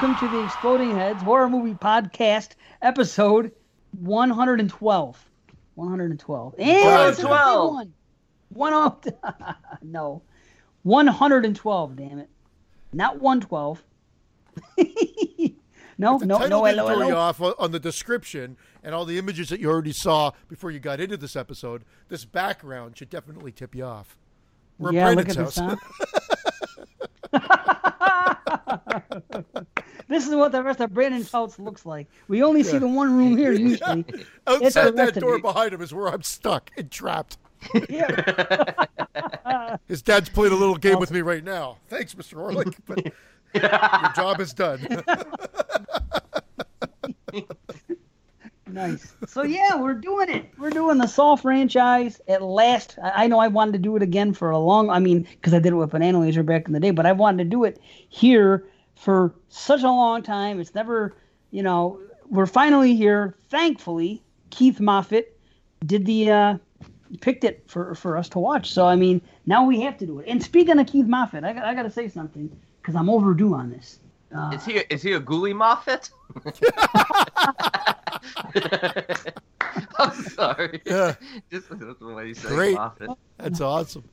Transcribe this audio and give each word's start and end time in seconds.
Welcome 0.00 0.28
to 0.28 0.36
the 0.36 0.44
Exploding 0.44 0.92
Heads 0.92 1.20
Horror 1.24 1.50
Movie 1.50 1.74
Podcast, 1.74 2.50
episode 2.82 3.50
112. 3.98 5.24
112. 5.74 6.54
And 6.56 7.08
it's 7.08 7.18
a 7.18 7.22
big 7.22 7.30
112. 7.30 7.72
one. 7.72 7.92
One 8.50 8.72
oh, 8.74 8.96
no. 9.82 10.22
112, 10.84 11.96
damn 11.96 12.20
it. 12.20 12.28
Not 12.92 13.20
112. 13.20 13.82
no, 15.98 16.18
The 16.20 16.26
no, 16.26 16.38
title 16.38 16.60
no, 16.60 16.64
didn't 16.64 16.78
hello, 16.78 16.86
throw 16.86 16.98
you 16.98 17.02
hello. 17.08 17.16
off 17.16 17.42
on 17.58 17.72
the 17.72 17.80
description 17.80 18.56
and 18.84 18.94
all 18.94 19.04
the 19.04 19.18
images 19.18 19.48
that 19.48 19.58
you 19.58 19.68
already 19.68 19.92
saw 19.92 20.30
before 20.46 20.70
you 20.70 20.78
got 20.78 21.00
into 21.00 21.16
this 21.16 21.34
episode. 21.34 21.82
This 22.08 22.24
background 22.24 22.96
should 22.96 23.10
definitely 23.10 23.50
tip 23.50 23.74
you 23.74 23.84
off. 23.84 24.16
We're 24.78 24.92
Yeah, 24.92 25.08
at 25.08 25.16
look 25.16 25.28
at 25.28 25.34
Brandon's 25.34 25.56
the 25.56 25.62
house. 25.64 25.78
this 30.08 30.26
is 30.26 30.34
what 30.34 30.52
the 30.52 30.62
rest 30.62 30.80
of 30.80 30.92
Brandon's 30.94 31.30
house 31.30 31.58
looks 31.58 31.84
like. 31.84 32.06
We 32.28 32.42
only 32.42 32.62
see 32.62 32.78
the 32.78 32.88
one 32.88 33.14
room 33.16 33.36
here 33.36 33.52
usually. 33.68 34.04
Outside 34.46 34.96
that 34.96 35.14
door 35.14 35.38
behind 35.38 35.74
him 35.74 35.82
is 35.82 35.92
where 35.92 36.08
I'm 36.08 36.22
stuck 36.22 36.70
and 36.76 36.90
trapped. 36.90 37.38
Yeah. 37.90 38.86
His 39.88 40.00
dad's 40.00 40.28
playing 40.28 40.52
a 40.52 40.56
little 40.56 40.76
game 40.76 41.00
with 41.00 41.10
me 41.10 41.22
right 41.22 41.42
now. 41.42 41.78
Thanks, 41.88 42.14
Mr. 42.14 42.34
Orlick, 42.34 42.76
but 42.86 43.04
your 43.52 44.12
job 44.14 44.40
is 44.40 44.52
done. 44.54 45.02
Nice. 48.68 49.14
So 49.26 49.42
yeah, 49.42 49.74
we're 49.76 49.94
doing 49.94 50.28
it. 50.28 50.50
We're 50.58 50.70
doing 50.70 50.98
the 50.98 51.06
Saw 51.06 51.36
franchise 51.36 52.20
at 52.28 52.42
last. 52.42 52.96
I, 53.02 53.24
I 53.24 53.26
know 53.26 53.38
I 53.38 53.48
wanted 53.48 53.72
to 53.72 53.78
do 53.78 53.96
it 53.96 54.02
again 54.02 54.32
for 54.34 54.50
a 54.50 54.58
long. 54.58 54.90
I 54.90 54.98
mean, 54.98 55.22
because 55.22 55.54
I 55.54 55.58
did 55.58 55.72
it 55.72 55.76
with 55.76 55.90
Banana 55.90 56.20
Laser 56.20 56.42
back 56.42 56.66
in 56.66 56.72
the 56.74 56.80
day, 56.80 56.90
but 56.90 57.06
I 57.06 57.12
wanted 57.12 57.44
to 57.44 57.50
do 57.50 57.64
it 57.64 57.80
here 58.08 58.68
for 58.98 59.34
such 59.48 59.82
a 59.82 59.88
long 59.88 60.22
time. 60.22 60.60
It's 60.60 60.74
never, 60.74 61.14
you 61.50 61.62
know, 61.62 62.00
we're 62.28 62.46
finally 62.46 62.94
here. 62.94 63.34
Thankfully, 63.48 64.22
Keith 64.50 64.80
Moffat 64.80 65.38
did 65.86 66.04
the 66.04 66.30
uh, 66.30 66.58
picked 67.20 67.44
it 67.44 67.62
for 67.66 67.94
for 67.94 68.16
us 68.16 68.28
to 68.30 68.38
watch. 68.38 68.70
So 68.70 68.86
I 68.86 68.96
mean, 68.96 69.22
now 69.46 69.64
we 69.64 69.80
have 69.80 69.96
to 69.98 70.06
do 70.06 70.18
it. 70.18 70.26
And 70.28 70.42
speaking 70.42 70.78
of 70.78 70.86
Keith 70.86 71.06
Moffat, 71.06 71.44
I 71.44 71.52
got 71.52 71.64
I 71.64 71.74
got 71.74 71.84
to 71.84 71.90
say 71.90 72.08
something 72.08 72.54
because 72.82 72.96
I'm 72.96 73.08
overdue 73.08 73.54
on 73.54 73.70
this. 73.70 74.00
Uh, 74.36 74.50
Is 74.52 74.64
he 74.66 74.72
is 74.90 75.00
he 75.00 75.12
a 75.12 75.20
ghoulie 75.20 75.54
Moffat? 75.54 76.10
I'm 79.98 80.22
sorry. 80.24 80.82
Yeah. 80.84 81.14
Just 81.50 81.70
that's 81.70 81.98
the 81.98 82.14
way 82.14 82.28
you 82.28 82.34
say 82.34 82.48
Great. 82.48 82.74
Moffat. 82.74 83.10
That's 83.38 83.60
awesome. 83.60 84.04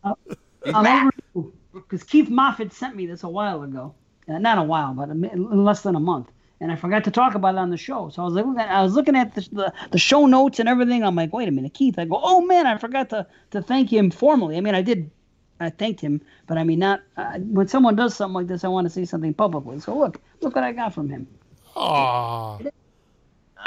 He's 0.64 0.74
I'm 0.74 0.86
overdue 1.36 1.54
because 1.74 2.04
Keith 2.04 2.30
Moffat 2.30 2.72
sent 2.72 2.96
me 2.96 3.08
this 3.08 3.24
a 3.24 3.30
while 3.30 3.64
ago. 3.64 3.94
Uh, 4.28 4.38
not 4.40 4.58
a 4.58 4.64
while, 4.64 4.94
but 4.94 5.10
a, 5.10 5.12
in 5.12 5.64
less 5.66 5.82
than 5.82 5.96
a 5.96 6.00
month. 6.00 6.30
And 6.62 6.72
I 6.72 6.76
forgot 6.78 7.04
to 7.04 7.12
talk 7.12 7.36
about 7.36 7.56
it 7.56 7.58
on 7.60 7.70
the 7.70 7.78
show. 7.78 8.10
So 8.10 8.22
I 8.22 8.26
was 8.26 8.34
like, 8.34 8.46
looking 8.46 8.62
at- 8.62 8.72
I 8.72 8.82
was 8.82 8.94
looking 8.94 9.16
at 9.16 9.36
the, 9.36 9.42
the, 9.52 9.74
the 9.92 9.98
show 10.00 10.26
notes 10.26 10.60
and 10.60 10.68
everything. 10.70 11.04
I'm 11.04 11.16
like, 11.16 11.34
wait 11.34 11.48
a 11.48 11.52
minute, 11.52 11.74
Keith. 11.74 12.00
I 12.00 12.06
go, 12.06 12.20
oh 12.24 12.42
man, 12.42 12.66
I 12.66 12.78
forgot 12.78 13.10
to, 13.12 13.28
to 13.52 13.62
thank 13.62 13.92
him 13.92 14.10
formally. 14.10 14.58
I 14.58 14.62
mean, 14.62 14.74
I 14.74 14.82
did, 14.82 15.12
I 15.60 15.70
thanked 15.70 16.00
him, 16.02 16.22
but 16.48 16.58
I 16.58 16.64
mean, 16.64 16.80
not 16.80 17.02
uh, 17.18 17.38
when 17.40 17.68
someone 17.68 17.96
does 17.96 18.16
something 18.16 18.34
like 18.36 18.48
this, 18.48 18.64
I 18.64 18.68
want 18.70 18.86
to 18.86 18.90
say 18.90 19.06
something 19.06 19.34
publicly. 19.34 19.80
So 19.80 19.98
look, 19.98 20.20
look 20.42 20.56
what 20.56 20.64
I 20.64 20.72
got 20.72 20.94
from 20.94 21.10
him. 21.10 21.28
Aw, 21.76 22.60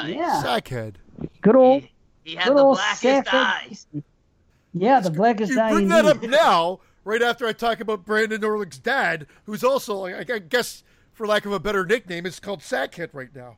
Yeah, 0.05 0.43
sackhead. 0.45 0.95
good 1.43 1.57
old, 1.57 1.85
He 2.25 2.35
had 2.37 2.49
good 2.49 2.57
the 2.57 2.63
old 2.63 2.77
blackest 2.79 3.03
Safford- 3.03 3.35
eyes. 3.35 3.87
Yeah, 4.75 5.01
the 5.01 5.11
blackest 5.11 5.53
You 5.53 5.61
eye 5.61 5.73
bring 5.73 5.89
that 5.89 6.05
up 6.05 6.23
now, 6.23 6.81
right 7.09 7.23
after 7.23 7.47
I 7.47 7.55
talk 7.55 7.81
about 7.81 8.05
Brandon 8.05 8.43
Orlick's 8.43 8.79
dad, 8.79 9.27
who's 9.45 9.65
also, 9.65 10.05
I 10.05 10.19
I 10.19 10.39
guess, 10.39 10.85
for 11.13 11.27
lack 11.27 11.47
of 11.47 11.53
a 11.53 11.59
better 11.59 11.87
nickname, 11.87 12.27
is 12.27 12.39
called 12.39 12.61
Sackhead 12.61 13.09
right 13.15 13.35
now. 13.35 13.57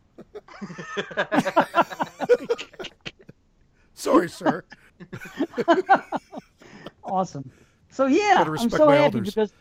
Sorry, 3.94 4.28
sir. 4.28 4.64
Awesome. 7.02 7.50
So 7.88 8.06
yeah, 8.06 8.44
I'm 8.46 8.70
so 8.70 8.88
happy 8.88 9.16
elders. 9.16 9.34
because 9.34 9.52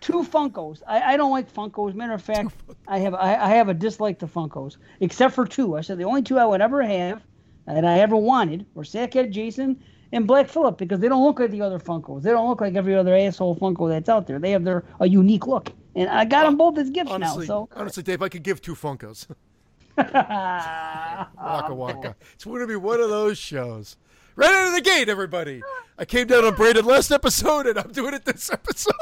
two 0.00 0.24
Funkos. 0.24 0.82
I, 0.86 1.14
I 1.14 1.16
don't 1.16 1.30
like 1.30 1.50
Funkos. 1.50 1.94
Matter 1.94 2.12
of 2.12 2.20
fact, 2.20 2.50
I 2.86 2.98
have 2.98 3.14
I, 3.14 3.34
I 3.34 3.48
have 3.48 3.70
a 3.70 3.74
dislike 3.74 4.18
to 4.18 4.26
Funkos, 4.26 4.76
except 5.00 5.34
for 5.34 5.46
two. 5.46 5.78
I 5.78 5.80
said 5.80 5.96
the 5.96 6.04
only 6.04 6.22
two 6.22 6.38
I 6.38 6.44
would 6.44 6.60
ever 6.60 6.82
have 6.82 7.22
that 7.66 7.84
I 7.84 8.00
ever 8.00 8.16
wanted 8.16 8.66
were 8.74 8.82
Sackhead 8.82 9.30
Jason 9.30 9.82
and 10.12 10.26
Black 10.26 10.48
Phillip 10.48 10.78
because 10.78 11.00
they 11.00 11.08
don't 11.08 11.24
look 11.24 11.38
like 11.40 11.50
the 11.50 11.62
other 11.62 11.78
Funkos. 11.78 12.22
They 12.22 12.30
don't 12.30 12.48
look 12.48 12.60
like 12.60 12.74
every 12.74 12.94
other 12.94 13.14
asshole 13.14 13.56
Funko 13.56 13.88
that's 13.88 14.08
out 14.08 14.26
there. 14.26 14.38
They 14.38 14.50
have 14.52 14.64
their 14.64 14.84
a 15.00 15.08
unique 15.08 15.46
look, 15.46 15.70
and 15.94 16.08
I 16.08 16.24
got 16.24 16.44
them 16.44 16.56
both 16.56 16.78
as 16.78 16.90
gifts 16.90 17.10
Honestly, 17.10 17.46
now. 17.46 17.46
So 17.46 17.68
honestly, 17.74 18.02
Dave, 18.02 18.22
I 18.22 18.28
could 18.28 18.42
give 18.42 18.60
two 18.60 18.74
Funkos. 18.74 19.26
Waka 19.96 21.74
waka. 21.74 22.16
It's 22.34 22.44
going 22.44 22.60
to 22.60 22.66
be 22.66 22.76
one 22.76 23.00
of 23.00 23.08
those 23.08 23.38
shows. 23.38 23.96
Right 24.34 24.50
out 24.50 24.68
of 24.68 24.74
the 24.74 24.82
gate, 24.82 25.08
everybody. 25.08 25.62
I 25.98 26.04
came 26.04 26.26
down 26.26 26.44
on 26.44 26.54
Brandon 26.54 26.84
last 26.84 27.10
episode, 27.10 27.66
and 27.66 27.78
I'm 27.78 27.90
doing 27.90 28.12
it 28.12 28.26
this 28.26 28.52
episode. 28.52 28.92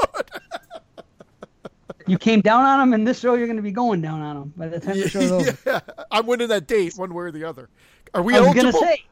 you 2.06 2.16
came 2.16 2.40
down 2.40 2.64
on 2.64 2.78
them, 2.78 2.92
and 2.92 3.04
this 3.06 3.18
show 3.18 3.34
you're 3.34 3.48
going 3.48 3.56
to 3.56 3.62
be 3.62 3.72
going 3.72 4.00
down 4.00 4.20
on 4.20 4.36
them 4.36 4.52
by 4.56 4.68
the 4.68 4.78
time 4.78 5.00
the 5.00 5.08
show's 5.08 5.32
over. 5.32 5.58
yeah, 5.66 5.80
I'm 6.12 6.26
winning 6.26 6.46
that 6.48 6.68
date 6.68 6.94
one 6.96 7.12
way 7.12 7.24
or 7.24 7.32
the 7.32 7.42
other. 7.42 7.68
Are 8.14 8.22
we 8.22 8.34
I 8.34 8.40
was 8.40 8.48
eligible? 8.56 8.80
gonna 8.80 8.96
say. 8.96 9.04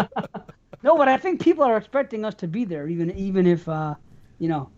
no, 0.82 0.96
but 0.96 1.08
I 1.08 1.16
think 1.16 1.40
people 1.42 1.64
are 1.64 1.76
expecting 1.76 2.24
us 2.24 2.34
to 2.36 2.48
be 2.48 2.64
there, 2.64 2.88
even 2.88 3.10
even 3.12 3.46
if 3.46 3.68
uh, 3.68 3.94
you 4.38 4.48
know. 4.48 4.70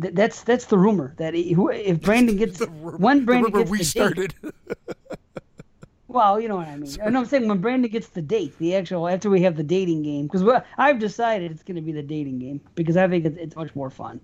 Th- 0.00 0.14
that's 0.14 0.42
that's 0.42 0.66
the 0.66 0.78
rumor 0.78 1.14
that 1.18 1.34
he, 1.34 1.52
who- 1.52 1.70
if 1.70 2.00
Brandon 2.00 2.36
gets 2.42 2.58
The 2.58 2.68
rumor- 2.68 2.96
when 2.98 3.18
the 3.20 3.24
Brandon 3.26 3.52
rumor 3.52 3.58
gets 3.64 3.70
we 3.70 3.82
started. 3.84 4.34
date, 4.42 4.52
well, 6.08 6.40
you 6.40 6.48
know 6.48 6.56
what 6.56 6.68
I 6.68 6.76
mean. 6.76 6.96
I 7.04 7.10
know 7.10 7.20
I'm 7.20 7.26
saying 7.26 7.46
when 7.48 7.60
Brandon 7.60 7.90
gets 7.90 8.08
the 8.08 8.22
date, 8.22 8.56
the 8.58 8.74
actual 8.74 9.06
after 9.08 9.28
we 9.28 9.42
have 9.42 9.56
the 9.56 9.62
dating 9.62 10.02
game, 10.02 10.26
because 10.28 10.42
I've 10.78 10.98
decided 10.98 11.50
it's 11.50 11.62
going 11.62 11.76
to 11.76 11.82
be 11.82 11.92
the 11.92 12.02
dating 12.02 12.38
game 12.38 12.60
because 12.74 12.96
I 12.96 13.06
think 13.08 13.26
it's, 13.26 13.36
it's 13.36 13.56
much 13.56 13.74
more 13.74 13.90
fun. 13.90 14.18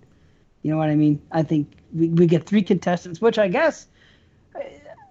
You 0.63 0.71
know 0.71 0.77
what 0.77 0.89
I 0.89 0.95
mean? 0.95 1.21
I 1.31 1.43
think 1.43 1.71
we, 1.93 2.07
we 2.09 2.25
get 2.25 2.45
three 2.45 2.63
contestants, 2.63 3.21
which 3.21 3.37
I 3.37 3.47
guess, 3.47 3.87
uh, 4.55 4.59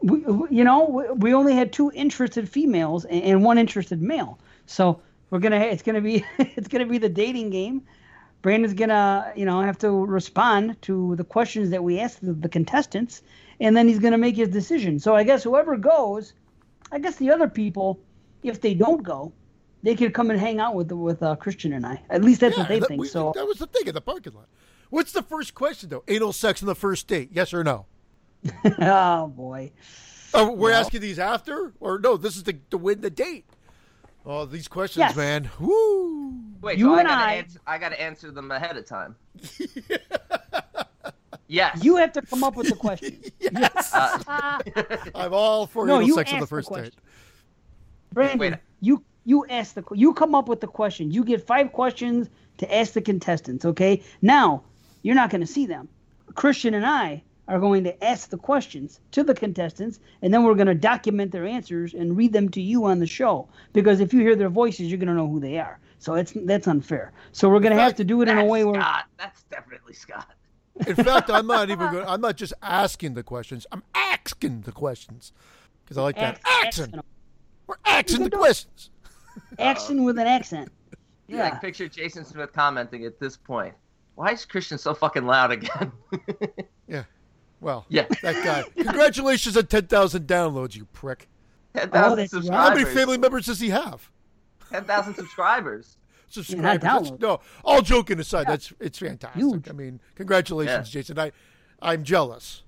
we, 0.02 0.20
you 0.50 0.64
know, 0.64 1.14
we, 1.16 1.32
only 1.34 1.54
had 1.54 1.72
two 1.72 1.90
interested 1.94 2.48
females 2.48 3.04
and, 3.04 3.42
one 3.44 3.58
interested 3.58 4.02
male. 4.02 4.38
So 4.66 5.00
we're 5.30 5.38
gonna 5.38 5.60
it's 5.60 5.82
gonna 5.82 6.00
be 6.00 6.24
it's 6.38 6.68
gonna 6.68 6.86
be 6.86 6.98
the 6.98 7.08
dating 7.08 7.50
game. 7.50 7.82
Brandon's 8.42 8.74
gonna 8.74 9.32
you 9.36 9.44
know 9.44 9.60
have 9.60 9.78
to 9.78 9.90
respond 9.90 10.80
to 10.82 11.14
the 11.16 11.24
questions 11.24 11.70
that 11.70 11.84
we 11.84 12.00
ask 12.00 12.18
the, 12.20 12.32
the 12.32 12.48
contestants, 12.48 13.22
and 13.60 13.76
then 13.76 13.88
he's 13.88 13.98
gonna 13.98 14.18
make 14.18 14.36
his 14.36 14.48
decision. 14.48 14.98
So 14.98 15.14
I 15.14 15.22
guess 15.22 15.42
whoever 15.44 15.76
goes, 15.76 16.34
I 16.90 16.98
guess 16.98 17.16
the 17.16 17.30
other 17.30 17.48
people, 17.48 18.00
if 18.42 18.60
they 18.60 18.74
don't 18.74 19.02
go, 19.02 19.32
they 19.82 19.94
could 19.94 20.14
come 20.14 20.30
and 20.30 20.38
hang 20.40 20.58
out 20.58 20.74
with 20.74 20.90
with 20.90 21.22
uh, 21.22 21.36
Christian 21.36 21.72
and 21.72 21.86
I. 21.86 22.02
At 22.10 22.24
least 22.24 22.40
that's 22.40 22.56
what 22.56 22.68
they 22.68 22.80
that, 22.80 22.88
think. 22.88 23.00
we- 23.00 23.08
so 23.08 23.32
that 23.34 23.46
was 23.46 23.58
the 23.58 23.66
thing 23.66 23.86
in 23.86 23.94
the 23.94 24.00
parking 24.00 24.34
lot. 24.34 24.48
What's 24.90 25.12
the 25.12 25.22
first 25.22 25.54
question 25.54 25.88
though? 25.88 26.04
Anal 26.08 26.32
sex 26.32 26.62
on 26.62 26.66
the 26.66 26.74
first 26.74 27.06
date? 27.06 27.30
Yes 27.32 27.54
or 27.54 27.64
no? 27.64 27.86
oh 28.80 29.26
boy. 29.28 29.72
Oh, 30.34 30.52
we're 30.52 30.72
asking 30.72 31.00
these 31.02 31.18
after, 31.18 31.72
or 31.80 31.98
no? 31.98 32.16
This 32.16 32.36
is 32.36 32.42
to, 32.44 32.54
to 32.70 32.78
win 32.78 33.00
the 33.02 33.10
date. 33.10 33.44
Oh, 34.24 34.46
these 34.46 34.68
questions, 34.68 35.00
Yes. 35.00 35.16
man. 35.16 35.50
Woo! 35.60 36.34
Wait, 36.60 36.78
You 36.78 36.86
so 36.86 36.94
I 36.94 36.98
and 37.00 37.08
gotta 37.08 37.22
I- 37.24 37.32
answer 37.34 37.60
I 37.66 37.78
gotta 37.78 38.00
answer 38.00 38.30
them 38.30 38.50
ahead 38.50 38.76
of 38.76 38.86
time. 38.86 39.16
yes. 41.48 41.82
You 41.84 41.96
have 41.96 42.12
to 42.12 42.22
come 42.22 42.44
up 42.44 42.56
with 42.56 42.68
the 42.68 42.76
question. 42.76 43.20
Yes, 43.40 43.90
Uh, 43.92 44.58
I'm 45.14 45.34
all 45.34 45.66
for 45.66 45.86
No, 45.86 45.96
anal 45.96 46.06
you 46.06 46.14
sex 46.14 46.30
on 46.32 46.38
the 46.38 46.42
ask 46.42 46.48
the 46.50 46.56
first 46.56 46.72
date. 46.72 46.94
Brandon, 48.12 48.38
Wait. 48.38 48.54
you 48.80 49.02
you 49.24 49.44
ask 49.50 49.74
the 49.74 49.82
you 49.94 50.14
come 50.14 50.34
up 50.34 50.48
with 50.48 50.60
the 50.60 50.66
question. 50.66 51.10
You 51.10 51.24
get 51.24 51.46
five 51.46 51.72
questions 51.72 52.28
to 52.58 52.74
ask 52.74 52.92
the 52.92 53.00
contestants. 53.02 53.64
Okay. 53.64 54.02
Now 54.22 54.62
you're 55.02 55.14
not 55.16 55.30
going 55.30 55.40
to 55.40 55.46
see 55.46 55.66
them. 55.66 55.88
Christian 56.34 56.74
and 56.74 56.86
I 56.86 57.22
are 57.48 57.58
going 57.58 57.84
to 57.84 58.04
ask 58.04 58.30
the 58.30 58.38
questions 58.38 59.00
to 59.10 59.22
the 59.24 59.34
contestants, 59.34 59.98
and 60.22 60.32
then 60.32 60.44
we're 60.44 60.54
going 60.54 60.66
to 60.68 60.74
document 60.74 61.32
their 61.32 61.44
answers 61.44 61.92
and 61.94 62.16
read 62.16 62.32
them 62.32 62.48
to 62.50 62.60
you 62.62 62.84
on 62.84 62.98
the 63.00 63.06
show. 63.06 63.48
Because 63.72 64.00
if 64.00 64.12
you 64.14 64.20
hear 64.20 64.36
their 64.36 64.48
voices, 64.48 64.88
you're 64.88 64.98
going 64.98 65.08
to 65.08 65.14
know 65.14 65.28
who 65.28 65.40
they 65.40 65.58
are. 65.58 65.78
So 65.98 66.14
it's 66.14 66.32
that's 66.44 66.66
unfair. 66.66 67.12
So 67.32 67.48
we're 67.48 67.60
going 67.60 67.76
to 67.76 67.82
have 67.82 67.94
to 67.96 68.04
do 68.04 68.22
it 68.22 68.28
in 68.28 68.36
a 68.38 68.40
that's 68.42 68.50
way 68.50 68.64
where 68.64 68.80
Scott. 68.80 69.04
That's 69.18 69.42
definitely 69.44 69.94
Scott. 69.94 70.28
In 70.86 70.96
fact, 70.96 71.30
I'm 71.30 71.46
not 71.46 71.70
even 71.70 71.90
going. 71.92 72.06
I'm 72.06 72.20
not 72.20 72.36
just 72.36 72.54
asking 72.62 73.14
the 73.14 73.22
questions. 73.22 73.66
I'm 73.72 73.82
asking 73.94 74.62
the 74.62 74.72
questions 74.72 75.32
because 75.84 75.98
I 75.98 76.02
like 76.02 76.16
that 76.16 76.40
Ask- 76.44 76.66
accent. 76.66 76.88
accent. 76.94 77.06
We're 77.66 77.74
asking 77.84 78.24
the 78.24 78.30
questions. 78.30 78.90
action 79.58 80.02
with 80.04 80.18
an 80.18 80.26
accent. 80.26 80.70
Yeah. 81.28 81.36
Yeah. 81.38 81.46
I 81.46 81.50
picture 81.58 81.88
Jason 81.88 82.24
Smith 82.24 82.52
commenting 82.52 83.04
at 83.04 83.18
this 83.20 83.36
point. 83.36 83.74
Why 84.14 84.32
is 84.32 84.44
Christian 84.44 84.78
so 84.78 84.94
fucking 84.94 85.24
loud 85.26 85.52
again? 85.52 85.92
Yeah. 86.88 87.04
Well, 87.62 87.86
Yeah. 87.88 88.06
that 88.22 88.44
guy. 88.44 88.64
Congratulations 88.82 89.56
on 89.56 89.66
10,000 89.66 90.26
downloads, 90.26 90.74
you 90.76 90.84
prick. 90.86 91.28
10,000 91.74 92.28
subscribers. 92.28 92.50
How 92.68 92.74
many 92.74 92.84
family 92.84 93.16
members 93.16 93.46
does 93.46 93.60
he 93.60 93.70
have? 93.70 94.10
10,000 94.70 95.14
subscribers. 95.14 95.96
Subscribers. 96.28 96.80
That's- 96.82 97.10
downloads. 97.10 97.20
no, 97.20 97.40
all 97.64 97.82
joking 97.82 98.18
aside, 98.18 98.46
that's 98.48 98.72
it's 98.80 98.98
fantastic. 98.98 99.40
Huge. 99.40 99.68
I 99.68 99.72
mean, 99.72 100.00
congratulations, 100.14 100.88
Yeah. 100.94 101.00
Jason. 101.00 101.18
I, 101.18 101.30
I'm 101.80 102.02
jealous 102.04 102.62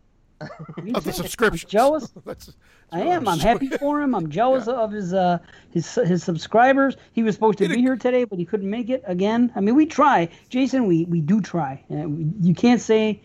of 0.40 0.48
the 0.84 1.00
too. 1.00 1.12
subscriptions. 1.12 1.64
I'm 1.64 1.70
jealous. 1.70 2.10
That's- 2.10 2.46
that's 2.46 2.56
I 2.92 2.98
what 2.98 3.06
am. 3.08 3.28
I'm 3.28 3.38
happy 3.38 3.68
for 3.68 4.02
him. 4.02 4.14
I'm 4.16 4.28
jealous 4.30 4.66
of 4.68 4.90
his 4.92 5.14
uh 5.14 5.38
his 5.70 5.94
his 5.94 6.22
subscribers. 6.24 6.96
He 7.12 7.22
was 7.22 7.34
supposed 7.36 7.58
to 7.58 7.64
Did 7.68 7.74
be 7.74 7.78
it- 7.80 7.82
here 7.82 7.96
today, 7.96 8.24
but 8.24 8.38
he 8.38 8.44
couldn't 8.44 8.68
make 8.68 8.90
it 8.90 9.02
again. 9.06 9.50
I 9.56 9.60
mean, 9.60 9.74
we 9.76 9.86
try, 9.86 10.28
Jason. 10.48 10.86
We 10.86 11.04
we 11.06 11.20
do 11.20 11.40
try. 11.40 11.82
You 11.88 12.54
can't 12.54 12.80
say 12.80 13.22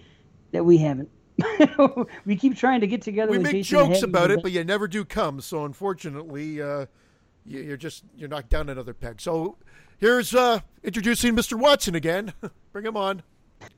that 0.51 0.63
we 0.63 0.77
haven't. 0.77 1.09
we 2.25 2.35
keep 2.35 2.55
trying 2.57 2.81
to 2.81 2.87
get 2.87 3.01
together. 3.01 3.31
We 3.31 3.37
with 3.37 3.47
make 3.47 3.63
Jason 3.63 3.79
jokes 3.79 3.95
Hagen, 3.95 4.09
about 4.09 4.31
it, 4.31 4.41
but 4.41 4.51
you 4.51 4.63
never 4.63 4.87
do 4.87 5.05
come. 5.05 5.41
So 5.41 5.65
unfortunately, 5.65 6.61
uh, 6.61 6.85
you, 7.45 7.61
you're 7.61 7.77
just 7.77 8.03
you're 8.15 8.29
knocked 8.29 8.49
down 8.49 8.69
another 8.69 8.93
peg. 8.93 9.21
So 9.21 9.57
here's 9.97 10.35
uh, 10.35 10.59
introducing 10.83 11.35
Mr. 11.35 11.57
Watson 11.57 11.95
again. 11.95 12.33
Bring 12.73 12.85
him 12.85 12.97
on. 12.97 13.23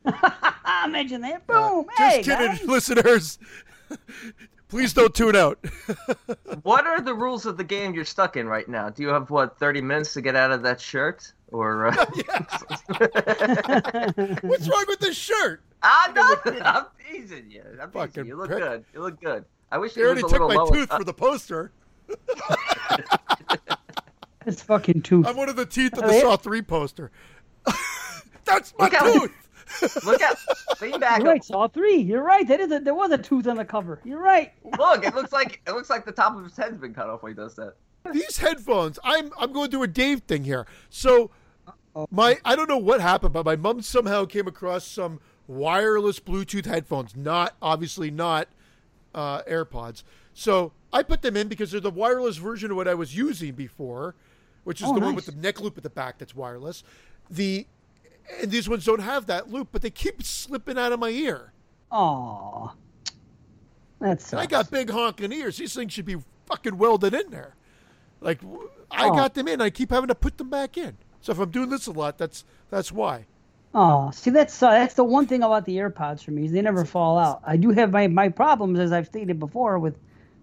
Imagine 0.86 1.22
that. 1.22 1.46
Boom. 1.48 1.58
Uh, 1.58 1.84
Just 1.98 2.16
hey, 2.16 2.24
kidding, 2.24 2.48
guys. 2.48 2.64
listeners. 2.66 3.40
Please 4.68 4.94
don't 4.94 5.14
tune 5.14 5.36
out. 5.36 5.60
What 6.64 6.88
are 6.88 7.02
the 7.02 7.14
rules 7.14 7.46
of 7.46 7.58
the 7.58 7.64
game 7.64 7.94
you're 7.94 8.06
stuck 8.06 8.38
in 8.38 8.48
right 8.48 8.70
now? 8.70 8.90
Do 8.90 9.04
you 9.04 9.10
have 9.10 9.30
what 9.30 9.60
30 9.60 9.82
minutes 9.82 10.14
to 10.14 10.22
get 10.22 10.36
out 10.36 10.52
of 10.52 10.64
that 10.64 10.80
shirt, 10.80 11.34
or? 11.52 11.88
Uh... 11.88 11.94
What's 14.42 14.68
wrong 14.68 14.86
with 14.88 15.00
this 15.00 15.18
shirt? 15.18 15.62
ah, 15.84 16.12
no, 16.16 16.36
I'm 16.64 16.86
teasing 17.10 17.50
you. 17.52 17.62
I'm 17.82 17.92
teasing 17.92 17.92
Fucking 17.92 18.26
you. 18.26 18.32
You 18.32 18.38
look 18.38 18.48
prick. 18.50 18.60
good. 18.64 18.86
You 18.94 19.02
look 19.02 19.22
good. 19.22 19.46
I 19.72 19.78
wish 19.78 19.94
They 19.94 20.02
already 20.02 20.22
a 20.22 20.28
took 20.28 20.40
my 20.42 20.56
lower. 20.56 20.72
tooth 20.72 20.90
for 20.92 21.04
the 21.04 21.14
poster. 21.14 21.72
It's 24.48 24.62
fucking 24.64 25.04
tooth. 25.04 25.28
I'm 25.28 25.38
one 25.38 25.50
of 25.50 25.56
the 25.56 25.68
teeth 25.68 25.94
of 26.00 26.04
Oh, 26.04 26.08
the. 26.08 26.20
Saw 26.20 26.36
3 26.36 26.64
poster. 26.64 27.12
That's 28.44 28.74
my 28.80 28.86
Look 28.86 28.96
how- 28.96 29.14
tooth! 29.14 29.32
Look 30.04 30.20
at 30.22 30.36
lean 30.82 31.00
back. 31.00 31.20
You're 31.22 31.30
right, 31.32 31.44
Saw 31.44 31.68
three. 31.68 31.96
You're 31.98 32.24
right. 32.24 32.46
That 32.48 32.60
is 32.60 32.72
a, 32.72 32.80
there 32.80 32.94
was 32.96 33.12
a 33.12 33.18
tooth 33.20 33.48
on 33.48 33.56
the 33.56 33.64
cover. 33.64 34.02
You're 34.04 34.20
right. 34.20 34.52
Look, 34.78 35.06
it 35.06 35.14
looks 35.16 35.32
like 35.32 35.62
it 35.66 35.72
looks 35.72 35.90
like 35.90 36.04
the 36.06 36.12
top 36.12 36.36
of 36.36 36.44
his 36.44 36.58
head's 36.58 36.78
been 36.78 36.94
cut 36.94 37.08
off 37.08 37.22
when 37.24 37.32
he 37.32 37.36
does 37.36 37.56
that. 37.56 37.76
These 38.12 38.38
headphones, 38.40 39.00
I'm 39.04 39.32
I'm 39.40 39.54
going 39.54 39.68
to 39.68 39.72
do 39.78 39.84
a 39.84 39.88
Dave 39.88 40.22
thing 40.24 40.44
here. 40.44 40.66
So 40.90 41.32
my 42.10 42.38
I 42.46 42.56
don't 42.56 42.70
know 42.70 42.78
what 42.78 43.02
happened, 43.02 43.34
but 43.34 43.46
my 43.46 43.56
mom 43.56 43.82
somehow 43.82 44.26
came 44.26 44.48
across 44.48 44.86
some 44.86 45.20
wireless 45.48 46.20
Bluetooth 46.20 46.66
headphones, 46.66 47.16
not 47.16 47.56
obviously 47.62 48.10
not 48.12 48.48
uh, 49.14 49.42
AirPods. 49.44 50.04
So 50.34 50.72
I 50.94 51.04
put 51.04 51.22
them 51.22 51.36
in 51.36 51.48
because 51.48 51.72
they're 51.72 51.82
the 51.82 51.92
wireless 51.92 52.38
version 52.38 52.72
of 52.72 52.78
what 52.78 52.88
I 52.88 52.94
was 52.94 53.16
using 53.16 53.54
before, 53.54 54.16
which 54.64 54.82
is 54.82 54.88
Oh, 54.88 54.94
the 54.94 55.02
one 55.02 55.16
with 55.16 55.26
the 55.26 55.34
neck 55.34 55.60
loop 55.60 55.78
at 55.78 55.84
the 55.84 55.90
back 55.90 56.18
that's 56.18 56.36
wireless. 56.36 56.84
The 57.30 57.68
and 58.42 58.50
these 58.52 58.70
ones 58.70 58.86
don't 58.86 59.02
have 59.02 59.26
that 59.26 59.52
loop, 59.52 59.70
but 59.72 59.82
they 59.82 59.90
keep 59.90 60.24
slipping 60.24 60.78
out 60.78 60.92
of 60.94 61.00
my 61.00 61.10
ear. 61.10 61.52
Aw. 61.92 62.74
That's. 64.00 64.34
I 64.34 64.46
got 64.46 64.72
big 64.72 64.90
honking 64.90 65.32
ears. 65.32 65.58
These 65.58 65.74
things 65.76 65.92
should 65.94 66.06
be 66.06 66.16
fucking 66.46 66.78
welded 66.78 67.14
in 67.14 67.30
there. 67.32 67.56
Like 68.22 68.40
I 68.90 69.10
Oh. 69.10 69.16
got 69.16 69.34
them 69.34 69.48
in. 69.48 69.60
I 69.62 69.70
keep 69.70 69.90
having 69.92 70.08
to 70.08 70.16
put 70.16 70.38
them 70.38 70.50
back 70.50 70.78
in. 70.78 70.98
So 71.22 71.32
if 71.32 71.40
I'm 71.40 71.50
doing 71.52 71.70
this 71.70 71.88
a 71.88 71.92
lot, 71.92 72.18
that's 72.18 72.44
that's 72.70 72.92
why. 72.92 73.26
Oh, 73.74 74.12
see, 74.12 74.32
that's 74.32 74.62
uh, 74.62 74.72
that's 74.72 74.96
the 74.96 75.04
one 75.04 75.28
thing 75.28 75.44
about 75.44 75.66
the 75.66 75.78
AirPods 75.78 76.24
for 76.24 76.32
me 76.32 76.46
is 76.46 76.52
they 76.52 76.62
never 76.62 76.84
fall 76.84 77.18
out. 77.18 77.42
I 77.46 77.56
do 77.58 77.70
have 77.72 77.92
my, 77.92 78.08
my 78.08 78.28
problems 78.30 78.80
as 78.80 78.92
I've 78.92 79.06
stated 79.08 79.40
before 79.40 79.80
with, 79.80 79.98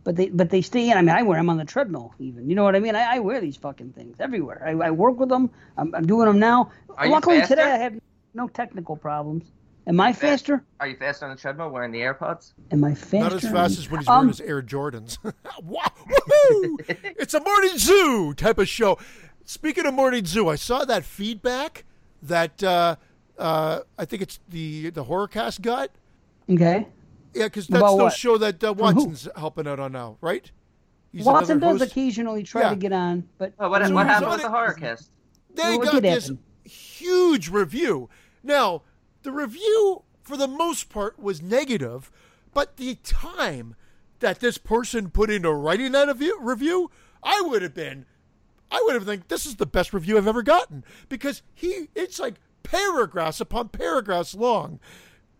but 0.05 0.17
they 0.17 0.29
but 0.31 0.49
they 0.51 0.63
stay 0.63 0.91
in. 0.91 0.97
I 0.97 1.03
mean, 1.03 1.11
I 1.15 1.23
wear 1.23 1.39
them 1.39 1.51
on 1.51 1.59
the 1.59 1.65
treadmill 1.65 2.15
even. 2.19 2.49
You 2.49 2.55
know 2.55 2.65
what 2.65 2.75
I 2.75 2.81
mean? 2.81 2.97
I, 2.97 3.17
I 3.17 3.19
wear 3.19 3.41
these 3.41 3.57
fucking 3.57 3.93
things 3.93 4.17
everywhere. 4.21 4.63
I, 4.65 4.71
I 4.87 4.91
work 4.93 5.19
with 5.19 5.29
them. 5.29 5.51
I'm, 5.77 5.95
I'm 5.95 6.07
doing 6.07 6.27
them 6.27 6.39
now. 6.39 6.71
Are 6.97 7.07
you 7.07 7.13
Luckily 7.13 7.41
faster? 7.41 7.57
today 7.57 7.71
I 7.71 7.77
have 7.77 7.99
no 8.33 8.49
technical 8.49 8.97
problems. 8.97 9.45
Am 9.87 10.01
I 10.01 10.13
faster? 10.13 10.63
Are 10.81 10.87
you 10.87 10.97
faster 10.97 11.25
on 11.25 11.35
the 11.35 11.41
treadmill 11.41 11.71
wearing 11.71 11.93
the 11.93 12.01
AirPods? 12.01 12.53
Am 12.71 12.85
I 12.85 12.95
faster? 12.95 13.19
Not 13.21 13.33
as 13.33 13.43
fast 13.51 13.79
as 13.79 13.91
when 13.91 14.01
he's 14.01 14.09
wearing 14.09 14.21
Um, 14.23 14.29
his 14.29 14.41
Air 14.41 14.63
Jordans. 14.63 15.17
Wow, 15.63 15.83
woohoo! 16.07 16.77
it's 17.19 17.33
a 17.35 17.41
morning 17.41 17.77
zoo 17.79 18.33
type 18.35 18.59
of 18.59 18.69
show. 18.69 18.99
Speaking 19.51 19.87
of 19.87 19.95
morning 19.95 20.27
zoo, 20.27 20.47
I 20.51 20.57
saw 20.57 20.85
that 20.85 21.07
feedback 21.07 21.85
that 22.23 22.63
uh, 22.63 22.97
uh, 23.39 23.81
I 23.99 24.05
think 24.05 24.21
it's 24.21 24.41
the 24.47 24.91
the 24.91 25.05
horrorcast 25.07 25.63
got. 25.63 25.89
Okay. 26.51 26.87
Yeah, 27.33 27.45
because 27.45 27.67
that's 27.67 27.81
About 27.81 27.97
the 27.97 28.05
what? 28.05 28.13
show 28.13 28.37
that 28.37 28.63
uh. 28.63 28.75
Watson's 28.75 29.27
helping 29.37 29.67
out 29.67 29.81
on 29.81 29.93
now, 29.93 30.19
right? 30.21 30.51
He's 31.13 31.25
Watson 31.25 31.57
another 31.57 31.73
does 31.79 31.81
host. 31.81 31.93
occasionally 31.93 32.43
try 32.43 32.61
Yeah. 32.61 32.71
to 32.71 32.77
get 32.77 32.93
on, 32.93 33.27
but 33.39 33.55
Oh, 33.59 33.71
what, 33.71 33.87
So 33.87 33.95
what 33.95 34.07
happened 34.07 34.27
on 34.27 34.33
with 34.33 34.41
the 34.43 34.49
it- 34.49 34.51
horror 34.51 34.75
cast? 34.75 35.11
they 35.55 35.79
What 35.79 35.85
got 35.87 35.95
did 35.95 36.05
this 36.05 36.25
happen? 36.25 36.41
huge 36.65 37.49
review. 37.49 38.11
Now, 38.43 38.83
the 39.23 39.33
review, 39.33 40.03
for 40.23 40.37
the 40.37 40.47
most 40.47 40.91
part, 40.91 41.19
was 41.19 41.41
negative, 41.41 42.13
but 42.53 42.77
the 42.77 42.97
time 42.97 43.77
that 44.21 44.41
this 44.41 44.59
person 44.59 45.09
put 45.09 45.31
into 45.31 45.51
writing 45.55 45.93
that 45.93 46.09
review, 46.09 46.39
review 46.39 46.91
I 47.23 47.41
would 47.41 47.63
have 47.63 47.73
been, 47.75 48.05
I 48.71 48.83
would 48.85 48.95
have 48.95 49.05
think 49.05 49.29
this 49.29 49.47
is 49.47 49.57
the 49.57 49.67
best 49.67 49.93
review 49.93 50.17
I've 50.19 50.27
ever 50.27 50.43
gotten 50.43 50.85
because 51.09 51.43
he, 51.55 51.89
it's 51.95 52.19
like 52.19 52.35
paragraphs 52.63 53.41
upon 53.41 53.69
paragraphs 53.71 54.35
long, 54.35 54.79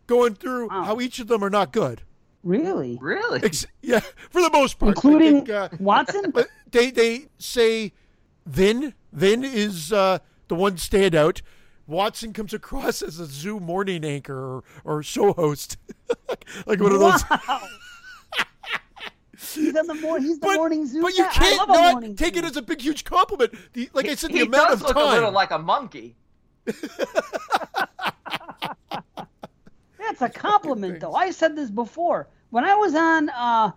going 0.07 0.35
through 0.35 0.69
Wow. 0.69 0.85
how 0.85 1.01
each 1.01 1.19
of 1.19 1.27
them 1.29 1.43
are 1.45 1.51
not 1.51 1.73
good. 1.73 2.03
really, 2.43 2.97
Really? 3.01 3.41
Ex- 3.43 3.67
yeah, 3.83 4.01
for 4.31 4.41
the 4.41 4.51
most 4.51 4.79
part, 4.79 4.97
including 4.97 5.45
think, 5.45 5.51
uh, 5.51 5.69
Watson. 5.79 6.31
but 6.35 6.49
they 6.71 6.91
they 6.91 7.27
say 7.39 7.93
Vin 8.47 8.95
Vin 9.13 9.45
is 9.45 9.93
uh, 9.93 10.19
the 10.49 10.55
one 10.55 10.77
standout. 10.77 11.43
Watson 11.87 12.33
comes 12.35 12.53
across 12.53 13.01
as 13.03 13.19
a 13.19 13.25
zoo 13.27 13.59
morning 13.61 14.05
anchor 14.05 14.39
or, 14.39 14.65
or 14.85 15.03
show 15.03 15.33
host, 15.33 15.77
like 16.67 16.81
one 16.81 16.93
of 16.93 17.01
those. 17.01 17.25
Wow. 17.31 17.61
He's 19.55 19.77
on 19.77 19.87
the 19.87 19.95
morning. 19.95 20.29
He's 20.29 20.39
the 20.41 20.47
But, 20.47 20.57
morning 20.57 20.87
zoo. 20.87 21.03
but 21.03 21.13
you 21.17 21.25
guy. 21.25 21.31
Can't 21.31 21.69
not 21.69 22.03
take 22.17 22.35
zoo. 22.35 22.41
it 22.41 22.45
as 22.45 22.57
a 22.57 22.63
big 22.63 22.81
huge 22.81 23.05
compliment. 23.05 23.53
The, 23.73 23.89
like 23.93 24.09
I 24.09 24.15
said, 24.15 24.33
the 24.33 24.43
amount 24.43 24.73
of 24.73 24.81
time. 24.81 24.89
he 24.89 24.93
does 24.95 24.97
look 24.97 24.97
a 24.97 25.15
little 25.15 25.33
like 25.33 25.51
a 25.51 25.59
monkey. 25.59 26.17
That's 29.99 30.21
a 30.23 30.29
compliment, 30.29 31.01
though. 31.01 31.15
I 31.15 31.31
said 31.31 31.57
this 31.57 31.71
before. 31.71 32.29
When 32.51 32.65
I 32.65 32.75
was 32.75 32.95
on, 32.95 33.29
uh, 33.31 33.71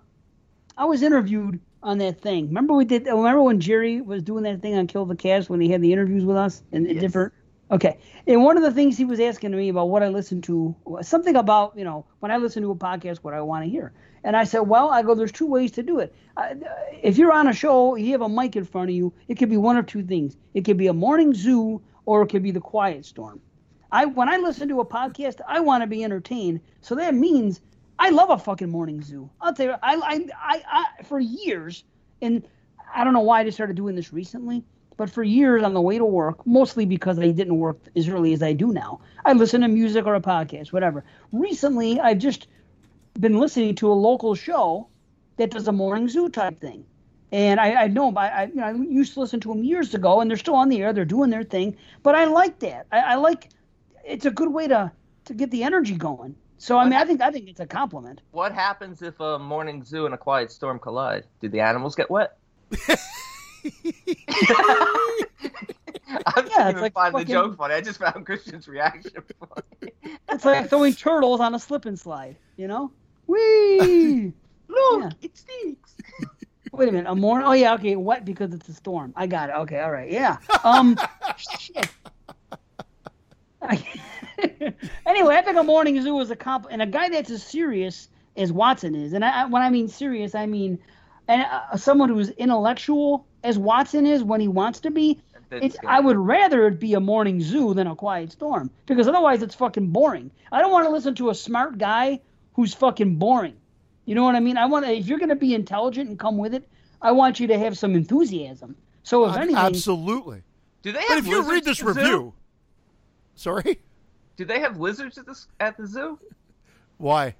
I 0.77 0.85
was 0.85 1.03
interviewed 1.03 1.59
on 1.83 1.97
that 1.97 2.21
thing. 2.21 2.47
Remember 2.47 2.73
we 2.73 2.85
did? 2.85 3.05
Remember 3.05 3.41
when 3.41 3.59
Jerry 3.59 4.01
was 4.01 4.21
doing 4.23 4.43
that 4.43 4.61
thing 4.61 4.75
on 4.75 4.87
Kill 4.87 5.05
the 5.05 5.15
Cast 5.15 5.49
when 5.49 5.59
he 5.59 5.69
had 5.69 5.81
the 5.81 5.91
interviews 5.91 6.23
with 6.23 6.37
us 6.37 6.63
and 6.71 6.87
Yes. 6.87 7.01
different. 7.01 7.33
Okay, 7.71 7.97
and 8.27 8.43
one 8.43 8.57
of 8.57 8.63
the 8.63 8.71
things 8.71 8.97
he 8.97 9.05
was 9.05 9.19
asking 9.21 9.51
me 9.55 9.69
about 9.69 9.87
what 9.89 10.03
I 10.03 10.09
listened 10.09 10.43
to, 10.45 10.75
was 10.83 11.07
something 11.07 11.37
about 11.37 11.73
you 11.77 11.85
know 11.85 12.05
when 12.19 12.29
I 12.31 12.37
listen 12.37 12.61
to 12.63 12.71
a 12.71 12.75
podcast, 12.75 13.19
what 13.19 13.33
I 13.33 13.41
want 13.41 13.63
to 13.63 13.69
hear. 13.69 13.93
And 14.23 14.37
I 14.37 14.43
said, 14.43 14.61
well, 14.61 14.89
I 14.89 15.01
go, 15.01 15.15
there's 15.15 15.31
two 15.31 15.47
ways 15.47 15.71
to 15.71 15.83
do 15.83 15.99
it. 15.99 16.13
If 17.01 17.17
you're 17.17 17.31
on 17.31 17.47
a 17.47 17.53
show, 17.53 17.95
you 17.95 18.11
have 18.11 18.21
a 18.21 18.29
mic 18.29 18.55
in 18.55 18.65
front 18.65 18.89
of 18.89 18.95
you. 18.95 19.13
It 19.27 19.35
could 19.35 19.49
be 19.49 19.57
one 19.57 19.77
of 19.77 19.85
two 19.87 20.03
things. 20.03 20.37
It 20.53 20.65
could 20.65 20.77
be 20.77 20.87
a 20.87 20.93
morning 20.93 21.33
zoo, 21.33 21.81
or 22.05 22.21
it 22.23 22.27
could 22.27 22.43
be 22.43 22.51
the 22.51 22.61
Quiet 22.61 23.05
Storm. 23.05 23.41
I 23.91 24.05
when 24.05 24.29
I 24.29 24.37
listen 24.37 24.69
to 24.69 24.79
a 24.79 24.85
podcast, 24.85 25.41
I 25.47 25.59
want 25.59 25.83
to 25.83 25.87
be 25.87 26.03
entertained. 26.03 26.61
So 26.81 26.95
that 26.95 27.13
means 27.13 27.61
I 27.99 28.09
love 28.09 28.29
a 28.29 28.37
fucking 28.37 28.69
morning 28.69 29.01
zoo. 29.01 29.29
I'll 29.41 29.53
tell 29.53 29.67
you, 29.67 29.75
I, 29.83 29.95
I, 29.95 30.25
I, 30.39 30.63
I 30.99 31.03
for 31.03 31.19
years, 31.19 31.83
and 32.21 32.47
I 32.93 33.03
don't 33.03 33.13
know 33.13 33.19
why 33.21 33.41
I 33.41 33.43
just 33.43 33.57
started 33.57 33.75
doing 33.75 33.95
this 33.95 34.13
recently, 34.13 34.63
but 34.97 35.09
for 35.09 35.23
years 35.23 35.63
on 35.63 35.73
the 35.73 35.81
way 35.81 35.97
to 35.97 36.05
work, 36.05 36.45
mostly 36.45 36.85
because 36.85 37.19
I 37.19 37.31
didn't 37.31 37.57
work 37.57 37.79
as 37.95 38.07
early 38.07 38.33
as 38.33 38.41
I 38.41 38.53
do 38.53 38.71
now, 38.71 39.01
I 39.25 39.33
listen 39.33 39.61
to 39.61 39.67
music 39.67 40.05
or 40.05 40.15
a 40.15 40.21
podcast, 40.21 40.71
whatever. 40.71 41.03
Recently, 41.31 41.99
I've 41.99 42.19
just 42.19 42.47
been 43.19 43.39
listening 43.39 43.75
to 43.75 43.91
a 43.91 43.93
local 43.93 44.35
show 44.35 44.87
that 45.37 45.51
does 45.51 45.67
a 45.67 45.71
morning 45.71 46.07
zoo 46.07 46.29
type 46.29 46.59
thing. 46.59 46.85
And 47.31 47.59
I, 47.59 47.83
I 47.83 47.87
know, 47.87 48.13
I, 48.15 48.27
I, 48.27 48.43
you 48.47 48.55
know, 48.55 48.63
I 48.63 48.73
used 48.73 49.13
to 49.13 49.21
listen 49.21 49.39
to 49.41 49.49
them 49.49 49.63
years 49.63 49.93
ago, 49.93 50.19
and 50.19 50.29
they're 50.29 50.37
still 50.37 50.55
on 50.55 50.69
the 50.69 50.81
air. 50.81 50.91
They're 50.91 51.05
doing 51.05 51.29
their 51.29 51.43
thing, 51.43 51.77
but 52.03 52.13
I 52.13 52.25
like 52.25 52.59
that. 52.59 52.87
I, 52.91 52.99
I 52.99 53.15
like. 53.15 53.49
It's 54.03 54.25
a 54.25 54.31
good 54.31 54.51
way 54.51 54.67
to 54.67 54.91
to 55.25 55.33
get 55.33 55.51
the 55.51 55.63
energy 55.63 55.95
going. 55.95 56.35
So 56.57 56.77
I 56.77 56.83
mean, 56.83 56.93
I 56.93 57.05
think 57.05 57.21
I 57.21 57.31
think 57.31 57.47
it's 57.47 57.59
a 57.59 57.65
compliment. 57.65 58.21
What 58.31 58.51
happens 58.51 59.01
if 59.01 59.19
a 59.19 59.39
morning 59.39 59.83
zoo 59.83 60.05
and 60.05 60.13
a 60.13 60.17
quiet 60.17 60.51
storm 60.51 60.77
collide? 60.77 61.23
Do 61.39 61.49
the 61.49 61.61
animals 61.61 61.95
get 61.95 62.11
wet? 62.11 62.37
I 62.83 62.97
Yeah, 66.35 66.35
didn't 66.35 66.45
it's 66.45 66.69
even 66.69 66.81
like 66.81 66.93
find 66.93 67.15
the 67.15 67.25
joke 67.25 67.57
funny. 67.57 67.73
I 67.73 67.81
just 67.81 67.99
found 67.99 68.25
Christian's 68.25 68.67
reaction 68.67 69.23
funny. 69.39 69.93
It's 70.29 70.45
like 70.45 70.69
throwing 70.69 70.93
turtles 70.93 71.39
on 71.39 71.55
a 71.55 71.59
slip 71.59 71.85
and 71.85 71.99
slide. 71.99 72.37
You 72.57 72.67
know? 72.67 72.91
Whee! 73.27 74.33
Look, 74.67 75.01
Yeah. 75.01 75.09
it 75.21 75.37
stinks. 75.37 75.95
Wait 76.71 76.87
a 76.87 76.91
minute, 76.91 77.09
a 77.09 77.15
morning? 77.15 77.47
Oh 77.47 77.51
yeah, 77.53 77.73
okay, 77.73 77.95
wet 77.97 78.23
because 78.23 78.53
it's 78.53 78.69
a 78.69 78.73
storm. 78.73 79.13
I 79.15 79.27
got 79.27 79.49
it. 79.49 79.55
Okay, 79.57 79.79
all 79.81 79.91
right, 79.91 80.09
yeah. 80.09 80.37
Um, 80.63 80.97
shit. 81.37 81.89
anyway, 85.05 85.35
I 85.35 85.41
think 85.43 85.57
a 85.57 85.63
morning 85.63 86.01
zoo 86.01 86.19
is 86.19 86.31
a 86.31 86.35
comp, 86.35 86.67
and 86.69 86.81
a 86.81 86.85
guy 86.85 87.09
that's 87.09 87.29
as 87.29 87.43
serious 87.43 88.07
as 88.37 88.51
Watson 88.51 88.95
is, 88.95 89.13
and 89.13 89.23
I, 89.25 89.41
I- 89.43 89.45
when 89.45 89.61
I 89.61 89.69
mean 89.69 89.87
serious, 89.87 90.33
I 90.35 90.45
mean, 90.45 90.79
and 91.27 91.43
uh, 91.43 91.75
someone 91.77 92.09
who's 92.09 92.29
intellectual 92.29 93.25
as 93.43 93.57
Watson 93.57 94.05
is 94.05 94.23
when 94.23 94.39
he 94.41 94.47
wants 94.47 94.79
to 94.81 94.91
be, 94.91 95.19
It's. 95.51 95.75
I 95.85 95.99
would 95.99 96.17
rather 96.17 96.67
it 96.67 96.79
be 96.79 96.93
a 96.93 96.99
morning 96.99 97.41
zoo 97.41 97.73
than 97.73 97.87
a 97.87 97.95
quiet 97.95 98.31
storm 98.31 98.71
because 98.85 99.07
otherwise 99.07 99.41
it's 99.43 99.55
fucking 99.55 99.87
boring. 99.87 100.31
I 100.51 100.61
don't 100.61 100.71
want 100.71 100.85
to 100.85 100.91
listen 100.91 101.15
to 101.15 101.29
a 101.29 101.35
smart 101.35 101.77
guy 101.77 102.21
who's 102.61 102.75
fucking 102.75 103.15
boring. 103.15 103.55
You 104.05 104.13
know 104.13 104.23
what 104.23 104.35
I 104.35 104.39
mean? 104.39 104.55
I 104.55 104.67
want 104.67 104.85
to, 104.85 104.91
if 104.91 105.07
you're 105.07 105.17
going 105.17 105.29
to 105.29 105.35
be 105.35 105.55
intelligent 105.55 106.09
and 106.09 106.19
come 106.19 106.37
with 106.37 106.53
it, 106.53 106.67
I 107.01 107.11
want 107.11 107.39
you 107.39 107.47
to 107.47 107.57
have 107.57 107.75
some 107.75 107.95
enthusiasm. 107.95 108.75
So 109.01 109.27
if 109.27 109.35
anything, 109.35 109.55
Absolutely. 109.55 110.43
Do 110.83 110.91
they 110.91 110.99
have 110.99 111.09
But 111.09 111.17
if 111.17 111.27
you 111.27 111.41
read 111.49 111.65
this 111.65 111.81
at 111.81 111.87
the 111.87 111.93
zoo? 111.93 111.99
review, 112.01 112.33
sorry, 113.33 113.79
Do 114.37 114.45
they 114.45 114.59
have 114.59 114.79
lizards 114.79 115.17
at 115.17 115.25
the 115.25 115.35
at 115.59 115.75
the 115.75 115.87
zoo? 115.87 116.19
why? 116.99 117.33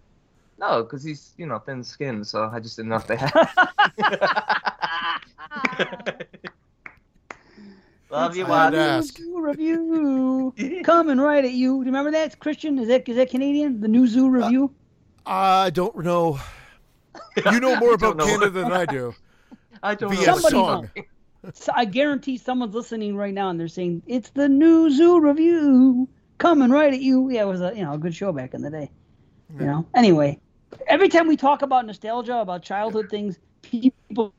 No, 0.60 0.82
because 0.82 1.04
he's 1.04 1.34
you 1.38 1.46
know 1.46 1.60
thin 1.60 1.84
skinned, 1.84 2.25
so 2.25 2.50
I 2.51 2.60
just 2.60 2.78
didn't 2.78 2.90
know 2.90 2.96
if 2.96 3.06
they 3.06 3.18
had. 3.18 3.32
Love 8.10 8.36
you, 8.36 8.46
I 8.46 8.66
had 8.66 8.74
Watson. 8.74 9.24
Zoo 9.24 9.42
review 9.42 10.54
coming 10.84 11.18
right 11.20 11.46
at 11.46 11.54
you. 11.54 11.74
Do 11.74 11.78
you 11.80 11.86
remember 11.86 12.12
that, 12.12 12.40
Christian? 12.40 12.78
Is 12.80 12.88
that 12.90 13.08
is 13.08 13.16
that 13.18 13.30
Canadian? 13.30 13.80
The 13.82 13.88
new 13.88 14.06
zoo 14.08 14.30
review. 14.30 14.66
Uh, 14.66 14.68
I 15.25 15.70
don't 15.70 16.04
know. 16.04 16.40
You 17.46 17.60
know 17.60 17.75
more 17.80 17.94
about 17.94 18.18
know 18.18 18.25
Canada 18.25 18.50
than 18.50 18.72
I 18.72 18.86
do. 18.86 19.13
I 19.84 19.96
don't 19.96 20.13
Via 20.13 20.28
know. 20.28 20.38
Somebody 20.38 20.56
song. 20.56 20.90
So 21.54 21.72
I 21.75 21.86
guarantee 21.86 22.38
someone's 22.38 22.75
listening 22.75 23.16
right 23.16 23.34
now 23.34 23.50
and 23.50 23.60
they're 23.60 23.68
saying 23.68 24.04
it's 24.06 24.30
the 24.30 24.48
new 24.48 24.92
zoo 24.92 25.20
review 25.20 26.08
coming 26.38 26.70
right 26.70 26.94
at 26.94 27.01
you. 27.01 27.32
Yeah, 27.32 27.44
it 27.44 27.48
was 27.48 27.62
a 27.62 27.74
you 27.75 27.84
know 27.84 27.94
a 27.94 27.98
good 27.98 28.13
show 28.13 28.32
back 28.32 28.54
in 28.54 28.62
the 28.62 28.70
day. 28.70 28.92
You 29.60 29.66
know. 29.66 29.86
Anyway, 29.96 30.40
every 30.88 31.10
time 31.10 31.28
we 31.28 31.36
talk 31.38 31.62
about 31.62 31.86
nostalgia, 31.86 32.38
about 32.38 32.63
childhood 32.63 33.10
things, 33.10 33.40
people 33.63 34.34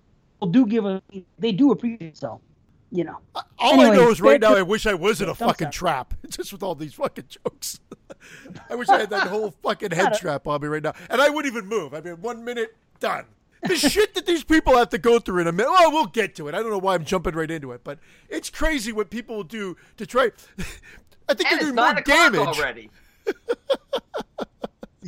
do 0.51 0.67
give 0.67 0.85
a 0.85 1.03
they 1.39 1.53
do 1.53 1.73
appreciate 1.73 2.17
so. 2.17 2.41
You 2.95 3.05
know. 3.05 3.19
Uh, 3.35 3.41
all 3.59 3.81
I 3.81 3.89
know 3.95 4.11
is 4.11 4.21
right 4.21 4.39
now 4.41 4.51
to- 4.51 4.59
I 4.59 4.63
wish 4.63 4.87
I 4.87 4.93
was 4.95 5.23
in 5.23 5.29
a 5.29 5.31
I'm 5.31 5.37
fucking 5.37 5.67
sorry. 5.67 5.73
trap. 5.73 6.15
Just 6.29 6.53
with 6.53 6.63
all 6.63 6.75
these 6.75 6.93
fucking 6.95 7.25
jokes. 7.29 7.81
I 8.71 8.75
wish 8.75 8.89
I 8.91 8.99
had 9.01 9.09
that 9.11 9.29
whole 9.29 9.53
fucking 9.63 9.93
head 9.93 10.03
Gotta- 10.05 10.15
strap 10.17 10.47
on 10.47 10.61
me 10.61 10.69
right 10.69 10.83
now. 10.83 10.93
And 11.09 11.21
I 11.21 11.31
wouldn't 11.31 11.53
even 11.55 11.67
move. 11.69 11.95
I 11.95 12.01
mean, 12.03 12.21
one 12.21 12.45
minute, 12.45 12.77
done. 13.01 13.25
The 13.63 13.77
shit 13.77 14.15
that 14.15 14.27
these 14.27 14.45
people 14.45 14.77
have 14.77 14.89
to 14.91 14.99
go 14.99 15.19
through 15.21 15.41
in 15.41 15.47
a 15.47 15.53
minute. 15.53 15.71
Oh, 15.73 15.89
we'll 15.91 16.07
get 16.07 16.35
to 16.35 16.49
it. 16.49 16.55
I 16.55 16.59
don't 16.59 16.71
know 16.71 16.79
why 16.79 16.95
I'm 16.95 17.05
jumping 17.05 17.35
right 17.35 17.51
into 17.51 17.73
it, 17.73 17.83
but 17.85 17.99
it's 18.29 18.51
crazy 18.51 18.93
what 18.93 19.09
people 19.09 19.37
will 19.37 19.45
do 19.45 19.77
to 19.97 20.05
try. 20.05 20.31
I 21.29 21.35
think 21.35 21.39
And 21.39 21.39
they're 21.39 21.55
it's 21.55 21.65
doing 21.65 21.75
more 21.77 21.85
nine 21.87 21.99
o'clock 21.99 22.33
damage. 22.33 22.59
already. 22.59 22.91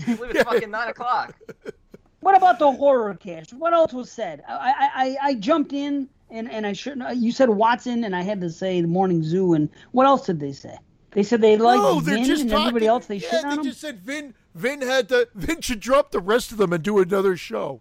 I 0.06 0.14
believe 0.14 0.30
it's 0.36 0.42
fucking 0.44 0.70
nine 0.70 0.88
o'clock. 0.88 1.34
What 2.20 2.36
about 2.36 2.58
the 2.58 2.70
horror 2.72 3.14
cast? 3.14 3.52
What 3.52 3.72
else 3.74 3.92
was 3.92 4.10
said? 4.10 4.42
I 4.48 4.54
I, 4.54 4.88
I, 4.94 5.16
I 5.30 5.34
jumped 5.34 5.72
in 5.72 6.08
and, 6.34 6.50
and 6.50 6.66
I 6.66 6.72
shouldn't. 6.72 7.02
Uh, 7.02 7.10
you 7.10 7.32
said 7.32 7.48
Watson, 7.48 8.04
and 8.04 8.14
I 8.14 8.22
had 8.22 8.40
to 8.40 8.50
say 8.50 8.80
the 8.80 8.88
Morning 8.88 9.22
Zoo. 9.22 9.54
And 9.54 9.70
what 9.92 10.06
else 10.06 10.26
did 10.26 10.40
they 10.40 10.52
say? 10.52 10.76
They 11.12 11.22
said 11.22 11.40
they 11.40 11.56
liked 11.56 11.82
no, 11.82 12.00
Vin 12.00 12.24
just 12.24 12.42
and 12.42 12.50
talking. 12.50 12.66
everybody 12.66 12.86
else. 12.86 13.06
They 13.06 13.16
yeah, 13.16 13.30
shit 13.30 13.44
they 13.48 13.62
just 13.62 13.80
said 13.80 14.00
Vin. 14.00 14.34
Vin 14.54 14.82
had 14.82 15.08
to. 15.10 15.28
Vin 15.34 15.60
should 15.60 15.80
drop 15.80 16.10
the 16.10 16.20
rest 16.20 16.50
of 16.52 16.58
them 16.58 16.72
and 16.72 16.82
do 16.82 16.98
another 16.98 17.36
show, 17.36 17.80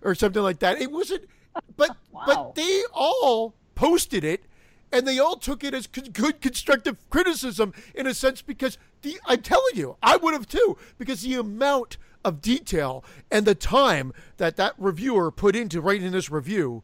or 0.00 0.14
something 0.14 0.42
like 0.42 0.58
that. 0.60 0.80
It 0.80 0.90
wasn't. 0.90 1.28
But 1.76 1.96
Wow. 2.12 2.22
but 2.26 2.54
they 2.54 2.82
all 2.94 3.54
posted 3.74 4.24
it, 4.24 4.44
and 4.90 5.06
they 5.06 5.18
all 5.18 5.36
took 5.36 5.62
it 5.62 5.74
as 5.74 5.86
good 5.86 6.40
constructive 6.40 6.96
criticism 7.10 7.74
in 7.94 8.06
a 8.06 8.14
sense 8.14 8.40
because 8.40 8.78
the 9.02 9.18
I'm 9.26 9.42
telling 9.42 9.74
you, 9.76 9.96
I 10.02 10.16
would 10.16 10.32
have 10.32 10.48
too 10.48 10.78
because 10.98 11.22
the 11.22 11.34
amount 11.34 11.98
of 12.24 12.40
detail 12.40 13.04
and 13.30 13.44
the 13.44 13.54
time 13.54 14.12
that 14.36 14.56
that 14.56 14.74
reviewer 14.78 15.30
put 15.30 15.56
into 15.56 15.80
writing 15.80 16.12
this 16.12 16.30
review 16.30 16.82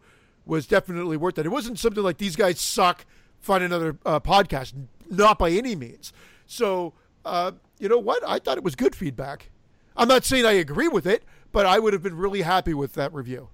was 0.49 0.67
definitely 0.67 1.17
worth 1.17 1.39
it. 1.39 1.47
It 1.47 1.51
wasn't 1.51 1.79
something 1.79 2.03
like 2.03 2.19
these 2.19 2.35
guys 2.35 2.59
suck. 2.59 3.05
Find 3.39 3.63
another 3.63 3.97
uh, 4.05 4.19
podcast. 4.19 4.73
Not 5.09 5.39
by 5.39 5.51
any 5.51 5.77
means. 5.77 6.13
So 6.47 6.95
uh, 7.25 7.53
you 7.79 7.89
know 7.89 7.99
what? 7.99 8.23
I 8.27 8.41
thought 8.41 8.59
it 8.59 8.65
was 8.65 8.75
good 8.75 8.97
feedback. 8.97 9.51
I'm 9.97 10.09
not 10.09 10.25
saying 10.25 10.47
I 10.47 10.53
agree 10.53 10.89
with 10.89 11.07
it, 11.07 11.23
but 11.53 11.67
I 11.67 11.79
would 11.79 11.93
have 11.93 12.03
been 12.03 12.17
really 12.17 12.43
happy 12.43 12.75
with 12.75 12.95
that 12.95 13.13
review. 13.13 13.49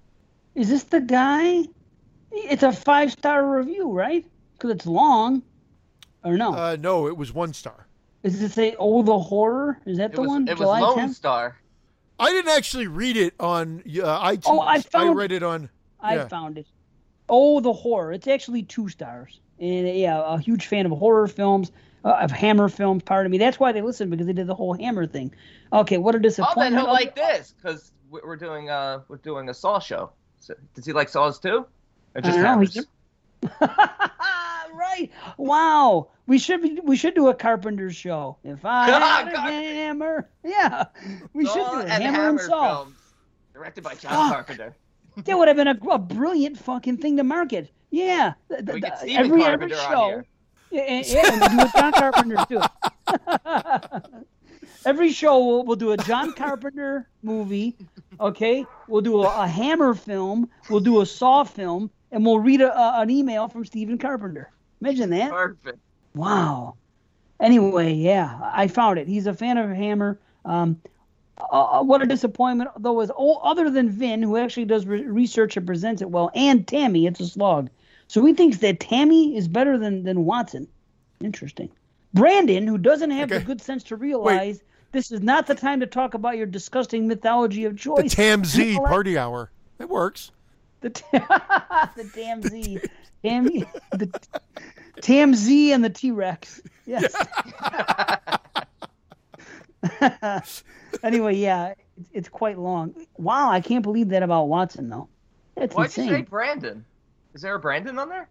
Is 0.55 0.69
this 0.69 0.85
the 0.85 1.01
guy? 1.01 1.65
It's 2.31 2.63
a 2.63 2.73
five 2.73 3.13
star 3.13 3.57
review, 3.59 3.91
right? 3.93 4.25
Because 4.55 4.71
it's 4.71 4.87
long. 4.87 5.43
Or 6.25 6.37
no? 6.37 6.55
Uh, 6.55 6.77
no, 6.81 7.07
it 7.09 7.17
was 7.17 7.35
one 7.35 7.53
star. 7.53 7.87
Is 8.23 8.41
it 8.41 8.53
say 8.53 8.75
"Oh 8.79 9.03
the 9.03 9.19
Horror"? 9.19 9.81
Is 9.85 9.99
that 9.99 10.13
It 10.13 10.17
the 10.17 10.23
was, 10.23 10.29
one? 10.29 10.49
it 10.49 10.53
was 10.53 10.61
July 10.61 10.81
Lone 10.81 10.99
10th? 10.99 11.15
Star. 11.15 11.59
I 12.19 12.31
didn't 12.31 12.53
actually 12.57 12.87
read 12.87 13.17
it 13.17 13.35
on 13.41 13.83
uh, 13.87 14.31
iTunes. 14.31 14.43
Oh, 14.47 14.61
I 14.61 14.81
found- 14.81 15.11
I 15.11 15.13
read 15.13 15.33
it 15.33 15.43
on. 15.43 15.69
I 16.01 16.17
yeah. 16.17 16.29
found 16.29 16.59
it. 16.59 16.67
Oh, 17.29 17.61
the 17.61 17.73
horror. 17.73 18.13
It's 18.13 18.27
actually 18.27 18.63
two 18.63 18.89
stars. 18.89 19.41
And 19.59 19.89
yeah, 19.89 20.23
a 20.25 20.39
huge 20.39 20.67
fan 20.67 20.87
of 20.87 20.93
horror 20.93 21.29
films, 21.29 21.73
uh, 22.05 22.19
of 22.21 22.31
Hammer 22.31 22.69
films. 22.69 23.03
Pardon 23.03 23.31
me. 23.31 23.39
That's 23.39 23.59
why 23.59 23.73
they 23.73 23.83
listened 23.83 24.11
because 24.11 24.27
they 24.27 24.33
did 24.33 24.47
the 24.47 24.55
whole 24.55 24.75
Hammer 24.75 25.07
thing. 25.07 25.33
Okay, 25.73 25.97
what 25.99 26.15
a 26.15 26.19
disappointment. 26.19 26.75
Oh, 26.75 26.77
then 26.77 26.85
he'll 26.85 26.93
like 26.93 27.15
this 27.15 27.55
because 27.57 27.93
we're 28.11 28.37
doing 28.37 28.71
uh 28.71 29.01
we're 29.09 29.17
doing 29.19 29.49
a 29.49 29.55
Saw 29.55 29.79
show. 29.79 30.11
So, 30.41 30.55
does 30.75 30.85
he 30.85 30.93
like 30.93 31.09
Saws 31.09 31.39
too? 31.39 31.67
Or 32.15 32.21
just 32.21 32.39
I 32.39 32.43
don't 32.43 32.43
know, 32.43 32.49
Hammers? 32.49 32.87
right. 34.75 35.11
Wow. 35.37 36.09
We 36.27 36.39
should 36.39 36.63
be, 36.63 36.81
we 36.83 36.97
should 36.97 37.15
do 37.15 37.29
a 37.29 37.35
Carpenter 37.35 37.91
show. 37.91 38.39
If 38.45 38.65
I 38.65 38.91
had 38.91 39.29
a 39.33 39.41
hammer, 39.41 40.29
yeah, 40.45 40.85
we 41.35 41.45
should 41.45 41.55
do 41.55 41.61
a 41.61 41.85
and 41.85 42.03
hammer, 42.03 42.29
and 42.31 42.41
saw. 42.41 42.85
films, 42.85 42.97
directed 43.53 43.85
by 43.85 43.95
John. 43.95 44.33
Carpenter. 44.33 44.75
That 45.25 45.39
would 45.39 45.49
have 45.49 45.57
been 45.57 45.69
a, 45.69 45.79
a 45.91 45.99
brilliant 45.99 46.59
fucking 46.59 46.97
thing 46.99 47.17
to 47.19 47.25
market. 47.25 47.71
Yeah, 47.91 48.33
The- 48.49 48.63
the- 48.63 48.73
We 48.75 48.81
get 48.81 49.01
the- 49.03 49.15
every 49.17 49.41
Carpenter 49.41 49.75
every 49.77 49.95
show. 49.95 50.23
Yeah, 50.71 50.81
and, 50.83 51.07
yeah, 51.07 51.33
and 51.33 51.59
do 51.59 51.65
a 51.65 51.71
John 51.81 51.93
Carpenter 51.93 52.45
too. 52.49 52.61
Every 54.87 55.13
show 55.13 55.43
we'll, 55.45 55.65
we'll 55.65 55.77
do 55.77 55.93
a 55.93 55.97
John 55.97 56.33
Carpenter 56.35 57.09
movie, 57.23 57.75
okay? 58.21 58.67
We'll 58.87 59.01
do 59.01 59.23
a, 59.23 59.43
a 59.45 59.47
Hammer 59.47 59.95
film, 59.95 60.51
we'll 60.69 60.81
do 60.81 61.01
a 61.01 61.07
Saw 61.07 61.45
film, 61.45 61.91
and 62.13 62.25
we'll 62.25 62.39
read 62.41 62.61
a, 62.61 62.77
a, 62.79 63.01
an 63.01 63.09
email 63.11 63.49
from 63.49 63.65
Stephen 63.65 63.97
Carpenter. 63.97 64.51
Imagine 64.83 65.09
that. 65.11 65.31
Perfect. 65.31 65.79
Wow. 66.15 66.75
Anyway, 67.41 67.95
yeah, 67.95 68.39
I 68.43 68.69
found 68.69 68.99
it. 68.99 69.09
He's 69.09 69.27
a 69.27 69.33
fan 69.33 69.57
of 69.57 69.71
Hammer. 69.71 70.19
Um, 70.45 70.81
uh, 71.39 71.83
what 71.83 72.03
a 72.03 72.07
disappointment, 72.07 72.71
though, 72.79 73.01
is 73.01 73.11
oh, 73.17 73.37
other 73.39 73.71
than 73.71 73.91
Vin, 73.91 74.23
who 74.23 74.37
actually 74.37 74.67
does 74.67 74.87
re- 74.87 75.03
research 75.03 75.57
and 75.57 75.67
presents 75.67 76.03
it 76.03 76.11
well, 76.11 76.31
and 76.35 76.67
Tammy, 76.67 77.07
it's 77.07 77.21
a 77.21 77.27
slog. 77.27 77.71
So 78.07 78.25
he 78.25 78.35
thinks 78.35 78.59
that 78.59 78.81
Tammy 78.81 79.37
is 79.37 79.49
better 79.49 79.79
than, 79.79 80.05
than 80.05 80.25
Watson. 80.25 80.69
Interesting. 81.21 81.71
Brandon, 82.13 82.67
who 82.67 82.79
doesn't 82.79 83.11
have 83.11 83.31
Okay. 83.31 83.39
the 83.41 83.45
good 83.45 83.61
sense 83.61 83.83
to 83.85 83.97
realize 83.97 84.63
this 84.93 85.11
is 85.11 85.21
not 85.21 85.47
the 85.49 85.55
time 85.55 85.81
to 85.81 85.87
talk 85.87 86.15
about 86.15 86.37
your 86.37 86.47
disgusting 86.47 87.09
mythology 87.09 87.65
of 87.65 87.73
The 87.73 87.79
choice. 87.79 88.15
Tam 88.15 88.45
Z 88.45 88.77
Well, 88.79 88.87
party 88.87 89.19
hour. 89.19 89.51
It 89.81 89.89
works. 89.89 90.31
The, 90.83 90.91
t- 90.91 91.03
the 91.13 92.41
Z. 92.49 92.79
Tammy, 93.25 93.65
the 93.91 94.21
Tam 95.01 95.35
Z 95.35 95.73
and 95.73 95.83
the 95.83 95.91
T 95.91 96.13
Rex. 96.13 96.61
Yes. 96.87 97.13
anyway, 101.03 101.35
yeah, 101.37 101.75
it's, 101.99 102.09
it's 102.13 102.29
quite 102.29 102.59
long. 102.59 102.95
Wow, 103.17 103.51
I 103.51 103.61
can't 103.61 103.83
believe 103.83 104.09
that 104.11 104.23
about 104.23 104.45
Watson, 104.49 104.89
though. 104.89 105.09
That's 105.57 105.75
Why'd 105.75 105.97
you 105.97 106.09
say 106.09 106.23
Brandon? 106.23 106.85
Is 107.35 107.43
there 107.43 107.55
a 107.55 107.59
Brandon 107.59 107.99
on 107.99 108.09
there? 108.09 108.29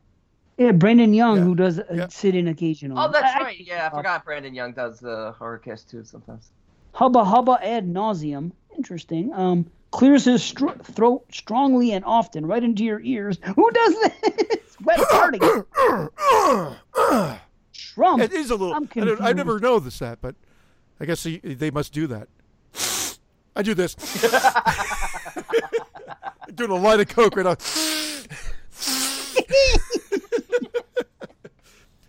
Yeah, 0.57 0.71
Brandon 0.71 1.13
Young, 1.13 1.37
Yeah. 1.37 1.43
who 1.43 1.55
does 1.55 1.79
uh, 1.79 1.83
Yeah. 1.93 2.07
sit 2.09 2.35
in 2.35 2.47
occasionally. 2.47 3.01
Oh, 3.01 3.11
that's 3.11 3.35
I- 3.35 3.39
I- 3.39 3.43
right. 3.43 3.59
Yeah, 3.59 3.89
I 3.91 3.95
forgot 3.95 4.23
Brandon 4.23 4.53
Young 4.53 4.73
does 4.73 4.99
the 4.99 5.33
horrorcast 5.39 5.89
too 5.89 6.03
sometimes. 6.03 6.51
Hubba 6.93 7.23
hubba 7.25 7.57
ad 7.65 7.87
nauseum. 7.87 8.51
Interesting. 8.77 9.33
Um, 9.33 9.65
clears 9.91 10.25
his 10.25 10.43
str- 10.43 10.77
throat 10.83 11.25
strongly 11.31 11.91
and 11.93 12.05
often, 12.05 12.45
right 12.45 12.63
into 12.63 12.83
your 12.83 12.99
ears. 13.01 13.39
Who 13.55 13.71
does 13.71 13.95
this? 14.01 14.77
Wet 14.83 14.99
farting. 14.99 15.39
Trump. 17.73 18.21
It 18.23 18.33
is 18.33 18.49
a 18.51 18.55
little. 18.55 18.73
I'm 18.75 18.83
I, 18.83 18.99
don't, 18.99 19.07
I 19.07 19.15
confused. 19.15 19.37
never 19.37 19.59
noticed 19.59 19.99
that, 19.99 20.19
but 20.21 20.35
I 20.99 21.05
guess 21.05 21.23
they, 21.23 21.37
they 21.37 21.71
must 21.71 21.93
do 21.93 22.05
that. 22.07 22.27
I 23.55 23.61
do 23.61 23.73
this. 23.73 23.95
Doing 26.55 26.71
a 26.71 26.75
line 26.75 26.99
of 26.99 27.07
coke 27.07 27.35
right 27.35 27.45
now. 27.45 27.55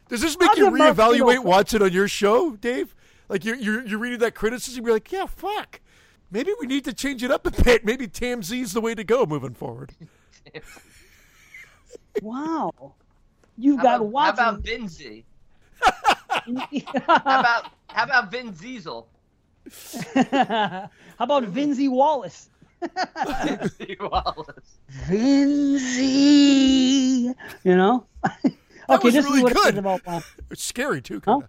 Does 0.09 0.21
this 0.21 0.39
make 0.39 0.51
I'll 0.51 0.59
you 0.59 0.65
give 0.71 0.79
Mark 0.79 0.97
reevaluate 0.97 1.29
Fiddle- 1.29 1.45
Watson 1.45 1.83
on 1.83 1.93
your 1.93 2.09
show, 2.09 2.57
Dave? 2.57 2.95
Like 3.29 3.45
you're 3.45 3.57
you're, 3.57 3.85
you're 3.87 3.99
reading 3.99 4.19
that 4.21 4.35
criticism, 4.35 4.85
you're 4.85 4.95
like, 4.95 5.11
yeah, 5.11 5.27
fuck. 5.27 5.81
Maybe 6.31 6.53
we 6.61 6.67
need 6.67 6.85
to 6.85 6.93
change 6.93 7.23
it 7.23 7.31
up 7.31 7.47
a 7.47 7.51
bit. 7.63 7.85
Maybe 7.85 8.07
Tam 8.09 8.43
Z's 8.43 8.73
the 8.73 8.81
way 8.81 8.95
to 8.95 9.05
go 9.05 9.25
moving 9.27 9.55
forward. 9.55 9.93
Wow. 12.23 12.95
You've 13.57 13.79
How 13.79 13.83
got 13.83 14.01
about, 14.03 14.39
how 14.39 14.51
about 14.51 14.61
Vin 14.63 14.89
Z? 14.89 15.25
How 17.07 17.41
about 17.41 17.71
how 17.89 18.05
about 18.05 18.31
Vin 18.31 18.51
Diesel? 18.53 19.09
How 20.15 20.89
about 21.21 21.45
Vinzy 21.45 21.89
Wallace? 21.89 22.49
Vin 22.83 23.69
Z 23.69 23.97
Wallace. 24.01 24.79
Vinzy. 25.95 27.35
You 27.65 27.77
know? 27.77 28.07
That 28.23 28.99
okay, 28.99 29.09
was 29.09 29.15
this 29.15 29.25
really 29.25 29.39
is 29.39 29.43
what 29.45 29.55
good. 29.55 29.67
it 29.69 29.75
is 29.75 29.79
about. 29.79 30.23
It's 30.51 30.63
scary 30.63 31.01
too. 31.01 31.23
Huh? 31.25 31.33
Kinda. 31.41 31.49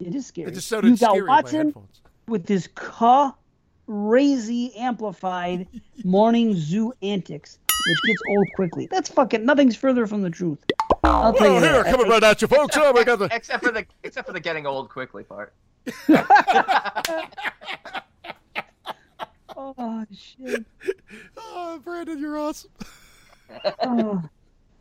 it 0.00 0.14
is 0.14 0.26
scary. 0.26 0.48
It 0.50 0.54
just 0.54 0.68
sounded 0.68 0.88
you 0.90 0.96
got 0.96 1.10
scary 1.10 1.18
in 1.20 1.26
my 1.26 1.36
Watson 1.42 1.66
headphones. 1.66 2.00
with 2.28 2.46
this 2.46 2.68
crazy 3.86 4.74
amplified 4.76 5.66
morning 6.04 6.54
zoo 6.56 6.92
antics, 7.02 7.58
which 7.68 7.98
gets 8.06 8.22
old 8.30 8.46
quickly. 8.56 8.88
That's 8.90 9.10
fucking 9.10 9.44
nothing's 9.44 9.76
further 9.76 10.06
from 10.06 10.22
the 10.22 10.30
truth. 10.30 10.64
I'll 11.04 11.34
tell 11.34 11.42
Well, 11.50 11.54
you 11.54 11.60
here, 11.60 11.82
that. 11.82 11.90
coming 11.94 12.08
right 12.08 12.22
at 12.22 12.40
you, 12.40 12.48
folks. 12.48 12.76
Oh, 12.78 12.92
we 12.92 13.04
got 13.04 13.18
the. 13.18 13.28
except 13.30 13.62
for 13.64 13.72
the 13.72 13.84
except 14.02 14.26
for 14.26 14.32
the 14.32 14.40
getting 14.40 14.66
old 14.66 14.88
quickly 14.88 15.22
part. 15.24 15.52
Oh 19.56 20.04
shit. 20.12 20.64
Oh, 21.36 21.80
Brandon, 21.84 22.18
you're 22.18 22.38
awesome. 22.38 22.70
Oh. 23.82 24.22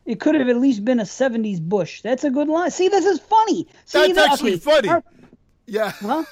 It 0.05 0.19
could 0.19 0.35
have 0.35 0.47
at 0.47 0.57
least 0.57 0.85
been 0.85 0.99
a 0.99 1.03
'70s 1.03 1.59
Bush. 1.61 2.01
That's 2.01 2.23
a 2.23 2.29
good 2.29 2.47
line. 2.47 2.71
See, 2.71 2.87
this 2.87 3.05
is 3.05 3.19
funny. 3.19 3.67
See, 3.85 3.99
That's 3.99 4.13
that- 4.15 4.31
actually 4.31 4.53
okay, 4.53 4.59
funny. 4.59 4.89
our- 4.89 5.03
Yeah, 5.65 5.91
Huh? 5.91 6.23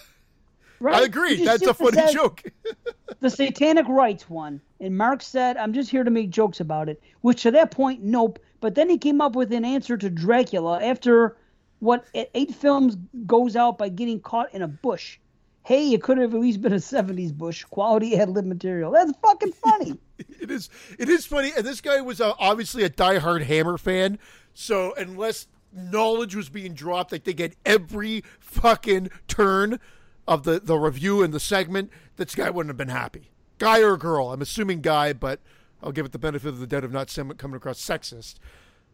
Right? 0.80 0.96
I 0.96 1.06
agree. 1.06 1.44
That's 1.44 1.66
a 1.66 1.74
funny 1.74 1.94
said 1.98 2.12
joke. 2.12 2.44
The 3.20 3.30
Satanic 3.32 3.88
Rites 3.88 4.30
one, 4.30 4.62
and 4.80 4.96
Mark 4.96 5.24
said, 5.24 5.58
"I'm 5.58 5.74
just 5.74 5.90
here 5.90 6.04
to 6.04 6.12
make 6.12 6.30
jokes 6.30 6.60
about 6.60 6.88
it." 6.88 7.02
Which 7.22 7.42
to 7.44 7.52
that 7.52 7.72
point, 7.72 8.04
nope. 8.04 8.38
But 8.62 8.76
then 8.76 8.88
he 8.90 8.98
came 9.00 9.20
up 9.22 9.36
with 9.36 9.52
an 9.54 9.66
answer 9.66 9.98
to 9.98 10.10
Dracula 10.10 10.80
after 10.84 11.36
what 11.80 12.06
eight 12.14 12.54
films 12.54 12.98
goes 13.26 13.56
out 13.56 13.78
by 13.78 13.90
getting 13.90 14.20
caught 14.20 14.54
in 14.54 14.62
a 14.62 14.68
bush. 14.68 15.20
Hey, 15.64 15.94
it 15.94 16.02
could 16.02 16.18
have 16.18 16.34
at 16.34 16.40
least 16.40 16.62
been 16.62 16.74
a 16.74 16.78
'70s 16.78 17.34
bush. 17.34 17.64
Quality 17.66 18.18
ad 18.18 18.30
lib 18.30 18.46
material. 18.46 18.92
That's 18.92 19.12
fucking 19.22 19.54
funny. 19.54 19.98
It 20.40 20.50
is. 20.50 20.70
It 20.98 21.10
is 21.10 21.28
funny, 21.28 21.52
and 21.56 21.64
this 21.64 21.80
guy 21.80 22.02
was 22.02 22.20
uh, 22.20 22.34
obviously 22.40 22.84
a 22.84 22.90
diehard 22.90 23.44
Hammer 23.44 23.78
fan. 23.78 24.18
So 24.54 24.94
unless 24.96 25.48
knowledge 25.72 26.36
was 26.36 26.50
being 26.50 26.74
dropped, 26.74 27.14
I 27.14 27.20
think 27.20 27.40
at 27.40 27.54
every 27.66 28.24
fucking 28.40 29.10
turn 29.28 29.80
of 30.28 30.44
the 30.44 30.60
the 30.60 30.76
review 30.78 31.22
and 31.22 31.34
the 31.34 31.40
segment, 31.40 31.92
this 32.16 32.34
guy 32.34 32.50
wouldn't 32.50 32.72
have 32.72 32.78
been 32.78 32.88
happy. 32.88 33.30
Guy 33.60 33.84
or 33.84 33.96
girl? 33.98 34.32
I'm 34.32 34.42
assuming 34.42 34.82
guy, 34.82 35.14
but 35.14 35.40
I'll 35.84 35.92
give 35.92 36.06
it 36.06 36.14
the 36.14 36.20
benefit 36.20 36.50
of 36.50 36.60
the 36.60 36.68
doubt 36.68 36.84
of 36.84 36.92
not 36.92 37.14
coming 37.38 37.58
across 37.58 37.80
sexist, 37.80 38.36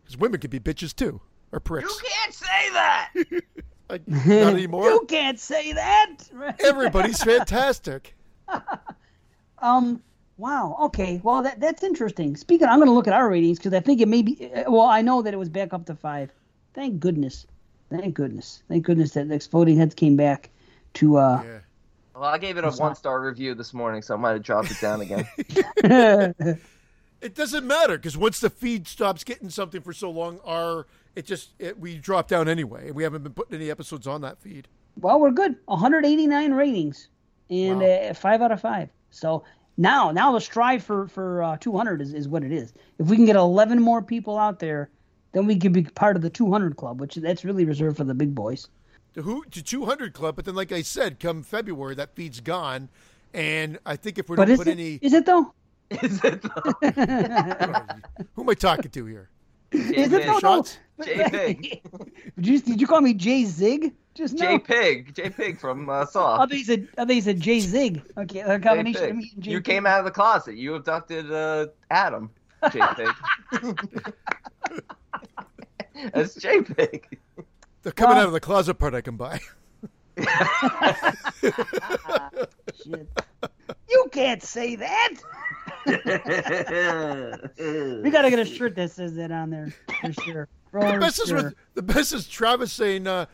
because 0.03 0.17
women 0.17 0.41
could 0.41 0.51
be 0.51 0.59
bitches 0.59 0.93
too 0.93 1.21
or 1.53 1.79
You 1.79 1.89
can't 2.03 2.33
say 2.33 2.69
that. 2.73 3.09
Like, 3.89 4.07
not 4.07 4.27
anymore. 4.53 4.89
you 4.89 5.05
can't 5.07 5.39
say 5.39 5.73
that. 5.73 6.17
Everybody's 6.59 7.23
fantastic. 7.23 8.15
Um. 9.59 10.01
Wow. 10.37 10.75
Okay. 10.81 11.21
Well, 11.23 11.43
that 11.43 11.59
that's 11.59 11.83
interesting. 11.83 12.35
Speaking, 12.35 12.67
I'm 12.67 12.79
going 12.79 12.87
to 12.87 12.93
look 12.93 13.07
at 13.07 13.13
our 13.13 13.29
ratings 13.29 13.59
because 13.59 13.73
I 13.73 13.79
think 13.79 14.01
it 14.01 14.07
may 14.07 14.23
be. 14.23 14.51
Well, 14.67 14.81
I 14.87 15.01
know 15.01 15.21
that 15.21 15.33
it 15.33 15.37
was 15.37 15.49
back 15.49 15.73
up 15.73 15.85
to 15.85 15.95
five. 15.95 16.31
Thank 16.73 16.99
goodness. 16.99 17.45
Thank 17.91 18.15
goodness. 18.15 18.63
Thank 18.67 18.83
goodness 18.83 19.11
that 19.11 19.29
the 19.29 19.35
exploding 19.35 19.77
heads 19.77 19.93
came 19.93 20.15
back 20.15 20.49
to. 20.95 21.17
uh 21.17 21.43
Yeah. 21.45 21.59
Well, 22.15 22.23
I 22.25 22.37
gave 22.39 22.57
it 22.57 22.63
a 22.63 22.71
one 22.71 22.95
star 22.95 23.21
review 23.21 23.53
this 23.55 23.73
morning, 23.73 24.01
so 24.01 24.15
I 24.15 24.17
might 24.17 24.31
have 24.31 24.43
dropped 24.43 24.71
it 24.71 24.79
down 24.81 25.01
again. 25.01 25.27
It 27.21 27.35
doesn't 27.35 27.65
matter 27.65 27.97
because 27.97 28.17
once 28.17 28.39
the 28.41 28.49
feed 28.49 28.85
stops 28.87 29.23
getting 29.23 29.49
something 29.49 29.81
for 29.81 29.93
so 29.93 30.11
long, 30.11 30.39
our 30.45 30.87
it 31.15 31.25
just 31.25 31.51
it, 31.59 31.79
we 31.79 31.97
drop 31.97 32.27
down 32.27 32.47
anyway. 32.47 32.91
We 32.91 33.03
haven't 33.03 33.23
been 33.23 33.33
putting 33.33 33.55
any 33.55 33.69
episodes 33.71 34.07
on 34.07 34.21
that 34.21 34.39
feed. 34.41 34.67
well, 34.99 35.19
we're 35.19 35.31
good. 35.31 35.55
189 35.65 36.53
ratings 36.53 37.07
and 37.49 37.79
Wow. 37.79 37.85
uh, 38.09 38.13
five 38.13 38.41
out 38.41 38.51
of 38.51 38.61
five. 38.61 38.89
So 39.11 39.43
now, 39.77 40.11
now 40.11 40.31
the 40.31 40.39
strive 40.41 40.83
for 40.83 41.07
for 41.07 41.43
uh, 41.43 41.57
200 41.57 42.01
is, 42.01 42.13
is 42.13 42.27
what 42.27 42.43
it 42.43 42.51
is. 42.51 42.73
If 42.99 43.07
we 43.07 43.15
can 43.15 43.25
get 43.25 43.35
11 43.35 43.81
more 43.81 44.01
people 44.01 44.37
out 44.37 44.59
there, 44.59 44.89
then 45.33 45.45
we 45.47 45.57
can 45.57 45.71
be 45.73 45.83
part 45.83 46.15
of 46.15 46.21
the 46.21 46.29
200 46.29 46.75
club, 46.77 46.99
which 47.01 47.15
that's 47.15 47.43
really 47.43 47.65
reserved 47.65 47.97
for 47.97 48.03
the 48.03 48.13
big 48.13 48.33
boys. 48.35 48.67
The 49.13 49.21
who 49.23 49.43
to 49.45 49.61
200 49.63 50.13
club, 50.13 50.35
but 50.35 50.45
then 50.45 50.55
like 50.55 50.71
I 50.71 50.81
said, 50.81 51.19
come 51.19 51.43
February 51.43 51.95
that 51.95 52.15
feed's 52.15 52.39
gone, 52.39 52.89
and 53.33 53.77
I 53.85 53.95
think 53.95 54.17
if 54.17 54.29
we 54.29 54.35
But 54.35 54.45
don't 54.45 54.53
is 54.53 54.57
put 54.59 54.67
it, 54.67 54.71
any, 54.71 54.99
is 55.01 55.13
it 55.13 55.25
though? 55.25 55.53
Is 55.89 56.23
it 56.23 56.41
though? 56.41 56.73
who 58.35 58.41
am 58.41 58.49
I 58.49 58.53
talking 58.55 58.89
to 58.91 59.05
here? 59.05 59.29
Is 59.71 60.11
it 60.13 60.23
though? 60.25 60.63
No. 60.97 61.05
Shots? 61.05 61.31
J 61.31 61.37
Pig. 61.53 61.81
Did 62.35 62.47
you, 62.47 62.59
did 62.61 62.81
you 62.81 62.87
call 62.87 63.01
me 63.01 63.13
Jay 63.13 63.45
Zig 63.45 63.93
just 64.15 64.33
now? 64.35 64.57
J 64.57 64.59
Pig. 64.59 65.15
J 65.15 65.29
Pig 65.29 65.59
from 65.59 65.87
uh, 65.89 66.01
I 66.01 66.05
Saw. 66.05 66.37
thought 66.37 66.51
you 66.51 66.63
said, 66.63 66.87
I 66.97 67.05
thought 67.05 67.15
you 67.15 67.21
said 67.21 67.39
Jay 67.39 67.59
Zig. 67.59 68.01
Okay, 68.17 68.39
a 68.41 68.57
J 68.59 68.63
combination 68.67 69.01
of 69.03 69.07
Pig. 69.09 69.15
me 69.17 69.31
and 69.35 69.43
Jay 69.43 69.51
You 69.51 69.61
came 69.61 69.85
out 69.87 69.99
of 69.99 70.05
the 70.05 70.11
closet. 70.11 70.55
You 70.55 70.75
abducted 70.75 71.31
uh, 71.31 71.67
Adam. 71.91 72.29
J 72.71 72.79
Pig. 72.95 73.09
That's 76.13 76.35
J 76.35 76.61
Pig. 76.61 77.17
The 77.83 77.91
coming 77.91 78.15
Well- 78.15 78.21
out 78.23 78.27
of 78.27 78.33
the 78.33 78.39
closet 78.39 78.75
part 78.75 78.93
I 78.93 79.01
can 79.01 79.17
buy. 79.17 79.39
Shit. 82.83 83.07
You 83.89 84.05
can't 84.11 84.43
say 84.43 84.75
that. 84.75 85.13
We 88.03 88.09
gotta 88.09 88.29
get 88.29 88.39
a 88.39 88.45
shirt 88.45 88.75
that 88.75 88.91
says 88.91 89.15
that 89.15 89.31
on 89.31 89.49
there 89.49 89.73
for 90.01 90.13
sure. 90.23 90.47
The 90.73 90.97
best 90.99 91.21
is 91.21 91.31
with, 91.31 91.53
the 91.75 91.81
best 91.83 92.13
is 92.13 92.27
Travis 92.27 92.73
saying, 92.73 93.05
uh, 93.05 93.27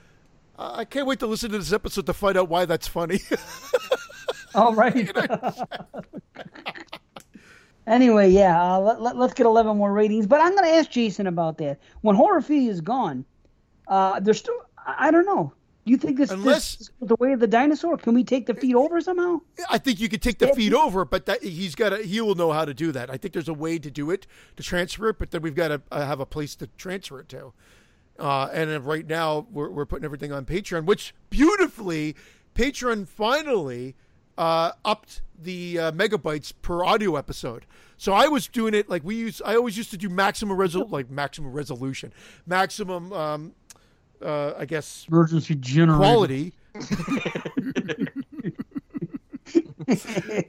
"I 0.58 0.84
can't 0.84 1.08
wait 1.08 1.20
to 1.20 1.28
listen 1.28 1.52
to 1.52 1.58
this 1.58 1.72
episode 1.72 2.06
to 2.08 2.14
find 2.14 2.38
out 2.38 2.50
why 2.50 2.66
that's 2.66 2.88
funny." 2.88 3.20
All 4.56 4.74
right. 4.74 5.10
anyway, 7.88 8.30
yeah, 8.30 8.62
uh, 8.62 8.80
let, 8.80 9.02
let, 9.02 9.16
us 9.16 9.34
get 9.34 9.46
11 9.46 9.78
more 9.78 9.94
ratings. 9.94 10.28
But 10.28 10.42
I'm 10.42 10.52
going 10.52 10.66
to 10.66 10.76
ask 10.76 10.90
Jason 10.90 11.28
about 11.28 11.58
that. 11.60 11.80
When 12.02 12.16
Horror 12.16 12.42
Fee 12.42 12.68
is 12.68 12.82
gone, 12.82 13.26
uh, 13.88 14.20
there's 14.20 14.40
still, 14.40 14.56
I 14.86 15.12
don't 15.12 15.26
know. 15.26 15.54
You 15.86 15.98
think 15.98 16.18
this, 16.18 16.30
Unless- 16.30 16.76
this 16.76 16.90
is 16.90 16.92
the 17.02 17.16
way 17.16 17.34
of 17.34 17.40
the 17.40 17.48
dinosaur? 17.48 17.98
Can 17.98 18.14
we 18.14 18.24
take 18.24 18.46
the 18.46 18.54
feet 18.54 18.76
over 18.76 19.02
somehow? 19.02 19.42
I 19.70 19.78
think 19.78 20.00
you 20.00 20.10
could 20.10 20.22
take 20.22 20.38
the 20.38 20.54
feet 20.54 20.74
over, 20.74 21.06
but 21.06 21.26
that 21.26 21.42
he's 21.42 21.74
got 21.74 21.90
to 21.90 21.98
he 22.04 22.22
will 22.22 22.36
know 22.36 22.52
how 22.52 22.66
to 22.66 22.74
do 22.74 22.92
that. 22.92 23.10
I 23.10 23.18
think 23.18 23.34
there's 23.34 23.50
a 23.50 23.54
way 23.54 23.80
to 23.80 23.90
do 23.90 24.12
it 24.12 24.28
to 24.58 24.64
transfer 24.64 25.10
it, 25.10 25.18
but 25.18 25.32
then 25.32 25.42
we've 25.42 25.56
got 25.56 25.70
to 25.70 25.82
uh, 25.92 26.06
have 26.06 26.20
a 26.20 26.26
place 26.26 26.56
to 26.58 26.68
transfer 26.78 27.22
it 27.22 27.30
to. 27.30 27.54
Uh, 28.20 28.50
and 28.52 28.86
right 28.86 29.08
now 29.08 29.48
we're 29.52 29.70
we're 29.70 29.86
putting 29.86 30.06
everything 30.06 30.32
on 30.32 30.46
Patreon, 30.46 30.86
which 30.86 31.16
beautifully 31.30 32.16
Patreon 32.54 33.08
finally 33.08 33.96
uh, 34.38 34.74
upped 34.84 35.22
the 35.42 35.80
uh, 35.80 35.92
megabytes 35.94 36.54
per 36.62 36.84
audio 36.84 37.16
episode. 37.16 37.66
So 37.98 38.14
I 38.14 38.28
was 38.28 38.48
doing 38.48 38.74
it 38.74 38.90
like 38.90 39.04
we 39.04 39.16
use. 39.16 39.42
I 39.44 39.56
always 39.56 39.78
used 39.78 39.92
to 39.92 39.98
do 39.98 40.10
maximum 40.10 40.58
resol 40.58 40.92
like 40.92 41.10
maximum 41.10 41.52
resolution, 41.52 42.14
maximum. 42.46 43.12
Um, 43.14 43.54
uh, 44.24 44.54
I 44.58 44.66
guess 44.66 45.06
Emergency 45.10 45.56
generator. 45.56 45.98
quality 45.98 46.54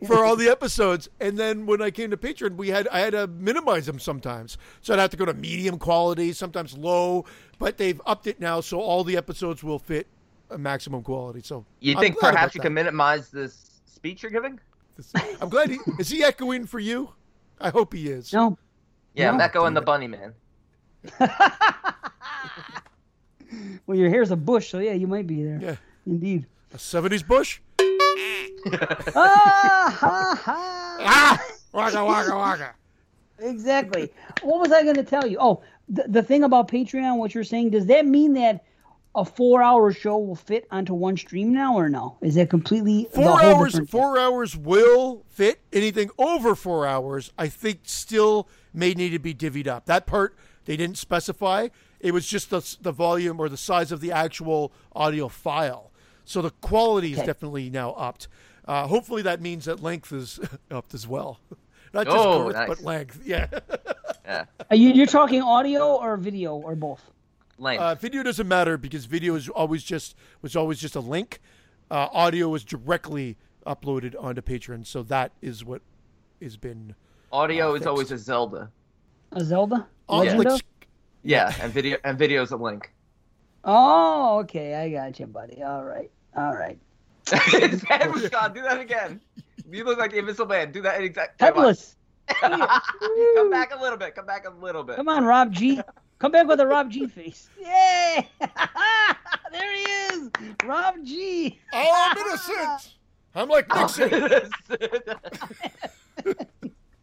for 0.06 0.24
all 0.24 0.36
the 0.36 0.48
episodes. 0.50 1.08
And 1.20 1.38
then 1.38 1.66
when 1.66 1.80
I 1.82 1.90
came 1.90 2.10
to 2.10 2.16
Patreon, 2.16 2.56
we 2.56 2.68
had 2.68 2.88
I 2.88 3.00
had 3.00 3.12
to 3.12 3.26
minimize 3.26 3.86
them 3.86 3.98
sometimes, 3.98 4.58
so 4.80 4.94
I'd 4.94 5.00
have 5.00 5.10
to 5.10 5.16
go 5.16 5.24
to 5.24 5.34
medium 5.34 5.78
quality, 5.78 6.32
sometimes 6.32 6.76
low. 6.76 7.24
But 7.58 7.76
they've 7.78 8.00
upped 8.06 8.26
it 8.26 8.40
now, 8.40 8.60
so 8.60 8.80
all 8.80 9.04
the 9.04 9.16
episodes 9.16 9.62
will 9.62 9.78
fit 9.78 10.06
a 10.50 10.58
maximum 10.58 11.02
quality. 11.02 11.40
So 11.42 11.64
You 11.80 11.94
I'm 11.94 12.00
think 12.00 12.18
perhaps 12.18 12.54
you 12.54 12.60
that. 12.60 12.66
can 12.66 12.74
minimize 12.74 13.30
this 13.30 13.80
speech 13.86 14.22
you're 14.22 14.32
giving? 14.32 14.58
I'm 15.40 15.48
glad 15.48 15.70
he 15.70 15.78
is 15.98 16.10
he 16.10 16.22
echoing 16.22 16.66
for 16.66 16.78
you. 16.78 17.10
I 17.60 17.70
hope 17.70 17.94
he 17.94 18.08
is. 18.08 18.32
No. 18.32 18.58
Yeah, 19.14 19.30
I'm 19.32 19.40
echoing 19.40 19.74
the 19.74 19.80
bunny 19.80 20.06
man. 20.06 20.34
Well, 23.86 23.96
your 23.98 24.08
hair's 24.10 24.30
a 24.30 24.36
bush, 24.36 24.70
so 24.70 24.78
yeah, 24.78 24.92
you 24.92 25.06
might 25.06 25.26
be 25.26 25.42
there. 25.42 25.58
Yeah, 25.60 25.76
Indeed. 26.06 26.46
a 26.72 26.76
'70s 26.76 27.26
bush. 27.26 27.60
ah, 29.16 29.96
ha, 29.98 30.40
ha. 30.44 30.96
Ah, 31.00 31.42
waka 31.72 32.04
waka 32.04 32.36
waka. 32.36 32.74
Exactly. 33.40 34.12
What 34.42 34.60
was 34.60 34.70
I 34.72 34.82
going 34.82 34.96
to 34.96 35.02
tell 35.02 35.26
you? 35.26 35.38
Oh, 35.40 35.62
the, 35.88 36.04
the 36.08 36.22
thing 36.22 36.44
about 36.44 36.68
Patreon, 36.68 37.16
what 37.16 37.34
you're 37.34 37.42
saying, 37.44 37.70
does 37.70 37.86
that 37.86 38.06
mean 38.06 38.34
that 38.34 38.64
a 39.14 39.24
four 39.24 39.62
hour 39.62 39.92
show 39.92 40.18
will 40.18 40.36
fit 40.36 40.66
onto 40.70 40.92
one 40.94 41.16
stream 41.16 41.52
now 41.52 41.74
or 41.76 41.88
no? 41.88 42.16
Is 42.20 42.34
that 42.34 42.50
completely 42.50 43.08
Four 43.14 43.24
whole 43.38 43.56
hours. 43.56 43.72
different- 43.72 43.90
Four 43.90 44.18
hours 44.18 44.56
will 44.56 45.24
fit. 45.28 45.60
Anything 45.72 46.10
over 46.18 46.54
four 46.54 46.86
hours, 46.86 47.32
I 47.38 47.48
think, 47.48 47.80
still 47.84 48.46
may 48.74 48.92
need 48.92 49.10
to 49.10 49.18
be 49.18 49.34
divvied 49.34 49.66
up. 49.66 49.86
That 49.86 50.06
part 50.06 50.36
they 50.66 50.76
didn't 50.76 50.98
specify. 50.98 51.68
It 52.00 52.12
was 52.12 52.26
just 52.26 52.50
the 52.50 52.76
the 52.80 52.92
volume 52.92 53.38
or 53.40 53.48
the 53.48 53.56
size 53.56 53.92
of 53.92 54.00
the 54.00 54.12
actual 54.12 54.72
audio 54.94 55.28
file. 55.28 55.90
So 56.24 56.42
the 56.42 56.50
quality 56.50 57.12
is 57.12 57.18
definitely 57.18 57.70
now 57.70 57.92
upped. 57.92 58.28
Uh, 58.64 58.86
hopefully 58.86 59.22
that 59.22 59.40
means 59.40 59.64
that 59.64 59.82
length 59.82 60.12
is 60.12 60.38
upped 60.70 60.94
as 60.94 61.06
well. 61.06 61.40
Not 61.92 62.06
just 62.06 62.16
Oh, 62.16 62.44
girth, 62.44 62.54
nice. 62.54 62.68
but 62.68 62.82
length. 62.82 63.20
Yeah. 63.26 63.48
Yeah. 64.24 64.44
Are 64.70 64.76
you, 64.76 64.90
you're 64.90 65.06
talking 65.06 65.42
audio 65.42 65.96
or 65.96 66.16
video 66.16 66.54
or 66.54 66.76
both? 66.76 67.02
Length. 67.58 67.80
Uh, 67.82 67.94
video 67.96 68.22
doesn't 68.22 68.46
matter 68.46 68.78
because 68.78 69.06
video 69.06 69.34
is 69.34 69.48
always 69.48 69.82
just 69.82 70.14
was 70.40 70.54
always 70.54 70.78
just 70.78 70.94
a 70.94 71.00
link. 71.00 71.40
Uh, 71.90 72.06
audio 72.12 72.54
is 72.54 72.62
directly 72.64 73.36
uploaded 73.66 74.14
onto 74.22 74.40
Patreon, 74.40 74.86
so 74.86 75.02
that 75.02 75.32
is 75.42 75.64
what 75.64 75.82
has 76.40 76.56
been 76.56 76.94
Audio 77.32 77.74
is 77.74 77.86
always 77.86 78.10
a 78.12 78.18
Zelda. 78.18 78.70
A 79.32 79.44
Zelda? 79.44 79.86
Uh, 80.08 80.18
Legend 80.18 80.38
like, 80.38 80.46
of? 80.48 80.56
Sk- 80.58 80.79
Yeah, 81.22 81.54
and 81.60 81.72
video 81.72 81.98
and 82.04 82.18
video's 82.18 82.50
a 82.50 82.56
link. 82.56 82.90
Oh, 83.64 84.38
okay, 84.40 84.74
I 84.74 84.90
got 84.90 85.20
you, 85.20 85.26
buddy. 85.26 85.62
All 85.62 85.84
right, 85.84 86.10
all 86.36 86.54
right. 86.54 86.78
His 87.30 87.82
head. 87.82 88.12
Do 88.14 88.62
that 88.62 88.80
again. 88.80 89.20
You 89.70 89.84
look 89.84 89.98
like 89.98 90.12
the 90.12 90.18
Invisible 90.18 90.48
Man. 90.48 90.72
Do 90.72 90.82
that 90.82 91.02
exact. 91.02 91.38
Come 91.38 91.48
on. 91.48 91.54
Headless. 91.56 91.96
Come 92.40 93.50
back 93.50 93.74
a 93.74 93.80
little 93.80 93.98
bit. 93.98 94.14
Come 94.14 94.26
back 94.26 94.46
a 94.46 94.50
little 94.50 94.82
bit. 94.82 94.96
Come 94.96 95.08
on, 95.08 95.24
Rob 95.24 95.52
G. 95.52 95.80
Come 96.18 96.32
back 96.32 96.46
with 96.46 96.60
a 96.60 96.66
Rob 96.66 96.90
G 96.90 97.06
face. 97.06 97.48
Yay! 97.58 98.28
there 98.40 99.74
he 99.74 99.82
is, 99.82 100.30
Rob 100.64 100.96
G. 101.02 101.58
Oh, 101.72 102.10
I'm 102.10 102.18
innocent. 102.18 102.94
I'm 103.34 103.48
like 103.48 103.68
Nixon. 103.74 104.50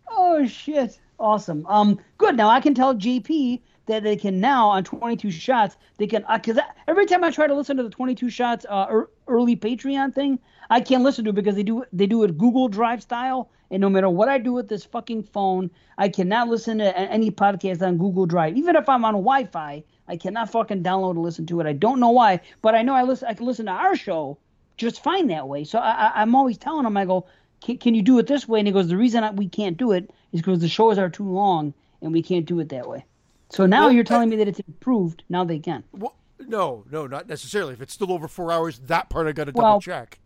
Oh 0.09 0.45
shit! 0.45 0.99
Awesome. 1.19 1.65
Um, 1.67 1.99
good. 2.17 2.35
Now 2.35 2.49
I 2.49 2.59
can 2.59 2.73
tell 2.73 2.93
JP 2.95 3.61
that 3.87 4.03
they 4.03 4.15
can 4.15 4.39
now 4.39 4.69
on 4.69 4.83
22 4.83 5.31
shots 5.31 5.75
they 5.97 6.07
can 6.07 6.23
because 6.33 6.59
every 6.87 7.05
time 7.05 7.23
I 7.23 7.31
try 7.31 7.47
to 7.47 7.53
listen 7.53 7.77
to 7.77 7.83
the 7.83 7.89
22 7.89 8.29
shots 8.29 8.65
uh, 8.69 9.01
early 9.27 9.55
Patreon 9.55 10.13
thing, 10.13 10.39
I 10.69 10.81
can't 10.81 11.03
listen 11.03 11.23
to 11.25 11.31
it 11.31 11.35
because 11.35 11.55
they 11.55 11.63
do 11.63 11.83
they 11.91 12.05
do 12.05 12.23
it 12.23 12.37
Google 12.37 12.67
Drive 12.67 13.01
style, 13.01 13.49
and 13.71 13.81
no 13.81 13.89
matter 13.89 14.09
what 14.09 14.29
I 14.29 14.37
do 14.37 14.53
with 14.53 14.69
this 14.69 14.85
fucking 14.85 15.23
phone, 15.23 15.71
I 15.97 16.09
cannot 16.09 16.47
listen 16.47 16.77
to 16.77 16.97
any 16.97 17.31
podcast 17.31 17.81
on 17.81 17.97
Google 17.97 18.25
Drive. 18.25 18.57
Even 18.57 18.75
if 18.75 18.87
I'm 18.87 19.03
on 19.05 19.13
Wi-Fi, 19.13 19.83
I 20.07 20.17
cannot 20.17 20.51
fucking 20.51 20.83
download 20.83 21.11
and 21.11 21.23
listen 21.23 21.45
to 21.47 21.59
it. 21.59 21.67
I 21.67 21.73
don't 21.73 21.99
know 21.99 22.11
why, 22.11 22.41
but 22.61 22.75
I 22.75 22.83
know 22.83 22.93
I 22.93 23.03
listen. 23.03 23.27
I 23.27 23.33
can 23.33 23.45
listen 23.45 23.65
to 23.65 23.71
our 23.71 23.95
show 23.95 24.37
just 24.77 25.03
fine 25.03 25.27
that 25.27 25.47
way. 25.47 25.63
So 25.63 25.79
I, 25.79 25.91
I, 25.91 26.21
I'm 26.21 26.35
always 26.35 26.57
telling 26.57 26.85
him, 26.85 26.95
I 26.95 27.05
go, 27.05 27.25
can, 27.61 27.77
can 27.77 27.95
you 27.95 28.03
do 28.03 28.19
it 28.19 28.27
this 28.27 28.47
way? 28.47 28.59
And 28.59 28.67
he 28.67 28.71
goes, 28.71 28.87
the 28.87 28.97
reason 28.97 29.23
I, 29.23 29.31
we 29.31 29.49
can't 29.49 29.75
do 29.75 29.91
it 29.91 30.09
is 30.31 30.41
because 30.41 30.59
the 30.59 30.69
shows 30.69 30.97
are 30.97 31.09
too 31.09 31.27
long 31.27 31.73
and 32.01 32.13
we 32.13 32.21
can't 32.21 32.45
do 32.45 32.59
it 32.59 32.69
that 32.69 32.87
way. 32.87 33.05
So 33.49 33.65
now 33.65 33.85
Well, 33.85 33.91
you're 33.93 34.03
telling 34.03 34.29
me 34.29 34.35
that 34.37 34.47
it's 34.47 34.59
improved. 34.59 35.23
Now 35.29 35.43
they 35.43 35.59
can. 35.59 35.83
Well, 35.93 36.15
no, 36.39 36.83
no, 36.91 37.07
not 37.07 37.27
necessarily. 37.27 37.73
If 37.73 37.81
it's 37.81 37.93
still 37.93 38.11
over 38.11 38.27
four 38.27 38.51
hours, 38.51 38.79
that 38.87 39.09
part 39.09 39.27
I 39.27 39.31
got 39.31 39.45
to 39.45 39.51
double 39.51 39.81
check. 39.81 40.19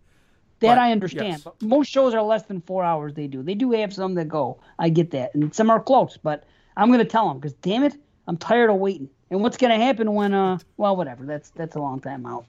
That 0.60 0.76
But, 0.76 0.78
I 0.78 0.92
understand. 0.92 1.42
yes. 1.44 1.48
Most 1.62 1.90
shows 1.90 2.14
are 2.14 2.22
less 2.22 2.44
than 2.44 2.62
four 2.62 2.84
hours. 2.84 3.14
They 3.16 3.28
do. 3.28 3.42
They 3.42 3.56
do 3.56 3.72
have 3.72 3.94
some 3.94 4.14
that 4.16 4.28
go. 4.28 4.60
I 4.78 4.90
get 4.90 5.12
that, 5.12 5.34
and 5.34 5.54
some 5.56 5.70
are 5.70 5.80
close. 5.82 6.18
But 6.22 6.44
I'm 6.78 6.92
gonna 6.92 7.06
tell 7.06 7.28
them 7.28 7.40
because 7.40 7.54
damn 7.54 7.84
it, 7.84 7.96
I'm 8.28 8.38
tired 8.38 8.70
of 8.70 8.76
waiting. 8.78 9.10
And 9.32 9.42
what's 9.42 9.58
gonna 9.58 9.78
happen 9.78 10.14
when? 10.14 10.34
Uh, 10.34 10.60
well, 10.78 10.96
whatever. 10.96 11.26
That's 11.26 11.50
that's 11.52 11.76
a 11.76 11.80
long 11.80 12.00
time 12.00 12.26
out. 12.26 12.46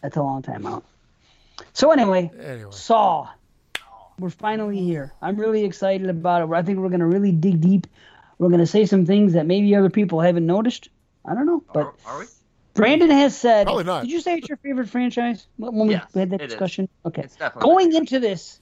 That's 0.00 0.16
a 0.16 0.22
long 0.22 0.42
time 0.42 0.66
out. 0.66 0.84
So 1.72 1.90
anyway, 1.92 2.30
Anyway. 2.40 2.70
Saw. 2.72 3.28
We're 4.18 4.30
finally 4.30 4.78
here. 4.78 5.12
I'm 5.22 5.36
really 5.36 5.64
excited 5.64 6.08
about 6.08 6.42
it. 6.42 6.52
I 6.52 6.62
think 6.62 6.78
we're 6.78 6.88
gonna 6.90 7.06
really 7.06 7.32
dig 7.32 7.60
deep. 7.60 7.86
We're 8.42 8.50
gonna 8.50 8.66
say 8.66 8.86
some 8.86 9.06
things 9.06 9.34
that 9.34 9.46
maybe 9.46 9.72
other 9.76 9.88
people 9.88 10.20
haven't 10.20 10.46
noticed. 10.46 10.88
I 11.24 11.32
don't 11.32 11.46
know, 11.46 11.62
but 11.72 11.84
Are, 11.84 11.94
are 12.06 12.18
we? 12.18 12.24
Brandon 12.74 13.08
has 13.08 13.36
said. 13.36 13.66
Probably 13.66 13.84
not. 13.84 14.02
Did 14.02 14.10
you 14.10 14.20
say 14.20 14.34
it's 14.34 14.48
your 14.48 14.58
favorite 14.58 14.88
franchise 14.88 15.46
when 15.58 15.72
when 15.76 15.90
Yes, 15.90 16.06
we 16.12 16.18
had 16.18 16.30
that 16.30 16.40
it 16.40 16.46
is. 16.46 16.50
discussion? 16.50 16.88
Okay. 17.06 17.22
It's 17.22 17.36
definitely 17.36 17.70
Going 17.70 17.94
into 17.94 18.18
this, 18.18 18.58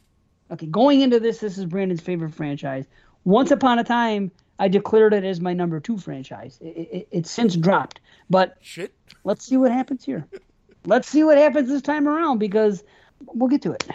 okay, 0.50 0.66
going 0.66 1.00
into 1.00 1.18
this, 1.18 1.38
this 1.38 1.56
is 1.56 1.64
Brandon's 1.64 2.02
favorite 2.02 2.34
franchise. 2.34 2.84
Once 3.24 3.52
upon 3.52 3.78
a 3.78 3.84
time, 3.84 4.30
I 4.58 4.68
declared 4.68 5.14
it 5.14 5.24
as 5.24 5.40
my 5.40 5.54
number 5.54 5.80
two 5.80 5.96
franchise. 5.96 6.58
It, 6.60 6.66
it, 6.66 7.08
it's 7.10 7.30
since 7.30 7.56
dropped, 7.56 8.00
but 8.28 8.58
Shit. 8.60 8.92
let's 9.24 9.46
see 9.46 9.56
what 9.56 9.72
happens 9.72 10.04
here. 10.04 10.26
Let's 10.84 11.08
see 11.08 11.24
what 11.24 11.38
happens 11.38 11.70
this 11.70 11.80
time 11.80 12.06
around 12.06 12.36
because 12.36 12.84
we'll 13.24 13.48
get 13.48 13.62
to 13.62 13.72
it. 13.72 13.88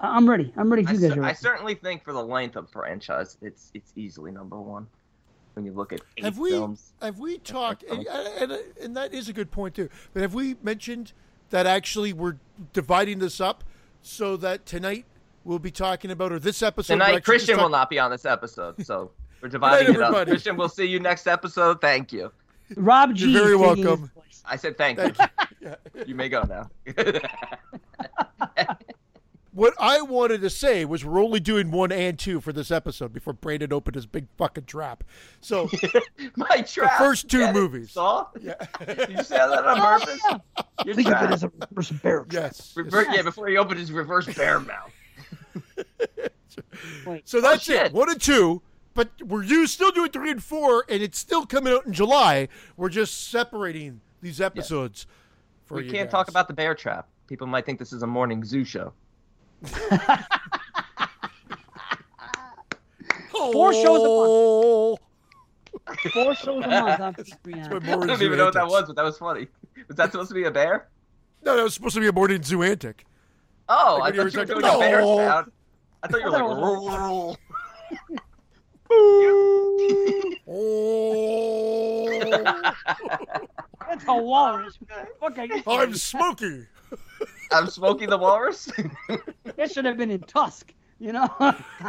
I'm 0.00 0.28
ready. 0.28 0.52
I'm 0.56 0.70
ready 0.70 0.82
if 0.82 0.88
I, 0.88 0.92
you 0.92 1.00
guys 1.00 1.12
cer- 1.12 1.20
are 1.20 1.24
I 1.24 1.32
certainly 1.32 1.74
think 1.74 2.02
for 2.02 2.12
the 2.12 2.22
length 2.22 2.56
of 2.56 2.70
franchise, 2.70 3.36
it's 3.42 3.70
it's 3.74 3.92
easily 3.96 4.30
number 4.30 4.58
one. 4.60 4.86
When 5.54 5.64
you 5.64 5.72
look 5.72 5.92
at 5.92 6.00
eight 6.16 6.24
Have 6.24 6.38
we 6.38 6.50
films, 6.50 6.92
have 7.02 7.18
we 7.18 7.38
talked 7.38 7.82
and, 7.82 8.06
and, 8.06 8.52
and 8.80 8.96
that 8.96 9.12
is 9.12 9.28
a 9.28 9.32
good 9.32 9.50
point 9.50 9.74
too. 9.74 9.88
But 10.14 10.22
have 10.22 10.32
we 10.32 10.56
mentioned 10.62 11.12
that 11.50 11.66
actually 11.66 12.12
we're 12.12 12.36
dividing 12.72 13.18
this 13.18 13.40
up 13.40 13.64
so 14.00 14.36
that 14.38 14.64
tonight 14.64 15.04
we'll 15.44 15.58
be 15.58 15.72
talking 15.72 16.10
about 16.10 16.32
or 16.32 16.38
this 16.38 16.62
episode 16.62 16.94
we're 16.94 17.06
tonight 17.06 17.24
Christian 17.24 17.54
just 17.56 17.62
will 17.62 17.68
not 17.68 17.90
be 17.90 17.98
on 17.98 18.10
this 18.10 18.24
episode, 18.24 18.86
so 18.86 19.10
we're 19.42 19.48
dividing 19.50 19.88
it 19.94 19.96
up. 19.96 20.08
everybody. 20.08 20.30
Christian, 20.30 20.56
we'll 20.56 20.68
see 20.68 20.86
you 20.86 21.00
next 21.00 21.26
episode. 21.26 21.80
Thank 21.80 22.12
you. 22.12 22.30
Rob 22.76 23.14
G. 23.14 23.30
You're 23.30 23.42
very 23.42 23.56
welcome. 23.56 24.10
I 24.44 24.56
said 24.56 24.78
thank, 24.78 24.98
Thank 24.98 25.18
you. 25.18 25.26
you. 25.94 26.04
You 26.06 26.14
may 26.14 26.28
go 26.28 26.42
now. 26.42 26.70
What 29.60 29.74
I 29.78 30.00
wanted 30.00 30.40
to 30.40 30.48
say 30.48 30.86
was 30.86 31.04
we're 31.04 31.22
only 31.22 31.38
doing 31.38 31.70
one 31.70 31.92
and 31.92 32.18
two 32.18 32.40
for 32.40 32.50
this 32.50 32.70
episode 32.70 33.12
before 33.12 33.34
Brandon 33.34 33.74
opened 33.74 33.94
his 33.94 34.06
big 34.06 34.26
fucking 34.38 34.64
trap. 34.64 35.04
So 35.42 35.68
My 36.36 36.62
trap. 36.62 36.96
first 36.96 37.28
two 37.28 37.40
Get 37.40 37.50
it, 37.54 37.58
movies. 37.60 37.90
Saw? 37.92 38.26
yeah, 38.40 38.54
Did 38.86 39.10
you 39.10 39.22
say 39.22 39.36
that 39.36 39.66
on 39.66 39.78
Oh, 39.78 39.98
purpose? 39.98 40.20
yeah. 40.30 40.38
Your 40.86 40.94
Think 40.94 41.08
of 41.08 41.12
trap. 41.12 41.24
it 41.24 41.32
as 41.34 41.42
a 41.44 41.52
reverse 41.60 41.90
bear. 41.90 42.24
trap. 42.24 42.32
yes. 42.32 42.72
Rever- 42.74 43.06
yeah, 43.12 43.20
before 43.20 43.48
he 43.48 43.58
opened 43.58 43.78
his 43.80 43.92
reverse 43.92 44.24
bear 44.34 44.60
mouth. 44.60 44.92
So 47.26 47.42
that's 47.42 47.68
Oh, 47.68 47.74
it. 47.74 47.92
One 47.92 48.10
and 48.10 48.20
two. 48.20 48.62
But 48.94 49.10
we're 49.22 49.42
you 49.42 49.66
still 49.66 49.90
doing 49.90 50.10
three 50.10 50.30
and 50.30 50.42
four, 50.42 50.84
and 50.88 51.02
it's 51.02 51.18
still 51.18 51.44
coming 51.44 51.72
out 51.74 51.84
in 51.86 51.92
July. 51.92 52.48
We're 52.78 52.88
just 52.88 53.28
separating 53.30 54.00
these 54.22 54.40
episodes 54.40 55.06
for 55.66 55.76
We 55.76 55.84
you 55.84 55.90
can't 55.92 56.06
guys. 56.08 56.12
talk 56.12 56.28
about 56.28 56.48
the 56.48 56.54
bear 56.54 56.74
trap. 56.74 57.08
People 57.28 57.46
might 57.46 57.66
think 57.66 57.78
this 57.78 57.92
is 57.92 58.02
a 58.02 58.06
morning 58.06 58.42
zoo 58.44 58.64
show. 58.64 58.92
Four 63.30 63.72
shows 63.72 64.02
a 64.02 64.08
month. 64.08 64.98
Four 66.12 66.34
shows 66.34 66.64
a 66.64 66.68
month 66.68 67.00
on 67.00 67.00
my 67.00 67.12
Patreon. 67.12 68.02
I 68.02 68.06
don't 68.06 68.22
even 68.22 68.38
know 68.38 68.46
what 68.46 68.54
that 68.54 68.66
was, 68.68 68.84
but 68.86 68.96
that 68.96 69.04
was 69.04 69.18
funny. 69.18 69.46
Was 69.88 69.96
that 69.96 70.12
supposed 70.12 70.28
to 70.28 70.34
be 70.34 70.44
a 70.44 70.50
bear? 70.50 70.88
No, 71.44 71.56
that 71.56 71.62
was 71.62 71.74
supposed 71.74 71.94
to 71.94 72.00
be 72.00 72.08
a 72.08 72.12
morning 72.12 72.42
zoo 72.42 72.62
antic. 72.62 73.04
Oh, 73.68 73.98
Like 74.00 74.14
I 74.14 74.18
when 74.18 74.18
you 74.18 74.24
were 74.24 74.30
thought 74.30 74.48
you 74.48 74.54
were 74.56 74.60
talking- 74.62 74.80
doing 74.80 74.90
a 74.90 74.92
bear 74.92 75.02
sound. 75.28 75.52
I 76.02 76.08
thought 76.08 76.20
you 76.20 76.30
were 76.30 76.36
I 76.36 76.42
like. 76.42 76.88
thought 76.88 77.38
Oh. 80.52 82.08
That's 83.88 84.04
a 84.08 84.14
walrus. 84.16 84.78
Fuck, 85.20 85.38
I 85.38 85.46
guess 85.46 85.62
I'm 85.66 85.94
Smokey. 85.94 86.66
I'm 87.52 87.66
Smokey 87.68 88.06
the 88.06 88.16
Walrus. 88.18 88.70
that 89.56 89.72
should 89.72 89.84
have 89.84 89.96
been 89.96 90.10
in 90.10 90.20
Tusk. 90.20 90.72
You 90.98 91.12
know. 91.12 91.28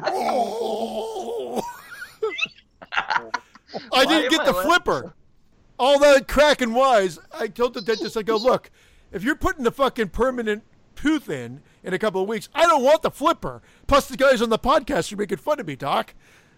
Oh. 0.05 1.61
I 3.93 4.05
didn't 4.05 4.31
get 4.31 4.41
I 4.41 4.45
the 4.45 4.51
laughing? 4.51 4.69
flipper. 4.69 5.13
All 5.79 5.99
that 5.99 6.27
crack 6.27 6.61
and 6.61 6.75
wise. 6.75 7.19
I 7.33 7.47
told 7.47 7.73
the 7.73 7.81
dentist, 7.81 8.15
I 8.17 8.21
go, 8.21 8.37
look, 8.37 8.69
if 9.11 9.23
you're 9.23 9.35
putting 9.35 9.63
the 9.63 9.71
fucking 9.71 10.09
permanent 10.09 10.63
tooth 10.95 11.29
in 11.29 11.61
in 11.83 11.93
a 11.93 11.99
couple 11.99 12.21
of 12.21 12.27
weeks, 12.27 12.49
I 12.53 12.67
don't 12.67 12.83
want 12.83 13.01
the 13.01 13.11
flipper. 13.11 13.61
Plus, 13.87 14.07
the 14.07 14.17
guys 14.17 14.41
on 14.41 14.49
the 14.49 14.59
podcast 14.59 15.11
are 15.11 15.17
making 15.17 15.37
fun 15.37 15.59
of 15.59 15.67
me, 15.67 15.75
Doc. 15.75 16.13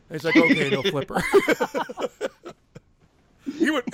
And 0.10 0.22
he's 0.22 0.26
like, 0.26 0.36
okay, 0.36 0.70
no 0.70 0.84
flipper. 0.84 1.22
he 3.58 3.72
went, 3.72 3.86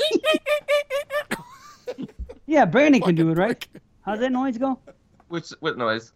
yeah, 2.45 2.65
Brandon 2.65 3.01
can 3.01 3.15
do 3.15 3.29
it, 3.29 3.35
Fucking 3.35 3.47
right? 3.47 3.67
Prick. 4.11 4.19
How 4.19 4.27
that 4.27 4.31
noise 4.31 4.57
go? 4.57 4.79
Which 5.27 5.49
what 5.59 5.77
noise? 5.77 6.11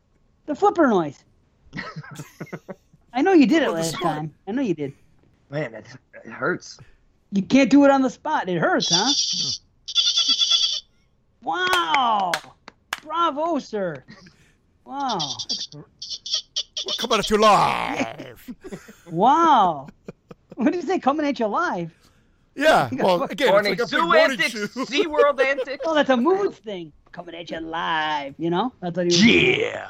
The 0.45 0.55
flipper 0.55 0.87
noise. 0.87 1.23
I 3.13 3.21
know 3.21 3.33
you 3.33 3.45
did 3.45 3.63
it 3.63 3.71
last 3.71 3.93
time. 4.01 4.33
I 4.47 4.51
know 4.51 4.61
you 4.61 4.73
did. 4.73 4.93
Man, 5.49 5.73
it, 5.75 5.85
it 6.25 6.31
hurts. 6.31 6.79
You 7.31 7.43
can't 7.43 7.69
do 7.69 7.85
it 7.85 7.91
on 7.91 8.01
the 8.01 8.09
spot. 8.09 8.49
It 8.49 8.59
hurts, 8.59 8.89
huh? 8.91 9.11
Wow. 11.43 12.31
Bravo, 13.01 13.59
sir. 13.59 14.01
Wow. 14.85 15.19
We're 15.73 16.93
coming 16.97 17.19
at 17.19 17.29
you 17.29 17.37
live. 17.37 18.49
Wow. 19.11 19.87
What 20.55 20.71
did 20.71 20.75
you 20.75 20.87
say? 20.87 20.99
Coming 20.99 21.25
at 21.25 21.39
you 21.39 21.47
live? 21.47 21.91
Yeah, 22.55 22.89
well, 22.93 23.23
again, 23.23 23.49
morning 23.49 23.73
it's 23.73 23.91
like 23.91 24.01
a 24.01 24.03
big 24.03 24.05
morning 24.05 24.41
antics, 24.41 24.51
show. 24.51 24.85
SeaWorld 24.85 25.43
antics. 25.43 25.83
Oh, 25.85 25.93
that's 25.93 26.09
a 26.09 26.17
moods 26.17 26.59
thing. 26.59 26.93
Coming 27.13 27.35
at 27.35 27.49
you 27.51 27.59
live. 27.59 28.33
You 28.37 28.49
know? 28.49 28.73
That's 28.81 28.97
what 28.97 29.05
he 29.11 29.15
was 29.15 29.23
Yeah. 29.23 29.89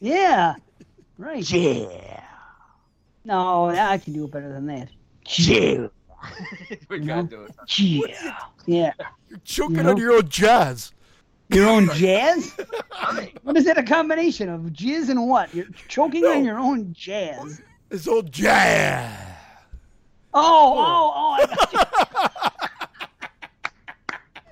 Yeah. 0.00 0.54
Right. 1.18 1.50
Yeah. 1.50 2.22
No, 3.24 3.70
I 3.70 3.96
can 3.98 4.12
do 4.12 4.24
it 4.26 4.30
better 4.30 4.52
than 4.52 4.66
that. 4.66 4.88
Yeah. 5.38 5.88
we 6.90 7.00
No. 7.00 7.22
gotta 7.22 7.28
do 7.28 7.42
it. 7.44 7.52
Yeah. 7.78 8.36
Yeah. 8.66 8.92
You're 9.30 9.38
choking 9.44 9.76
You 9.78 9.82
know? 9.82 9.90
on 9.90 9.96
your 9.96 10.12
own 10.12 10.28
jazz. 10.28 10.92
Your 11.48 11.68
own 11.68 11.88
jazz? 11.94 12.52
What 13.42 13.56
is 13.56 13.64
that 13.64 13.78
a 13.78 13.82
combination 13.82 14.48
of 14.50 14.60
jizz 14.72 15.08
and 15.08 15.26
what? 15.28 15.52
You're 15.54 15.66
choking 15.88 16.22
No. 16.22 16.32
on 16.32 16.44
your 16.44 16.58
own 16.58 16.92
jazz. 16.92 17.62
It's 17.90 18.06
old 18.06 18.30
jazz. 18.30 19.10
Oh, 20.34 20.74
oh, 20.76 21.12
oh. 21.16 21.32
I 21.40 21.46
got 21.46 21.72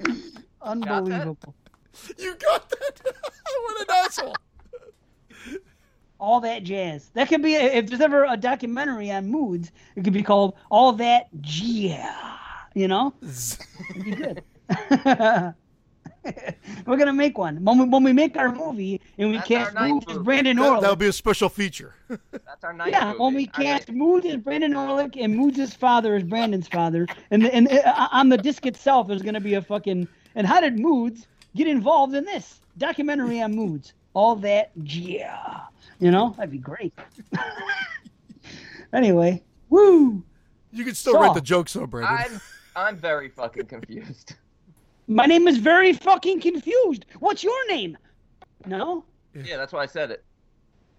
you. 0.08 0.14
Unbelievable. 0.62 1.54
You 2.18 2.34
got 2.36 2.68
that? 2.70 3.00
what 3.62 3.80
an 3.80 3.86
asshole. 4.04 4.34
All 6.20 6.40
that 6.40 6.62
jazz. 6.62 7.10
That 7.14 7.28
could 7.28 7.42
be, 7.42 7.54
if 7.54 7.86
there's 7.88 8.00
ever 8.00 8.24
a 8.24 8.36
documentary 8.36 9.10
on 9.10 9.26
moods, 9.30 9.72
it 9.96 10.04
could 10.04 10.12
be 10.12 10.22
called 10.22 10.54
All 10.70 10.92
That 10.92 11.28
Yeah. 11.42 12.36
You 12.74 12.88
know, 12.88 13.14
it'd 13.22 14.04
be 14.04 14.10
good. 14.12 14.42
We're 16.86 16.96
gonna 16.96 17.12
make 17.12 17.36
one 17.36 17.62
when 17.64 17.78
we, 17.78 17.84
when 17.84 18.02
we 18.02 18.12
make 18.14 18.36
our 18.38 18.50
movie 18.50 18.98
and 19.18 19.28
we 19.30 19.36
That's 19.36 19.48
cast 19.48 19.76
our 19.76 19.88
Mood 19.88 20.04
as. 20.10 20.18
Brandon 20.18 20.56
That, 20.56 20.62
Orlick. 20.72 20.80
that'll 20.80 20.96
be 20.96 21.06
a 21.08 21.12
special 21.12 21.50
feature. 21.50 21.94
That's 22.08 22.64
our 22.64 22.72
night 22.72 22.92
Yeah, 22.92 23.08
movie. 23.08 23.18
when 23.18 23.34
we 23.34 23.46
Our 23.54 23.62
cast 23.62 23.88
night- 23.90 23.96
Mood 23.98 24.24
as 24.24 24.36
Brandon 24.38 24.72
Orlick 24.72 25.16
and 25.22 25.36
Mood's 25.36 25.74
father 25.74 26.14
as 26.14 26.22
Brandon's 26.22 26.66
father, 26.66 27.06
and 27.30 27.44
and 27.46 27.70
uh, 27.70 28.08
on 28.10 28.30
the 28.30 28.38
disc 28.38 28.64
itself 28.64 29.06
there's 29.06 29.20
gonna 29.22 29.38
be 29.40 29.52
a 29.54 29.62
fucking 29.62 30.08
and 30.34 30.46
how 30.46 30.60
did 30.62 30.78
Moods 30.78 31.26
get 31.56 31.66
involved 31.66 32.14
in 32.14 32.24
this 32.24 32.60
documentary 32.78 33.40
on 33.40 33.54
Moods? 33.54 33.94
All 34.14 34.36
that, 34.36 34.70
yeah, 34.84 35.60
you 35.98 36.10
know 36.10 36.34
that'd 36.36 36.50
be 36.50 36.58
great. 36.58 36.92
anyway, 38.92 39.42
woo! 39.70 40.22
You 40.72 40.84
can 40.84 40.94
still 40.94 41.14
So- 41.14 41.20
write 41.20 41.34
the 41.34 41.40
jokes 41.40 41.72
though, 41.72 41.86
Brandon. 41.86 42.14
I'm 42.34 42.40
I'm 42.76 42.96
very 42.96 43.28
fucking 43.28 43.66
confused. 43.66 44.34
My 45.06 45.26
name 45.26 45.46
is 45.48 45.58
very 45.58 45.92
fucking 45.92 46.40
confused. 46.40 47.04
What's 47.18 47.44
your 47.44 47.68
name? 47.68 47.98
No. 48.66 49.04
Yeah, 49.34 49.56
that's 49.58 49.72
why 49.72 49.82
I 49.82 49.86
said 49.86 50.10
it. 50.10 50.24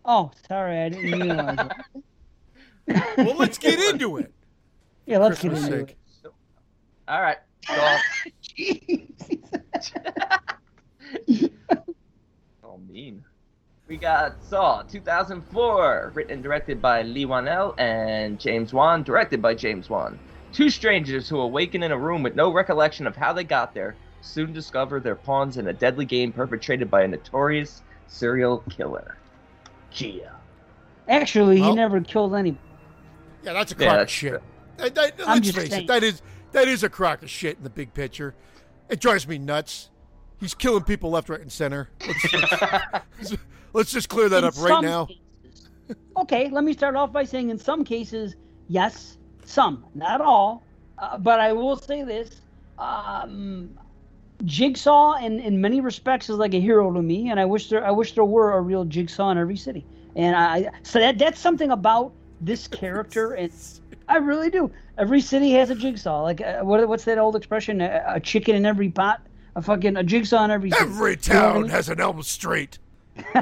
Oh, 0.03 0.29
sorry, 0.47 0.79
I 0.81 0.89
didn't 0.89 1.19
realize 1.19 1.67
it. 2.87 3.17
well, 3.17 3.35
let's 3.37 3.57
get 3.57 3.79
into 3.79 4.17
it. 4.17 4.31
Yeah, 5.07 5.17
let's 5.17 5.41
get 5.41 5.53
into 5.53 5.63
sake. 5.87 5.97
All 7.07 7.21
right. 7.21 7.37
So, 7.65 7.97
it. 8.58 9.10
oh, 12.63 12.78
mean. 12.89 13.23
We 13.88 13.97
got 13.97 14.43
Saw 14.43 14.82
2004, 14.84 16.12
written 16.15 16.34
and 16.34 16.43
directed 16.43 16.82
by 16.82 17.04
Leigh 17.04 17.25
Whannell 17.25 17.75
and 17.80 18.39
James 18.39 18.73
Wan, 18.73 19.04
directed 19.04 19.41
by 19.41 19.54
James 19.54 19.89
Wan. 19.89 20.17
Two 20.54 20.69
strangers 20.71 21.30
who 21.30 21.39
awaken 21.39 21.84
in 21.84 21.91
a 21.91 21.97
room 21.97 22.23
with 22.23 22.36
no 22.36 22.51
recollection 22.51 23.06
of 23.06 23.15
how 23.15 23.32
they 23.34 23.43
got 23.43 23.73
there 23.75 23.95
soon 24.21 24.54
discover 24.54 24.99
they're 24.99 25.15
pawns 25.15 25.58
in 25.58 25.67
a 25.67 25.73
deadly 25.73 26.06
game 26.06 26.32
perpetrated 26.32 26.89
by 26.89 27.04
a 27.04 27.08
notorious 27.08 27.84
serial 28.08 28.60
killer. 28.69 29.17
Gia. 29.91 30.32
Actually, 31.08 31.62
he 31.62 31.75
never 31.75 32.01
killed 32.01 32.34
any. 32.34 32.58
Yeah, 33.43 33.54
that's 33.54 33.71
a 33.71 33.75
Yeah, 33.78 33.89
crock 33.89 34.01
of 34.01 34.10
shit. 34.10 34.30
true. 34.32 34.41
That- 34.78 34.95
that- 34.95 35.19
let's 35.19 35.51
face 35.51 35.69
saying. 35.69 35.84
it. 35.84 35.88
That 35.88 36.04
is 36.04 36.23
that 36.55 36.69
is 36.69 36.83
a 36.83 36.89
crock 36.89 37.21
of 37.21 37.29
shit 37.29 37.57
in 37.57 37.63
the 37.63 37.69
big 37.69 37.93
picture. 37.93 38.33
It 38.89 39.01
drives 39.01 39.27
me 39.27 39.37
nuts. 39.37 39.89
He's 40.39 40.53
killing 40.53 40.83
people 40.83 41.09
left, 41.11 41.29
right, 41.29 41.41
and 41.41 41.51
center. 41.51 41.89
Let's, 42.07 42.33
let's, 42.33 43.35
let's 43.73 43.91
just 43.91 44.09
clear 44.09 44.29
that 44.29 44.39
In 44.39 44.43
up 44.45 44.53
right 44.57 44.81
now. 44.81 45.05
cases- 45.05 45.69
okay, 46.17 46.49
let 46.49 46.63
me 46.63 46.73
start 46.73 46.95
off 46.95 47.11
by 47.11 47.25
saying 47.25 47.49
in 47.49 47.57
some 47.59 47.83
cases, 47.83 48.35
yes, 48.69 49.17
some, 49.43 49.85
not 49.95 50.21
all. 50.21 50.63
Uh, 50.97 51.17
but 51.17 51.41
I 51.41 51.51
will 51.51 51.75
say 51.75 52.03
this: 52.03 52.41
um, 52.79 53.77
Jigsaw, 54.45 55.15
in, 55.15 55.41
in 55.41 55.59
many 55.59 55.81
respects, 55.81 56.29
is 56.29 56.37
like 56.37 56.53
a 56.53 56.59
hero 56.61 56.93
to 56.93 57.01
me, 57.01 57.31
and 57.31 57.39
I 57.39 57.45
wish 57.45 57.69
there 57.69 57.85
I 57.85 57.91
wish 57.91 58.13
there 58.13 58.23
were 58.23 58.53
a 58.53 58.61
real 58.61 58.85
Jigsaw 58.85 59.31
in 59.31 59.37
every 59.37 59.57
city. 59.57 59.85
And 60.15 60.35
I 60.37 60.69
so 60.83 60.99
that 60.99 61.17
that's 61.17 61.39
something 61.39 61.71
about 61.71 62.13
this 62.39 62.65
character, 62.65 63.33
and 63.33 63.51
I 64.07 64.17
really 64.17 64.49
do. 64.49 64.71
Every 64.97 65.21
city 65.21 65.51
has 65.51 65.69
a 65.69 65.75
Jigsaw. 65.75 66.21
Like 66.23 66.41
uh, 66.41 66.60
what, 66.62 66.88
what's 66.88 67.03
that 67.05 67.17
old 67.17 67.36
expression? 67.36 67.81
A, 67.81 68.03
a 68.08 68.19
chicken 68.19 68.55
in 68.55 68.65
every 68.65 68.89
pot. 68.89 69.21
A 69.58 69.62
fucking 69.62 69.95
a 69.95 70.03
jigsaw 70.03 70.43
in 70.43 70.51
every 70.51 70.69
city. 70.69 70.84
Every 70.84 71.12
You 71.12 71.17
know 71.34 71.39
I 71.39 71.41
town 71.53 71.62
mean? 71.62 71.71
has 71.71 71.88
an 71.88 72.01
Elm 72.01 72.21
Street. 72.23 72.77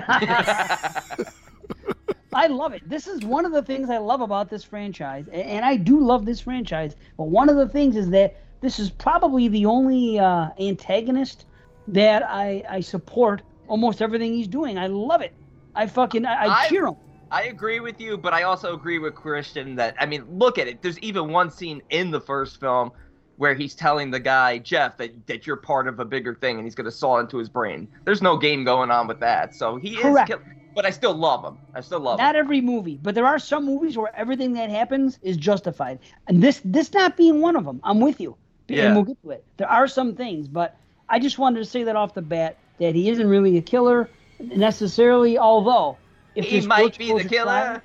I 2.36 2.48
love 2.48 2.74
it. 2.74 2.88
This 2.89 3.08
is 3.08 3.24
one 3.24 3.46
of 3.46 3.52
the 3.52 3.62
things 3.62 3.89
I 3.89 3.98
love 4.00 4.22
about 4.22 4.50
this 4.50 4.63
franchise, 4.63 5.28
and 5.32 5.63
I 5.63 5.76
do 5.76 6.00
love 6.00 6.26
this 6.26 6.39
franchise. 6.39 6.96
But 7.18 7.26
one 7.26 7.48
of 7.50 7.56
the 7.58 7.68
things 7.68 7.96
is 7.96 8.10
that 8.10 8.36
this 8.62 8.80
is 8.80 8.89
probably 8.89 9.48
the 9.48 9.66
only 9.66 10.20
uh, 10.20 10.50
antagonist 10.60 11.46
that 11.88 12.24
I, 12.24 12.63
I 12.70 12.80
support 12.80 13.42
almost 13.68 14.02
everything 14.02 14.34
he's 14.34 14.48
doing. 14.48 14.78
I 14.78 14.88
love 14.88 15.22
it. 15.22 15.34
I 15.76 15.86
fucking 15.88 16.26
I, 16.26 16.46
I 16.46 16.62
I- 16.63 16.68
cheer 16.70 16.88
him. 16.88 16.96
I 17.34 17.43
agree 17.46 17.80
with 17.80 18.00
you, 18.00 18.17
but 18.17 18.34
I 18.34 18.43
also 18.43 18.74
agree 18.74 19.00
with 19.00 19.15
Christian 19.15 19.76
that 19.76 19.96
I 20.00 20.06
mean, 20.06 20.24
look 20.30 20.58
at 20.60 20.67
it. 20.67 20.82
There's 20.82 21.00
even 21.00 21.32
one 21.32 21.50
scene 21.50 21.82
in 21.89 22.12
the 22.12 22.22
first 22.22 22.60
film 22.60 22.91
where 23.38 23.56
he's 23.56 23.74
telling 23.74 24.12
the 24.12 24.19
guy 24.19 24.60
Jeff 24.60 24.98
that 24.98 25.26
that 25.28 25.48
you're 25.48 25.58
part 25.58 25.88
of 25.88 26.00
a 26.00 26.06
bigger 26.06 26.36
thing, 26.36 26.58
and 26.58 26.65
he's 26.65 26.76
gonna 26.76 26.91
saw 26.91 27.17
into 27.17 27.38
his 27.39 27.50
brain. 27.50 27.88
There's 28.06 28.22
no 28.22 28.38
game 28.38 28.63
going 28.63 28.91
on 28.91 29.08
with 29.08 29.19
that, 29.22 29.56
so 29.56 29.78
he 29.78 29.96
Correct. 29.96 30.30
is. 30.30 30.36
Kill- 30.36 30.43
but 30.76 30.86
I 30.88 30.89
still 30.91 31.13
love 31.13 31.43
him. 31.43 31.58
I 31.76 31.82
still 31.82 32.00
love 32.00 32.19
him. 32.19 32.26
Not 32.26 32.36
him. 32.36 32.39
every 32.39 32.62
movie, 32.62 33.00
but 33.02 33.13
there 33.15 33.28
are 33.28 33.38
some 33.39 33.63
movies 33.65 33.96
where 33.98 34.12
everything 34.15 34.54
that 34.54 34.69
happens 34.69 35.19
is 35.24 35.36
justified, 35.38 36.00
and 36.28 36.41
this 36.41 36.62
this 36.63 36.93
not 36.93 37.17
being 37.17 37.41
one 37.41 37.56
of 37.56 37.65
them. 37.65 37.80
I'm 37.84 38.00
with 38.00 38.19
you, 38.22 38.36
Yeah. 38.67 38.86
and 38.86 38.96
we'll 38.96 39.06
get 39.06 39.22
to 39.24 39.32
it. 39.32 39.43
There 39.58 39.69
are 39.69 39.88
some 39.88 40.15
things, 40.15 40.48
but 40.48 40.76
I 41.10 41.19
just 41.19 41.39
wanted 41.39 41.60
to 41.60 41.65
say 41.65 41.84
that 41.84 41.96
off 41.96 42.13
the 42.13 42.22
bat 42.22 42.58
that 42.80 42.93
he 42.96 43.10
isn't 43.10 43.28
really 43.28 43.58
a 43.58 43.62
killer 43.62 44.10
necessarily. 44.39 45.38
Although, 45.38 45.98
if 46.36 46.46
He 46.46 46.62
might 46.65 46.98
be 46.98 47.08
the 47.08 47.13
goes 47.13 47.22
to 47.24 47.30
trial- 47.30 47.46
killer. 47.46 47.84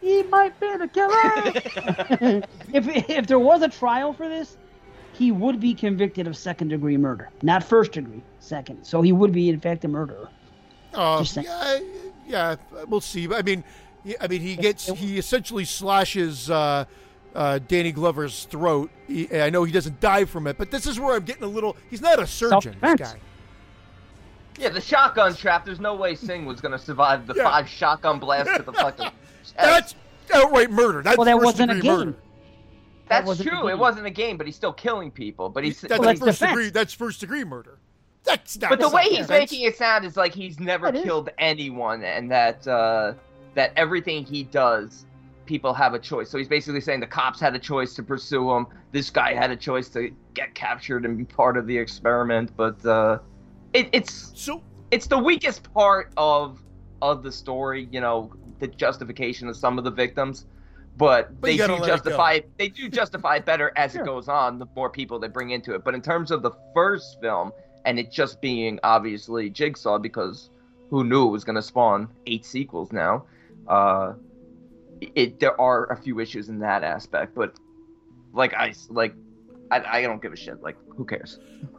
he 0.00 0.22
might 0.24 0.58
be 0.60 0.76
the 0.76 0.88
killer. 0.88 2.42
if 2.72 3.08
if 3.10 3.26
there 3.26 3.38
was 3.38 3.62
a 3.62 3.68
trial 3.68 4.12
for 4.12 4.28
this, 4.28 4.56
he 5.12 5.30
would 5.32 5.60
be 5.60 5.74
convicted 5.74 6.26
of 6.26 6.36
second 6.36 6.68
degree 6.68 6.96
murder, 6.96 7.30
not 7.42 7.62
first 7.64 7.92
degree, 7.92 8.22
second. 8.40 8.84
So 8.84 9.00
he 9.02 9.12
would 9.12 9.32
be 9.32 9.48
in 9.48 9.60
fact 9.60 9.84
a 9.84 9.88
murderer. 9.88 10.28
Uh, 10.92 11.18
Just 11.20 11.34
saying. 11.34 11.46
yeah, 11.48 11.78
yeah, 12.26 12.56
we'll 12.88 13.00
see. 13.00 13.32
I 13.32 13.42
mean, 13.42 13.64
I 14.20 14.26
mean, 14.28 14.40
he 14.40 14.56
gets 14.56 14.86
he 14.86 15.18
essentially 15.18 15.64
slashes 15.64 16.50
uh, 16.50 16.84
uh, 17.34 17.58
Danny 17.66 17.90
Glover's 17.92 18.44
throat. 18.44 18.90
He, 19.08 19.28
I 19.36 19.50
know 19.50 19.64
he 19.64 19.72
doesn't 19.72 20.00
die 20.00 20.24
from 20.24 20.46
it, 20.46 20.56
but 20.58 20.70
this 20.70 20.86
is 20.86 21.00
where 21.00 21.16
I'm 21.16 21.24
getting 21.24 21.42
a 21.44 21.48
little. 21.48 21.76
He's 21.90 22.00
not 22.00 22.18
a 22.20 22.26
surgeon, 22.26 22.76
this 22.80 22.94
guy. 22.94 23.16
Yeah, 24.58 24.68
the 24.68 24.80
shotgun 24.80 25.34
trap. 25.34 25.64
There's 25.64 25.80
no 25.80 25.94
way 25.96 26.14
Sing 26.14 26.44
was 26.46 26.60
gonna 26.60 26.78
survive 26.78 27.26
the 27.26 27.34
Yeah. 27.34 27.44
five 27.44 27.68
shotgun 27.68 28.18
blasts 28.18 28.56
to 28.56 28.62
the 28.62 28.72
fucking. 28.72 29.06
chest. 29.06 29.54
That's 29.58 29.94
outright 30.32 30.70
murder. 30.70 31.02
That's 31.02 31.16
Well, 31.18 31.24
that 31.26 31.34
first 31.34 31.44
wasn't 31.44 31.72
a 31.72 31.80
game. 31.80 31.92
murder. 31.98 32.14
That's 33.08 33.26
wasn't 33.26 33.48
true. 33.50 33.68
It 33.68 33.78
wasn't 33.78 34.06
a 34.06 34.10
game, 34.10 34.36
but 34.38 34.46
he's 34.46 34.56
still 34.56 34.72
killing 34.72 35.10
people. 35.10 35.48
But 35.50 35.64
he's. 35.64 35.80
That's 35.80 35.98
Well, 35.98 36.08
that's 36.08 36.20
first 36.20 36.38
defense. 36.40 36.50
degree. 36.52 36.70
That's 36.70 36.94
first 36.94 37.20
degree 37.20 37.44
murder. 37.44 37.78
That's 38.24 38.58
not. 38.58 38.70
But 38.70 38.80
the 38.80 38.88
way 38.88 39.02
he's 39.04 39.26
defense. 39.26 39.28
making 39.52 39.62
it 39.66 39.76
sound 39.76 40.04
is 40.06 40.16
like 40.16 40.32
he's 40.32 40.58
never 40.58 40.86
It 40.88 40.94
is. 40.96 41.02
killed 41.04 41.28
anyone, 41.38 42.02
and 42.02 42.30
that 42.30 42.66
uh, 42.66 43.12
that 43.54 43.72
everything 43.76 44.24
he 44.24 44.44
does, 44.44 45.04
people 45.44 45.74
have 45.74 45.92
a 45.92 45.98
choice. 45.98 46.30
So 46.30 46.38
he's 46.38 46.48
basically 46.48 46.80
saying 46.80 47.00
the 47.00 47.06
cops 47.06 47.38
had 47.40 47.54
a 47.54 47.58
choice 47.58 47.92
to 47.96 48.02
pursue 48.02 48.50
him. 48.52 48.66
This 48.92 49.10
guy 49.10 49.34
had 49.34 49.50
a 49.50 49.56
choice 49.56 49.88
to 49.90 50.10
get 50.32 50.54
captured 50.54 51.04
and 51.04 51.18
be 51.18 51.24
part 51.24 51.58
of 51.58 51.66
the 51.66 51.76
experiment. 51.76 52.52
But 52.56 52.82
uh, 52.86 53.18
it, 53.74 53.88
it's 53.92 54.32
So 54.34 54.62
it's 54.90 55.06
the 55.06 55.18
weakest 55.18 55.72
part 55.74 56.12
of 56.16 56.62
of 57.02 57.22
the 57.22 57.30
story. 57.30 57.88
You 57.90 58.00
know, 58.00 58.32
the 58.60 58.68
justification 58.68 59.48
of 59.48 59.56
some 59.56 59.76
of 59.78 59.84
the 59.84 59.90
victims. 59.90 60.46
But, 60.96 61.40
But 61.40 61.48
they 61.48 61.56
do 61.56 61.66
gotta 61.66 61.82
it 61.82 61.86
justify 61.86 62.40
they 62.56 62.68
do 62.68 62.88
justify 62.88 63.36
it 63.36 63.44
better 63.44 63.72
as 63.76 63.92
Sure. 63.92 64.02
it 64.02 64.04
goes 64.04 64.28
on. 64.28 64.58
The 64.58 64.66
more 64.76 64.88
people 64.88 65.18
they 65.18 65.28
bring 65.28 65.50
into 65.50 65.74
it. 65.74 65.84
But 65.84 65.94
in 65.94 66.00
terms 66.00 66.30
of 66.30 66.42
the 66.42 66.52
first 66.72 67.20
film, 67.20 67.52
and 67.84 67.98
it 67.98 68.12
just 68.12 68.40
being 68.40 68.78
obviously 68.84 69.50
Jigsaw 69.50 69.98
because 69.98 70.50
who 70.90 71.02
knew 71.02 71.26
it 71.26 71.30
was 71.30 71.42
going 71.44 71.56
to 71.56 71.62
spawn 71.62 72.08
eight 72.26 72.44
sequels 72.44 72.92
now. 72.92 73.24
Uh, 73.66 74.14
it 75.00 75.40
there 75.40 75.60
are 75.60 75.90
a 75.90 75.96
few 75.96 76.20
issues 76.20 76.48
in 76.48 76.60
that 76.60 76.84
aspect, 76.84 77.34
but 77.34 77.54
like 78.32 78.54
I 78.54 78.74
like 78.88 79.14
I, 79.82 79.98
I 79.98 80.02
don't 80.02 80.22
give 80.22 80.32
a 80.32 80.36
shit. 80.36 80.62
Like 80.62 80.76
who 80.96 81.04
cares? 81.04 81.38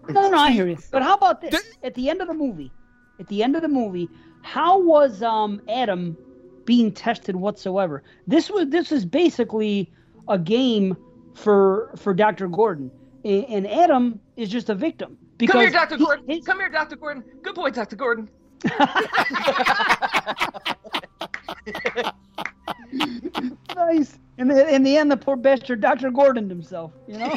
No, 0.09 0.21
no, 0.21 0.29
no, 0.31 0.37
I 0.37 0.51
hear 0.51 0.67
you. 0.67 0.77
But 0.91 1.03
how 1.03 1.15
about 1.15 1.41
this? 1.41 1.75
At 1.83 1.93
the 1.95 2.09
end 2.09 2.21
of 2.21 2.27
the 2.27 2.33
movie, 2.33 2.71
at 3.19 3.27
the 3.27 3.43
end 3.43 3.55
of 3.55 3.61
the 3.61 3.67
movie, 3.67 4.09
how 4.41 4.79
was 4.79 5.21
um 5.23 5.61
Adam 5.69 6.17
being 6.65 6.91
tested 6.91 7.35
whatsoever? 7.35 8.03
This 8.27 8.49
was 8.49 8.69
this 8.69 8.91
is 8.91 9.05
basically 9.05 9.91
a 10.27 10.37
game 10.37 10.97
for 11.35 11.91
for 11.95 12.13
Dr. 12.13 12.47
Gordon, 12.47 12.91
A- 13.23 13.45
and 13.45 13.67
Adam 13.67 14.19
is 14.35 14.49
just 14.49 14.69
a 14.69 14.75
victim. 14.75 15.17
Because 15.37 15.53
Come 15.53 15.61
here, 15.61 15.71
Doctor 15.71 15.97
Gordon. 15.97 16.25
his- 16.27 16.45
Come 16.45 16.59
here, 16.59 16.69
Doctor 16.69 16.95
Gordon. 16.95 17.23
Good 17.41 17.55
boy, 17.55 17.69
Doctor 17.69 17.95
Gordon. 17.95 18.29
nice. 23.75 24.17
In 24.37 24.47
the 24.47 24.73
in 24.73 24.83
the 24.83 24.97
end, 24.97 25.11
the 25.11 25.17
poor 25.17 25.35
bastard 25.35 25.81
Dr. 25.81 26.11
Gordon 26.11 26.49
himself. 26.49 26.91
You 27.07 27.19
know. 27.19 27.31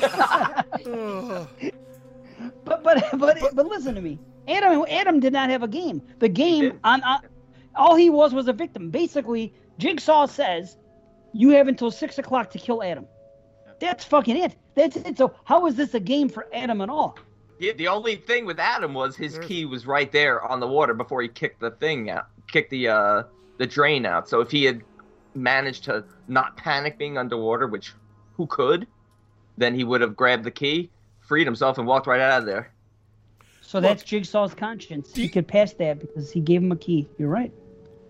Ugh. 0.86 1.48
But 2.64 2.84
but 2.84 3.04
but 3.18 3.38
but 3.54 3.66
listen 3.66 3.94
to 3.94 4.00
me. 4.00 4.18
Adam 4.46 4.84
Adam 4.88 5.20
did 5.20 5.32
not 5.32 5.50
have 5.50 5.62
a 5.62 5.68
game. 5.68 6.00
The 6.18 6.28
game 6.28 6.62
did. 6.62 6.80
on, 6.84 7.02
on 7.02 7.20
all 7.74 7.96
he 7.96 8.10
was 8.10 8.32
was 8.32 8.46
a 8.48 8.52
victim. 8.52 8.90
Basically, 8.90 9.52
Jigsaw 9.78 10.26
says 10.26 10.76
you 11.32 11.50
have 11.50 11.68
until 11.68 11.90
six 11.90 12.18
o'clock 12.18 12.50
to 12.50 12.58
kill 12.58 12.82
Adam. 12.82 13.06
That's 13.80 14.04
fucking 14.04 14.36
it. 14.36 14.56
That's 14.74 14.96
it. 14.96 15.18
So 15.18 15.34
how 15.44 15.66
is 15.66 15.76
this 15.76 15.94
a 15.94 16.00
game 16.00 16.28
for 16.28 16.46
Adam 16.52 16.80
at 16.80 16.88
all? 16.88 17.18
Yeah, 17.58 17.72
the 17.72 17.88
only 17.88 18.16
thing 18.16 18.46
with 18.46 18.60
Adam 18.60 18.94
was 18.94 19.16
his 19.16 19.38
key 19.40 19.64
was 19.64 19.86
right 19.86 20.10
there 20.12 20.42
on 20.44 20.60
the 20.60 20.68
water 20.68 20.94
before 20.94 21.22
he 21.22 21.28
kicked 21.28 21.60
the 21.60 21.72
thing 21.72 22.10
out, 22.10 22.26
kicked 22.46 22.70
the 22.70 22.88
uh 22.88 23.22
the 23.58 23.66
drain 23.66 24.06
out. 24.06 24.28
So 24.28 24.40
if 24.40 24.50
he 24.50 24.64
had 24.64 24.82
managed 25.34 25.84
to 25.84 26.04
not 26.26 26.56
panic 26.56 26.98
being 26.98 27.18
underwater, 27.18 27.66
which 27.66 27.94
who 28.36 28.46
could, 28.46 28.86
then 29.56 29.74
he 29.74 29.84
would 29.84 30.00
have 30.00 30.16
grabbed 30.16 30.44
the 30.44 30.50
key, 30.50 30.90
freed 31.20 31.46
himself, 31.46 31.78
and 31.78 31.86
walked 31.86 32.06
right 32.06 32.20
out 32.20 32.40
of 32.40 32.46
there. 32.46 32.72
So 33.60 33.80
that's 33.80 34.02
Jigsaw's 34.02 34.54
conscience. 34.54 35.14
He 35.14 35.28
could 35.28 35.46
pass 35.46 35.74
that 35.74 36.00
because 36.00 36.30
he 36.30 36.40
gave 36.40 36.62
him 36.62 36.72
a 36.72 36.76
key. 36.76 37.06
You're 37.18 37.28
right. 37.28 37.52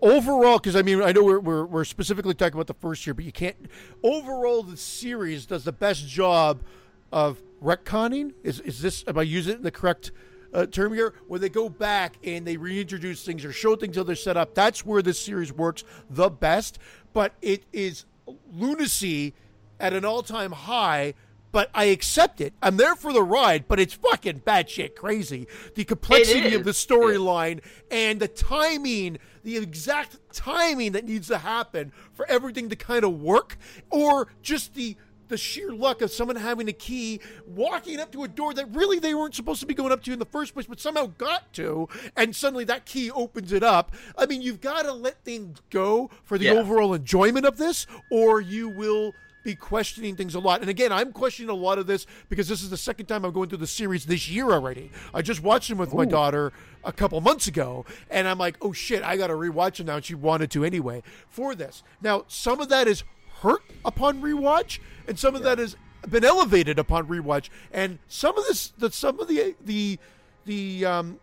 overall, 0.01 0.57
because 0.57 0.75
I 0.75 0.81
mean, 0.81 1.01
I 1.01 1.11
know 1.11 1.23
we're, 1.23 1.39
we're, 1.39 1.65
we're 1.65 1.85
specifically 1.85 2.33
talking 2.33 2.53
about 2.53 2.67
the 2.67 2.73
first 2.75 3.05
year, 3.05 3.13
but 3.13 3.25
you 3.25 3.31
can't. 3.31 3.55
Overall, 4.03 4.63
the 4.63 4.77
series 4.77 5.45
does 5.45 5.63
the 5.63 5.71
best 5.71 6.07
job 6.07 6.63
of 7.11 7.41
retconning. 7.61 8.33
Is 8.43 8.59
is 8.61 8.81
this? 8.81 9.03
Am 9.07 9.17
I 9.17 9.23
using 9.23 9.61
the 9.61 9.71
correct 9.71 10.11
uh, 10.53 10.65
term 10.65 10.93
here? 10.93 11.13
Where 11.27 11.39
they 11.39 11.49
go 11.49 11.69
back 11.69 12.15
and 12.23 12.45
they 12.45 12.57
reintroduce 12.57 13.23
things 13.23 13.43
or 13.43 13.51
show 13.51 13.75
things 13.75 13.97
how 13.97 14.03
they're 14.03 14.15
set 14.15 14.37
up. 14.37 14.55
That's 14.55 14.85
where 14.85 15.01
this 15.01 15.19
series 15.19 15.51
works 15.51 15.83
the 16.09 16.29
best. 16.29 16.79
But 17.13 17.33
it 17.41 17.63
is 17.73 18.05
lunacy 18.53 19.33
at 19.79 19.93
an 19.93 20.05
all-time 20.05 20.51
high. 20.51 21.13
But 21.51 21.71
I 21.73 21.85
accept 21.85 22.41
it. 22.41 22.53
I'm 22.61 22.77
there 22.77 22.95
for 22.95 23.11
the 23.11 23.23
ride, 23.23 23.67
but 23.67 23.79
it's 23.79 23.95
fucking 23.95 24.41
batshit 24.41 24.93
crazy. 24.95 25.47
The 25.73 25.83
complexity 25.83 26.53
of 26.53 26.63
the 26.63 26.71
storyline 26.71 27.61
and 27.89 28.19
the 28.19 28.27
timing, 28.27 29.17
the 29.43 29.57
exact 29.57 30.17
timing 30.31 30.91
that 30.91 31.05
needs 31.05 31.27
to 31.29 31.39
happen 31.39 31.91
for 32.13 32.29
everything 32.29 32.69
to 32.69 32.75
kind 32.75 33.03
of 33.03 33.19
work, 33.19 33.57
or 33.89 34.27
just 34.43 34.75
the 34.75 34.95
the 35.29 35.37
sheer 35.37 35.71
luck 35.71 36.01
of 36.01 36.11
someone 36.11 36.35
having 36.35 36.67
a 36.67 36.73
key, 36.73 37.21
walking 37.47 37.99
up 37.99 38.11
to 38.11 38.23
a 38.23 38.27
door 38.27 38.53
that 38.53 38.65
really 38.75 38.99
they 38.99 39.13
weren't 39.13 39.35
supposed 39.35 39.61
to 39.61 39.65
be 39.65 39.73
going 39.73 39.91
up 39.91 40.03
to 40.03 40.13
in 40.13 40.19
the 40.19 40.25
first 40.25 40.53
place, 40.53 40.65
but 40.67 40.79
somehow 40.79 41.05
got 41.17 41.51
to, 41.53 41.87
and 42.17 42.35
suddenly 42.35 42.65
that 42.65 42.85
key 42.85 43.09
opens 43.11 43.51
it 43.53 43.63
up. 43.63 43.93
I 44.17 44.25
mean, 44.25 44.41
you've 44.41 44.61
got 44.61 44.83
to 44.83 44.93
let 44.93 45.23
things 45.23 45.59
go 45.69 46.09
for 46.23 46.37
the 46.37 46.45
Yeah. 46.45 46.53
overall 46.53 46.93
enjoyment 46.93 47.45
of 47.45 47.57
this, 47.57 47.87
or 48.11 48.41
you 48.41 48.67
will 48.67 49.13
be 49.41 49.55
questioning 49.55 50.17
things 50.17 50.35
a 50.35 50.39
lot. 50.39 50.59
And 50.59 50.69
again, 50.69 50.91
I'm 50.91 51.13
questioning 51.13 51.49
a 51.49 51.53
lot 51.53 51.77
of 51.79 51.87
this 51.87 52.05
because 52.27 52.49
this 52.49 52.61
is 52.61 52.69
the 52.69 52.77
second 52.77 53.05
time 53.05 53.23
I'm 53.23 53.31
going 53.31 53.47
through 53.47 53.59
the 53.59 53.67
series 53.67 54.05
this 54.05 54.29
year 54.29 54.51
already. 54.51 54.91
I 55.13 55.21
just 55.21 55.41
watched 55.41 55.69
them 55.69 55.77
with 55.77 55.93
my 55.93 56.03
daughter 56.03 56.51
a 56.83 56.91
couple 56.91 57.21
months 57.21 57.47
ago, 57.47 57.85
and 58.09 58.27
I'm 58.27 58.37
like, 58.37 58.57
oh 58.61 58.73
shit, 58.73 59.01
I 59.01 59.15
got 59.15 59.27
to 59.27 59.33
rewatch 59.33 59.79
it 59.79 59.85
now. 59.85 59.95
And 59.95 60.03
she 60.05 60.13
wanted 60.13 60.51
to 60.51 60.65
anyway 60.65 61.03
for 61.29 61.55
this. 61.55 61.83
Now, 62.01 62.25
some 62.27 62.59
of 62.59 62.67
that 62.69 62.87
is 62.89 63.05
hurt 63.41 63.61
upon 63.85 64.21
rewatch, 64.21 64.79
and 65.09 65.19
some 65.19 65.35
of 65.35 65.43
that 65.43 65.57
has 65.57 65.75
been 66.07 66.23
elevated 66.23 66.79
upon 66.79 67.07
rewatch. 67.07 67.49
And 67.73 67.99
some 68.07 68.37
of 68.37 68.45
this, 68.45 68.69
the 68.77 68.91
some 68.91 69.19
of 69.19 69.27
the 69.27 69.55
the 69.65 69.99
the 70.45 70.85
um, 70.85 71.19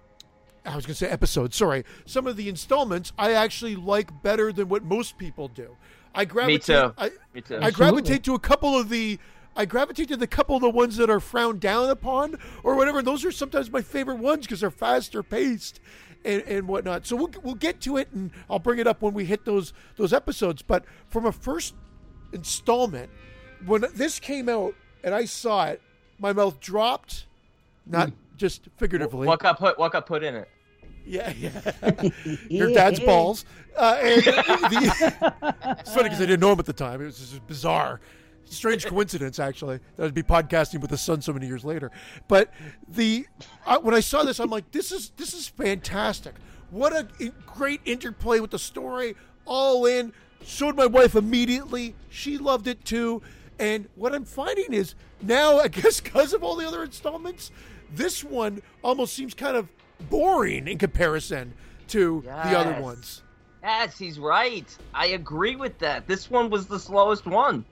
I 0.66 0.74
was 0.74 0.84
going 0.84 0.94
to 0.94 0.98
say 0.98 1.08
episodes. 1.08 1.56
Sorry, 1.56 1.84
some 2.04 2.26
of 2.26 2.36
the 2.36 2.48
installments 2.48 3.12
I 3.16 3.32
actually 3.32 3.76
like 3.76 4.22
better 4.22 4.52
than 4.52 4.68
what 4.68 4.82
most 4.84 5.16
people 5.16 5.48
do. 5.48 5.76
I 6.14 6.24
gravitate. 6.24 6.68
Me 6.68 6.74
too. 6.74 6.94
I, 6.98 7.10
Me 7.32 7.40
too. 7.40 7.58
I 7.62 7.70
gravitate 7.70 8.24
to 8.24 8.34
a 8.34 8.38
couple 8.40 8.78
of 8.78 8.88
the. 8.88 9.18
I 9.58 9.64
gravitate 9.64 10.08
to 10.08 10.18
the 10.18 10.26
couple 10.26 10.56
of 10.56 10.60
the 10.60 10.68
ones 10.68 10.96
that 10.96 11.08
are 11.08 11.20
frowned 11.20 11.60
down 11.60 11.88
upon 11.88 12.38
or 12.62 12.74
whatever. 12.74 13.00
Those 13.00 13.24
are 13.24 13.32
sometimes 13.32 13.70
my 13.70 13.80
favorite 13.80 14.18
ones 14.18 14.44
because 14.44 14.60
they're 14.60 14.70
faster 14.70 15.22
paced 15.22 15.80
and, 16.26 16.42
and 16.42 16.68
whatnot. 16.68 17.06
So 17.06 17.16
we'll 17.16 17.30
we'll 17.42 17.54
get 17.54 17.80
to 17.82 17.96
it 17.96 18.08
and 18.12 18.32
I'll 18.50 18.58
bring 18.58 18.78
it 18.80 18.86
up 18.86 19.00
when 19.00 19.14
we 19.14 19.24
hit 19.24 19.46
those 19.46 19.72
those 19.96 20.12
episodes. 20.12 20.60
But 20.60 20.84
from 21.08 21.24
a 21.24 21.32
first 21.32 21.74
installment, 22.32 23.10
when 23.64 23.84
this 23.94 24.18
came 24.20 24.48
out 24.48 24.74
and 25.02 25.14
I 25.14 25.24
saw 25.24 25.66
it, 25.66 25.80
my 26.18 26.32
mouth 26.32 26.60
dropped, 26.60 27.26
not 27.86 28.12
just 28.36 28.68
figuratively. 28.76 29.26
What 29.26 29.40
got 29.40 29.58
put? 29.58 29.78
What 29.78 29.92
got 29.92 30.06
put 30.06 30.22
in 30.22 30.34
it? 30.34 30.48
Yeah, 31.06 31.32
yeah. 31.38 32.08
Your 32.48 32.72
dad's 32.72 33.00
balls. 33.00 33.44
Uh, 33.76 33.98
and 34.02 34.22
the, 34.24 35.76
it's 35.78 35.94
funny 35.94 36.04
because 36.04 36.20
I 36.20 36.26
didn't 36.26 36.40
know 36.40 36.52
him 36.52 36.58
at 36.58 36.66
the 36.66 36.72
time. 36.72 37.00
It 37.00 37.06
was 37.06 37.18
just 37.18 37.46
bizarre. 37.46 38.00
Strange 38.44 38.86
coincidence, 38.86 39.38
actually, 39.38 39.80
that 39.96 40.06
I'd 40.06 40.14
be 40.14 40.22
podcasting 40.22 40.80
with 40.80 40.90
the 40.90 40.98
son 40.98 41.20
so 41.20 41.32
many 41.32 41.46
years 41.46 41.64
later. 41.64 41.90
But 42.28 42.52
the 42.88 43.26
uh, 43.66 43.78
when 43.80 43.94
I 43.94 44.00
saw 44.00 44.22
this, 44.22 44.38
I'm 44.38 44.50
like, 44.50 44.70
this 44.70 44.92
is 44.92 45.10
this 45.16 45.34
is 45.34 45.48
fantastic. 45.48 46.34
What 46.70 46.92
a 46.92 47.06
great 47.46 47.80
interplay 47.84 48.40
with 48.40 48.50
the 48.50 48.58
story. 48.58 49.16
All 49.44 49.86
in. 49.86 50.12
Showed 50.44 50.76
my 50.76 50.86
wife 50.86 51.16
immediately. 51.16 51.94
She 52.08 52.38
loved 52.38 52.68
it 52.68 52.84
too. 52.84 53.22
And 53.58 53.88
what 53.94 54.14
I'm 54.14 54.24
finding 54.24 54.72
is 54.72 54.94
now, 55.22 55.58
I 55.58 55.68
guess, 55.68 56.00
because 56.02 56.32
of 56.32 56.42
all 56.42 56.56
the 56.56 56.66
other 56.66 56.82
installments, 56.84 57.50
this 57.94 58.22
one 58.24 58.62
almost 58.82 59.14
seems 59.14 59.34
kind 59.34 59.56
of 59.56 59.68
boring 60.10 60.68
in 60.68 60.78
comparison 60.78 61.54
to 61.88 62.22
the 62.24 62.30
other 62.58 62.80
ones. 62.82 63.22
Yes, 63.62 63.98
he's 63.98 64.18
right. 64.18 64.64
I 64.94 65.06
agree 65.08 65.56
with 65.56 65.78
that. 65.78 66.06
This 66.06 66.30
one 66.30 66.50
was 66.50 66.66
the 66.66 66.78
slowest 66.78 67.26
one. 67.26 67.64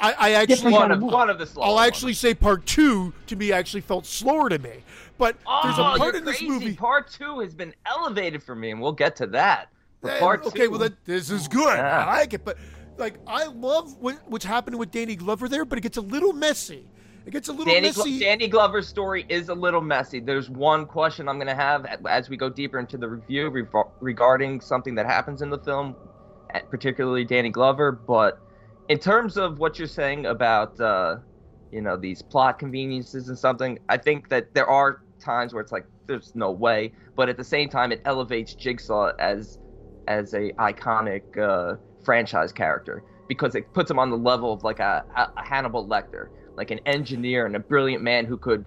I, 0.00 0.12
I 0.12 0.30
actually, 0.32 0.54
Different 0.56 0.76
One 0.76 0.90
of 0.92 0.98
of 0.98 1.02
one 1.12 1.30
of 1.30 1.38
the 1.38 1.46
slowest. 1.46 1.68
I'll 1.68 1.80
actually 1.80 2.12
say 2.14 2.32
part 2.34 2.64
two 2.66 3.12
to 3.26 3.34
me 3.36 3.50
actually 3.50 3.80
felt 3.80 4.06
slower 4.06 4.48
to 4.48 4.58
me. 4.58 4.84
But 5.16 5.36
Oh, 5.46 5.60
there's 5.64 5.78
a 5.78 5.82
part 5.82 5.98
you're 5.98 6.16
in 6.16 6.24
this 6.24 6.38
crazy. 6.38 6.48
movie. 6.52 6.74
Part 6.76 7.10
two 7.10 7.40
has 7.40 7.52
been 7.54 7.74
elevated 7.86 8.42
for 8.42 8.54
me, 8.54 8.70
and 8.70 8.80
we'll 8.80 8.92
get 8.92 9.16
to 9.16 9.26
that. 9.28 9.70
But 10.00 10.12
Eh, 10.12 10.18
part 10.20 10.44
okay, 10.46 10.64
two, 10.66 10.70
well, 10.70 10.78
that, 10.80 11.04
this 11.04 11.30
is 11.30 11.48
good. 11.48 11.76
Yeah. 11.76 12.04
I 12.04 12.18
like 12.18 12.32
it, 12.32 12.44
but 12.44 12.58
like 12.98 13.18
I 13.26 13.46
love 13.46 13.96
what, 14.00 14.18
what's 14.26 14.44
happening 14.44 14.78
with 14.78 14.90
Danny 14.90 15.16
Glover 15.16 15.48
there, 15.48 15.64
but 15.64 15.78
it 15.78 15.82
gets 15.82 15.96
a 15.96 16.02
little 16.02 16.32
messy. 16.32 16.88
It 17.26 17.32
gets 17.32 17.48
a 17.48 17.52
little 17.52 17.72
Danny, 17.72 17.90
Glo- 17.90 18.04
messy. 18.04 18.18
Danny 18.20 18.48
Glover's 18.48 18.88
story 18.88 19.26
is 19.28 19.50
a 19.50 19.54
little 19.54 19.82
messy. 19.82 20.18
There's 20.18 20.48
one 20.48 20.86
question 20.86 21.28
I'm 21.28 21.36
going 21.36 21.48
to 21.48 21.54
have 21.54 21.86
as 22.08 22.30
we 22.30 22.36
go 22.36 22.48
deeper 22.48 22.78
into 22.78 22.96
the 22.96 23.08
review 23.08 23.50
revo- 23.50 23.90
regarding 24.00 24.60
something 24.60 24.94
that 24.94 25.04
happens 25.04 25.42
in 25.42 25.50
the 25.50 25.58
film, 25.58 25.94
particularly 26.70 27.24
Danny 27.24 27.50
Glover. 27.50 27.92
But 27.92 28.40
in 28.88 28.98
terms 28.98 29.36
of 29.36 29.58
what 29.58 29.78
you're 29.78 29.88
saying 29.88 30.24
about, 30.24 30.80
uh, 30.80 31.16
you 31.70 31.82
know, 31.82 31.98
these 31.98 32.22
plot 32.22 32.58
conveniences 32.58 33.28
and 33.28 33.38
something, 33.38 33.78
I 33.90 33.98
think 33.98 34.30
that 34.30 34.54
there 34.54 34.66
are 34.66 35.02
times 35.20 35.52
where 35.52 35.60
it's 35.60 35.72
like, 35.72 35.84
there's 36.06 36.34
no 36.34 36.50
way. 36.50 36.92
But 37.14 37.28
at 37.28 37.36
the 37.36 37.44
same 37.44 37.68
time, 37.68 37.92
it 37.92 38.00
elevates 38.06 38.54
Jigsaw 38.54 39.12
as 39.18 39.58
as 40.06 40.32
a 40.32 40.52
iconic 40.52 41.36
uh, 41.36 41.76
franchise 42.04 42.52
character 42.52 43.02
because 43.28 43.54
it 43.54 43.72
puts 43.72 43.90
him 43.90 43.98
on 43.98 44.10
the 44.10 44.16
level 44.16 44.52
of 44.52 44.64
like 44.64 44.80
a, 44.80 45.04
a, 45.16 45.30
a 45.36 45.44
Hannibal 45.44 45.86
Lecter, 45.86 46.28
like 46.56 46.70
an 46.70 46.80
engineer 46.86 47.46
and 47.46 47.56
a 47.56 47.60
brilliant 47.60 48.02
man 48.02 48.24
who 48.24 48.36
could 48.36 48.64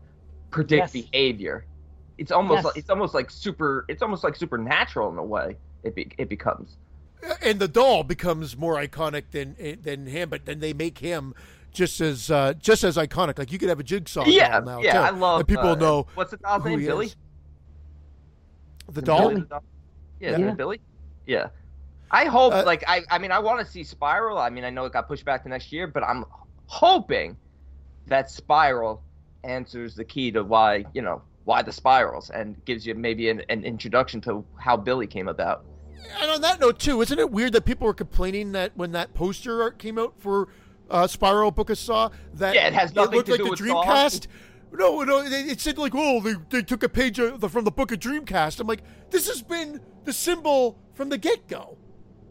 predict 0.52 0.94
Yes. 0.94 1.06
behavior. 1.06 1.66
It's 2.18 2.32
almost 2.32 2.58
Yes. 2.60 2.66
like 2.66 2.78
it's 2.78 2.90
almost 2.90 3.14
like 3.14 3.32
super. 3.32 3.86
It's 3.88 4.02
almost 4.02 4.24
like 4.24 4.36
supernatural 4.36 5.12
in 5.12 5.18
a 5.18 5.24
way. 5.24 5.58
It 5.84 5.96
be, 5.96 6.12
it 6.18 6.30
becomes. 6.30 6.78
and 7.42 7.60
the 7.60 7.68
doll 7.68 8.04
becomes 8.04 8.56
more 8.58 8.76
iconic 8.76 9.24
than 9.32 9.56
than 9.82 10.06
him, 10.06 10.30
but 10.30 10.46
then 10.46 10.60
they 10.60 10.74
make 10.74 11.00
him 11.00 11.34
just 11.72 12.00
as 12.02 12.30
uh, 12.30 12.54
just 12.54 12.84
as 12.84 12.98
iconic. 12.98 13.40
Like 13.40 13.52
you 13.52 13.58
could 13.58 13.70
have 13.70 13.80
a 13.80 13.84
jigsaw 13.84 14.26
yeah, 14.26 14.60
doll 14.60 14.62
now. 14.66 14.82
yeah. 14.82 14.94
too, 14.94 15.00
I 15.00 15.10
love. 15.12 15.40
and 15.40 15.48
people 15.48 15.70
uh, 15.70 15.76
know 15.76 16.08
what's 16.14 16.32
the 16.32 16.38
doll's 16.38 16.64
name? 16.66 16.80
Billy. 16.86 17.06
is. 17.08 17.16
the 18.92 19.02
doll. 19.02 19.30
Billy 19.30 19.42
the 19.42 19.48
doll? 19.48 19.64
Yeah, 20.20 20.38
Yeah. 20.38 20.52
Billy. 20.52 20.82
Yeah. 21.26 21.48
I 22.14 22.26
hope, 22.26 22.54
Uh, 22.54 22.64
like, 22.66 22.84
I, 22.88 23.04
I 23.10 23.18
mean, 23.18 23.32
I 23.32 23.40
want 23.40 23.66
to 23.66 23.72
see 23.72 23.84
Spiral. 23.84 24.38
I 24.38 24.50
mean, 24.50 24.66
I 24.66 24.70
know 24.70 24.86
it 24.86 24.94
got 24.94 25.08
pushed 25.08 25.26
back 25.26 25.44
to 25.44 25.50
next 25.50 25.72
year, 25.72 25.88
but 25.88 26.04
I'm 26.04 26.26
hoping 26.66 27.38
that 28.08 28.30
Spiral 28.30 29.02
answers 29.44 29.96
the 29.96 30.04
key 30.04 30.32
to 30.32 30.44
why, 30.44 30.86
you 30.94 31.02
know, 31.02 31.22
why 31.46 31.62
the 31.62 31.72
spirals 31.72 32.30
and 32.30 32.64
gives 32.66 32.86
you 32.86 32.94
maybe 32.94 33.30
an, 33.30 33.42
an 33.50 33.64
introduction 33.64 34.22
to 34.22 34.46
how 34.60 34.78
Billy 34.78 35.08
came 35.08 35.28
about. 35.28 35.66
And 36.22 36.30
on 36.30 36.42
that 36.42 36.60
note, 36.60 36.80
too, 36.80 37.02
isn't 37.02 37.18
it 37.18 37.32
weird 37.32 37.54
that 37.54 37.66
people 37.66 37.88
were 37.88 37.94
complaining 37.94 38.52
that 38.52 38.74
when 38.76 38.92
that 38.92 39.14
poster 39.14 39.64
art 39.64 39.80
came 39.80 39.98
out 39.98 40.14
for 40.20 40.50
uh, 40.90 41.08
Spiral 41.08 41.52
Book 41.52 41.70
of 41.70 41.78
Saw, 41.78 42.10
that 42.36 42.54
Yeah, 42.54 42.68
it 42.68 42.74
has 42.74 42.94
nothing 42.94 43.16
looked 43.16 43.28
to 43.28 43.32
like 43.32 43.40
do 43.40 43.46
the 43.46 43.50
with 43.52 43.60
Saw. 43.60 43.84
Dreamcast? 43.84 44.28
No, 44.74 45.02
no, 45.04 45.20
it, 45.20 45.32
it 45.32 45.60
said 45.60 45.78
like, 45.78 45.94
oh, 45.96 46.22
they, 46.22 46.34
they 46.50 46.62
took 46.62 46.84
a 46.84 46.90
page 46.90 47.20
of 47.20 47.40
the, 47.42 47.50
from 47.50 47.66
the 47.66 47.72
Book 47.72 47.92
of 47.92 48.00
Dreamcast. 48.00 48.60
I'm 48.60 48.68
like, 48.68 48.84
this 49.10 49.28
has 49.28 49.42
been 49.42 49.82
the 50.04 50.14
symbol 50.14 50.78
from 50.94 51.10
the 51.10 51.18
get 51.18 51.48
go. 51.48 51.78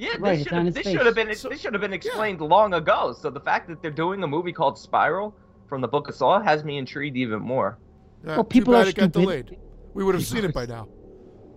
Yeah, 0.00 0.16
Right, 0.18 0.38
this 0.38 0.44
should 0.44 0.52
have 0.54 0.74
this 0.74 0.86
should 0.86 1.04
have 1.06 1.14
been 1.14 1.34
So- 1.34 1.48
this 1.50 1.60
should 1.60 1.74
have 1.74 1.80
been 1.82 1.92
explained 1.92 2.40
long 2.40 2.72
ago. 2.72 3.12
So 3.12 3.28
the 3.28 3.40
fact 3.40 3.68
that 3.68 3.82
they're 3.82 3.90
doing 3.90 4.22
a 4.22 4.26
movie 4.26 4.52
called 4.52 4.78
Spiral 4.78 5.34
from 5.68 5.82
the 5.82 5.88
Book 5.88 6.08
of 6.08 6.14
Saw 6.14 6.40
has 6.40 6.64
me 6.64 6.78
intrigued 6.78 7.16
even 7.18 7.40
more. 7.42 7.76
Uh, 8.26 8.32
Well, 8.36 8.44
people 8.44 8.72
too 8.72 8.78
bad 8.78 8.86
are 8.86 8.90
it 8.90 8.96
got 8.96 9.02
stupid. 9.10 9.20
delayed. 9.20 9.56
We 9.92 10.02
would 10.04 10.14
have 10.14 10.24
seen 10.24 10.44
it 10.44 10.54
by 10.54 10.64
now. 10.66 10.88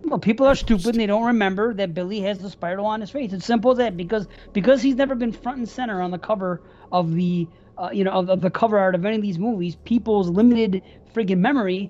Well, 0.03 0.19
people 0.19 0.45
are 0.45 0.55
stupid 0.55 0.87
and 0.87 0.95
they 0.99 1.05
don't 1.05 1.23
remember 1.25 1.73
that 1.75 1.93
Billy 1.93 2.19
has 2.21 2.37
the 2.39 2.49
spiral 2.49 2.85
on 2.85 2.99
his 2.99 3.09
face. 3.09 3.31
It's 3.31 3.45
simple 3.45 3.71
as 3.71 3.77
that 3.77 3.95
because 3.95 4.27
because 4.51 4.81
he's 4.81 4.95
never 4.95 5.15
been 5.15 5.31
front 5.31 5.59
and 5.59 5.69
center 5.69 6.01
on 6.01 6.11
the 6.11 6.17
cover 6.19 6.61
of 6.91 7.13
the 7.15 7.47
uh, 7.77 7.89
you 7.93 8.03
know 8.03 8.11
of, 8.11 8.29
of 8.29 8.41
the 8.41 8.51
cover 8.51 8.77
art 8.77 8.93
of 8.95 9.05
any 9.05 9.15
of 9.15 9.21
these 9.21 9.39
movies. 9.39 9.77
People's 9.85 10.29
limited 10.29 10.81
friggin' 11.15 11.37
memory. 11.37 11.89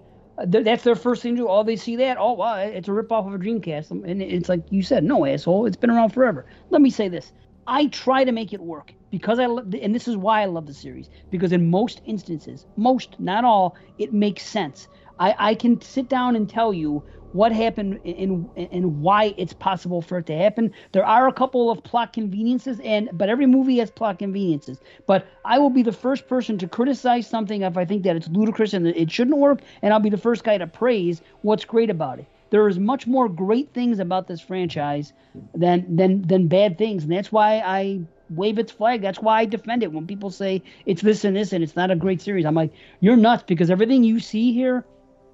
Th- 0.51 0.63
that's 0.65 0.83
their 0.83 0.95
first 0.95 1.21
thing 1.21 1.35
to 1.35 1.41
do. 1.43 1.47
Oh, 1.49 1.63
they 1.63 1.75
see 1.75 1.97
that. 1.97 2.17
Oh, 2.19 2.33
wow, 2.33 2.57
it's 2.57 2.87
a 2.87 2.91
ripoff 2.91 3.27
of 3.27 3.33
a 3.33 3.37
Dreamcast. 3.37 3.91
And 3.91 4.21
it's 4.21 4.49
like 4.49 4.61
you 4.69 4.83
said, 4.83 5.03
no 5.03 5.25
asshole. 5.25 5.65
It's 5.65 5.77
been 5.77 5.91
around 5.91 6.09
forever. 6.09 6.45
Let 6.69 6.81
me 6.81 6.89
say 6.89 7.07
this. 7.09 7.31
I 7.67 7.87
try 7.87 8.23
to 8.25 8.31
make 8.31 8.51
it 8.51 8.59
work 8.61 8.93
because 9.11 9.39
I 9.39 9.45
lo- 9.45 9.63
and 9.81 9.95
this 9.95 10.07
is 10.07 10.17
why 10.17 10.41
I 10.41 10.45
love 10.45 10.65
the 10.65 10.73
series 10.73 11.09
because 11.29 11.51
in 11.53 11.69
most 11.69 12.01
instances, 12.05 12.65
most 12.75 13.15
not 13.19 13.45
all, 13.45 13.75
it 13.97 14.11
makes 14.11 14.43
sense. 14.43 14.87
I, 15.19 15.35
I 15.39 15.55
can 15.55 15.79
sit 15.81 16.09
down 16.09 16.35
and 16.35 16.49
tell 16.49 16.73
you 16.73 17.05
what 17.33 17.51
happened 17.51 17.99
and 18.05 18.49
and 18.55 19.01
why 19.01 19.33
it's 19.37 19.53
possible 19.53 20.01
for 20.01 20.19
it 20.19 20.25
to 20.27 20.37
happen. 20.37 20.71
There 20.91 21.05
are 21.05 21.27
a 21.27 21.33
couple 21.33 21.69
of 21.69 21.83
plot 21.83 22.13
conveniences, 22.13 22.79
and 22.83 23.09
but 23.13 23.29
every 23.29 23.45
movie 23.45 23.77
has 23.79 23.91
plot 23.91 24.19
conveniences. 24.19 24.79
But 25.07 25.27
I 25.43 25.59
will 25.59 25.69
be 25.69 25.83
the 25.83 25.91
first 25.91 26.27
person 26.27 26.57
to 26.59 26.67
criticize 26.67 27.27
something 27.27 27.63
if 27.63 27.77
I 27.77 27.85
think 27.85 28.03
that 28.03 28.15
it's 28.15 28.27
ludicrous 28.29 28.73
and 28.73 28.87
it 28.87 29.11
shouldn't 29.11 29.37
work, 29.37 29.61
and 29.81 29.93
I'll 29.93 29.99
be 29.99 30.09
the 30.09 30.17
first 30.17 30.43
guy 30.43 30.57
to 30.57 30.67
praise 30.67 31.21
what's 31.41 31.65
great 31.65 31.89
about 31.89 32.19
it. 32.19 32.25
There 32.51 32.67
is 32.67 32.77
much 32.77 33.07
more 33.07 33.27
great 33.27 33.73
things 33.73 33.99
about 33.99 34.27
this 34.27 34.39
franchise 34.39 35.11
than 35.55 35.95
than 35.95 36.21
than 36.21 36.47
bad 36.47 36.77
things, 36.77 37.03
and 37.03 37.11
that's 37.11 37.31
why 37.31 37.63
I 37.65 38.01
wave 38.29 38.59
its 38.59 38.71
flag. 38.71 39.01
That's 39.01 39.19
why 39.19 39.39
I 39.39 39.45
defend 39.45 39.83
it 39.83 39.91
when 39.91 40.07
people 40.07 40.29
say 40.29 40.61
it's 40.85 41.01
this 41.01 41.23
and 41.25 41.35
this 41.35 41.51
and 41.53 41.63
it's 41.63 41.75
not 41.75 41.91
a 41.91 41.95
great 41.95 42.21
series. 42.21 42.45
I'm 42.45 42.55
like, 42.55 42.73
you're 42.99 43.15
nuts 43.15 43.43
because 43.47 43.71
everything 43.71 44.03
you 44.03 44.19
see 44.19 44.53
here, 44.53 44.85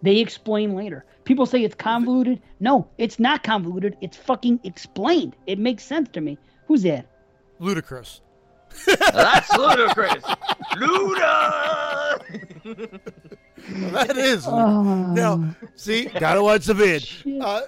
they 0.02 0.18
explain 0.18 0.76
later. 0.76 1.06
People 1.24 1.46
say 1.46 1.64
it's 1.64 1.76
convoluted. 1.76 2.42
No, 2.60 2.88
it's 2.98 3.20
not 3.20 3.44
convoluted. 3.44 3.98
It's 4.02 4.18
fucking 4.18 4.62
explained. 4.64 5.36
It 5.48 5.60
makes 5.60 5.84
sense 5.84 6.10
to 6.14 6.22
me. 6.22 6.38
Who's 6.68 6.84
that? 6.84 7.06
Ludicrous. 7.60 8.22
That's 8.86 9.52
ludicrous. 9.58 10.24
Luda. 10.74 12.22
that 13.92 14.18
is. 14.18 14.46
Oh. 14.48 15.14
Now, 15.14 15.56
see, 15.76 16.06
gotta 16.06 16.42
watch 16.42 16.66
the 16.66 16.74
vid. 16.74 17.08
Uh, 17.42 17.62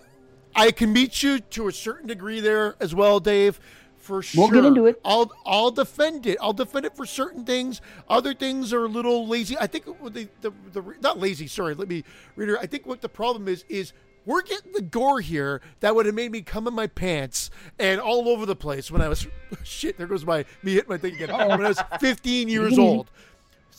I 0.55 0.71
can 0.71 0.93
meet 0.93 1.23
you 1.23 1.39
to 1.39 1.67
a 1.67 1.71
certain 1.71 2.07
degree 2.07 2.39
there 2.39 2.75
as 2.79 2.93
well, 2.95 3.19
Dave. 3.19 3.59
For 4.11 4.21
sure. 4.21 4.41
We'll 4.43 4.61
get 4.61 4.65
into 4.65 4.87
it. 4.87 4.99
I'll 5.05 5.31
I'll 5.45 5.71
defend 5.71 6.25
it. 6.27 6.37
I'll 6.41 6.51
defend 6.51 6.85
it 6.85 6.97
for 6.97 7.05
certain 7.05 7.45
things. 7.45 7.79
Other 8.09 8.33
things 8.33 8.73
are 8.73 8.83
a 8.83 8.89
little 8.89 9.25
lazy. 9.25 9.57
I 9.57 9.67
think 9.67 9.85
what 10.01 10.13
the, 10.13 10.27
the, 10.41 10.51
the 10.73 10.83
not 10.99 11.17
lazy. 11.17 11.47
Sorry, 11.47 11.73
let 11.73 11.87
me 11.87 12.03
read 12.35 12.49
it. 12.49 12.57
I 12.59 12.65
think 12.65 12.85
what 12.85 12.99
the 12.99 13.07
problem 13.07 13.47
is 13.47 13.63
is 13.69 13.93
we're 14.25 14.41
getting 14.41 14.73
the 14.73 14.81
gore 14.81 15.21
here 15.21 15.61
that 15.79 15.95
would 15.95 16.05
have 16.05 16.13
made 16.13 16.31
me 16.33 16.41
come 16.41 16.67
in 16.67 16.73
my 16.73 16.87
pants 16.87 17.49
and 17.79 18.01
all 18.01 18.27
over 18.27 18.45
the 18.45 18.55
place 18.55 18.91
when 18.91 19.01
I 19.01 19.07
was 19.07 19.27
shit. 19.63 19.97
There 19.97 20.07
goes 20.07 20.25
my 20.25 20.43
me 20.61 20.73
hitting 20.73 20.89
my 20.89 20.97
thing 20.97 21.15
again. 21.15 21.29
when 21.31 21.65
I 21.65 21.69
was 21.69 21.81
15 22.01 22.49
years 22.49 22.77
old. 22.77 23.09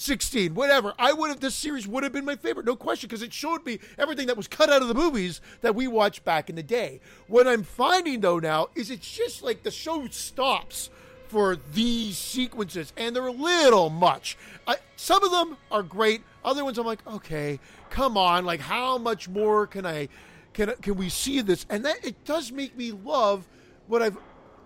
16, 0.03 0.55
whatever. 0.55 0.93
I 0.99 1.13
would 1.13 1.31
have 1.31 1.41
this 1.41 1.55
series 1.55 1.87
would 1.87 2.03
have 2.03 2.13
been 2.13 2.25
my 2.25 2.37
favorite, 2.37 2.67
no 2.67 2.77
question, 2.77 3.09
because 3.09 3.23
it 3.23 3.33
showed 3.33 3.65
me 3.65 3.79
everything 3.99 4.27
that 4.27 4.37
was 4.37 4.49
cut 4.49 4.71
out 4.71 4.83
of 4.83 4.89
the 4.89 4.95
movies 4.95 5.41
that 5.61 5.75
we 5.75 5.87
watched 5.87 6.25
back 6.25 6.51
in 6.51 6.57
the 6.57 6.63
day. 6.63 7.01
What 7.29 7.47
I'm 7.47 7.63
finding 7.63 8.21
though 8.21 8.39
now 8.39 8.69
is 8.75 8.91
it's 8.91 9.11
just 9.11 9.43
like 9.43 9.63
the 9.63 9.71
show 9.71 10.07
stops 10.09 10.91
for 11.29 11.57
these 11.73 12.19
sequences, 12.19 12.93
and 12.97 13.17
they're 13.17 13.27
a 13.27 13.33
little 13.33 13.89
much. 13.89 14.37
I, 14.67 14.77
some 14.97 15.25
of 15.25 15.31
them 15.31 15.57
are 15.71 15.83
great. 15.83 16.23
Other 16.45 16.65
ones, 16.65 16.77
I'm 16.77 16.85
like, 16.85 17.07
okay, 17.07 17.59
come 17.89 18.19
on, 18.19 18.45
like 18.45 18.61
how 18.61 18.99
much 18.99 19.29
more 19.29 19.67
can 19.67 19.87
I, 19.87 20.09
can 20.53 20.75
can 20.83 20.97
we 20.97 21.09
see 21.09 21.41
this? 21.41 21.65
And 21.71 21.85
that 21.87 22.05
it 22.05 22.25
does 22.25 22.53
make 22.53 22.77
me 22.77 22.93
love 22.93 23.49
what 23.87 24.03
I've, 24.03 24.19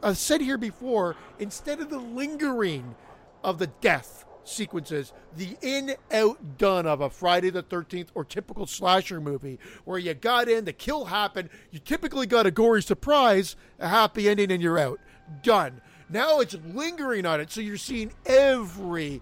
I've 0.03 0.19
said 0.19 0.41
here 0.41 0.59
before. 0.59 1.15
Instead 1.39 1.81
of 1.81 1.89
the 1.89 1.99
lingering 1.99 2.97
of 3.45 3.59
the 3.59 3.69
death 3.69 4.25
sequences, 4.49 5.13
the 5.37 5.57
in 5.63 5.95
out 6.13 6.59
done 6.59 6.87
of 6.87 7.01
a 7.01 7.11
Friday 7.11 7.51
the 7.51 7.63
13th 7.63 8.09
or 8.15 8.25
typical 8.25 8.67
slasher 8.67 9.21
movie 9.21 9.59
where 9.85 9.99
you 9.99 10.15
got 10.15 10.49
in, 10.49 10.65
the 10.65 10.73
kill 10.73 11.07
happened, 11.07 11.51
you 11.71 11.79
typically 11.79 12.27
got 12.27 12.47
a 12.47 12.51
gory 12.51 12.83
surprise, 12.83 13.57
a 13.79 13.89
happy 13.89 14.29
ending, 14.29 14.51
and 14.51 14.63
you're 14.63 14.79
out. 14.79 15.01
Done. 15.43 15.81
Now 16.09 16.41
it's 16.41 16.55
lingering 16.73 17.27
on 17.27 17.41
it, 17.41 17.51
so 17.51 17.61
you're 17.61 17.77
seeing 17.77 18.13
every 18.25 19.21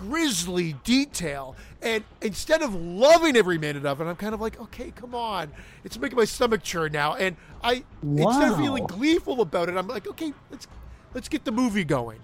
grisly 0.00 0.72
detail. 0.82 1.54
And 1.82 2.04
instead 2.22 2.62
of 2.62 2.74
loving 2.74 3.36
every 3.36 3.58
minute 3.58 3.84
of 3.84 4.00
it, 4.00 4.04
I'm 4.04 4.16
kind 4.16 4.34
of 4.34 4.40
like, 4.40 4.60
okay, 4.60 4.90
come 4.90 5.14
on. 5.14 5.52
It's 5.84 5.98
making 5.98 6.16
my 6.16 6.24
stomach 6.24 6.62
churn 6.62 6.92
now. 6.92 7.14
And 7.14 7.36
I 7.62 7.84
instead 8.02 8.52
of 8.52 8.58
feeling 8.58 8.86
gleeful 8.86 9.40
about 9.40 9.68
it, 9.68 9.76
I'm 9.76 9.86
like, 9.86 10.08
okay, 10.08 10.32
let's 10.50 10.66
let's 11.14 11.28
get 11.28 11.44
the 11.44 11.52
movie 11.52 11.84
going. 11.84 12.20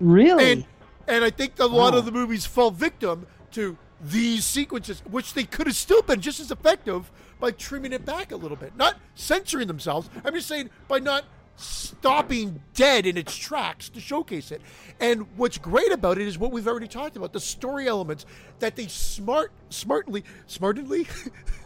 Really? 0.00 0.52
And 0.52 0.64
and 1.10 1.24
I 1.24 1.30
think 1.30 1.58
a 1.58 1.66
lot 1.66 1.94
Oh. 1.94 1.98
of 1.98 2.04
the 2.04 2.12
movies 2.12 2.46
fall 2.46 2.70
victim 2.70 3.26
to 3.52 3.76
these 4.00 4.44
sequences, 4.46 5.02
which 5.10 5.34
they 5.34 5.44
could 5.44 5.66
have 5.66 5.76
still 5.76 6.02
been 6.02 6.20
just 6.20 6.40
as 6.40 6.50
effective 6.50 7.10
by 7.38 7.50
trimming 7.50 7.92
it 7.92 8.04
back 8.06 8.32
a 8.32 8.36
little 8.36 8.56
bit, 8.56 8.76
not 8.76 8.96
censoring 9.14 9.66
themselves. 9.66 10.08
I'm 10.24 10.34
just 10.34 10.48
saying 10.48 10.70
by 10.88 10.98
not 11.00 11.24
stopping 11.56 12.62
dead 12.72 13.04
in 13.04 13.18
its 13.18 13.36
tracks 13.36 13.90
to 13.90 14.00
showcase 14.00 14.50
it. 14.50 14.62
And 14.98 15.26
what's 15.36 15.58
great 15.58 15.92
about 15.92 16.16
it 16.16 16.26
is 16.26 16.38
what 16.38 16.52
we've 16.52 16.66
already 16.66 16.88
talked 16.88 17.16
about, 17.16 17.34
the 17.34 17.40
story 17.40 17.86
elements 17.86 18.24
that 18.60 18.76
they 18.76 18.86
smart 18.86 19.52
smartly 19.68 20.24
smartly 20.46 21.06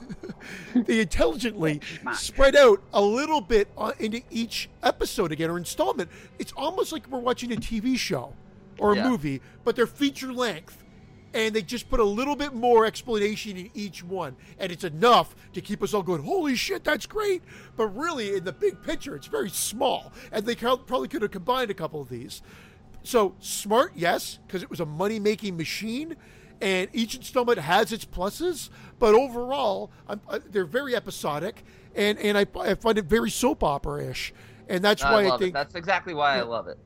they 0.74 1.00
intelligently 1.00 1.80
spread 2.14 2.56
out 2.56 2.82
a 2.92 3.00
little 3.00 3.40
bit 3.40 3.68
uh, 3.78 3.92
into 4.00 4.20
each 4.30 4.68
episode 4.82 5.30
again 5.32 5.50
or 5.50 5.58
installment. 5.58 6.10
It's 6.40 6.52
almost 6.56 6.90
like 6.92 7.06
we're 7.08 7.20
watching 7.20 7.52
a 7.52 7.56
TV 7.56 7.96
show 7.96 8.32
or 8.78 8.92
a 8.92 8.96
Yeah. 8.96 9.08
movie, 9.08 9.40
but 9.64 9.76
they're 9.76 9.86
feature 9.86 10.32
length. 10.32 10.82
And 11.32 11.52
they 11.52 11.62
just 11.62 11.90
put 11.90 11.98
a 11.98 12.04
little 12.04 12.36
bit 12.36 12.54
more 12.54 12.86
explanation 12.86 13.56
in 13.56 13.68
each 13.74 14.04
one. 14.04 14.36
And 14.56 14.70
it's 14.70 14.84
enough 14.84 15.34
to 15.54 15.60
keep 15.60 15.82
us 15.82 15.92
all 15.92 16.04
going, 16.04 16.22
holy 16.22 16.54
shit, 16.54 16.84
that's 16.84 17.06
great. 17.06 17.42
But 17.74 17.88
really, 17.88 18.36
in 18.36 18.44
the 18.44 18.52
big 18.52 18.80
picture, 18.84 19.16
it's 19.16 19.26
very 19.26 19.50
small. 19.50 20.12
And 20.30 20.46
they 20.46 20.54
probably 20.54 21.08
could 21.08 21.22
have 21.22 21.32
combined 21.32 21.72
a 21.72 21.74
couple 21.74 22.00
of 22.00 22.08
these. 22.08 22.40
So 23.02 23.34
smart, 23.40 23.94
yes, 23.96 24.38
because 24.46 24.62
it 24.62 24.70
was 24.70 24.78
a 24.78 24.86
money 24.86 25.18
making 25.18 25.56
machine. 25.56 26.14
And 26.60 26.88
each 26.92 27.16
installment 27.16 27.58
has 27.58 27.90
its 27.92 28.04
pluses. 28.04 28.70
But 29.00 29.16
overall, 29.16 29.90
I'm, 30.06 30.20
uh, 30.28 30.38
they're 30.48 30.64
very 30.64 30.94
episodic. 30.94 31.64
And, 31.96 32.16
and 32.20 32.38
I, 32.38 32.46
I 32.60 32.74
find 32.76 32.96
it 32.96 33.06
very 33.06 33.30
soap 33.30 33.64
opera 33.64 34.06
ish. 34.06 34.32
And 34.68 34.84
that's 34.84 35.02
I 35.02 35.12
why 35.12 35.24
I, 35.24 35.34
it. 35.34 35.38
think. 35.40 35.52
That's 35.54 35.74
exactly 35.74 36.14
why 36.14 36.38
I 36.38 36.42
love 36.42 36.68
it. 36.68 36.78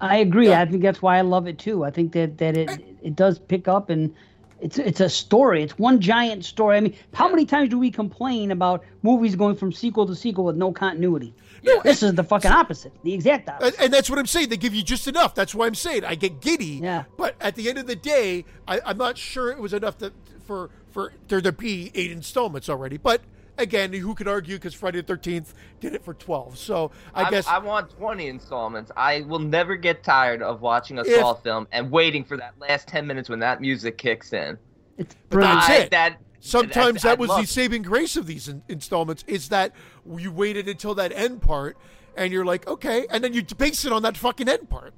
I 0.00 0.18
agree. 0.18 0.48
Yeah. 0.48 0.60
I 0.60 0.66
think 0.66 0.82
that's 0.82 1.00
why 1.00 1.18
I 1.18 1.22
love 1.22 1.46
it 1.46 1.58
too. 1.58 1.84
I 1.84 1.90
think 1.90 2.12
that 2.12 2.38
that 2.38 2.56
it 2.56 2.80
it 3.02 3.16
does 3.16 3.38
pick 3.38 3.68
up 3.68 3.90
and 3.90 4.14
it's 4.60 4.78
it's 4.78 5.00
a 5.00 5.08
story. 5.08 5.62
It's 5.62 5.78
one 5.78 6.00
giant 6.00 6.44
story. 6.44 6.76
I 6.76 6.80
mean, 6.80 6.94
how 7.12 7.28
many 7.28 7.44
times 7.44 7.68
do 7.70 7.78
we 7.78 7.90
complain 7.90 8.50
about 8.50 8.84
movies 9.02 9.36
going 9.36 9.56
from 9.56 9.72
sequel 9.72 10.06
to 10.06 10.14
sequel 10.14 10.44
with 10.44 10.56
no 10.56 10.72
continuity? 10.72 11.34
No, 11.62 11.80
This 11.82 12.02
is 12.02 12.14
the 12.14 12.22
fucking 12.22 12.50
opposite. 12.50 12.92
The 13.02 13.12
exact 13.12 13.48
opposite. 13.48 13.80
And, 13.80 13.92
that's 13.92 14.08
what 14.08 14.18
I'm 14.18 14.26
saying. 14.26 14.50
They 14.50 14.56
give 14.56 14.74
you 14.74 14.82
just 14.82 15.08
enough. 15.08 15.34
That's 15.34 15.54
why 15.54 15.66
I'm 15.66 15.74
saying 15.74 16.04
I 16.04 16.14
get 16.14 16.40
giddy. 16.40 16.80
Yeah. 16.82 17.04
But 17.16 17.34
at 17.40 17.56
the 17.56 17.68
end 17.68 17.78
of 17.78 17.86
the 17.86 17.96
day, 17.96 18.44
I, 18.68 18.80
I'm 18.84 18.98
not 18.98 19.18
sure 19.18 19.50
it 19.50 19.58
was 19.58 19.74
enough 19.74 19.98
to, 19.98 20.12
for 20.46 20.70
for 20.90 21.12
there 21.28 21.40
to 21.40 21.52
be 21.52 21.90
eight 21.94 22.10
installments 22.10 22.68
already. 22.68 22.96
But 22.96 23.20
again, 23.58 23.92
who 23.92 24.14
could 24.14 24.28
argue? 24.28 24.56
Because 24.56 24.74
Friday 24.74 25.00
the 25.00 25.16
13th 25.16 25.54
did 25.80 25.94
it 25.94 26.04
for 26.04 26.14
12. 26.14 26.58
So 26.58 26.90
I 27.14 27.24
I 27.24 27.30
guess 27.30 27.46
I 27.46 27.58
want 27.58 27.90
20 27.90 28.26
installments. 28.28 28.90
I 28.96 29.22
will 29.22 29.38
never 29.38 29.76
get 29.76 30.02
tired 30.02 30.42
of 30.42 30.60
watching 30.60 30.98
a 30.98 31.04
Saw 31.04 31.34
film 31.34 31.66
and 31.72 31.90
waiting 31.90 32.24
for 32.24 32.36
that 32.36 32.54
last 32.58 32.88
10 32.88 33.06
minutes 33.06 33.28
when 33.28 33.38
that 33.40 33.60
music 33.60 33.98
kicks 33.98 34.32
in. 34.32 34.58
It's 34.98 35.14
But 35.28 35.40
that's 35.40 35.66
brilliant. 35.66 35.70
I- 35.70 35.76
it. 35.84 35.90
That 35.90 36.20
sometimes 36.40 37.04
I 37.04 37.10
that 37.10 37.18
was 37.18 37.30
the 37.30 37.46
saving 37.46 37.82
grace 37.82 38.16
of 38.16 38.26
these 38.26 38.48
in- 38.48 38.62
installments 38.68 39.24
is 39.26 39.48
that 39.48 39.72
you 40.16 40.30
waited 40.30 40.68
until 40.68 40.94
that 40.94 41.12
end 41.12 41.42
part, 41.42 41.76
and 42.16 42.32
you're 42.32 42.44
like, 42.44 42.66
okay, 42.66 43.06
and 43.10 43.22
then 43.22 43.32
you 43.32 43.42
base 43.56 43.84
it 43.84 43.92
on 43.92 44.02
that 44.02 44.16
fucking 44.16 44.48
end 44.48 44.68
part. 44.70 44.94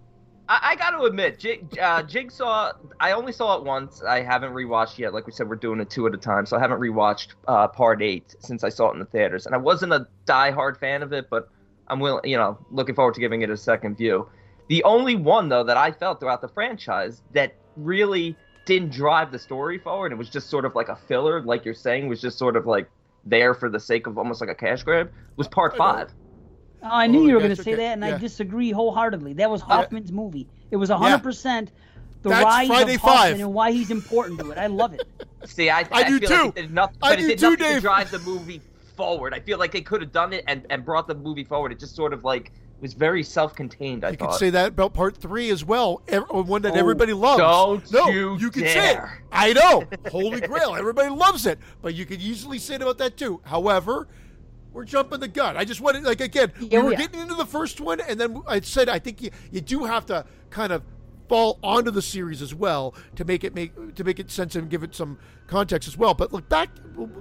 I, 0.49 0.71
I 0.71 0.77
got 0.77 0.91
to 0.91 1.03
admit, 1.05 1.39
Jig, 1.39 1.79
uh, 1.79 2.03
Jigsaw. 2.03 2.73
I 2.99 3.13
only 3.13 3.33
saw 3.33 3.57
it 3.57 3.65
once. 3.65 4.03
I 4.03 4.23
haven't 4.23 4.53
rewatched 4.53 4.99
yet. 4.99 5.13
Like 5.13 5.27
we 5.27 5.33
said, 5.33 5.49
we're 5.49 5.57
doing 5.57 5.81
it 5.81 5.91
two 5.91 6.07
at 6.07 6.15
a 6.15 6.19
time, 6.19 6.47
so 6.47 6.57
I 6.57 6.61
haven't 6.61 6.81
rewatched 6.81 7.29
uh, 7.47 7.69
Part 7.69 8.03
Eight 8.03 8.35
since 8.41 8.65
I 8.65 8.69
saw 8.69 8.91
it 8.91 8.95
in 8.95 8.99
the 8.99 9.05
theaters. 9.07 9.47
And 9.47 9.55
I 9.55 9.59
wasn't 9.59 9.93
a 9.93 10.09
die-hard 10.25 10.79
fan 10.79 11.03
of 11.03 11.13
it, 11.13 11.29
but 11.31 11.49
I'm 11.89 12.01
willing, 12.01 12.29
you 12.29 12.37
know, 12.37 12.59
looking 12.71 12.95
forward 12.95 13.15
to 13.15 13.21
giving 13.21 13.43
it 13.43 13.51
a 13.51 13.57
second 13.57 13.97
view. 13.97 14.29
The 14.69 14.85
only 14.85 15.17
one 15.17 15.49
though 15.49 15.65
that 15.65 15.77
I 15.77 15.91
felt 15.93 16.21
throughout 16.21 16.41
the 16.41 16.49
franchise 16.49 17.23
that 17.33 17.55
really 17.77 18.37
didn't 18.67 18.93
drive 18.93 19.33
the 19.33 19.39
story 19.39 19.79
forward, 19.79 20.13
it 20.13 20.17
was 20.17 20.29
just 20.29 20.51
sort 20.51 20.65
of 20.65 20.75
like 20.75 20.89
a 20.89 20.97
filler, 20.97 21.43
like 21.43 21.65
you're 21.65 21.75
saying, 21.75 22.09
was 22.09 22.21
just 22.21 22.39
sort 22.39 22.57
of 22.57 22.67
like 22.67 22.91
there 23.25 23.55
for 23.55 23.71
the 23.71 23.81
sake 23.81 24.07
of 24.07 24.19
almost 24.19 24.41
like 24.41 24.51
a 24.51 24.55
cash 24.55 24.83
grab. 24.83 25.11
Was 25.37 25.49
Part. 25.49 25.77
Five. 25.77 26.13
Oh, 26.83 26.89
I 26.91 27.07
knew 27.07 27.27
you 27.27 27.35
were 27.35 27.41
going 27.41 27.55
to 27.55 27.63
say 27.63 27.73
okay. 27.73 27.83
that, 27.85 27.93
and 27.95 28.03
Yeah. 28.05 28.15
I 28.15 28.19
disagree 28.19 28.71
wholeheartedly. 28.71 29.33
That 29.35 29.51
was 29.51 29.61
Hoffman's 29.61 30.13
movie. 30.13 30.47
It 30.71 30.77
was 30.77 30.91
100% 30.91 31.69
the 32.23 32.29
That's 32.31 32.45
rise 32.45 32.67
Friday 32.69 32.95
of 32.95 33.01
Hoffman 33.01 33.17
Five. 33.33 33.41
and 33.41 33.55
why 33.55 33.73
he's 33.73 33.91
important 33.91 34.41
to 34.41 34.51
it. 34.51 34.59
I 34.59 34.67
love 34.67 34.93
it. 34.95 35.03
See, 35.47 35.71
I, 35.71 35.87
I 35.93 36.09
do 36.09 36.19
feel 36.19 36.29
too. 36.29 36.35
Like 36.35 36.47
it 36.49 36.55
did 36.63 36.75
nothing, 36.75 36.97
I 37.03 37.11
but 37.11 37.19
it 37.19 37.23
do 37.23 37.29
did 37.29 37.39
too, 37.39 37.51
nothing 37.51 37.75
to 37.77 37.81
drive 37.81 38.11
the 38.11 38.19
movie 38.21 38.61
forward. 38.97 39.33
I 39.35 39.41
feel 39.41 39.59
like 39.59 39.71
they 39.73 39.81
could 39.81 40.01
have 40.03 40.13
done 40.13 40.33
it 40.33 40.43
and, 40.49 40.67
and 40.71 40.85
brought 40.85 41.07
the 41.07 41.15
movie 41.15 41.45
forward. 41.45 41.71
It 41.73 41.79
just 41.79 41.95
sort 41.95 42.13
of 42.13 42.25
like 42.25 42.51
was 42.81 42.93
very 42.93 43.23
self-contained. 43.25 44.05
I 44.05 44.11
You 44.11 44.17
thought. 44.17 44.31
could 44.31 44.39
say 44.39 44.51
that 44.51 44.69
about 44.69 44.95
part 44.95 45.17
three 45.17 45.51
as 45.51 45.65
well. 45.65 46.03
ev- 46.09 46.25
uh, 46.33 46.43
One 46.43 46.63
that 46.63 46.75
Oh, 46.75 46.79
everybody 46.79 47.13
loves. 47.13 47.39
don't 47.39 47.93
no, 47.93 48.09
you 48.37 48.51
can 48.51 48.63
say 48.63 48.69
it. 48.71 48.75
dare. 48.95 49.23
I 49.33 49.53
know. 49.53 49.85
Holy 50.13 50.41
Grail. 50.41 50.75
Everybody 50.77 51.09
loves 51.11 51.47
it. 51.47 51.59
But 51.83 51.95
you 51.95 52.05
could 52.07 52.21
easily 52.21 52.59
say 52.59 52.75
it 52.77 52.83
about 52.83 52.99
that 52.99 53.17
too. 53.17 53.41
However, 53.45 54.07
we're 54.79 54.85
jumping 54.85 55.19
the 55.19 55.27
gun. 55.27 55.57
I 55.57 55.65
just 55.65 55.81
wanted, 55.81 56.05
like, 56.05 56.21
again, 56.21 56.53
we 56.61 56.67
oh, 56.67 56.69
Yeah, 56.71 56.79
were 56.79 56.91
we 56.91 56.95
are. 56.95 56.99
getting 56.99 57.19
into 57.21 57.35
the 57.35 57.45
first 57.45 57.81
one, 57.81 58.01
and 58.01 58.19
then 58.19 58.41
I 58.47 58.61
said, 58.61 58.89
I 58.89 59.01
think 59.01 59.21
you, 59.21 59.31
you 59.51 59.61
do 59.61 59.85
have 59.87 60.07
to 60.07 60.25
kind 60.51 60.73
of 60.73 60.85
fall 61.29 61.59
onto 61.65 61.91
the 61.91 62.01
series 62.01 62.41
as 62.41 62.55
well 62.55 62.95
to 63.17 63.25
make 63.25 63.45
it 63.45 63.55
make 63.55 63.97
to 63.97 64.03
make 64.03 64.19
it 64.19 64.31
sense 64.31 64.55
and 64.55 64.71
give 64.71 64.83
it 64.83 64.95
some 64.95 65.19
context 65.49 65.89
as 65.89 65.99
well. 65.99 66.15
But 66.15 66.33
look 66.33 66.49
back, 66.49 66.71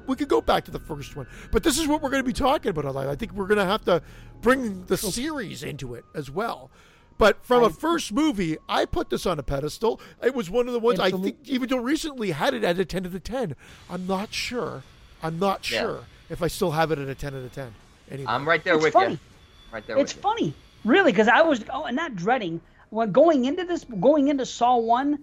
we 0.05 0.15
could 0.15 0.27
go 0.27 0.39
back 0.39 0.65
to 0.65 0.71
the 0.71 0.79
first 0.79 1.15
one. 1.15 1.25
But 1.51 1.63
this 1.63 1.79
is 1.79 1.87
what 1.87 2.03
we're 2.03 2.11
going 2.11 2.21
to 2.21 2.27
be 2.27 2.31
talking 2.31 2.69
about. 2.69 2.95
I 2.95 3.15
think 3.15 3.33
we're 3.33 3.47
going 3.47 3.57
to 3.57 3.65
have 3.65 3.83
to 3.85 4.03
bring 4.39 4.85
the 4.85 4.95
series 4.95 5.63
into 5.63 5.95
it 5.95 6.05
as 6.13 6.29
well. 6.29 6.69
But 7.17 7.43
from 7.43 7.63
a 7.63 7.71
first 7.71 8.13
movie, 8.13 8.57
I 8.69 8.85
put 8.85 9.09
this 9.09 9.25
on 9.25 9.39
a 9.39 9.43
pedestal. 9.43 9.99
It 10.23 10.35
was 10.35 10.51
one 10.51 10.67
of 10.67 10.73
the 10.73 10.79
ones 10.79 10.99
Absolutely. 10.99 11.31
I 11.31 11.33
think, 11.33 11.49
even 11.49 11.69
though 11.69 11.77
recently 11.77 12.29
had 12.29 12.53
it 12.53 12.63
at 12.63 12.77
a 12.77 12.85
10 12.85 13.07
out 13.07 13.15
of 13.15 13.23
10. 13.23 13.55
I'm 13.89 14.05
not 14.05 14.31
sure. 14.31 14.83
I'm 15.23 15.39
not 15.39 15.69
yeah. 15.71 15.79
sure 15.79 16.03
if 16.29 16.41
I 16.41 16.47
still 16.47 16.71
have 16.71 16.91
it 16.91 16.99
at 16.99 17.07
a 17.07 17.15
10 17.15 17.35
out 17.35 17.43
of 17.43 17.53
10. 17.53 17.73
Anyway. 18.11 18.31
I'm 18.31 18.47
right 18.47 18.63
there 18.63 18.75
it's 18.75 18.83
with 18.83 18.93
funny. 18.93 19.13
you. 19.13 19.19
Right 19.71 19.85
there. 19.85 19.97
It's 19.97 20.13
funny, 20.13 20.53
really, 20.85 21.11
because 21.11 21.27
I 21.27 21.41
was 21.41 21.63
oh, 21.73 21.87
not 21.89 22.15
dreading 22.15 22.61
when 22.89 23.11
going 23.11 23.45
into 23.45 23.65
this, 23.65 23.83
going 23.99 24.29
into 24.29 24.45
Saw 24.45 24.77
One. 24.77 25.19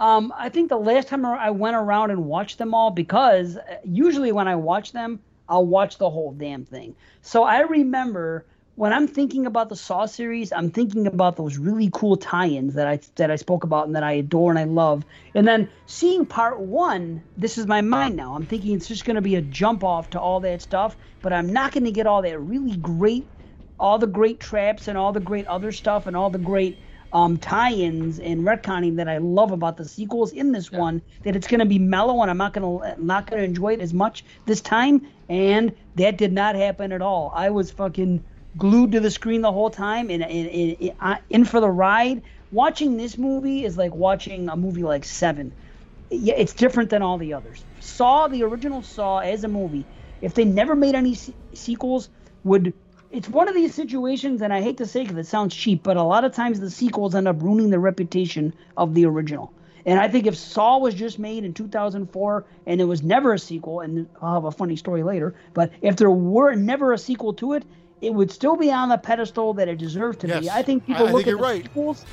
Um, 0.00 0.32
I 0.36 0.48
think 0.48 0.70
the 0.70 0.78
last 0.78 1.08
time 1.08 1.24
I 1.24 1.50
went 1.50 1.76
around 1.76 2.10
and 2.10 2.24
watched 2.24 2.58
them 2.58 2.74
all, 2.74 2.90
because 2.90 3.56
uh, 3.56 3.76
usually 3.84 4.32
when 4.32 4.48
I 4.48 4.56
watch 4.56 4.92
them, 4.92 5.20
I'll 5.48 5.66
watch 5.66 5.98
the 5.98 6.08
whole 6.08 6.32
damn 6.32 6.64
thing. 6.64 6.96
So 7.20 7.44
I 7.44 7.60
remember 7.60 8.46
when 8.76 8.92
I'm 8.92 9.06
thinking 9.06 9.46
about 9.46 9.68
the 9.68 9.76
Saw 9.76 10.06
series, 10.06 10.52
I'm 10.52 10.70
thinking 10.70 11.06
about 11.06 11.36
those 11.36 11.58
really 11.58 11.90
cool 11.92 12.16
tie-ins 12.16 12.74
that 12.74 12.88
I 12.88 12.98
that 13.14 13.30
I 13.30 13.36
spoke 13.36 13.62
about 13.62 13.86
and 13.86 13.94
that 13.94 14.02
I 14.02 14.12
adore 14.12 14.50
and 14.50 14.58
I 14.58 14.64
love. 14.64 15.04
And 15.34 15.46
then 15.46 15.68
seeing 15.86 16.26
part 16.26 16.58
one, 16.58 17.22
this 17.36 17.56
is 17.56 17.66
my 17.66 17.80
mind 17.80 18.16
now. 18.16 18.34
I'm 18.34 18.46
thinking 18.46 18.74
it's 18.74 18.88
just 18.88 19.04
going 19.04 19.14
to 19.14 19.22
be 19.22 19.36
a 19.36 19.42
jump 19.42 19.84
off 19.84 20.10
to 20.10 20.20
all 20.20 20.40
that 20.40 20.60
stuff, 20.60 20.96
but 21.22 21.32
I'm 21.32 21.52
not 21.52 21.72
going 21.72 21.84
to 21.84 21.92
get 21.92 22.06
all 22.06 22.22
that 22.22 22.40
really 22.40 22.76
great, 22.76 23.24
all 23.78 23.98
the 23.98 24.08
great 24.08 24.40
traps 24.40 24.88
and 24.88 24.98
all 24.98 25.12
the 25.12 25.20
great 25.20 25.46
other 25.46 25.70
stuff 25.70 26.08
and 26.08 26.16
all 26.16 26.30
the 26.30 26.38
great 26.38 26.76
um, 27.12 27.36
tie-ins 27.36 28.18
and 28.18 28.40
retconning 28.40 28.96
that 28.96 29.08
I 29.08 29.18
love 29.18 29.52
about 29.52 29.76
the 29.76 29.84
sequels 29.84 30.32
in 30.32 30.50
this 30.50 30.72
yeah. 30.72 30.80
one. 30.80 31.02
That 31.22 31.36
it's 31.36 31.46
going 31.46 31.60
to 31.60 31.66
be 31.66 31.78
mellow 31.78 32.22
and 32.22 32.30
I'm 32.30 32.38
not 32.38 32.52
going 32.52 32.80
to 32.80 33.00
not 33.00 33.30
going 33.30 33.40
to 33.40 33.44
enjoy 33.44 33.74
it 33.74 33.80
as 33.80 33.94
much 33.94 34.24
this 34.46 34.60
time. 34.60 35.06
And 35.28 35.72
that 35.94 36.18
did 36.18 36.32
not 36.32 36.56
happen 36.56 36.90
at 36.90 37.02
all. 37.02 37.32
I 37.36 37.50
was 37.50 37.70
fucking 37.70 38.24
glued 38.56 38.92
to 38.92 39.00
the 39.00 39.10
screen 39.10 39.40
the 39.40 39.52
whole 39.52 39.70
time 39.70 40.10
and, 40.10 40.22
and, 40.22 40.48
and, 40.48 40.76
and 40.80 40.92
uh, 41.00 41.16
in 41.30 41.44
for 41.44 41.60
the 41.60 41.70
ride. 41.70 42.22
Watching 42.50 42.96
this 42.96 43.18
movie 43.18 43.64
is 43.64 43.76
like 43.76 43.94
watching 43.94 44.48
a 44.48 44.56
movie 44.56 44.84
like 44.84 45.04
Seven. 45.04 45.54
Yeah, 46.10 46.34
it's 46.36 46.54
different 46.54 46.90
than 46.90 47.02
all 47.02 47.18
the 47.18 47.32
others. 47.34 47.64
Saw 47.80 48.28
the 48.28 48.44
original 48.44 48.82
Saw 48.82 49.18
as 49.18 49.42
a 49.42 49.48
movie. 49.48 49.88
If 50.20 50.34
they 50.34 50.44
never 50.44 50.76
made 50.76 50.94
any 50.94 51.14
se- 51.14 51.36
sequels, 51.54 52.08
would 52.44 52.72
it's 53.10 53.28
one 53.28 53.48
of 53.48 53.54
these 53.54 53.74
situations, 53.74 54.42
and 54.42 54.52
I 54.52 54.60
hate 54.60 54.78
to 54.78 54.86
say 54.86 55.02
because 55.02 55.16
it 55.16 55.26
sounds 55.26 55.54
cheap, 55.54 55.84
but 55.84 55.96
a 55.96 56.02
lot 56.02 56.24
of 56.24 56.32
times 56.32 56.58
the 56.58 56.70
sequels 56.70 57.14
end 57.14 57.28
up 57.28 57.42
ruining 57.42 57.70
the 57.70 57.78
reputation 57.78 58.54
of 58.76 58.94
the 58.94 59.06
original. 59.06 59.54
And 59.86 60.00
I 60.00 60.08
think 60.08 60.26
if 60.26 60.36
Saw 60.36 60.78
was 60.78 60.94
just 60.94 61.18
made 61.18 61.44
in 61.44 61.54
2004 61.54 62.46
and 62.66 62.80
it 62.80 62.84
was 62.84 63.02
never 63.02 63.32
a 63.32 63.38
sequel, 63.38 63.80
and 63.80 64.08
I'll 64.20 64.34
have 64.34 64.44
a 64.44 64.50
funny 64.50 64.76
story 64.76 65.02
later, 65.02 65.34
but 65.52 65.70
if 65.82 65.96
there 65.96 66.10
were 66.10 66.54
never 66.54 66.92
a 66.92 66.98
sequel 66.98 67.34
to 67.34 67.52
it, 67.52 67.64
it 68.04 68.14
would 68.14 68.30
still 68.30 68.56
be 68.56 68.70
on 68.70 68.88
the 68.88 68.98
pedestal 68.98 69.54
that 69.54 69.68
it 69.68 69.78
deserved 69.78 70.20
to 70.20 70.28
yes. 70.28 70.40
be. 70.42 70.50
I 70.50 70.62
think 70.62 70.86
people 70.86 71.08
I, 71.08 71.10
look 71.10 71.24
think 71.24 71.34
at 71.34 71.38
the 71.38 71.42
right. 71.42 71.62
sequels 71.62 72.04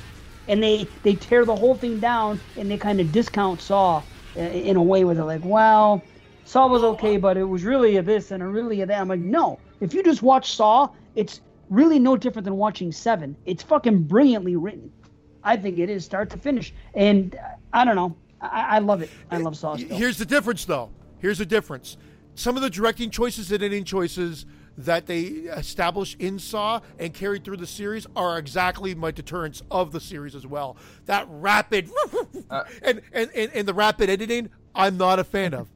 and 0.48 0.62
they 0.62 0.86
they 1.02 1.14
tear 1.14 1.44
the 1.44 1.54
whole 1.54 1.74
thing 1.74 2.00
down 2.00 2.40
and 2.56 2.70
they 2.70 2.76
kind 2.76 3.00
of 3.00 3.12
discount 3.12 3.60
Saw 3.60 4.02
uh, 4.36 4.40
in 4.40 4.76
a 4.76 4.82
way 4.82 5.04
where 5.04 5.14
they're 5.14 5.24
like, 5.24 5.44
well, 5.44 6.02
Saw 6.44 6.66
was 6.66 6.82
okay, 6.82 7.16
but 7.16 7.36
it 7.36 7.44
was 7.44 7.64
really 7.64 7.96
a 7.96 8.02
this 8.02 8.30
and 8.30 8.42
a 8.42 8.46
really 8.46 8.80
a 8.82 8.86
that. 8.86 9.00
I'm 9.00 9.08
like, 9.08 9.20
no. 9.20 9.58
If 9.80 9.94
you 9.94 10.02
just 10.02 10.22
watch 10.22 10.54
Saw, 10.54 10.88
it's 11.14 11.40
really 11.70 11.98
no 11.98 12.16
different 12.16 12.44
than 12.44 12.56
watching 12.56 12.92
Seven. 12.92 13.36
It's 13.46 13.62
fucking 13.62 14.04
brilliantly 14.04 14.56
written. 14.56 14.92
I 15.44 15.56
think 15.56 15.78
it 15.78 15.90
is 15.90 16.04
start 16.04 16.30
to 16.30 16.38
finish, 16.38 16.72
and 16.94 17.34
uh, 17.34 17.56
I 17.72 17.84
don't 17.84 17.96
know. 17.96 18.16
I, 18.40 18.76
I 18.76 18.78
love 18.78 19.02
it. 19.02 19.10
I 19.30 19.38
love 19.38 19.56
Saw. 19.56 19.76
Still. 19.76 19.96
Here's 19.96 20.18
the 20.18 20.24
difference, 20.24 20.64
though. 20.64 20.90
Here's 21.18 21.38
the 21.38 21.46
difference. 21.46 21.96
Some 22.34 22.56
of 22.56 22.62
the 22.62 22.70
directing 22.70 23.10
choices 23.10 23.52
and 23.52 23.62
ending 23.62 23.84
choices 23.84 24.46
that 24.76 25.06
they 25.06 25.20
established 25.20 26.20
in 26.20 26.38
Saw 26.38 26.80
and 26.98 27.12
carried 27.12 27.44
through 27.44 27.58
the 27.58 27.66
series 27.66 28.06
are 28.16 28.38
exactly 28.38 28.94
my 28.94 29.10
deterrents 29.10 29.62
of 29.70 29.92
the 29.92 30.00
series 30.00 30.34
as 30.34 30.46
well. 30.46 30.76
That 31.06 31.26
rapid 31.28 31.90
uh, 32.50 32.64
and, 32.82 33.02
and, 33.12 33.30
and, 33.34 33.52
and 33.52 33.68
the 33.68 33.74
rapid 33.74 34.08
editing, 34.10 34.50
I'm 34.74 34.96
not 34.96 35.18
a 35.18 35.24
fan 35.24 35.54
of. 35.54 35.68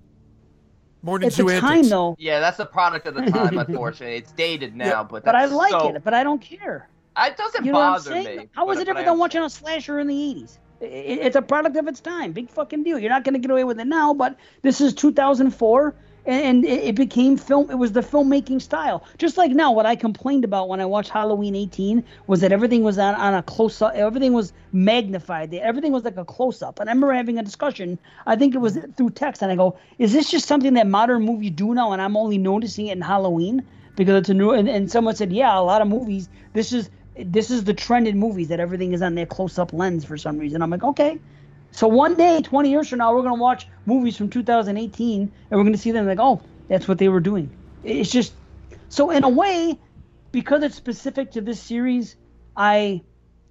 Morning 1.03 1.29
it's 1.29 1.39
a 1.39 1.61
time 1.61 1.89
though. 1.89 2.17
Yeah, 2.19 2.41
that's 2.41 2.59
a 2.59 2.67
product 2.67 3.07
of 3.07 3.15
the 3.15 3.31
time. 3.31 3.59
Unfortunately, 3.69 4.17
it's 4.17 4.33
dated 4.33 4.75
now, 4.75 4.87
yeah, 4.87 5.03
but 5.05 5.25
but 5.25 5.37
I 5.37 5.45
like 5.45 5.71
so... 5.71 5.95
it. 5.95 6.03
But 6.03 6.15
I 6.15 6.25
don't 6.25 6.41
care. 6.41 6.89
It 7.17 7.37
doesn't 7.37 7.65
you 7.65 7.71
know 7.71 7.79
bother 7.79 8.15
me. 8.15 8.49
How 8.53 8.69
is 8.71 8.81
it 8.81 8.87
different 8.87 9.07
than 9.07 9.19
watching 9.19 9.43
a 9.43 9.49
slasher 9.49 10.01
in 10.01 10.09
the 10.09 10.15
'80s? 10.15 10.59
It's 10.81 11.37
a 11.37 11.43
product 11.43 11.77
of 11.77 11.87
its 11.87 12.01
time. 12.01 12.33
Big 12.33 12.51
fucking 12.51 12.83
deal. 12.83 12.99
You're 12.99 13.11
not 13.11 13.25
going 13.25 13.35
to 13.35 13.39
get 13.39 13.51
away 13.51 13.65
with 13.65 13.81
it 13.81 13.87
now, 13.87 14.13
but 14.13 14.37
this 14.63 14.81
is 14.81 14.93
2004 14.95 15.95
and 16.27 16.65
it 16.65 16.95
became 16.95 17.37
film. 17.37 17.71
It 17.71 17.77
was 17.77 17.93
the 17.93 18.01
filmmaking 18.01 18.61
style. 18.61 19.05
Just 19.19 19.37
like 19.37 19.53
now, 19.53 19.73
what 19.73 19.87
I 19.87 19.97
complained 19.97 20.45
about 20.45 20.69
when 20.69 20.81
I 20.81 20.85
watched 20.85 21.11
Halloween 21.11 21.55
18 21.55 22.05
was 22.27 22.41
that 22.41 22.53
everything 22.53 22.83
was 22.83 22.99
on, 22.99 23.15
on 23.15 23.35
a 23.35 23.43
close 23.43 23.81
up. 23.81 23.95
Everything 23.95 24.33
was 24.33 24.53
magnified. 24.73 25.55
Everything 25.55 25.93
was 25.93 26.05
like 26.05 26.17
a 26.17 26.25
close 26.25 26.63
up. 26.63 26.81
And 26.81 26.91
I 26.91 26.93
remember 26.93 27.15
having 27.15 27.39
a 27.39 27.43
discussion. 27.43 27.99
I 28.27 28.37
think 28.37 28.55
it 28.55 28.59
was 28.59 28.79
through 28.97 29.11
text, 29.11 29.43
and 29.43 29.53
I 29.53 29.57
go, 29.57 29.79
"Is 29.99 30.13
this 30.13 30.31
just 30.31 30.47
something 30.47 30.75
that 30.75 30.87
modern 30.87 31.23
movies 31.23 31.53
do 31.53 31.75
now, 31.75 31.93
and 31.93 32.03
I'm 32.03 32.17
only 32.17 32.39
noticing 32.39 32.89
it 32.89 32.97
in 32.97 33.03
Halloween 33.03 33.65
because 33.95 34.17
it's 34.17 34.29
a 34.29 34.35
new?" 34.35 34.51
And, 34.51 34.69
and 34.69 34.91
someone 34.91 35.15
said, 35.15 35.33
"Yeah, 35.33 35.59
a 35.59 35.63
lot 35.63 35.83
of 35.83 35.89
movies. 35.89 36.29
This 36.53 36.73
is." 36.73 36.91
This 37.19 37.51
is 37.51 37.65
the 37.65 37.73
trend 37.73 38.07
in 38.07 38.19
movies 38.19 38.49
that 38.49 38.61
everything 38.61 38.93
is 38.93 39.01
on 39.01 39.15
their 39.15 39.25
close-up 39.25 39.73
lens 39.73 40.05
for 40.05 40.19
some 40.19 40.37
reason. 40.37 40.61
I'm 40.61 40.69
like, 40.69 40.85
okay, 40.85 41.19
so 41.77 41.89
one 41.89 42.15
day, 42.15 42.41
20 42.41 42.71
years 42.71 42.89
from 42.89 43.01
now, 43.01 43.15
we're 43.15 43.21
going 43.21 43.37
to 43.37 43.41
watch 43.41 43.69
movies 43.85 44.17
from 44.17 44.31
2018 44.31 45.21
and 45.21 45.31
we're 45.51 45.63
going 45.63 45.75
to 45.75 45.79
see 45.79 45.91
them 45.91 46.07
like, 46.07 46.19
oh, 46.19 46.41
that's 46.69 46.89
what 46.89 46.97
they 46.97 47.11
were 47.11 47.21
doing. 47.21 47.51
It's 47.85 48.11
just 48.11 48.33
so 48.89 49.11
in 49.11 49.25
a 49.25 49.29
way, 49.29 49.79
because 50.33 50.63
it's 50.63 50.75
specific 50.75 51.33
to 51.33 51.43
this 51.43 51.61
series, 51.61 52.17
I 52.57 53.03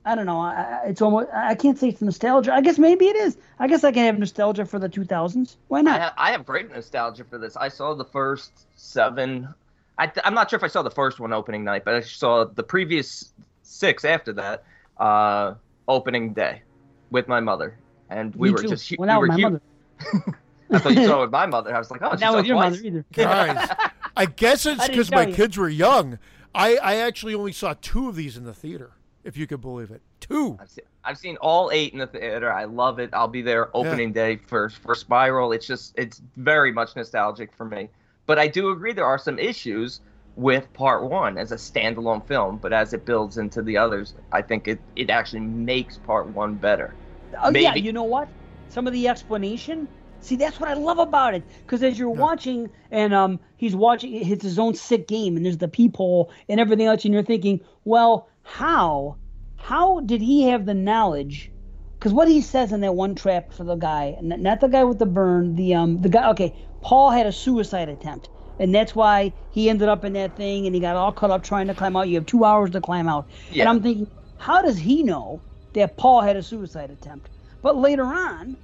I 0.08 0.16
don't 0.16 0.26
know. 0.26 0.40
I, 0.40 0.86
it's 0.88 1.04
almost 1.04 1.30
I 1.34 1.54
can't 1.54 1.78
say 1.78 1.90
it's 1.90 2.02
nostalgia. 2.02 2.52
I 2.52 2.62
guess 2.62 2.80
maybe 2.80 3.06
it 3.06 3.16
is. 3.16 3.38
I 3.60 3.68
guess 3.68 3.84
I 3.84 3.92
can 3.92 4.06
have 4.06 4.18
nostalgia 4.18 4.66
for 4.66 4.80
the 4.80 4.90
2000s. 4.90 5.56
Why 5.68 5.82
not? 5.82 6.00
I 6.00 6.04
have, 6.04 6.14
I 6.18 6.32
have 6.32 6.46
great 6.48 6.72
nostalgia 6.72 7.26
for 7.26 7.38
this. 7.38 7.56
I 7.56 7.70
saw 7.70 7.94
the 7.94 8.06
first 8.06 8.52
seven. 8.76 9.54
I, 10.00 10.12
am 10.24 10.34
not 10.34 10.50
sure 10.50 10.58
if 10.58 10.64
I 10.64 10.68
saw 10.68 10.82
the 10.82 10.90
first 10.90 11.20
one 11.20 11.32
opening 11.32 11.64
night, 11.64 11.86
but 11.86 11.94
I 11.94 12.02
saw 12.02 12.46
the 12.46 12.64
previous 12.64 13.34
six 13.62 14.04
after 14.04 14.34
that 14.34 14.64
uh, 14.98 15.54
opening 15.88 16.34
day 16.34 16.64
with 17.12 17.28
my 17.28 17.40
mother, 17.40 17.78
and 18.10 18.36
we 18.36 18.50
Me 18.50 18.54
were 18.54 18.62
too. 18.62 18.70
just 18.70 18.98
well, 18.98 19.22
we 19.22 19.30
were 19.30 19.36
huge. 19.36 19.62
I 20.72 20.80
thought 20.80 20.96
you 20.96 21.06
saw 21.06 21.20
it 21.20 21.22
with 21.22 21.32
my 21.32 21.46
mother. 21.46 21.76
I 21.76 21.78
was 21.78 21.92
like, 21.92 22.02
oh, 22.02 22.14
not 22.14 22.36
with 22.36 22.46
your 22.46 22.56
twice. 22.56 22.74
mother 22.74 22.84
either. 22.86 23.06
Guys, 23.14 23.70
I 24.18 24.26
guess 24.26 24.66
it's 24.66 24.88
because 24.88 25.12
my 25.12 25.28
you. 25.28 25.34
kids 25.34 25.58
were 25.58 25.70
young. 25.70 26.20
I, 26.54 26.78
I 26.78 26.96
actually 26.96 27.36
only 27.36 27.52
saw 27.52 27.76
two 27.82 28.10
of 28.10 28.16
these 28.16 28.38
in 28.38 28.46
the 28.46 28.54
theater, 28.54 28.92
if 29.24 29.38
you 29.38 29.46
could 29.46 29.62
believe 29.62 29.92
it. 29.92 30.02
Two. 30.22 30.58
I've 30.60 30.70
seen, 30.70 30.86
I've 31.04 31.18
seen 31.18 31.38
all 31.38 31.70
eight 31.72 31.94
in 31.94 32.00
the 32.00 32.08
theater. 32.08 32.52
I 32.52 32.64
love 32.64 32.98
it. 33.00 33.10
I'll 33.14 33.28
be 33.28 33.42
there 33.42 33.70
opening 33.76 34.10
yeah. 34.10 34.14
day 34.14 34.40
for 34.48 34.70
for 34.70 34.96
Spiral. 34.96 35.52
It's 35.52 35.68
just 35.68 35.94
it's 35.98 36.22
very 36.38 36.72
much 36.72 36.96
nostalgic 36.96 37.54
for 37.54 37.66
me. 37.66 37.90
But 38.26 38.40
I 38.40 38.48
do 38.48 38.72
agree 38.72 38.94
there 38.94 39.06
are 39.06 39.20
some 39.20 39.38
issues 39.38 40.02
with 40.36 40.72
part 40.74 41.04
one 41.04 41.38
as 41.38 41.52
a 41.52 41.56
standalone 41.56 42.26
film, 42.26 42.58
but 42.58 42.74
as 42.74 42.94
it 42.94 43.06
builds 43.06 43.38
into 43.38 43.62
the 43.62 43.78
others, 43.78 44.16
I 44.32 44.42
think 44.42 44.68
it, 44.68 44.80
it 44.96 45.10
actually 45.10 45.42
makes 45.42 45.98
part 45.98 46.28
one 46.28 46.56
better. 46.56 46.94
Oh 47.42 47.52
Maybe. 47.52 47.64
yeah, 47.64 47.76
you 47.76 47.92
know 47.92 48.04
what? 48.04 48.30
Some 48.70 48.88
of 48.88 48.94
the 48.94 49.08
explanation. 49.08 49.88
See, 50.22 50.38
that's 50.38 50.60
what 50.60 50.70
I 50.70 50.74
love 50.74 50.98
about 50.98 51.36
it. 51.36 51.44
Because 51.62 51.84
as 51.84 52.00
you're 52.00 52.14
yeah. 52.14 52.20
watching, 52.20 52.70
and 52.90 53.14
um, 53.14 53.40
he's 53.58 53.76
watching, 53.76 54.14
it's 54.16 54.44
his 54.44 54.58
own 54.58 54.74
sick 54.74 55.08
game, 55.08 55.38
and 55.38 55.46
there's 55.46 55.60
the 55.60 55.68
peephole 55.68 56.32
and 56.50 56.60
everything 56.60 56.88
else, 56.88 57.06
and 57.06 57.14
you're 57.14 57.24
thinking, 57.24 57.62
well, 57.84 58.28
how, 58.42 59.18
how 59.56 60.00
did 60.00 60.22
he 60.22 60.44
have 60.44 60.66
the 60.66 60.74
knowledge? 60.74 61.52
Because 62.00 62.14
what 62.14 62.28
he 62.28 62.42
says 62.42 62.72
in 62.72 62.82
that 62.82 62.96
one 62.96 63.16
trap 63.16 63.54
for 63.54 63.64
the 63.64 63.76
guy, 63.76 64.18
not 64.22 64.62
the 64.62 64.68
guy 64.68 64.84
with 64.84 65.00
the 65.00 65.06
burn, 65.06 65.56
the 65.56 65.74
um, 65.76 66.02
the 66.02 66.10
guy. 66.10 66.30
Okay, 66.32 66.56
Paul 66.82 67.10
had 67.10 67.26
a 67.26 67.32
suicide 67.32 67.90
attempt, 67.90 68.30
and 68.60 68.74
that's 68.74 68.94
why 68.94 69.34
he 69.50 69.70
ended 69.70 69.90
up 69.90 70.06
in 70.06 70.14
that 70.14 70.36
thing, 70.36 70.66
and 70.66 70.76
he 70.76 70.82
got 70.82 70.96
all 70.96 71.12
cut 71.12 71.32
up 71.32 71.44
trying 71.44 71.68
to 71.68 71.74
climb 71.74 71.96
out. 71.96 72.08
You 72.08 72.16
have 72.16 72.26
two 72.26 72.46
hours 72.46 72.72
to 72.72 72.82
climb 72.82 73.08
out, 73.08 73.28
yeah. 73.52 73.62
and 73.62 73.70
I'm 73.70 73.82
thinking, 73.82 74.08
how 74.38 74.62
does 74.62 74.78
he 74.78 75.04
know 75.04 75.42
that 75.76 75.96
Paul 75.98 76.22
had 76.22 76.36
a 76.36 76.44
suicide 76.44 76.90
attempt. 76.90 77.30
But 77.62 77.78
later 77.78 78.04
on, 78.04 78.58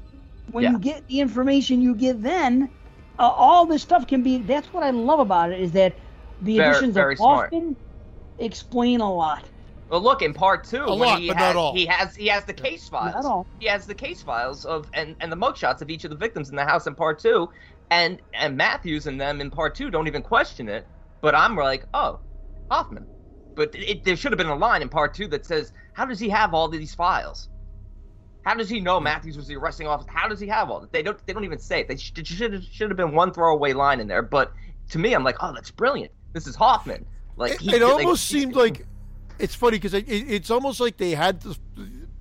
when 0.51 0.63
yeah. 0.63 0.71
you 0.71 0.79
get 0.79 1.07
the 1.07 1.19
information 1.19 1.81
you 1.81 1.95
get 1.95 2.21
then, 2.21 2.69
uh, 3.19 3.29
all 3.29 3.65
this 3.65 3.81
stuff 3.81 4.07
can 4.07 4.23
be. 4.23 4.39
That's 4.39 4.67
what 4.73 4.83
I 4.83 4.89
love 4.89 5.19
about 5.19 5.51
it 5.51 5.61
is 5.61 5.71
that 5.73 5.93
the 6.41 6.57
very, 6.57 6.71
additions 6.71 6.93
very 6.95 7.13
of 7.13 7.19
smart. 7.19 7.53
Hoffman 7.53 7.75
explain 8.39 9.01
a 9.01 9.13
lot. 9.13 9.45
Well, 9.89 10.01
look 10.01 10.21
in 10.21 10.33
part 10.33 10.63
two, 10.63 10.83
a 10.83 10.87
lot, 10.87 11.19
he 11.19 11.27
but 11.27 11.37
has, 11.37 11.53
not 11.53 11.55
all. 11.57 11.75
He 11.75 11.85
has 11.85 12.15
he 12.15 12.27
has 12.27 12.45
the 12.45 12.53
case 12.53 12.87
files. 12.87 13.13
Not 13.13 13.25
all. 13.25 13.45
He 13.59 13.67
has 13.67 13.85
the 13.85 13.93
case 13.93 14.21
files 14.21 14.65
of 14.65 14.87
and 14.93 15.15
and 15.19 15.31
the 15.31 15.35
mugshots 15.35 15.81
of 15.81 15.89
each 15.89 16.05
of 16.05 16.09
the 16.09 16.15
victims 16.15 16.49
in 16.49 16.55
the 16.55 16.63
house 16.63 16.87
in 16.87 16.95
part 16.95 17.19
two, 17.19 17.49
and 17.89 18.21
and 18.33 18.55
Matthews 18.55 19.07
and 19.07 19.19
them 19.19 19.41
in 19.41 19.51
part 19.51 19.75
two 19.75 19.91
don't 19.91 20.07
even 20.07 20.21
question 20.21 20.69
it. 20.69 20.87
But 21.19 21.35
I'm 21.35 21.55
like, 21.55 21.85
oh, 21.93 22.19
Hoffman. 22.71 23.05
But 23.65 23.75
it, 23.75 24.03
there 24.03 24.15
should 24.15 24.31
have 24.31 24.37
been 24.39 24.47
a 24.47 24.55
line 24.55 24.81
in 24.81 24.89
part 24.89 25.13
two 25.13 25.27
that 25.27 25.45
says, 25.45 25.73
"How 25.93 26.05
does 26.05 26.19
he 26.19 26.29
have 26.29 26.53
all 26.53 26.67
these 26.67 26.95
files?" 26.95 27.49
How 28.43 28.55
does 28.55 28.69
he 28.69 28.79
know 28.79 28.97
hmm. 28.97 29.03
Matthews 29.03 29.37
was 29.37 29.47
the 29.47 29.55
arresting 29.55 29.87
officer? 29.87 30.09
How 30.11 30.27
does 30.27 30.39
he 30.39 30.47
have 30.47 30.71
all 30.71 30.79
that? 30.79 30.91
They 30.91 31.03
don't. 31.03 31.25
They 31.25 31.33
don't 31.33 31.43
even 31.43 31.59
say 31.59 31.81
it. 31.81 31.87
They 31.87 31.97
should 31.97 32.25
should 32.25 32.63
should 32.63 32.89
have 32.89 32.97
been 32.97 33.13
one 33.13 33.31
throwaway 33.31 33.73
line 33.73 33.99
in 33.99 34.07
there. 34.07 34.23
But 34.23 34.51
to 34.89 34.99
me, 34.99 35.13
I'm 35.13 35.23
like, 35.23 35.37
oh, 35.41 35.53
that's 35.53 35.71
brilliant. 35.71 36.11
This 36.33 36.47
is 36.47 36.55
Hoffman. 36.55 37.05
Like 37.35 37.53
it, 37.53 37.61
he, 37.61 37.75
it 37.75 37.83
almost 37.83 38.27
seemed 38.27 38.55
like 38.55 38.85
it's 39.37 39.55
funny 39.55 39.77
because 39.77 39.93
it, 39.93 40.05
it's 40.07 40.49
almost 40.49 40.79
like 40.79 40.97
they 40.97 41.11
had 41.11 41.41
the, 41.41 41.57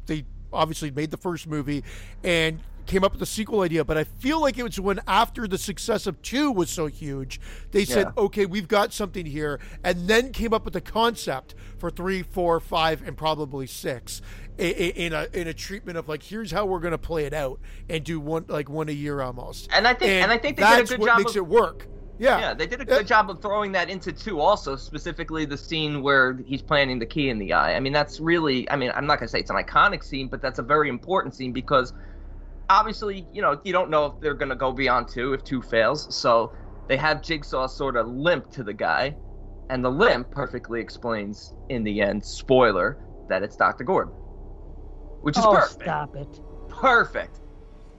they 0.06 0.24
obviously 0.52 0.90
made 0.90 1.10
the 1.10 1.16
first 1.16 1.46
movie 1.46 1.84
and 2.22 2.60
came 2.90 3.04
up 3.04 3.12
with 3.12 3.20
the 3.20 3.26
sequel 3.26 3.60
idea, 3.60 3.84
but 3.84 3.96
I 3.96 4.04
feel 4.04 4.40
like 4.40 4.58
it 4.58 4.64
was 4.64 4.78
when 4.80 5.00
after 5.06 5.46
the 5.46 5.58
success 5.58 6.06
of 6.08 6.20
two 6.22 6.50
was 6.50 6.68
so 6.68 6.86
huge, 6.86 7.40
they 7.70 7.84
said, 7.84 8.08
Yeah. 8.16 8.24
okay, 8.24 8.46
we've 8.46 8.66
got 8.66 8.92
something 8.92 9.24
here, 9.24 9.60
and 9.84 10.08
then 10.08 10.32
came 10.32 10.52
up 10.52 10.64
with 10.64 10.74
the 10.74 10.80
concept 10.80 11.54
for 11.78 11.90
three, 11.90 12.22
four, 12.22 12.58
five, 12.58 13.00
and 13.06 13.16
probably 13.16 13.66
six. 13.68 14.20
In 14.58 15.14
a 15.14 15.26
in 15.32 15.46
a 15.48 15.54
treatment 15.54 15.96
of 15.96 16.06
like 16.06 16.22
here's 16.22 16.50
how 16.50 16.66
we're 16.66 16.80
gonna 16.80 16.98
play 16.98 17.24
it 17.24 17.32
out 17.32 17.60
and 17.88 18.04
do 18.04 18.20
one 18.20 18.44
like 18.46 18.68
one 18.68 18.90
a 18.90 18.92
year 18.92 19.22
almost 19.22 19.70
And 19.72 19.88
I 19.88 19.94
think- 19.94 20.10
and 20.10 20.30
I 20.30 20.36
think 20.36 20.58
they 20.58 20.62
did 20.62 20.80
a 20.80 20.84
good 20.84 20.98
what 20.98 21.06
job 21.06 21.18
makes 21.18 21.30
of- 21.30 21.36
it 21.38 21.46
work 21.46 21.86
yeah 22.18 22.38
Yeah, 22.38 22.52
they 22.54 22.66
did 22.66 22.78
a 22.82 22.84
good 22.84 23.06
job 23.06 23.30
of 23.30 23.40
throwing 23.40 23.72
that 23.72 23.88
into 23.88 24.12
two. 24.12 24.38
Also, 24.38 24.76
specifically 24.76 25.46
the 25.46 25.56
scene 25.56 26.02
where 26.02 26.36
he's 26.44 26.60
planting 26.60 26.98
the 26.98 27.06
key 27.06 27.30
in 27.30 27.38
the 27.38 27.54
eye. 27.54 27.74
I 27.74 27.80
mean, 27.80 27.94
that's 27.94 28.20
really. 28.20 28.68
I 28.70 28.76
mean, 28.76 28.92
I'm 28.94 29.06
not 29.06 29.18
gonna 29.18 29.28
say 29.28 29.40
it's 29.40 29.48
an 29.48 29.56
iconic 29.56 30.04
scene, 30.04 30.28
but 30.28 30.42
that's 30.42 30.58
a 30.58 30.62
very 30.62 30.90
important 30.90 31.34
scene 31.34 31.52
because 31.52 31.94
obviously, 32.70 33.26
you 33.32 33.42
know, 33.42 33.60
you 33.64 33.72
don't 33.72 33.90
know 33.90 34.06
if 34.06 34.20
they're 34.20 34.34
gonna 34.34 34.56
go 34.56 34.72
beyond 34.72 35.08
two 35.08 35.34
if 35.34 35.44
two 35.44 35.60
fails. 35.60 36.14
So 36.14 36.52
they 36.88 36.96
have 36.96 37.20
Jigsaw 37.20 37.66
sort 37.66 37.96
of 37.96 38.08
limp 38.08 38.50
to 38.52 38.62
the 38.62 38.72
guy, 38.72 39.16
and 39.68 39.84
the 39.84 39.90
limp 39.90 40.30
perfectly 40.30 40.80
explains 40.80 41.54
in 41.68 41.84
the 41.84 42.00
end. 42.00 42.24
Spoiler 42.24 42.98
that 43.28 43.42
it's 43.42 43.56
Doctor 43.56 43.84
Gordon, 43.84 44.14
which 45.20 45.36
is 45.36 45.44
oh, 45.44 45.54
perfect. 45.54 45.82
stop 45.82 46.16
it. 46.16 46.40
Perfect. 46.68 47.40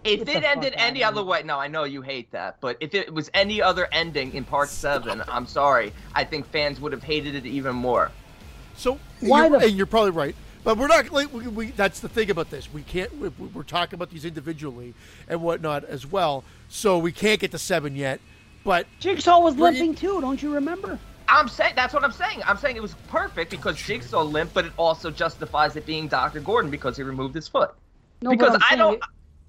If 0.03 0.25
Get 0.25 0.37
it 0.37 0.43
ended 0.43 0.73
any 0.77 0.99
here. 0.99 1.07
other 1.07 1.23
way, 1.23 1.43
no, 1.43 1.59
I 1.59 1.67
know 1.67 1.83
you 1.83 2.01
hate 2.01 2.31
that, 2.31 2.59
but 2.59 2.75
if 2.79 2.95
it 2.95 3.13
was 3.13 3.29
any 3.35 3.61
other 3.61 3.87
ending 3.91 4.33
in 4.33 4.43
part 4.43 4.69
seven, 4.69 5.21
I'm 5.27 5.45
sorry. 5.45 5.93
I 6.15 6.23
think 6.23 6.47
fans 6.47 6.81
would 6.81 6.91
have 6.91 7.03
hated 7.03 7.35
it 7.35 7.45
even 7.45 7.75
more. 7.75 8.11
So 8.75 8.97
Why 9.19 9.45
you're, 9.47 9.59
the- 9.59 9.65
and 9.67 9.75
you're 9.77 9.85
probably 9.85 10.09
right, 10.09 10.35
but 10.63 10.77
we're 10.77 10.87
not. 10.87 11.09
Like, 11.11 11.33
we, 11.33 11.47
we, 11.47 11.71
that's 11.71 11.99
the 11.99 12.09
thing 12.09 12.29
about 12.29 12.49
this. 12.49 12.71
We 12.71 12.83
can't. 12.83 13.15
We, 13.17 13.29
we're 13.29 13.63
talking 13.63 13.95
about 13.95 14.09
these 14.09 14.25
individually 14.25 14.93
and 15.27 15.41
whatnot 15.41 15.83
as 15.85 16.05
well. 16.05 16.43
So 16.69 16.97
we 16.97 17.11
can't 17.11 17.39
get 17.39 17.51
to 17.51 17.57
seven 17.59 17.95
yet. 17.95 18.19
But 18.63 18.85
Jigsaw 18.99 19.39
was 19.39 19.55
Bring 19.55 19.75
it- 19.75 19.79
limping 19.79 19.95
too, 19.95 20.21
don't 20.21 20.41
you 20.41 20.53
remember? 20.53 20.99
I'm 21.27 21.47
saying 21.47 21.73
that's 21.77 21.93
what 21.93 22.03
I'm 22.03 22.11
saying. 22.11 22.41
I'm 22.45 22.57
saying 22.57 22.75
it 22.75 22.81
was 22.81 22.93
perfect 23.07 23.51
because 23.51 23.77
Jigsaw 23.77 24.21
limp, 24.21 24.51
but 24.53 24.65
it 24.65 24.73
also 24.77 25.09
justifies 25.09 25.75
it 25.77 25.85
being 25.85 26.07
Dr. 26.09 26.41
Gordon 26.41 26.69
because 26.69 26.97
he 26.97 27.03
removed 27.03 27.33
his 27.35 27.47
foot. 27.47 27.73
No, 28.21 28.31
but 28.31 28.37
because 28.39 28.55
I'm 28.55 28.61
I 28.63 28.67
saying 28.69 28.77
don't, 28.79 28.93
it- 28.95 29.01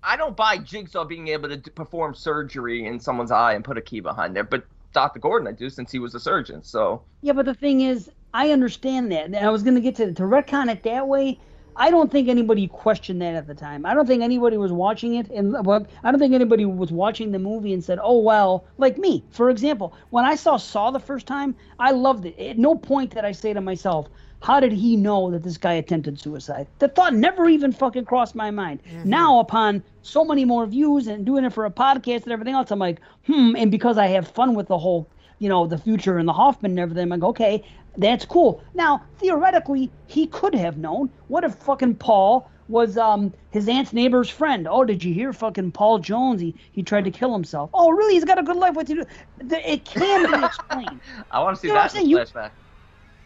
I 0.05 0.17
don't 0.17 0.37
buy 0.37 0.59
Jigsaw 0.59 1.05
being 1.05 1.29
able 1.29 1.49
to 1.49 1.71
perform 1.73 2.15
surgery 2.15 2.87
in 2.87 3.01
someone's 3.01 3.31
eye 3.33 3.55
and 3.55 3.65
put 3.65 3.77
a 3.79 3.81
key 3.81 4.01
behind 4.01 4.35
there, 4.37 4.45
but 4.45 4.65
Dr. 4.93 5.19
Gordon 5.19 5.49
I 5.49 5.53
do 5.53 5.69
since 5.71 5.91
he 5.93 5.99
was 5.99 6.15
a 6.15 6.21
surgeon. 6.21 6.63
So 6.63 7.03
Yeah, 7.21 7.33
but 7.33 7.47
the 7.47 7.55
thing 7.55 7.81
is, 7.83 8.11
I 8.35 8.51
understand 8.51 9.12
that. 9.12 9.26
And 9.26 9.37
I 9.37 9.51
was 9.51 9.62
going 9.62 9.74
to 9.74 9.80
get 9.80 9.97
to 9.97 10.12
to 10.12 10.22
retcon 10.22 10.70
it 10.70 10.83
that 10.85 11.09
way. 11.09 11.39
I 11.74 11.91
don't 11.91 12.12
think 12.12 12.28
anybody 12.28 12.68
questioned 12.68 13.22
that 13.22 13.35
at 13.35 13.47
the 13.47 13.55
time. 13.55 13.87
I 13.87 13.95
don't 13.95 14.07
think 14.07 14.22
anybody 14.22 14.59
was 14.59 14.72
watching 14.72 15.14
it, 15.14 15.30
and 15.30 15.64
well, 15.64 15.87
I 16.05 16.11
don't 16.11 16.20
think 16.20 16.35
anybody 16.35 16.66
was 16.66 16.93
watching 16.93 17.33
the 17.33 17.39
movie 17.39 17.72
and 17.72 17.83
said, 17.83 17.99
"Oh 18.03 18.18
well." 18.18 18.64
Like 18.76 18.99
me, 18.99 19.24
for 19.30 19.49
example, 19.49 19.95
when 20.11 20.24
I 20.24 20.35
saw 20.35 20.59
Saw 20.59 20.91
the 20.91 21.01
first 21.01 21.26
time, 21.26 21.55
I 21.78 21.93
loved 21.93 22.26
it. 22.26 22.39
At 22.39 22.59
no 22.59 22.74
point 22.74 23.14
did 23.14 23.24
I 23.24 23.33
say 23.33 23.55
to 23.55 23.61
myself, 23.62 24.09
"How 24.41 24.61
did 24.61 24.72
he 24.72 24.97
know 24.97 25.30
that 25.30 25.45
this 25.45 25.57
guy 25.57 25.72
attempted 25.72 26.20
suicide?" 26.20 26.66
The 26.78 26.89
thought 26.89 27.14
never 27.14 27.49
even 27.49 27.72
fucking 27.72 28.05
crossed 28.05 28.35
my 28.35 28.51
mind. 28.51 28.80
Now, 29.05 29.39
upon 29.39 29.83
so 30.03 30.24
many 30.26 30.45
more 30.45 30.66
views 30.66 31.07
and 31.07 31.24
doing 31.24 31.45
it 31.45 31.55
for 31.55 31.64
a 31.64 31.70
podcast 31.70 32.24
and 32.24 32.33
everything 32.33 32.55
else, 32.55 32.70
I'm 32.70 32.78
like, 32.78 33.01
hmm. 33.26 33.57
And 33.57 33.70
because 33.70 33.97
I 33.97 34.09
have 34.09 34.28
fun 34.28 34.55
with 34.55 34.68
the 34.68 34.78
whole 34.78 35.09
you 35.43 35.49
know, 35.49 35.66
the 35.66 35.76
future 35.76 36.18
and 36.18 36.28
the 36.28 36.33
Hoffman 36.33 36.70
and 36.70 36.78
everything. 36.78 37.03
I'm 37.03 37.09
like, 37.20 37.28
okay, 37.30 37.64
that's 37.97 38.24
cool. 38.24 38.62
Now, 38.74 39.03
theoretically, 39.18 39.93
he 40.07 40.26
could 40.26 40.55
have 40.55 40.78
known. 40.78 41.11
What 41.26 41.45
if 41.45 41.55
fucking 41.57 41.97
Paul 41.97 42.51
was 42.68 42.97
um 42.97 43.34
his 43.51 43.68
aunt's 43.68 43.93
neighbor's 43.93 44.30
friend? 44.30 44.66
Oh, 44.70 44.84
did 44.84 45.05
you 45.05 45.12
hear 45.12 45.32
fucking 45.32 45.72
Paul 45.72 45.99
Jones? 45.99 46.40
He 46.40 46.59
he 46.72 46.82
tried 46.82 47.05
to 47.05 47.11
kill 47.11 47.32
himself. 47.32 47.70
Oh, 47.74 47.90
really? 47.90 48.14
He's 48.14 48.24
got 48.24 48.38
a 48.38 48.43
good 48.43 48.57
life. 48.57 48.74
What 48.74 48.86
to 48.86 48.95
do? 48.95 49.05
It 49.40 49.84
can 49.84 50.40
be 50.40 50.47
explained. 50.47 51.01
I 51.30 51.40
want 51.43 51.57
to 51.57 51.61
see 51.61 51.68
You 51.68 51.74
know 51.74 51.80
that 51.82 51.95
in 51.95 52.07
flashback. 52.07 52.53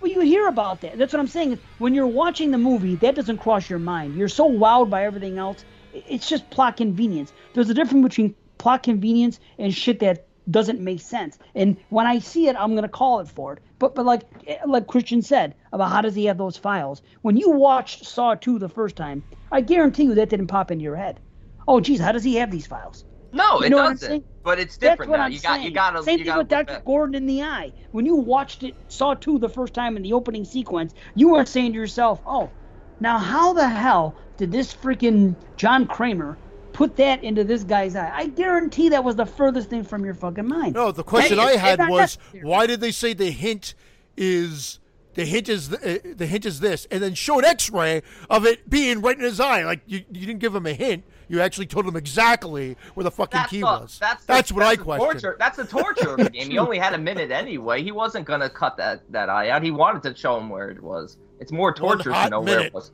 Well, 0.00 0.10
you 0.10 0.20
hear 0.20 0.46
about 0.48 0.82
that. 0.82 0.98
That's 0.98 1.12
what 1.12 1.20
I'm 1.20 1.26
saying. 1.26 1.58
When 1.78 1.94
you're 1.94 2.06
watching 2.06 2.50
the 2.50 2.58
movie, 2.58 2.96
that 2.96 3.14
doesn't 3.14 3.38
cross 3.38 3.70
your 3.70 3.78
mind. 3.78 4.14
You're 4.14 4.28
so 4.28 4.50
wowed 4.50 4.90
by 4.90 5.04
everything 5.04 5.38
else. 5.38 5.64
It's 5.92 6.28
just 6.28 6.50
plot 6.50 6.76
convenience. 6.76 7.32
There's 7.54 7.70
a 7.70 7.74
difference 7.74 8.02
between 8.04 8.34
plot 8.58 8.82
convenience 8.82 9.40
and 9.58 9.74
shit 9.74 10.00
that 10.00 10.28
doesn't 10.51 10.80
make 10.80 11.01
sense. 11.01 11.38
And 11.55 11.76
when 11.88 12.07
I 12.07 12.18
see 12.18 12.49
it, 12.49 12.57
I'm 12.59 12.74
gonna 12.74 12.88
call 12.88 13.20
it 13.20 13.28
for 13.28 13.55
it. 13.55 13.61
But 13.78 13.94
but 13.94 14.05
like 14.07 14.22
eh, 14.47 14.59
like 14.66 14.86
Christian 14.86 15.22
said 15.22 15.55
about 15.72 15.90
how 15.90 16.01
does 16.03 16.14
he 16.14 16.26
have 16.26 16.38
those 16.38 16.57
files? 16.57 17.03
When 17.22 17.36
you 17.36 17.51
watched 17.51 18.05
Saw 18.07 18.34
2 18.34 18.59
the 18.59 18.68
first 18.68 18.97
time, 18.97 19.24
I 19.51 19.61
guarantee 19.61 20.05
you 20.05 20.14
that 20.14 20.28
didn't 20.28 20.47
pop 20.49 20.70
into 20.70 20.84
your 20.84 20.97
head. 20.97 21.20
Oh, 21.68 21.80
geez, 21.80 22.01
how 22.01 22.12
does 22.12 22.24
he 22.24 22.36
have 22.36 22.51
these 22.51 22.66
files? 22.66 23.05
No, 23.32 23.59
You 23.61 23.66
it 23.66 23.70
know 23.70 23.78
what 23.78 23.86
I'm 23.86 23.92
doesn't. 23.94 24.24
But 24.44 24.61
it's 24.61 24.76
That's 24.76 24.92
different 24.92 25.11
what 25.11 25.18
now. 25.18 25.26
I'm 25.26 25.32
you 25.32 25.40
got 25.40 25.62
you 25.62 25.70
got 25.72 25.90
to 25.90 26.03
Same 26.05 26.18
thing 26.24 26.36
with 26.36 26.49
Dr. 26.49 26.64
back. 26.74 26.84
Gordon 26.84 27.16
in 27.16 27.26
the 27.26 27.42
eye. 27.42 27.72
When 27.90 28.07
you 28.07 28.16
watched 28.16 28.62
it, 28.62 28.76
saw 28.88 29.14
two 29.14 29.38
the 29.38 29.49
first 29.49 29.74
time 29.74 29.97
in 29.97 30.03
the 30.03 30.12
opening 30.12 30.44
sequence, 30.44 30.94
you 31.14 31.30
weren't 31.32 31.49
saying 31.49 31.72
to 31.72 31.78
yourself, 31.78 32.20
"Oh, 32.24 32.55
now 33.01 33.18
how 33.18 33.53
the 33.55 33.68
hell 33.68 34.16
did 34.38 34.53
this 34.53 34.72
freaking 34.72 35.36
John 35.57 35.86
Kramer 35.88 36.38
put 36.77 36.97
that 36.97 37.24
into 37.24 37.43
this 37.43 37.64
guy's 37.64 37.97
eye?" 37.97 38.12
I 38.14 38.27
guarantee 38.29 38.91
that 38.91 39.03
was 39.03 39.16
the 39.16 39.27
furthest 39.27 39.70
thing 39.70 39.83
from 39.83 40.05
your 40.05 40.14
fucking 40.14 40.47
mind. 40.47 40.74
no, 40.74 40.93
the 40.93 41.03
question 41.03 41.39
Hey, 41.39 41.45
I 41.45 41.53
it's 41.53 41.61
had 41.61 41.79
was 41.89 42.18
necessary. 42.18 42.45
why 42.45 42.66
did 42.66 42.81
they 42.81 42.93
say 42.93 43.14
the 43.14 43.31
hint 43.31 43.74
is 44.16 44.79
the 45.14 45.24
hint 45.24 45.49
is 45.49 45.70
the, 45.70 45.79
uh, 45.79 46.14
the 46.14 46.27
hint 46.27 46.45
is 46.45 46.61
this, 46.61 46.87
and 46.91 47.03
then 47.03 47.14
show 47.14 47.39
an 47.39 47.45
X-ray 47.47 48.03
of 48.29 48.45
it 48.45 48.68
being 48.68 49.01
right 49.01 49.16
in 49.16 49.24
his 49.24 49.41
eye? 49.41 49.64
Like 49.64 49.81
you, 49.87 50.05
you 50.12 50.27
didn't 50.27 50.41
give 50.41 50.55
him 50.55 50.66
a 50.66 50.74
hint. 50.74 51.05
You 51.29 51.41
actually 51.41 51.66
told 51.66 51.87
him 51.87 51.97
exactly 51.97 52.77
where 52.95 53.03
the 53.03 53.11
fucking 53.11 53.39
That's 53.39 53.51
key 53.51 53.61
the, 53.61 53.66
was. 53.66 53.99
That's, 53.99 54.24
the, 54.27 54.55
what 54.55 54.64
I 54.64 54.77
the 54.77 54.83
question. 54.83 55.07
Torture. 55.09 55.37
That's 55.39 55.57
the 55.57 55.64
torture 55.64 56.11
of 56.11 56.18
the 56.18 56.31
game. 56.31 56.51
He 56.51 56.59
only 56.59 56.79
had 56.79 56.93
a 56.93 56.99
minute 56.99 57.33
anyway. 57.33 57.83
He 57.83 57.91
wasn't 57.91 58.27
gonna 58.27 58.49
cut 58.49 58.77
that 58.77 59.01
that 59.11 59.29
eye 59.29 59.49
out. 59.49 59.62
He 59.62 59.70
wanted 59.70 60.03
to 60.05 60.14
show 60.14 60.39
him 60.39 60.51
where 60.51 60.70
it 60.70 60.81
was. 60.81 61.16
It's 61.41 61.51
more 61.51 61.72
torture 61.74 62.11
to 62.11 62.14
hot 62.14 62.31
know 62.31 62.43
where 62.43 62.61
it 62.61 62.74
was. 62.74 62.93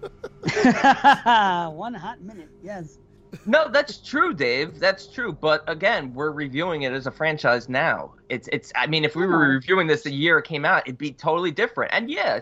One 1.76 1.94
hot 1.94 2.20
minute, 2.20 2.48
yes. 2.62 2.98
No, 3.46 3.68
that's 3.68 3.98
true, 3.98 4.32
Dave. 4.34 4.78
That's 4.78 5.06
true. 5.06 5.32
But 5.32 5.62
again, 5.66 6.12
we're 6.14 6.30
reviewing 6.30 6.82
it 6.82 6.92
as 6.92 7.06
a 7.06 7.10
franchise 7.10 7.68
now. 7.68 8.14
It's 8.28 8.48
it's. 8.52 8.72
I 8.76 8.86
mean, 8.86 9.04
if 9.04 9.14
we 9.16 9.26
were 9.26 9.38
reviewing 9.38 9.86
this 9.86 10.06
a 10.06 10.10
year 10.10 10.38
it 10.38 10.44
came 10.44 10.64
out, 10.64 10.82
it'd 10.86 10.98
be 10.98 11.12
totally 11.12 11.50
different. 11.50 11.92
And 11.92 12.10
yeah, 12.10 12.40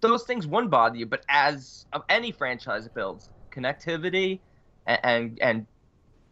those 0.00 0.24
things 0.24 0.46
wouldn't 0.46 0.70
bother 0.70 0.96
you. 0.96 1.06
But 1.06 1.24
as 1.28 1.86
of 1.92 2.02
any 2.08 2.32
franchise 2.32 2.88
builds, 2.88 3.30
connectivity 3.50 4.40
and 4.86 5.00
and, 5.04 5.38
and 5.40 5.66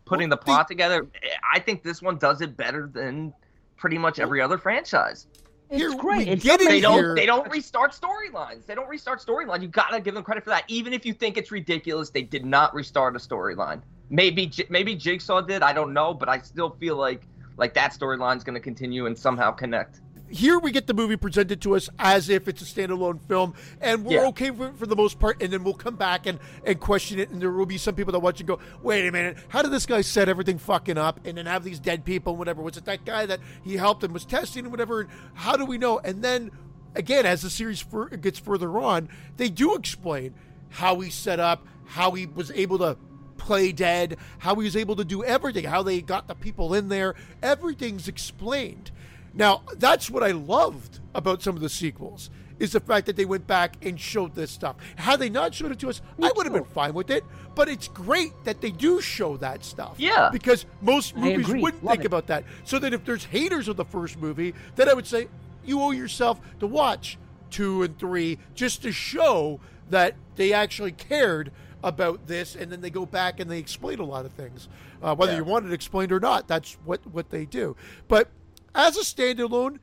putting 0.05 0.28
Well, 0.28 0.38
the- 0.38 0.45
plot 0.45 0.68
together, 0.68 1.07
I 1.53 1.59
think 1.59 1.82
this 1.82 2.03
one 2.03 2.18
does 2.18 2.40
it 2.40 2.57
better 2.57 2.90
than 2.93 3.32
pretty 3.76 3.99
much 3.99 4.18
every 4.18 4.40
other 4.40 4.59
franchise. 4.59 5.26
It's 5.72 5.80
Here, 5.80 5.94
great. 5.96 6.26
we 6.26 6.32
It's 6.34 6.44
get 6.44 6.60
They 6.60 6.80
don't. 6.82 6.98
here- 6.98 7.14
They 7.14 7.24
don't 7.24 7.50
restart 7.50 7.92
storylines. 7.92 8.66
They 8.66 8.74
don't 8.74 8.90
restart 8.90 9.20
storylines. 9.24 9.62
You 9.62 9.68
gotta 9.68 10.00
give 10.00 10.12
them 10.12 10.22
credit 10.22 10.44
for 10.44 10.50
that. 10.50 10.64
Even 10.68 10.92
if 10.92 11.06
you 11.06 11.14
think 11.14 11.38
it's 11.38 11.50
ridiculous, 11.50 12.10
they 12.10 12.20
did 12.20 12.44
not 12.44 12.74
restart 12.74 13.16
a 13.16 13.18
storyline. 13.18 13.80
Maybe 14.10 14.52
maybe 14.68 14.94
Jigsaw 14.94 15.40
did. 15.40 15.62
I 15.62 15.72
don't 15.72 15.94
know, 15.94 16.12
but 16.12 16.28
I 16.28 16.40
still 16.40 16.76
feel 16.78 16.96
like 16.96 17.22
like 17.56 17.72
that 17.72 17.92
storyline's 17.94 18.44
gonna 18.44 18.60
continue 18.60 19.06
and 19.06 19.16
somehow 19.16 19.50
connect. 19.50 20.02
Here 20.32 20.58
we 20.58 20.72
get 20.72 20.86
the 20.86 20.94
movie 20.94 21.16
presented 21.16 21.60
to 21.62 21.76
us 21.76 21.88
as 21.98 22.28
if 22.28 22.48
it's 22.48 22.62
a 22.62 22.64
standalone 22.64 23.20
film, 23.28 23.54
and 23.80 24.04
we're 24.04 24.22
Yeah. 24.22 24.26
okay 24.28 24.50
for, 24.50 24.72
for 24.72 24.86
the 24.86 24.96
most 24.96 25.18
part. 25.18 25.42
And 25.42 25.52
then 25.52 25.62
we'll 25.62 25.74
come 25.74 25.96
back 25.96 26.26
and, 26.26 26.38
and 26.64 26.80
question 26.80 27.18
it, 27.18 27.30
and 27.30 27.40
there 27.40 27.50
will 27.50 27.66
be 27.66 27.78
some 27.78 27.94
people 27.94 28.12
that 28.12 28.20
watch 28.20 28.40
and 28.40 28.46
go, 28.48 28.58
"Wait 28.82 29.06
a 29.06 29.12
minute, 29.12 29.36
how 29.48 29.62
did 29.62 29.70
this 29.70 29.86
guy 29.86 30.00
set 30.00 30.28
everything 30.28 30.58
fucking 30.58 30.98
up?" 30.98 31.20
And 31.26 31.38
then 31.38 31.46
have 31.46 31.64
these 31.64 31.78
dead 31.78 32.04
people, 32.04 32.32
and 32.32 32.38
whatever. 32.38 32.62
Was 32.62 32.76
it 32.76 32.84
that 32.86 33.04
guy 33.04 33.26
that 33.26 33.40
he 33.62 33.76
helped 33.76 34.02
and 34.04 34.12
was 34.12 34.24
testing 34.24 34.64
and 34.64 34.72
whatever? 34.72 35.02
And 35.02 35.10
How 35.34 35.56
do 35.56 35.64
we 35.64 35.78
know? 35.78 35.98
And 35.98 36.22
then 36.22 36.50
again, 36.94 37.26
as 37.26 37.42
the 37.42 37.50
series 37.50 37.80
fur- 37.80 38.08
gets 38.08 38.38
further 38.38 38.78
on, 38.78 39.08
they 39.36 39.48
do 39.48 39.74
explain 39.74 40.34
how 40.70 40.98
he 41.00 41.10
set 41.10 41.38
up, 41.40 41.66
how 41.84 42.12
he 42.12 42.26
was 42.26 42.50
able 42.52 42.78
to 42.78 42.96
play 43.36 43.72
dead, 43.72 44.16
how 44.38 44.54
he 44.54 44.64
was 44.64 44.76
able 44.76 44.94
to 44.96 45.04
do 45.04 45.24
everything, 45.24 45.64
how 45.64 45.82
they 45.82 46.00
got 46.00 46.28
the 46.28 46.34
people 46.34 46.72
in 46.74 46.88
there. 46.88 47.14
Everything's 47.42 48.08
explained. 48.08 48.90
Now, 49.34 49.62
that's 49.76 50.10
what 50.10 50.22
I 50.22 50.32
loved 50.32 51.00
about 51.14 51.42
some 51.42 51.56
of 51.56 51.62
the 51.62 51.68
sequels 51.68 52.30
is 52.58 52.72
the 52.72 52.80
fact 52.80 53.06
that 53.06 53.16
they 53.16 53.24
went 53.24 53.46
back 53.46 53.76
and 53.84 53.98
showed 53.98 54.34
this 54.34 54.50
stuff. 54.50 54.76
Had 54.96 55.18
they 55.18 55.28
not 55.28 55.52
showed 55.54 55.72
it 55.72 55.78
to 55.80 55.88
us, 55.88 56.00
I 56.22 56.30
would 56.36 56.46
have 56.46 56.52
been 56.52 56.64
fine 56.64 56.94
with 56.94 57.10
it. 57.10 57.24
But 57.54 57.68
it's 57.68 57.88
great 57.88 58.32
that 58.44 58.60
they 58.60 58.70
do 58.70 59.00
show 59.00 59.36
that 59.38 59.64
stuff. 59.64 59.94
Yeah. 59.98 60.30
Because 60.32 60.64
most 60.80 61.16
movies 61.16 61.48
wouldn't 61.48 61.82
Love 61.84 61.92
think 61.92 62.04
it. 62.04 62.06
about 62.06 62.26
that. 62.28 62.44
So 62.64 62.78
that 62.78 62.92
if 62.94 63.04
there's 63.04 63.24
haters 63.24 63.68
of 63.68 63.76
the 63.76 63.84
first 63.84 64.16
movie, 64.18 64.54
then 64.76 64.88
I 64.88 64.94
would 64.94 65.06
say 65.06 65.28
you 65.64 65.80
owe 65.82 65.90
yourself 65.90 66.40
to 66.60 66.66
watch 66.66 67.18
two 67.50 67.82
and 67.82 67.98
three 67.98 68.38
just 68.54 68.82
to 68.82 68.92
show 68.92 69.60
that 69.90 70.14
they 70.36 70.52
actually 70.52 70.92
cared 70.92 71.50
about 71.84 72.26
this, 72.28 72.54
and 72.54 72.70
then 72.70 72.80
they 72.80 72.90
go 72.90 73.04
back 73.04 73.40
and 73.40 73.50
they 73.50 73.58
explain 73.58 73.98
a 73.98 74.04
lot 74.04 74.24
of 74.24 74.30
things, 74.32 74.68
uh, 75.02 75.14
whether 75.16 75.32
Yeah. 75.32 75.38
you 75.38 75.44
want 75.44 75.66
it 75.66 75.72
explained 75.72 76.12
or 76.12 76.20
not. 76.20 76.46
That's 76.46 76.74
what 76.84 77.04
what 77.08 77.30
they 77.30 77.44
do. 77.44 77.76
But 78.06 78.28
as 78.74 78.96
a 78.96 79.00
standalone, 79.00 79.78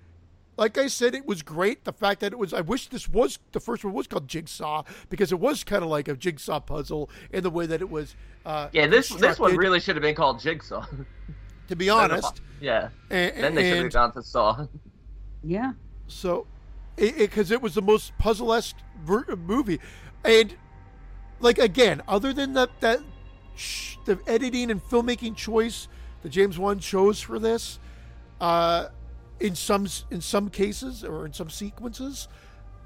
like 0.57 0.77
I 0.77 0.87
said, 0.87 1.15
it 1.15 1.25
was 1.25 1.41
great. 1.41 1.85
The 1.85 1.93
fact 1.93 2.19
that 2.19 2.33
it 2.33 2.37
was, 2.39 2.53
I 2.53 2.61
wish 2.61 2.87
this 2.87 3.07
was 3.07 3.39
the 3.53 3.59
first 3.61 3.83
one 3.85 3.93
was 3.93 4.07
called 4.07 4.27
Jigsaw 4.27 4.83
because 5.09 5.31
it 5.31 5.39
was 5.39 5.63
kind 5.63 5.83
of 5.83 5.89
like 5.89 6.07
a 6.09 6.15
jigsaw 6.15 6.59
puzzle 6.59 7.09
in 7.31 7.43
the 7.43 7.49
way 7.49 7.65
that 7.65 7.79
it 7.81 7.89
was. 7.89 8.15
Uh, 8.45 8.67
Yeah, 8.73 8.87
this 8.87 9.09
this 9.09 9.39
one 9.39 9.55
really 9.55 9.79
should 9.79 9.95
have 9.95 10.03
been 10.03 10.15
called 10.15 10.39
Jigsaw. 10.41 10.85
to 11.69 11.75
be 11.75 11.89
honest. 11.99 12.41
yeah. 12.59 12.89
And, 13.09 13.37
Then 13.37 13.55
they 13.55 13.69
should 13.71 13.83
have 13.83 13.93
gone 13.93 14.11
to 14.13 14.23
Saw. 14.23 14.65
Yeah. 15.43 15.73
so, 16.07 16.45
it 16.97 17.17
because 17.17 17.51
it, 17.51 17.61
was 17.61 17.73
the 17.75 17.81
most 17.81 18.17
puzzle-esque 18.17 18.75
ver- 19.05 19.37
movie, 19.37 19.79
and 20.25 20.53
like 21.39 21.57
again, 21.57 22.01
other 22.05 22.33
than 22.33 22.51
that 22.55 22.69
that 22.81 22.99
sh- 23.55 23.95
the 24.03 24.19
editing 24.27 24.69
and 24.71 24.83
filmmaking 24.83 25.37
choice 25.37 25.87
that 26.21 26.29
James 26.29 26.59
Wan 26.59 26.79
chose 26.79 27.21
for 27.21 27.39
this, 27.39 27.79
uh, 28.39 28.87
in 29.39 29.55
some 29.55 29.87
in 30.11 30.21
some 30.21 30.49
cases 30.49 31.03
or 31.03 31.25
in 31.25 31.33
some 31.33 31.49
sequences, 31.49 32.27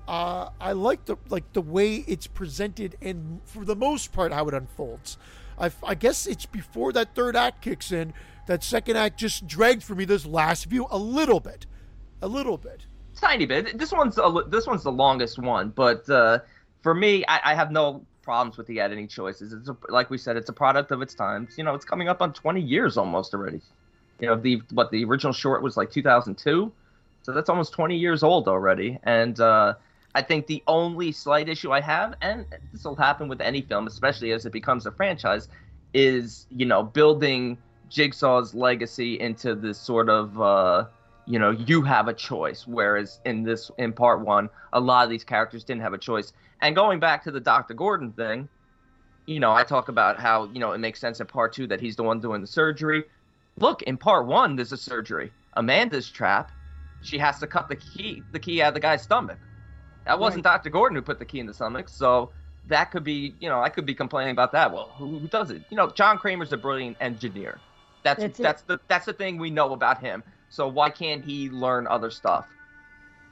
uh, 0.08 0.50
I 0.60 0.74
like 0.74 1.06
the 1.06 1.18
like 1.30 1.52
the 1.54 1.62
way 1.62 1.98
it's 2.08 2.28
presented 2.28 2.98
and 3.02 3.42
for 3.46 3.66
the 3.66 3.76
most 3.76 4.12
part 4.14 4.32
how 4.32 4.48
it 4.48 4.54
unfolds. 4.54 5.18
I, 5.58 5.72
I 5.84 5.96
guess 5.96 6.26
it's 6.26 6.46
before 6.46 6.92
that 6.94 7.16
third 7.16 7.36
act 7.36 7.62
kicks 7.62 7.92
in. 7.92 8.14
That 8.48 8.64
second 8.64 8.98
act 8.98 9.18
just 9.20 9.48
dragged 9.48 9.84
for 9.84 9.96
me 9.96 10.04
this 10.04 10.26
last 10.26 10.66
view 10.66 10.88
a 10.92 10.98
little 10.98 11.40
bit, 11.40 11.66
a 12.22 12.28
little 12.28 12.58
bit. 12.58 12.86
tiny 13.20 13.46
bit. 13.46 13.78
This 13.78 13.92
one's 13.92 14.18
a, 14.18 14.44
this 14.48 14.68
one's 14.68 14.84
the 14.84 14.92
longest 14.92 15.40
one, 15.40 15.70
but 15.70 16.10
uh, 16.10 16.40
for 16.82 16.94
me, 16.94 17.24
I, 17.28 17.52
I 17.52 17.56
have 17.56 17.72
no 17.72 18.06
problems 18.22 18.58
with 18.58 18.68
the 18.68 18.80
editing 18.82 19.08
choices. 19.08 19.54
It's 19.54 19.70
a, 19.70 19.78
like 19.90 20.10
we 20.10 20.18
said, 20.18 20.36
it's 20.36 20.50
a 20.50 20.54
product 20.54 20.92
of 20.92 21.02
its 21.02 21.14
times. 21.14 21.58
You 21.58 21.64
know, 21.64 21.74
it's 21.74 21.86
coming 21.86 22.10
up 22.10 22.22
on 22.22 22.34
20 22.34 22.60
years 22.60 22.98
almost 22.98 23.34
already. 23.34 23.62
You 24.20 24.28
know, 24.28 24.36
the 24.36 24.62
what 24.72 24.92
the 24.92 25.04
original 25.06 25.34
short 25.34 25.62
was 25.62 25.76
like 25.76 25.92
2002, 25.92 26.72
so 27.24 27.32
that's 27.32 27.50
almost 27.50 27.74
20 27.74 27.98
years 27.98 28.24
old 28.24 28.48
already. 28.48 29.00
And 29.04 29.40
uh, 29.40 29.76
I 30.16 30.22
think 30.22 30.48
the 30.48 30.64
only 30.68 31.12
slight 31.12 31.50
issue 31.50 31.72
I 31.72 31.82
have, 31.82 32.16
and 32.22 32.46
this 32.72 32.84
will 32.84 32.96
happen 32.96 33.28
with 33.28 33.42
any 33.42 33.62
film, 33.62 33.88
especially 33.88 34.32
as 34.32 34.46
it 34.46 34.52
becomes 34.52 34.86
a 34.86 34.92
franchise, 34.92 35.48
is 35.94 36.46
you 36.50 36.66
know 36.66 36.84
building 36.84 37.58
Jigsaw's 37.90 38.54
legacy 38.54 39.20
into 39.20 39.56
this 39.56 39.80
sort 39.80 40.10
of 40.10 40.40
uh, 40.40 40.86
you 41.26 41.40
know 41.40 41.52
you 41.52 41.82
have 41.82 42.08
a 42.08 42.14
choice. 42.14 42.68
Whereas 42.68 43.20
in 43.26 43.44
this 43.44 43.72
in 43.78 43.94
part 43.94 44.22
one 44.22 44.50
a 44.74 44.80
lot 44.80 45.04
of 45.04 45.10
these 45.10 45.24
characters 45.24 45.64
didn't 45.64 45.82
have 45.82 45.94
a 45.94 45.98
choice. 45.98 46.34
And 46.62 46.76
going 46.76 47.00
back 47.00 47.24
to 47.26 47.32
the 47.32 47.42
dr 47.42 47.74
gordon 47.74 48.14
thing 48.14 48.48
you 49.26 49.40
know 49.40 49.54
i 49.54 49.64
talk 49.64 49.90
about 49.90 50.20
how 50.20 50.46
you 50.54 50.60
know 50.60 50.72
it 50.72 50.78
makes 50.78 51.00
sense 51.00 51.20
in 51.20 51.28
part 51.28 51.54
two 51.54 51.68
that 51.68 51.80
he's 51.80 51.96
the 51.96 52.04
one 52.04 52.20
doing 52.20 52.42
the 52.42 52.48
surgery 52.48 53.04
look 53.58 53.82
in 53.84 53.98
part 53.98 54.26
one 54.28 54.56
there's 54.56 54.72
a 54.72 54.78
surgery 54.78 55.34
amanda's 55.56 56.10
trap 56.10 56.52
she 57.02 57.18
has 57.18 57.40
to 57.40 57.48
cut 57.48 57.68
the 57.70 57.76
key 57.76 58.26
the 58.32 58.40
key 58.40 58.62
out 58.62 58.70
of 58.70 58.74
the 58.74 58.80
guy's 58.80 59.04
stomach 59.04 59.40
that 60.06 60.20
wasn't 60.20 60.44
dr 60.44 60.70
gordon 60.70 60.96
who 60.96 61.02
put 61.02 61.20
the 61.20 61.26
key 61.26 61.40
in 61.40 61.46
the 61.46 61.54
stomach 61.54 61.90
so 61.90 62.32
that 62.66 62.92
could 62.92 63.04
be 63.04 63.36
you 63.40 63.50
know 63.50 63.62
i 63.62 63.70
could 63.70 63.86
be 63.86 63.96
complaining 63.96 64.32
about 64.32 64.52
that 64.52 64.72
well 64.74 64.96
who, 64.98 65.20
who 65.20 65.28
does 65.28 65.52
it 65.52 65.64
you 65.70 65.78
know 65.78 65.90
john 65.92 66.18
kramer's 66.18 66.54
a 66.54 66.58
brilliant 66.58 66.98
engineer 67.00 67.62
that's 68.04 68.26
That's 68.26 68.40
that's, 68.42 68.64
the 68.64 68.80
that's 68.90 69.06
the 69.06 69.14
thing 69.14 69.38
we 69.38 69.50
know 69.50 69.74
about 69.74 70.00
him 70.02 70.24
so 70.50 70.68
why 70.68 70.90
can't 70.90 71.24
he 71.24 71.50
learn 71.50 71.88
other 71.88 72.12
stuff? 72.12 72.48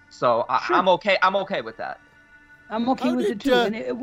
So 0.10 0.46
I, 0.50 0.62
Sure. 0.62 0.78
I'm 0.80 0.90
okay. 0.90 1.18
I'm 1.22 1.36
okay 1.38 1.62
with 1.62 1.78
that. 1.78 2.02
I'm 2.70 2.90
okay 2.90 3.12
How 3.12 3.16
with 3.16 3.30
did, 3.30 3.30
it 3.30 3.40
too. 3.40 3.54
uh, 3.54 3.66
and 3.66 3.76
it, 3.76 3.88
it- 3.90 3.98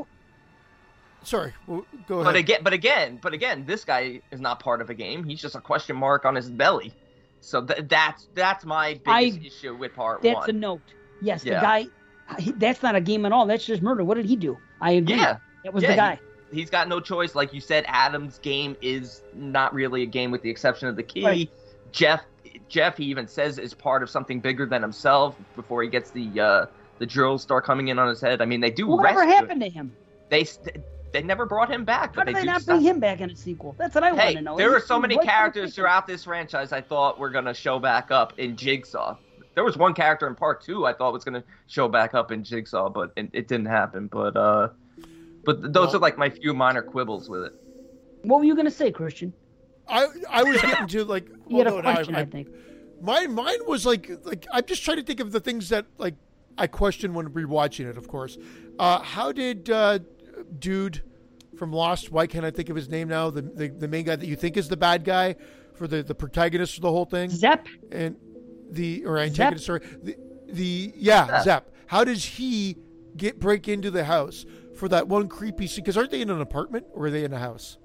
Sorry, 1.25 1.53
well, 1.67 1.85
go 2.07 2.23
But 2.25 2.37
again, 2.37 2.61
but 2.63 2.73
again, 2.73 3.19
but 3.21 3.35
again, 3.35 3.65
this 3.67 3.85
guy 3.85 4.21
is 4.31 4.41
not 4.41 4.61
part 4.61 4.81
of 4.81 4.89
a 4.91 4.95
game. 4.95 5.25
He's 5.25 5.41
just 5.41 5.55
a 5.57 5.61
question 5.61 5.97
mark 5.97 6.25
on 6.25 6.35
his 6.35 6.49
belly. 6.49 6.93
So 7.41 7.65
th- 7.65 7.85
that's 7.89 8.29
that's 8.35 8.65
my 8.65 8.95
biggest 9.05 9.39
I- 9.43 9.47
issue 9.47 9.75
with 9.77 9.95
part 9.95 10.23
that's 10.23 10.35
one. 10.37 10.51
a 10.51 10.53
note. 10.53 10.81
Yes, 11.21 11.45
Yeah. 11.45 11.57
the 11.61 11.61
guy. 11.67 11.87
he- 12.39 12.53
That's 12.53 12.83
not 12.83 12.95
a 12.95 13.01
game 13.01 13.25
at 13.27 13.33
all. 13.33 13.47
That's 13.47 13.65
just 13.65 13.83
murder. 13.83 14.05
What 14.05 14.15
did 14.17 14.27
he 14.27 14.37
do? 14.37 14.57
I 14.81 14.93
agree. 14.93 15.17
yeah, 15.17 15.39
that 15.65 15.73
was 15.75 15.83
yeah, 15.83 15.91
the 15.91 15.97
guy. 15.97 16.21
he's 16.53 16.71
got 16.71 16.89
no 16.89 17.01
choice. 17.01 17.35
Like 17.35 17.53
you 17.55 17.61
said, 17.61 17.85
Adam's 17.89 18.39
game 18.39 18.77
is 18.83 19.23
not 19.35 19.73
really 19.75 20.03
a 20.03 20.07
game 20.07 20.31
with 20.31 20.43
the 20.43 20.51
exception 20.51 20.89
of 20.89 20.97
the 20.97 21.03
key. 21.03 21.25
Right. 21.25 21.51
Jeff, 21.91 22.23
Jeff, 22.69 22.97
he 22.99 23.05
even 23.07 23.27
says 23.27 23.59
is 23.59 23.73
part 23.75 24.03
of 24.03 24.11
something 24.11 24.41
bigger 24.41 24.67
than 24.67 24.83
himself 24.83 25.37
before 25.57 25.83
he 25.83 25.89
gets 25.89 26.11
the 26.11 26.41
uh, 26.41 26.67
the 26.99 27.07
drills 27.07 27.43
start 27.43 27.65
coming 27.65 27.89
in 27.89 27.99
on 27.99 28.09
his 28.09 28.21
head. 28.21 28.41
I 28.43 28.45
mean, 28.45 28.61
they 28.61 28.71
do 28.71 28.87
Whatever 28.89 29.21
rescue. 29.21 29.35
happened 29.35 29.61
to 29.63 29.69
him? 29.71 29.93
They 30.29 30.45
st- 30.45 30.77
they 31.13 31.23
never 31.23 31.47
brought 31.47 31.71
him 31.71 31.85
back, 31.85 32.11
How 32.15 32.21
but 32.23 32.27
did 32.27 32.37
they 32.37 32.41
they 32.41 32.47
do 32.47 32.53
not 32.53 32.63
stuff. 32.63 32.77
bring 32.77 32.87
him 32.87 33.01
back 33.01 33.21
in 33.21 33.31
a 33.31 33.37
sequel? 33.37 33.75
That's 33.79 33.95
what 33.95 34.05
I 34.05 34.13
want 34.13 34.37
to 34.37 34.43
know. 34.43 34.57
There 34.57 34.71
were 34.71 34.81
so 34.81 34.99
many 35.01 35.15
right 35.17 35.21
from 35.23 35.27
the 35.27 35.33
characters 35.33 35.75
throughout 35.75 36.07
this 36.07 36.25
franchise 36.25 36.73
I 36.73 36.81
thought 36.81 37.19
were 37.19 37.31
gonna 37.31 37.55
show 37.55 37.79
back 37.79 38.11
up 38.11 38.39
in 38.39 38.57
Jigsaw. 38.57 39.17
There 39.55 39.65
was 39.65 39.77
one 39.77 39.95
character 39.95 40.27
in 40.29 40.35
part 40.35 40.63
two 40.63 40.87
I 40.87 40.93
thought 40.93 41.13
was 41.13 41.25
gonna 41.25 41.45
show 41.67 41.89
back 41.89 42.15
up 42.15 42.31
in 42.31 42.45
Jigsaw, 42.45 42.89
but 42.91 43.13
it, 43.17 43.31
it 43.33 43.49
didn't 43.49 43.67
happen. 43.67 44.07
But 44.09 44.37
uh, 44.37 44.69
but 45.45 45.73
those 45.73 45.89
Well- 45.89 45.97
are 45.97 46.01
like 46.01 46.19
my 46.19 46.31
few 46.31 46.55
minor 46.55 46.83
quibbles 46.83 47.29
with 47.29 47.45
it. 47.45 47.53
What 48.23 48.39
were 48.39 48.45
you 48.45 48.55
gonna 48.57 48.71
say, 48.71 48.91
Christian? 48.93 49.33
I 49.89 50.07
I 50.29 50.43
was 50.43 50.61
getting 50.61 50.87
to 50.89 51.05
like 51.05 51.27
You 51.49 51.59
had 51.59 51.67
a 51.69 51.81
question, 51.83 52.15
I, 52.15 52.21
I- 52.21 52.25
think. 52.27 52.49
Mine, 53.01 53.33
mine 53.33 53.59
was 53.67 53.87
like, 53.87 54.11
like 54.25 54.45
I'm 54.53 54.65
just 54.67 54.85
trying 54.85 54.97
to 54.97 55.05
think 55.05 55.21
of 55.21 55.31
the 55.33 55.39
things 55.41 55.69
that 55.69 55.87
like 55.99 56.15
I 56.59 56.67
question 56.67 57.15
when 57.15 57.29
rewatching 57.29 57.89
it. 57.89 57.97
Of 57.97 58.09
course, 58.09 58.37
uh, 58.79 58.99
how 59.01 59.31
did 59.33 59.71
uh, 59.71 60.01
dude 60.59 61.03
from 61.57 61.73
Lost? 61.73 62.11
Why 62.13 62.27
can't 62.27 62.45
I 62.45 62.51
think 62.51 62.69
of 62.69 62.77
his 62.77 62.89
name 62.89 63.09
now? 63.09 63.31
The, 63.31 63.43
the 63.43 63.69
the 63.69 63.89
main 63.89 64.05
guy 64.05 64.17
that 64.17 64.27
you 64.27 64.37
think 64.37 64.57
is 64.57 64.69
the 64.69 64.77
bad 64.77 65.05
guy 65.05 65.37
for 65.75 65.87
the 65.87 66.03
the 66.03 66.15
protagonist 66.15 66.77
of 66.77 66.83
the 66.83 66.91
whole 66.91 67.05
thing, 67.05 67.31
Zep. 67.31 67.67
and 67.93 68.17
the 68.71 69.05
or 69.05 69.19
antagonist. 69.19 69.67
Sorry, 69.67 69.81
the 70.03 70.17
the 70.49 70.93
yeah 70.97 71.27
Zep. 71.27 71.45
Zep. 71.45 71.75
How 71.87 72.05
does 72.05 72.25
he 72.25 72.77
get 73.17 73.41
break 73.41 73.69
into 73.69 73.91
the 73.91 74.05
house 74.05 74.45
for 74.77 74.89
that 74.89 75.09
one 75.09 75.29
creepy 75.29 75.67
scene? 75.67 75.83
Because 75.85 75.97
aren't 75.97 76.11
they 76.11 76.21
in 76.21 76.31
an 76.31 76.41
apartment 76.41 76.87
or 76.93 77.07
are 77.07 77.11
they 77.11 77.25
in 77.25 77.33
a 77.33 77.39
house? 77.39 77.79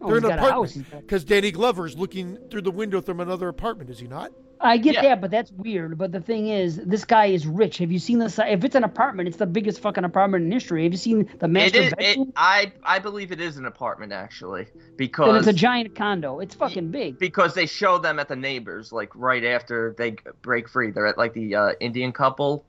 Oh, 0.00 0.08
They're 0.08 0.18
in 0.18 0.24
an 0.26 0.32
a 0.32 0.36
apartment 0.36 0.86
because 1.00 1.24
Danny 1.24 1.50
Glover's 1.50 1.96
looking 1.96 2.36
through 2.50 2.62
the 2.62 2.70
window 2.70 3.00
from 3.00 3.20
another 3.20 3.48
apartment. 3.48 3.88
Is 3.90 3.98
he 3.98 4.06
not? 4.06 4.30
I 4.60 4.78
get 4.78 4.94
Yeah. 4.94 5.02
that, 5.02 5.20
but 5.20 5.30
that's 5.30 5.52
weird. 5.52 5.98
But 5.98 6.12
the 6.12 6.20
thing 6.20 6.48
is, 6.48 6.76
this 6.76 7.04
guy 7.04 7.26
is 7.26 7.46
rich. 7.46 7.78
Have 7.78 7.92
you 7.92 7.98
seen 7.98 8.18
this? 8.18 8.38
If 8.38 8.64
it's 8.64 8.74
an 8.74 8.84
apartment, 8.84 9.28
it's 9.28 9.36
the 9.36 9.46
biggest 9.46 9.80
fucking 9.80 10.04
apartment 10.04 10.44
in 10.46 10.50
history. 10.52 10.84
Have 10.84 10.92
you 10.92 10.98
seen 10.98 11.28
the 11.38 11.44
It 11.46 11.48
master 11.48 11.78
is. 11.80 11.92
It, 11.92 11.98
bedroom? 11.98 12.32
I 12.36 12.72
I 12.84 12.98
believe 12.98 13.32
it 13.32 13.40
is 13.40 13.58
an 13.58 13.66
apartment 13.66 14.12
actually 14.12 14.64
then 14.64 14.82
because 14.96 15.36
it's 15.38 15.46
a 15.46 15.52
giant 15.52 15.94
condo. 15.94 16.40
It's 16.40 16.54
fucking 16.54 16.90
big. 16.90 17.18
because 17.18 17.54
they 17.54 17.66
show 17.66 17.98
them 17.98 18.18
at 18.18 18.28
the 18.28 18.36
neighbors 18.36 18.92
like 18.92 19.10
right 19.14 19.44
after 19.44 19.94
they 19.98 20.16
break 20.42 20.68
free. 20.68 20.90
They're 20.90 21.06
at 21.06 21.18
like 21.18 21.34
the 21.34 21.54
uh, 21.54 21.72
Indian 21.80 22.12
couple 22.12 22.64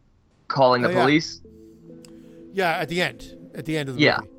calling 0.50 0.82
the 0.82 0.90
Oh, 0.90 0.92
yeah. 0.92 1.02
police. 1.04 1.42
Yeah, 2.54 2.72
at 2.78 2.90
the 2.90 3.02
end. 3.02 3.38
At 3.56 3.66
the 3.66 3.78
end 3.78 3.90
of 3.90 3.96
the 3.96 4.02
Yeah. 4.02 4.18
movie. 4.20 4.32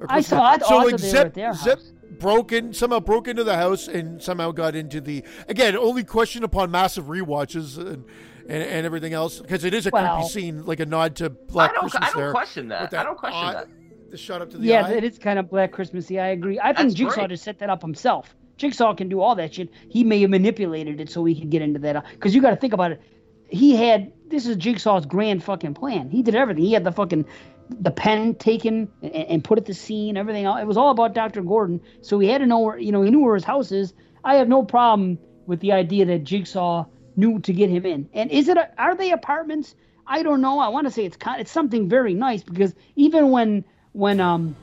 Or 0.00 0.06
I 0.10 0.20
saw. 0.20 0.56
to- 0.56 0.64
I 0.64 0.68
so 0.68 0.76
like 0.78 0.96
that 0.96 1.34
they 1.34 1.46
were 1.46 1.54
Zip, 1.54 1.56
Zip 1.56 1.78
house. 1.78 1.92
Broke 2.18 2.52
in, 2.52 2.72
somehow 2.72 3.00
broke 3.00 3.28
into 3.28 3.44
the 3.44 3.56
house 3.56 3.88
and 3.88 4.22
somehow 4.22 4.50
got 4.52 4.74
into 4.74 5.00
the 5.00 5.22
again 5.48 5.76
only 5.76 6.04
question 6.04 6.44
upon 6.44 6.70
massive 6.70 7.06
rewatches 7.06 7.78
and 7.78 8.04
and, 8.48 8.62
and 8.62 8.86
everything 8.86 9.12
else 9.12 9.40
because 9.40 9.64
it 9.64 9.74
is 9.74 9.86
a 9.86 9.90
Well- 9.92 10.16
creepy 10.18 10.28
scene 10.28 10.64
like 10.64 10.80
a 10.80 10.86
nod 10.86 11.16
to 11.16 11.30
Black 11.30 11.70
I 11.70 11.72
don't. 11.74 11.80
Christmas 11.82 12.02
I 12.02 12.06
don't 12.12 12.16
there. 12.22 12.30
question 12.30 12.68
that. 12.68 12.82
with 12.92 12.94
I 12.94 13.02
don't 13.02 13.18
question 13.18 13.44
eye- 13.44 13.52
that. 13.52 13.68
The 14.10 14.16
shot 14.16 14.40
up 14.40 14.50
to 14.50 14.58
the 14.58 14.66
Yeah, 14.66 14.86
eye. 14.86 14.92
it 14.92 15.02
is 15.04 15.18
kind 15.18 15.36
of 15.38 15.50
Black 15.50 15.72
Christmassy. 15.72 16.20
I 16.20 16.28
agree. 16.28 16.60
I 16.60 16.66
think 16.72 16.76
That's 16.90 16.94
Jigsaw 16.94 17.14
great. 17.22 17.30
just 17.30 17.42
set 17.42 17.58
that 17.58 17.70
up 17.70 17.82
himself. 17.82 18.36
Jigsaw 18.56 18.94
can 18.94 19.08
do 19.08 19.20
all 19.20 19.34
that 19.34 19.52
shit. 19.54 19.68
He 19.88 20.04
may 20.04 20.20
have 20.20 20.30
manipulated 20.30 21.00
it 21.00 21.10
so 21.10 21.24
he 21.24 21.34
could 21.38 21.50
get 21.50 21.60
into 21.60 21.80
that. 21.80 21.96
Uh, 21.96 22.02
because 22.12 22.32
you 22.34 22.40
got 22.40 22.50
to 22.50 22.56
think 22.56 22.72
about 22.72 22.92
it. 22.92 23.02
He 23.48 23.74
had 23.74 24.12
this 24.28 24.46
is 24.46 24.56
Jigsaw's 24.56 25.06
grand 25.06 25.42
fucking 25.42 25.74
plan. 25.74 26.08
He 26.08 26.22
did 26.22 26.36
everything. 26.36 26.62
He 26.64 26.72
had 26.72 26.84
the 26.84 26.92
fucking 26.92 27.26
the 27.70 27.90
pen 27.90 28.36
taken 28.36 28.90
and, 29.02 29.14
and 29.14 29.44
put 29.44 29.58
at 29.58 29.66
the 29.66 29.74
scene. 29.74 30.16
Everything. 30.16 30.44
else. 30.46 30.60
It 30.60 30.66
was 30.66 30.76
all 30.76 30.90
about 30.90 31.14
Dr. 31.14 31.42
Gordon. 31.42 31.82
So 32.02 32.18
he 32.18 32.28
had 32.28 32.38
to 32.38 32.46
know 32.46 32.60
where 32.60 32.78
you 32.78 32.92
know 32.92 33.02
he 33.02 33.10
knew 33.10 33.20
where 33.20 33.34
his 33.34 33.44
house 33.44 33.72
is. 33.72 33.94
I 34.24 34.36
have 34.36 34.48
no 34.48 34.64
problem 34.64 35.20
with 35.46 35.60
the 35.60 35.72
idea 35.72 36.06
that 36.06 36.24
Jigsaw 36.24 36.86
knew 37.16 37.40
to 37.40 37.52
get 37.52 37.70
him 37.70 37.86
in. 37.86 38.08
And 38.14 38.30
is 38.30 38.48
it? 38.48 38.56
A, 38.58 38.68
are 38.78 38.96
they 38.96 39.12
apartments? 39.12 39.74
I 40.06 40.22
don't 40.22 40.40
know. 40.42 40.60
I 40.60 40.68
want 40.68 40.86
to 40.86 40.92
say 40.92 41.04
it's 41.04 41.16
kind. 41.16 41.40
It's 41.40 41.52
something 41.52 41.88
very 41.88 42.14
nice 42.14 42.42
because 42.44 42.74
even 42.96 43.30
when 43.30 43.64
when 43.92 44.20
um 44.20 44.56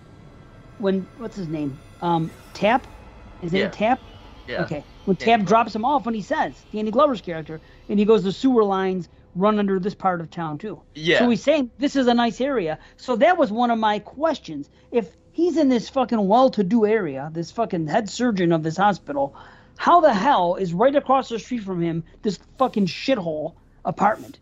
when 0.78 1.08
what's 1.16 1.38
his 1.38 1.50
name? 1.50 1.82
Um, 2.02 2.34
Tapp. 2.54 2.88
Is 3.42 3.54
it 3.54 3.60
Yeah. 3.60 3.70
Tapp? 3.70 4.04
Yeah. 4.48 4.64
Okay. 4.64 4.86
When 5.06 5.18
Tapp 5.18 5.44
drops 5.44 5.76
him 5.76 5.86
off, 5.86 6.06
when 6.06 6.16
he 6.16 6.22
says 6.22 6.66
Danny 6.72 6.92
Glover's 6.92 7.22
character, 7.22 7.62
and 7.90 8.00
he 8.00 8.06
goes, 8.06 8.24
the 8.24 8.32
sewer 8.34 8.64
lines 8.66 9.10
run 9.36 9.60
under 9.60 9.80
this 9.80 9.96
part 9.96 10.22
of 10.22 10.30
town 10.30 10.58
too. 10.58 10.82
Yeah. 10.96 11.20
So 11.20 11.30
he's 11.30 11.44
saying 11.44 11.72
this 11.78 11.96
is 11.96 12.08
a 12.08 12.14
nice 12.14 12.42
area. 12.42 12.80
So 12.98 13.16
that 13.18 13.38
was 13.38 13.52
one 13.52 13.72
of 13.72 13.80
my 13.80 14.00
questions. 14.00 14.70
If 14.92 15.16
he's 15.32 15.58
in 15.58 15.70
this 15.70 15.90
fucking 15.90 16.28
well-to-do 16.28 16.86
area, 16.86 17.30
this 17.34 17.52
fucking 17.52 17.88
head 17.88 18.10
surgeon 18.10 18.52
of 18.52 18.64
this 18.64 18.78
hospital, 18.78 19.36
how 19.78 20.02
the 20.02 20.14
hell 20.14 20.56
is 20.56 20.74
right 20.74 20.96
across 20.96 21.30
the 21.30 21.40
street 21.40 21.64
from 21.64 21.82
him 21.82 22.04
this 22.22 22.40
fucking 22.58 22.86
shithole 22.86 23.54
apartment? 23.86 24.40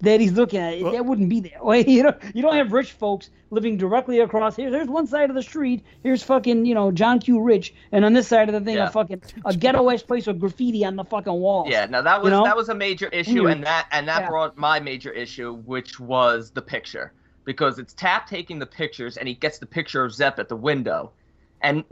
That 0.00 0.20
he's 0.20 0.32
looking 0.32 0.60
at. 0.60 0.80
Well- 0.80 0.92
that 0.92 1.04
wouldn't 1.06 1.28
be 1.28 1.40
that 1.40 1.64
way. 1.64 1.84
You 1.86 2.02
know, 2.04 2.14
you 2.34 2.42
don't 2.42 2.54
have 2.56 2.72
rich 2.72 2.92
folks 2.92 3.30
living 3.50 3.76
directly 3.76 4.20
across 4.20 4.56
here. 4.56 4.70
There's 4.70 4.88
one 4.88 5.06
side 5.06 5.30
of 5.30 5.36
the 5.36 5.42
street. 5.42 5.84
Here's 6.02 6.22
fucking 6.22 6.66
you 6.66 6.74
know 6.74 6.90
John 6.92 7.18
Q. 7.20 7.40
Rich, 7.40 7.74
and 7.92 8.04
on 8.04 8.12
this 8.12 8.28
side 8.28 8.48
of 8.48 8.54
the 8.54 8.60
thing, 8.60 8.76
Yeah. 8.76 8.88
a 8.88 8.90
fucking 8.90 9.22
a 9.44 9.54
ghetto 9.56 9.88
ass 9.90 10.02
place 10.02 10.26
with 10.26 10.40
graffiti 10.40 10.84
on 10.84 10.96
the 10.96 11.04
fucking 11.04 11.32
walls. 11.32 11.68
Yeah, 11.70 11.86
no, 11.86 12.02
that 12.02 12.22
was 12.22 12.30
know? 12.30 12.44
that 12.44 12.56
was 12.56 12.68
a 12.68 12.74
major 12.74 13.08
issue, 13.08 13.30
Anyway. 13.32 13.52
and 13.52 13.64
that 13.64 13.86
and 13.92 14.08
that 14.08 14.22
Yeah. 14.22 14.28
brought 14.28 14.56
my 14.58 14.80
major 14.80 15.10
issue, 15.12 15.54
which 15.64 15.98
was 16.00 16.50
the 16.50 16.62
picture, 16.62 17.12
because 17.44 17.78
it's 17.78 17.94
Tapp 17.94 18.26
taking 18.28 18.58
the 18.58 18.66
pictures, 18.66 19.16
and 19.16 19.26
he 19.28 19.34
gets 19.34 19.58
the 19.58 19.66
picture 19.66 20.04
of 20.04 20.12
Zep 20.14 20.38
at 20.38 20.48
the 20.48 20.56
window, 20.56 21.12
and 21.60 21.84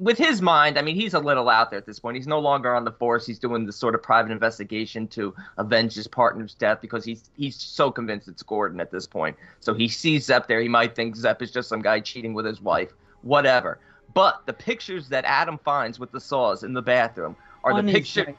with 0.00 0.16
his 0.16 0.40
mind, 0.40 0.78
I 0.78 0.82
mean, 0.82 0.96
he's 0.96 1.12
a 1.12 1.20
little 1.20 1.50
out 1.50 1.70
there 1.70 1.78
at 1.78 1.84
this 1.84 1.98
point. 1.98 2.16
He's 2.16 2.26
no 2.26 2.38
longer 2.38 2.74
on 2.74 2.84
the 2.84 2.90
force. 2.90 3.26
He's 3.26 3.38
doing 3.38 3.66
this 3.66 3.76
sort 3.76 3.94
of 3.94 4.02
private 4.02 4.32
investigation 4.32 5.06
to 5.08 5.34
avenge 5.58 5.94
his 5.94 6.08
partner's 6.08 6.54
death 6.54 6.80
because 6.80 7.04
he's 7.04 7.30
he's 7.36 7.54
so 7.54 7.90
convinced 7.90 8.26
it's 8.26 8.42
Gordon 8.42 8.80
at 8.80 8.90
this 8.90 9.06
point. 9.06 9.36
So 9.60 9.74
he 9.74 9.88
sees 9.88 10.24
Zep 10.24 10.48
there. 10.48 10.60
He 10.62 10.68
might 10.68 10.96
think 10.96 11.16
Zep 11.16 11.42
is 11.42 11.50
just 11.50 11.68
some 11.68 11.82
guy 11.82 12.00
cheating 12.00 12.32
with 12.32 12.46
his 12.46 12.62
wife, 12.62 12.90
whatever. 13.20 13.78
But 14.14 14.40
the 14.46 14.54
pictures 14.54 15.10
that 15.10 15.26
Adam 15.26 15.58
finds 15.58 15.98
with 15.98 16.10
the 16.12 16.20
saws 16.20 16.62
in 16.62 16.72
the 16.72 16.82
bathroom 16.82 17.36
are 17.62 17.80
the 17.80 17.92
picture 17.92 18.34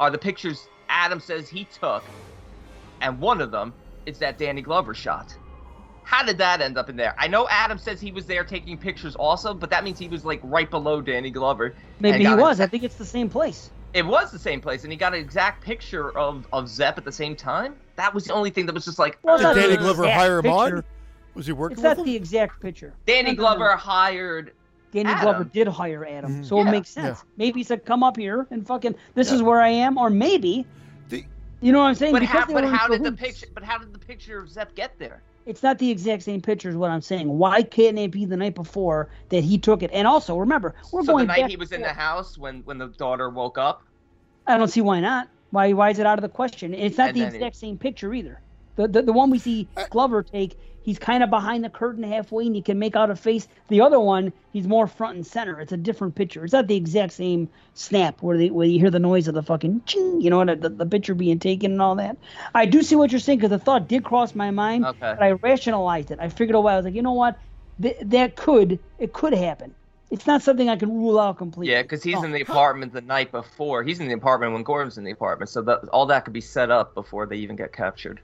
are 0.00 0.10
the 0.10 0.18
pictures 0.18 0.66
Adam 0.88 1.20
says 1.20 1.48
he 1.48 1.64
took, 1.66 2.02
and 3.00 3.20
one 3.20 3.40
of 3.40 3.52
them 3.52 3.72
is 4.04 4.18
that 4.18 4.36
Danny 4.36 4.62
Glover 4.62 4.94
shot. 4.94 5.32
How 6.04 6.22
did 6.22 6.38
that 6.38 6.60
end 6.60 6.76
up 6.78 6.88
in 6.90 6.96
there? 6.96 7.14
I 7.18 7.26
know 7.28 7.48
Adam 7.50 7.78
says 7.78 8.00
he 8.00 8.12
was 8.12 8.26
there 8.26 8.44
taking 8.44 8.76
pictures 8.78 9.16
also, 9.16 9.54
but 9.54 9.70
that 9.70 9.84
means 9.84 9.98
he 9.98 10.08
was 10.08 10.24
like 10.24 10.40
right 10.42 10.70
below 10.70 11.00
Danny 11.00 11.30
Glover. 11.30 11.74
Maybe 11.98 12.24
he 12.24 12.34
was. 12.34 12.60
an- 12.60 12.64
I 12.64 12.66
think 12.68 12.82
it's 12.82 12.96
the 12.96 13.04
same 13.06 13.28
place. 13.28 13.70
It 13.94 14.04
was 14.04 14.30
the 14.30 14.38
same 14.38 14.60
place, 14.60 14.82
and 14.82 14.92
he 14.92 14.98
got 14.98 15.14
an 15.14 15.20
exact 15.20 15.62
picture 15.64 16.16
of, 16.18 16.46
of 16.52 16.68
Zep 16.68 16.98
at 16.98 17.04
the 17.04 17.12
same 17.12 17.36
time. 17.36 17.76
That 17.96 18.12
was 18.12 18.24
the 18.24 18.32
only 18.34 18.50
thing 18.50 18.66
that 18.66 18.74
was 18.74 18.84
just 18.84 18.98
like. 18.98 19.18
Well, 19.22 19.36
it's 19.36 19.44
Did. 19.44 19.68
Danny 19.68 19.76
Glover 19.76 20.02
exact 20.04 20.20
hire 20.20 20.38
him 20.40 20.46
on? 20.50 20.84
Was 21.34 21.46
he 21.46 21.52
working 21.52 21.74
It's 21.76 21.82
not 21.82 21.98
him? 21.98 22.04
the 22.04 22.14
exact 22.16 22.60
picture. 22.60 22.92
Danny. 23.06 23.34
Glover 23.34 23.70
hired. 23.76 24.52
Danny 24.92 25.08
Adam. 25.10 25.22
Glover 25.22 25.44
did 25.44 25.66
hire 25.68 26.04
Adam, 26.06 26.42
Mhm. 26.42 26.46
so 26.46 26.60
it 26.60 26.64
makes 26.64 26.88
sense. 26.88 27.18
Yeah. 27.18 27.30
Maybe 27.36 27.60
he 27.60 27.64
said, 27.64 27.84
"Come 27.84 28.02
up 28.04 28.16
here 28.16 28.46
and 28.50 28.64
fucking 28.66 28.94
this 29.14 29.28
Yeah. 29.30 29.36
is 29.36 29.42
where 29.42 29.60
I 29.60 29.68
am," 29.68 29.96
or 29.98 30.08
maybe, 30.10 30.64
The- 31.08 31.24
you 31.60 31.72
know 31.72 31.80
what 31.80 31.86
I'm 31.86 31.94
saying? 31.96 32.12
But 32.12 32.20
Because 32.20 32.44
how, 32.44 32.52
but 32.52 32.64
how 32.64 32.86
did 32.88 33.02
the 33.02 33.10
picture? 33.12 33.46
But 33.54 33.64
how 33.64 33.78
did 33.78 33.92
the 33.92 33.98
picture 33.98 34.38
of 34.38 34.48
Zep 34.48 34.74
get 34.76 34.96
there? 34.98 35.20
It's 35.46 35.62
not 35.62 35.78
the 35.78 35.90
exact 35.90 36.22
same 36.22 36.40
picture, 36.40 36.70
is 36.70 36.76
what 36.76 36.90
I'm 36.90 37.02
saying. 37.02 37.28
Why 37.28 37.62
couldn't 37.62 37.98
it 37.98 38.10
be 38.10 38.24
the 38.24 38.36
night 38.36 38.54
before 38.54 39.10
that 39.28 39.44
he 39.44 39.58
took 39.58 39.82
it? 39.82 39.90
And 39.92 40.06
also, 40.08 40.36
remember, 40.38 40.74
we're 40.92 41.04
so 41.04 41.18
the 41.18 41.24
night 41.24 41.42
back 41.42 41.50
he 41.50 41.56
was 41.56 41.72
in 41.72 41.82
the 41.82 41.92
house 41.92 42.38
when 42.38 42.62
when 42.64 42.78
the 42.78 42.88
daughter 42.98 43.28
woke 43.28 43.58
up. 43.58 43.82
I 44.46 44.56
don't 44.56 44.68
see 44.68 44.80
why 44.80 45.00
not. 45.00 45.28
Why 45.50 45.72
why 45.72 45.90
is 45.90 45.98
it 45.98 46.06
out 46.06 46.18
of 46.18 46.22
the 46.22 46.28
question? 46.28 46.72
It's 46.74 46.96
not 46.98 47.08
And 47.08 47.16
the 47.16 47.20
then 47.20 47.30
he- 47.30 47.36
exact 47.36 47.56
same 47.56 47.78
picture 47.78 48.12
either. 48.14 48.40
The, 48.76 48.88
the 48.88 49.02
the 49.02 49.12
one 49.12 49.30
we 49.30 49.38
see 49.38 49.68
uh, 49.76 49.84
Glover 49.90 50.22
take, 50.22 50.56
he's 50.84 50.98
kind 51.00 51.24
of 51.24 51.30
behind 51.30 51.64
the 51.64 51.68
curtain 51.70 52.04
halfway, 52.04 52.46
and 52.46 52.54
you 52.54 52.62
can 52.62 52.78
make 52.78 52.94
out 52.94 53.10
a 53.10 53.16
face. 53.16 53.48
The 53.68 53.80
other 53.80 53.98
one, 53.98 54.32
he's 54.52 54.68
more 54.68 54.86
front 54.86 55.16
and 55.16 55.26
center. 55.26 55.58
It's 55.60 55.72
a 55.72 55.76
different 55.76 56.14
picture. 56.14 56.44
It's 56.44 56.52
not 56.52 56.68
the 56.68 56.76
exact 56.76 57.14
same 57.14 57.48
snap 57.74 58.22
where 58.22 58.38
they 58.38 58.50
where 58.50 58.66
you 58.66 58.78
hear 58.78 58.90
the 58.90 59.00
noise 59.00 59.26
of 59.26 59.34
the 59.34 59.42
fucking 59.42 59.82
ching, 59.86 60.20
you 60.20 60.30
know, 60.30 60.44
the, 60.44 60.54
the, 60.54 60.68
the 60.68 60.86
picture 60.86 61.14
being 61.14 61.40
taken 61.40 61.72
and 61.72 61.82
all 61.82 61.96
that. 61.96 62.16
I 62.54 62.66
do 62.66 62.82
see 62.82 62.94
what 62.94 63.10
you're 63.10 63.18
saying 63.18 63.38
because 63.38 63.50
the 63.50 63.58
thought 63.58 63.88
did 63.88 64.04
cross 64.04 64.34
my 64.36 64.50
mind, 64.52 64.84
Okay. 64.86 64.98
but 65.00 65.22
I 65.22 65.32
rationalized 65.32 66.10
it. 66.12 66.18
I 66.20 66.28
figured 66.28 66.54
a 66.54 66.60
while. 66.60 66.74
I 66.74 66.76
was 66.76 66.84
like, 66.84 66.94
you 66.94 67.02
know 67.02 67.12
what, 67.12 67.36
Th- 67.82 67.96
that 68.02 68.36
could 68.36 68.78
it 69.00 69.12
could 69.12 69.34
happen. 69.34 69.74
It's 70.10 70.28
not 70.28 70.42
something 70.42 70.68
I 70.68 70.76
can 70.76 70.90
rule 70.94 71.18
out 71.18 71.38
completely. 71.38 71.72
Yeah, 71.74 71.82
because 71.82 72.04
he's 72.04 72.14
Oh. 72.14 72.22
in 72.22 72.30
the 72.30 72.42
apartment 72.42 72.92
the 72.92 73.00
night 73.00 73.32
before. 73.32 73.82
He's 73.82 73.98
in 73.98 74.06
the 74.06 74.14
apartment 74.14 74.52
when 74.52 74.62
Gordon's 74.62 74.96
in 74.96 75.02
the 75.02 75.10
apartment, 75.10 75.48
so 75.48 75.60
that 75.62 75.88
all 75.88 76.06
that 76.06 76.24
could 76.24 76.34
be 76.34 76.40
set 76.42 76.70
up 76.70 76.94
before 76.94 77.26
they 77.26 77.36
even 77.36 77.56
get 77.56 77.72
captured. 77.72 78.20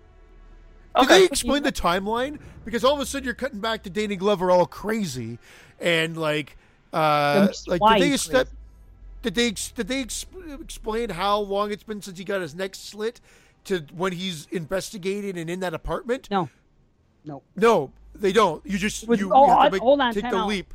Did 0.97 1.05
Okay. 1.05 1.19
they 1.21 1.25
explain 1.25 1.63
the 1.63 1.73
timeline? 1.73 2.39
Because 2.65 2.85
all 2.85 2.95
of 2.95 3.01
a 3.01 3.07
sudden 3.07 3.25
you're 3.25 3.35
cutting 3.35 3.61
back 3.61 3.83
to 3.85 3.91
Danny 3.91 4.17
Glover 4.17 4.51
all 4.51 4.67
crazy, 4.67 5.39
and 5.79 6.17
like, 6.17 6.57
uh, 6.93 7.37
Let 7.41 7.49
me 7.49 7.55
see 7.55 7.71
like 7.71 7.99
did 7.99 8.11
they 8.13 8.17
step? 8.17 8.49
Did 9.23 9.35
they 9.35 9.51
did 9.51 9.89
they 9.89 10.01
ex- 10.01 10.27
explain 10.61 11.11
how 11.11 11.39
long 11.39 11.71
it's 11.71 11.83
been 11.83 12.03
since 12.03 12.19
he 12.19 12.25
got 12.25 12.41
his 12.41 12.55
neck 12.55 12.75
slit 12.75 13.21
to 13.65 13.85
when 13.95 14.13
he's 14.13 14.47
investigating 14.51 15.39
and 15.39 15.49
in 15.49 15.61
that 15.61 15.75
apartment? 15.75 16.29
No, 16.31 16.49
no. 17.25 17.43
No, 17.55 17.93
they 18.15 18.33
don't. 18.33 18.65
You 18.67 18.79
just 18.79 19.07
With- 19.07 19.21
you, 19.21 19.31
oh, 19.33 19.47
you 19.47 19.53
have 19.53 19.65
to 19.67 19.71
make, 19.73 19.83
hold 19.83 20.01
on, 20.01 20.13
take 20.13 20.25
time 20.25 20.33
the 20.33 20.39
out. 20.39 20.49
leap. 20.49 20.75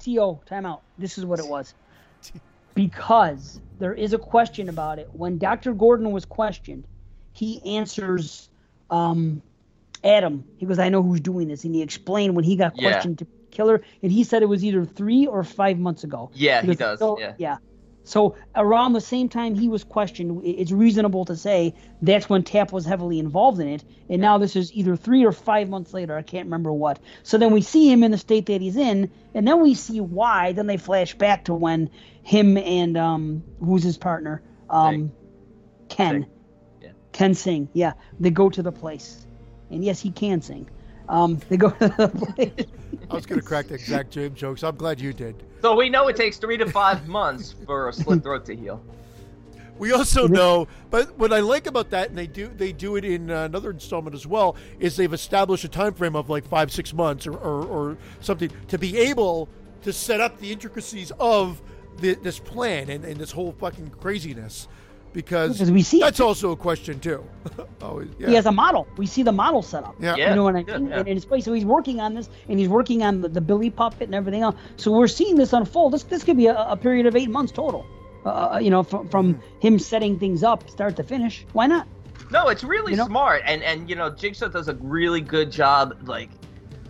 To 0.00 0.10
timeout. 0.46 0.80
This 0.98 1.16
is 1.18 1.24
what 1.24 1.38
it 1.38 1.46
was. 1.46 1.74
Because 2.74 3.60
there 3.78 3.94
is 3.94 4.12
a 4.12 4.18
question 4.18 4.68
about 4.68 4.98
it. 4.98 5.10
When 5.12 5.38
Dr. 5.38 5.72
Gordon 5.74 6.12
was 6.12 6.24
questioned, 6.24 6.84
he 7.32 7.60
answers 7.76 8.48
um, 8.90 9.42
Adam. 10.04 10.44
He 10.58 10.66
goes, 10.66 10.78
"I 10.78 10.88
know 10.88 11.02
who's 11.02 11.20
doing 11.20 11.48
this," 11.48 11.64
and 11.64 11.74
he 11.74 11.82
explained 11.82 12.34
when 12.36 12.44
he 12.44 12.56
got 12.56 12.76
Yeah. 12.76 12.90
questioned 12.90 13.18
to 13.18 13.26
killer, 13.50 13.82
and 14.02 14.12
he 14.12 14.24
said 14.24 14.42
it 14.42 14.48
was 14.48 14.64
either 14.64 14.84
three 14.84 15.26
or 15.26 15.42
five 15.44 15.78
months 15.78 16.04
ago. 16.04 16.30
Yeah, 16.34 16.60
he 16.62 16.68
goes, 16.68 16.76
does, 16.76 16.98
"So- 17.00 17.18
yeah. 17.18 17.34
yeah. 17.38 17.56
So 18.02 18.34
around 18.56 18.94
the 18.94 19.00
same 19.00 19.28
time 19.28 19.54
he 19.54 19.68
was 19.68 19.84
questioned, 19.84 20.40
it's 20.44 20.72
reasonable 20.72 21.26
to 21.26 21.36
say 21.36 21.74
that's 22.02 22.28
when 22.30 22.42
Tapp 22.42 22.72
was 22.72 22.84
heavily 22.86 23.18
involved 23.20 23.60
in 23.60 23.68
it. 23.68 23.84
And 24.08 24.20
now 24.22 24.38
this 24.38 24.56
is 24.56 24.72
either 24.72 24.96
three 24.96 25.24
or 25.24 25.30
five 25.32 25.68
months 25.68 25.92
later. 25.92 26.16
I 26.16 26.22
can't 26.22 26.46
remember 26.46 26.72
what. 26.72 26.98
So 27.22 27.36
then 27.38 27.52
we 27.52 27.60
see 27.60 27.92
him 27.92 28.02
in 28.02 28.10
the 28.10 28.18
state 28.18 28.46
that 28.46 28.60
he's 28.60 28.76
in, 28.76 29.10
and 29.34 29.46
then 29.46 29.60
we 29.60 29.74
see 29.74 30.00
why. 30.00 30.52
Then 30.52 30.66
they 30.66 30.78
flash 30.78 31.14
back 31.14 31.44
to 31.44 31.54
when 31.54 31.90
him 32.22 32.56
and 32.56 32.96
um, 32.96 33.44
who's 33.60 33.82
his 33.82 33.98
partner, 33.98 34.42
um, 34.70 35.12
Ken. 35.88 36.26
Yeah. 37.20 37.26
Ken 37.26 37.34
sing. 37.34 37.68
Yeah, 37.74 37.92
they 38.18 38.30
go 38.30 38.48
to 38.50 38.62
the 38.62 38.72
place, 38.72 39.26
and 39.70 39.84
yes, 39.84 40.00
he 40.00 40.10
can 40.10 40.40
sing. 40.40 40.68
Um, 41.08 41.38
they 41.48 41.56
go 41.56 41.70
to 41.70 41.88
the 41.88 42.08
place. 42.08 42.66
I 43.10 43.14
was 43.14 43.26
going 43.26 43.40
to 43.40 43.46
crack 43.46 43.68
the 43.68 43.74
exact 43.74 44.10
James 44.10 44.38
joke, 44.38 44.58
so 44.58 44.68
I'm 44.68 44.76
glad 44.76 45.00
you 45.00 45.12
did. 45.12 45.42
So 45.60 45.76
we 45.76 45.88
know 45.88 46.08
it 46.08 46.16
takes 46.16 46.38
three 46.38 46.56
to 46.56 46.70
five 46.70 47.08
months 47.08 47.54
for 47.66 47.88
a 47.88 47.92
slit 47.92 48.22
throat 48.22 48.44
to 48.46 48.56
heal. 48.56 48.82
We 49.78 49.92
also 49.92 50.28
know, 50.28 50.68
but 50.90 51.16
what 51.18 51.32
I 51.32 51.40
like 51.40 51.66
about 51.66 51.90
that, 51.90 52.10
and 52.10 52.18
they 52.18 52.26
do 52.26 52.48
they 52.48 52.72
do 52.72 52.96
it 52.96 53.04
in 53.04 53.30
uh, 53.30 53.44
another 53.44 53.70
installment 53.70 54.14
as 54.14 54.26
well, 54.26 54.56
is 54.78 54.96
they've 54.96 55.12
established 55.12 55.64
a 55.64 55.68
time 55.68 55.94
frame 55.94 56.14
of 56.14 56.28
like 56.30 56.46
five 56.46 56.70
six 56.70 56.92
months 56.92 57.26
or, 57.26 57.32
or, 57.32 57.64
or 57.66 57.98
something 58.20 58.50
to 58.68 58.78
be 58.78 58.96
able 58.98 59.48
to 59.82 59.92
set 59.92 60.20
up 60.20 60.38
the 60.38 60.52
intricacies 60.52 61.12
of 61.18 61.60
the, 61.98 62.14
this 62.16 62.38
plan 62.38 62.90
and, 62.90 63.04
and 63.04 63.16
this 63.16 63.32
whole 63.32 63.52
fucking 63.52 63.88
craziness, 63.88 64.68
because 65.12 65.52
Because 65.54 65.70
we 65.70 65.82
see 65.82 65.98
it. 65.98 66.00
that's 66.02 66.20
also 66.20 66.52
a 66.52 66.56
question 66.56 67.00
too. 67.00 67.24
Always, 67.82 68.08
yeah. 68.18 68.28
He 68.28 68.34
has 68.34 68.46
a 68.46 68.52
model. 68.52 68.86
We 68.96 69.06
see 69.06 69.22
the 69.22 69.32
model 69.32 69.62
set 69.62 69.84
up. 69.84 69.94
Yeah. 69.98 70.14
Yeah. 70.16 70.30
You 70.30 70.36
know 70.36 70.44
what 70.44 70.56
I 70.56 70.62
mean? 70.64 70.88
yeah. 70.88 70.98
And 70.98 71.08
in 71.08 71.16
his 71.16 71.24
place, 71.24 71.44
so 71.44 71.52
he's 71.52 71.64
working 71.64 72.00
on 72.00 72.14
this, 72.14 72.28
and 72.48 72.58
he's 72.58 72.68
working 72.68 73.02
on 73.02 73.20
the, 73.20 73.28
the 73.28 73.40
Billy 73.40 73.70
puppet 73.70 74.02
and 74.02 74.14
everything 74.14 74.42
else. 74.42 74.56
So 74.76 74.92
we're 74.92 75.08
seeing 75.08 75.36
this 75.36 75.52
unfold. 75.52 75.92
This 75.94 76.04
this 76.04 76.22
could 76.24 76.36
be 76.36 76.46
a, 76.46 76.56
a 76.56 76.76
period 76.76 77.06
of 77.06 77.16
eight 77.16 77.30
months 77.30 77.52
total. 77.52 77.84
Uh, 78.24 78.58
you 78.62 78.68
know, 78.70 78.82
from, 78.82 79.08
from 79.08 79.34
Hmm. 79.34 79.40
him 79.60 79.78
setting 79.78 80.18
things 80.18 80.42
up, 80.42 80.68
start 80.68 80.94
to 80.96 81.02
finish. 81.02 81.46
Why 81.54 81.66
not? 81.66 81.88
No, 82.30 82.48
it's 82.48 82.62
really 82.62 82.92
You 82.92 82.98
know? 82.98 83.06
smart, 83.06 83.42
and 83.46 83.62
and 83.62 83.88
you 83.88 83.96
know, 83.96 84.10
Jigsaw 84.10 84.48
does 84.48 84.68
a 84.68 84.74
really 84.74 85.20
good 85.22 85.50
job, 85.50 85.96
like, 86.06 86.28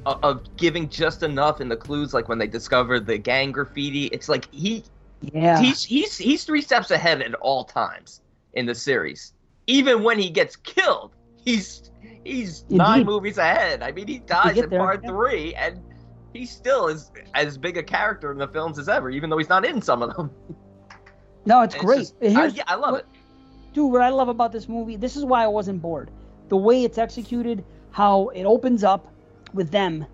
of, 0.06 0.18
of 0.24 0.56
giving 0.56 0.88
just 0.88 1.22
enough 1.22 1.60
in 1.60 1.68
the 1.68 1.76
clues. 1.76 2.12
Like 2.12 2.28
when 2.28 2.38
they 2.38 2.48
discover 2.48 2.98
the 3.00 3.16
gang 3.16 3.52
graffiti, 3.52 4.06
it's 4.06 4.28
like 4.28 4.52
he 4.52 4.82
Yeah. 5.22 5.60
he's 5.60 5.84
he's 5.84 6.16
he's 6.16 6.44
three 6.44 6.62
steps 6.62 6.90
ahead 6.90 7.20
at 7.22 7.34
all 7.34 7.64
times 7.64 8.22
in 8.54 8.66
the 8.66 8.74
series. 8.74 9.34
Even 9.66 10.02
when 10.02 10.18
he 10.18 10.30
gets 10.30 10.56
killed, 10.56 11.14
he's 11.44 11.90
he's 12.24 12.64
nine 12.70 13.04
movies 13.04 13.38
ahead. 13.38 13.82
I 13.82 13.92
mean, 13.92 14.06
he 14.06 14.18
dies 14.20 14.56
in 14.58 14.68
there, 14.70 14.78
part 14.78 15.02
yeah. 15.04 15.10
three, 15.10 15.54
and 15.54 15.80
he 16.32 16.46
still 16.46 16.88
is 16.88 17.10
as 17.34 17.58
big 17.58 17.76
a 17.76 17.82
character 17.82 18.32
in 18.32 18.38
the 18.38 18.48
films 18.48 18.78
as 18.78 18.88
ever, 18.88 19.10
even 19.10 19.30
though 19.30 19.38
he's 19.38 19.48
not 19.48 19.64
in 19.64 19.82
some 19.82 20.02
of 20.02 20.14
them. 20.16 20.30
no, 21.44 21.62
it's 21.62 21.74
It's 21.74 21.84
great. 21.84 21.98
just- 21.98 22.14
I, 22.22 22.46
yeah, 22.46 22.62
I 22.66 22.74
love 22.76 22.92
what- 22.92 23.00
it. 23.00 23.06
dude, 23.74 23.90
what 23.92 24.02
I 24.02 24.08
love 24.10 24.28
about 24.28 24.52
this 24.52 24.68
movie, 24.68 24.96
this 24.96 25.16
is 25.16 25.24
why 25.24 25.44
I 25.44 25.48
wasn't 25.48 25.80
bored. 25.82 26.10
The 26.48 26.56
way 26.56 26.84
it's 26.84 26.98
executed, 26.98 27.64
how 27.90 28.28
it 28.28 28.44
opens 28.44 28.84
up 28.84 29.12
with 29.54 29.70
them 29.70 30.06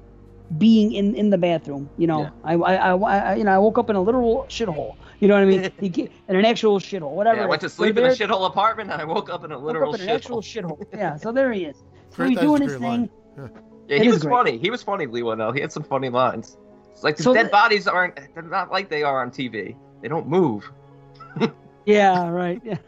being 0.59 0.93
in, 0.93 1.15
in 1.15 1.31
the 1.31 1.39
bathroom. 1.39 1.89
You 1.99 2.07
know, 2.07 2.23
Yeah. 2.23 2.31
I, 2.45 2.55
I, 2.55 2.75
I, 2.95 3.17
I- 3.31 3.35
you 3.35 3.45
know, 3.45 3.53
I 3.53 3.59
woke 3.59 3.79
up 3.79 3.91
in 3.91 3.97
a 3.97 4.01
literal 4.03 4.47
shithole. 4.49 4.97
You 5.21 5.29
know 5.29 5.35
what 5.35 5.43
I 5.45 5.47
mean? 5.47 5.71
You 5.97 6.09
in 6.29 6.37
an 6.37 6.45
actual 6.45 6.79
shithole, 6.79 7.13
whatever. 7.13 7.39
Yeah, 7.39 7.45
I 7.45 7.49
went 7.49 7.63
to 7.63 7.69
sleep 7.71 7.95
They're 7.95 8.05
in 8.07 8.13
a 8.13 8.15
shithole 8.15 8.47
apartment, 8.47 8.91
and 8.91 9.01
I 9.01 9.05
woke 9.05 9.31
up 9.31 9.45
in 9.45 9.53
a 9.53 9.59
woke 9.59 9.67
literal 9.67 9.95
up 9.95 10.01
in 10.01 10.09
an 10.09 10.15
actual 10.15 10.43
shithole. 10.43 10.79
shithole. 10.79 10.87
Yeah, 10.99 11.17
so 11.17 11.33
there 11.33 11.53
he 11.53 11.65
is. 11.65 11.77
So 12.17 12.25
he's 12.25 12.39
doing 12.39 12.63
his 12.63 12.73
thing. 12.75 12.83
line. 12.83 13.11
Yeah, 13.37 13.97
It 13.97 14.03
he 14.03 14.09
was 14.09 14.23
great. 14.23 14.31
funny. 14.33 14.59
He 14.59 14.71
was 14.71 14.83
funny, 14.83 15.07
Leigh 15.07 15.23
Whannell. 15.23 15.53
He 15.55 15.61
had 15.61 15.71
some 15.73 15.83
funny 15.83 16.09
lines. 16.09 16.57
It's 16.93 17.03
like 17.05 17.17
the 17.19 17.23
So 17.25 17.35
dead 17.35 17.47
the- 17.47 17.51
bodies 17.51 17.87
aren't. 17.87 18.17
They're 18.35 18.43
not 18.43 18.71
like 18.73 18.89
they 18.89 19.03
are 19.03 19.21
on 19.23 19.31
TV. 19.31 19.77
They 20.03 20.09
don't 20.09 20.29
move. 20.29 20.71
Yeah, 21.87 22.29
right. 22.31 22.61
Yeah. 22.65 22.79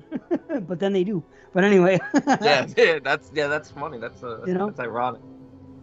but 0.61 0.81
then 0.81 0.93
they 0.93 1.05
do. 1.05 1.23
But 1.53 1.63
anyway. 1.65 1.99
Yeah, 2.27 2.67
yeah, 2.77 2.99
that's 2.99 3.31
yeah, 3.33 3.47
that's 3.47 3.71
funny. 3.71 3.99
That's 3.99 4.23
uh, 4.25 4.43
You 4.45 4.55
know? 4.55 4.67
that's 4.67 4.81
ironic. 4.81 5.21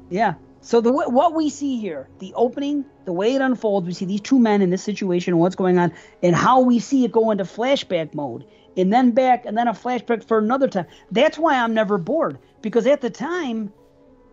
Yeah. 0.09 0.33
So 0.65 0.81
the 0.81 0.91
what 0.91 1.35
we 1.35 1.51
see 1.51 1.79
here, 1.79 2.09
the 2.17 2.33
opening 2.33 2.85
the 3.05 3.13
way 3.13 3.35
it 3.35 3.41
unfolds, 3.41 3.85
we 3.85 3.93
see 3.93 4.05
these 4.05 4.21
two 4.21 4.39
men 4.39 4.63
in 4.63 4.71
this 4.71 4.81
situation 4.81 5.37
what's 5.37 5.55
going 5.55 5.77
on, 5.77 5.93
and 6.23 6.35
how 6.35 6.61
we 6.61 6.79
see 6.79 7.05
it 7.05 7.11
go 7.11 7.29
into 7.29 7.43
flashback 7.43 8.15
mode, 8.15 8.45
and 8.75 8.91
then 8.91 9.11
back, 9.11 9.45
and 9.45 9.55
then 9.55 9.67
a 9.67 9.73
flashback 9.73 10.27
for 10.27 10.39
another 10.39 10.67
time. 10.67 10.87
That's 11.11 11.37
why 11.37 11.59
I'm 11.59 11.75
never 11.75 11.99
bored 11.99 12.39
because 12.63 12.87
at 12.87 13.01
the 13.01 13.11
time, 13.11 13.71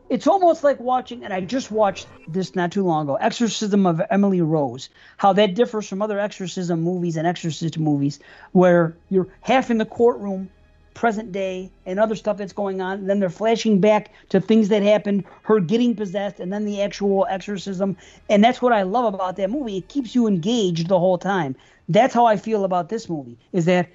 it's 0.08 0.26
almost 0.26 0.64
like 0.64 0.80
watching, 0.80 1.22
and 1.22 1.34
I 1.34 1.42
just 1.42 1.70
watched 1.70 2.06
this 2.26 2.54
not 2.54 2.72
too 2.72 2.82
long 2.82 3.04
ago, 3.04 3.16
Exorcism 3.16 3.84
of 3.84 4.00
Emily 4.08 4.40
Rose. 4.40 4.88
How 5.18 5.34
that 5.34 5.54
differs 5.54 5.86
from 5.86 6.00
other 6.00 6.18
exorcism 6.18 6.80
movies 6.80 7.18
and 7.18 7.26
exorcist 7.26 7.78
movies, 7.78 8.20
where 8.52 8.96
you're 9.10 9.28
half 9.42 9.70
in 9.70 9.76
the 9.76 9.84
courtroom 9.84 10.48
present 10.94 11.32
day 11.32 11.70
and 11.86 11.98
other 11.98 12.14
stuff 12.14 12.36
that's 12.36 12.52
going 12.52 12.80
on. 12.80 12.98
And 12.98 13.10
then 13.10 13.20
they're 13.20 13.30
flashing 13.30 13.80
back 13.80 14.10
to 14.30 14.40
things 14.40 14.68
that 14.68 14.82
happened, 14.82 15.24
her 15.42 15.60
getting 15.60 15.94
possessed, 15.94 16.40
and 16.40 16.52
then 16.52 16.64
the 16.64 16.82
actual 16.82 17.26
exorcism. 17.28 17.96
And 18.28 18.42
that's 18.42 18.62
what 18.62 18.72
I 18.72 18.82
love 18.82 19.12
about 19.12 19.36
that 19.36 19.50
movie. 19.50 19.78
It 19.78 19.88
keeps 19.88 20.14
you 20.14 20.26
engaged 20.26 20.88
the 20.88 20.98
whole 20.98 21.18
time. 21.18 21.56
That's 21.88 22.14
how 22.14 22.26
I 22.26 22.36
feel 22.36 22.64
about 22.64 22.88
this 22.88 23.08
movie. 23.08 23.38
Is 23.52 23.64
that 23.66 23.88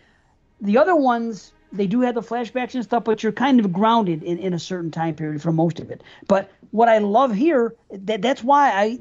the 0.61 0.77
other 0.77 0.95
ones 0.95 1.53
they 1.71 1.87
do 1.87 2.01
have 2.01 2.15
the 2.15 2.21
flashbacks 2.21 2.75
and 2.75 2.83
stuff, 2.83 3.03
but 3.03 3.21
you're 3.23 3.31
kind 3.31 3.59
of 3.59 3.73
grounded 3.73 4.23
in, 4.23 4.37
in 4.39 4.53
a 4.53 4.59
certain 4.59 4.91
time 4.91 5.15
period 5.15 5.41
for 5.41 5.51
most 5.51 5.79
of 5.79 5.91
it. 5.91 6.01
But 6.27 6.49
what 6.71 6.87
I 6.87 6.99
love 6.99 7.33
here, 7.33 7.75
that 7.91 8.21
that's 8.21 8.43
why 8.43 8.71
I 8.71 8.99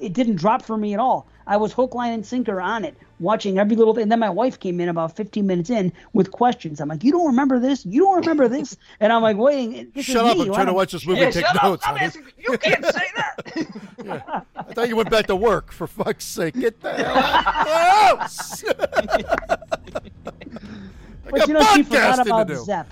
it 0.00 0.12
didn't 0.12 0.36
drop 0.36 0.62
for 0.62 0.76
me 0.76 0.94
at 0.94 1.00
all. 1.00 1.26
I 1.46 1.56
was 1.56 1.72
hook, 1.72 1.94
line, 1.94 2.12
and 2.12 2.24
sinker 2.24 2.60
on 2.60 2.84
it, 2.84 2.96
watching 3.20 3.58
every 3.58 3.76
little 3.76 3.94
thing. 3.94 4.04
And 4.04 4.12
then 4.12 4.18
my 4.20 4.30
wife 4.30 4.58
came 4.60 4.80
in 4.80 4.88
about 4.88 5.16
15 5.16 5.46
minutes 5.46 5.70
in 5.70 5.92
with 6.12 6.30
questions. 6.30 6.80
I'm 6.80 6.88
like, 6.88 7.04
"You 7.04 7.12
don't 7.12 7.26
remember 7.26 7.58
this? 7.58 7.84
You 7.86 8.02
don't 8.02 8.20
remember 8.20 8.48
this?" 8.48 8.76
And 9.00 9.12
I'm 9.12 9.22
like, 9.22 9.36
"Waiting." 9.36 9.92
Shut 10.00 10.24
up! 10.24 10.36
Me. 10.36 10.46
I'm 10.46 10.54
trying 10.54 10.66
to 10.66 10.72
watch 10.72 10.92
this 10.92 11.06
movie 11.06 11.20
yeah, 11.20 11.30
take 11.30 11.46
shut 11.46 11.62
notes. 11.62 11.86
Up. 11.86 12.00
Asking, 12.00 12.26
you 12.38 12.58
can't 12.58 12.84
say 12.84 13.06
that. 13.16 13.28
yeah. 14.04 14.40
I 14.56 14.62
thought 14.72 14.88
you 14.88 14.96
went 14.96 15.10
back 15.10 15.26
to 15.26 15.36
work. 15.36 15.72
For 15.72 15.86
fuck's 15.86 16.24
sake, 16.24 16.54
get 16.54 16.80
the 16.80 16.92
hell 16.92 17.16
out! 17.18 18.30
but 21.30 21.48
you 21.48 21.54
know, 21.54 21.62
she 21.74 21.82
forgot 21.82 22.26
about 22.26 22.50
Zep. 22.64 22.88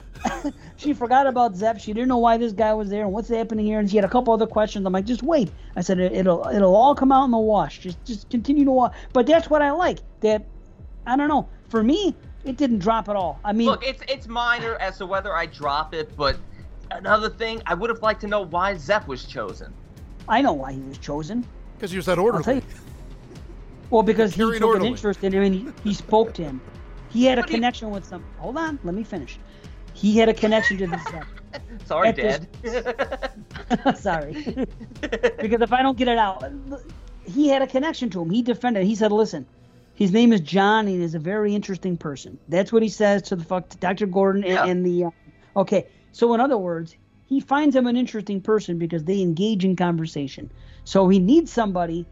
She 0.87 0.95
forgot 0.95 1.27
about 1.27 1.57
Zep. 1.57 1.79
She 1.79 1.93
didn't 1.93 2.09
know 2.09 2.19
why 2.19 2.37
this 2.37 2.53
guy 2.53 2.73
was 2.73 2.89
there 2.89 3.03
and 3.03 3.13
what's 3.13 3.29
happening 3.29 3.67
here. 3.67 3.79
And 3.79 3.91
she 3.91 3.97
had 3.97 4.05
a 4.05 4.09
couple 4.09 4.33
other 4.33 4.47
questions. 4.47 4.87
I'm 4.87 4.93
like, 4.93 5.05
just 5.05 5.23
wait. 5.23 5.51
I 5.75 5.81
said 5.83 5.99
it'll 5.99 6.47
it'll 6.49 6.75
all 6.75 6.95
come 6.95 7.13
out 7.13 7.25
in 7.25 7.31
the 7.31 7.39
wash. 7.39 7.81
Just 7.81 8.03
just 8.05 8.31
continue 8.31 8.65
to 8.65 8.71
watch. 8.71 8.95
But 9.13 9.27
that's 9.27 9.51
what 9.51 9.63
I 9.63 9.73
like. 9.73 9.99
That 10.21 10.45
I 11.07 11.17
don't 11.17 11.29
know. 11.29 11.49
For 11.69 11.83
me, 11.83 12.15
it 12.45 12.57
didn't 12.57 12.79
drop 12.79 13.09
at 13.09 13.17
all. 13.17 13.41
I 13.45 13.53
mean, 13.53 13.67
look, 13.67 13.85
it's 13.85 14.03
it's 14.09 14.29
minor 14.29 14.77
as 14.77 14.99
to 14.99 15.07
whether 15.07 15.35
I 15.35 15.47
drop 15.47 15.93
it, 15.93 16.17
but 16.17 16.37
another 16.91 17.29
thing, 17.29 17.61
I 17.67 17.75
would 17.75 17.91
have 17.91 18.03
liked 18.03 18.21
to 18.23 18.27
know 18.27 18.43
why 18.43 18.77
Zep 18.77 19.07
was 19.09 19.25
chosen. 19.25 19.73
I 20.29 20.41
know 20.43 20.53
why 20.53 20.73
he 20.73 20.81
was 20.81 20.99
chosen. 20.99 21.47
Because 21.77 21.91
he 21.91 21.97
was 21.97 22.07
that 22.07 22.19
orderly. 22.19 22.63
Well, 23.91 24.03
because 24.03 24.35
he 24.35 24.43
took 24.43 24.63
orderly. 24.63 24.89
an 24.89 24.95
interest 24.95 25.23
in 25.23 25.33
him 25.33 25.43
and 25.43 25.55
he, 25.55 25.69
he 25.85 25.95
spoke 25.95 26.35
to 26.35 26.43
him. 26.43 26.61
He 27.11 27.25
had 27.25 27.39
a 27.39 27.43
connection 27.43 27.91
with 27.91 28.05
some. 28.05 28.25
Hold 28.39 28.57
on, 28.57 28.79
let 28.83 28.95
me 28.95 29.05
finish. 29.05 29.39
He 29.97 30.19
had 30.19 30.29
a 30.29 30.35
connection 30.35 30.77
to 30.79 30.87
this 30.87 31.03
stuff. 31.09 31.27
Sorry, 31.87 32.13
Dad. 32.13 32.47
This... 32.61 32.85
Sorry. 34.01 34.33
because 35.01 35.63
if 35.63 35.73
I 35.73 35.83
don't 35.83 35.97
get 35.97 36.09
it 36.09 36.19
out, 36.19 36.45
he 37.25 37.49
had 37.49 37.63
a 37.63 37.67
connection 37.67 38.11
to 38.11 38.23
him. 38.23 38.31
He 38.31 38.43
defended. 38.43 38.85
He 38.85 38.95
said, 38.95 39.11
"Listen, 39.11 39.47
his 39.95 40.13
name 40.13 40.33
is 40.33 40.41
John. 40.41 40.87
and 40.87 41.03
is 41.03 41.15
a 41.15 41.19
very 41.19 41.55
interesting 41.55 41.97
person." 41.97 42.39
That's 42.49 42.73
what 42.73 42.83
he 42.83 42.91
says 42.91 43.23
to 43.23 43.37
the 43.37 43.45
fuck 43.45 43.71
to 43.71 43.79
Dr. 43.79 44.07
Gordon 44.07 44.45
and, 44.45 44.53
yeah. 44.53 44.67
and 44.67 44.85
the. 44.85 45.05
Uh, 45.05 45.11
okay, 45.61 45.87
so 46.13 46.35
in 46.35 46.41
other 46.41 46.59
words, 46.59 46.95
he 47.25 47.41
finds 47.41 47.75
him 47.75 47.87
an 47.87 47.97
interesting 47.97 48.41
person 48.43 48.79
because 48.79 49.05
they 49.05 49.23
engage 49.23 49.65
in 49.65 49.77
conversation. 49.77 50.51
So 50.85 51.09
he 51.09 51.19
needs 51.19 51.51
somebody. 51.51 52.07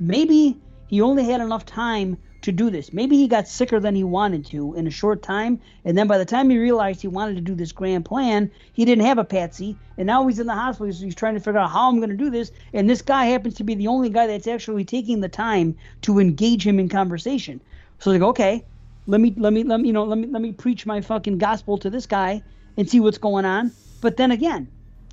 Maybe 0.00 0.56
he 0.86 1.02
only 1.02 1.24
had 1.24 1.40
enough 1.42 1.66
time 1.66 2.16
to 2.48 2.52
do 2.52 2.70
this. 2.70 2.94
Maybe 2.94 3.16
he 3.16 3.28
got 3.28 3.46
sicker 3.46 3.78
than 3.78 3.94
he 3.94 4.04
wanted 4.04 4.46
to 4.46 4.74
in 4.74 4.86
a 4.86 4.90
short 4.90 5.22
time, 5.22 5.60
and 5.84 5.98
then 5.98 6.06
by 6.06 6.16
the 6.16 6.24
time 6.24 6.48
he 6.48 6.56
realized 6.56 7.02
he 7.02 7.08
wanted 7.08 7.36
to 7.36 7.42
do 7.42 7.54
this 7.54 7.72
grand 7.72 8.06
plan, 8.06 8.50
he 8.72 8.86
didn't 8.86 9.04
have 9.04 9.18
a 9.18 9.24
patsy, 9.24 9.76
and 9.98 10.06
now 10.06 10.26
he's 10.26 10.38
in 10.38 10.46
the 10.46 10.54
hospital. 10.54 10.90
So 10.92 11.04
he's 11.04 11.14
trying 11.14 11.34
to 11.34 11.40
figure 11.40 11.60
out 11.60 11.70
how 11.70 11.88
I'm 11.88 11.98
going 11.98 12.08
to 12.08 12.16
do 12.16 12.30
this, 12.30 12.50
and 12.72 12.88
this 12.88 13.02
guy 13.02 13.26
happens 13.26 13.54
to 13.56 13.64
be 13.64 13.74
the 13.74 13.86
only 13.86 14.08
guy 14.08 14.26
that's 14.26 14.46
actually 14.46 14.86
taking 14.86 15.20
the 15.20 15.28
time 15.28 15.76
to 16.02 16.18
engage 16.18 16.66
him 16.66 16.80
in 16.80 16.88
conversation. 16.88 17.60
So 17.98 18.10
they 18.10 18.18
go, 18.18 18.28
okay, 18.28 18.64
let 19.06 19.20
me 19.20 19.34
let 19.36 19.52
me 19.52 19.62
let 19.62 19.80
me 19.80 19.88
you 19.88 19.92
know 19.92 20.04
let 20.04 20.18
me 20.18 20.26
let 20.28 20.40
me 20.40 20.52
preach 20.52 20.86
my 20.86 21.02
fucking 21.02 21.36
gospel 21.36 21.76
to 21.78 21.90
this 21.90 22.06
guy 22.06 22.42
and 22.78 22.88
see 22.88 23.00
what's 23.00 23.18
going 23.18 23.44
on. 23.44 23.72
But 24.00 24.16
then 24.16 24.30
again, 24.30 24.68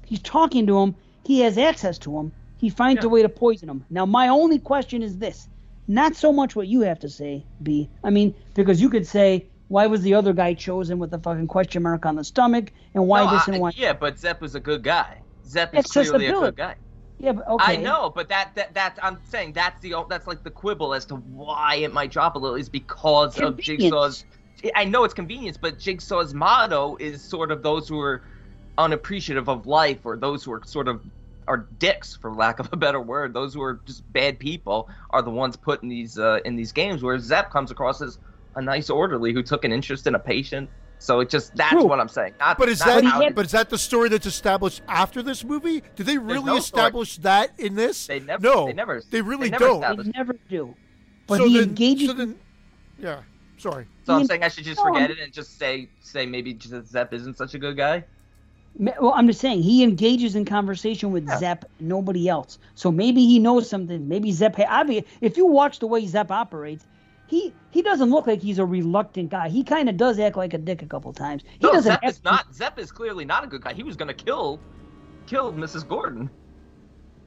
he's 0.06 0.22
talking 0.22 0.68
to 0.68 0.80
him. 0.80 0.96
He 1.26 1.42
has 1.42 1.58
access 1.58 1.98
to 2.00 2.18
him. 2.18 2.32
He 2.58 2.70
finds 2.70 3.04
yeah. 3.04 3.08
a 3.08 3.10
way 3.10 3.22
to 3.24 3.30
poison 3.30 3.70
him. 3.70 3.84
Now, 3.90 4.06
my 4.06 4.30
only 4.30 4.60
question 4.60 5.04
is 5.04 5.18
this 5.18 5.50
not 5.88 6.16
so 6.16 6.32
much 6.32 6.56
what 6.56 6.68
you 6.68 6.82
have 6.82 7.00
to 7.00 7.10
say, 7.10 7.46
B. 7.62 7.90
I 8.04 8.10
mean, 8.10 8.34
because 8.54 8.82
you 8.82 8.90
could 8.90 9.06
say, 9.06 9.48
why 9.68 9.88
was 9.88 10.02
the 10.02 10.14
other 10.14 10.34
guy 10.34 10.54
chosen 10.54 11.00
with 11.00 11.12
the 11.12 11.20
fucking 11.20 11.48
question 11.48 11.84
mark 11.84 12.06
on 12.06 12.16
the 12.16 12.24
stomach, 12.24 12.72
and 12.94 13.08
why 13.08 13.26
no, 13.26 13.32
this 13.32 13.48
I, 13.48 13.54
and 13.54 13.62
why? 13.62 13.72
Yeah, 13.76 13.94
but 13.94 14.20
Zep 14.20 14.42
was 14.42 14.56
a 14.56 14.60
good 14.60 14.84
guy. 14.84 15.22
Zep 15.48 15.76
is 15.76 15.86
clearly 15.86 16.28
a 16.28 16.32
good 16.32 16.56
guy. 16.56 16.76
Yeah, 17.18 17.32
but 17.32 17.48
okay. 17.48 17.74
I 17.74 17.76
know, 17.78 18.12
but 18.14 18.28
that 18.30 18.52
that 18.56 18.74
that 18.74 19.00
I'm 19.02 19.20
saying 19.30 19.54
that's 19.54 19.80
the 19.82 19.96
that's 20.10 20.28
like 20.28 20.44
the 20.44 20.52
quibble 20.52 20.94
as 20.94 21.06
to 21.06 21.16
why 21.16 21.76
it 21.76 21.94
might 21.94 22.12
drop 22.12 22.36
a 22.36 22.40
little 22.40 22.58
is 22.58 22.70
because 22.70 23.40
of 23.40 23.58
Jigsaw's. 23.58 24.26
I 24.76 24.86
know 24.86 25.04
it's 25.04 25.14
convenience, 25.14 25.58
but 25.58 25.80
Jigsaw's 25.80 26.34
motto 26.34 26.98
is 27.00 27.22
sort 27.22 27.52
of 27.52 27.64
those 27.64 27.88
who 27.88 28.00
are 28.00 28.24
unappreciative 28.78 29.48
of 29.48 29.66
life 29.66 30.00
or 30.04 30.18
those 30.18 30.44
who 30.44 30.52
are 30.54 30.62
sort 30.66 30.88
of 30.88 31.02
are 31.48 31.68
dicks 31.80 32.16
for 32.16 32.34
lack 32.34 32.60
of 32.60 32.70
a 32.72 32.76
better 32.76 33.02
word. 33.02 33.34
Those 33.34 33.54
who 33.54 33.62
are 33.62 33.80
just 33.86 34.12
bad 34.14 34.39
people 34.39 34.89
are 35.12 35.22
the 35.22 35.30
ones 35.30 35.56
put 35.56 35.84
in 35.84 35.89
these 35.89 36.18
uh, 36.18 36.39
in 36.46 36.56
these 36.56 36.72
games. 36.72 37.04
Where 37.04 37.18
Zep 37.20 37.52
comes 37.52 37.72
across 37.72 38.02
as 38.02 38.18
a 38.56 38.62
nice 38.62 38.89
orderly 38.89 39.34
who 39.34 39.43
took 39.43 39.66
an 39.66 39.72
interest 39.72 40.08
in 40.08 40.16
a 40.16 40.20
patient. 40.20 40.70
So 40.98 41.20
it 41.20 41.30
just 41.30 41.56
that's 41.56 41.72
True. 41.72 41.86
what 41.86 42.00
I'm 42.00 42.08
saying. 42.08 42.34
Not, 42.39 42.58
but 42.58 42.70
is 42.70 42.80
that 42.80 43.04
had, 43.04 43.36
but 43.36 43.46
is 43.46 43.52
that 43.52 43.70
the 43.70 43.78
story 43.78 44.10
that's 44.10 44.26
established 44.26 44.82
after 44.88 45.22
this 45.22 45.43
movie? 45.43 45.84
Do 45.96 46.04
they 46.04 46.18
really 46.18 46.46
no 46.46 46.58
establish 46.58 47.14
story. 47.14 47.24
that 47.24 47.60
in 47.60 47.76
this? 47.76 48.08
They 48.08 48.20
never. 48.20 48.41
No, 48.41 48.66
they 48.66 48.74
never. 48.74 49.04
They 49.10 49.22
really 49.22 49.50
they 49.50 49.58
never 49.58 49.66
don't. 49.66 50.04
They 50.04 50.12
never 50.12 50.34
do. 50.50 50.76
But 51.28 51.38
so 51.38 51.46
he 51.46 51.60
then, 51.60 51.70
engages. 51.70 52.08
So 52.08 52.14
then, 52.14 52.39
yeah. 52.98 53.22
Sorry. 53.58 53.88
So 54.06 54.14
I'm 54.14 54.26
saying 54.26 54.43
I 54.43 54.48
should 54.48 54.64
just 54.64 54.82
forget 54.82 55.12
it 55.12 55.20
and 55.20 55.32
just 55.32 55.58
say 55.58 55.89
say 56.00 56.26
maybe 56.26 56.58
Zep 56.60 57.14
isn't 57.14 57.38
such 57.38 57.54
a 57.54 57.60
good 57.60 57.78
guy. 57.78 58.04
Well, 58.78 59.14
I'm 59.16 59.28
just 59.28 59.40
saying 59.40 59.64
he 59.64 59.84
engages 59.84 60.36
in 60.36 60.44
conversation 60.44 61.12
with 61.12 61.26
yeah. 61.28 61.38
Zep, 61.38 61.66
nobody 61.80 62.28
else. 62.28 62.60
So 62.76 62.92
maybe 62.92 63.26
he 63.26 63.40
knows 63.40 63.70
something. 63.70 64.08
Maybe 64.08 64.32
Zep. 64.32 64.60
Obviously, 64.60 65.08
if 65.22 65.38
you 65.38 65.46
watch 65.46 65.80
the 65.80 65.88
way 65.88 66.06
Zep 66.06 66.30
operates, 66.30 66.86
he 67.28 67.54
he 67.72 67.82
doesn't 67.82 68.10
look 68.10 68.28
like 68.28 68.42
he's 68.42 68.60
a 68.60 68.66
reluctant 68.66 69.30
guy. 69.30 69.48
He 69.48 69.64
kind 69.64 69.88
of 69.88 69.96
does 69.96 70.20
act 70.20 70.36
like 70.36 70.54
a 70.54 70.58
dick 70.58 70.82
a 70.82 70.86
couple 70.86 71.14
times. 71.14 71.44
He 71.60 71.66
no, 71.66 71.72
doesn't. 71.72 71.92
Zep 71.92 72.02
is 72.04 72.24
not. 72.24 72.54
Zep 72.54 72.78
is 72.78 72.92
clearly 72.92 73.24
not 73.24 73.44
a 73.46 73.48
good 73.48 73.62
guy. 73.62 73.74
He 73.74 73.84
was 73.84 73.96
going 73.96 74.10
to 74.10 74.14
kill 74.14 74.60
kill 75.26 75.54
Mrs. 75.54 75.88
Gordon. 75.88 76.30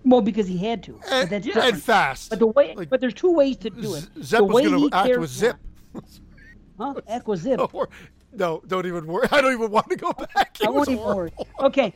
Well, 0.05 0.21
because 0.21 0.47
he 0.47 0.59
had 0.59 0.83
to. 0.85 1.01
And, 1.11 1.29
but 1.29 1.31
that's 1.31 1.47
yeah, 1.47 1.67
and 1.67 1.83
fast. 1.83 2.31
But 2.31 2.39
the 2.39 2.47
way, 2.47 2.75
like, 2.75 2.89
but 2.91 3.01
there's 3.01 3.15
two 3.15 3.33
ways 3.33 3.57
to 3.59 3.71
do 3.71 3.95
it. 3.95 4.09
Zep 4.23 4.39
the 4.39 4.45
was 4.45 4.67
going 4.67 4.91
to 4.91 4.97
act 4.97 5.19
with 5.19 5.31
Zip. 5.31 5.57
Huh? 6.79 6.95
Act 7.09 7.27
with 7.27 7.41
Zip. 7.41 7.61
Or, 7.75 7.89
no, 8.33 8.63
don't 8.67 8.87
even 8.87 9.07
worry. 9.07 9.29
I 9.33 9.41
don't 9.41 9.53
even 9.53 9.71
want 9.71 9.89
to 9.91 9.97
go 9.97 10.13
back. 10.13 10.59
It 10.61 10.67
I 10.67 10.71
won't 10.71 10.89
even 10.89 11.05
worry. 11.05 11.33
Okay, 11.61 11.95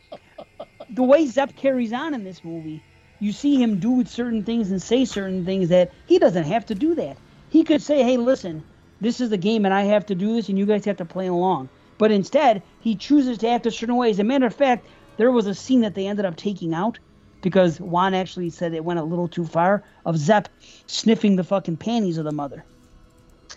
the 0.90 1.02
way 1.02 1.26
Zep 1.26 1.56
carries 1.56 1.92
on 1.92 2.14
in 2.14 2.24
this 2.24 2.44
movie, 2.44 2.82
you 3.20 3.32
see 3.32 3.60
him 3.62 3.78
do 3.78 4.04
certain 4.04 4.42
things 4.42 4.70
and 4.70 4.80
say 4.80 5.04
certain 5.04 5.44
things 5.44 5.68
that 5.68 5.92
he 6.06 6.18
doesn't 6.18 6.44
have 6.44 6.66
to 6.66 6.74
do 6.74 6.94
that. 6.94 7.16
He 7.50 7.64
could 7.64 7.82
say, 7.82 8.02
"Hey, 8.02 8.16
listen, 8.16 8.62
this 9.00 9.20
is 9.20 9.30
the 9.30 9.36
game, 9.36 9.64
and 9.64 9.74
I 9.74 9.82
have 9.82 10.06
to 10.06 10.14
do 10.14 10.34
this, 10.34 10.48
and 10.48 10.58
you 10.58 10.66
guys 10.66 10.84
have 10.84 10.96
to 10.98 11.04
play 11.04 11.26
along." 11.26 11.68
But 11.98 12.10
instead, 12.10 12.62
he 12.80 12.96
chooses 12.96 13.38
to 13.38 13.48
act 13.48 13.66
a 13.66 13.70
certain 13.70 13.96
way. 13.96 14.10
As 14.10 14.18
a 14.18 14.24
matter 14.24 14.46
of 14.46 14.54
fact, 14.54 14.86
there 15.18 15.30
was 15.30 15.46
a 15.46 15.54
scene 15.54 15.82
that 15.82 15.94
they 15.94 16.06
ended 16.06 16.24
up 16.24 16.36
taking 16.36 16.74
out 16.74 16.98
because 17.42 17.80
Wan 17.80 18.14
actually 18.14 18.50
said 18.50 18.72
it 18.72 18.84
went 18.84 19.00
a 19.00 19.04
little 19.04 19.28
too 19.28 19.44
far 19.44 19.82
of 20.06 20.16
Zep 20.16 20.48
sniffing 20.86 21.36
the 21.36 21.44
fucking 21.44 21.76
panties 21.76 22.16
of 22.16 22.24
the 22.24 22.32
mother. 22.32 22.64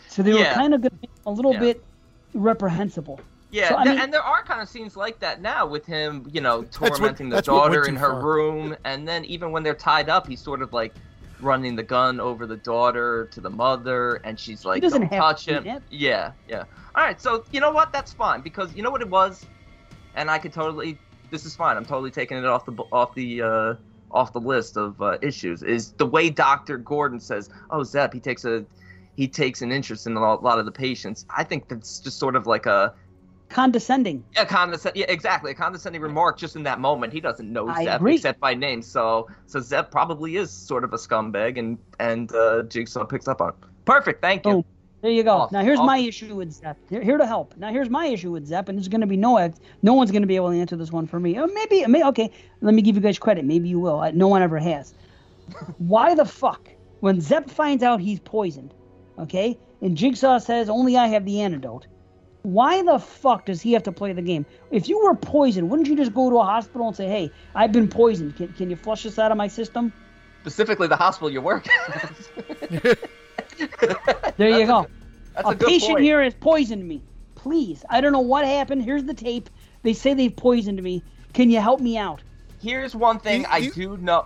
So 0.10 0.24
they 0.24 0.32
yeah. 0.32 0.50
were 0.50 0.56
kind 0.56 0.74
of 0.74 0.88
a 1.26 1.32
little 1.32 1.54
yeah. 1.54 1.60
bit 1.60 1.84
reprehensible. 2.36 3.20
Yeah, 3.52 3.70
so, 3.70 3.78
mean, 3.78 4.00
and 4.00 4.14
there 4.14 4.22
are 4.22 4.44
kind 4.44 4.62
of 4.62 4.68
scenes 4.68 4.98
like 4.98 5.20
that 5.20 5.42
now 5.42 5.66
with 5.66 5.86
him, 5.86 6.28
you 6.32 6.42
know, 6.42 6.64
tormenting 6.64 7.30
what, 7.30 7.38
the 7.38 7.42
daughter 7.42 7.88
in 7.88 7.96
her 7.96 8.12
far. 8.12 8.22
room, 8.22 8.76
and 8.84 9.08
then 9.08 9.24
even 9.26 9.52
when 9.52 9.64
they're 9.64 9.74
tied 9.74 10.10
up, 10.10 10.28
he's 10.28 10.42
sort 10.42 10.62
of 10.62 10.74
like 10.74 10.94
running 11.42 11.76
the 11.76 11.84
gun 11.84 12.20
over 12.20 12.46
the 12.46 12.58
daughter 12.58 13.30
to 13.32 13.40
the 13.40 13.50
mother, 13.50 14.16
and 14.26 14.38
she's 14.40 14.66
like, 14.66 14.82
"Don't 14.82 15.10
touch 15.10 15.48
him." 15.48 15.66
Yeah, 15.90 16.32
yeah. 16.50 16.64
All 16.96 17.04
right, 17.04 17.22
so 17.22 17.46
you 17.52 17.60
know 17.62 17.72
what? 17.72 17.94
That's 17.94 18.12
fine 18.12 18.42
because 18.42 18.74
you 18.76 18.84
know 18.84 18.92
what 18.92 19.02
it 19.02 19.10
was, 19.10 19.46
and 20.16 20.30
I 20.30 20.38
could 20.38 20.52
totally. 20.52 20.98
This 21.32 21.46
is 21.46 21.56
fine. 21.56 21.78
I'm 21.78 21.86
totally 21.86 22.12
taking 22.12 22.38
it 22.38 22.46
off 22.46 22.66
the 22.66 22.74
off 22.92 23.14
the 23.16 23.42
uh, 23.42 23.74
off 24.12 24.34
the 24.34 24.42
list 24.42 24.76
of 24.76 25.02
uh, 25.02 25.18
issues. 25.22 25.64
Is 25.64 25.94
the 25.94 26.06
way 26.06 26.30
Doctor 26.30 26.78
Gordon 26.78 27.20
says, 27.20 27.50
"Oh, 27.70 27.84
Zep, 27.84 28.14
he 28.14 28.20
takes 28.20 28.44
a." 28.44 28.66
He 29.16 29.28
takes 29.28 29.62
an 29.62 29.72
interest 29.72 30.08
in 30.08 30.16
a 30.18 30.20
lot 30.36 30.60
of 30.60 30.66
the 30.66 30.72
patients. 30.72 31.26
I 31.36 31.44
think 31.44 31.68
that's 31.70 32.00
just 32.00 32.20
sort 32.20 32.36
of 32.36 32.48
like 32.48 32.66
a 32.66 32.94
condescending. 33.50 34.24
A 34.38 34.46
condescend- 34.46 34.96
yeah, 34.96 35.06
exactly. 35.08 35.52
A 35.52 35.54
condescending 35.54 36.02
remark 36.02 36.38
just 36.38 36.56
in 36.56 36.64
that 36.64 36.80
moment. 36.80 37.14
He 37.14 37.22
doesn't 37.22 37.52
know 37.52 37.68
I 37.70 37.86
Zep 37.86 37.96
agree. 38.02 38.16
except 38.16 38.40
by 38.40 38.54
name, 38.54 38.82
so 38.82 39.28
so 39.46 39.60
Zep 39.60 39.92
probably 39.92 40.36
is 40.36 40.52
sort 40.52 40.84
of 40.84 40.94
a 40.94 40.98
scumbag, 40.98 41.58
and 41.58 41.78
and 42.00 42.32
uh, 42.34 42.64
Jigsaw 42.64 43.06
picks 43.06 43.28
up 43.28 43.42
on. 43.42 43.50
it. 43.50 43.56
Perfect. 43.86 44.22
Thank 44.22 44.46
you. 44.46 44.52
Boom. 44.54 44.66
There 45.02 45.12
you 45.12 45.24
go. 45.24 45.32
Awesome, 45.38 45.60
Now 45.60 45.64
here's 45.64 45.78
my 45.80 46.00
issue 46.00 46.34
with 46.36 46.52
Zep. 46.52 46.78
Here, 46.90 47.02
here 47.02 47.18
to 47.20 47.28
help. 47.28 47.56
Now 47.58 47.72
here's 47.72 47.92
my 47.92 48.08
issue 48.08 48.32
with 48.32 48.48
Zep, 48.48 48.70
and 48.70 48.78
there's 48.78 48.88
going 48.88 49.02
to 49.02 49.08
be 49.08 49.18
no 49.18 49.54
no 49.84 49.94
one's 49.94 50.10
going 50.10 50.24
to 50.24 50.28
be 50.28 50.36
able 50.36 50.50
to 50.50 50.58
answer 50.58 50.76
this 50.76 50.92
one 50.92 51.06
for 51.06 51.20
me. 51.20 51.38
Or 51.38 51.46
maybe, 51.48 51.86
may 51.86 52.04
okay. 52.06 52.32
Let 52.62 52.74
me 52.74 52.82
give 52.82 52.96
you 52.96 53.02
guys 53.02 53.20
credit. 53.20 53.46
Maybe 53.46 53.70
you 53.70 53.80
will. 53.80 54.00
Uh, 54.00 54.12
No 54.12 54.28
one 54.28 54.42
ever 54.42 54.58
has. 54.58 54.96
Why 55.78 56.16
the 56.16 56.26
fuck 56.26 56.70
when 57.02 57.22
Zep 57.22 57.52
finds 57.52 57.84
out 57.84 58.00
he's 58.00 58.20
poisoned, 58.20 58.74
okay, 59.20 59.58
and 59.82 59.98
Jigsaw 59.98 60.40
says 60.40 60.70
only 60.70 60.98
I 60.98 61.08
have 61.08 61.26
the 61.26 61.42
antidote. 61.42 61.88
Why 62.44 62.84
the 62.84 63.00
fuck 63.00 63.46
does 63.48 63.62
he 63.62 63.74
have 63.74 63.84
to 63.84 63.92
play 63.92 64.14
the 64.14 64.22
game? 64.22 64.46
If 64.70 64.88
you 64.88 65.04
were 65.04 65.16
poisoned, 65.16 65.70
wouldn't 65.70 65.88
you 65.88 65.96
just 65.96 66.14
go 66.14 66.30
to 66.30 66.38
a 66.38 66.44
hospital 66.44 66.88
and 66.88 66.96
say, 66.96 67.08
"Hey, 67.08 67.32
I've 67.56 67.72
been 67.72 67.88
poisoned. 67.88 68.36
Can, 68.36 68.54
can 68.54 68.70
you 68.70 68.76
flush 68.76 69.04
this 69.04 69.18
out 69.18 69.32
of 69.32 69.38
my 69.38 69.48
system?" 69.48 69.92
Specifically, 70.42 70.88
the 70.88 70.96
hospital 70.96 71.32
you 71.32 71.42
work 71.42 71.68
at. 71.68 72.98
There 74.38 74.60
you 74.60 74.66
go. 74.66 74.88
That's 75.34 75.48
a, 75.48 75.52
a, 75.52 75.56
patient 75.56 75.94
point. 75.94 76.04
here 76.04 76.22
has 76.22 76.34
poisoned 76.34 76.86
me. 76.88 77.02
Please, 77.36 77.86
I 77.90 78.02
don't 78.02 78.12
know 78.12 78.20
what 78.20 78.46
happened. 78.46 78.84
Here's 78.84 79.04
the 79.04 79.14
tape. 79.14 79.50
They 79.84 79.94
say 79.94 80.14
they've 80.14 80.36
poisoned 80.36 80.82
me. 80.82 81.04
Can 81.34 81.50
you 81.50 81.60
help 81.60 81.80
me 81.80 81.98
out? 81.98 82.22
Here's 82.62 82.96
one 82.96 83.20
thing 83.20 83.42
You- 83.42 83.48
I 83.50 83.70
do 83.70 83.98
know. 83.98 84.26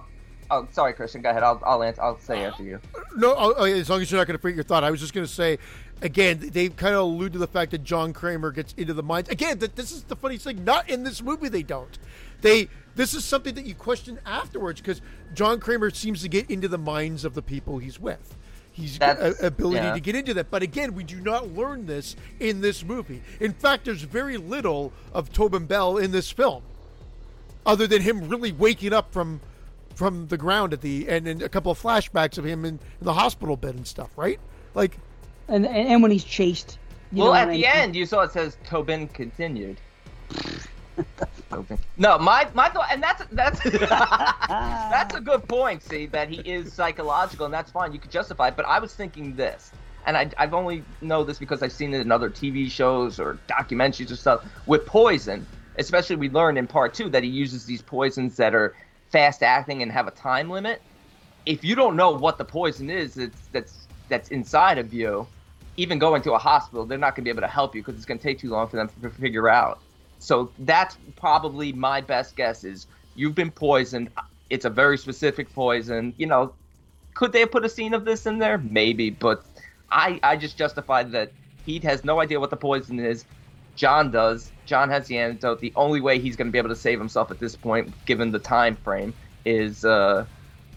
Oh, 0.52 0.68
sorry, 0.72 0.94
Christian. 0.94 1.22
Go 1.22 1.30
ahead. 1.30 1.44
I'll 1.44 1.62
I'll 1.66 1.84
answer. 1.84 2.02
I'll 2.02 2.20
say 2.20 2.44
after 2.44 2.64
you. 2.64 2.80
No, 3.16 3.36
oh, 3.38 3.54
oh, 3.58 3.64
as 3.66 3.90
long 3.90 4.02
as 4.02 4.10
you're 4.10 4.20
not 4.20 4.28
going 4.28 4.38
to 4.38 4.42
forget 4.42 4.56
your 4.56 4.64
thought, 4.64 4.84
I 4.84 4.92
was 4.92 5.00
just 5.00 5.14
going 5.14 5.26
to 5.26 5.32
say, 5.32 5.60
again, 6.02 6.40
they 6.52 6.70
kind 6.70 6.96
of 6.96 7.02
allude 7.02 7.34
to 7.34 7.40
the 7.40 7.48
fact 7.48 7.72
that 7.72 7.84
John 7.84 8.14
Kramer 8.14 8.52
gets 8.52 8.74
into 8.78 8.94
the 8.94 9.04
minds. 9.04 9.30
Again, 9.30 9.60
that 9.60 9.76
this 9.76 9.92
is 9.92 10.04
the 10.04 10.16
funny 10.16 10.38
thing. 10.38 10.64
Not 10.64 10.90
in 10.90 11.04
this 11.04 11.22
movie, 11.22 11.50
they 11.50 11.64
don't. 11.64 11.98
They 12.42 12.70
this 12.96 13.14
is 13.14 13.24
something 13.24 13.54
that 13.56 13.66
you 13.66 13.76
question 13.76 14.20
afterwards 14.26 14.82
because 14.82 15.02
John 15.34 15.60
Kramer 15.60 15.90
seems 15.92 16.22
to 16.24 16.30
get 16.30 16.50
into 16.50 16.68
the 16.68 16.78
minds 16.78 17.26
of 17.26 17.34
the 17.34 17.42
people 17.42 17.78
he's 17.78 18.00
with. 18.00 18.36
He's 18.72 18.98
got 18.98 19.18
That's- 19.20 19.42
a 19.42 19.48
ability 19.48 19.86
yeah. 19.86 19.94
to 19.94 20.00
get 20.00 20.16
into 20.16 20.34
that. 20.36 20.50
But 20.50 20.64
again, 20.64 20.96
we 20.96 21.04
do 21.04 21.20
not 21.20 21.54
learn 21.54 21.86
this 21.86 22.16
in 22.40 22.62
this 22.62 22.84
movie. 22.84 23.22
In 23.40 23.54
fact, 23.54 23.86
there's 23.86 24.02
very 24.04 24.38
little 24.38 24.94
of 25.14 25.32
Tobin 25.32 25.66
Bell 25.66 25.98
in 25.98 26.12
this 26.12 26.32
film, 26.32 26.64
other 27.66 27.88
than 27.88 28.02
him 28.02 28.30
really 28.30 28.52
waking 28.52 28.94
up 28.94 29.12
from 29.12 29.42
from 30.00 30.28
the 30.30 30.38
ground 30.38 30.72
at 30.72 30.80
the 30.80 31.08
and, 31.10 31.28
and 31.28 31.42
a 31.44 31.50
couple 31.50 31.70
of 31.72 31.80
flashbacks 31.80 32.38
of 32.38 32.46
him 32.46 32.64
in, 32.64 32.76
in 32.76 32.80
the 33.02 33.14
hospital 33.14 33.58
bed 33.58 33.76
and 33.76 33.86
stuff, 33.86 34.10
right? 34.18 34.40
Like, 34.74 34.98
And 35.50 35.66
and, 35.68 35.88
and 35.90 36.02
when 36.02 36.10
he's 36.10 36.24
chased. 36.24 36.80
you 37.12 37.20
well, 37.24 37.34
know 37.34 37.40
at 37.40 37.46
the 37.48 37.52
mean? 37.52 37.66
end, 37.66 37.96
you 37.98 38.06
saw 38.06 38.22
it 38.22 38.32
says 38.32 38.58
Tobin 38.66 39.10
continued. 39.10 39.78
Tobin. 41.52 41.78
No, 41.98 42.18
my 42.18 42.48
my 42.54 42.70
thought, 42.70 42.88
and 42.92 43.04
that's 43.04 43.24
that's 43.32 43.60
that's 44.48 45.16
a 45.16 45.20
good 45.22 45.46
point. 45.50 45.84
See 45.84 46.06
that 46.08 46.30
he 46.30 46.38
is 46.50 46.72
psychological, 46.72 47.46
and 47.46 47.54
that's 47.54 47.72
fine. 47.72 47.92
You 47.92 48.00
could 48.00 48.12
justify 48.12 48.48
it, 48.50 48.56
but 48.56 48.66
I 48.66 48.80
was 48.80 48.94
thinking 48.96 49.36
this, 49.36 49.72
and 50.06 50.16
I, 50.16 50.30
I've 50.38 50.54
only 50.54 50.84
know 51.02 51.26
this 51.26 51.40
because 51.40 51.62
I've 51.62 51.72
seen 51.74 51.94
it 51.94 52.00
in 52.02 52.12
other 52.12 52.30
TV 52.30 52.72
shows 52.72 53.20
or 53.20 53.38
documentaries 53.50 54.12
or 54.12 54.16
stuff 54.16 54.46
with 54.66 54.86
poison. 54.86 55.46
Especially, 55.78 56.16
we 56.18 56.30
learned 56.30 56.58
in 56.58 56.68
part 56.68 56.94
two 56.94 57.10
that 57.10 57.24
he 57.24 57.30
uses 57.30 57.66
these 57.66 57.82
poisons 57.82 58.36
that 58.38 58.54
are 58.56 58.76
fast 59.10 59.44
acting 59.44 59.82
and 59.82 59.92
have 59.92 60.08
a 60.08 60.12
time 60.12 60.50
limit. 60.50 60.82
If 61.46 61.64
you 61.64 61.76
don't 61.76 61.96
know 61.96 62.12
what 62.12 62.38
the 62.38 62.46
poison 62.46 62.90
is 62.90 63.16
that's 63.16 63.48
that's 63.52 63.88
that's 64.08 64.30
inside 64.30 64.78
of 64.78 64.94
you, 64.94 65.28
even 65.78 66.00
going 66.00 66.22
to 66.24 66.34
a 66.34 66.38
hospital, 66.38 66.86
they're 66.86 66.98
not 66.98 67.16
going 67.16 67.24
to 67.24 67.24
be 67.24 67.30
able 67.30 67.42
to 67.42 67.48
help 67.48 67.76
you 67.76 67.82
because 67.82 67.96
it's 67.96 68.06
going 68.06 68.18
to 68.18 68.24
take 68.24 68.40
too 68.40 68.50
long 68.50 68.68
for 68.68 68.76
them 68.76 68.90
to 69.02 69.10
figure 69.10 69.48
out. 69.48 69.80
So 70.20 70.52
that's 70.60 70.98
probably 71.16 71.72
my 71.72 72.02
best 72.02 72.36
guess 72.36 72.64
is 72.64 72.88
you've 73.16 73.36
been 73.36 73.52
poisoned. 73.52 74.10
It's 74.50 74.66
a 74.66 74.70
very 74.70 74.98
specific 74.98 75.54
poison. 75.54 76.14
You 76.18 76.28
know, 76.28 76.54
could 77.14 77.32
they 77.32 77.42
have 77.42 77.52
put 77.52 77.66
a 77.66 77.70
scene 77.70 77.94
of 77.94 78.06
this 78.06 78.26
in 78.26 78.40
there? 78.40 78.58
Maybe, 78.58 79.10
but 79.10 79.46
I 79.92 80.20
I 80.24 80.36
just 80.38 80.58
justified 80.58 81.12
that 81.14 81.32
he 81.66 81.80
has 81.80 82.04
no 82.04 82.20
idea 82.20 82.40
what 82.40 82.50
the 82.50 82.58
poison 82.58 83.00
is. 83.00 83.26
John 83.80 84.12
does. 84.12 84.52
John 84.66 84.90
has 84.90 85.08
the 85.08 85.18
antidote. 85.18 85.62
The 85.62 85.72
only 85.78 86.02
way 86.02 86.20
he's 86.20 86.36
going 86.36 86.48
to 86.48 86.52
be 86.52 86.58
able 86.58 86.68
to 86.68 86.76
save 86.76 87.00
himself 87.00 87.32
at 87.32 87.40
this 87.40 87.56
point, 87.56 87.94
given 88.06 88.30
the 88.34 88.38
time 88.38 88.76
frame, 88.76 89.14
is 89.46 89.86
uh, 89.86 90.26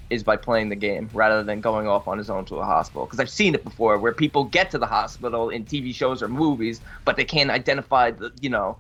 is 0.08 0.22
by 0.22 0.36
playing 0.36 0.68
the 0.68 0.76
game 0.76 1.10
rather 1.12 1.42
than 1.42 1.60
going 1.60 1.88
off 1.88 2.06
on 2.06 2.16
his 2.16 2.30
own 2.30 2.44
to 2.44 2.54
a 2.56 2.64
hospital. 2.64 3.04
Because 3.04 3.18
I've 3.18 3.28
seen 3.28 3.56
it 3.56 3.64
before, 3.64 3.98
where 3.98 4.12
people 4.12 4.44
get 4.44 4.70
to 4.70 4.78
the 4.78 4.86
hospital 4.86 5.50
in 5.50 5.64
TV 5.64 5.92
shows 5.92 6.22
or 6.22 6.28
movies, 6.28 6.80
but 7.04 7.16
they 7.16 7.24
can't 7.24 7.50
identify 7.50 8.12
the 8.12 8.30
you 8.40 8.48
know 8.50 8.76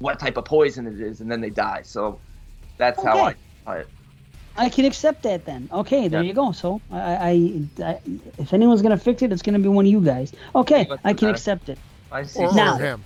what 0.00 0.18
type 0.18 0.36
of 0.36 0.46
poison 0.46 0.88
it 0.88 1.00
is, 1.00 1.20
and 1.20 1.30
then 1.30 1.40
they 1.40 1.50
die. 1.50 1.82
So 1.84 2.18
that's 2.76 3.00
how 3.04 3.18
I. 3.18 3.28
Okay. 3.30 3.38
I 3.68 3.84
I 4.56 4.68
can 4.68 4.84
accept 4.84 5.22
that 5.22 5.44
then. 5.44 5.68
Okay, 5.72 6.08
there 6.08 6.22
Yeah. 6.22 6.28
you 6.28 6.34
go. 6.34 6.50
So 6.50 6.80
I, 6.90 6.98
I, 6.98 7.84
I 7.84 8.00
if 8.36 8.52
anyone's 8.52 8.82
gonna 8.82 8.98
fix 8.98 9.22
it, 9.22 9.30
it's 9.32 9.42
gonna 9.42 9.60
be 9.60 9.68
one 9.68 9.84
of 9.86 9.92
you 9.92 10.00
guys. 10.00 10.32
Okay, 10.56 10.88
I 11.04 11.14
can 11.14 11.28
matter? 11.28 11.36
accept 11.36 11.68
it. 11.68 11.78
I 12.10 12.24
see. 12.24 12.40
or, 12.42 12.52
Now- 12.52 12.74
or 12.74 12.80
him. 12.80 13.04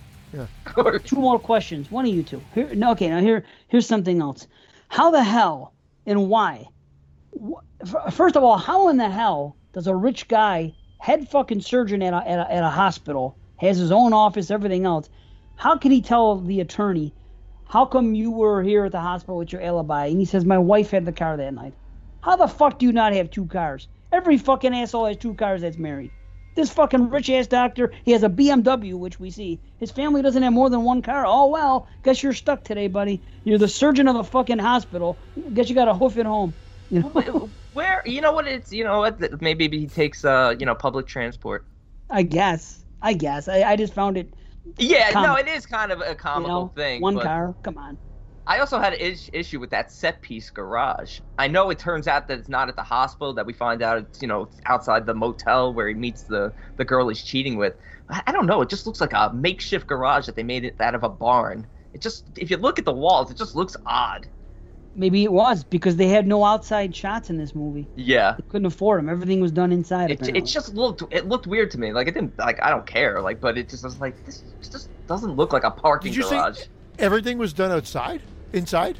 Two 1.04 1.16
more 1.16 1.38
questions. 1.38 1.90
One 1.90 2.06
of 2.06 2.14
you 2.14 2.22
two. 2.22 2.42
Here, 2.54 2.74
no, 2.74 2.92
okay, 2.92 3.08
now 3.08 3.20
here, 3.20 3.44
here's 3.68 3.86
something 3.86 4.20
else. 4.20 4.46
How 4.88 5.10
the 5.10 5.22
hell 5.22 5.72
and 6.06 6.28
why? 6.28 6.66
First 8.12 8.36
of 8.36 8.44
all, 8.44 8.58
how 8.58 8.88
in 8.88 8.96
the 8.96 9.08
hell 9.08 9.56
does 9.72 9.86
a 9.86 9.94
rich 9.94 10.28
guy, 10.28 10.72
head 10.98 11.28
fucking 11.28 11.60
surgeon 11.60 12.02
at 12.02 12.14
a, 12.14 12.28
at 12.28 12.38
a, 12.38 12.52
at 12.52 12.64
a 12.64 12.70
hospital, 12.70 13.36
has 13.56 13.78
his 13.78 13.92
own 13.92 14.12
office, 14.12 14.50
everything 14.50 14.84
else? 14.84 15.08
How 15.56 15.76
can 15.76 15.90
he 15.90 16.02
tell 16.02 16.36
the 16.36 16.60
attorney, 16.60 17.12
how 17.68 17.84
come 17.86 18.14
you 18.14 18.30
were 18.30 18.62
here 18.62 18.84
at 18.84 18.92
the 18.92 19.00
hospital 19.00 19.36
with 19.36 19.52
your 19.52 19.62
alibi? 19.62 20.06
And 20.06 20.18
he 20.18 20.24
says, 20.24 20.44
my 20.44 20.58
wife 20.58 20.90
had 20.90 21.04
the 21.04 21.12
car 21.12 21.36
that 21.36 21.54
night. 21.54 21.74
How 22.22 22.36
the 22.36 22.46
fuck 22.46 22.78
do 22.78 22.86
you 22.86 22.92
not 22.92 23.12
have 23.12 23.30
two 23.30 23.46
cars? 23.46 23.88
Every 24.12 24.38
fucking 24.38 24.74
asshole 24.74 25.06
has 25.06 25.16
two 25.16 25.34
cars 25.34 25.62
that's 25.62 25.78
married. 25.78 26.10
This 26.54 26.70
fucking 26.70 27.10
rich 27.10 27.28
ass 27.30 27.48
doctor, 27.48 27.92
he 28.04 28.12
has 28.12 28.22
a 28.22 28.28
BMW, 28.28 28.94
which 28.94 29.18
we 29.18 29.30
see. 29.30 29.58
His 29.78 29.90
family 29.90 30.22
doesn't 30.22 30.42
have 30.42 30.52
more 30.52 30.70
than 30.70 30.82
one 30.84 31.02
car. 31.02 31.24
Oh 31.26 31.48
well, 31.48 31.88
guess 32.04 32.22
you're 32.22 32.32
stuck 32.32 32.62
today, 32.62 32.86
buddy. 32.86 33.20
You're 33.42 33.58
the 33.58 33.68
surgeon 33.68 34.06
of 34.06 34.14
the 34.14 34.24
fucking 34.24 34.58
hospital. 34.60 35.16
Guess 35.52 35.68
you 35.68 35.74
got 35.74 35.86
to 35.86 35.94
hoof 35.94 36.16
it 36.16 36.26
home. 36.26 36.54
You 36.90 37.00
know? 37.00 37.50
Where 37.72 38.02
you 38.06 38.20
know 38.20 38.32
what 38.32 38.46
it's 38.46 38.72
you 38.72 38.84
know 38.84 39.00
what 39.00 39.40
maybe 39.42 39.68
he 39.68 39.86
takes 39.88 40.24
uh 40.24 40.54
you 40.58 40.64
know 40.64 40.74
public 40.74 41.06
transport. 41.06 41.64
I 42.08 42.22
guess. 42.22 42.84
I 43.02 43.14
guess. 43.14 43.48
I, 43.48 43.62
I 43.62 43.76
just 43.76 43.92
found 43.94 44.16
it. 44.16 44.32
Yeah, 44.78 45.10
no, 45.10 45.34
it 45.34 45.48
is 45.48 45.66
kind 45.66 45.92
of 45.92 46.00
a 46.00 46.16
You 46.40 46.46
know, 46.46 46.72
thing. 46.74 47.02
one 47.02 47.16
but 47.16 47.24
car. 47.24 47.54
Come 47.62 47.78
on. 47.78 47.98
I 48.46 48.58
also 48.58 48.78
had 48.78 48.92
an 48.92 49.00
is- 49.00 49.30
issue 49.32 49.58
with 49.58 49.70
that 49.70 49.90
set 49.90 50.20
piece 50.20 50.50
garage. 50.50 51.20
I 51.38 51.48
know 51.48 51.70
it 51.70 51.78
turns 51.78 52.06
out 52.06 52.28
that 52.28 52.38
it's 52.38 52.48
not 52.48 52.68
at 52.68 52.76
the 52.76 52.82
hospital. 52.82 53.32
That 53.32 53.46
we 53.46 53.52
find 53.52 53.82
out 53.82 53.98
it's 53.98 54.20
you 54.20 54.28
know 54.28 54.48
outside 54.66 55.06
the 55.06 55.14
motel 55.14 55.72
where 55.72 55.88
he 55.88 55.94
meets 55.94 56.22
the 56.22 56.52
the 56.76 56.84
girl 56.84 57.08
he's 57.08 57.22
cheating 57.22 57.56
with. 57.56 57.74
I, 58.10 58.22
I 58.26 58.32
don't 58.32 58.46
know. 58.46 58.60
It 58.60 58.68
just 58.68 58.86
looks 58.86 59.00
like 59.00 59.12
a 59.14 59.32
makeshift 59.32 59.86
garage 59.86 60.26
that 60.26 60.36
they 60.36 60.42
made 60.42 60.64
it 60.64 60.78
out 60.80 60.94
of 60.94 61.02
a 61.04 61.08
barn. 61.08 61.66
It 61.94 62.00
just 62.00 62.26
if 62.36 62.50
you 62.50 62.56
look 62.58 62.78
at 62.78 62.84
the 62.84 62.92
walls, 62.92 63.30
it 63.30 63.36
just 63.38 63.54
looks 63.56 63.76
odd. 63.86 64.26
Maybe 64.96 65.24
it 65.24 65.32
was 65.32 65.64
because 65.64 65.96
they 65.96 66.06
had 66.08 66.24
no 66.26 66.44
outside 66.44 66.94
shots 66.94 67.28
in 67.28 67.36
this 67.36 67.52
movie. 67.54 67.88
Yeah. 67.96 68.34
They 68.36 68.44
couldn't 68.48 68.66
afford 68.66 69.00
them. 69.00 69.08
Everything 69.08 69.40
was 69.40 69.50
done 69.50 69.72
inside. 69.72 70.12
It, 70.12 70.28
it 70.36 70.42
just 70.46 70.72
looked 70.74 71.02
it 71.10 71.26
looked 71.26 71.46
weird 71.48 71.70
to 71.72 71.78
me. 71.80 71.92
Like 71.92 72.06
it 72.08 72.14
didn't 72.14 72.38
like 72.38 72.62
I 72.62 72.70
don't 72.70 72.86
care. 72.86 73.20
Like 73.20 73.40
but 73.40 73.56
it 73.58 73.68
just 73.68 73.82
was 73.82 73.98
like 74.00 74.24
this 74.26 74.44
just 74.70 74.90
doesn't 75.08 75.32
look 75.34 75.52
like 75.52 75.64
a 75.64 75.70
parking 75.70 76.12
Did 76.12 76.16
you 76.18 76.22
say 76.24 76.36
garage. 76.36 76.62
everything 77.00 77.38
was 77.38 77.52
done 77.52 77.72
outside, 77.72 78.22
inside? 78.54 78.96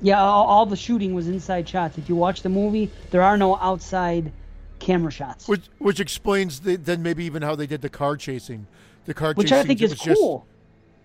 Yeah, 0.00 0.22
all, 0.22 0.46
all 0.46 0.66
the 0.66 0.76
shooting 0.76 1.14
was 1.14 1.28
inside 1.28 1.68
shots. 1.68 1.98
If 1.98 2.08
you 2.08 2.16
watch 2.16 2.42
the 2.42 2.48
movie, 2.48 2.90
there 3.10 3.22
are 3.22 3.36
no 3.36 3.56
outside 3.56 4.32
camera 4.78 5.10
shots, 5.10 5.48
which, 5.48 5.60
Which 5.60 5.70
which 5.78 6.00
explains 6.00 6.60
the, 6.60 6.76
then 6.76 7.02
maybe 7.02 7.24
even 7.24 7.42
how 7.42 7.54
they 7.54 7.66
did 7.66 7.80
the 7.82 7.88
car 7.88 8.16
chasing. 8.16 8.66
The 9.06 9.14
car 9.14 9.34
I 9.36 9.42
chasing 9.42 9.66
think 9.66 9.80
it 9.80 9.84
is 9.84 9.90
was 9.92 10.00
just- 10.00 10.20
cool. 10.20 10.46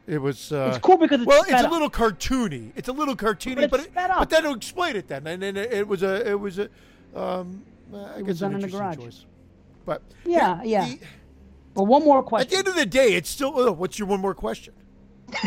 it 0.08 0.18
was. 0.18 0.52
Uh, 0.52 0.72
it's 0.74 0.80
cool 0.80 0.98
because 0.98 1.22
it's 1.22 1.28
well, 1.28 1.44
sped 1.44 1.54
it's 1.56 1.64
a 1.64 1.68
up. 1.68 1.72
little 1.72 1.90
cartoony. 1.90 2.72
It's 2.76 2.90
a 2.90 2.94
little 2.94 3.16
cartoony, 3.16 3.56
But 3.56 3.64
it's 3.66 3.72
but 3.72 3.80
it, 3.82 3.86
sped 3.92 4.12
but 4.18 4.30
then 4.30 4.44
to 4.44 4.52
explain 4.52 4.96
it 4.96 5.08
then, 5.08 5.26
and 5.28 5.42
then 5.42 5.56
it, 5.58 5.72
it 5.72 5.88
was 5.88 6.04
a 6.04 6.30
it 6.30 6.40
was 6.40 6.60
a 6.60 6.70
um, 7.16 7.64
I 7.94 8.20
It 8.20 8.26
guess 8.26 8.28
was 8.28 8.42
an 8.42 8.46
an 8.48 8.52
done 8.54 8.64
in 8.64 8.72
the 8.72 8.78
garage. 8.78 8.98
choice. 8.98 9.26
But 9.86 10.02
Yeah, 10.26 10.62
yeah. 10.64 10.86
the- 10.86 11.00
But 11.74 11.84
one 11.84 12.04
more 12.04 12.22
question. 12.24 12.48
at 12.48 12.52
the 12.52 12.58
end 12.58 12.68
of 12.68 12.76
the 12.76 12.86
day, 12.86 13.14
it's 13.14 13.30
still. 13.30 13.54
Oh, 13.56 13.72
what's 13.72 13.98
your 14.00 14.08
one 14.10 14.20
more 14.20 14.34
question? 14.36 14.74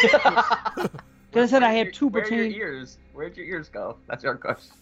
Because 1.33 1.51
I 1.51 1.57
said 1.57 1.63
I 1.63 1.73
had 1.73 1.95
two 1.95 2.09
Where 2.09 2.21
your 2.23 2.31
pertaining. 2.31 2.53
ears? 2.53 2.99
Where'd 3.15 3.37
your 3.39 3.47
ears 3.47 3.71
go? 3.71 3.97
That's 4.07 4.23
your 4.23 4.35
question. 4.35 4.75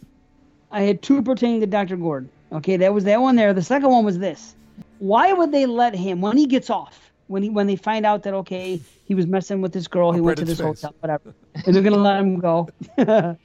I 0.72 0.82
had 0.82 1.01
two 1.01 1.22
pertaining 1.22 1.60
to 1.60 1.66
Dr. 1.66 1.97
Gordon. 1.97 2.28
Okay, 2.52 2.77
that 2.77 2.93
was 2.93 3.05
that 3.05 3.20
one 3.20 3.36
there. 3.36 3.55
The 3.55 3.62
second 3.62 3.89
one 3.90 4.05
was 4.05 4.18
this: 4.18 4.56
Why 4.98 5.32
would 5.32 5.52
they 5.52 5.66
let 5.66 5.94
him 5.94 6.20
when 6.20 6.36
he 6.36 6.47
gets 6.47 6.68
off? 6.68 7.12
When 7.28 7.44
he 7.44 7.51
when 7.51 7.68
they 7.68 7.77
find 7.77 8.05
out 8.05 8.24
that 8.24 8.35
okay 8.35 8.81
he 9.05 9.14
was 9.14 9.28
messing 9.28 9.60
with 9.62 9.72
this 9.72 9.86
girl, 9.86 10.10
he 10.10 10.20
went 10.20 10.39
to 10.39 10.44
this 10.44 10.59
face. 10.59 10.82
hotel, 10.82 10.94
whatever, 10.98 11.35
and 11.64 11.74
they're 11.74 11.85
gonna 11.85 11.97
let 11.97 12.18
him 12.18 12.40
go. 12.40 12.68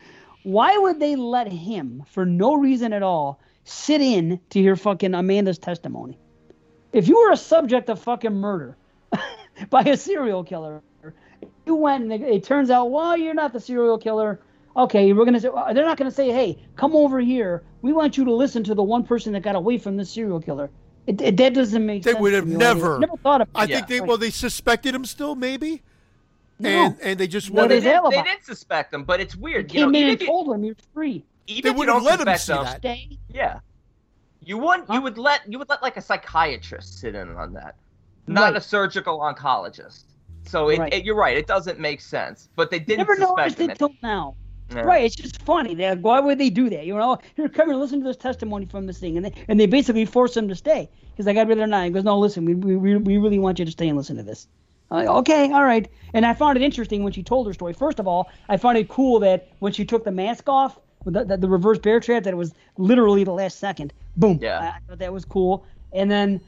Why 0.43 0.77
would 0.77 0.99
they 0.99 1.15
let 1.15 1.51
him, 1.51 2.03
for 2.07 2.25
no 2.25 2.55
reason 2.55 2.91
at 2.93 3.03
all, 3.03 3.39
sit 3.63 4.01
in 4.01 4.39
to 4.49 4.59
hear 4.59 4.75
fucking 4.75 5.13
Amanda's 5.13 5.59
testimony? 5.59 6.17
If 6.93 7.07
you 7.07 7.17
were 7.19 7.31
a 7.31 7.37
subject 7.37 7.89
of 7.89 7.99
fucking 7.99 8.33
murder 8.33 8.77
by 9.69 9.81
a 9.81 9.97
serial 9.97 10.43
killer, 10.43 10.81
you 11.65 11.75
went 11.75 12.03
and 12.03 12.13
it, 12.13 12.21
it 12.21 12.43
turns 12.43 12.69
out, 12.69 12.91
well, 12.91 13.17
you're 13.17 13.33
not 13.33 13.53
the 13.53 13.59
serial 13.59 13.97
killer. 13.97 14.39
Okay, 14.77 15.13
we're 15.13 15.25
gonna 15.25 15.39
say 15.39 15.49
uh, 15.55 15.73
they're 15.73 15.85
not 15.85 15.97
gonna 15.97 16.11
say, 16.11 16.29
hey, 16.31 16.61
come 16.75 16.95
over 16.95 17.19
here. 17.19 17.63
We 17.81 17.93
want 17.93 18.17
you 18.17 18.25
to 18.25 18.33
listen 18.33 18.63
to 18.65 18.75
the 18.75 18.83
one 18.83 19.03
person 19.03 19.31
that 19.33 19.41
got 19.41 19.55
away 19.55 19.77
from 19.77 19.95
the 19.97 20.03
serial 20.05 20.39
killer. 20.41 20.69
It, 21.07 21.21
it, 21.21 21.37
that 21.37 21.53
doesn't 21.53 21.85
make 21.85 22.03
They 22.03 22.11
sense. 22.11 22.21
would 22.21 22.33
have 22.33 22.47
never- 22.47 22.97
I 22.97 22.99
never 22.99 23.17
thought 23.17 23.41
of. 23.41 23.47
I 23.55 23.65
Yeah. 23.65 23.75
think 23.77 23.87
they 23.87 24.01
well 24.01 24.17
they 24.17 24.31
suspected 24.31 24.93
him 24.93 25.05
still 25.05 25.35
maybe, 25.35 25.81
No. 26.59 26.69
and 26.69 26.97
and 27.01 27.19
they 27.19 27.27
just 27.27 27.51
No, 27.51 27.61
wanted. 27.61 27.75
his 27.75 27.83
they, 27.85 27.91
did, 27.91 27.95
alibi. 27.95 28.15
they 28.17 28.23
did 28.23 28.43
suspect 28.43 28.93
him, 28.93 29.03
but 29.05 29.19
it's 29.19 29.35
weird. 29.35 29.71
You 29.71 29.81
came 29.81 29.91
know, 29.91 29.97
in 29.99 30.03
even 30.03 30.11
and 30.13 30.21
you, 30.21 30.27
told 30.27 30.53
him 30.53 30.63
you're 30.65 30.75
free. 30.93 31.23
even 31.47 31.71
They 31.73 31.77
wouldn't 31.77 32.03
let 32.03 32.19
him 32.19 32.37
see 32.37 32.53
them, 32.53 32.63
that. 32.65 32.77
Stay. 32.79 33.17
yeah, 33.29 33.59
you 34.43 34.57
wouldn't. 34.57 34.87
Huh? 34.87 34.95
You 34.95 35.01
would 35.03 35.17
let 35.17 35.41
you 35.49 35.57
would 35.59 35.69
let 35.69 35.81
like 35.81 35.95
a 35.95 36.01
psychiatrist 36.01 36.99
sit 36.99 37.15
in 37.15 37.29
on 37.35 37.53
that, 37.53 37.75
not 38.27 38.41
Right. 38.53 38.55
a 38.57 38.61
surgical 38.61 39.19
oncologist. 39.19 40.03
So 40.45 40.69
it, 40.69 40.79
Right. 40.79 40.93
it, 40.93 41.05
you're 41.05 41.15
right. 41.15 41.37
It 41.37 41.47
doesn't 41.47 41.79
make 41.79 42.01
sense. 42.01 42.49
But 42.55 42.71
they 42.71 42.79
didn't 42.79 42.99
Never 42.99 43.17
noticed 43.17 43.59
it 43.59 43.77
till 43.77 43.93
now. 44.01 44.35
Yeah. 44.73 44.81
Right, 44.81 45.05
it's 45.05 45.15
just 45.15 45.39
funny. 45.43 45.75
They, 45.75 45.93
why 45.93 46.19
would 46.19 46.39
they 46.39 46.49
do 46.49 46.71
that? 46.71 46.87
You 46.87 46.95
know, 46.95 47.19
here, 47.35 47.47
come 47.47 47.67
here, 47.67 47.77
listen 47.77 47.99
to 47.99 48.07
this 48.07 48.17
testimony 48.17 48.65
from 48.65 48.87
this 48.87 48.97
thing, 48.97 49.15
and 49.15 49.23
they 49.23 49.33
and 49.47 49.59
they 49.59 49.67
basically 49.67 50.05
force 50.05 50.35
him 50.35 50.47
to 50.47 50.55
stay. 50.55 50.89
He's 51.15 51.27
like, 51.27 51.37
I'd 51.37 51.47
rather 51.47 51.67
not. 51.67 51.85
He 51.85 51.91
goes, 51.91 52.03
No, 52.03 52.17
listen, 52.17 52.45
we 52.45 52.55
we, 52.55 52.97
we 52.97 53.17
really 53.17 53.37
want 53.37 53.59
you 53.59 53.65
to 53.65 53.71
stay 53.71 53.87
and 53.87 53.95
listen 53.95 54.17
to 54.17 54.23
this. 54.23 54.47
I'm 54.89 54.97
like, 55.05 55.07
okay, 55.07 55.51
all 55.51 55.63
right. 55.63 55.87
And 56.13 56.25
I 56.25 56.33
found 56.33 56.57
it 56.57 56.63
interesting 56.63 57.03
when 57.03 57.13
she 57.13 57.21
told 57.23 57.45
her 57.47 57.53
story. 57.53 57.73
First 57.73 57.99
of 57.99 58.07
all, 58.07 58.29
I 58.49 58.57
found 58.57 58.77
it 58.77 58.87
cool 58.89 59.19
that 59.19 59.49
when 59.59 59.71
she 59.71 59.85
took 59.85 60.03
the 60.03 60.11
mask 60.11 60.47
off, 60.49 60.79
the, 61.05 61.23
the, 61.23 61.37
the 61.37 61.49
reverse 61.49 61.79
bear 61.79 61.99
trap, 61.99 62.23
that 62.23 62.33
it 62.33 62.37
was 62.37 62.53
literally 62.77 63.23
the 63.23 63.33
last 63.33 63.59
second. 63.59 63.93
Boom. 64.17 64.39
Yeah. 64.41 64.59
I, 64.59 64.65
I 64.65 64.79
thought 64.87 64.99
that 64.99 65.13
was 65.13 65.25
cool. 65.25 65.65
And 65.93 66.09
then 66.09 66.41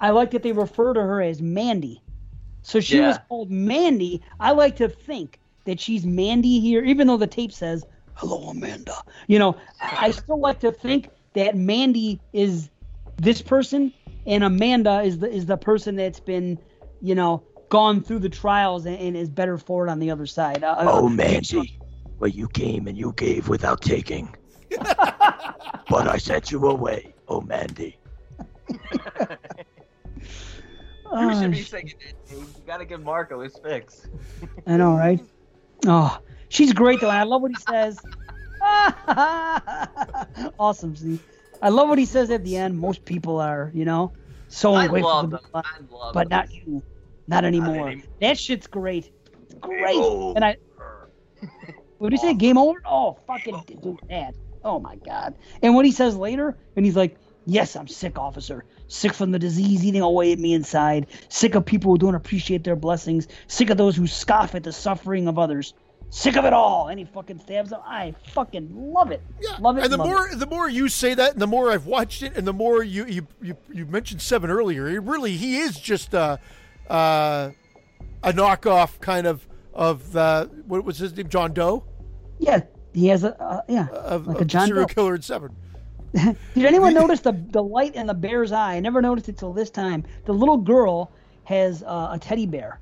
I 0.00 0.10
like 0.10 0.30
that 0.32 0.42
they 0.42 0.52
refer 0.52 0.94
to 0.94 1.00
her 1.00 1.22
as 1.22 1.40
Mandy. 1.42 2.02
So 2.62 2.80
she 2.80 3.00
Yeah. 3.00 3.06
was 3.06 3.18
called 3.18 3.50
Mandy. 3.50 4.22
I 4.40 4.52
like 4.52 4.76
to 4.76 4.88
think 4.88 5.40
that 5.64 5.80
she's 5.80 6.04
Mandy 6.06 6.60
here, 6.60 6.84
even 6.84 7.06
though 7.06 7.16
the 7.16 7.26
tape 7.26 7.52
says, 7.52 7.86
Hello, 8.14 8.48
Amanda. 8.50 8.94
You 9.28 9.38
know, 9.38 9.56
I 9.80 10.06
I 10.06 10.10
still 10.10 10.40
like 10.40 10.60
to 10.60 10.72
think 10.72 11.10
that 11.34 11.56
Mandy 11.56 12.20
is 12.32 12.70
this 13.18 13.42
person 13.42 13.92
and 14.26 14.44
Amanda 14.44 15.02
is 15.02 15.18
the 15.18 15.28
is 15.30 15.46
the 15.46 15.56
person 15.56 15.96
that's 15.96 16.20
been, 16.20 16.58
you 17.00 17.14
know, 17.14 17.44
gone 17.70 18.00
through 18.02 18.20
the 18.20 18.28
trials 18.28 18.86
and, 18.86 18.96
and 18.98 19.16
is 19.16 19.28
better 19.30 19.56
for 19.58 19.86
it 19.86 19.90
on 19.90 19.98
the 19.98 20.10
other 20.10 20.26
side. 20.26 20.62
Uh, 20.62 20.74
Oh, 20.84 21.06
uh, 21.06 21.08
Mandy. 21.08 21.78
Well, 22.18 22.30
you 22.30 22.48
came 22.48 22.86
and 22.86 22.96
you 22.96 23.12
gave 23.16 23.48
without 23.48 23.80
taking. 23.80 24.34
but 25.88 26.06
I 26.08 26.18
sent 26.18 26.50
you 26.50 26.66
away, 26.66 27.14
oh, 27.28 27.40
Mandy. 27.40 27.98
You 31.12 31.30
oh, 31.30 31.42
should 31.42 31.50
be 31.50 31.62
singing 31.62 31.94
it. 32.00 32.14
dude. 32.28 32.38
You 32.38 32.62
gotta 32.66 32.86
give 32.86 33.02
Marco 33.02 33.40
his 33.40 33.54
fix. 33.58 34.08
I 34.66 34.78
know, 34.78 34.96
right? 34.96 35.20
Oh, 35.86 36.18
she's 36.48 36.72
great 36.72 37.00
though, 37.00 37.10
and 37.10 37.18
I 37.18 37.24
love 37.24 37.42
what 37.42 37.50
he 37.50 37.56
says. 37.56 37.98
awesome, 40.58 40.96
see. 40.96 41.18
I 41.60 41.68
love 41.68 41.90
what 41.90 41.98
he 41.98 42.06
says 42.06 42.30
at 42.30 42.44
the 42.44 42.56
end. 42.56 42.78
Most 42.78 43.04
people 43.04 43.40
are, 43.40 43.70
you 43.74 43.84
know, 43.84 44.12
so 44.48 44.72
I 44.72 44.86
love 44.86 45.30
them. 45.30 45.40
alive, 45.52 45.64
I 45.66 45.94
love 45.94 46.14
but 46.14 46.30
them. 46.30 46.38
not 46.38 46.54
you, 46.54 46.82
not 47.26 47.44
anymore. 47.44 47.88
anymore. 47.88 48.04
That 48.20 48.38
shit's 48.38 48.66
great. 48.66 49.12
It's 49.42 49.54
great. 49.54 49.96
Oh. 49.96 50.32
And 50.34 50.44
I, 50.44 50.56
what 51.98 52.10
did 52.10 52.20
he 52.20 52.26
say? 52.26 52.34
Game 52.34 52.56
over? 52.56 52.80
Oh, 52.86 53.18
fucking 53.26 53.64
do 53.82 53.98
that. 54.08 54.34
Oh 54.64 54.78
my 54.78 54.96
god. 54.96 55.34
And 55.62 55.74
what 55.74 55.84
he 55.84 55.92
says 55.92 56.16
later, 56.16 56.56
and 56.76 56.86
he's 56.86 56.96
like, 56.96 57.16
"Yes, 57.44 57.76
I'm 57.76 57.88
sick, 57.88 58.18
officer. 58.18 58.64
Sick 58.92 59.14
from 59.14 59.30
the 59.30 59.38
disease 59.38 59.82
eating 59.84 60.02
away 60.02 60.32
at 60.32 60.38
me 60.38 60.52
inside. 60.52 61.06
Sick 61.30 61.54
of 61.54 61.64
people 61.64 61.92
who 61.92 61.98
don't 61.98 62.14
appreciate 62.14 62.62
their 62.62 62.76
blessings. 62.76 63.26
Sick 63.46 63.70
of 63.70 63.78
those 63.78 63.96
who 63.96 64.06
scoff 64.06 64.54
at 64.54 64.64
the 64.64 64.72
suffering 64.72 65.28
of 65.28 65.38
others. 65.38 65.72
Sick 66.10 66.36
of 66.36 66.44
it 66.44 66.52
all." 66.52 66.88
And 66.88 66.98
he 66.98 67.06
fucking 67.06 67.38
stabs 67.38 67.72
him. 67.72 67.78
I 67.86 68.14
fucking 68.34 68.68
love 68.92 69.10
it. 69.10 69.22
Yeah, 69.40 69.56
Love 69.60 69.78
it. 69.78 69.84
and 69.84 69.92
the 69.92 69.96
more 69.96 70.28
the 70.34 70.46
more 70.46 70.68
you 70.68 70.88
say 70.88 71.14
that, 71.14 71.32
and 71.32 71.40
the 71.40 71.46
more 71.46 71.72
I've 71.72 71.86
watched 71.86 72.22
it, 72.22 72.36
and 72.36 72.46
the 72.46 72.52
more 72.52 72.82
you 72.84 73.06
you 73.06 73.26
you, 73.40 73.56
you 73.72 73.86
mentioned 73.86 74.20
Seven 74.20 74.50
earlier. 74.50 74.88
He 74.90 74.98
really 74.98 75.36
he 75.38 75.56
is 75.60 75.80
just 75.80 76.12
a 76.12 76.38
uh, 76.90 77.50
a 78.22 78.32
knockoff 78.34 79.00
kind 79.00 79.26
of 79.26 79.48
of 79.72 80.12
the 80.12 80.50
what 80.66 80.84
was 80.84 80.98
his 80.98 81.16
name 81.16 81.30
John 81.30 81.54
Doe. 81.54 81.82
Yeah, 82.38 82.60
he 82.92 83.06
has 83.08 83.24
a 83.24 83.40
uh, 83.42 83.62
yeah, 83.68 83.86
of, 83.88 84.26
like 84.26 84.42
a 84.42 84.44
John 84.44 84.66
serial 84.66 84.86
Doe. 84.86 84.92
killer 84.94 85.14
in 85.14 85.22
Seven. 85.22 85.56
Did 86.54 86.66
anyone 86.66 86.92
notice 86.92 87.20
the 87.20 87.32
the 87.32 87.62
light 87.62 87.94
in 87.94 88.06
the 88.06 88.14
bear's 88.14 88.52
eye? 88.52 88.74
I 88.74 88.80
never 88.80 89.00
noticed 89.00 89.28
it 89.28 89.38
till 89.38 89.52
this 89.52 89.70
time. 89.70 90.04
The 90.26 90.32
little 90.34 90.58
girl 90.58 91.10
has 91.44 91.82
uh, 91.82 92.10
a 92.12 92.18
teddy 92.18 92.44
bear, 92.44 92.80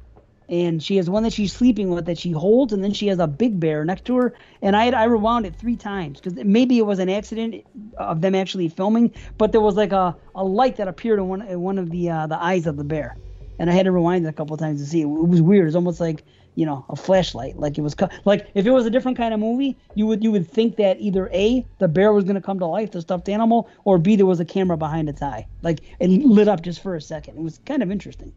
and 0.48 0.82
she 0.82 0.96
has 0.96 1.08
one 1.08 1.22
that 1.22 1.32
she's 1.32 1.52
sleeping 1.52 1.90
with 1.90 2.06
that 2.06 2.18
she 2.18 2.32
holds, 2.32 2.72
and 2.72 2.82
then 2.82 2.92
she 2.92 3.06
has 3.06 3.20
a 3.20 3.28
big 3.28 3.60
bear 3.60 3.84
next 3.84 4.04
to 4.06 4.16
her. 4.16 4.34
And 4.62 4.74
I 4.74 4.90
I 4.90 5.04
rewound 5.04 5.46
it 5.46 5.54
three 5.54 5.76
times 5.76 6.20
because 6.20 6.44
maybe 6.44 6.78
it 6.78 6.86
was 6.86 6.98
an 6.98 7.08
accident 7.08 7.64
of 7.96 8.20
them 8.20 8.34
actually 8.34 8.68
filming, 8.68 9.12
but 9.38 9.52
there 9.52 9.60
was 9.60 9.76
like 9.76 9.92
a, 9.92 10.16
a 10.34 10.44
light 10.44 10.76
that 10.78 10.88
appeared 10.88 11.20
in 11.20 11.28
one 11.28 11.42
in 11.42 11.60
one 11.60 11.78
of 11.78 11.90
the 11.90 12.10
uh, 12.10 12.26
the 12.26 12.42
eyes 12.42 12.66
of 12.66 12.76
the 12.76 12.84
bear, 12.84 13.16
and 13.60 13.70
I 13.70 13.74
had 13.74 13.84
to 13.84 13.92
rewind 13.92 14.26
it 14.26 14.28
a 14.28 14.32
couple 14.32 14.56
times 14.56 14.80
to 14.82 14.86
see 14.88 15.02
it. 15.02 15.04
It 15.04 15.28
was 15.28 15.40
weird. 15.40 15.68
It's 15.68 15.76
almost 15.76 16.00
like 16.00 16.24
you 16.60 16.66
know 16.66 16.84
a 16.90 16.96
flashlight. 16.96 17.56
Like 17.56 17.78
it 17.78 17.80
was 17.80 17.94
co- 17.94 18.10
like 18.26 18.46
if 18.52 18.66
it 18.66 18.70
was 18.70 18.84
a 18.84 18.90
different 18.90 19.16
kind 19.16 19.32
of 19.32 19.40
movie 19.40 19.78
you 19.94 20.06
would 20.06 20.22
you 20.22 20.30
would 20.30 20.46
think 20.46 20.76
that 20.76 21.00
either 21.00 21.30
a 21.32 21.64
the 21.78 21.88
bear 21.88 22.12
was 22.12 22.24
going 22.24 22.34
to 22.34 22.42
come 22.42 22.58
to 22.58 22.66
life 22.66 22.90
the 22.90 23.00
stuffed 23.00 23.30
animal 23.30 23.70
or 23.84 23.96
b 23.96 24.14
there 24.14 24.26
was 24.26 24.40
a 24.40 24.44
camera 24.44 24.76
behind 24.76 25.08
its 25.08 25.22
eye. 25.22 25.46
Like 25.62 25.80
it 25.98 26.08
lit 26.08 26.48
up 26.48 26.60
just 26.60 26.82
for 26.82 26.96
a 26.96 27.00
second. 27.00 27.38
It 27.38 27.42
was 27.42 27.60
kind 27.64 27.82
of 27.82 27.90
interesting. 27.90 28.34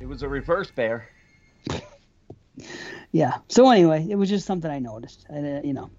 It 0.00 0.06
was 0.06 0.22
a 0.22 0.28
reverse 0.28 0.70
bear. 0.70 1.08
yeah. 3.10 3.38
So 3.48 3.68
anyway 3.68 4.06
it 4.08 4.14
was 4.14 4.28
just 4.28 4.46
something 4.46 4.70
i 4.70 4.78
noticed. 4.78 5.26
And, 5.28 5.58
uh, 5.58 5.66
you 5.66 5.72
know. 5.72 5.90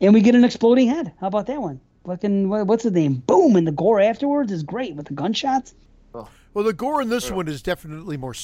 And 0.00 0.12
we 0.12 0.20
get 0.20 0.34
an 0.34 0.42
exploding 0.42 0.88
head. 0.88 1.12
How 1.20 1.28
about 1.28 1.46
that 1.46 1.62
one? 1.62 1.80
Fucking 2.06 2.48
what, 2.48 2.66
what's 2.66 2.82
his 2.82 2.90
name? 2.90 3.22
Boom! 3.24 3.54
And 3.54 3.64
the 3.64 3.70
gore 3.70 4.00
afterwards 4.00 4.50
is 4.50 4.64
great 4.64 4.96
with 4.96 5.06
the 5.06 5.14
gunshots. 5.14 5.74
Well, 6.54 6.64
the 6.64 6.72
gore 6.72 7.00
in 7.00 7.08
this 7.08 7.30
one 7.30 7.48
is 7.48 7.62
definitely 7.62 8.16
more. 8.16 8.34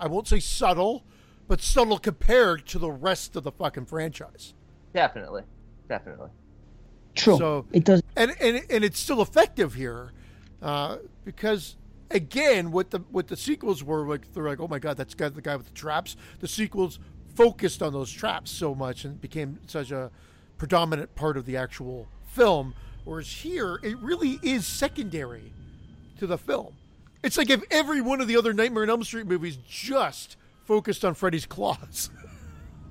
I 0.00 0.08
won't 0.08 0.26
say 0.26 0.40
subtle, 0.40 1.04
but 1.52 1.60
subtle 1.60 1.98
compared 1.98 2.64
to 2.64 2.78
the 2.78 2.90
rest 2.90 3.36
of 3.36 3.42
the 3.42 3.52
fucking 3.52 3.84
franchise. 3.84 4.54
Definitely. 4.94 5.42
Definitely. 5.86 6.30
true 7.14 7.36
So- 7.36 7.66
it 7.72 7.84
does 7.84 8.02
and 8.16 8.34
and 8.40 8.64
and 8.70 8.82
it's 8.82 8.98
still 8.98 9.20
effective 9.20 9.74
here, 9.74 10.12
uh, 10.62 10.96
because 11.26 11.76
again, 12.10 12.72
what 12.72 12.90
the 12.90 13.00
what 13.10 13.28
the 13.28 13.36
sequels 13.36 13.84
were 13.84 14.08
like, 14.08 14.32
they're 14.32 14.48
like, 14.48 14.60
oh 14.60 14.66
my 14.66 14.78
god, 14.78 14.96
that's 14.96 15.12
got 15.12 15.34
the 15.34 15.42
guy 15.42 15.54
with 15.54 15.66
the 15.66 15.74
traps. 15.74 16.16
The 16.40 16.48
sequels 16.48 16.98
focused 17.34 17.82
on 17.82 17.92
those 17.92 18.10
traps 18.10 18.50
so 18.50 18.74
much 18.74 19.04
and 19.04 19.20
became 19.20 19.58
such 19.66 19.90
a 19.90 20.10
predominant 20.56 21.14
part 21.14 21.36
of 21.36 21.44
the 21.44 21.58
actual 21.58 22.08
film. 22.28 22.74
Whereas 23.04 23.30
here, 23.30 23.78
it 23.82 23.98
really 23.98 24.40
is 24.42 24.66
secondary 24.66 25.52
to 26.18 26.26
the 26.26 26.38
film. 26.38 26.76
It's 27.22 27.36
like 27.36 27.50
if 27.50 27.62
every 27.70 28.00
one 28.00 28.22
of 28.22 28.26
the 28.26 28.38
other 28.38 28.54
Nightmare 28.54 28.84
on 28.84 28.88
Elm 28.88 29.04
Street 29.04 29.26
movies 29.26 29.58
just 29.68 30.38
focused 30.64 31.04
on 31.04 31.14
Freddy's 31.14 31.46
claws. 31.46 32.10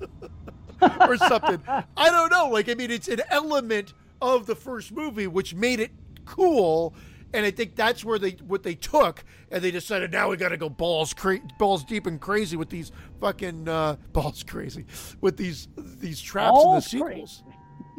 or 1.00 1.16
something. 1.16 1.62
I 1.68 2.10
don't 2.10 2.30
know. 2.30 2.48
Like, 2.48 2.68
I 2.68 2.74
mean, 2.74 2.90
it's 2.90 3.08
an 3.08 3.20
element 3.30 3.94
of 4.20 4.46
the 4.46 4.54
first 4.54 4.92
movie 4.92 5.26
which 5.26 5.54
made 5.54 5.80
it 5.80 5.90
cool, 6.24 6.94
and 7.32 7.44
I 7.46 7.50
think 7.50 7.76
that's 7.76 8.04
where 8.04 8.18
they 8.18 8.32
what 8.46 8.62
they 8.62 8.74
took, 8.74 9.24
and 9.50 9.62
they 9.62 9.70
decided 9.70 10.12
now 10.12 10.30
we 10.30 10.36
got 10.36 10.50
to 10.50 10.56
go 10.56 10.68
balls 10.68 11.12
cra- 11.14 11.40
balls 11.58 11.84
deep 11.84 12.06
and 12.06 12.20
crazy 12.20 12.56
with 12.56 12.68
these 12.68 12.92
fucking 13.20 13.68
uh, 13.68 13.96
balls 14.12 14.42
crazy 14.42 14.84
with 15.20 15.36
these 15.36 15.68
these 15.76 16.20
traps 16.20 16.50
in 16.50 16.54
the 16.56 16.64
Balls 16.64 16.86
sequels. 16.86 17.42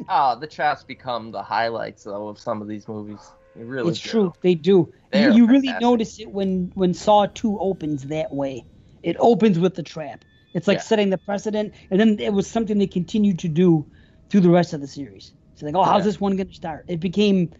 Ah, 0.08 0.34
the 0.34 0.46
traps 0.46 0.82
become 0.84 1.30
the 1.30 1.42
highlights 1.42 2.04
though 2.04 2.28
of 2.28 2.38
some 2.38 2.60
of 2.60 2.68
these 2.68 2.88
movies. 2.88 3.20
They 3.56 3.62
really 3.64 3.90
It's 3.90 4.00
do. 4.00 4.10
true. 4.10 4.32
They 4.40 4.54
do. 4.56 4.70
You, 4.72 4.92
They're 5.12 5.30
you 5.30 5.46
really 5.46 5.72
notice 5.80 6.18
it 6.18 6.28
when 6.30 6.72
when 6.74 6.92
Saw 6.92 7.26
Two 7.26 7.58
opens 7.60 8.04
that 8.04 8.32
way. 8.32 8.64
It 9.04 9.16
opens 9.20 9.58
with 9.58 9.74
the 9.74 9.82
trap. 9.82 10.24
It's 10.54 10.66
like 10.68 10.78
Yeah. 10.78 10.82
setting 10.82 11.10
the 11.10 11.18
precedent, 11.18 11.74
and 11.90 12.00
then 12.00 12.18
it 12.20 12.32
was 12.32 12.46
something 12.46 12.78
they 12.78 12.86
continued 12.86 13.40
to 13.40 13.48
do 13.48 13.86
through 14.30 14.40
the 14.40 14.50
rest 14.50 14.72
of 14.72 14.80
the 14.80 14.86
series. 14.86 15.32
So 15.56 15.66
like, 15.66 15.74
oh, 15.74 15.82
how's 15.84 16.00
Yeah. 16.00 16.04
this 16.06 16.20
one 16.20 16.36
going 16.36 16.48
to 16.48 16.54
start? 16.54 16.84
It 16.88 17.00
became 17.00 17.52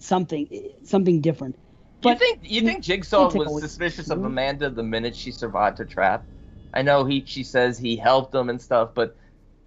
something 0.00 0.48
something 0.84 1.20
different. 1.20 1.56
you 2.02 2.16
think 2.16 2.40
you 2.42 2.62
think 2.62 2.84
Jigsaw 2.84 3.32
was 3.32 3.60
suspicious 3.60 4.10
of 4.10 4.18
Mhm. 4.18 4.26
Amanda 4.26 4.70
the 4.70 4.82
minute 4.82 5.14
she 5.16 5.30
survived 5.30 5.80
a 5.80 5.84
trap? 5.84 6.26
I 6.74 6.82
know 6.82 7.04
he 7.04 7.24
she 7.24 7.44
says 7.44 7.78
he 7.78 7.96
helped 7.96 8.32
them 8.32 8.50
and 8.50 8.60
stuff, 8.60 8.94
but 8.94 9.16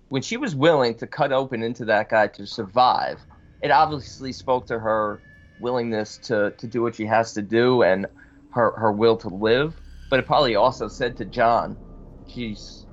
when 0.10 0.22
she 0.22 0.38
was 0.38 0.56
willing 0.56 0.96
to 0.96 1.08
cut 1.08 1.32
open 1.32 1.64
into 1.64 1.86
that 1.86 2.10
guy 2.10 2.28
to 2.28 2.46
survive, 2.46 3.26
it 3.62 3.72
obviously 3.72 4.32
spoke 4.34 4.68
to 4.68 4.80
her 4.80 5.24
willingness 5.60 6.18
to, 6.20 6.52
to 6.58 6.68
do 6.68 6.82
what 6.82 6.96
she 6.96 7.06
has 7.06 7.34
to 7.34 7.42
do 7.42 7.84
and 7.84 8.08
her 8.50 8.72
her 8.78 8.92
will 8.92 9.18
to 9.18 9.30
live. 9.30 9.80
But 10.10 10.20
it 10.20 10.26
probably 10.26 10.56
also 10.56 10.88
said 10.88 11.18
to 11.18 11.26
John, 11.26 11.80
she's 12.28 12.86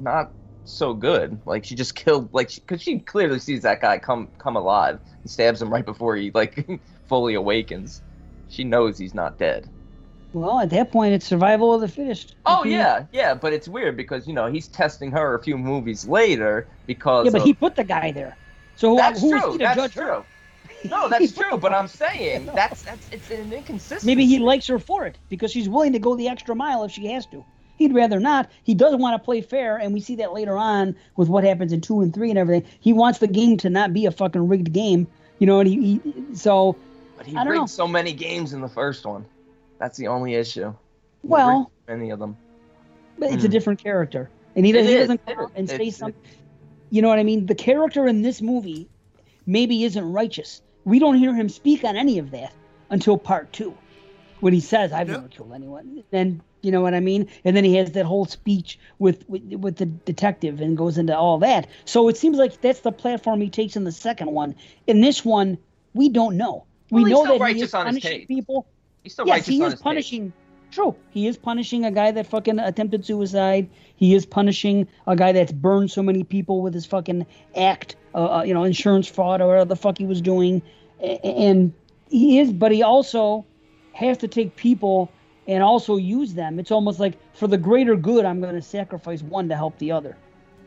not 0.00 0.32
so 0.64 0.94
good. 0.94 1.40
Like 1.46 1.64
she 1.64 1.74
just 1.74 1.94
killed 1.94 2.32
like 2.32 2.54
because 2.54 2.82
she, 2.82 3.00
clearly 3.00 3.38
sees 3.38 3.62
that 3.62 3.80
guy 3.80 3.98
come 3.98 4.30
come 4.38 4.56
alive 4.56 5.00
and 5.22 5.30
stabs 5.30 5.62
him 5.62 5.72
right 5.72 5.84
before 5.84 6.16
he 6.16 6.30
like 6.34 6.66
fully 7.08 7.34
awakens. 7.34 8.02
She 8.48 8.64
knows 8.64 8.98
he's 8.98 9.14
not 9.14 9.38
dead. 9.38 9.70
Well, 10.32 10.60
at 10.60 10.70
that 10.70 10.92
point, 10.92 11.14
it's 11.14 11.26
survival 11.26 11.74
of 11.74 11.80
the 11.80 11.88
fittest. 11.88 12.36
Oh 12.46 12.64
yeah, 12.64 13.06
yeah, 13.12 13.34
but 13.34 13.52
it's 13.52 13.68
weird 13.68 13.96
because 13.96 14.26
you 14.26 14.32
know 14.34 14.46
he's 14.46 14.68
testing 14.68 15.10
her 15.12 15.34
a 15.34 15.42
few 15.42 15.58
movies 15.58 16.04
later 16.06 16.68
because 16.86 17.26
Yeah, 17.26 17.30
but 17.32 17.42
of- 17.42 17.46
he 17.46 17.54
put 17.54 17.76
the 17.76 17.84
guy 17.84 18.12
there. 18.12 18.36
So 18.74 18.90
who, 18.90 18.96
that's 18.96 19.20
who 19.20 19.34
is 19.34 19.42
true. 19.42 19.52
he 19.52 19.58
to 19.58 19.64
That's 19.64 19.74
judge 19.74 19.94
true. 19.94 20.04
her? 20.04 20.24
No, 20.84 21.08
that's 21.08 21.32
true. 21.32 21.58
But 21.58 21.72
I'm 21.72 21.88
saying 21.88 22.46
that's 22.54 22.82
that's 22.82 23.08
it's 23.12 23.30
an 23.30 23.52
inconsistency. 23.52 24.06
Maybe 24.06 24.26
he 24.26 24.38
likes 24.38 24.66
her 24.68 24.78
for 24.78 25.06
it 25.06 25.18
because 25.28 25.50
she's 25.52 25.68
willing 25.68 25.92
to 25.92 25.98
go 25.98 26.16
the 26.16 26.28
extra 26.28 26.54
mile 26.54 26.84
if 26.84 26.92
she 26.92 27.06
has 27.06 27.26
to. 27.26 27.44
He'd 27.76 27.94
rather 27.94 28.20
not. 28.20 28.50
He 28.64 28.74
doesn't 28.74 29.00
want 29.00 29.20
to 29.20 29.24
play 29.24 29.40
fair, 29.40 29.76
and 29.78 29.94
we 29.94 30.00
see 30.00 30.16
that 30.16 30.32
later 30.34 30.56
on 30.56 30.96
with 31.16 31.28
what 31.28 31.44
happens 31.44 31.72
in 31.72 31.80
two 31.80 32.00
and 32.02 32.12
three 32.14 32.28
and 32.30 32.38
everything. 32.38 32.70
He 32.80 32.92
wants 32.92 33.18
the 33.20 33.26
game 33.26 33.56
to 33.58 33.70
not 33.70 33.92
be 33.92 34.06
a 34.06 34.10
fucking 34.10 34.48
rigged 34.48 34.72
game, 34.72 35.08
you 35.38 35.46
know. 35.46 35.60
And 35.60 35.68
he, 35.68 36.00
he 36.04 36.34
so 36.34 36.76
But 37.16 37.26
he 37.26 37.34
rigged 37.36 37.48
know. 37.48 37.66
so 37.66 37.88
many 37.88 38.12
games 38.12 38.52
in 38.52 38.60
the 38.60 38.68
first 38.68 39.06
one. 39.06 39.24
That's 39.78 39.96
the 39.96 40.08
only 40.08 40.34
issue. 40.34 40.74
He 41.22 41.28
well, 41.28 41.72
many 41.88 42.10
of 42.10 42.18
them. 42.18 42.36
but 43.18 43.30
it's 43.32 43.44
a 43.44 43.46
Hmm. 43.46 43.52
different 43.52 43.82
character, 43.82 44.30
and 44.54 44.66
he, 44.66 44.72
doesn't 44.72 44.88
he 44.88 44.98
doesn't 44.98 45.20
come 45.26 45.44
out 45.44 45.52
and 45.54 45.68
say 45.68 45.90
something. 45.90 46.20
You 46.90 47.00
know 47.02 47.08
what 47.08 47.18
I 47.18 47.22
mean? 47.22 47.46
The 47.46 47.54
character 47.54 48.06
in 48.06 48.20
this 48.22 48.42
movie 48.42 48.90
maybe 49.46 49.84
isn't 49.84 50.04
righteous. 50.04 50.60
We 50.84 50.98
don't 50.98 51.16
hear 51.16 51.34
him 51.34 51.48
speak 51.48 51.84
on 51.84 51.96
any 51.96 52.18
of 52.18 52.30
that 52.30 52.52
until 52.90 53.18
part 53.18 53.52
two, 53.52 53.74
when 54.40 54.52
he 54.52 54.60
says, 54.60 54.92
"I've 54.92 55.08
Yeah. 55.08 55.16
never 55.16 55.28
killed 55.28 55.52
anyone." 55.52 56.02
Then 56.10 56.42
you 56.62 56.70
know 56.70 56.82
what 56.82 56.94
I 56.94 57.00
mean? 57.00 57.26
And 57.44 57.56
then 57.56 57.64
he 57.64 57.74
has 57.76 57.92
that 57.92 58.04
whole 58.04 58.26
speech 58.26 58.78
with, 58.98 59.28
with 59.28 59.42
with 59.54 59.76
the 59.76 59.86
detective 59.86 60.60
and 60.60 60.76
goes 60.76 60.98
into 60.98 61.16
all 61.16 61.38
that. 61.38 61.66
So 61.84 62.08
it 62.08 62.16
seems 62.16 62.36
like 62.38 62.60
that's 62.60 62.80
the 62.80 62.92
platform 62.92 63.40
he 63.40 63.48
takes 63.48 63.76
in 63.76 63.84
the 63.84 63.92
second 63.92 64.30
one. 64.32 64.54
In 64.86 65.00
this 65.00 65.24
one, 65.24 65.58
we 65.94 66.08
don't 66.08 66.36
know. 66.36 66.64
We 66.90 67.04
Well, 67.04 67.24
know 67.24 67.38
that 67.38 67.54
he 67.54 67.62
is 67.62 67.70
punishing 67.70 68.26
people. 68.26 68.66
He's 69.02 69.12
still 69.14 69.26
yes, 69.26 69.46
he 69.46 69.62
is 69.62 69.72
his 69.72 69.80
take. 69.80 70.32
True, 70.70 70.94
he 71.10 71.26
is 71.26 71.36
punishing 71.36 71.84
a 71.84 71.90
guy 71.90 72.12
that 72.12 72.26
fucking 72.26 72.58
attempted 72.58 73.04
suicide. 73.04 73.68
He 73.96 74.14
is 74.14 74.24
punishing 74.24 74.86
a 75.06 75.16
guy 75.16 75.32
that's 75.32 75.52
burned 75.52 75.90
so 75.90 76.02
many 76.02 76.22
people 76.22 76.62
with 76.62 76.74
his 76.74 76.86
fucking 76.86 77.26
act, 77.56 77.96
uh, 78.14 78.38
uh, 78.38 78.42
you 78.42 78.54
know, 78.54 78.64
insurance 78.64 79.08
fraud 79.08 79.40
or 79.40 79.48
whatever 79.48 79.64
the 79.64 79.76
fuck 79.76 79.98
he 79.98 80.06
was 80.06 80.20
doing. 80.20 80.62
And 81.00 81.72
he 82.08 82.38
is, 82.38 82.52
but 82.52 82.72
he 82.72 82.82
also 82.82 83.44
has 83.94 84.18
to 84.18 84.28
take 84.28 84.54
people 84.56 85.10
and 85.46 85.62
also 85.62 85.96
use 85.96 86.34
them. 86.34 86.60
It's 86.60 86.70
almost 86.70 87.00
like 87.00 87.14
for 87.34 87.48
the 87.48 87.58
greater 87.58 87.96
good, 87.96 88.24
I'm 88.24 88.40
going 88.40 88.54
to 88.54 88.62
sacrifice 88.62 89.22
one 89.22 89.48
to 89.48 89.56
help 89.56 89.76
the 89.78 89.90
other. 89.90 90.16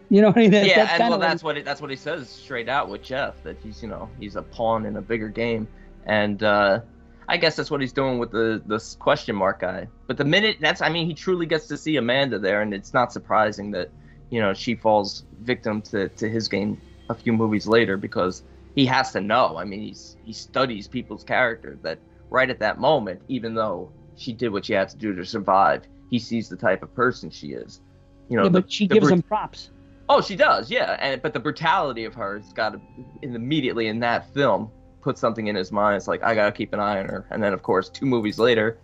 You 0.10 0.22
know 0.22 0.28
what 0.28 0.38
I 0.38 0.40
mean? 0.42 0.52
That- 0.52 0.68
yeah, 0.68 0.86
that's 0.86 1.00
and 1.00 1.10
well, 1.12 1.20
that's 1.20 1.44
what 1.44 1.58
it, 1.58 1.66
that's 1.66 1.82
what 1.82 1.90
he 1.90 1.96
says 1.96 2.30
straight 2.30 2.68
out 2.70 2.90
with 2.90 3.02
Jeff 3.02 3.42
that 3.44 3.58
he's 3.64 3.82
you 3.82 3.88
know 3.90 4.10
he's 4.20 4.36
a 4.36 4.42
pawn 4.42 4.86
in 4.86 4.98
a 4.98 5.02
bigger 5.02 5.30
game, 5.30 5.68
and 6.06 6.44
uh, 6.44 6.82
I 7.28 7.38
guess 7.38 7.56
that's 7.56 7.72
what 7.72 7.82
he's 7.82 7.94
doing 7.94 8.20
with 8.20 8.32
the 8.32 8.62
this 8.66 8.96
question 8.96 9.36
mark 9.36 9.60
guy. 9.62 9.88
But 10.08 10.18
the 10.18 10.26
minute 10.26 10.58
that's 10.60 10.82
I 10.82 10.90
mean 10.90 11.08
he 11.08 11.14
truly 11.14 11.46
gets 11.46 11.68
to 11.68 11.78
see 11.78 11.96
Amanda 11.98 12.40
there, 12.40 12.62
and 12.62 12.74
it's 12.74 12.94
not 12.94 13.12
surprising 13.14 13.72
that 13.72 13.90
you 14.30 14.40
know 14.42 14.54
she 14.54 14.76
falls 14.76 15.24
victim 15.42 15.82
to 15.84 16.10
to 16.10 16.30
his 16.30 16.48
game 16.48 16.80
a 17.10 17.14
few 17.16 17.34
movies 17.34 17.68
later 17.68 17.98
because 17.98 18.44
he 18.76 18.86
has 18.86 19.12
to 19.14 19.22
know. 19.22 19.58
I 19.58 19.64
mean 19.66 19.82
he's 19.82 20.18
he 20.24 20.34
studies 20.34 20.88
people's 20.88 21.24
character 21.24 21.78
that 21.84 22.00
right 22.30 22.50
at 22.50 22.60
that 22.60 22.80
moment, 22.80 23.22
even 23.28 23.54
though 23.54 23.92
she 24.16 24.34
did 24.34 24.50
what 24.52 24.66
she 24.66 24.74
had 24.74 24.90
to 24.90 24.98
do 24.98 25.14
to 25.16 25.26
survive, 25.26 25.84
he 26.10 26.20
sees 26.20 26.50
the 26.50 26.56
type 26.58 26.84
of 26.84 26.94
person 26.96 27.30
she 27.30 27.48
is. 27.54 27.82
You 28.30 28.38
know, 28.38 28.44
yeah, 28.44 28.50
the- 28.50 28.62
but 28.62 28.72
she 28.72 28.88
the 28.88 28.96
gives 28.96 29.08
brut- 29.08 29.18
him 29.20 29.22
props. 29.24 29.70
Oh, 30.10 30.20
she 30.22 30.36
does, 30.36 30.70
yeah. 30.70 30.98
And 31.00 31.22
but 31.22 31.34
the 31.34 31.40
brutality 31.40 32.04
of 32.06 32.14
her 32.16 32.38
has 32.38 32.52
got 32.54 32.74
to 32.74 32.82
immediately 33.22 33.88
in 33.88 34.00
that 34.02 34.34
film 34.34 34.70
put 35.04 35.18
something 35.18 35.48
in 35.48 35.56
his 35.56 35.72
mind. 35.72 35.98
It's 35.98 36.08
like 36.08 36.24
I 36.24 36.34
gotta 36.34 36.52
keep 36.52 36.74
an 36.74 36.80
eye 36.80 37.00
on 37.00 37.06
her. 37.06 37.26
And 37.30 37.44
then 37.44 37.54
of 37.54 37.62
course, 37.62 37.90
two 37.90 38.06
movies 38.06 38.40
later, 38.40 38.78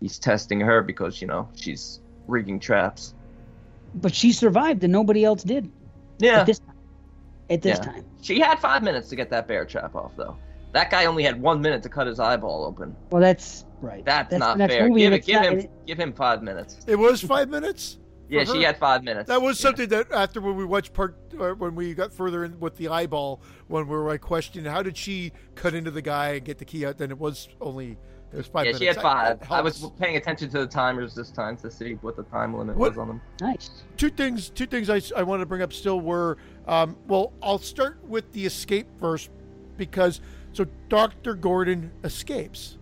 he's 0.00 0.18
testing 0.18 0.60
her 0.60 0.82
because 0.82 1.20
you 1.20 1.26
know 1.26 1.48
she's 1.56 2.00
rigging 2.28 2.60
traps. 2.60 3.14
But 3.96 4.14
she 4.14 4.32
survived 4.32 4.84
and 4.84 4.92
nobody 4.92 5.24
else 5.24 5.42
did 5.42 5.70
Yeah, 6.18 6.40
at 6.40 6.46
this 6.46 6.58
time. 6.60 6.76
At 7.50 7.62
this 7.62 7.78
Yeah. 7.78 7.84
time. 7.92 8.04
she 8.22 8.40
had 8.40 8.58
five 8.58 8.82
minutes 8.82 9.08
to 9.08 9.16
get 9.16 9.30
that 9.30 9.48
bear 9.48 9.64
trap 9.64 9.94
off 9.94 10.12
though. 10.16 10.36
That 10.72 10.90
guy 10.90 11.04
only 11.06 11.22
had 11.22 11.40
one 11.40 11.60
minute 11.60 11.82
to 11.84 11.88
cut 11.88 12.06
his 12.06 12.18
eyeball 12.20 12.64
open. 12.64 12.96
Well, 13.10 13.22
that's 13.22 13.64
right. 13.80 14.04
That's, 14.04 14.30
the 14.30 14.38
not 14.38 14.58
fair. 14.58 14.88
Give, 14.90 15.12
it, 15.12 15.24
give 15.24 15.34
not- 15.36 15.44
him 15.52 15.58
it- 15.60 15.70
give 15.86 15.98
him 15.98 16.12
five 16.12 16.42
minutes. 16.42 16.78
It 16.86 16.96
was 16.96 17.20
five 17.22 17.48
minutes. 17.48 17.98
Yeah, 18.34 18.44
for 18.44 18.54
she 18.54 18.62
had 18.62 18.76
five 18.78 19.02
minutes. 19.04 19.28
That 19.28 19.40
was 19.42 19.58
Yeah. 19.58 19.68
something 19.68 19.88
that 19.90 20.12
after 20.12 20.40
when 20.40 20.56
we 20.56 20.64
watched 20.64 20.92
part, 20.92 21.16
when 21.58 21.74
we 21.74 21.94
got 21.94 22.12
further 22.12 22.44
in 22.44 22.58
with 22.60 22.76
the 22.76 22.88
eyeball, 22.88 23.40
when 23.68 23.86
we 23.86 23.94
were 23.96 24.06
like 24.08 24.20
questioning 24.20 24.70
how 24.70 24.82
did 24.82 24.96
she 24.96 25.32
cut 25.54 25.74
into 25.74 25.90
the 25.90 26.02
guy 26.02 26.30
and 26.32 26.44
get 26.44 26.58
the 26.58 26.64
key 26.64 26.84
out, 26.84 26.98
then 26.98 27.10
it 27.10 27.18
was 27.18 27.48
only 27.60 27.96
it 28.32 28.38
was 28.38 28.46
five 28.48 28.64
Yeah, 28.64 28.70
minutes. 28.72 28.78
she 28.80 28.86
had 28.86 28.96
five. 29.00 29.38
that 29.40 29.50
I 29.52 29.60
was 29.60 29.88
paying 29.96 30.16
attention 30.16 30.50
to 30.50 30.58
the 30.58 30.66
timers 30.66 31.14
this 31.14 31.30
time 31.30 31.56
to 31.58 31.70
see 31.70 31.92
what 32.00 32.16
the 32.16 32.24
time 32.24 32.52
limit 32.52 32.76
What- 32.76 32.90
was 32.92 32.98
on 32.98 33.06
them. 33.06 33.20
Nice. 33.40 33.70
two 33.96 34.10
things. 34.10 34.50
Two 34.50 34.66
things 34.66 34.90
I, 34.90 35.00
I 35.16 35.22
wanted 35.22 35.42
to 35.42 35.46
bring 35.46 35.62
up 35.62 35.72
still 35.72 36.00
were, 36.00 36.36
um, 36.66 36.96
well, 37.06 37.32
I'll 37.42 37.58
start 37.60 37.98
with 38.08 38.32
the 38.32 38.44
escape 38.44 38.88
first 38.98 39.30
because 39.76 40.20
so 40.52 40.66
Doctor 40.88 41.34
Gordon 41.36 41.92
escapes, 42.02 42.78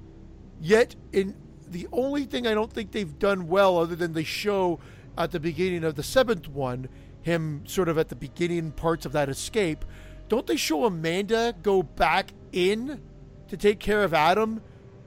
yet 0.60 0.94
in 1.12 1.34
the 1.68 1.86
only 1.92 2.24
thing 2.24 2.46
I 2.46 2.54
don't 2.54 2.72
think 2.72 2.92
they've 2.92 3.18
done 3.18 3.48
well, 3.48 3.78
other 3.78 3.96
than 3.96 4.12
they 4.14 4.24
show 4.24 4.78
at 5.16 5.30
the 5.30 5.40
beginning 5.40 5.84
of 5.84 5.94
the 5.94 6.02
seventh 6.02 6.48
one, 6.48 6.88
him 7.22 7.62
sort 7.66 7.88
of 7.88 7.98
at 7.98 8.08
the 8.08 8.16
beginning 8.16 8.72
parts 8.72 9.06
of 9.06 9.12
that 9.12 9.28
escape, 9.28 9.84
don't 10.28 10.46
they 10.46 10.56
show 10.56 10.84
Amanda 10.84 11.54
go 11.62 11.82
back 11.82 12.32
in 12.52 13.00
to 13.48 13.56
take 13.56 13.78
care 13.78 14.02
of 14.02 14.14
Adam 14.14 14.62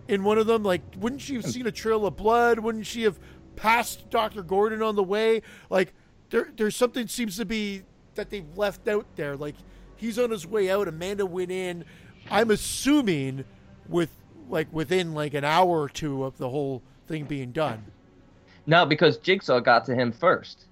in 0.07 0.23
one 0.23 0.37
of 0.37 0.47
them? 0.47 0.63
Like, 0.63 0.81
wouldn't 0.97 1.21
she 1.21 1.35
have 1.35 1.45
seen 1.45 1.67
a 1.67 1.71
trail 1.71 2.05
of 2.05 2.15
blood? 2.15 2.59
Wouldn't 2.59 2.85
she 2.85 3.03
have 3.03 3.19
passed 3.55 4.09
Dr. 4.09 4.43
Gordon 4.43 4.81
on 4.81 4.95
the 4.95 5.03
way? 5.03 5.41
Like, 5.69 5.93
there, 6.29 6.49
there's 6.55 6.75
something 6.75 7.07
seems 7.07 7.37
to 7.37 7.45
be 7.45 7.83
that 8.15 8.29
they've 8.29 8.57
left 8.57 8.87
out 8.87 9.07
there. 9.15 9.35
Like, 9.35 9.55
he's 9.95 10.19
on 10.19 10.31
his 10.31 10.45
way 10.45 10.69
out. 10.69 10.87
Amanda 10.87 11.25
went 11.25 11.51
in. 11.51 11.85
I'm 12.29 12.51
assuming 12.51 13.45
with 13.87 14.09
like 14.49 14.71
within 14.71 15.13
like 15.13 15.33
an 15.33 15.43
hour 15.43 15.81
or 15.81 15.89
two 15.89 16.23
of 16.23 16.37
the 16.37 16.49
whole 16.49 16.83
thing 17.07 17.25
being 17.25 17.51
done. 17.51 17.85
No, 18.67 18.85
because 18.85 19.17
Jigsaw 19.17 19.59
got 19.59 19.85
to 19.85 19.95
him 19.95 20.11
first. 20.11 20.65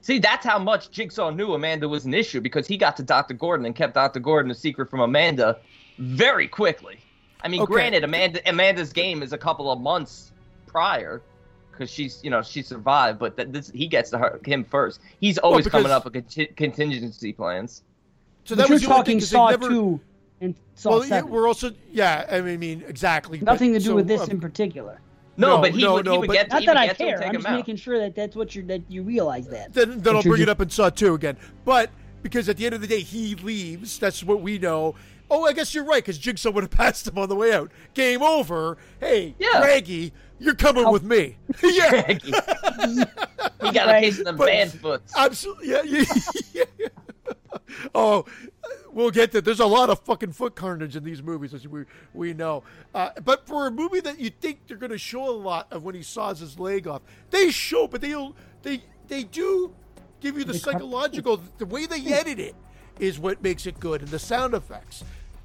See, 0.00 0.18
that's 0.18 0.44
how 0.44 0.58
much 0.58 0.90
Jigsaw 0.90 1.30
knew 1.30 1.54
Amanda 1.54 1.88
was 1.88 2.04
an 2.04 2.14
issue 2.14 2.40
because 2.40 2.66
he 2.66 2.76
got 2.76 2.96
to 2.98 3.02
Dr. 3.02 3.34
Gordon 3.34 3.64
and 3.66 3.74
kept 3.74 3.94
Dr. 3.94 4.20
Gordon 4.20 4.50
a 4.50 4.54
secret 4.54 4.90
from 4.90 5.00
Amanda 5.00 5.58
very 5.98 6.46
quickly. 6.46 6.98
I 7.42 7.48
mean, 7.48 7.62
Okay. 7.62 7.72
granted, 7.72 8.04
Amanda 8.04 8.40
Amanda's 8.48 8.92
game 8.92 9.22
is 9.22 9.32
a 9.32 9.38
couple 9.38 9.70
of 9.70 9.80
months 9.80 10.32
prior 10.66 11.22
because 11.72 11.90
she's 11.90 12.22
you 12.22 12.30
know 12.30 12.42
she 12.42 12.62
survived, 12.62 13.18
but 13.18 13.36
that 13.36 13.52
this 13.52 13.70
he 13.70 13.86
gets 13.86 14.10
to 14.10 14.18
her, 14.18 14.40
him 14.44 14.64
first. 14.64 15.00
He's 15.20 15.38
always 15.38 15.64
because- 15.64 15.82
coming 15.82 15.92
up 15.92 16.04
with 16.04 16.14
conti- 16.14 16.46
contingency 16.46 17.32
plans. 17.32 17.82
So 18.44 18.54
but 18.54 18.62
that 18.62 18.68
you're 18.68 18.74
was 18.76 18.82
the 18.82 18.92
only 18.92 19.04
thing 19.04 19.18
talking 19.18 19.18
'cause 19.20 19.30
they 19.30 19.36
Saw 19.36 19.50
never. 19.50 19.68
2 19.68 20.00
and 20.42 20.54
Saw 20.74 20.90
well, 20.90 21.02
7. 21.02 21.30
we're 21.30 21.46
also 21.48 21.70
yeah. 21.92 22.26
I 22.30 22.40
mean, 22.42 22.84
exactly. 22.86 23.38
but- 23.38 23.46
Nothing 23.46 23.72
to 23.72 23.78
do 23.78 23.84
so, 23.86 23.94
with 23.94 24.06
this 24.06 24.20
um, 24.22 24.30
in 24.32 24.40
particular. 24.40 25.00
No, 25.36 25.56
No, 25.56 25.62
but 25.62 25.72
he 25.72 25.82
no, 25.82 25.94
would, 25.94 26.04
no, 26.06 26.12
he 26.12 26.18
would 26.18 26.26
but- 26.28 26.32
get 26.34 26.50
Not 26.50 26.64
that 26.66 26.76
I 26.76 26.86
get 26.86 26.98
to 26.98 27.04
care. 27.04 27.24
I'm 27.24 27.34
just 27.34 27.46
out. 27.46 27.56
making 27.56 27.76
sure 27.76 27.98
that 27.98 28.14
that's 28.14 28.36
what 28.36 28.54
you're 28.54 28.64
that 28.66 28.82
you 28.88 29.02
realize 29.02 29.48
that. 29.48 29.72
Then, 29.72 30.00
then 30.00 30.14
I'll 30.16 30.22
you're 30.22 30.32
bring 30.34 30.42
it 30.42 30.48
up 30.48 30.60
in 30.60 30.70
Saw 30.70 30.90
2 30.90 31.14
again. 31.14 31.36
But 31.64 31.90
because 32.22 32.48
at 32.48 32.56
the 32.56 32.66
end 32.66 32.74
of 32.74 32.80
the 32.80 32.86
day, 32.86 33.00
he 33.00 33.34
leaves. 33.34 33.98
That's 33.98 34.22
what 34.22 34.40
we 34.40 34.58
know. 34.58 34.94
Oh, 35.30 35.44
I 35.46 35.52
guess 35.54 35.74
you're 35.74 35.84
right, 35.84 36.02
because 36.04 36.18
Jigsaw 36.18 36.50
would 36.50 36.62
have 36.64 36.70
passed 36.82 37.08
him 37.08 37.18
on 37.18 37.28
the 37.28 37.34
way 37.34 37.52
out. 37.52 37.70
Game 37.94 38.22
over. 38.22 38.76
Hey, 39.00 39.34
Yeah. 39.38 39.60
Craigie, 39.62 40.12
you're 40.38 40.54
coming 40.54 40.84
How- 40.84 40.92
with 40.92 41.02
me. 41.04 41.36
yeah. 41.62 42.12
he 42.12 42.30
got 42.30 43.86
a 43.88 43.92
Right. 43.92 44.02
case 44.04 44.18
of 44.18 44.24
them 44.26 44.36
But- 44.36 44.46
bad 44.46 44.72
foots. 44.72 45.12
Absolutely. 45.16 45.68
Yeah, 45.70 45.82
yeah, 45.84 46.04
yeah. 46.52 46.88
oh, 47.94 48.24
we'll 48.92 49.10
get 49.10 49.32
that. 49.32 49.44
There's 49.44 49.60
a 49.60 49.66
lot 49.66 49.90
of 49.90 50.00
fucking 50.00 50.32
foot 50.32 50.54
carnage 50.54 50.96
in 50.96 51.04
these 51.04 51.22
movies, 51.22 51.54
as 51.54 51.66
we 51.66 51.84
we 52.12 52.32
know. 52.34 52.62
Uh, 52.94 53.10
but 53.24 53.46
for 53.46 53.66
a 53.66 53.70
movie 53.70 54.00
that 54.00 54.18
you 54.20 54.30
think 54.30 54.60
they're 54.66 54.76
going 54.76 54.92
to 54.92 54.98
show 54.98 55.28
a 55.28 55.36
lot 55.36 55.66
of 55.70 55.82
when 55.84 55.94
he 55.94 56.02
saws 56.02 56.40
his 56.40 56.58
leg 56.58 56.86
off, 56.86 57.02
they 57.30 57.50
show, 57.50 57.86
but 57.86 58.00
they 58.00 58.14
they 58.62 58.82
they 59.08 59.24
do 59.24 59.72
give 60.20 60.36
you 60.38 60.44
the 60.44 60.54
psychological. 60.54 61.40
The 61.58 61.66
way 61.66 61.86
they 61.86 62.04
edit 62.06 62.38
it 62.38 62.54
is 62.98 63.18
what 63.18 63.42
makes 63.42 63.66
it 63.66 63.80
good, 63.80 64.00
and 64.02 64.10
the 64.10 64.18
sound 64.18 64.54
effects 64.54 65.04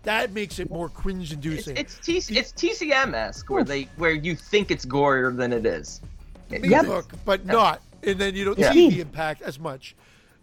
that 0.09 0.31
makes 0.33 0.57
it 0.57 0.71
more 0.71 0.89
cringe-inducing. 0.89 1.77
it's, 1.77 1.99
T- 1.99 2.17
it's 2.17 2.51
TCM 2.51 3.13
esque 3.13 3.47
where 3.47 3.63
they 3.63 3.83
where 3.97 4.09
you 4.11 4.35
think 4.35 4.71
it's 4.71 4.83
gorier 4.83 5.35
than 5.35 5.53
it 5.53 5.67
is. 5.67 6.01
It- 6.49 6.65
Yep. 6.65 6.87
look, 6.87 7.11
but 7.25 7.45
not, 7.45 7.83
and 8.01 8.17
then 8.17 8.33
you 8.33 8.43
don't 8.43 8.57
Yeah. 8.57 8.73
see 8.73 8.89
the 8.89 9.01
impact 9.01 9.43
as 9.43 9.59
much. 9.59 9.95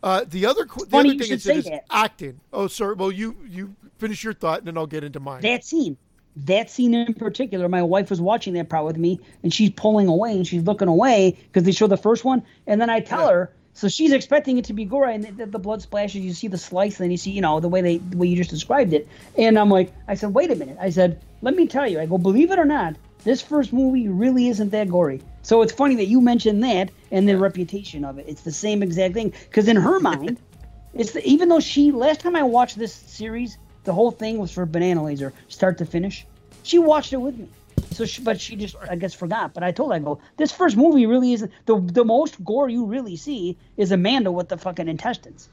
Uh, 0.04 0.24
the 0.30 0.46
other, 0.46 0.66
the 0.66 0.86
funny 0.86 1.10
other 1.10 1.18
thing 1.18 1.26
should 1.26 1.32
is, 1.32 1.42
say 1.42 1.56
is 1.58 1.80
acting. 1.90 2.38
Oh, 2.52 2.68
sir. 2.68 2.94
Well, 2.94 3.10
you 3.10 3.36
you 3.48 3.74
finish 3.98 4.22
your 4.22 4.34
thought, 4.34 4.58
and 4.58 4.68
then 4.68 4.78
I'll 4.78 4.86
get 4.86 5.02
into 5.02 5.18
mine. 5.18 5.42
That 5.42 5.64
scene, 5.64 5.96
that 6.36 6.70
scene 6.70 6.94
in 6.94 7.12
particular, 7.14 7.68
my 7.68 7.82
wife 7.82 8.08
was 8.08 8.20
watching 8.20 8.54
that 8.54 8.68
part 8.68 8.84
with 8.84 8.98
me, 8.98 9.18
and 9.42 9.52
she's 9.52 9.70
pulling 9.70 10.06
away 10.06 10.36
and 10.36 10.46
she's 10.46 10.62
looking 10.62 10.86
away 10.86 11.36
because 11.46 11.64
they 11.64 11.72
show 11.72 11.88
the 11.88 11.96
first 11.96 12.24
one, 12.24 12.40
and 12.68 12.80
then 12.80 12.88
I 12.88 13.00
tell 13.00 13.26
Yeah. 13.26 13.32
her, 13.32 13.52
so 13.76 13.88
she's 13.88 14.12
expecting 14.12 14.56
it 14.56 14.64
to 14.64 14.72
be 14.72 14.86
gory, 14.86 15.14
and 15.14 15.24
the, 15.36 15.44
the 15.44 15.58
blood 15.58 15.82
splashes. 15.82 16.22
You 16.22 16.32
see 16.32 16.48
the 16.48 16.56
slice, 16.56 16.98
and 16.98 17.04
then 17.04 17.10
you 17.10 17.18
see, 17.18 17.30
you 17.30 17.42
know, 17.42 17.60
the 17.60 17.68
way 17.68 17.82
they, 17.82 17.98
the 17.98 18.16
way 18.16 18.26
you 18.26 18.34
just 18.34 18.48
described 18.48 18.94
it, 18.94 19.06
and 19.36 19.58
I'm 19.58 19.68
like, 19.68 19.92
I 20.08 20.14
said, 20.14 20.32
wait 20.32 20.50
a 20.50 20.56
minute, 20.56 20.78
I 20.80 20.88
said, 20.88 21.20
let 21.42 21.54
me 21.54 21.66
tell 21.66 21.86
you, 21.86 22.00
I 22.00 22.06
go, 22.06 22.16
believe 22.16 22.50
it 22.50 22.58
or 22.58 22.64
not, 22.64 22.96
This 23.22 23.42
first 23.42 23.74
movie 23.74 24.08
really 24.08 24.48
isn't 24.48 24.70
that 24.70 24.88
gory. 24.88 25.20
So 25.42 25.60
it's 25.60 25.72
funny 25.72 25.94
that 25.96 26.06
you 26.06 26.22
mentioned 26.22 26.64
that 26.64 26.90
and 27.10 27.28
the 27.28 27.36
reputation 27.36 28.02
of 28.02 28.18
it. 28.18 28.24
It's 28.26 28.42
the 28.42 28.52
same 28.52 28.82
exact 28.82 29.12
thing 29.12 29.34
because 29.44 29.68
in 29.68 29.76
her 29.76 30.00
mind, 30.00 30.38
it's 30.94 31.12
the, 31.12 31.22
even 31.28 31.50
though 31.50 31.60
she 31.60 31.92
last 31.92 32.20
time 32.20 32.34
I 32.34 32.44
watched 32.44 32.78
this 32.78 32.94
series, 32.94 33.58
the 33.84 33.92
whole 33.92 34.10
thing 34.10 34.38
was 34.38 34.52
for 34.52 34.64
Banana 34.64 35.04
Laser, 35.04 35.34
start 35.48 35.76
to 35.78 35.84
finish. 35.84 36.26
She 36.62 36.78
watched 36.78 37.12
it 37.12 37.18
with 37.18 37.36
me. 37.36 37.48
So, 37.96 38.04
she, 38.04 38.22
but 38.22 38.40
she 38.40 38.56
just, 38.56 38.76
I 38.90 38.96
guess, 38.96 39.14
forgot. 39.14 39.54
But 39.54 39.62
I 39.62 39.72
told 39.72 39.90
her, 39.90 39.96
I 39.96 39.98
go, 40.00 40.20
this 40.36 40.52
first 40.52 40.76
movie 40.76 41.06
really 41.06 41.32
isn't 41.32 41.50
the 41.64 41.80
the 41.80 42.04
most 42.04 42.42
gore 42.44 42.68
you 42.68 42.84
really 42.84 43.16
see 43.16 43.56
is 43.76 43.90
Amanda 43.92 44.30
with 44.30 44.48
the 44.50 44.58
fucking 44.58 44.86
intestines, 44.88 45.48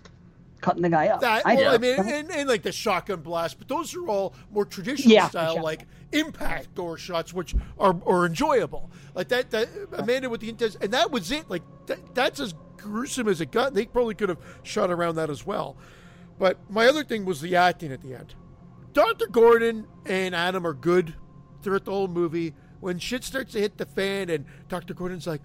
cutting 0.61 0.82
the 0.82 0.90
guy 0.90 1.07
up. 1.07 1.22
That, 1.22 1.45
I, 1.45 1.56
well, 1.56 1.74
I 1.76 1.78
mean, 1.78 1.99
and, 1.99 2.30
and 2.32 2.49
like 2.49 2.64
the 2.64 2.72
shotgun 2.72 3.22
blast, 3.22 3.60
but 3.60 3.68
those 3.68 3.95
are 3.95 4.06
all 4.07 4.34
more 4.52 4.65
traditional 4.65 5.14
Yeah, 5.14 5.30
style, 5.30 5.52
shotgun. 5.56 5.64
like 5.64 5.86
impact 6.11 6.76
door 6.76 6.98
shots, 6.98 7.34
which 7.34 7.56
are, 7.80 7.95
are 8.06 8.26
enjoyable. 8.26 8.91
Like 9.15 9.30
that, 9.30 9.49
that 9.52 9.70
Amanda 9.94 10.30
with 10.30 10.41
the 10.41 10.49
intense, 10.49 10.76
and 10.76 10.91
that 10.91 11.11
was 11.11 11.32
it. 11.32 11.49
Like 11.49 11.64
that, 11.86 12.14
that's 12.14 12.40
as 12.40 12.53
gruesome 12.78 13.30
as 13.30 13.40
it 13.40 13.52
got. 13.52 13.74
They 13.74 13.86
probably 13.86 14.15
could 14.15 14.30
have 14.30 14.40
shot 14.64 14.91
around 14.91 15.15
that 15.15 15.30
as 15.30 15.45
well. 15.45 15.78
But 16.38 16.57
my 16.70 16.88
other 16.88 17.03
thing 17.06 17.24
was 17.24 17.40
the 17.40 17.56
acting 17.56 17.91
at 17.94 18.02
the 18.02 18.15
end. 18.15 18.36
Dr. 18.91 19.28
Gordon 19.28 19.88
and 20.06 20.36
Adam 20.36 20.68
are 20.68 20.74
good 20.74 21.15
throughout 21.64 21.85
the 21.85 21.91
whole 21.91 22.07
movie. 22.07 22.53
When 22.80 22.99
shit 22.99 23.23
starts 23.23 23.53
to 23.53 23.60
hit 23.60 23.77
the 23.77 23.85
fan, 23.85 24.30
and 24.30 24.45
Dr. 24.68 24.94
Gordon's 24.94 25.26
like, 25.26 25.41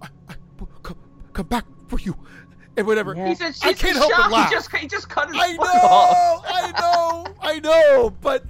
I, 0.00 0.06
I, 0.28 0.34
come, 0.82 0.96
come 1.32 1.46
back 1.46 1.64
for 1.88 1.98
you, 1.98 2.16
and 2.76 2.86
whatever. 2.86 3.14
Yeah. 3.16 3.28
He 3.28 3.34
said 3.34 3.54
she's 3.54 3.64
I 3.64 3.72
can't 3.72 3.96
help 3.96 4.12
but 4.16 4.30
laugh. 4.30 4.48
He 4.48 4.54
just 4.54 4.76
he 4.76 4.86
just 4.86 5.08
cut 5.08 5.28
his 5.28 5.36
I 5.38 5.52
know, 5.54 6.42
I 6.46 6.72
know, 6.80 7.26
I 7.40 7.58
know, 7.58 8.10
but 8.20 8.44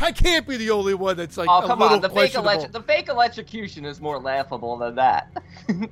I 0.00 0.12
can't 0.12 0.48
be 0.48 0.56
the 0.56 0.70
only 0.70 0.94
one 0.94 1.16
that's 1.16 1.36
like 1.36 1.48
Oh 1.48 1.58
a 1.58 1.66
come 1.66 1.78
little 1.78 1.96
on! 1.96 2.00
The 2.00 2.08
fake 2.08 2.34
electro- 2.34 2.70
the 2.70 2.82
fake 2.82 3.08
electrocution 3.08 3.84
is 3.84 4.00
more 4.00 4.18
laughable 4.18 4.78
than 4.78 4.94
that. 4.94 5.30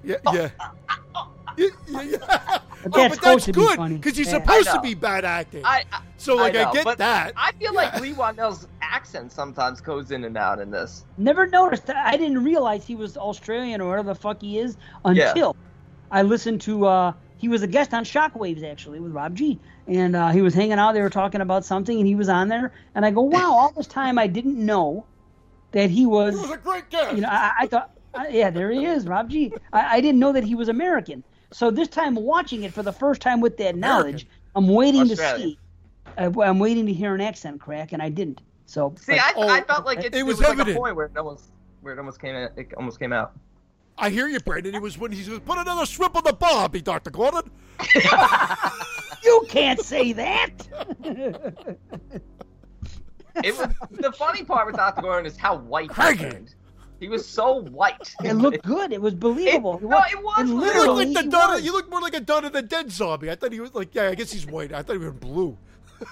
Yeah, 0.03 0.17
yeah. 0.33 0.51
Yeah, 1.57 1.67
yeah, 1.89 2.03
yeah. 2.03 2.19
But 2.83 2.95
Oh, 2.95 3.09
that's 3.09 3.09
but 3.09 3.15
supposed 3.15 3.23
that's 3.23 3.45
to 3.47 3.53
be 3.53 3.61
good 3.61 3.77
funny. 3.77 3.97
because 3.97 4.17
he's 4.17 4.27
Yeah. 4.33 4.39
supposed 4.41 4.71
to 4.71 4.81
be 4.81 4.95
bad 4.95 5.25
acting. 5.27 5.65
I, 5.65 5.85
I 5.93 6.01
so 6.17 6.37
like 6.37 6.57
I, 6.57 6.65
know, 6.65 6.73
get 6.73 6.99
that. 6.99 7.33
I 7.37 7.53
feel 7.53 7.75
Yeah. 7.75 7.81
like 7.81 8.01
Leigh 8.01 8.15
Whannell's 8.15 8.67
accent 8.81 9.33
sometimes 9.33 9.81
goes 9.83 10.11
in 10.13 10.25
and 10.25 10.37
out 10.39 10.61
in 10.61 10.71
this. 10.71 11.05
Never 11.19 11.47
noticed 11.47 11.87
that. 11.87 11.97
I 11.97 12.17
didn't 12.17 12.43
realize 12.43 12.87
he 12.87 12.97
was 12.97 13.17
Australian 13.19 13.81
or 13.83 13.91
whatever 13.91 14.09
the 14.09 14.15
fuck 14.15 14.41
he 14.41 14.59
is 14.59 14.77
until 15.05 15.55
I 16.11 16.23
listened 16.23 16.61
to. 16.63 16.87
uh 16.87 17.13
He 17.37 17.49
was 17.49 17.63
a 17.63 17.67
guest 17.67 17.93
on 17.95 18.05
Shockwaves 18.05 18.63
actually 18.65 18.99
with 19.01 19.13
Rob 19.13 19.35
G, 19.35 19.59
and 19.87 20.15
uh, 20.17 20.29
he 20.29 20.41
was 20.43 20.55
hanging 20.55 20.79
out. 20.79 20.93
They 20.93 21.03
were 21.03 21.11
talking 21.11 21.41
about 21.43 21.65
something, 21.65 21.99
and 21.99 22.07
he 22.07 22.15
was 22.15 22.29
on 22.29 22.49
there. 22.49 22.73
And 22.95 23.05
I 23.07 23.11
go, 23.11 23.23
"Wow! 23.23 23.53
All 23.53 23.73
this 23.77 23.87
time 23.87 24.19
I 24.19 24.27
didn't 24.27 24.59
know 24.59 25.05
that 25.73 25.89
he 25.91 26.05
was." 26.07 26.35
He 26.35 26.41
was 26.41 26.51
a 26.51 26.57
great 26.59 26.89
guest. 26.91 27.15
You 27.15 27.23
know, 27.23 27.29
I, 27.31 27.53
I 27.61 27.67
thought, 27.67 27.91
uh, 28.15 28.25
yeah, 28.31 28.51
there 28.51 28.71
he 28.71 28.85
is, 28.85 29.07
Rob 29.07 29.31
G. 29.31 29.53
I, 29.73 29.97
I 29.97 30.01
didn't 30.03 30.19
know 30.21 30.33
that 30.33 30.45
he 30.45 30.55
was 30.55 30.69
American. 30.69 31.25
So 31.53 31.71
this 31.71 31.89
time 31.89 32.15
watching 32.15 32.63
it 32.65 32.73
for 32.73 32.83
the 32.83 32.93
first 32.93 33.21
time 33.21 33.41
with 33.41 33.57
that 33.59 33.77
knowledge, 33.77 34.27
I'm 34.55 34.69
waiting 34.69 35.09
to 35.09 35.17
see. 35.17 35.59
Uh, 36.19 36.31
I'm 36.41 36.59
waiting 36.59 36.87
to 36.87 36.93
hear 36.93 37.15
an 37.15 37.21
accent 37.21 37.61
crack, 37.61 37.93
and 37.93 38.03
I 38.03 38.09
didn't. 38.09 38.41
So 38.67 38.95
See, 39.01 39.13
but- 39.13 39.21
I, 39.21 39.33
oh, 39.37 39.49
I 39.49 39.61
felt 39.63 39.85
like 39.85 39.99
it, 39.99 40.07
it 40.07 40.15
it 40.17 40.23
was 40.23 40.39
was, 40.39 40.49
like 40.49 40.69
a 40.69 40.75
point 40.75 40.97
where 40.97 41.07
it 41.07 41.17
almost 41.17 41.51
where 41.81 41.93
it 41.95 41.99
almost 41.99 42.21
came 42.21 42.37
out, 42.37 42.53
it 42.57 42.73
almost 42.77 42.99
came 42.99 43.13
out. 43.13 43.33
I 43.99 44.11
hear 44.11 44.29
you, 44.29 44.41
Brandon. 44.41 44.75
It 44.75 44.83
was 44.83 44.97
when 44.97 45.13
he 45.13 45.23
said, 45.23 45.45
"Put 45.45 45.59
another 45.59 45.87
shrimp 45.87 46.17
on 46.17 46.25
the 46.25 46.33
barbie, 46.33 46.81
Doctor 46.81 47.11
Gordon." 47.11 47.51
you 49.25 49.45
can't 49.49 49.81
say 49.81 50.13
that. 50.13 50.51
It 53.45 53.57
was 53.57 53.69
the 53.93 54.13
funny 54.13 54.45
part 54.45 54.67
with 54.67 54.77
Dr. 54.77 55.03
Gordon 55.03 55.27
is 55.27 55.37
how 55.37 55.57
white 55.57 55.91
he 55.93 56.17
turned. 56.17 56.55
He 57.01 57.09
was 57.09 57.27
so 57.27 57.63
white. 57.63 58.15
it 58.25 58.35
looked 58.35 58.63
good. 58.65 58.93
It 58.93 59.01
was 59.01 59.15
believable. 59.15 59.77
It- 59.77 59.83
no, 59.83 59.99
it 60.11 60.23
was 60.23 60.35
and 60.39 60.49
believable. 60.51 60.51
You 60.51 60.61
literally, 60.61 60.87
look 60.87 60.97
like 61.15 61.15
the 61.15 61.23
he 61.23 61.29
was. 61.55 61.63
You 61.65 61.73
look 61.73 61.91
more 61.91 62.01
like 62.03 62.15
a 62.15 62.21
Dawn 62.21 62.45
of 62.45 62.53
the 62.53 62.63
Dead 62.63 62.93
zombie. 62.93 63.31
I 63.31 63.35
thought 63.35 63.53
he 63.53 63.61
was 63.61 63.75
like, 63.75 63.95
yeah, 63.95 64.09
I 64.09 64.15
guess 64.15 64.31
he's 64.31 64.47
white. 64.47 64.73
I 64.73 64.83
thought 64.83 64.93
he 64.93 64.99
was 64.99 65.15
blue. 65.15 65.57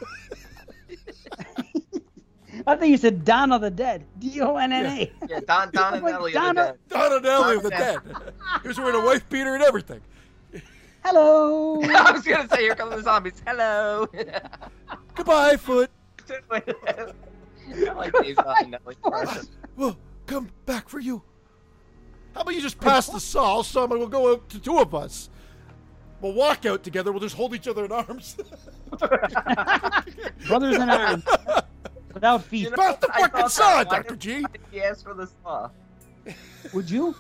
I 2.67 2.75
think 2.77 2.91
you 2.91 2.97
said 2.97 3.25
Donna 3.25 3.59
the 3.59 3.71
Dead. 3.71 4.05
D 4.19 4.41
O 4.41 4.57
N 4.57 4.73
N 4.73 4.87
A. 4.87 5.13
yeah, 5.29 5.41
Don 5.47 5.71
Don 5.73 5.95
and 5.95 6.03
Like 6.03 6.15
Ellie 6.15 6.33
Donna- 6.33 6.61
are 6.63 6.77
the 6.89 6.95
Dawn 6.95 7.13
and 7.19 7.27
Ellie 7.27 7.57
of 7.57 7.63
the 7.63 7.71
Dead. 7.71 7.99
he 8.63 8.69
was 8.69 8.79
wearing 8.79 9.01
a 9.01 9.05
wife 9.05 9.29
beater 9.29 9.55
and 9.55 9.63
everything. 9.63 10.01
Hello. 11.05 11.81
I 11.83 12.11
was 12.13 12.23
gonna 12.25 12.49
say, 12.49 12.63
here 12.63 12.75
come 12.75 12.91
the 12.91 13.01
zombies. 13.03 13.41
Hello. 13.47 14.09
Goodbye, 15.15 15.57
Foot. 15.57 15.91
I 16.51 16.63
like 17.93 18.13
these 18.23 18.37
Don 18.37 18.55
and 18.65 18.75
Ellie 18.85 18.97
impressions. 19.05 19.51
We'll 19.77 19.97
come 20.29 20.51
back 20.67 20.89
for 20.89 21.01
you. 21.01 21.23
How 22.35 22.43
about 22.43 22.55
you 22.55 22.61
just 22.61 22.79
pass 22.79 23.09
the 23.09 23.19
saw? 23.19 23.63
I'll 23.63 23.89
we'll 23.89 24.07
go 24.07 24.33
out 24.33 24.49
to 24.51 24.61
two 24.61 24.79
of 24.79 24.95
us. 24.95 25.31
We'll 26.21 26.35
walk 26.35 26.67
out 26.67 26.83
together. 26.85 27.11
We'll 27.11 27.21
just 27.21 27.35
hold 27.35 27.55
each 27.55 27.67
other 27.67 27.85
in 27.85 27.93
arms. 27.93 28.37
Brothers 30.47 30.77
in 30.77 30.91
arms. 30.91 31.25
Without 32.13 32.45
feet. 32.45 32.65
You 32.65 32.71
know, 32.71 32.77
Pass 32.77 32.97
the 32.99 33.09
I 33.13 33.21
fucking 33.23 33.49
saw, 33.49 33.85
Dr. 33.85 34.17
G. 34.17 34.43
why 34.43 34.49
did 34.53 34.61
He 34.71 34.83
asked 34.83 35.05
for 35.05 35.15
the 35.15 35.29
saw. 35.43 35.71
Would 36.75 36.91
you? 36.91 37.15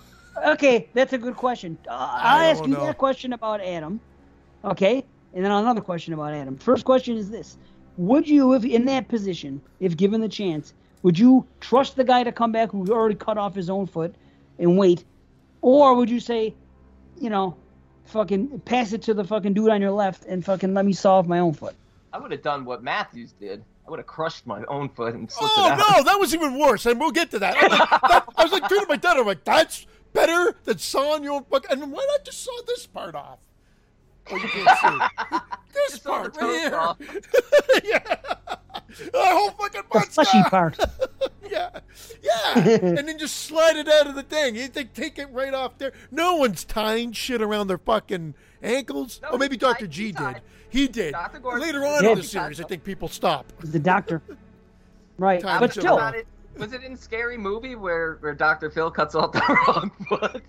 Okay, 0.45 0.89
that's 0.95 1.13
a 1.13 1.19
good 1.19 1.37
question. 1.37 1.79
Uh, 1.89 1.93
I'll 1.93 2.51
ask 2.51 2.65
you 2.65 2.75
know. 2.75 2.87
that 2.87 2.99
question 2.99 3.33
about 3.33 3.61
Adam. 3.61 4.01
Okay, 4.65 5.05
and 5.35 5.45
then 5.45 5.51
another 5.51 5.81
question 5.81 6.15
about 6.15 6.33
Adam. 6.35 6.57
First 6.57 6.85
question 6.85 7.17
is 7.17 7.31
this: 7.31 7.57
Would 7.97 8.29
you, 8.29 8.55
if 8.55 8.65
in 8.65 8.85
that 8.87 9.09
position, 9.09 9.61
if 9.81 9.97
given 9.97 10.21
the 10.21 10.29
chance, 10.29 10.75
would 11.03 11.19
you 11.19 11.47
trust 11.61 11.97
the 11.97 12.05
guy 12.05 12.25
to 12.25 12.33
come 12.33 12.53
back 12.53 12.71
who 12.71 12.87
already 12.93 13.15
cut 13.15 13.39
off 13.39 13.55
his 13.55 13.71
own 13.71 13.87
foot 13.87 14.15
and 14.59 14.77
wait, 14.79 15.05
or 15.61 15.95
would 15.95 16.11
you 16.11 16.21
say, 16.21 16.55
you 17.21 17.31
know, 17.31 17.57
fucking 18.07 18.61
pass 18.61 18.93
it 18.93 19.03
to 19.03 19.15
the 19.15 19.25
fucking 19.25 19.55
dude 19.55 19.69
on 19.71 19.81
your 19.81 19.91
left 19.91 20.25
and 20.25 20.45
fucking 20.45 20.75
let 20.75 20.85
me 20.85 20.93
saw 20.93 21.19
off 21.19 21.27
my 21.27 21.39
own 21.39 21.53
foot? 21.53 21.75
I 22.13 22.19
would 22.19 22.31
have 22.33 22.43
done 22.43 22.65
what 22.65 22.83
Matthews 22.83 23.33
did. 23.39 23.63
I 23.87 23.91
would 23.91 23.99
have 24.01 24.07
crushed 24.07 24.47
my 24.47 24.65
own 24.65 24.89
foot 24.91 25.15
and 25.15 25.31
slipped 25.31 25.53
Oh 25.57 25.67
it 25.67 25.73
out. 25.73 25.79
no, 25.79 26.03
that 26.05 26.19
was 26.19 26.35
even 26.35 26.59
worse, 26.59 26.85
and 26.87 26.99
we'll 27.01 27.11
get 27.11 27.31
to 27.31 27.39
that. 27.39 27.57
I 27.57 27.63
was 27.69 27.79
like, 27.79 27.91
that- 28.03 28.25
I 28.37 28.43
was 28.45 28.53
like 28.53 28.69
to 28.69 28.87
my 28.89 28.97
dad. 28.97 29.17
I'm 29.17 29.27
like, 29.27 29.45
that's 29.45 29.87
better 30.13 30.55
than 30.65 30.79
sawing 30.79 31.23
your 31.25 31.43
fuck. 31.51 31.71
And 31.71 31.81
why 31.93 32.07
not 32.11 32.25
just 32.25 32.43
saw 32.45 32.53
this 32.67 32.87
part 32.87 33.15
off? 33.15 33.39
Oh, 34.31 34.37
you 34.37 34.49
can't 34.49 34.79
see 34.79 35.27
this 35.75 35.91
Just 35.91 36.03
saw 36.03 36.11
part 36.23 36.37
right 36.41 36.99
here. 37.01 37.21
yeah, 37.85 38.17
the 38.99 39.11
whole 39.15 39.51
fucking 39.53 39.83
The 39.93 40.01
fleshy 40.01 40.43
part. 40.45 40.77
yeah, 41.51 41.81
yeah, 42.23 42.59
and 42.59 42.99
then 43.09 43.19
just 43.19 43.37
slide 43.37 43.77
it 43.77 43.89
out 43.89 44.07
of 44.07 44.15
the 44.15 44.23
thing. 44.23 44.57
You 44.57 44.69
think 44.69 44.93
take 44.93 45.19
it 45.19 45.29
right 45.33 45.55
off 45.55 45.79
there. 45.79 45.93
No 46.11 46.37
one's 46.37 46.65
tying 46.65 47.13
shit 47.13 47.41
around 47.41 47.69
their 47.69 47.79
fucking 47.79 48.35
ankles. 48.63 49.21
No, 49.23 49.31
oh, 49.33 49.39
maybe 49.39 49.57
Doctor 49.57 49.87
tied- 49.87 49.93
G 49.93 50.03
he 50.07 50.13
did. 50.13 50.17
tied. 50.19 50.43
He 50.71 50.89
did. 50.89 51.13
Dr. 51.13 51.41
Later 51.59 51.85
on 51.87 52.05
Yeah. 52.05 52.11
in 52.11 52.19
the 52.19 52.25
series, 52.25 52.61
I 52.61 52.65
think 52.65 52.85
people 52.85 53.09
stop. 53.09 53.53
The 53.61 53.79
doctor. 53.79 54.21
Right, 55.17 55.41
Time 55.41 55.61
but 55.61 55.73
still. 55.73 55.97
About 55.97 56.15
it- 56.17 56.27
Was 56.59 56.73
it 56.73 56.83
in 56.83 56.97
Scary 56.97 57.39
Movie 57.39 57.77
where, 57.77 58.17
where 58.21 58.35
Dr. 58.35 58.69
Phil 58.71 58.91
cuts 58.91 59.15
off 59.15 59.33
the 59.33 59.41
wrong 59.69 59.91
foot? 60.09 60.43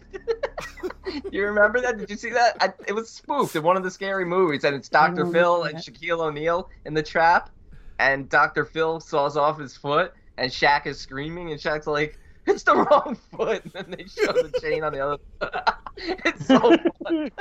you 1.31 1.45
remember 1.45 1.79
that? 1.81 1.97
Did 1.97 2.09
you 2.09 2.17
see 2.17 2.31
that? 2.31 2.57
I, 2.59 2.73
it 2.87 2.93
was 2.93 3.09
spoofed 3.09 3.55
in 3.55 3.63
one 3.63 3.77
of 3.77 3.83
the 3.83 3.91
Scary 3.91 4.25
movies, 4.25 4.63
and 4.63 4.75
it's 4.75 4.89
Dr. 4.89 5.25
Phil 5.25 5.57
remember 5.63 5.77
and. 5.77 5.77
Shaquille 5.77 6.19
O'Neal 6.19 6.69
in 6.85 6.93
the 6.93 7.03
trap, 7.03 7.49
and 7.99 8.27
Dr. 8.27 8.65
Phil 8.65 8.99
saws 8.99 9.37
off 9.37 9.59
his 9.59 9.77
foot, 9.77 10.13
and 10.37 10.51
Shaq 10.51 10.87
is 10.87 10.99
screaming, 10.99 11.51
and 11.51 11.59
Shaq's 11.59 11.85
like, 11.87 12.17
"It's 12.47 12.63
the 12.63 12.75
wrong 12.75 13.15
foot," 13.31 13.63
and 13.65 13.73
then 13.73 13.95
they 13.95 14.05
show 14.05 14.31
the 14.31 14.51
chain 14.61 14.83
on 14.83 14.93
the 14.93 15.05
other. 15.05 15.17
it's 15.97 16.47
so 16.47 16.75
funny. 17.03 17.31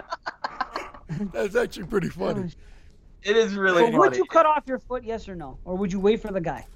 That's 1.33 1.57
actually 1.57 1.87
pretty 1.87 2.11
funny. 2.11 2.51
It 3.23 3.37
is 3.37 3.55
really 3.55 3.83
But 3.83 3.87
funny. 3.87 3.99
would 3.99 4.17
you 4.17 4.25
cut 4.27 4.45
off 4.47 4.65
your 4.67 4.79
foot? 4.79 5.05
Yes 5.05 5.29
or 5.29 5.35
no? 5.35 5.59
Or 5.65 5.75
would 5.77 5.91
you 5.93 6.01
wait 6.01 6.21
for 6.21 6.31
the 6.33 6.41
guy? 6.41 6.67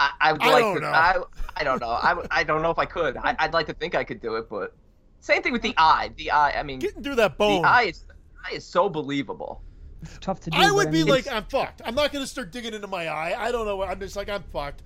I, 0.00 0.10
I 0.20 0.32
would 0.32 0.42
I 0.42 0.50
like 0.52 0.62
don't 0.62 0.74
to. 0.76 0.80
know. 0.80 0.88
I, 0.88 1.16
I 1.56 1.64
don't 1.64 1.80
know. 1.80 1.88
I, 1.90 2.16
I 2.30 2.42
don't 2.44 2.62
know 2.62 2.70
if 2.70 2.78
I 2.78 2.86
could. 2.86 3.16
I, 3.18 3.36
I'd 3.38 3.52
like 3.52 3.66
to 3.66 3.74
think 3.74 3.94
I 3.94 4.02
could 4.02 4.20
do 4.22 4.36
it, 4.36 4.48
but 4.48 4.74
same 5.20 5.42
thing 5.42 5.52
with 5.52 5.60
the 5.62 5.74
eye. 5.76 6.10
The 6.16 6.30
eye. 6.30 6.52
I 6.58 6.62
mean, 6.62 6.78
the 6.78 6.86
Getting 6.86 7.02
through 7.02 7.16
that 7.16 7.36
bone. 7.36 7.64
eye 7.66 7.82
is 7.84 8.04
the 8.08 8.14
eye 8.46 8.54
is 8.56 8.64
so 8.64 8.88
believable. 8.88 9.62
It's 10.02 10.16
tough 10.18 10.40
to 10.40 10.50
do. 10.50 10.56
I 10.58 10.70
would 10.72 10.90
be 10.90 10.98
mean, 11.00 11.08
like, 11.08 11.20
it's- 11.26 11.34
I'm 11.34 11.44
fucked. 11.44 11.82
I'm 11.84 11.94
not 11.94 12.10
going 12.12 12.24
to 12.24 12.26
start 12.26 12.50
digging 12.50 12.72
into 12.72 12.86
my 12.86 13.08
eye. 13.08 13.34
I 13.38 13.52
don't 13.52 13.66
know. 13.66 13.82
I'm 13.82 14.00
just 14.00 14.16
like, 14.16 14.30
I'm 14.30 14.42
fucked. 14.44 14.82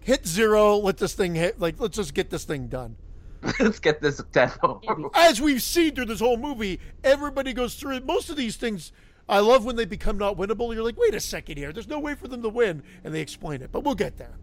Hit 0.00 0.24
zero. 0.26 0.76
Let 0.76 0.98
this 0.98 1.14
thing 1.14 1.34
hit. 1.34 1.58
Like, 1.58 1.80
let's 1.80 1.96
just 1.96 2.14
get 2.14 2.30
this 2.30 2.44
thing 2.44 2.68
done. 2.68 2.96
Let's 3.60 3.78
get 3.78 4.00
this 4.00 4.22
death 4.32 4.56
over. 4.62 5.10
As 5.12 5.38
we've 5.38 5.60
seen 5.60 5.94
through 5.94 6.06
this 6.06 6.20
whole 6.20 6.38
movie, 6.38 6.80
everybody 7.02 7.52
goes 7.52 7.74
through. 7.74 8.00
Most 8.00 8.30
of 8.30 8.36
these 8.36 8.56
things, 8.56 8.90
I 9.28 9.40
love 9.40 9.64
when 9.64 9.76
they 9.76 9.84
become 9.84 10.18
not 10.18 10.36
winnable. 10.36 10.74
You're 10.74 10.84
like, 10.84 10.98
wait 10.98 11.14
a 11.14 11.20
second 11.20 11.56
here. 11.56 11.72
There's 11.72 11.88
no 11.88 11.98
way 11.98 12.14
for 12.14 12.28
them 12.28 12.42
to 12.42 12.48
win. 12.48 12.82
And 13.02 13.14
they 13.14 13.20
explain 13.20 13.62
it. 13.62 13.72
But 13.72 13.84
we'll 13.84 13.94
get 13.94 14.18
there. 14.18 14.38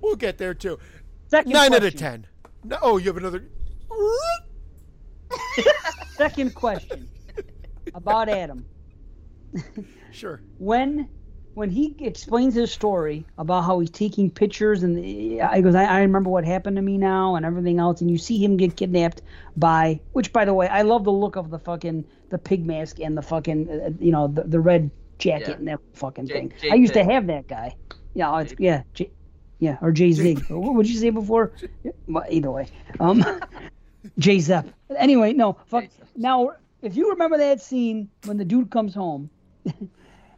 We'll 0.00 0.16
get 0.16 0.38
there 0.38 0.54
too. 0.54 0.78
Second 1.28 1.52
Nine 1.52 1.74
out 1.74 1.84
of 1.84 1.94
ten. 1.96 2.26
No, 2.62 2.78
oh, 2.82 2.96
you 2.96 3.06
have 3.08 3.16
another. 3.16 3.44
Second 6.16 6.54
question 6.54 7.08
about 7.94 8.28
Adam. 8.28 8.64
Sure. 10.12 10.40
When 10.58 11.08
when 11.54 11.70
he 11.70 11.94
explains 12.00 12.54
his 12.54 12.72
story 12.72 13.24
about 13.38 13.62
how 13.62 13.78
he's 13.80 13.90
taking 13.90 14.30
pictures 14.30 14.82
and 14.82 15.40
I 15.40 15.60
goes, 15.60 15.74
I, 15.74 15.84
I 15.84 16.00
remember 16.00 16.30
what 16.30 16.44
happened 16.44 16.76
to 16.76 16.82
me 16.82 16.98
now 16.98 17.36
and 17.36 17.46
everything 17.46 17.78
else, 17.78 18.00
and 18.00 18.10
you 18.10 18.18
see 18.18 18.42
him 18.44 18.56
get 18.56 18.76
kidnapped 18.76 19.22
by, 19.56 20.00
which 20.12 20.32
by 20.32 20.44
the 20.44 20.52
way, 20.54 20.66
I 20.68 20.82
love 20.82 21.04
the 21.04 21.12
look 21.12 21.36
of 21.36 21.50
the 21.50 21.58
fucking 21.58 22.04
the 22.30 22.38
pig 22.38 22.66
mask 22.66 22.98
and 23.00 23.16
the 23.16 23.22
fucking 23.22 23.70
uh, 23.70 23.90
you 24.00 24.10
know 24.10 24.26
the, 24.28 24.42
the 24.44 24.58
red 24.60 24.90
jacket 25.18 25.48
Yeah. 25.48 25.54
and 25.54 25.68
that 25.68 25.80
fucking 25.94 26.26
Jake- 26.26 26.36
thing. 26.36 26.52
Jake 26.60 26.72
I 26.72 26.74
used 26.74 26.94
to 26.94 27.04
have 27.04 27.26
that 27.28 27.46
guy. 27.46 27.76
Yeah, 28.14 28.32
oh, 28.32 28.36
it's 28.38 28.54
yeah, 28.58 28.82
J, 28.94 29.10
yeah, 29.60 29.78
or 29.80 29.92
Jay 29.92 30.12
Zig. 30.12 30.44
what 30.48 30.74
would 30.74 30.88
you 30.88 30.98
say 30.98 31.10
before? 31.10 31.52
Yeah, 31.84 31.92
well, 32.08 32.24
either 32.28 32.50
way, 32.50 32.66
um, 33.00 33.24
Jay 34.18 34.38
Zepp. 34.40 34.68
Anyway, 34.96 35.32
no, 35.32 35.56
fuck. 35.66 35.84
Now, 36.16 36.50
if 36.82 36.96
you 36.96 37.10
remember 37.10 37.38
that 37.38 37.60
scene 37.60 38.08
when 38.24 38.36
the 38.36 38.44
dude 38.44 38.70
comes 38.70 38.94
home 38.94 39.30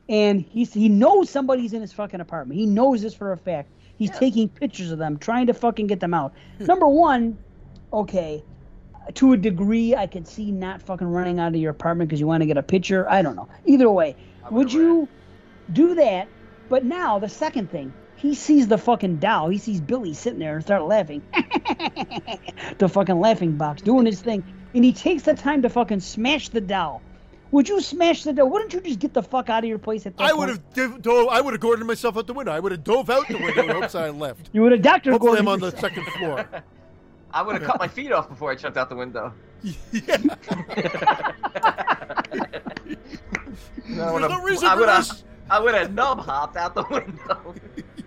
and 0.09 0.41
he's 0.41 0.73
he 0.73 0.89
knows 0.89 1.31
somebody's 1.31 1.73
in 1.73 1.81
his 1.81 1.93
fucking 1.93 2.21
apartment. 2.21 2.59
He 2.59 2.67
knows 2.67 3.03
this 3.03 3.15
for 3.15 3.33
a 3.33 3.37
fact. 3.37 3.73
He's 3.97 4.11
Yeah. 4.11 4.19
taking 4.19 4.49
pictures 4.49 4.91
of 4.91 4.99
them, 4.99 5.19
trying 5.19 5.47
to 5.47 5.55
fucking 5.55 5.87
get 5.87 6.01
them 6.01 6.15
out. 6.15 6.35
Number 6.59 6.87
one, 6.87 7.39
okay, 7.93 8.43
to 9.15 9.33
a 9.33 9.37
degree, 9.37 9.95
I 9.97 10.07
could 10.07 10.27
see 10.29 10.53
not 10.53 10.83
fucking 10.83 11.07
running 11.07 11.39
out 11.39 11.55
of 11.55 11.61
your 11.61 11.71
apartment 11.71 12.09
because 12.09 12.21
you 12.21 12.27
want 12.27 12.43
to 12.43 12.47
get 12.47 12.59
a 12.59 12.63
picture. 12.63 13.09
I 13.09 13.23
don't 13.23 13.37
know. 13.37 13.49
Either 13.65 13.91
way, 13.91 14.17
would 14.51 14.73
you 14.73 15.09
do 15.73 15.95
that? 15.95 16.29
But 16.69 16.85
now 16.85 17.19
the 17.19 17.29
second 17.29 17.71
thing, 17.71 17.95
he 18.17 18.35
sees 18.35 18.67
the 18.69 18.79
fucking 18.79 19.19
doll. 19.19 19.49
He 19.49 19.59
sees 19.59 19.81
Billy 19.81 20.13
sitting 20.15 20.41
there 20.41 20.57
and 20.57 20.65
start 20.65 20.83
laughing. 20.85 21.23
the 22.79 22.89
fucking 22.89 23.19
laughing 23.21 23.57
box 23.57 23.83
doing 23.83 24.07
his 24.07 24.21
thing, 24.21 24.45
and 24.75 24.85
he 24.85 24.93
takes 24.93 25.23
the 25.25 25.35
time 25.35 25.63
to 25.63 25.69
fucking 25.69 26.01
smash 26.01 26.49
the 26.49 26.61
doll. 26.61 27.06
Would 27.53 27.69
you 27.69 27.81
smash 27.81 28.25
the 28.25 28.33
doll? 28.33 28.51
Wouldn't 28.51 28.73
you 28.73 28.81
just 28.81 28.99
get 28.99 29.15
the 29.15 29.23
fuck 29.23 29.49
out 29.49 29.63
of 29.65 29.69
your 29.69 29.79
place 29.79 30.05
at 30.07 30.17
that 30.17 30.23
I 30.25 30.29
point? 30.29 30.39
would 30.39 30.49
have 30.49 30.75
div- 30.75 31.03
dove, 31.03 31.29
I 31.29 31.41
would 31.41 31.55
have 31.55 31.61
Gordoned 31.61 31.87
myself 31.87 32.17
out 32.17 32.27
the 32.27 32.33
window. 32.35 32.53
I 32.53 32.59
would 32.61 32.73
have 32.73 32.83
dove 32.85 33.09
out 33.09 33.29
the 33.29 33.39
window 33.39 33.63
in 33.63 33.69
hopes 33.71 33.95
I 33.95 34.11
left. 34.11 34.51
You 34.53 34.63
would 34.63 34.73
have 34.73 34.83
Doctor 34.83 35.13
Hopefully, 35.13 35.39
I'm 35.39 35.49
on 35.49 35.61
the 35.61 35.71
second 35.79 36.05
floor. 36.07 36.45
I 37.33 37.43
would 37.43 37.57
have 37.57 37.65
cut 37.65 37.79
my 37.79 37.89
feet 37.89 38.13
off 38.13 38.29
before 38.29 38.51
I 38.51 38.55
jumped 38.55 38.79
out 38.79 38.89
the 38.89 38.97
window. 38.97 39.33
yeah. 39.63 40.17
No, 43.89 44.19
There's 44.19 44.31
no 44.31 44.43
reason 44.43 44.69
I 44.69 44.75
for 44.75 44.81
would 44.81 44.89
have, 44.89 45.09
this. 45.09 45.25
I 45.51 45.61
would 45.61 45.75
have 45.75 45.93
nub 45.95 46.21
hopped 46.21 46.57
out 46.57 46.75
the 46.75 46.85
window. 46.91 47.55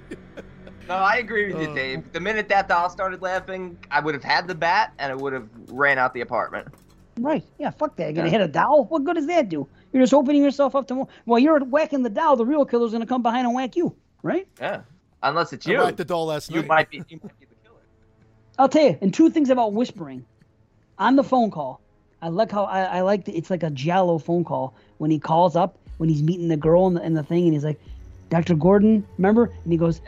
no, 0.88 0.95
I 0.95 1.18
agree 1.18 1.53
with 1.53 1.61
you, 1.61 1.70
Uh. 1.70 1.76
Dave. 1.76 2.11
The 2.11 2.20
minute 2.20 2.49
that 2.49 2.68
doll 2.68 2.90
started 2.90 3.22
laughing, 3.22 3.78
I 3.91 3.99
would 3.99 4.14
have 4.16 4.24
had 4.24 4.48
the 4.48 4.56
bat 4.56 4.94
and 4.99 5.11
I 5.11 5.16
would 5.16 5.34
have 5.34 5.48
ran 5.68 5.98
out 5.98 6.14
the 6.14 6.22
apartment. 6.22 6.68
Right. 7.22 7.44
Yeah, 7.58 7.72
fuck 7.72 7.96
that. 7.98 8.06
You're 8.06 8.14
gonna 8.14 8.28
Yeah. 8.28 8.32
hit 8.40 8.41
a 8.41 8.48
doll? 8.48 8.86
What 8.86 9.04
good 9.04 9.16
does 9.16 9.28
that 9.28 9.50
do? 9.50 9.68
You're 9.91 10.04
just 10.04 10.14
opening 10.14 10.44
yourself 10.44 10.76
up 10.76 10.88
to 10.88 10.96
more. 10.96 11.08
While 11.26 11.40
you're 11.40 11.60
whacking 11.60 12.04
the 12.04 12.10
doll, 12.10 12.36
the 12.36 12.46
real 12.46 12.66
killer's 12.66 12.91
gonna 12.91 13.06
come 13.06 13.22
behind 13.22 13.46
and 13.48 13.56
whack 13.56 13.76
you. 13.76 13.96
Right? 14.24 14.48
Yeah, 14.60 14.82
unless 15.24 15.54
it's 15.54 15.68
I 15.68 15.72
you. 15.72 15.78
whacked 15.80 15.98
the 15.98 16.06
doll 16.06 16.28
last 16.28 16.50
You 16.52 16.58
night. 16.62 16.68
might 16.68 16.90
be. 16.90 16.98
You 17.10 17.20
might 17.24 17.40
be 17.40 17.46
the 17.46 17.56
killer. 17.64 17.80
I'll 18.58 18.70
tell 18.70 18.84
you. 18.84 18.98
And 19.02 19.14
two 19.14 19.30
things 19.30 19.50
about 19.50 19.74
whispering 19.74 20.26
on 20.98 21.16
the 21.16 21.24
phone 21.24 21.52
call. 21.52 21.82
I 22.22 22.28
like 22.28 22.52
how 22.52 22.66
I, 22.66 22.82
I 22.84 23.02
like 23.02 23.26
the, 23.26 23.32
it's 23.38 23.50
like 23.50 23.64
a 23.64 23.70
giallo 23.70 24.18
phone 24.18 24.44
call 24.44 24.74
when 24.98 25.10
he 25.10 25.20
calls 25.20 25.56
up 25.56 25.78
when 25.98 26.10
he's 26.10 26.22
meeting 26.22 26.48
the 26.50 26.58
girl 26.58 26.88
in 26.88 26.94
the, 26.94 27.02
in 27.04 27.14
the 27.14 27.24
thing 27.24 27.46
and 27.46 27.54
he's 27.54 27.64
like, 27.64 27.80
Dr. 28.30 28.56
Gordon, 28.56 29.06
remember? 29.18 29.52
And 29.64 29.72
he 29.72 29.78
goes, 29.78 30.02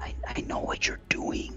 I, 0.00 0.14
I 0.26 0.40
know 0.42 0.58
what 0.60 0.86
you're 0.86 1.00
doing, 1.08 1.54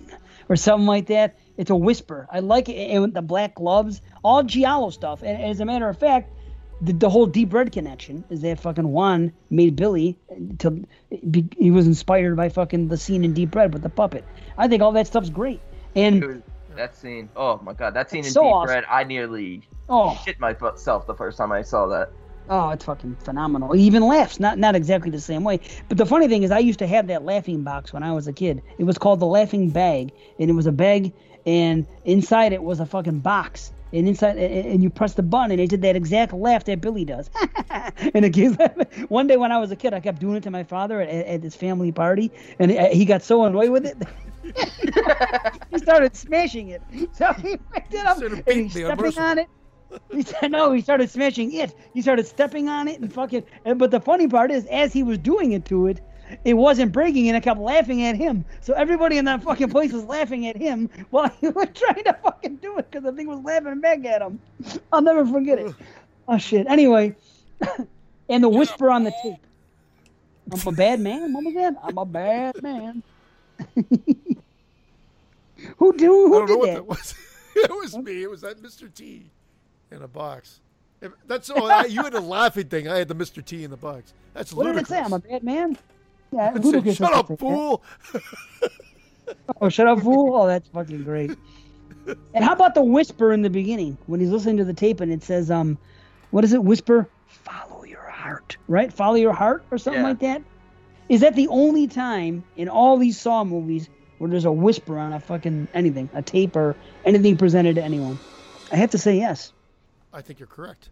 or 0.50 0.56
something 0.56 0.88
like 0.88 1.08
that. 1.08 1.38
It's 1.58 1.70
a 1.70 1.76
whisper. 1.76 2.28
I 2.32 2.40
like 2.40 2.70
it. 2.70 2.76
And 2.76 3.02
with 3.02 3.14
the 3.14 3.22
black 3.22 3.56
gloves, 3.56 4.02
all 4.24 4.44
giallo 4.44 4.90
stuff. 4.92 5.24
And 5.24 5.42
as 5.42 5.60
a 5.60 5.66
matter 5.66 5.90
of 5.90 5.98
fact, 5.98 6.32
the, 6.82 6.94
the 6.94 7.10
whole 7.10 7.26
deep 7.26 7.54
red 7.54 7.72
connection 7.72 8.24
is 8.30 8.42
that 8.42 8.60
fucking 8.60 8.88
Wan 8.88 9.32
made 9.50 9.76
Billy 9.76 10.18
to 10.60 10.84
be, 11.30 11.48
he 11.58 11.72
was 11.72 11.88
inspired 11.88 12.36
by 12.36 12.50
fucking 12.50 12.88
the 12.88 12.98
scene 12.98 13.24
in 13.24 13.34
Deep 13.34 13.56
Red 13.56 13.74
with 13.74 13.82
the 13.82 13.90
puppet. 13.90 14.24
I 14.58 14.68
think 14.68 14.84
all 14.84 14.92
that 14.92 15.08
stuff's 15.08 15.30
great. 15.30 15.60
And 15.96 16.22
Dude, 16.22 16.44
that 16.76 16.96
scene. 16.96 17.30
Oh 17.36 17.60
my 17.64 17.74
god, 17.74 17.96
that 17.96 18.12
scene 18.12 18.26
in 18.26 18.32
so 18.32 18.44
Deep 18.44 18.54
awesome. 18.54 18.76
Red. 18.76 18.84
I 18.90 19.04
nearly 19.04 19.64
oh, 19.90 20.20
shit 20.24 20.40
myself 20.40 21.08
the 21.08 21.16
first 21.16 21.38
time 21.38 21.52
I 21.52 21.64
saw 21.64 21.88
that. 21.88 22.12
Oh, 22.50 22.70
it's 22.70 22.86
fucking 22.86 23.18
phenomenal. 23.26 23.74
He 23.74 23.84
even 23.84 24.04
laughs, 24.04 24.40
not 24.40 24.58
not 24.58 24.76
exactly 24.76 25.10
the 25.10 25.20
same 25.20 25.44
way. 25.44 25.60
But 25.90 25.98
the 25.98 26.06
funny 26.06 26.28
thing 26.28 26.44
is, 26.44 26.52
I 26.52 26.60
used 26.60 26.80
to 26.80 26.88
have 26.88 27.08
that 27.08 27.26
laughing 27.26 27.64
box 27.64 27.92
when 27.92 28.04
I 28.04 28.14
was 28.14 28.28
a 28.28 28.34
kid. 28.34 28.62
It 28.78 28.86
was 28.86 28.98
called 28.98 29.20
the 29.20 29.26
laughing 29.26 29.70
bag, 29.70 30.12
and 30.40 30.50
it 30.50 30.54
was 30.54 30.68
a 30.68 30.72
bag, 30.72 31.12
and 31.48 31.88
inside 32.06 32.54
it 32.54 32.62
was 32.62 32.80
a 32.80 32.86
fucking 32.86 33.20
box. 33.20 33.72
And 33.94 34.06
inside, 34.06 34.36
and 34.38 34.84
you 34.84 34.90
press 34.90 35.14
the 35.14 35.24
button, 35.24 35.52
and 35.52 35.62
it 35.62 35.70
did 35.70 35.82
that 35.84 35.96
exact 35.96 36.34
laugh 36.34 36.66
that 36.66 36.82
Billy 36.82 37.06
does. 37.06 37.30
and. 38.14 38.36
One 39.08 39.28
day 39.28 39.38
when 39.38 39.54
I 39.54 39.58
was 39.58 39.72
a 39.72 39.78
kid, 39.78 39.94
I 39.94 40.02
kept 40.02 40.20
doing 40.20 40.36
it 40.36 40.44
to 40.44 40.52
my 40.52 40.66
father 40.66 41.00
at, 41.00 41.08
at 41.08 41.42
his 41.42 41.56
family 41.56 41.94
party, 41.94 42.30
and 42.60 42.70
he 42.70 43.06
got 43.06 43.24
so 43.24 43.46
annoyed 43.46 43.70
with 43.70 43.86
it. 43.86 43.98
he 45.72 45.78
started 45.78 46.16
smashing 46.18 46.68
it. 46.70 46.82
So 47.14 47.32
he 47.34 47.56
picked 47.74 47.94
it 47.94 48.06
up 48.06 48.22
and 48.22 48.44
he's 48.46 48.72
stepping 48.72 48.92
unmerciful. 48.92 49.24
on 49.24 49.40
it. 49.40 49.48
He 50.12 50.22
said 50.24 50.52
no. 50.52 50.74
He 50.74 50.82
started 50.82 51.10
smashing 51.10 51.54
it. 51.54 51.74
He 51.94 52.02
started 52.02 52.28
stepping 52.28 52.68
on 52.68 52.90
it 52.90 53.00
and 53.00 53.12
fucking. 53.12 53.44
and- 53.64 53.80
But 53.80 53.92
the 53.92 54.02
funny 54.02 54.28
part 54.28 54.52
is, 54.52 54.66
as 54.66 54.92
he 54.92 55.02
was 55.02 55.18
doing 55.18 55.54
it 55.54 55.64
to 55.66 55.88
it, 55.88 56.02
it 56.44 56.54
wasn't 56.56 56.92
breaking, 56.92 57.28
and 57.30 57.38
it 57.38 57.44
kept 57.44 57.60
laughing 57.60 58.04
at 58.04 58.16
him. 58.16 58.46
So 58.62 58.74
everybody 58.74 59.18
in 59.18 59.26
that 59.26 59.44
fucking 59.44 59.70
place 59.70 59.92
was 59.94 60.04
laughing 60.06 60.48
at 60.48 60.56
him 60.58 60.90
while 61.10 61.30
he 61.42 61.48
was 61.50 61.68
trying 61.74 62.04
to 62.04 62.14
fucking 62.24 62.58
do 62.58 62.78
it 62.78 62.90
because 62.90 63.04
the 63.04 63.12
thing 63.14 63.28
was 63.28 63.40
laughing 63.44 63.80
back 63.82 64.04
at 64.06 64.22
him. 64.22 64.40
I'll 64.92 65.02
never 65.02 65.26
forget 65.26 65.60
it. 65.60 65.74
Oh 66.28 66.38
shit. 66.38 66.68
Anyway, 66.68 67.16
and 68.30 68.44
the 68.44 68.50
whisper 68.50 68.90
on 68.90 69.04
the 69.04 69.14
tape. 69.24 69.40
I'm 70.52 70.68
a 70.68 70.72
bad 70.72 71.00
man. 71.00 71.34
What 71.34 71.44
was 71.46 71.54
that? 71.56 71.76
I'm 71.84 71.98
a 71.98 72.06
bad 72.06 72.62
man. 72.64 73.04
who 75.78 75.98
do? 75.98 76.34
I 76.36 76.40
Who 76.40 76.48
don't 76.48 76.48
know 76.48 76.48
did 76.48 76.58
what 76.58 76.66
that? 76.68 76.74
that 76.76 76.86
was. 76.88 77.16
it 77.56 77.72
was 77.72 77.98
me. 77.98 78.24
It 78.24 78.30
was 78.30 78.42
that 78.42 78.62
Mr. 78.62 78.94
T 78.94 79.26
in 79.92 80.02
a 80.02 80.08
box. 80.08 80.60
If- 81.02 81.14
That's 81.28 81.50
all. 81.50 81.70
I, 81.72 81.86
you 81.86 82.02
had 82.04 82.14
a 82.14 82.20
laughing 82.22 82.68
thing. 82.68 82.88
I 82.88 82.98
had 82.98 83.08
the 83.08 83.16
Mr. 83.16 83.44
T 83.44 83.64
in 83.64 83.72
the 83.72 83.78
box. 83.78 84.14
That's 84.34 84.54
What 84.54 84.66
did 84.68 84.78
it 84.78 84.88
say? 84.88 85.00
I'm 85.00 85.14
a 85.14 85.20
bad 85.20 85.44
man. 85.44 85.78
Yeah, 86.32 86.54
said, 86.60 86.96
Shut 86.96 87.14
up, 87.14 87.40
fool! 87.40 87.84
Oh, 89.62 89.68
shut 89.70 89.88
up, 89.88 90.02
fool! 90.02 90.36
Oh, 90.36 90.48
that's 90.48 90.68
fucking 90.70 91.04
great. 91.04 91.32
And 92.34 92.44
how 92.46 92.54
about 92.54 92.76
the 92.76 92.84
whisper 92.84 93.34
in 93.34 93.42
the 93.42 93.50
beginning 93.50 93.98
when 94.06 94.20
he's 94.22 94.30
listening 94.30 94.58
to 94.58 94.64
the 94.64 94.74
tape 94.74 95.02
and 95.02 95.12
it 95.12 95.22
says, 95.24 95.52
um, 95.52 95.78
what 96.32 96.46
is 96.46 96.54
it? 96.54 96.64
Whisper, 96.64 97.10
follow 97.28 97.84
your 97.84 98.04
heart, 98.04 98.56
right? 98.70 98.92
Follow 98.94 99.16
your 99.16 99.34
heart 99.34 99.66
or 99.72 99.78
something 99.78 100.02
Yeah. 100.02 100.08
like 100.08 100.20
that. 100.20 100.42
Is 101.10 101.22
that 101.22 101.36
the 101.36 101.48
only 101.50 101.88
time 101.88 102.44
in 102.56 102.70
all 102.70 102.98
these 102.98 103.20
Saw 103.20 103.44
movies 103.44 103.90
where 104.18 104.30
there's 104.30 104.46
a 104.46 104.52
whisper 104.52 104.98
on 104.98 105.12
a 105.12 105.20
fucking 105.20 105.68
anything, 105.74 106.10
a 106.14 106.22
tape 106.22 106.56
or 106.56 106.76
anything 107.04 107.36
presented 107.36 107.76
to 107.76 107.84
anyone? 107.84 108.18
I 108.72 108.78
have 108.78 108.92
to 108.92 108.98
say 108.98 109.18
yes. 109.18 109.52
I 110.14 110.22
think 110.22 110.40
you're 110.40 110.48
correct. 110.48 110.90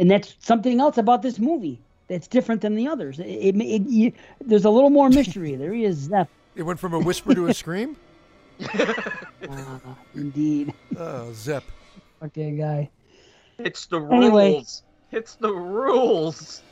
and 0.00 0.10
that's 0.10 0.34
something 0.40 0.80
else 0.80 0.98
about 0.98 1.22
this 1.22 1.38
movie 1.38 1.80
that's 2.12 2.28
different 2.28 2.60
than 2.60 2.74
the 2.76 2.86
others. 2.86 3.18
It, 3.18 3.24
it, 3.24 3.56
it- 3.60 3.88
you, 3.88 4.12
there's 4.40 4.64
a 4.66 4.70
little 4.70 4.90
more 4.90 5.08
mystery. 5.08 5.54
there 5.56 5.72
he 5.72 5.84
is, 5.84 5.96
Zep. 5.96 6.28
It 6.54 6.62
went 6.62 6.78
from 6.78 6.92
a 6.94 6.98
whisper 6.98 7.34
to 7.34 7.46
a 7.46 7.54
scream. 7.54 7.96
Ah, 9.48 9.96
indeed, 10.14 10.72
Oh, 10.98 11.32
Zep. 11.32 11.64
okay, 12.22 12.50
guy. 12.52 12.90
It's 13.58 13.86
the 13.86 14.00
rules. 14.00 14.82
It's 15.10 15.34
the 15.36 15.52
rules. 15.52 16.62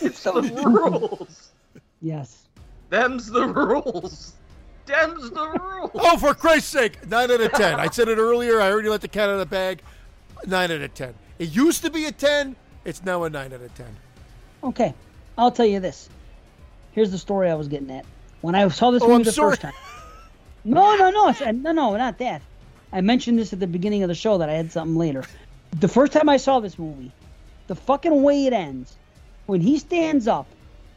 It's 0.00 0.22
the 0.22 0.32
rules. 0.64 1.50
Yes. 2.00 2.48
Them's 2.90 3.26
the 3.30 3.46
rules. 3.46 4.34
Them's 4.86 5.30
the 5.30 5.48
rules. 5.48 5.90
Oh, 5.94 6.16
for 6.18 6.34
Christ's 6.34 6.70
sake! 6.70 7.08
Nine 7.08 7.30
out 7.30 7.40
of 7.40 7.52
ten. 7.52 7.80
I 7.80 7.88
said 7.88 8.08
it 8.08 8.18
earlier. 8.18 8.60
I 8.60 8.70
already 8.70 8.88
let 8.90 9.00
the 9.00 9.08
cat 9.08 9.28
out 9.28 9.34
of 9.34 9.38
the 9.38 9.46
bag. 9.46 9.80
Nine 10.46 10.70
out 10.70 10.80
of 10.82 10.92
ten. 10.94 11.14
It 11.38 11.50
used 11.50 11.82
to 11.82 11.90
be 11.90 12.04
a 12.04 12.12
ten. 12.12 12.54
It's 12.84 13.02
now 13.02 13.24
a 13.24 13.30
nine 13.30 13.52
out 13.52 13.62
of 13.62 13.74
ten. 13.74 13.96
Okay, 14.64 14.94
I'll 15.36 15.50
tell 15.50 15.66
you 15.66 15.78
this. 15.78 16.08
Here's 16.92 17.10
the 17.10 17.18
story 17.18 17.50
I 17.50 17.54
was 17.54 17.68
getting 17.68 17.90
at 17.90 18.06
when 18.40 18.54
I 18.54 18.66
saw 18.68 18.90
this 18.90 19.02
Oh, 19.02 19.06
movie 19.08 19.16
I'm 19.16 19.22
the 19.24 19.32
sorry. 19.32 19.50
first 19.50 19.62
time. 19.62 19.74
No, 20.64 20.96
no, 20.96 21.10
no, 21.10 21.34
no, 21.52 21.72
no, 21.72 21.96
not 21.96 22.18
that. 22.18 22.40
I 22.92 23.02
mentioned 23.02 23.38
this 23.38 23.52
at 23.52 23.60
the 23.60 23.66
beginning 23.66 24.02
of 24.02 24.08
the 24.08 24.14
show 24.14 24.38
that 24.38 24.48
I 24.48 24.54
had 24.54 24.72
something 24.72 24.96
later. 24.96 25.24
The 25.80 25.88
first 25.88 26.12
time 26.12 26.28
I 26.28 26.38
saw 26.38 26.60
this 26.60 26.78
movie, 26.78 27.12
the 27.66 27.74
fucking 27.74 28.22
way 28.22 28.46
it 28.46 28.52
ends, 28.52 28.96
when 29.46 29.60
he 29.60 29.78
stands 29.78 30.26
up 30.26 30.46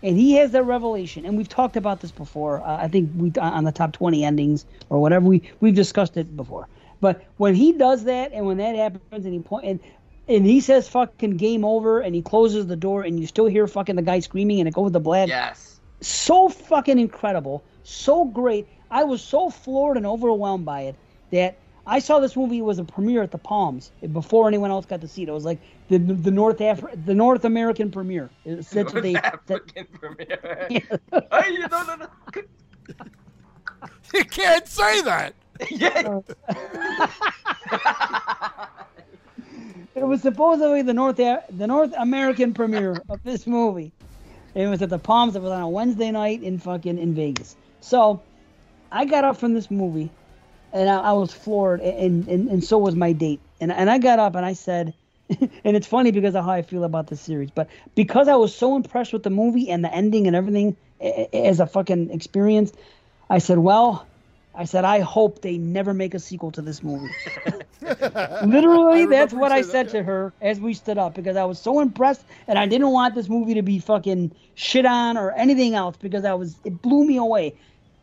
and 0.03 0.15
he 0.15 0.33
has 0.35 0.51
that 0.51 0.63
revelation, 0.63 1.25
and 1.25 1.35
we've 1.35 1.49
talked 1.49 1.75
about 1.75 1.99
this 1.99 2.11
before. 2.11 2.61
Uh, 2.61 2.77
I 2.77 2.87
think 2.87 3.09
we 3.17 3.33
on 3.41 3.65
the 3.65 3.71
top 3.71 3.91
twenty 3.91 4.23
endings 4.23 4.65
or 4.89 4.99
whatever 4.99 5.25
we 5.25 5.41
we've 5.59 5.75
discussed 5.75 6.15
it 6.15 6.37
before. 6.37 6.67
But 7.01 7.25
when 7.37 7.55
he 7.55 7.73
does 7.73 8.05
that, 8.05 8.31
and 8.31 8.45
when 8.45 8.57
that 8.57 8.75
happens, 8.75 9.25
and 9.25 9.33
he 9.33 9.39
point 9.39 9.65
and, 9.65 9.79
and 10.27 10.45
he 10.45 10.59
says 10.59 10.87
fucking 10.89 11.37
game 11.37 11.63
over, 11.65 11.99
and 11.99 12.13
he 12.15 12.21
closes 12.21 12.67
the 12.67 12.75
door, 12.75 13.03
and 13.03 13.19
you 13.19 13.27
still 13.27 13.45
hear 13.47 13.67
fucking 13.67 13.95
the 13.95 14.01
guy 14.01 14.19
screaming, 14.19 14.59
and 14.59 14.67
it 14.67 14.73
goes 14.73 14.91
to 14.91 14.99
black 14.99 15.29
Yes. 15.29 15.79
so 16.01 16.49
fucking 16.49 16.99
incredible, 16.99 17.63
so 17.83 18.25
great. 18.25 18.67
I 18.91 19.03
was 19.03 19.21
so 19.21 19.49
floored 19.49 19.97
and 19.97 20.05
overwhelmed 20.05 20.65
by 20.65 20.81
it 20.81 20.95
that 21.31 21.57
I 21.85 21.99
saw 21.99 22.19
this 22.19 22.35
movie 22.35 22.59
it 22.59 22.61
was 22.61 22.79
a 22.79 22.83
premiere 22.83 23.21
at 23.23 23.31
the 23.31 23.37
Palms 23.37 23.91
before 24.11 24.47
anyone 24.47 24.71
else 24.71 24.85
got 24.85 25.01
to 25.01 25.07
see 25.07 25.23
it. 25.23 25.29
It 25.29 25.33
was 25.33 25.45
like 25.45 25.59
the 25.89 25.97
the 25.97 26.31
North 26.31 26.59
Afri- 26.59 27.05
the 27.05 27.15
North 27.15 27.45
American 27.45 27.91
premiere. 27.91 28.29
It's 28.45 28.69
that's 28.69 28.93
what 28.93 29.03
they. 29.03 29.13
North 29.13 29.23
that- 29.23 29.33
African 29.61 29.85
premiere. 29.93 30.67
Yeah. 30.69 30.79
Hey, 31.41 31.51
you 31.53 31.59
no, 31.67 31.83
no, 31.83 31.95
no. 31.95 32.07
You 34.13 34.23
can't 34.25 34.67
say 34.67 35.01
that. 35.01 35.33
yeah. 35.69 36.19
It 39.97 40.05
was 40.05 40.23
supposedly 40.23 40.83
the 40.83 40.93
North 40.95 41.17
the 41.17 41.67
North 41.67 41.93
American 41.97 42.55
premiere 42.55 43.03
of 43.09 43.21
this 43.25 43.47
movie. 43.47 43.95
It 44.55 44.67
was 44.67 44.81
at 44.83 44.89
the 44.91 44.99
Palms. 44.99 45.35
It 45.35 45.41
was 45.41 45.51
on 45.51 45.61
a 45.63 45.69
Wednesday 45.69 46.11
night 46.11 46.43
in 46.43 46.59
fucking 46.59 46.99
in 46.99 47.15
Vegas. 47.15 47.57
So, 47.81 48.25
I 48.91 49.05
got 49.05 49.25
up 49.25 49.37
from 49.37 49.53
this 49.53 49.71
movie, 49.71 50.15
and 50.73 50.89
I, 50.89 50.99
I 50.99 51.13
was 51.13 51.33
floored, 51.33 51.81
and, 51.81 52.27
and 52.29 52.49
and 52.49 52.63
so 52.63 52.79
was 52.79 52.95
my 52.95 53.13
date. 53.13 53.43
And 53.61 53.71
and 53.71 53.89
I 53.89 53.99
got 53.99 54.19
up 54.19 54.35
and 54.35 54.45
I 54.45 54.53
said, 54.53 54.95
and 55.29 55.77
it's 55.77 55.87
funny 55.87 56.11
because 56.11 56.35
of 56.35 56.45
how 56.45 56.51
I 56.51 56.63
feel 56.63 56.85
about 56.85 57.07
this 57.07 57.21
series, 57.21 57.51
but 57.51 57.69
because 57.95 58.29
I 58.29 58.35
was 58.37 58.55
so 58.55 58.75
impressed 58.77 59.13
with 59.13 59.23
the 59.23 59.31
movie 59.31 59.69
and 59.71 59.83
the 59.85 59.93
ending 59.93 60.27
and 60.27 60.35
everything 60.35 60.77
as 61.33 61.59
a 61.61 61.67
fucking 61.67 62.11
experience, 62.11 62.73
I 63.29 63.39
said, 63.39 63.59
well. 63.59 64.07
I 64.57 64.65
said, 64.65 64.85
I 64.85 65.01
hope 65.01 65.41
they 65.43 65.57
never 65.59 65.93
make 65.93 66.15
a 66.15 66.19
sequel 66.19 66.51
to 66.53 66.63
this 66.63 66.81
movie. 66.81 67.13
Literally, 68.41 69.05
that's 69.05 69.31
what 69.33 69.51
I 69.51 69.61
said 69.61 69.71
said 69.71 69.87
that, 69.87 69.91
to 69.91 70.03
her 70.03 70.33
as 70.41 70.59
we 70.59 70.73
stood 70.73 70.97
up 70.97 71.13
because 71.13 71.37
I 71.37 71.45
was 71.45 71.61
so 71.61 71.79
impressed 71.79 72.25
and 72.47 72.57
I 72.57 72.65
didn't 72.65 72.89
want 72.89 73.13
this 73.13 73.29
movie 73.29 73.53
to 73.53 73.61
be 73.61 73.77
fucking 73.79 74.35
shit 74.55 74.85
on 74.85 75.15
or 75.15 75.31
anything 75.31 75.75
else 75.75 75.95
because 75.97 76.25
I 76.25 76.33
was 76.33 76.59
it 76.65 76.81
blew 76.81 77.05
me 77.05 77.17
away. 77.17 77.59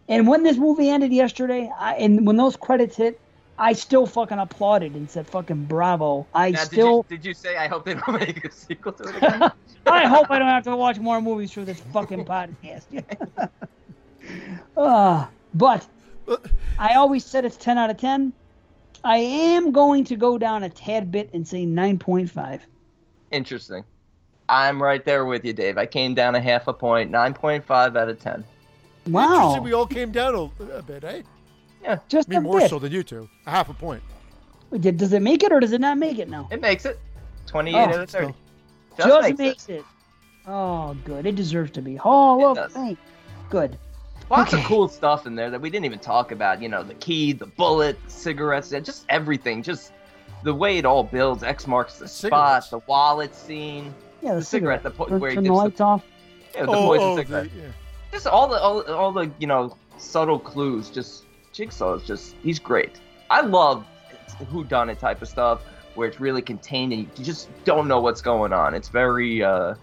And 0.08 0.28
when 0.28 0.44
this 0.44 0.56
movie 0.56 0.88
ended 0.88 1.12
yesterday, 1.12 1.70
I, 1.76 1.94
and 1.94 2.26
when 2.26 2.36
those 2.36 2.56
credits 2.56 2.96
hit, 2.96 3.20
I 3.58 3.72
still 3.72 4.06
fucking 4.06 4.38
applauded 4.38 4.94
and 4.94 5.10
said 5.10 5.28
fucking 5.28 5.66
bravo. 5.66 6.28
I 6.34 6.50
Now, 6.50 6.64
still 6.64 7.02
did, 7.02 7.10
you, 7.10 7.16
did 7.18 7.26
you 7.26 7.34
say 7.34 7.56
I 7.56 7.66
hope 7.68 7.84
they 7.84 7.94
don't 7.94 8.12
make 8.20 8.44
a 8.44 8.50
sequel 8.52 8.92
to 8.92 9.08
it 9.08 9.16
again? 9.16 9.50
I 9.86 10.06
hope 10.06 10.30
I 10.30 10.38
don't 10.38 10.48
have 10.48 10.64
to 10.64 10.76
watch 10.76 10.98
more 10.98 11.20
movies 11.20 11.52
through 11.52 11.64
this 11.66 11.80
fucking 11.80 12.24
podcast. 12.24 12.86
uh, 14.76 15.26
but 15.52 15.86
I 16.78 16.94
always 16.94 17.24
said 17.24 17.44
it's 17.44 17.56
10 17.56 17.78
out 17.78 17.90
of 17.90 17.96
10. 17.96 18.32
I 19.04 19.18
am 19.18 19.70
going 19.72 20.04
to 20.04 20.16
go 20.16 20.38
down 20.38 20.62
a 20.62 20.68
tad 20.70 21.10
bit 21.10 21.30
and 21.34 21.46
say 21.46 21.66
9.5. 21.66 22.60
Interesting. 23.30 23.84
I'm 24.48 24.82
right 24.82 25.04
there 25.04 25.24
with 25.24 25.44
you, 25.44 25.52
Dave. 25.52 25.78
I 25.78 25.86
came 25.86 26.14
down 26.14 26.34
a 26.34 26.40
half 26.40 26.68
a 26.68 26.72
point, 26.72 27.10
9.5 27.10 27.96
out 27.96 28.08
of 28.08 28.18
10. 28.20 28.44
Wow. 29.08 29.34
Interesting, 29.34 29.62
we 29.64 29.72
all 29.72 29.86
came 29.86 30.10
down 30.12 30.34
a, 30.34 30.62
a 30.78 30.82
bit, 30.82 31.04
eh? 31.04 31.22
Yeah. 31.82 31.98
Just 32.08 32.28
Me 32.28 32.36
a 32.36 32.40
more 32.40 32.60
bit. 32.60 32.70
so 32.70 32.78
than 32.78 32.92
you 32.92 33.02
two. 33.02 33.28
A 33.46 33.50
half 33.50 33.68
a 33.68 33.74
point. 33.74 34.02
Did- 34.80 34.96
Does 34.96 35.12
it 35.12 35.20
make 35.22 35.42
it 35.42 35.52
or 35.52 35.60
does 35.60 35.72
it 35.72 35.80
not 35.80 35.98
make 35.98 36.18
it 36.18 36.28
now? 36.28 36.48
It 36.50 36.60
makes 36.60 36.84
it. 36.86 36.98
28 37.46 37.74
Oh, 37.76 37.78
out 37.80 37.90
of 38.00 38.10
30. 38.10 38.34
still. 38.94 39.06
Just, 39.06 39.38
makes, 39.38 39.68
it. 39.68 39.84
Oh, 40.46 40.96
good. 41.04 41.26
It 41.26 41.36
deserves 41.36 41.70
to 41.72 41.82
be. 41.82 41.98
Oh, 42.04 42.38
It 42.38 42.42
look, 42.42 42.56
does. 42.56 42.72
thank. 42.72 42.98
Good. 43.50 43.78
Lots 44.38 44.52
of 44.52 44.60
cool 44.64 44.88
stuff 44.88 45.26
in 45.26 45.34
there 45.34 45.50
that 45.50 45.60
we 45.60 45.70
didn't 45.70 45.84
even 45.86 45.98
talk 45.98 46.32
about. 46.32 46.60
You 46.60 46.68
know, 46.68 46.82
the 46.82 46.94
key, 46.94 47.32
the 47.32 47.46
bullet, 47.46 47.96
the 48.04 48.10
cigarettes, 48.10 48.72
yeah, 48.72 48.80
just 48.80 49.04
everything. 49.08 49.62
Just 49.62 49.92
the 50.42 50.54
way 50.54 50.78
it 50.78 50.84
all 50.84 51.04
builds. 51.04 51.42
X 51.42 51.66
marks 51.66 51.98
the 51.98 52.08
Cigarettes. 52.08 52.66
spot, 52.66 52.80
the 52.82 52.86
wallet 52.88 53.34
scene, 53.34 53.94
Yeah, 54.22 54.34
the, 54.34 54.40
the 54.40 54.44
cigarette, 54.44 54.82
the 54.82 54.90
po- 54.90 55.06
Turn, 55.06 55.20
where 55.20 55.30
he 55.30 55.36
turn 55.36 55.44
the 55.44 55.50
gives 55.50 55.58
the, 55.58 55.64
lights 55.64 55.80
off. 55.80 56.04
yeah, 56.54 56.64
the 56.64 56.70
oh, 56.72 56.86
poison 56.86 57.06
oh, 57.06 57.16
cigarette. 57.16 57.52
the, 57.52 57.60
yeah. 57.60 57.68
Just 58.12 58.26
all 58.26 58.48
the 58.48 58.58
all, 58.60 58.82
all 58.92 59.12
the 59.12 59.30
you 59.38 59.46
know 59.46 59.76
subtle 59.98 60.38
clues. 60.38 60.90
Just 60.90 61.24
Jigsaw 61.52 61.94
is 61.94 62.02
just 62.04 62.34
he's 62.42 62.58
great. 62.58 63.00
I 63.30 63.40
love 63.40 63.86
who 64.50 64.64
done 64.64 64.90
it 64.90 64.98
type 64.98 65.22
of 65.22 65.28
stuff 65.28 65.62
where 65.94 66.08
it's 66.08 66.18
really 66.18 66.42
contained 66.42 66.92
and 66.92 67.08
you 67.16 67.24
just 67.24 67.48
don't 67.64 67.86
know 67.86 68.00
what's 68.00 68.20
going 68.20 68.52
on. 68.52 68.74
It's 68.74 68.88
very 68.88 69.42
uh 69.42 69.74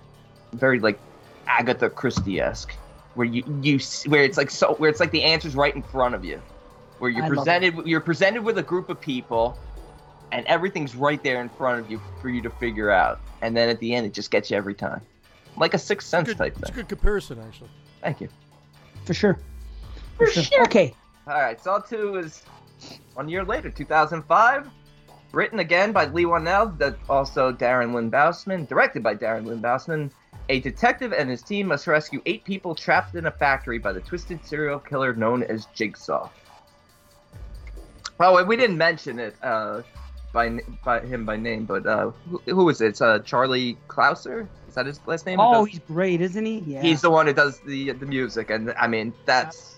very 0.54 0.80
like 0.80 1.00
Agatha 1.48 1.90
Christie 1.90 2.40
esque 2.42 2.74
where 3.14 3.28
you 3.28 3.44
you 3.62 3.80
where 4.08 4.24
it's 4.24 4.38
like 4.38 4.50
so 4.50 4.74
where 4.76 4.90
it's 4.90 5.00
like 5.00 5.12
the 5.12 5.24
answer's 5.24 5.56
right 5.56 5.76
in 5.76 5.84
front 5.84 6.16
of 6.16 6.24
you 6.24 6.42
where 7.00 7.10
you're 7.10 7.26
I 7.26 7.28
presented 7.30 7.76
you're 7.86 8.00
presented 8.00 8.44
with 8.44 8.58
a 8.58 8.64
group 8.64 8.90
of 8.90 9.00
people 9.02 9.58
and 10.32 10.46
everything's 10.46 10.96
right 10.96 11.22
there 11.24 11.42
in 11.42 11.50
front 11.50 11.80
of 11.80 11.92
you 11.92 12.00
for 12.22 12.30
you 12.30 12.42
to 12.42 12.50
figure 12.50 12.90
out 12.90 13.20
and 13.42 13.56
then 13.56 13.70
at 13.70 13.80
the 13.80 13.94
end 13.94 14.06
it 14.06 14.14
just 14.14 14.32
gets 14.32 14.50
you 14.50 14.58
every 14.58 14.76
time 14.76 15.02
like 15.58 15.74
a 15.74 15.80
sixth 15.80 16.08
sense 16.08 16.28
Good, 16.30 16.38
type 16.38 16.54
thing. 16.54 16.62
it's 16.62 16.70
a 16.70 16.74
good 16.74 16.88
comparison, 16.88 17.40
actually. 17.46 17.70
thank 18.02 18.22
you 18.22 18.30
For 19.06 19.14
sure. 19.14 19.38
For, 20.18 20.28
sure. 20.28 20.64
Okay. 20.64 20.94
All 21.28 21.34
right, 21.42 21.60
Saw 21.60 21.80
2 21.80 22.16
is 22.18 22.44
one 23.16 23.28
year 23.28 23.44
later, 23.44 23.70
2005. 23.70 24.70
Written 25.34 25.60
again 25.60 25.92
by 25.92 26.06
Leigh 26.06 26.26
Whannell, 26.26 26.78
that 26.78 26.98
also 27.10 27.52
Darren 27.52 27.94
Lynn 27.94 28.12
Bousman, 28.12 28.68
directed 28.68 29.02
by 29.02 29.16
Darren 29.16 29.46
Lynn 29.46 29.62
Bousman. 29.62 30.12
A 30.52 30.60
detective 30.60 31.14
and 31.14 31.30
his 31.30 31.42
team 31.42 31.68
must 31.68 31.88
rescue 31.88 32.22
eight 32.26 32.44
people 32.44 32.76
trapped 32.76 33.16
in 33.16 33.26
a 33.26 33.32
factory 33.32 33.78
by 33.80 33.94
the 33.94 34.02
twisted 34.02 34.46
serial 34.46 34.80
killer 34.80 35.14
known 35.14 35.44
as 35.44 35.66
Jigsaw. 35.74 36.28
Oh, 38.20 38.36
and 38.38 38.46
we 38.50 38.58
didn't 38.58 38.78
mention 38.78 39.18
it 39.18 39.34
uh, 39.42 39.82
by 40.34 40.60
by 40.84 41.00
him 41.00 41.26
by 41.26 41.38
name, 41.38 41.64
but 41.64 41.86
uh, 41.86 42.12
who, 42.30 42.38
who 42.48 42.68
is 42.70 42.82
it? 42.82 42.88
It's 42.88 43.02
uh, 43.02 43.20
Charlie 43.20 43.78
Clouser. 43.88 44.46
Is 44.68 44.76
that 44.76 44.86
his 44.88 45.00
last 45.06 45.26
name? 45.26 45.40
Oh, 45.40 45.64
Does- 45.66 45.72
he's 45.76 45.80
great, 45.88 46.20
isn't 46.20 46.46
he? 46.46 46.60
Yeah. 46.68 46.82
he's 46.82 47.00
the 47.02 47.10
one 47.10 47.28
who 47.28 47.34
does 47.34 47.60
the 47.62 47.94
the 47.94 48.06
music, 48.06 48.50
and 48.50 48.74
I 48.74 48.88
mean 48.88 49.14
that's 49.26 49.78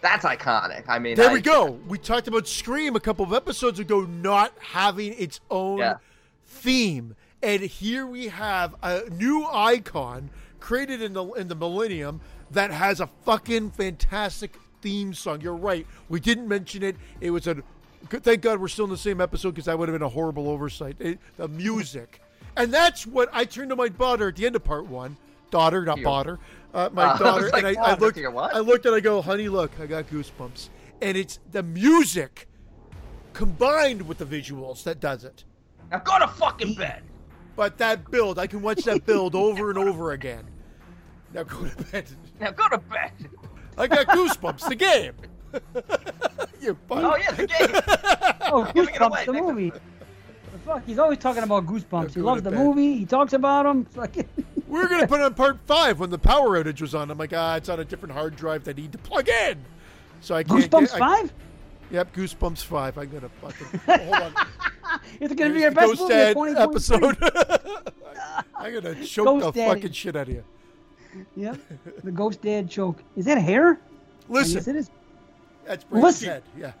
that's 0.00 0.24
iconic. 0.24 0.84
I 0.86 1.00
mean, 1.00 1.16
There 1.16 1.30
I- 1.30 1.32
we 1.32 1.40
go. 1.40 1.72
We 1.88 1.98
talked 1.98 2.28
about 2.28 2.46
Scream 2.46 2.94
a 2.94 3.00
couple 3.00 3.24
of 3.24 3.32
episodes 3.32 3.80
ago 3.80 4.02
not 4.02 4.52
having 4.60 5.12
its 5.14 5.40
own 5.50 5.78
Yeah. 5.78 5.96
theme, 6.46 7.16
and 7.42 7.62
here 7.62 8.06
we 8.06 8.28
have 8.28 8.74
a 8.82 9.02
new 9.10 9.46
icon 9.46 10.30
created 10.60 11.02
in 11.02 11.12
the 11.12 11.24
in 11.32 11.48
the 11.48 11.54
millennium 11.54 12.20
that 12.50 12.70
has 12.70 13.00
a 13.00 13.06
fucking 13.24 13.70
fantastic 13.72 14.56
theme 14.80 15.12
song. 15.14 15.40
You're 15.40 15.54
right. 15.56 15.86
We 16.08 16.20
didn't 16.20 16.48
mention 16.48 16.82
it. 16.82 16.96
It 17.20 17.30
was 17.30 17.46
a 17.46 17.56
good- 18.08 18.22
thank 18.22 18.42
God 18.42 18.60
we're 18.60 18.68
still 18.68 18.84
in 18.84 18.90
the 18.90 18.96
same 18.96 19.20
episode 19.20 19.50
because 19.52 19.64
that 19.66 19.78
would 19.78 19.88
have 19.88 19.94
been 19.98 20.06
a 20.06 20.08
horrible 20.10 20.48
oversight. 20.48 20.96
It- 21.00 21.18
the 21.36 21.48
music, 21.48 22.20
and 22.56 22.72
that's 22.72 23.06
what 23.06 23.28
I 23.32 23.44
turned 23.44 23.70
to 23.70 23.76
my 23.76 23.88
daughter 23.88 24.28
at 24.28 24.36
the 24.36 24.46
end 24.46 24.56
of 24.56 24.64
part 24.64 24.86
one. 24.86 25.16
Daughter, 25.50 25.84
not 25.84 26.00
daughter. 26.02 26.38
Uh, 26.72 26.88
my 26.92 27.04
Uh, 27.04 27.14
I 27.14 27.18
daughter, 27.18 27.50
like, 27.50 27.64
and 27.64 27.78
I, 27.78 27.82
I 27.92 27.94
looked. 27.96 28.18
I 28.18 28.58
looked 28.60 28.86
and 28.86 28.94
I 28.94 29.00
go, 29.00 29.22
honey, 29.22 29.48
look, 29.48 29.70
I 29.80 29.86
got 29.86 30.08
goosebumps. 30.08 30.68
And 31.02 31.16
it's 31.16 31.38
the 31.52 31.62
music 31.62 32.48
combined 33.32 34.02
with 34.08 34.18
the 34.18 34.24
visuals 34.26 34.82
that 34.84 35.00
does 35.00 35.24
it. 35.24 35.44
Now 35.90 35.98
go 35.98 36.18
to 36.18 36.26
fucking 36.28 36.74
bed. 36.74 37.02
But 37.56 37.78
that 37.78 38.10
build, 38.10 38.38
I 38.38 38.46
can 38.46 38.62
watch 38.62 38.82
that 38.84 39.06
build 39.06 39.34
over 39.34 39.70
and 39.70 39.78
over 39.78 40.12
again. 40.12 40.44
Now 41.32 41.44
go 41.44 41.64
to 41.66 41.84
bed. 41.84 42.06
Now 42.40 42.50
go 42.50 42.68
to 42.68 42.78
bed. 42.78 43.12
I 43.78 43.86
got 43.86 44.06
goosebumps. 44.08 44.68
The 44.68 44.74
game. 44.74 45.12
you 46.60 46.74
butt. 46.88 47.04
Oh 47.04 47.16
yeah, 47.16 47.30
the 47.32 47.46
game. 47.46 48.30
Oh, 48.52 48.70
Giving 48.74 48.94
it 48.94 49.00
away. 49.00 49.24
Goosebumps, 49.24 49.26
the 49.26 49.32
movie. 49.32 49.70
The 49.70 50.58
fuck, 50.64 50.84
he's 50.86 50.98
always 50.98 51.18
talking 51.18 51.42
about 51.42 51.66
Goosebumps. 51.66 52.14
He 52.14 52.20
loves 52.20 52.42
the 52.42 52.50
bed. 52.50 52.58
movie. 52.60 52.96
He 52.98 53.06
talks 53.06 53.32
about 53.32 53.64
them. 53.64 53.84
Fucking. 53.86 54.28
We 54.68 54.80
were 54.80 54.88
gonna 54.88 55.06
put 55.06 55.20
it 55.20 55.24
on 55.24 55.34
part 55.34 55.58
five 55.66 55.98
when 56.00 56.10
the 56.10 56.18
power 56.18 56.62
outage 56.62 56.80
was 56.80 56.94
on. 56.94 57.10
I'm 57.10 57.18
like, 57.18 57.32
ah, 57.34 57.56
it's 57.56 57.68
on 57.68 57.80
a 57.80 57.84
different 57.84 58.14
hard 58.14 58.36
drive 58.36 58.64
that 58.64 58.76
I 58.76 58.80
need 58.80 58.92
to 58.92 58.98
plug 58.98 59.28
in. 59.28 59.64
So 60.20 60.34
I 60.34 60.42
can't 60.42 60.60
Goosebumps 60.70 60.92
get, 60.92 60.94
I- 60.94 60.98
Five. 60.98 61.32
Yep, 61.90 62.14
Goosebumps 62.14 62.64
five. 62.64 62.98
I'm 62.98 63.08
gonna 63.10 63.28
fucking 63.28 63.78
hold 64.08 64.22
on. 64.22 64.34
It's 65.20 65.34
gonna 65.34 65.52
be 65.54 65.60
Here's 65.60 65.64
our 65.64 65.70
the 65.70 65.74
best 65.74 65.98
Ghost 65.98 66.00
movie 66.02 66.14
of 66.14 66.18
Dad 66.18 66.34
2023. 66.34 66.62
episode. 66.62 67.94
I'm 68.56 68.72
gonna 68.74 69.04
choke 69.04 69.26
Ghost 69.26 69.46
the 69.46 69.52
Daddy. 69.60 69.74
fucking 69.80 69.92
shit 69.92 70.16
out 70.16 70.28
of 70.28 70.34
you. 70.34 70.44
Yep. 71.36 71.58
The 72.02 72.10
Ghost 72.10 72.42
Dad 72.42 72.68
choke. 72.70 73.02
Is 73.16 73.24
that 73.26 73.38
hair? 73.38 73.78
Listen, 74.28 74.54
Yes, 74.56 74.68
it 74.68 74.76
is. 74.76 74.90
That's 75.64 75.84
Brandon's 75.84 76.14
Listen. 76.22 76.28
head. 76.28 76.42
Yeah. 76.58 76.72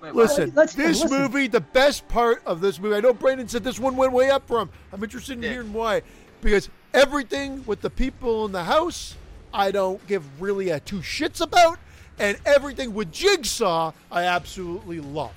Wait. 0.00 0.14
Listen, 0.14 0.52
Let's- 0.54 0.74
this 0.74 1.02
listen. 1.02 1.20
movie, 1.22 1.48
the 1.48 1.60
best 1.60 2.06
part 2.08 2.42
of 2.46 2.60
this 2.60 2.78
movie, 2.78 2.94
I 2.96 3.00
know 3.00 3.12
Brandon 3.12 3.48
said 3.48 3.64
this 3.64 3.78
one 3.80 3.96
went 3.96 4.12
way 4.12 4.30
up 4.30 4.46
for 4.46 4.60
him. 4.60 4.70
I'm 4.92 5.02
interested 5.02 5.32
in 5.34 5.42
Yeah. 5.42 5.50
hearing 5.50 5.72
why. 5.72 6.02
Because 6.40 6.68
everything 6.94 7.64
with 7.66 7.80
the 7.80 7.90
people 7.90 8.46
in 8.46 8.52
the 8.52 8.64
house, 8.64 9.16
I 9.52 9.70
don't 9.72 10.04
give 10.06 10.40
really 10.40 10.70
a 10.70 10.78
two 10.80 11.00
shits 11.00 11.40
about. 11.40 11.78
And 12.20 12.36
everything 12.46 12.94
with 12.94 13.12
Jigsaw, 13.12 13.92
I 14.10 14.24
absolutely 14.24 15.00
love. 15.00 15.32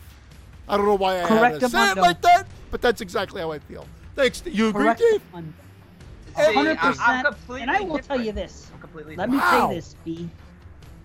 I 0.72 0.78
don't 0.78 0.86
know 0.86 0.96
why 0.96 1.22
I 1.22 1.28
had 1.28 1.60
to 1.60 1.70
say 1.70 1.92
it 1.92 1.98
like 1.98 2.22
that, 2.22 2.48
but 2.72 2.82
that's 2.82 3.02
exactly 3.02 3.42
how 3.42 3.52
I 3.52 3.60
feel. 3.60 3.86
Thanks. 4.16 4.42
You 4.46 4.70
agree, 4.70 4.86
Correct. 4.86 5.00
Dave? 5.02 5.22
one. 5.32 5.54
See, 6.38 6.42
I'm- 6.44 6.54
hundred 6.54 6.78
I'm 6.82 6.94
percent. 6.94 7.62
And 7.62 7.70
I 7.70 7.82
will 7.82 8.00
tell 8.00 8.20
you 8.20 8.32
this. 8.32 8.70
I'm 8.74 8.80
completely 8.80 9.18
Let 9.18 9.30
me 9.30 9.38
Wow. 9.38 9.68
say 9.70 9.76
this, 9.76 9.96
B. 10.06 10.30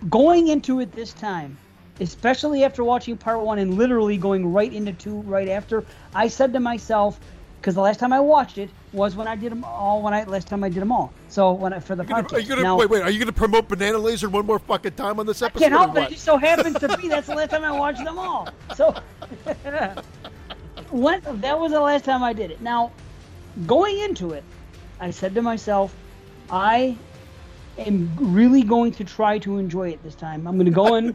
Going 0.09 0.49
into 0.49 0.79
it 0.79 0.93
this 0.93 1.13
time, 1.13 1.59
especially 1.99 2.63
after 2.63 2.85
watching 2.85 3.17
part 3.17 3.41
one 3.41 3.59
and 3.59 3.75
literally 3.77 4.17
going 4.17 4.53
right 4.53 4.73
into 4.73 4.93
two 4.93 5.23
right 5.23 5.49
after, 5.49 5.85
I 6.15 6.29
said 6.29 6.53
to 6.53 6.61
myself, 6.61 7.19
because 7.61 7.75
the 7.75 7.81
last 7.81 7.99
time 7.99 8.13
I 8.13 8.21
watched 8.21 8.59
it 8.59 8.71
was 8.93 9.17
when 9.17 9.27
I 9.27 9.35
did 9.37 9.51
them 9.53 9.65
all. 9.65 10.03
When 10.03 10.15
I 10.15 10.25
last 10.25 10.47
time 10.49 10.63
I 10.63 10.69
did 10.69 10.81
them 10.81 10.93
all. 10.93 11.13
So 11.29 11.53
when 11.53 11.73
I, 11.73 11.81
for 11.81 11.97
the 11.97 12.03
Are 12.03 12.07
gonna, 12.07 12.23
podcast. 12.23 12.33
are 12.35 12.41
you 12.41 12.49
gonna- 12.49 12.63
now, 12.63 12.77
wait, 12.77 12.89
wait. 12.91 13.03
Are 13.03 13.11
you 13.11 13.19
going 13.19 13.27
to 13.27 13.33
promote 13.33 13.69
Banana 13.69 13.99
Laser 13.99 14.29
one 14.29 14.47
more 14.47 14.59
fucking 14.59 14.93
time 14.93 15.19
on 15.19 15.27
this 15.27 15.43
I 15.43 15.47
episode? 15.47 15.61
can't 15.69 15.73
help 15.73 15.97
it. 15.97 16.03
It 16.05 16.11
just 16.11 16.25
so 16.25 16.37
happens 16.37 16.79
to 16.79 16.97
be 16.97 17.09
that's 17.09 17.27
the 17.27 17.35
last 17.35 17.51
time 17.51 17.65
I 17.65 17.73
watched 17.73 18.05
them 18.05 18.19
all. 18.19 18.49
So 18.75 18.95
when 20.91 21.21
that 21.41 21.59
was 21.59 21.73
the 21.73 21.81
last 21.81 22.05
time 22.05 22.23
I 22.23 22.33
did 22.33 22.51
it. 22.51 22.61
Now, 22.61 22.93
going 23.67 23.99
into 23.99 24.31
it, 24.33 24.45
I 25.01 25.11
said 25.11 25.35
to 25.35 25.43
myself, 25.43 25.95
I 26.51 26.97
am 27.79 28.13
really 28.19 28.63
going 28.63 28.93
to 28.93 29.05
try 29.05 29.39
to 29.41 29.59
enjoy 29.59 29.91
it 29.91 30.03
this 30.03 30.15
time. 30.15 30.47
I'm 30.47 30.55
going 30.57 30.67
to 30.67 30.73
go 30.73 30.95
in 30.95 31.15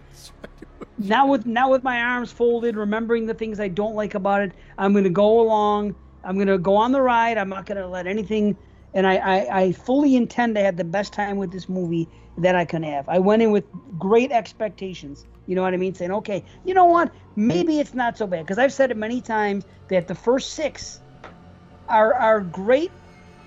now 0.98 1.28
with 1.28 1.46
now 1.46 1.72
with 1.72 1.84
my 1.84 2.02
arms 2.02 2.32
folded, 2.32 2.76
remembering 2.76 3.26
the 3.26 3.34
things 3.34 3.60
I 3.60 3.68
don't 3.70 3.96
like 3.96 4.16
about 4.16 4.42
it. 4.42 4.52
I'm 4.78 4.92
going 4.92 5.06
to 5.06 5.10
go 5.10 5.40
along. 5.42 5.96
I'm 6.24 6.36
going 6.36 6.48
to 6.48 6.58
go 6.58 6.76
on 6.76 6.92
the 6.92 7.02
ride. 7.02 7.38
I'm 7.38 7.50
not 7.50 7.66
going 7.66 7.78
to 7.78 7.88
let 7.88 8.08
anything. 8.08 8.58
And 8.94 9.08
I, 9.08 9.16
I, 9.16 9.62
I 9.62 9.72
fully 9.72 10.16
intend 10.16 10.56
to 10.56 10.62
have 10.62 10.78
the 10.78 10.84
best 10.84 11.14
time 11.14 11.38
with 11.38 11.52
this 11.52 11.70
movie 11.70 12.10
that 12.38 12.56
I 12.56 12.66
can 12.66 12.84
have. 12.84 13.08
I 13.08 13.20
went 13.20 13.42
in 13.42 13.52
with 13.52 13.66
great 13.98 14.32
expectations. 14.32 15.26
You 15.48 15.56
know 15.56 15.62
what 15.62 15.74
I 15.74 15.78
mean? 15.78 15.96
Saying, 15.96 16.12
okay, 16.12 16.46
you 16.66 16.74
know 16.74 16.86
what? 16.86 17.12
Maybe 17.36 17.80
it's 17.80 17.94
not 17.94 18.18
so 18.18 18.28
bad. 18.28 18.46
Because 18.46 18.58
I've 18.58 18.74
said 18.74 18.92
it 18.92 18.98
many 18.98 19.22
times 19.22 19.66
that 19.90 20.08
the 20.08 20.16
first 20.16 20.54
six 20.54 21.02
are 21.88 22.14
are 22.16 22.42
great, 22.42 22.92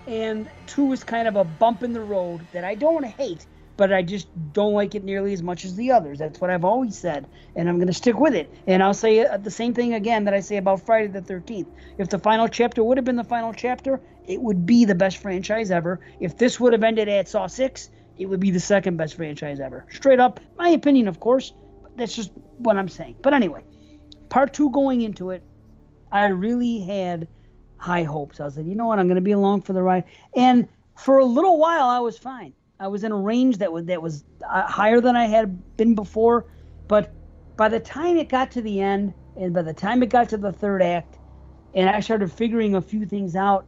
and 0.06 0.50
two 0.66 0.92
is 0.92 1.04
kind 1.04 1.28
of 1.28 1.36
a 1.36 1.44
bump 1.44 1.82
in 1.82 1.92
the 1.92 2.02
road 2.02 2.46
that 2.52 2.64
I 2.64 2.74
don't 2.74 3.04
hate, 3.04 3.46
but 3.76 3.92
I 3.92 4.02
just 4.02 4.28
don't 4.52 4.72
like 4.72 4.94
it 4.94 5.04
nearly 5.04 5.32
as 5.32 5.42
much 5.42 5.64
as 5.64 5.74
the 5.74 5.90
others. 5.90 6.18
That's 6.18 6.40
what 6.40 6.50
I've 6.50 6.64
always 6.64 6.96
said, 6.96 7.26
and 7.56 7.68
I'm 7.68 7.76
going 7.76 7.88
to 7.88 7.94
stick 7.94 8.18
with 8.18 8.34
it. 8.34 8.52
And 8.66 8.82
I'll 8.82 8.94
say 8.94 9.26
uh, 9.26 9.36
the 9.36 9.50
same 9.50 9.74
thing 9.74 9.94
again 9.94 10.24
that 10.24 10.34
I 10.34 10.40
say 10.40 10.56
about 10.56 10.84
Friday 10.84 11.08
the 11.08 11.20
13th. 11.20 11.66
If 11.98 12.08
the 12.08 12.18
final 12.18 12.48
chapter 12.48 12.84
would 12.84 12.96
have 12.96 13.04
been 13.04 13.16
the 13.16 13.24
final 13.24 13.52
chapter, 13.52 14.00
it 14.26 14.40
would 14.40 14.64
be 14.64 14.84
the 14.84 14.94
best 14.94 15.18
franchise 15.18 15.70
ever. 15.70 16.00
If 16.20 16.38
this 16.38 16.60
would 16.60 16.72
have 16.72 16.84
ended 16.84 17.08
at 17.08 17.28
Saw 17.28 17.46
6, 17.46 17.90
it 18.16 18.26
would 18.26 18.40
be 18.40 18.50
the 18.50 18.60
second 18.60 18.96
best 18.96 19.16
franchise 19.16 19.60
ever. 19.60 19.86
Straight 19.90 20.20
up, 20.20 20.40
my 20.56 20.68
opinion, 20.68 21.08
of 21.08 21.20
course. 21.20 21.52
That's 21.96 22.14
just 22.14 22.32
what 22.58 22.76
I'm 22.76 22.88
saying. 22.88 23.16
But 23.22 23.34
anyway, 23.34 23.64
part 24.28 24.52
two 24.52 24.70
going 24.70 25.02
into 25.02 25.30
it, 25.30 25.42
I 26.12 26.26
really 26.26 26.80
had 26.80 27.28
high 27.76 28.04
hopes. 28.04 28.40
I 28.40 28.44
was 28.44 28.56
like, 28.56 28.66
you 28.66 28.74
know 28.74 28.86
what, 28.86 28.98
I'm 28.98 29.06
going 29.06 29.16
to 29.16 29.20
be 29.20 29.32
along 29.32 29.62
for 29.62 29.72
the 29.72 29.82
ride. 29.82 30.04
And 30.36 30.68
for 30.96 31.18
a 31.18 31.24
little 31.24 31.58
while, 31.58 31.86
I 31.86 31.98
was 31.98 32.16
fine. 32.16 32.52
I 32.84 32.86
was 32.86 33.02
in 33.02 33.12
a 33.12 33.16
range 33.16 33.56
that 33.58 33.72
was 33.72 33.86
that 33.86 34.02
was 34.02 34.24
uh, 34.46 34.66
higher 34.66 35.00
than 35.00 35.16
I 35.16 35.24
had 35.24 35.76
been 35.78 35.94
before. 35.94 36.44
But 36.86 37.14
by 37.56 37.70
the 37.70 37.80
time 37.80 38.18
it 38.18 38.28
got 38.28 38.50
to 38.52 38.60
the 38.60 38.82
end, 38.82 39.14
and 39.36 39.54
by 39.54 39.62
the 39.62 39.72
time 39.72 40.02
it 40.02 40.10
got 40.10 40.28
to 40.28 40.36
the 40.36 40.52
third 40.52 40.82
act, 40.82 41.16
and 41.72 41.88
I 41.88 42.00
started 42.00 42.30
figuring 42.30 42.74
a 42.74 42.82
few 42.82 43.06
things 43.06 43.36
out, 43.36 43.64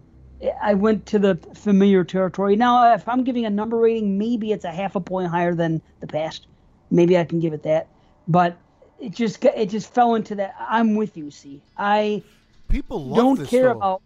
I 0.62 0.74
went 0.74 1.06
to 1.06 1.18
the 1.18 1.36
familiar 1.54 2.04
territory. 2.04 2.56
Now, 2.56 2.92
if 2.92 3.08
I'm 3.08 3.24
giving 3.24 3.46
a 3.46 3.50
number 3.50 3.78
rating, 3.78 4.18
maybe 4.18 4.52
it's 4.52 4.66
a 4.66 4.70
half 4.70 4.96
a 4.96 5.00
point 5.00 5.28
higher 5.28 5.54
than 5.54 5.80
the 6.00 6.06
past. 6.06 6.46
Maybe 6.90 7.16
I 7.16 7.24
can 7.24 7.40
give 7.40 7.54
it 7.54 7.62
that. 7.62 7.88
But 8.28 8.58
it 9.00 9.14
just 9.14 9.42
it 9.42 9.70
just 9.70 9.94
fell 9.94 10.14
into 10.14 10.34
that. 10.34 10.54
I'm 10.60 10.94
with 10.94 11.16
you. 11.16 11.30
See, 11.30 11.62
I 11.78 12.22
People 12.68 13.02
love 13.02 13.16
don't 13.16 13.38
this, 13.38 13.48
care 13.48 13.70
about. 13.70 14.02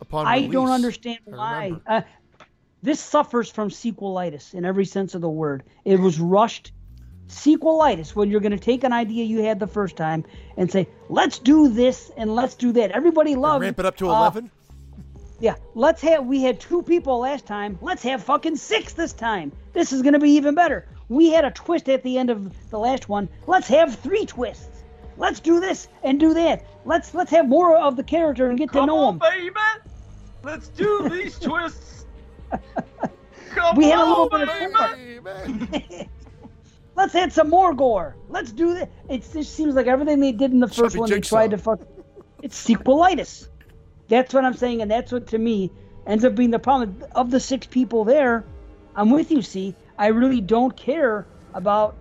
upon 0.00 0.26
I 0.26 0.48
don't 0.48 0.70
understand 0.70 1.20
why. 1.26 1.74
Uh, 1.86 2.00
this 2.82 3.00
suffers 3.00 3.50
from 3.50 3.70
sequelitis 3.70 4.54
in 4.54 4.64
every 4.64 4.84
sense 4.84 5.14
of 5.14 5.20
the 5.20 5.28
word. 5.30 5.64
It 5.84 5.98
was 5.98 6.18
rushed. 6.20 6.72
Sequelitis, 7.28 8.14
when 8.14 8.30
you're 8.30 8.40
going 8.40 8.52
to 8.52 8.58
take 8.58 8.84
an 8.84 8.92
idea 8.92 9.24
you 9.24 9.42
had 9.42 9.60
the 9.60 9.66
first 9.66 9.96
time 9.96 10.24
and 10.56 10.70
say, 10.70 10.88
let's 11.10 11.38
do 11.38 11.68
this 11.68 12.10
and 12.16 12.34
let's 12.34 12.54
do 12.54 12.72
that. 12.72 12.90
Everybody 12.92 13.32
And 13.32 13.42
loves 13.42 13.62
ramp 13.62 13.78
it 13.78 13.84
up 13.84 13.96
to 13.96 14.08
uh, 14.08 14.16
11. 14.20 14.50
yeah, 15.40 15.54
let's 15.74 16.00
have. 16.02 16.24
We 16.24 16.42
had 16.42 16.58
two 16.58 16.82
people 16.82 17.18
last 17.20 17.44
time. 17.46 17.78
Let's 17.82 18.02
have 18.04 18.22
fucking 18.24 18.56
six 18.56 18.94
this 18.94 19.12
time. 19.12 19.52
This 19.74 19.92
is 19.92 20.00
gonna 20.02 20.18
be 20.18 20.30
even 20.30 20.54
better. 20.54 20.86
We 21.10 21.30
had 21.30 21.44
a 21.44 21.50
twist 21.50 21.88
at 21.90 22.02
the 22.02 22.16
end 22.16 22.30
of 22.30 22.70
the 22.70 22.78
last 22.78 23.08
one. 23.10 23.28
Let's 23.46 23.68
have 23.68 23.94
three 23.96 24.24
twists. 24.24 24.84
Let's 25.18 25.40
do 25.40 25.60
this 25.60 25.88
and 26.02 26.18
do 26.18 26.32
that. 26.34 26.64
Let's 26.86 27.12
let's 27.12 27.30
have 27.32 27.46
more 27.48 27.76
of 27.76 27.96
the 27.96 28.04
character 28.04 28.48
and 28.48 28.56
get 28.58 28.68
to 28.72 28.78
Come 28.78 28.86
know 28.86 28.98
on, 28.98 29.14
him. 29.14 29.18
baby. 29.18 29.54
Let's 30.44 30.68
do 30.68 31.08
these 31.10 31.38
twists. 31.40 31.97
Come 33.54 33.76
We 33.76 33.86
had 33.86 33.98
a 34.00 34.04
little 34.04 34.28
bit 34.28 34.42
of 34.42 34.48
baby. 34.48 35.20
fun. 35.20 36.08
Let's 36.96 37.14
add 37.14 37.32
some 37.32 37.48
more 37.48 37.74
gore. 37.74 38.16
Let's 38.28 38.50
do 38.50 38.74
that. 38.74 38.90
It 39.08 39.24
just 39.32 39.54
seems 39.54 39.74
like 39.74 39.86
everything 39.86 40.18
they 40.20 40.32
did 40.32 40.50
in 40.50 40.58
the 40.58 40.66
first 40.66 40.94
Chubby 40.94 40.98
one, 40.98 41.10
they 41.10 41.20
tried 41.20 41.52
to 41.52 41.58
fuck. 41.58 41.80
It's 42.42 42.60
sequelitis. 42.66 43.48
That's 44.08 44.34
what 44.34 44.44
I'm 44.44 44.54
saying, 44.54 44.82
and 44.82 44.90
that's 44.90 45.12
what 45.12 45.28
to 45.28 45.38
me 45.38 45.70
ends 46.06 46.24
up 46.24 46.34
being 46.34 46.50
the 46.50 46.58
problem. 46.58 47.04
Of 47.14 47.30
the 47.30 47.38
six 47.38 47.66
people 47.66 48.04
there, 48.04 48.44
I'm 48.96 49.10
with 49.10 49.30
you. 49.30 49.42
See, 49.42 49.76
I 49.96 50.08
really 50.08 50.40
don't 50.40 50.76
care 50.76 51.26
about 51.54 51.96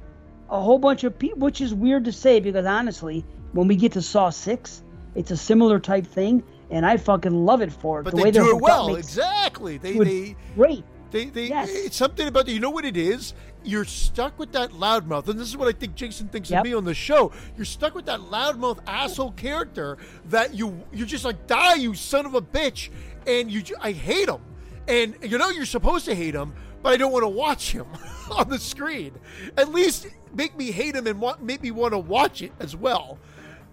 a 0.49 0.60
whole 0.60 0.80
bunch 0.80 1.03
of 1.03 1.19
people, 1.19 1.40
which 1.40 1.61
is 1.61 1.74
weird 1.74 2.06
to 2.06 2.11
say 2.11 2.40
because 2.40 2.65
honestly, 2.65 3.24
when 3.52 3.68
we 3.68 3.76
get 3.76 3.91
to 3.94 4.02
Saw 4.02 4.30
Six, 4.30 4.82
it's 5.14 5.32
a 5.32 5.38
similar 5.38 5.80
type 5.80 6.07
thing, 6.07 6.44
and 6.72 6.85
I 6.85 6.98
fucking 6.98 7.45
love 7.45 7.61
it 7.61 7.72
for 7.72 7.99
it. 8.02 8.03
But 8.03 8.15
the 8.15 8.23
they 8.23 8.31
do 8.31 8.49
it 8.56 8.61
well. 8.61 8.95
Exactly. 8.95 9.77
They, 9.77 9.98
they, 9.98 10.35
great. 10.56 10.84
They, 11.11 11.26
they, 11.26 11.48
Yes. 11.48 11.69
it's 11.72 11.95
something 11.95 12.27
about 12.27 12.48
you 12.48 12.60
know 12.60 12.69
what 12.69 12.84
it 12.85 12.98
is. 12.98 13.34
You're 13.64 13.85
stuck 13.85 14.38
with 14.39 14.52
that 14.53 14.72
loudmouth, 14.72 15.27
and 15.27 15.39
this 15.39 15.48
is 15.48 15.57
what 15.57 15.68
I 15.68 15.72
think 15.77 15.95
Jason 15.95 16.27
thinks 16.27 16.49
Yep. 16.49 16.60
of 16.60 16.65
me 16.65 16.73
on 16.73 16.84
the 16.85 16.94
show. 16.94 17.31
You're 17.56 17.65
stuck 17.65 17.95
with 17.95 18.06
that 18.06 18.19
loudmouth 18.22 18.80
asshole 18.88 19.31
character 19.31 19.98
that 20.30 20.53
you 20.53 20.81
you're 20.94 21.07
just 21.07 21.26
like 21.26 21.48
die, 21.48 21.76
you 21.76 21.94
son 21.95 22.26
of 22.26 22.35
a 22.35 22.41
bitch, 22.41 22.89
and 23.26 23.49
you 23.52 23.64
I 23.81 23.91
hate 23.94 24.27
him, 24.30 24.41
and 24.88 25.15
you 25.22 25.38
know 25.38 25.49
you're 25.49 25.65
supposed 25.65 26.06
to 26.06 26.15
hate 26.15 26.35
him, 26.35 26.53
but 26.84 26.94
I 26.94 26.98
don't 26.98 27.11
want 27.11 27.23
to 27.23 27.30
watch 27.30 27.72
him 27.72 27.88
on 28.31 28.49
the 28.49 28.60
screen. 28.60 29.14
At 29.57 29.72
least 29.72 30.07
make 30.34 30.57
me 30.57 30.72
hate 30.72 30.95
him 30.95 31.07
and 31.07 31.19
want, 31.19 31.41
make 31.41 31.61
me 31.61 31.72
want 31.72 31.94
to 31.94 31.99
watch 31.99 32.41
it 32.41 32.52
as 32.60 32.76
well, 32.76 33.18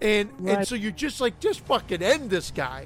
and 0.05 0.29
and 0.47 0.67
so 0.67 0.75
you're 0.75 0.91
just 0.91 1.19
like 1.19 1.39
just 1.39 1.61
fucking 1.61 2.01
end 2.01 2.29
this 2.29 2.51
guy. 2.51 2.85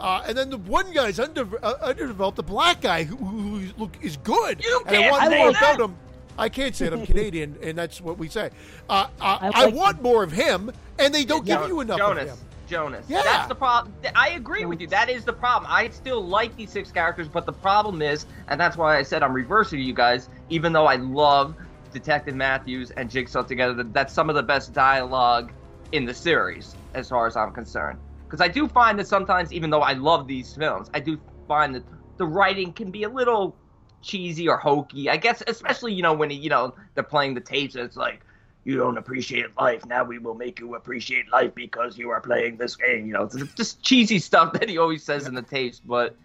Uh, 0.00 0.22
and 0.28 0.38
then 0.38 0.48
the 0.48 0.58
one 0.58 0.92
guy's 0.92 1.18
under, 1.18 1.44
uh, 1.64 1.74
underdeveloped, 1.82 2.36
the 2.36 2.42
black 2.42 2.80
guy 2.80 3.02
who, 3.02 3.16
who, 3.16 3.58
who 3.58 3.72
look 3.78 3.96
is 4.00 4.16
good. 4.18 4.62
You 4.62 4.80
and 4.86 4.96
I 4.96 5.00
can't 5.00 5.10
want 5.10 5.22
say 5.24 5.38
more 5.38 5.52
that. 5.52 5.74
about 5.74 5.90
him. 5.90 5.96
I 6.38 6.48
can't 6.48 6.76
say 6.76 6.86
it. 6.86 6.92
I'm 6.92 7.04
Canadian, 7.04 7.58
and 7.64 7.76
that's 7.76 8.00
what 8.00 8.16
we 8.16 8.28
say. 8.28 8.50
Uh, 8.88 9.08
uh, 9.20 9.38
I 9.40 9.50
I, 9.52 9.64
like 9.64 9.74
want 9.74 10.00
more 10.00 10.22
of 10.22 10.30
him, 10.30 10.70
and 11.00 11.12
they 11.12 11.24
don't 11.24 11.44
give 11.44 11.66
you 11.66 11.80
enough 11.80 11.98
Jonas. 11.98 12.30
of 12.30 12.38
him. 12.38 12.46
Jonas. 12.68 13.06
Yeah. 13.08 13.22
That's 13.24 13.48
the 13.48 13.56
problem. 13.56 13.92
I 14.14 14.30
agree 14.30 14.64
with 14.66 14.80
you. 14.80 14.86
That 14.86 15.08
is 15.08 15.24
the 15.24 15.32
problem. 15.32 15.68
I 15.72 15.88
still 15.88 16.24
like 16.24 16.54
these 16.56 16.70
six 16.70 16.92
characters, 16.92 17.26
but 17.26 17.44
the 17.44 17.52
problem 17.52 18.00
is, 18.00 18.26
and 18.46 18.60
that's 18.60 18.76
why 18.76 18.98
I 18.98 19.02
said 19.02 19.24
I'm 19.24 19.32
reversing 19.32 19.80
you 19.80 19.94
guys, 19.94 20.28
even 20.48 20.72
though 20.72 20.86
I 20.86 20.96
love 20.96 21.56
Detective 21.92 22.36
Matthews 22.36 22.92
and 22.92 23.10
Jigsaw 23.10 23.42
together, 23.42 23.82
that's 23.82 24.12
some 24.12 24.28
of 24.28 24.36
the 24.36 24.42
best 24.42 24.72
dialogue 24.72 25.50
in 25.92 26.04
the 26.04 26.14
series, 26.14 26.74
as 26.94 27.08
far 27.08 27.26
as 27.26 27.36
I'm 27.36 27.52
concerned. 27.52 27.98
Because 28.24 28.40
I 28.40 28.48
do 28.48 28.68
find 28.68 28.98
that 28.98 29.08
sometimes, 29.08 29.52
even 29.52 29.70
though 29.70 29.80
I 29.80 29.94
love 29.94 30.26
these 30.26 30.54
films, 30.54 30.90
I 30.92 31.00
do 31.00 31.18
find 31.46 31.74
that 31.74 31.84
the 32.18 32.26
writing 32.26 32.72
can 32.72 32.90
be 32.90 33.04
a 33.04 33.08
little 33.08 33.56
cheesy 34.02 34.48
or 34.48 34.58
hokey. 34.58 35.08
I 35.08 35.16
guess, 35.16 35.42
especially, 35.46 35.94
you 35.94 36.02
know, 36.02 36.12
when, 36.12 36.30
you 36.30 36.50
know, 36.50 36.74
they're 36.94 37.04
playing 37.04 37.34
the 37.34 37.40
tapes, 37.40 37.74
it's 37.74 37.96
like, 37.96 38.20
you 38.64 38.76
don't 38.76 38.98
appreciate 38.98 39.46
life. 39.56 39.86
Now 39.86 40.04
we 40.04 40.18
will 40.18 40.34
make 40.34 40.60
you 40.60 40.74
appreciate 40.74 41.30
life 41.32 41.54
because 41.54 41.96
you 41.96 42.10
are 42.10 42.20
playing 42.20 42.58
this 42.58 42.76
game. 42.76 43.06
You 43.06 43.14
know, 43.14 43.22
it's 43.22 43.54
just 43.54 43.82
cheesy 43.82 44.18
stuff 44.18 44.52
that 44.60 44.68
he 44.68 44.76
always 44.76 45.02
says 45.02 45.26
in 45.26 45.34
the 45.34 45.42
tapes. 45.42 45.80
But 45.80 46.16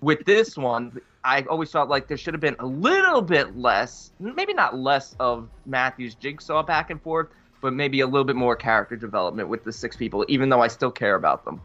with 0.00 0.24
this 0.24 0.56
one, 0.56 1.00
I 1.22 1.42
always 1.42 1.70
felt 1.70 1.88
like 1.88 2.08
there 2.08 2.16
should 2.16 2.34
have 2.34 2.40
been 2.40 2.56
a 2.58 2.66
little 2.66 3.22
bit 3.22 3.56
less, 3.56 4.10
maybe 4.18 4.54
not 4.54 4.76
less 4.76 5.14
of 5.20 5.48
Matthew's 5.66 6.16
jigsaw 6.16 6.64
back 6.64 6.90
and 6.90 7.00
forth, 7.00 7.28
but 7.60 7.72
maybe 7.72 8.00
a 8.00 8.06
little 8.06 8.24
bit 8.24 8.36
more 8.36 8.56
character 8.56 8.96
development 8.96 9.48
with 9.48 9.64
the 9.64 9.72
six 9.72 9.96
people, 9.96 10.24
even 10.28 10.48
though 10.48 10.60
I 10.62 10.68
still 10.68 10.90
care 10.90 11.14
about 11.16 11.44
them. 11.44 11.60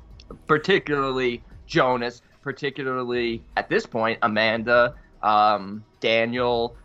Particularly 0.48 1.44
Jonas, 1.68 2.22
particularly 2.41 3.44
at 3.57 3.70
this 3.70 3.86
point, 3.86 4.20
Amanda, 4.22 4.95
um, 5.22 5.84
Daniel. 5.99 6.76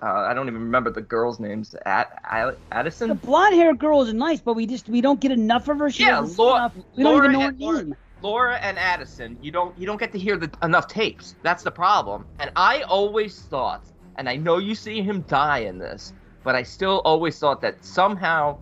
Uh, 0.00 0.06
I 0.28 0.32
don't 0.34 0.46
even 0.48 0.62
remember 0.62 0.90
the 0.90 1.00
girls' 1.00 1.40
names. 1.40 1.74
Ad- 1.84 2.06
Ad- 2.24 2.56
The 2.70 3.18
blonde 3.20 3.54
haired 3.56 3.78
girl 3.78 4.02
is 4.02 4.14
nice, 4.14 4.40
but 4.40 4.54
we 4.54 4.64
just 4.66 4.88
we 4.88 5.00
don't 5.00 5.20
get 5.20 5.32
enough 5.32 5.68
of 5.68 5.78
her. 5.80 5.90
She 5.90 6.04
Yeah, 6.04 6.20
Laura- 6.20 6.72
We 6.96 7.02
don't 7.02 7.16
even 7.16 7.32
know 7.32 7.40
her 7.40 7.48
and- 7.48 7.60
Laura- 7.60 7.82
name. 7.82 7.94
Laura 8.20 8.56
and 8.56 8.78
Addison, 8.78 9.38
you 9.40 9.50
don't 9.52 9.76
you 9.78 9.86
don't 9.86 9.98
get 9.98 10.12
to 10.12 10.18
hear 10.18 10.36
the, 10.36 10.50
enough 10.62 10.86
tapes. 10.88 11.34
That's 11.42 11.62
the 11.62 11.70
problem. 11.70 12.26
And 12.38 12.50
I 12.56 12.82
always 12.82 13.40
thought, 13.42 13.84
and 14.16 14.28
I 14.28 14.36
know 14.36 14.58
you 14.58 14.74
see 14.74 15.02
him 15.02 15.22
die 15.22 15.58
in 15.60 15.78
this, 15.78 16.12
but 16.48 16.54
I 16.54 16.62
still 16.62 17.02
always 17.04 17.38
thought 17.38 17.60
that 17.60 17.84
somehow 17.84 18.56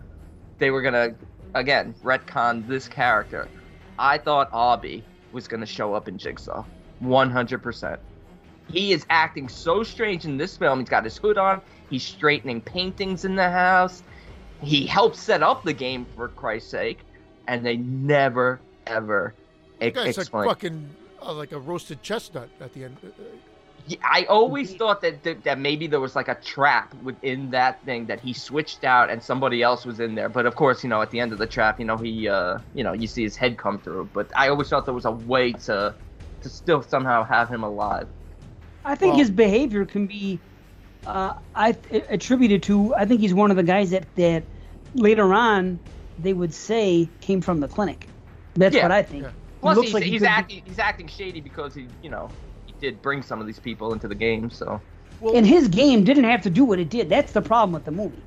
they 0.58 0.72
were 0.72 0.82
gonna 0.82 1.14
again 1.54 1.94
retcon 2.02 2.66
this 2.66 2.88
character. 2.88 3.46
I 3.96 4.18
thought 4.18 4.50
Obi 4.52 5.04
was 5.30 5.46
gonna 5.46 5.66
show 5.66 5.94
up 5.94 6.08
in 6.08 6.18
Jigsaw, 6.18 6.64
100%. 7.00 7.98
He 8.72 8.92
is 8.92 9.06
acting 9.08 9.48
so 9.48 9.84
strange 9.84 10.24
in 10.24 10.36
this 10.36 10.56
film. 10.56 10.80
He's 10.80 10.88
got 10.88 11.04
his 11.04 11.16
hood 11.16 11.38
on. 11.38 11.60
He's 11.88 12.02
straightening 12.02 12.60
paintings 12.60 13.24
in 13.24 13.36
the 13.36 13.48
house. 13.48 14.02
He 14.62 14.84
helped 14.84 15.14
set 15.14 15.44
up 15.44 15.62
the 15.62 15.72
game 15.72 16.06
for 16.16 16.26
Christ's 16.26 16.70
sake, 16.70 16.98
and 17.46 17.64
they 17.64 17.76
never 17.76 18.58
ever 18.88 19.32
The 19.78 19.86
ex- 19.86 20.16
guy's 20.16 20.32
like 20.32 20.48
fucking 20.48 20.90
uh, 21.22 21.32
like 21.34 21.52
a 21.52 21.60
roasted 21.60 22.02
chestnut 22.02 22.48
at 22.60 22.72
the 22.72 22.82
end. 22.82 22.96
Yeah, 23.88 23.98
I 24.02 24.24
always 24.24 24.74
thought 24.74 25.00
that, 25.02 25.22
that 25.22 25.44
that 25.44 25.58
maybe 25.60 25.86
there 25.86 26.00
was 26.00 26.16
like 26.16 26.28
a 26.28 26.34
trap 26.34 26.92
within 27.02 27.50
that 27.50 27.82
thing 27.84 28.06
that 28.06 28.20
he 28.20 28.32
switched 28.32 28.82
out 28.84 29.10
and 29.10 29.22
somebody 29.22 29.62
else 29.62 29.84
was 29.86 30.00
in 30.00 30.14
there. 30.16 30.28
But 30.28 30.44
of 30.46 30.56
course, 30.56 30.82
you 30.82 30.90
know, 30.90 31.00
at 31.02 31.10
the 31.10 31.20
end 31.20 31.32
of 31.32 31.38
the 31.38 31.46
trap, 31.46 31.78
you 31.78 31.86
know, 31.86 31.96
he, 31.96 32.28
uh, 32.28 32.58
you 32.74 32.82
know, 32.82 32.92
you 32.92 33.06
see 33.06 33.22
his 33.22 33.36
head 33.36 33.56
come 33.58 33.78
through. 33.78 34.10
But 34.12 34.30
I 34.34 34.48
always 34.48 34.68
thought 34.68 34.84
there 34.86 34.94
was 34.94 35.04
a 35.04 35.12
way 35.12 35.52
to, 35.52 35.94
to 36.42 36.48
still 36.48 36.82
somehow 36.82 37.22
have 37.24 37.48
him 37.48 37.62
alive. 37.62 38.08
I 38.84 38.94
think 38.96 39.10
Well- 39.12 39.18
his 39.20 39.30
behavior 39.30 39.84
can 39.84 40.06
be 40.06 40.40
uh, 41.06 41.34
I 41.54 41.76
attributed 42.08 42.64
to. 42.64 42.92
I 42.96 43.04
think 43.04 43.20
he's 43.20 43.34
one 43.34 43.50
of 43.52 43.56
the 43.56 43.62
guys 43.62 43.90
that 43.90 44.12
that 44.16 44.42
later 44.94 45.32
on 45.32 45.78
they 46.18 46.32
would 46.32 46.52
say 46.54 47.08
came 47.20 47.40
from 47.40 47.60
the 47.60 47.68
clinic. 47.68 48.08
That's 48.54 48.74
Yeah. 48.74 48.82
what 48.82 48.90
I 48.92 49.02
think. 49.02 49.22
Yeah. 49.24 49.28
He 49.30 49.34
Plus, 49.60 49.76
looks 49.76 49.86
he's, 49.88 49.94
like 49.94 50.02
he 50.04 50.10
he's 50.10 50.20
could 50.20 50.26
be- 50.26 50.30
acting 50.30 50.62
he's 50.64 50.78
acting 50.78 51.06
shady 51.08 51.40
because 51.40 51.74
he, 51.74 51.86
you 52.02 52.10
know, 52.10 52.28
he 52.28 52.45
did 52.80 53.00
bring 53.02 53.22
some 53.22 53.40
of 53.40 53.46
these 53.46 53.58
people 53.58 53.92
into 53.92 54.08
the 54.08 54.14
game. 54.14 54.50
So 54.50 54.80
Well, 55.20 55.36
and 55.36 55.46
his 55.46 55.68
game 55.68 56.04
didn't 56.04 56.24
have 56.24 56.42
to 56.42 56.50
do 56.50 56.64
what 56.64 56.78
it 56.78 56.88
did. 56.90 57.08
That's 57.08 57.32
the 57.32 57.42
problem 57.42 57.72
with 57.72 57.84
the 57.84 57.90
movie. 57.90 58.22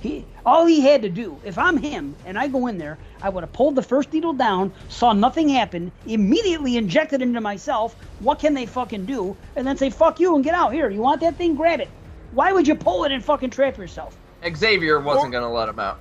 He 0.00 0.24
all 0.46 0.64
he 0.64 0.80
had 0.80 1.02
to 1.02 1.10
do. 1.10 1.38
If 1.44 1.58
I'm 1.58 1.76
him 1.76 2.14
and 2.24 2.38
I 2.38 2.48
go 2.48 2.66
in 2.68 2.78
there, 2.78 2.96
I 3.22 3.28
would 3.28 3.42
have 3.44 3.52
pulled 3.52 3.74
the 3.74 3.82
first 3.82 4.10
needle 4.14 4.32
down, 4.32 4.72
saw 4.88 5.12
nothing 5.12 5.48
happen, 5.50 5.92
immediately 6.06 6.78
injected 6.78 7.20
into 7.20 7.40
myself. 7.42 7.94
What 8.20 8.38
can 8.38 8.54
they 8.54 8.64
fucking 8.64 9.04
do? 9.04 9.36
And 9.56 9.66
then 9.66 9.76
say 9.76 9.90
fuck 9.90 10.18
you 10.18 10.34
and 10.36 10.42
get 10.42 10.54
out. 10.54 10.72
Here, 10.72 10.88
you 10.88 11.00
want 11.02 11.20
that 11.20 11.36
thing? 11.36 11.54
Grab 11.54 11.80
it. 11.80 11.88
Why 12.32 12.52
would 12.52 12.66
you 12.66 12.74
pull 12.76 13.04
it 13.04 13.12
and 13.12 13.22
fucking 13.22 13.50
trap 13.50 13.76
yourself? 13.76 14.16
Xavier 14.56 15.00
wasn't 15.00 15.26
Or- 15.34 15.40
gonna 15.40 15.52
let 15.52 15.68
him 15.68 15.78
out. 15.78 15.98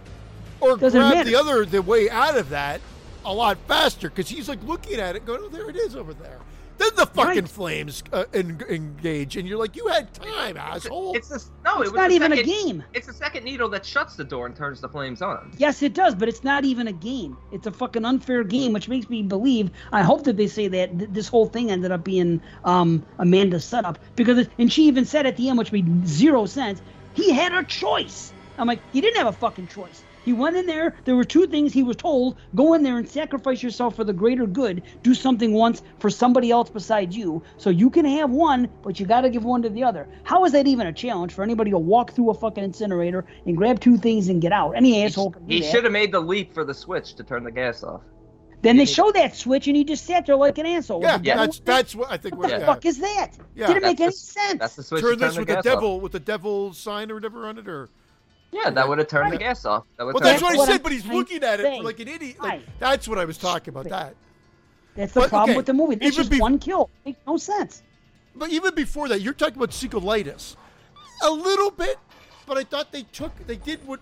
or 0.62 0.78
Doesn't 0.78 0.98
grab 1.02 1.14
matter. 1.16 1.30
the 1.30 1.36
other 1.36 1.66
the 1.66 1.82
way 1.82 2.10
out 2.10 2.38
of 2.38 2.50
that 2.50 2.80
a 3.26 3.34
lot 3.34 3.58
faster 3.68 4.10
because 4.10 4.30
he's 4.30 4.48
like 4.48 4.64
looking 4.66 4.98
at 4.98 5.18
it, 5.18 5.26
going, 5.26 5.42
"Oh, 5.44 5.50
there 5.50 5.70
it 5.70 5.76
is 5.76 5.94
over 5.98 6.14
there." 6.14 6.38
Then 6.80 6.90
the 6.96 7.06
fucking 7.06 7.42
Right. 7.42 7.48
flames 7.50 8.04
uh, 8.14 8.24
en- 8.34 8.64
engage, 8.70 9.36
and 9.38 9.48
you're 9.48 9.60
like, 9.60 9.76
"You 9.76 9.88
had 9.88 10.14
time, 10.14 10.56
asshole." 10.58 11.14
It's 11.16 11.28
this 11.28 11.52
no, 11.66 11.82
It's 11.82 11.90
it 11.90 11.92
was 11.92 11.98
not 12.00 12.10
the 12.10 12.16
even 12.16 12.32
a 12.32 12.42
game. 12.42 12.84
It's 12.94 13.06
the 13.06 13.14
second 13.14 13.44
needle 13.44 13.68
that 13.70 13.86
shuts 13.86 14.16
the 14.16 14.24
door 14.24 14.46
and 14.46 14.56
turns 14.56 14.80
the 14.82 14.88
flames 14.90 15.22
on. 15.22 15.52
Yes, 15.58 15.84
it 15.84 15.94
does, 15.94 16.16
but 16.16 16.28
it's 16.30 16.44
not 16.44 16.64
even 16.66 16.88
a 16.88 16.94
game. 16.94 17.38
It's 17.52 17.68
a 17.68 17.72
fucking 17.72 18.06
unfair 18.06 18.44
game, 18.46 18.72
which 18.74 18.88
makes 18.88 19.10
me 19.10 19.22
believe. 19.24 19.70
I 19.92 20.02
hope 20.04 20.24
that 20.24 20.38
they 20.38 20.48
say 20.48 20.68
that 20.70 20.98
th- 20.98 21.10
this 21.14 21.28
whole 21.28 21.46
thing 21.48 21.70
ended 21.70 21.92
up 21.92 22.04
being 22.04 22.42
um, 22.64 23.06
Amanda's 23.20 23.66
setup 23.66 24.00
because, 24.16 24.38
it, 24.40 24.50
and 24.58 24.72
she 24.72 24.86
even 24.86 25.04
said 25.06 25.26
at 25.26 25.36
the 25.38 25.50
end, 25.50 25.58
which 25.58 25.72
made 25.74 26.08
zero 26.08 26.46
sense. 26.46 26.82
He 27.14 27.32
had 27.32 27.54
a 27.54 27.64
choice. 27.66 28.32
I'm 28.58 28.68
like, 28.68 28.80
he 28.94 29.02
didn't 29.02 29.18
have 29.18 29.28
a 29.28 29.38
fucking 29.38 29.68
choice. 29.68 30.04
He 30.30 30.34
went 30.34 30.56
in 30.56 30.68
there. 30.68 30.94
There 31.06 31.16
were 31.16 31.24
two 31.24 31.48
things 31.48 31.74
he 31.74 31.82
was 31.82 31.96
told: 31.96 32.38
go 32.54 32.76
in 32.76 32.84
there 32.84 33.00
and 33.00 33.10
sacrifice 33.10 33.64
yourself 33.64 33.96
for 33.96 34.04
the 34.04 34.14
greater 34.14 34.46
good. 34.46 34.84
Do 35.02 35.16
something 35.16 35.54
once 35.54 35.82
for 35.98 36.12
somebody 36.12 36.52
else 36.52 36.70
besides 36.70 37.18
you, 37.18 37.42
so 37.58 37.72
you 37.72 37.90
can 37.90 38.06
have 38.06 38.30
one, 38.30 38.70
but 38.84 39.00
you 39.00 39.08
got 39.08 39.22
to 39.22 39.32
give 39.32 39.44
one 39.44 39.64
to 39.64 39.70
the 39.70 39.84
other. 39.84 40.08
How 40.24 40.46
is 40.46 40.52
that 40.52 40.68
even 40.68 40.86
a 40.86 40.94
challenge 40.94 41.34
for 41.34 41.42
anybody 41.42 41.72
to 41.72 41.80
walk 41.80 42.12
through 42.12 42.30
a 42.30 42.36
fucking 42.36 42.64
incinerator 42.64 43.26
and 43.48 43.58
grab 43.58 43.80
two 43.80 43.98
things 43.98 44.30
and 44.30 44.40
get 44.40 44.52
out? 44.52 44.74
Any 44.76 45.04
asshole 45.04 45.32
can 45.32 45.48
do 45.48 45.52
He 45.56 45.62
that. 45.62 45.72
should 45.72 45.84
have 45.84 45.94
made 45.94 46.12
the 46.12 46.20
leap 46.20 46.54
for 46.54 46.64
the 46.64 46.76
switch 46.76 47.16
to 47.16 47.24
turn 47.24 47.44
the 47.44 47.50
gas 47.52 47.82
off. 47.82 48.02
Then 48.62 48.78
they 48.78 48.86
show 48.86 49.12
that 49.14 49.36
switch, 49.36 49.66
and 49.66 49.76
he 49.76 49.84
just 49.84 50.06
sat 50.06 50.28
there 50.28 50.36
like 50.36 50.60
an 50.60 50.68
asshole. 50.68 51.02
yeah, 51.02 51.14
With 51.16 51.24
the 51.24 51.26
devil 51.32 51.46
that's 51.48 51.60
that's 51.62 51.96
what 51.96 52.12
I 52.12 52.18
think. 52.18 52.36
What 52.36 52.50
the 52.52 52.60
yeah. 52.60 52.66
fuck 52.68 52.86
is 52.86 53.00
that? 53.00 53.32
Yeah. 53.56 53.66
Didn't 53.66 53.82
make 53.82 54.00
any 54.00 54.10
the- 54.12 54.16
sense. 54.16 54.60
That's 54.60 54.76
the 54.76 54.84
switch 54.84 55.02
Turn 55.02 55.14
to 55.14 55.18
turn 55.18 55.28
this 55.28 55.34
the 55.34 55.42
with 55.42 55.48
the 55.48 55.56
gas 55.56 55.64
devil 55.64 55.96
off. 55.96 56.02
with 56.04 56.12
the 56.12 56.20
devil 56.20 56.72
sign 56.74 57.10
or 57.10 57.16
whatever 57.16 57.48
on 57.48 57.58
it, 57.58 57.68
or 57.68 57.90
Yeah, 58.52 58.70
that 58.72 58.88
would 58.88 58.98
have 58.98 59.08
turned 59.08 59.32
the 59.32 59.38
gas 59.38 59.64
off. 59.66 59.86
That 59.98 60.06
would 60.06 60.16
well, 60.16 60.22
turn 60.22 60.32
that's 60.32 60.42
what 60.42 60.60
I 60.60 60.66
said. 60.66 60.76
I'm 60.78 60.82
But 60.82 60.92
he's 60.92 61.06
looking 61.06 61.44
at 61.44 61.60
it 61.60 61.64
say. 61.64 61.82
like 61.82 62.00
an 62.00 62.08
idiot. 62.08 62.38
Like, 62.40 62.50
Right. 62.52 62.66
that's 62.80 63.08
what 63.08 63.20
I 63.20 63.26
was 63.26 63.38
talking 63.38 63.72
about. 63.74 63.88
That. 63.90 64.16
That's 64.96 65.14
the 65.14 65.22
But, 65.22 65.30
problem 65.30 65.52
okay, 65.52 65.58
with 65.58 65.66
the 65.68 65.74
movie. 65.74 65.96
That's 65.96 66.08
even 66.08 66.16
just 66.18 66.32
be- 66.32 66.40
one 66.40 66.58
kill. 66.58 66.90
It 67.06 67.10
Makes 67.10 67.20
no 67.28 67.38
sense. 67.38 67.84
But 68.36 68.50
even 68.50 68.74
before 68.74 69.08
that, 69.10 69.22
you're 69.22 69.34
talking 69.34 69.56
about 69.56 69.70
sequelitis. 69.70 70.56
A 71.24 71.30
little 71.30 71.70
bit, 71.72 71.98
but 72.48 72.58
I 72.58 72.64
thought 72.64 72.92
they 72.92 73.04
took, 73.04 73.32
they 73.46 73.58
did 73.58 73.86
what, 73.86 74.00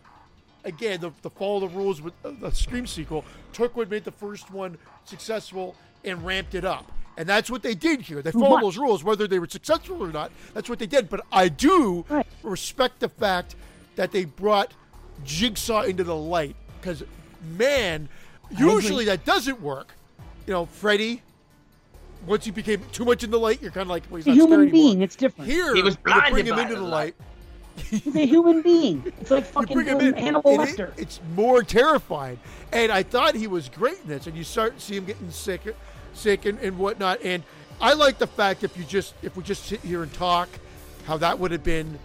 again, 0.64 1.02
the, 1.02 1.11
the 1.24 1.30
follow 1.30 1.61
the 1.61 1.69
rules 1.69 2.02
with 2.02 2.14
uh, 2.24 2.32
the 2.40 2.52
Scream 2.52 2.88
sequel, 2.88 3.26
took 3.53 3.76
what 3.76 3.90
made 3.90 4.06
the 4.06 4.11
first 4.11 4.49
one 4.52 4.78
successful 5.03 5.76
and 6.06 6.24
ramped 6.26 6.56
it 6.56 6.64
up. 6.64 6.90
And 7.18 7.28
that's 7.28 7.49
what 7.49 7.64
they 7.64 7.74
did 7.74 8.02
here. 8.02 8.22
They 8.22 8.32
followed 8.32 8.49
What? 8.49 8.61
those 8.61 8.78
rules, 8.78 9.03
whether 9.03 9.28
they 9.28 9.40
were 9.40 9.48
successful 9.49 10.02
or 10.03 10.11
not. 10.11 10.32
That's 10.53 10.69
what 10.69 10.78
they 10.78 10.86
did. 10.86 11.10
But 11.10 11.22
I 11.32 11.49
do 11.49 12.06
Right. 12.10 12.28
respect 12.44 12.99
the 12.99 13.10
fact 13.10 13.56
that 13.98 14.11
they 14.11 14.24
brought 14.26 14.74
Jigsaw 15.26 15.82
into 15.82 16.03
the 16.06 16.15
light. 16.15 16.56
Because, 16.80 17.03
man, 17.57 18.07
usually 18.57 19.06
that 19.06 19.26
doesn't 19.26 19.61
work. 19.61 19.94
You 20.45 20.53
know, 20.53 20.65
Freddy, 20.65 21.22
once 22.26 22.45
he 22.45 22.52
became 22.52 22.82
too 22.94 23.03
much 23.06 23.24
in 23.24 23.32
the 23.32 23.40
light, 23.40 23.61
you're 23.61 23.72
kind 23.72 23.82
of 23.84 23.90
like, 23.90 24.03
well, 24.10 24.18
he's 24.18 24.26
He's 24.26 24.36
a 24.36 24.38
not 24.38 24.44
human 24.49 24.68
scary 24.69 24.69
anymore. 24.69 24.90
being. 24.91 25.02
It's 25.02 25.15
different. 25.18 25.52
Here, 25.52 25.76
He 25.76 25.84
was 25.84 25.98
when 26.03 26.15
you 26.15 26.32
bring 26.32 26.45
him 26.45 26.60
into 26.60 26.76
the 26.76 26.82
the 26.82 26.88
light. 26.88 27.15
light. 27.78 27.86
He's 27.86 28.15
a 28.15 28.26
human 28.26 28.61
being. 28.61 29.03
It's 29.19 29.30
like 29.30 29.44
You 29.45 29.52
fucking 29.52 29.74
bring 29.76 29.88
him 29.88 29.99
in, 29.99 30.14
Hannibal 30.15 30.60
and 30.61 30.69
it- 30.69 30.78
Lecter. 30.78 30.98
it's 30.98 31.19
more 31.36 31.61
terrifying. 31.64 32.40
And 32.72 32.91
I 32.91 33.03
thought 33.03 33.36
he 33.36 33.48
was 33.48 33.69
great 33.69 33.99
in 34.02 34.07
this. 34.07 34.26
And 34.28 34.36
you 34.38 34.44
start 34.44 34.80
see 34.82 34.95
him 34.95 35.06
getting 35.06 35.30
sick, 35.32 35.61
sick 36.14 36.45
and, 36.45 36.57
and 36.60 36.78
whatnot. 36.80 37.19
And 37.24 37.44
I 37.82 37.94
like 37.94 38.18
the 38.18 38.26
fact 38.28 38.64
if 38.64 38.76
you 38.78 38.84
just 38.84 39.14
if 39.22 39.36
we 39.38 39.44
just 39.44 39.65
sit 39.65 39.82
here 39.82 40.02
and 40.02 40.11
talk, 40.14 40.49
how 41.06 41.18
that 41.18 41.38
would 41.38 41.52
have 41.52 41.64
been, 41.64 41.99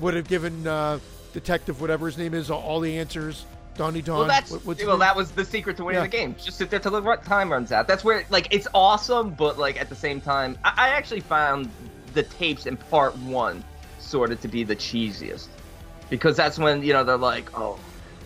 would 0.00 0.14
have 0.14 0.26
given 0.28 0.66
uh, 0.66 0.98
detective 1.36 1.82
whatever 1.82 2.06
his 2.06 2.16
name 2.16 2.32
is 2.32 2.50
all 2.50 2.80
the 2.80 2.98
answers. 2.98 3.44
Donnie 3.76 4.00
Don. 4.00 4.20
Well, 4.20 4.26
that's 4.26 4.50
well, 4.64 4.74
name? 4.74 4.98
that 5.00 5.14
was 5.14 5.32
the 5.32 5.44
secret 5.44 5.76
to 5.76 5.84
winning 5.84 5.98
Yeah. 6.00 6.06
the 6.06 6.08
game. 6.08 6.34
Just 6.42 6.56
sit 6.56 6.70
there 6.70 6.80
till 6.80 6.92
the 6.92 7.16
time 7.16 7.52
runs 7.52 7.72
out. 7.72 7.86
That's 7.86 8.02
where, 8.02 8.24
like, 8.30 8.48
it's 8.50 8.66
awesome, 8.72 9.32
but 9.32 9.58
like 9.58 9.78
at 9.78 9.90
the 9.90 9.94
same 9.94 10.18
time, 10.18 10.56
I, 10.64 10.72
I 10.76 10.88
actually 10.88 11.20
found 11.20 11.68
the 12.14 12.22
tapes 12.22 12.64
in 12.64 12.78
part 12.78 13.14
one 13.18 13.62
sort 13.98 14.32
of 14.32 14.40
to 14.40 14.48
be 14.48 14.64
the 14.64 14.74
cheesiest, 14.74 15.48
because 16.08 16.38
that's 16.38 16.58
when 16.58 16.82
you 16.82 16.94
know 16.94 17.04
they're 17.04 17.18
like, 17.18 17.50
"Oh, 17.54 17.78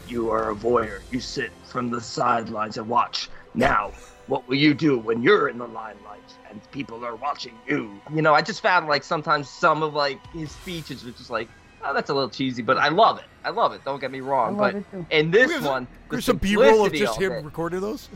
you 0.06 0.30
are 0.30 0.52
a 0.52 0.54
voyeur. 0.54 1.00
You 1.10 1.18
sit 1.18 1.50
from 1.64 1.90
the 1.90 2.00
sidelines 2.00 2.76
and 2.76 2.88
watch. 2.88 3.28
Now, 3.54 3.90
what 4.28 4.46
will 4.46 4.54
you 4.54 4.72
do 4.72 5.00
when 5.00 5.20
you're 5.20 5.48
in 5.48 5.58
the 5.58 5.66
limelight 5.66 6.20
and 6.48 6.60
people 6.70 7.04
are 7.04 7.16
watching 7.16 7.58
you?" 7.66 8.00
You 8.14 8.22
know, 8.22 8.34
I 8.34 8.42
just 8.42 8.62
found 8.62 8.86
like 8.86 9.02
sometimes 9.02 9.50
some 9.50 9.82
of 9.82 9.94
like 9.94 10.24
his 10.28 10.52
speeches 10.52 11.04
were 11.04 11.10
just 11.10 11.30
like. 11.30 11.48
Oh, 11.82 11.94
that's 11.94 12.11
a 12.11 12.15
little 12.15 12.28
cheesy, 12.28 12.62
but 12.62 12.77
I 12.78 12.89
love 12.89 13.19
it. 13.19 13.24
I 13.44 13.51
love 13.51 13.73
it. 13.73 13.82
Don't 13.85 14.01
get 14.01 14.11
me 14.11 14.20
wrong. 14.20 14.57
I 14.61 14.73
love 14.73 14.85
but 14.93 14.98
it 15.01 15.07
in 15.11 15.31
this 15.31 15.48
There's- 15.48 15.65
one, 15.65 15.86
the 16.09 16.16
There's 16.16 16.24
some 16.27 16.36
B-roll 16.36 16.85
of 16.86 16.93
just 16.93 17.16
of 17.16 17.23
him 17.23 17.32
it. 17.32 17.44
recording 17.44 17.81
those. 17.81 18.09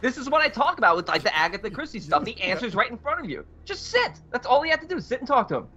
This 0.00 0.16
is 0.18 0.28
what 0.30 0.40
I 0.42 0.48
talk 0.48 0.78
about 0.78 0.96
with 0.96 1.08
like 1.08 1.22
the 1.22 1.34
Agatha 1.36 1.70
Christie 1.70 2.00
stuff. 2.00 2.24
The 2.24 2.40
answer's 2.40 2.74
right 2.74 2.90
in 2.90 2.98
front 2.98 3.20
of 3.20 3.28
you. 3.28 3.44
Just 3.64 3.86
sit. 3.90 4.12
That's 4.30 4.46
all 4.46 4.64
you 4.64 4.70
have 4.70 4.80
to 4.80 4.86
do. 4.86 5.00
Sit 5.00 5.18
and 5.20 5.28
talk 5.28 5.48
to 5.48 5.56
him. 5.56 5.68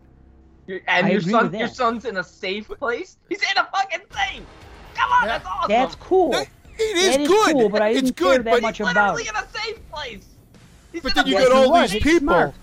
Your- 0.67 0.81
And 0.87 1.07
I 1.07 1.09
your 1.09 1.19
agree 1.19 1.31
son, 1.31 1.43
with 1.43 1.51
that. 1.53 1.57
your 1.59 1.67
son's 1.67 2.05
in 2.05 2.17
a 2.17 2.23
safe 2.23 2.67
place. 2.67 3.17
He's 3.27 3.41
in 3.41 3.57
a 3.57 3.65
fucking 3.73 4.01
thing. 4.11 4.45
Come 4.95 5.11
on, 5.11 5.23
Yeah. 5.23 5.27
that's 5.37 5.45
awesome. 5.45 5.69
That's 5.69 5.95
cool. 5.95 6.31
That- 6.31 6.47
It 6.77 6.81
is 6.97 7.11
That 7.15 7.21
is 7.21 7.27
good. 7.27 7.53
cool, 7.53 7.69
but 7.69 7.81
I 7.81 7.89
it's 7.89 8.01
didn't 8.01 8.15
good, 8.15 8.25
care 8.35 8.43
that 8.43 8.51
but 8.51 8.61
much 8.61 8.77
He's 8.77 8.87
about 8.89 9.15
literally 9.15 9.27
in 9.29 9.35
a 9.35 9.47
safe 9.59 9.89
place. 9.91 10.25
He's 10.93 11.01
But 11.01 11.13
then 11.15 11.27
you 11.27 11.33
Yes, 11.33 11.49
got 11.49 11.57
all 11.57 11.81
these 11.81 11.91
people. 12.01 12.19
smart. 12.19 12.53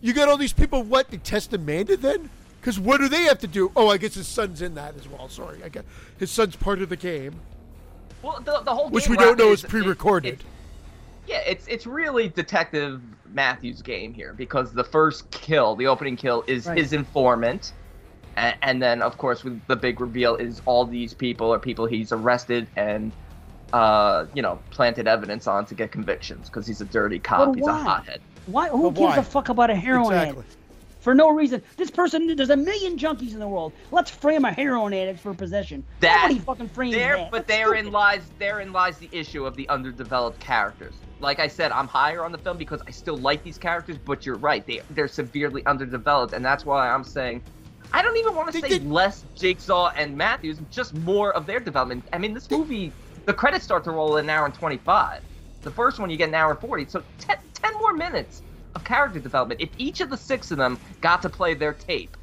You 0.00 0.12
got 0.14 0.28
all 0.28 0.36
these 0.38 0.52
people. 0.54 0.82
What 0.82 1.10
they 1.10 1.18
test 1.18 1.52
Amanda 1.52 1.96
then? 1.98 2.30
Because 2.64 2.80
what 2.80 2.98
do 2.98 3.10
they 3.10 3.24
have 3.24 3.40
to 3.40 3.46
do? 3.46 3.70
Oh, 3.76 3.88
I 3.90 3.98
guess 3.98 4.14
his 4.14 4.26
son's 4.26 4.62
in 4.62 4.74
that 4.76 4.96
as 4.96 5.06
well. 5.06 5.28
Sorry, 5.28 5.62
I 5.62 5.68
guess 5.68 5.82
his 6.16 6.30
son's 6.30 6.56
part 6.56 6.80
of 6.80 6.88
the 6.88 6.96
game, 6.96 7.34
Well, 8.22 8.40
the, 8.42 8.60
the 8.60 8.74
whole 8.74 8.88
which 8.88 9.04
game 9.04 9.10
we 9.10 9.16
don't 9.18 9.36
know 9.38 9.48
wrap 9.48 9.52
is 9.54 9.62
pre-recorded. 9.62 10.34
it- 10.40 10.40
yeah, 11.26 11.40
it's 11.46 11.66
it's 11.68 11.86
really 11.86 12.28
Detective 12.30 13.02
Matthews' 13.34 13.82
game 13.82 14.14
here 14.14 14.32
because 14.32 14.72
the 14.72 14.84
first 14.84 15.30
kill, 15.30 15.74
the 15.76 15.86
opening 15.86 16.16
kill, 16.16 16.42
is 16.46 16.64
Right. 16.66 16.78
his 16.78 16.94
informant, 16.94 17.74
and, 18.36 18.56
and 18.62 18.82
then 18.82 19.02
of 19.02 19.18
course 19.18 19.44
with 19.44 19.60
the 19.66 19.76
big 19.76 20.00
reveal 20.00 20.36
is 20.36 20.62
all 20.64 20.86
these 20.86 21.12
people 21.12 21.52
are 21.52 21.58
people 21.58 21.84
he's 21.86 22.12
arrested 22.12 22.66
and, 22.76 23.12
uh, 23.74 24.24
you 24.34 24.40
know, 24.40 24.58
planted 24.70 25.06
evidence 25.06 25.46
on 25.46 25.66
to 25.66 25.74
get 25.74 25.92
convictions 25.92 26.48
because 26.48 26.66
he's 26.66 26.80
a 26.80 26.86
dirty 26.86 27.18
cop, 27.18 27.54
he's 27.56 27.66
a 27.66 27.72
hothead. 27.74 28.20
Why? 28.46 28.68
Who 28.70 28.84
But 28.90 28.90
gives 29.00 29.00
why? 29.00 29.16
a 29.16 29.22
fuck 29.22 29.48
about 29.50 29.68
a 29.70 29.74
heroin 29.74 30.12
exactly. 30.14 30.40
addict? 30.44 30.56
For 31.04 31.14
no 31.14 31.28
reason. 31.30 31.62
This 31.76 31.90
person, 31.90 32.34
there's 32.34 32.48
a 32.48 32.56
million 32.56 32.96
junkies 32.96 33.34
in 33.34 33.38
the 33.38 33.46
world. 33.46 33.74
Let's 33.90 34.10
frame 34.10 34.46
a 34.46 34.52
heroin 34.52 34.94
addict 34.94 35.20
for 35.20 35.34
possession. 35.34 35.84
That- 36.00 36.22
Nobody 36.30 36.40
fucking 36.40 36.68
frames 36.70 36.94
There, 36.94 37.16
that. 37.18 37.30
but 37.30 37.46
That's 37.46 37.58
therein 37.58 37.84
stupid. 37.84 37.92
lies 37.92 38.32
therein 38.38 38.72
lies 38.72 38.96
the 38.96 39.10
issue 39.12 39.44
of 39.44 39.54
the 39.54 39.68
underdeveloped 39.68 40.40
characters. 40.40 40.94
Like 41.20 41.40
I 41.40 41.46
said, 41.46 41.72
I'm 41.72 41.88
higher 41.88 42.24
on 42.24 42.32
the 42.32 42.38
film 42.38 42.56
because 42.56 42.80
I 42.88 42.90
still 42.90 43.18
like 43.18 43.42
these 43.42 43.58
characters, 43.58 43.98
but 43.98 44.24
you're 44.24 44.38
right, 44.38 44.66
they 44.66 44.80
they're 44.88 45.06
severely 45.06 45.64
underdeveloped, 45.66 46.32
and 46.32 46.42
that's 46.42 46.64
why 46.64 46.88
I'm 46.88 47.04
saying 47.04 47.42
I 47.92 48.00
don't 48.00 48.16
even 48.16 48.34
want 48.34 48.50
to 48.54 48.58
say 48.58 48.68
did- 48.68 48.86
less 48.86 49.26
Jigsaw 49.36 49.90
and 49.98 50.16
Matthews, 50.16 50.58
just 50.70 50.94
more 50.94 51.36
of 51.36 51.44
their 51.44 51.60
development. 51.60 52.08
I 52.14 52.18
mean, 52.18 52.32
this 52.32 52.50
movie, 52.50 52.94
the 53.26 53.34
credits 53.34 53.62
start 53.62 53.84
to 53.84 53.90
roll 53.90 54.16
in 54.16 54.24
an 54.24 54.30
hour 54.30 54.46
and 54.46 54.54
25. 54.54 55.20
The 55.64 55.70
first 55.70 55.98
one 55.98 56.08
you 56.08 56.16
get 56.16 56.30
an 56.30 56.34
hour 56.34 56.52
and 56.52 56.60
40, 56.60 56.86
so 56.86 57.04
10, 57.18 57.36
10 57.52 57.72
more 57.82 57.92
minutes 57.92 58.42
of 58.74 58.84
character 58.84 59.18
development. 59.20 59.60
If 59.60 59.70
each 59.78 60.00
of 60.00 60.10
the 60.10 60.16
six 60.16 60.50
of 60.50 60.58
them 60.58 60.78
got 61.00 61.22
to 61.22 61.28
play 61.28 61.54
their 61.54 61.72
tape, 61.74 62.16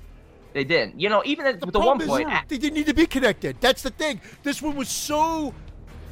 they 0.53 0.63
didn't. 0.63 0.99
You 0.99 1.09
know, 1.09 1.21
even 1.25 1.45
at 1.45 1.59
The 1.59 1.67
the, 1.67 1.79
one 1.79 1.97
problem 1.97 2.07
point, 2.09 2.29
is 2.31 2.39
they 2.47 2.57
didn't 2.57 2.73
need 2.75 2.87
to 2.87 2.93
be 2.93 3.05
connected. 3.05 3.57
That's 3.61 3.81
the 3.81 3.89
thing. 3.91 4.19
This 4.43 4.61
one 4.61 4.75
was 4.75 4.89
so 4.89 5.53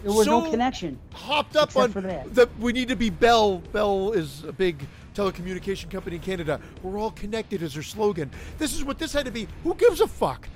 There 0.03 0.13
was 0.13 0.25
so 0.25 0.39
no 0.41 0.49
connection. 0.51 0.97
hopped 1.13 1.55
up 1.57 1.69
Except 1.69 1.83
on 1.83 1.91
for 1.91 2.01
that. 2.01 2.33
the 2.33 2.49
we 2.59 2.71
need 2.71 2.87
to 2.87 2.95
be 2.95 3.09
Bell. 3.09 3.57
Bell 3.73 4.13
is 4.13 4.43
a 4.45 4.53
big 4.53 4.85
telecommunication 5.13 5.89
company 5.89 6.15
in 6.15 6.21
Canada. 6.21 6.61
We're 6.83 6.97
all 6.97 7.11
connected 7.11 7.61
as 7.63 7.73
their 7.73 7.83
slogan. 7.83 8.31
This 8.57 8.73
is 8.73 8.83
what 8.85 8.97
this 8.97 9.11
had 9.11 9.25
to 9.25 9.31
be. 9.31 9.47
Who 9.63 9.75
gives 9.75 9.99
a 9.99 10.07
fuck? 10.07 10.47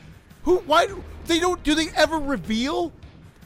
Who? 0.44 0.58
Why? 0.60 0.88
do- 0.88 1.04
They 1.26 1.40
don't. 1.40 1.62
Do 1.64 1.76
they 1.76 1.90
ever 1.96 2.20
reveal 2.20 2.94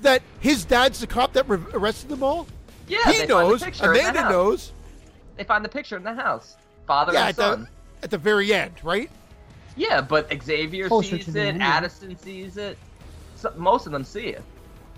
that 0.01 0.21
his 0.39 0.65
dad's 0.65 0.99
the 0.99 1.07
cop 1.07 1.33
that 1.33 1.49
re- 1.49 1.57
arrested 1.73 2.09
them 2.09 2.21
all? 2.21 2.45
Yeah, 2.87 3.11
he 3.11 3.19
they 3.21 3.25
knows. 3.27 3.63
picture 3.63 3.85
the 3.91 3.99
Amanda 3.99 4.21
house. 4.21 4.31
knows. 4.31 4.71
They 5.37 5.43
find 5.43 5.63
the 5.63 5.69
picture 5.69 5.95
in 5.97 6.03
the 6.03 6.13
house. 6.13 6.57
Father 6.85 7.13
Yeah, 7.13 7.19
and 7.21 7.29
at 7.29 7.35
son. 7.35 7.61
the 7.99 8.03
at 8.05 8.11
the 8.11 8.17
very 8.17 8.53
end, 8.53 8.73
right? 8.83 9.09
Yeah, 9.75 10.01
but 10.01 10.31
Xavier 10.43 10.87
Closer 10.87 11.19
sees 11.19 11.35
it. 11.35 11.55
Addison 11.61 12.17
sees 12.17 12.57
it. 12.57 12.77
So, 13.35 13.53
most 13.55 13.85
of 13.85 13.91
them 13.91 14.03
see 14.03 14.27
it. 14.27 14.41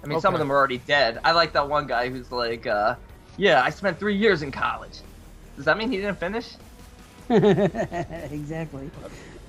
I 0.04 0.08
mean, 0.08 0.22
some 0.22 0.34
of 0.34 0.40
them 0.40 0.50
are 0.52 0.56
already 0.56 0.78
dead. 0.80 1.20
I 1.26 1.34
like 1.34 1.52
that 1.54 1.68
one 1.68 1.86
guy 1.88 2.08
who's 2.10 2.32
like, 2.32 2.66
uh, 2.66 2.96
"Yeah, 3.38 3.62
I 3.62 3.70
spent 3.70 4.00
three 4.00 4.16
years 4.16 4.42
in 4.42 4.52
college." 4.52 5.00
Does 5.58 5.66
that 5.66 5.78
mean 5.78 5.92
he 5.92 5.98
didn't 5.98 6.20
finish? 6.20 6.54
exactly. 7.30 8.90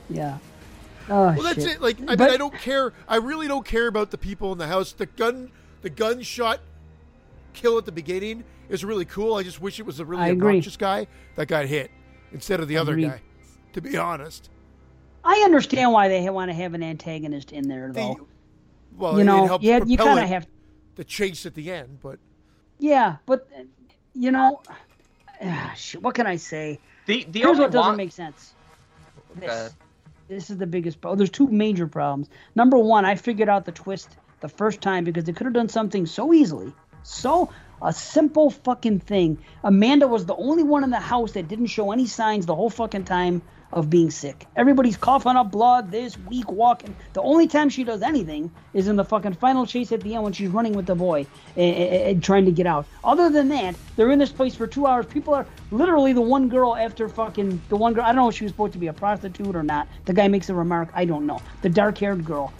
Yeah. 0.08 0.38
Oh 1.08 1.32
Well, 1.32 1.42
that's 1.42 1.64
shit. 1.64 1.76
it. 1.76 1.80
Like, 1.82 1.98
I 1.98 2.04
mean, 2.04 2.16
But- 2.18 2.30
I 2.30 2.36
don't 2.36 2.54
care. 2.54 2.92
I 3.08 3.16
really 3.16 3.46
don't 3.48 3.64
care 3.64 3.86
about 3.86 4.10
the 4.10 4.18
people 4.18 4.52
in 4.52 4.58
the 4.58 4.66
house. 4.66 4.92
The 4.92 5.06
gun, 5.06 5.50
the 5.82 5.90
gunshot 5.90 6.60
kill 7.52 7.78
at 7.78 7.84
the 7.84 7.92
beginning 7.92 8.44
is 8.68 8.84
really 8.84 9.04
cool. 9.04 9.34
I 9.34 9.42
just 9.42 9.60
wish 9.60 9.78
it 9.80 9.86
was 9.86 10.00
a 10.00 10.04
really 10.04 10.22
I 10.22 10.28
agree. 10.28 10.50
obnoxious 10.50 10.76
guy 10.76 11.06
that 11.36 11.46
got 11.46 11.66
hit 11.66 11.90
instead 12.32 12.60
of 12.60 12.68
the 12.68 12.76
other 12.78 12.92
Agreed. 12.92 13.08
guy. 13.08 13.20
To 13.74 13.80
be 13.80 13.96
honest, 13.96 14.50
I 15.24 15.42
understand 15.44 15.92
why 15.92 16.08
they 16.08 16.28
want 16.30 16.50
to 16.50 16.54
have 16.54 16.74
an 16.74 16.82
antagonist 16.82 17.52
in 17.52 17.68
there, 17.68 17.88
the 17.88 17.92
though. 17.94 18.26
well, 18.96 19.14
you 19.14 19.20
it 19.20 19.24
know, 19.24 19.46
helps 19.46 19.64
yeah, 19.64 19.76
you 19.84 19.96
propel 19.96 20.14
kind 20.16 20.24
of 20.24 20.28
have. 20.30 20.46
the 20.96 21.04
chase 21.04 21.46
at 21.46 21.54
the 21.54 21.70
end. 21.70 21.98
But 22.02 22.18
Yeah, 22.78 23.16
but 23.26 23.48
you 24.14 24.30
know, 24.32 24.60
ah, 25.42 25.72
shit, 25.76 26.02
what 26.02 26.14
can 26.14 26.26
I 26.26 26.36
say? 26.36 26.80
The 27.06 27.24
the 27.30 27.40
Here's 27.40 27.50
only 27.50 27.60
what 27.62 27.70
doesn't 27.72 27.88
one- 27.90 27.96
make 27.96 28.12
sense. 28.12 28.54
Okay. 29.36 29.46
This, 29.46 29.74
this 30.28 30.50
is 30.50 30.58
the 30.58 30.66
biggest 30.66 31.00
problem. 31.00 31.18
There's 31.18 31.30
two 31.30 31.46
major 31.48 31.86
problems. 31.86 32.28
Number 32.56 32.78
one, 32.78 33.04
I 33.04 33.14
figured 33.14 33.48
out 33.48 33.64
the 33.64 33.72
twist 33.72 34.16
the 34.40 34.48
first 34.48 34.80
time 34.80 35.04
because 35.04 35.24
they 35.24 35.32
could 35.32 35.44
have 35.44 35.54
done 35.54 35.68
something 35.68 36.06
so 36.06 36.32
easily, 36.32 36.72
so 37.02 37.50
a 37.82 37.92
simple 37.92 38.50
fucking 38.50 39.00
thing. 39.00 39.38
Amanda 39.64 40.06
was 40.06 40.26
the 40.26 40.36
only 40.36 40.62
one 40.62 40.84
in 40.84 40.90
the 40.90 41.00
house 41.00 41.32
that 41.32 41.48
didn't 41.48 41.66
show 41.66 41.92
any 41.92 42.06
signs 42.06 42.46
the 42.46 42.54
whole 42.54 42.70
fucking 42.70 43.04
time 43.04 43.42
of 43.72 43.88
being 43.88 44.10
sick. 44.10 44.46
Everybody's 44.56 44.96
coughing 44.96 45.36
up 45.36 45.52
blood, 45.52 45.90
this 45.92 46.18
week 46.18 46.50
walking. 46.50 46.94
The 47.12 47.22
only 47.22 47.46
time 47.46 47.68
she 47.68 47.84
does 47.84 48.02
anything 48.02 48.50
is 48.74 48.88
in 48.88 48.96
the 48.96 49.04
fucking 49.04 49.34
final 49.34 49.64
chase 49.64 49.92
at 49.92 50.00
the 50.00 50.14
end 50.14 50.24
when 50.24 50.32
she's 50.32 50.50
running 50.50 50.72
with 50.72 50.86
the 50.86 50.96
boy 50.96 51.26
and, 51.56 51.76
and 51.76 52.22
trying 52.22 52.46
to 52.46 52.52
get 52.52 52.66
out. 52.66 52.86
Other 53.04 53.30
than 53.30 53.48
that, 53.48 53.76
they're 53.94 54.10
in 54.10 54.18
this 54.18 54.32
place 54.32 54.56
for 54.56 54.66
two 54.66 54.86
hours. 54.86 55.06
People 55.06 55.34
are 55.34 55.46
literally 55.70 56.12
the 56.12 56.20
one 56.20 56.48
girl 56.48 56.74
after 56.74 57.08
fucking 57.08 57.62
the 57.68 57.76
one 57.76 57.94
girl. 57.94 58.02
I 58.02 58.08
don't 58.08 58.16
know 58.16 58.28
if 58.28 58.34
she 58.34 58.44
was 58.44 58.52
supposed 58.52 58.72
to 58.72 58.78
be 58.78 58.88
a 58.88 58.92
prostitute 58.92 59.54
or 59.54 59.62
not. 59.62 59.86
The 60.04 60.14
guy 60.14 60.26
makes 60.26 60.48
a 60.48 60.54
remark. 60.54 60.88
I 60.92 61.04
don't 61.04 61.26
know. 61.26 61.40
The 61.62 61.68
dark 61.68 61.98
haired 61.98 62.24
girl 62.24 62.52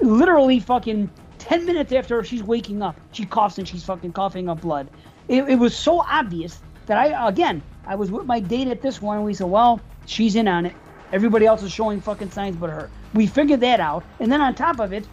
literally 0.00 0.60
fucking 0.60 1.10
10 1.42 1.66
minutes 1.66 1.92
after 1.92 2.22
she's 2.22 2.42
waking 2.42 2.82
up, 2.82 3.00
she 3.10 3.24
coughs 3.26 3.58
and 3.58 3.66
she's 3.66 3.82
fucking 3.84 4.12
coughing 4.12 4.48
up 4.48 4.60
blood. 4.60 4.88
It, 5.28 5.42
it 5.48 5.56
was 5.58 5.76
so 5.76 6.00
obvious 6.00 6.60
that 6.86 6.96
I, 6.98 7.28
again, 7.28 7.62
I 7.86 7.96
was 7.96 8.10
with 8.12 8.26
my 8.26 8.38
date 8.38 8.68
at 8.68 8.80
this 8.80 9.02
one 9.02 9.16
and 9.16 9.26
we 9.26 9.34
said, 9.34 9.48
well, 9.48 9.80
she's 10.06 10.36
in 10.36 10.46
on 10.46 10.66
it. 10.66 10.74
Everybody 11.12 11.46
else 11.46 11.62
is 11.62 11.72
showing 11.72 12.00
fucking 12.00 12.30
signs 12.30 12.56
but 12.56 12.70
her. 12.70 12.90
We 13.12 13.26
figured 13.26 13.60
that 13.60 13.80
out. 13.80 14.04
And 14.20 14.30
then 14.30 14.40
on 14.40 14.54
top 14.54 14.78
of 14.78 14.92
it, 14.92 15.04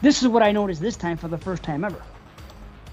this 0.00 0.22
is 0.22 0.28
what 0.28 0.42
I 0.42 0.52
noticed 0.52 0.80
this 0.80 0.96
time 0.96 1.16
for 1.18 1.28
the 1.28 1.38
first 1.38 1.62
time 1.62 1.84
ever. 1.84 2.02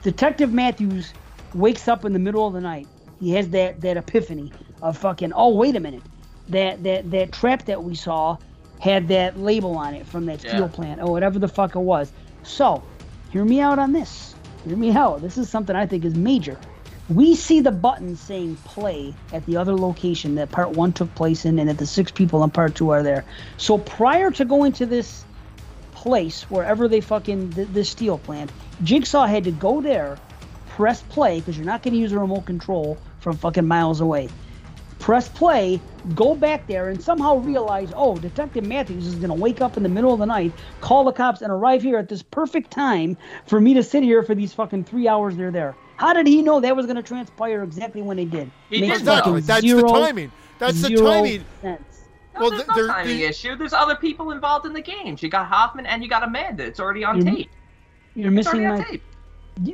Detective 0.03 0.51
Matthews 0.51 1.13
wakes 1.53 1.87
up 1.87 2.03
in 2.05 2.13
the 2.13 2.19
middle 2.19 2.45
of 2.45 2.53
the 2.53 2.61
night. 2.61 2.87
He 3.19 3.31
has 3.31 3.49
that, 3.51 3.79
that 3.81 3.95
epiphany 3.97 4.51
of 4.81 4.97
fucking, 4.97 5.31
oh, 5.33 5.55
wait 5.55 5.75
a 5.75 5.79
minute. 5.79 6.03
That, 6.49 6.83
that, 6.83 7.09
that 7.11 7.31
trap 7.31 7.65
that 7.65 7.83
we 7.83 7.95
saw 7.95 8.37
had 8.79 9.07
that 9.07 9.39
label 9.39 9.77
on 9.77 9.93
it 9.93 10.05
from 10.05 10.25
that 10.25 10.41
steel 10.41 10.61
Yeah. 10.61 10.67
plant 10.67 11.01
or 11.01 11.09
whatever 11.11 11.39
the 11.39 11.47
fuck 11.47 11.75
it 11.75 11.79
was. 11.79 12.11
So, 12.45 12.83
hear 13.31 13.43
me 13.43 13.59
out 13.59 13.79
on 13.79 13.91
this. 13.91 14.35
Hear 14.65 14.77
me 14.77 14.91
out. 14.91 15.21
This 15.21 15.37
is 15.37 15.49
something 15.49 15.75
I 15.75 15.85
think 15.87 16.05
is 16.05 16.15
major. 16.15 16.59
We 17.09 17.35
see 17.35 17.59
the 17.59 17.71
button 17.71 18.15
saying 18.15 18.55
play 18.65 19.13
at 19.33 19.45
the 19.45 19.57
other 19.57 19.75
location 19.75 20.35
that 20.35 20.51
part 20.51 20.71
one 20.71 20.93
took 20.93 21.13
place 21.15 21.45
in 21.45 21.59
and 21.59 21.69
that 21.69 21.77
the 21.77 21.85
six 21.85 22.11
people 22.11 22.43
in 22.43 22.51
part 22.51 22.75
two 22.75 22.91
are 22.91 23.03
there. 23.03 23.25
So 23.57 23.77
prior 23.77 24.31
to 24.31 24.45
going 24.45 24.73
to 24.73 24.85
this 24.85 25.25
place, 25.91 26.43
wherever 26.43 26.87
they 26.87 27.01
fucking, 27.01 27.53
th- 27.53 27.67
this 27.69 27.89
steel 27.89 28.17
plant, 28.17 28.51
Jigsaw 28.83 29.25
had 29.25 29.43
to 29.43 29.51
go 29.51 29.81
there, 29.81 30.17
press 30.69 31.01
play, 31.03 31.39
because 31.39 31.57
you're 31.57 31.65
not 31.65 31.83
going 31.83 31.93
to 31.93 31.99
use 31.99 32.11
a 32.11 32.19
remote 32.19 32.45
control 32.45 32.97
from 33.19 33.37
fucking 33.37 33.67
miles 33.67 34.01
away 34.01 34.29
press 34.99 35.27
play, 35.29 35.79
go 36.15 36.35
back 36.35 36.65
there, 36.67 36.89
and 36.89 37.01
somehow 37.01 37.37
realize, 37.37 37.91
oh, 37.95 38.15
Detective 38.17 38.65
Matthews 38.65 39.05
is 39.07 39.15
going 39.15 39.29
to 39.29 39.33
wake 39.35 39.61
up 39.61 39.77
in 39.77 39.83
the 39.83 39.89
middle 39.89 40.13
of 40.13 40.19
the 40.19 40.25
night, 40.25 40.51
call 40.81 41.03
the 41.03 41.11
cops, 41.11 41.41
and 41.41 41.51
arrive 41.51 41.81
here 41.81 41.97
at 41.97 42.09
this 42.09 42.21
perfect 42.23 42.71
time 42.71 43.17
for 43.47 43.59
me 43.61 43.73
to 43.73 43.83
sit 43.83 44.03
here 44.03 44.23
for 44.23 44.35
these 44.35 44.53
fucking 44.53 44.83
three 44.85 45.07
hours 45.07 45.35
they're 45.35 45.51
there. 45.51 45.75
How 45.97 46.13
did 46.13 46.27
he 46.27 46.41
know 46.41 46.59
that 46.59 46.75
was 46.75 46.85
going 46.85 46.97
to 46.97 47.03
transpire 47.03 47.63
exactly 47.63 48.01
when 48.01 48.19
it 48.19 48.29
did? 48.29 48.51
He 48.69 48.81
Makes 48.81 48.99
did 48.99 49.05
know. 49.05 49.15
fucking 49.15 49.35
Exactly. 49.37 49.71
That's 49.73 49.81
the 49.83 49.87
timing. 49.99 50.31
That's 50.59 50.81
the 50.81 50.87
zero 50.87 51.11
timing. 51.11 51.45
sense. 51.61 51.81
No, 52.33 52.41
Well, 52.41 52.49
there's 52.49 52.63
th- 52.65 52.77
no 52.77 52.87
timing 52.87 53.17
there- 53.19 53.29
issue. 53.29 53.55
There's 53.55 53.71
other 53.73 53.95
people 53.95 54.31
involved 54.31 54.65
in 54.65 54.73
the 54.73 54.81
games. 54.81 55.23
You 55.23 55.29
got 55.29 55.45
Hoffman 55.47 55.85
and 55.85 56.03
you 56.03 56.09
got 56.09 56.23
Amanda. 56.23 56.65
It's 56.65 56.79
already 56.81 57.05
on 57.05 57.21
Mhm. 57.21 57.35
tape. 57.35 57.49
You're 58.13 58.33
It's 58.37 58.47
already 58.47 58.63
missing 58.63 58.65
on 58.67 58.77
my. 58.79 58.83
tape. 58.85 59.03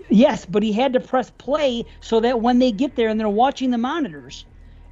Yes, 0.10 0.46
but 0.46 0.62
he 0.62 0.72
had 0.74 0.94
to 0.94 1.00
press 1.00 1.32
play 1.40 1.86
so 2.02 2.20
that 2.20 2.40
when 2.40 2.60
they 2.60 2.72
get 2.72 2.96
there 2.96 3.10
and 3.10 3.20
they're 3.20 3.28
watching 3.30 3.72
the 3.72 3.80
monitors, 3.80 4.46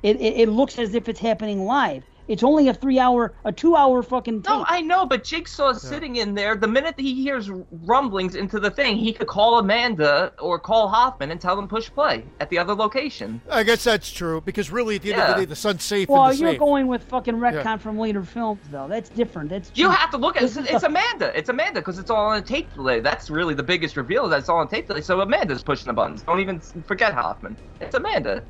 it, 0.04 0.20
it, 0.22 0.42
it 0.42 0.50
looks 0.50 0.78
as 0.80 0.96
if 0.96 1.10
it's 1.10 1.20
happening 1.20 1.66
live. 1.66 2.04
It's 2.28 2.44
only 2.44 2.68
a 2.68 2.76
three 2.76 3.00
hour, 3.00 3.34
a 3.44 3.52
two 3.52 3.76
hour 3.76 4.04
fucking 4.04 4.44
tape. 4.44 4.52
No, 4.52 4.64
I 4.68 4.82
know, 4.82 5.08
but 5.08 5.24
Jigsaw's 5.24 5.82
sitting 5.82 6.18
in 6.18 6.36
there. 6.36 6.56
The 6.56 6.68
minute 6.68 6.96
that 6.96 7.02
he 7.02 7.16
hears 7.24 7.50
rumblings 7.72 8.36
into 8.36 8.60
the 8.60 8.70
thing, 8.70 8.98
he 8.98 9.14
could 9.14 9.26
call 9.26 9.58
Amanda 9.58 10.32
or 10.40 10.60
call 10.60 10.90
Hoffman 10.90 11.32
and 11.32 11.42
tell 11.42 11.56
them 11.56 11.68
push 11.68 11.90
play 11.90 12.24
at 12.40 12.52
the 12.52 12.60
other 12.60 12.76
location. 12.76 13.42
I 13.50 13.64
guess 13.64 13.84
that's 13.84 14.12
true 14.12 14.42
because 14.42 14.70
really, 14.70 14.98
at 14.98 15.02
the 15.02 15.14
end 15.14 15.24
of 15.24 15.28
the 15.30 15.42
day, 15.42 15.46
the 15.46 15.56
son's 15.56 15.84
safe 15.84 16.08
Well, 16.08 16.26
in 16.26 16.34
the 16.34 16.38
you're 16.38 16.52
safe. 16.52 16.60
going 16.60 16.86
with 16.86 17.02
fucking 17.06 17.34
retcon 17.34 17.64
Yeah. 17.64 17.78
from 17.78 17.98
later 17.98 18.22
films, 18.22 18.62
though. 18.70 18.88
That's 18.88 19.10
different. 19.10 19.50
That's 19.50 19.72
You 19.74 19.90
have 19.90 20.12
to 20.12 20.18
look 20.18 20.36
at 20.36 20.44
This 20.44 20.56
it's, 20.56 20.70
it's 20.70 20.84
Amanda. 20.84 21.36
It's 21.36 21.50
Amanda 21.50 21.80
because 21.80 21.98
it's 21.98 22.12
all 22.12 22.28
on 22.28 22.38
a 22.38 22.44
tape 22.44 22.72
delay. 22.76 23.00
That's 23.00 23.32
really 23.32 23.56
the 23.56 23.64
biggest 23.64 23.98
reveal. 23.98 24.30
That's 24.30 24.50
all 24.50 24.60
on 24.60 24.68
tape 24.68 24.86
delay. 24.86 25.02
So 25.02 25.20
Amanda's 25.22 25.64
pushing 25.64 25.88
the 25.88 25.94
buttons. 25.94 26.22
Don't 26.22 26.40
even 26.40 26.60
forget 26.60 27.12
Hoffman. 27.16 27.58
It's 27.82 27.96
Amanda. 27.96 28.44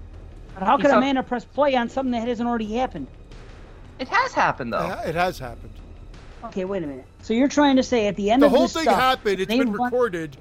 How 0.61 0.77
could 0.77 0.87
a 0.87 0.89
up- 0.91 0.97
Amanda 0.97 1.23
press 1.23 1.45
play 1.45 1.75
on 1.75 1.89
something 1.89 2.11
that 2.11 2.27
hasn't 2.27 2.47
already 2.47 2.73
happened? 2.75 3.07
It 3.99 4.07
has 4.07 4.33
happened 4.33 4.71
though. 4.73 4.85
Yeah, 4.85 5.01
it 5.03 5.15
has 5.15 5.39
happened. 5.39 5.73
Okay, 6.45 6.63
wait 6.65 6.83
a 6.83 6.87
minute. 6.87 7.05
So 7.21 7.33
you're 7.33 7.49
trying 7.49 7.75
to 7.75 7.83
say 7.83 8.07
at 8.07 8.15
the 8.15 8.31
end 8.31 8.41
The 8.41 8.45
of 8.45 8.51
the 8.53 8.57
whole 8.57 8.65
this 8.67 8.73
thing 8.73 8.83
stuff, 8.83 8.99
happened. 8.99 9.41
It's 9.41 9.53
been 9.53 9.73
run- 9.73 9.83
recorded, 9.91 10.37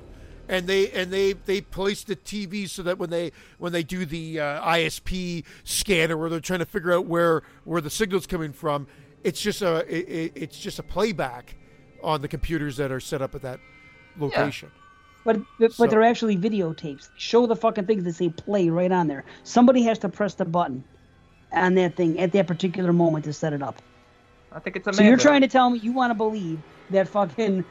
and 0.48 0.66
they 0.68 0.90
and 0.92 1.10
they 1.12 1.32
they 1.32 1.60
placed 1.60 2.06
the 2.06 2.14
TV 2.14 2.68
so 2.68 2.82
that 2.84 2.98
when 2.98 3.10
they 3.10 3.32
when 3.58 3.72
they 3.72 3.82
do 3.82 4.06
the 4.06 4.38
uh, 4.38 4.62
ISP 4.74 5.44
scanner 5.64 6.16
where 6.16 6.30
they're 6.30 6.38
trying 6.40 6.60
to 6.60 6.66
figure 6.66 6.92
out 6.92 7.06
where 7.06 7.42
where 7.64 7.80
the 7.80 7.90
signal's 7.90 8.26
coming 8.28 8.52
from, 8.52 8.86
it's 9.24 9.40
just 9.40 9.60
a 9.60 9.78
it, 9.92 10.08
it- 10.08 10.32
it's 10.36 10.58
just 10.58 10.78
a 10.78 10.84
playback 10.84 11.56
on 12.04 12.22
the 12.22 12.28
computers 12.28 12.76
that 12.76 12.92
are 12.92 13.00
set 13.00 13.20
up 13.20 13.34
at 13.34 13.42
that 13.42 13.58
location. 14.16 14.70
But 15.24 15.40
but, 15.58 15.72
So- 15.72 15.86
they're 15.86 16.02
actually 16.02 16.36
videotapes. 16.36 17.08
Show 17.16 17.46
the 17.46 17.56
fucking 17.56 17.86
things 17.86 18.04
that 18.04 18.14
say 18.14 18.28
play 18.30 18.68
right 18.70 18.92
on 18.92 19.08
there. 19.08 19.24
Somebody 19.44 19.82
has 19.82 19.98
to 20.00 20.08
press 20.08 20.34
the 20.34 20.44
button 20.44 20.84
on 21.52 21.74
that 21.74 21.96
thing 21.96 22.18
at 22.18 22.32
that 22.32 22.46
particular 22.46 22.92
moment 22.92 23.24
to 23.26 23.32
set 23.32 23.52
it 23.52 23.62
up. 23.62 23.80
I 24.52 24.58
think 24.60 24.76
it's 24.76 24.86
Amanda. 24.86 25.02
So 25.02 25.08
you're 25.08 25.18
trying 25.18 25.42
to 25.42 25.48
tell 25.48 25.70
me 25.70 25.78
you 25.80 25.92
want 25.92 26.10
to 26.10 26.14
believe 26.14 26.58
that 26.90 27.08
fucking 27.08 27.64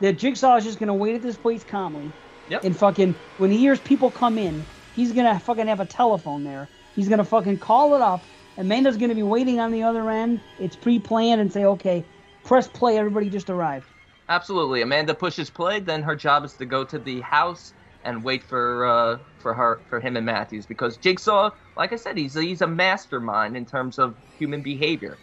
that 0.00 0.18
Jigsaw 0.18 0.56
is 0.56 0.64
just 0.64 0.78
gonna 0.80 0.94
wait 0.94 1.14
at 1.14 1.22
this 1.22 1.36
place 1.36 1.62
calmly, 1.62 2.10
Yep. 2.48 2.64
and 2.64 2.76
fucking 2.76 3.14
when 3.38 3.50
he 3.50 3.58
hears 3.58 3.78
people 3.80 4.10
come 4.10 4.38
in, 4.38 4.64
he's 4.96 5.12
gonna 5.12 5.38
fucking 5.38 5.66
have 5.66 5.80
a 5.80 5.86
telephone 5.86 6.42
there. 6.44 6.68
He's 6.96 7.08
gonna 7.08 7.24
fucking 7.24 7.58
call 7.58 7.94
it 7.94 8.02
up. 8.02 8.22
Amanda's 8.58 8.96
gonna 8.96 9.14
be 9.14 9.22
waiting 9.22 9.60
on 9.60 9.70
the 9.70 9.82
other 9.82 10.10
end. 10.10 10.40
It's 10.58 10.76
pre-planned 10.76 11.40
and 11.40 11.52
say, 11.52 11.64
okay, 11.64 12.04
press 12.44 12.66
play. 12.68 12.98
Everybody 12.98 13.30
just 13.30 13.48
arrived. 13.48 13.86
Absolutely. 14.28 14.82
Amanda 14.82 15.14
pushes 15.14 15.50
play, 15.50 15.80
then 15.80 16.02
her 16.02 16.16
job 16.16 16.44
is 16.44 16.54
to 16.54 16.64
go 16.64 16.84
to 16.84 16.98
the 16.98 17.20
house 17.20 17.74
and 18.04 18.22
wait 18.24 18.42
for 18.42 18.84
uh, 18.86 19.18
for 19.38 19.54
her 19.54 19.80
for 19.88 20.00
him 20.00 20.16
and 20.16 20.26
Matthews 20.26 20.66
because 20.66 20.96
Jigsaw, 20.96 21.50
like 21.76 21.92
I 21.92 21.96
said, 21.96 22.16
he's 22.16 22.34
he's 22.34 22.62
a 22.62 22.66
mastermind 22.66 23.56
in 23.56 23.64
terms 23.66 23.98
of 23.98 24.14
human 24.38 24.62
behavior. 24.62 25.18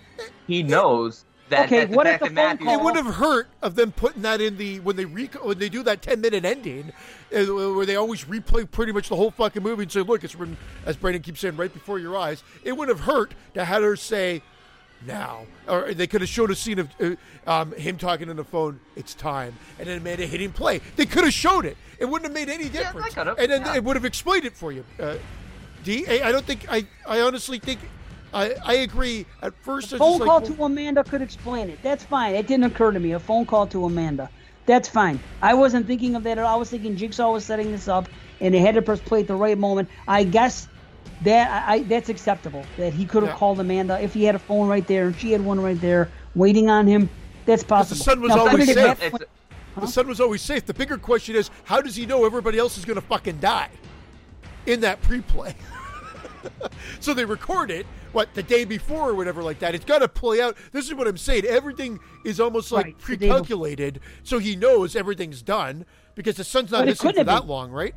He 0.48 0.64
knows 0.64 1.26
that. 1.50 1.66
Okay, 1.66 1.86
that 1.86 1.90
what 1.90 2.08
if 2.08 2.20
the 2.20 2.28
phone 2.28 2.36
Matthews, 2.36 2.68
call- 2.68 2.80
It 2.80 2.84
would 2.84 2.96
have 2.96 3.16
hurt 3.16 3.48
of 3.62 3.76
them 3.76 3.92
putting 3.92 4.22
that 4.22 4.40
in 4.42 4.58
the 4.58 4.80
when 4.82 4.96
they 4.96 5.06
re- 5.06 5.30
when 5.42 5.58
they 5.60 5.70
do 5.70 5.84
that 5.84 6.02
ten 6.02 6.22
minute 6.22 6.46
ending, 6.46 6.92
uh, 7.36 7.46
where 7.46 7.86
they 7.86 7.96
always 7.96 8.26
replay 8.26 8.70
pretty 8.70 8.92
much 8.92 9.10
the 9.10 9.16
whole 9.16 9.32
fucking 9.32 9.64
movie 9.64 9.84
and 9.84 9.92
say, 9.92 10.02
"Look, 10.02 10.24
it's 10.24 10.36
written," 10.36 10.58
as 10.86 10.96
Brandon 10.96 11.22
keeps 11.22 11.40
saying, 11.42 11.58
right 11.58 11.74
before 11.74 12.00
your 12.00 12.18
eyes. 12.18 12.44
It 12.64 12.78
would 12.78 12.88
have 12.90 13.02
hurt 13.02 13.34
to 13.56 13.66
have 13.66 13.82
her 13.84 13.96
say, 13.96 14.42
"Now," 15.06 15.46
or 15.68 15.94
they 15.94 16.08
could 16.08 16.22
have 16.22 16.30
showed 16.30 16.52
a 16.52 16.56
scene 16.56 16.80
of 16.80 16.90
uh, 17.00 17.16
um, 17.48 17.72
him 17.74 17.98
talking 17.98 18.30
on 18.30 18.36
the 18.36 18.44
phone. 18.44 18.80
It's 18.96 19.14
time, 19.14 19.56
and 19.78 19.88
then 19.88 20.00
Amanda 20.00 20.26
hitting 20.26 20.52
play. 20.52 20.82
They 20.96 21.06
could 21.06 21.24
have 21.24 21.34
showed 21.34 21.66
it. 21.66 21.78
It 22.00 22.06
wouldn't 22.06 22.32
have 22.32 22.34
made 22.34 22.52
any 22.52 22.70
difference, 22.70 23.14
could've, 23.14 23.38
and 23.38 23.52
then 23.52 23.62
yeah. 23.62 23.76
it 23.76 23.84
would 23.84 23.96
have 23.96 24.06
explained 24.06 24.46
it 24.46 24.56
for 24.56 24.72
you. 24.72 24.84
Uh, 25.00 25.16
D, 25.84 26.06
I 26.08 26.30
I 26.30 26.32
don't 26.32 26.46
think 26.46 26.66
I. 26.70 26.86
I 27.08 27.22
honestly 27.22 27.60
think. 27.60 27.80
I, 28.32 28.54
I 28.64 28.74
agree. 28.76 29.26
At 29.42 29.56
first, 29.64 29.92
I 29.92 29.96
was 29.96 30.00
phone 30.00 30.12
just 30.12 30.20
like, 30.20 30.28
call 30.28 30.40
well, 30.42 30.56
to 30.56 30.64
Amanda 30.64 31.04
could 31.04 31.24
explain 31.24 31.70
it. 31.70 31.80
That's 31.82 32.04
fine. 32.04 32.36
It 32.36 32.46
didn't 32.46 32.66
occur 32.66 32.92
to 32.92 33.00
me. 33.00 33.14
A 33.14 33.20
phone 33.20 33.46
call 33.46 33.66
to 33.68 33.86
Amanda. 33.86 34.30
That's 34.68 34.88
fine. 34.88 35.20
I 35.42 35.56
wasn't 35.56 35.88
thinking 35.88 36.16
of 36.16 36.22
that 36.24 36.38
at 36.38 36.44
all. 36.44 36.54
I 36.54 36.58
was 36.58 36.70
thinking 36.70 36.96
Jigsaw 36.96 37.32
was 37.32 37.44
setting 37.44 37.72
this 37.72 37.88
up, 37.88 38.08
and 38.40 38.54
they 38.54 38.60
had 38.60 38.76
to 38.76 38.84
press 38.84 39.00
play 39.00 39.22
at 39.22 39.28
the 39.28 39.36
right 39.36 39.58
moment. 39.58 39.90
I 40.08 40.24
guess 40.24 40.68
that 41.24 41.68
I, 41.68 41.80
that's 41.84 42.10
acceptable. 42.10 42.66
That 42.78 42.94
he 42.94 43.06
could 43.06 43.24
have 43.24 43.34
Yeah. 43.34 43.38
called 43.38 43.60
Amanda 43.60 44.00
if 44.02 44.14
he 44.14 44.24
had 44.24 44.36
a 44.36 44.40
phone 44.40 44.68
right 44.68 44.86
there 44.88 45.08
and 45.08 45.16
she 45.16 45.32
had 45.32 45.44
one 45.44 45.60
right 45.60 45.80
there 45.82 46.10
waiting 46.36 46.70
on 46.70 46.88
him. 46.88 47.10
That's 47.46 47.64
possible. 47.64 47.98
The 47.98 48.04
son 48.04 48.22
was 48.22 48.30
Now, 48.30 48.48
always 48.48 48.74
safe. 48.74 49.02
It's, 49.04 49.18
the 49.80 49.88
son 49.88 50.08
was 50.08 50.20
always 50.22 50.42
safe. 50.42 50.66
The 50.66 50.74
bigger 50.74 50.98
question 50.98 51.36
is, 51.36 51.50
how 51.64 51.82
does 51.82 51.96
he 51.96 52.06
know 52.06 52.26
everybody 52.26 52.58
else 52.58 52.78
is 52.78 52.86
going 52.86 52.96
to 52.96 53.02
fucking 53.06 53.40
die 53.40 53.70
in 54.66 54.82
that 54.82 55.02
pre-play? 55.02 55.56
so 57.00 57.14
they 57.14 57.26
record 57.26 57.72
it, 57.72 57.86
what 58.12 58.34
the 58.34 58.44
day 58.44 58.66
before 58.66 59.10
or 59.10 59.14
whatever 59.16 59.44
like 59.44 59.60
that. 59.60 59.76
It's 59.76 59.86
got 59.86 60.00
to 60.00 60.08
play 60.08 60.42
out. 60.42 60.58
This 60.72 60.86
is 60.88 60.94
what 60.94 61.08
I'm 61.08 61.18
saying. 61.18 61.46
Everything 61.46 62.00
is 62.26 62.40
almost 62.40 62.72
like 62.72 62.86
Right, 62.86 63.00
the 63.00 63.18
day 63.18 63.28
before. 63.28 63.38
pre-calculated, 63.40 64.00
so 64.24 64.40
he 64.40 64.56
knows 64.56 64.96
everything's 64.96 65.42
done 65.42 65.86
because 66.16 66.36
the 66.38 66.44
son's 66.44 66.72
not 66.72 66.80
But 66.80 66.88
missing 66.88 67.14
for 67.14 67.24
that 67.24 67.40
been. 67.42 67.48
long, 67.48 67.72
right? 67.72 67.94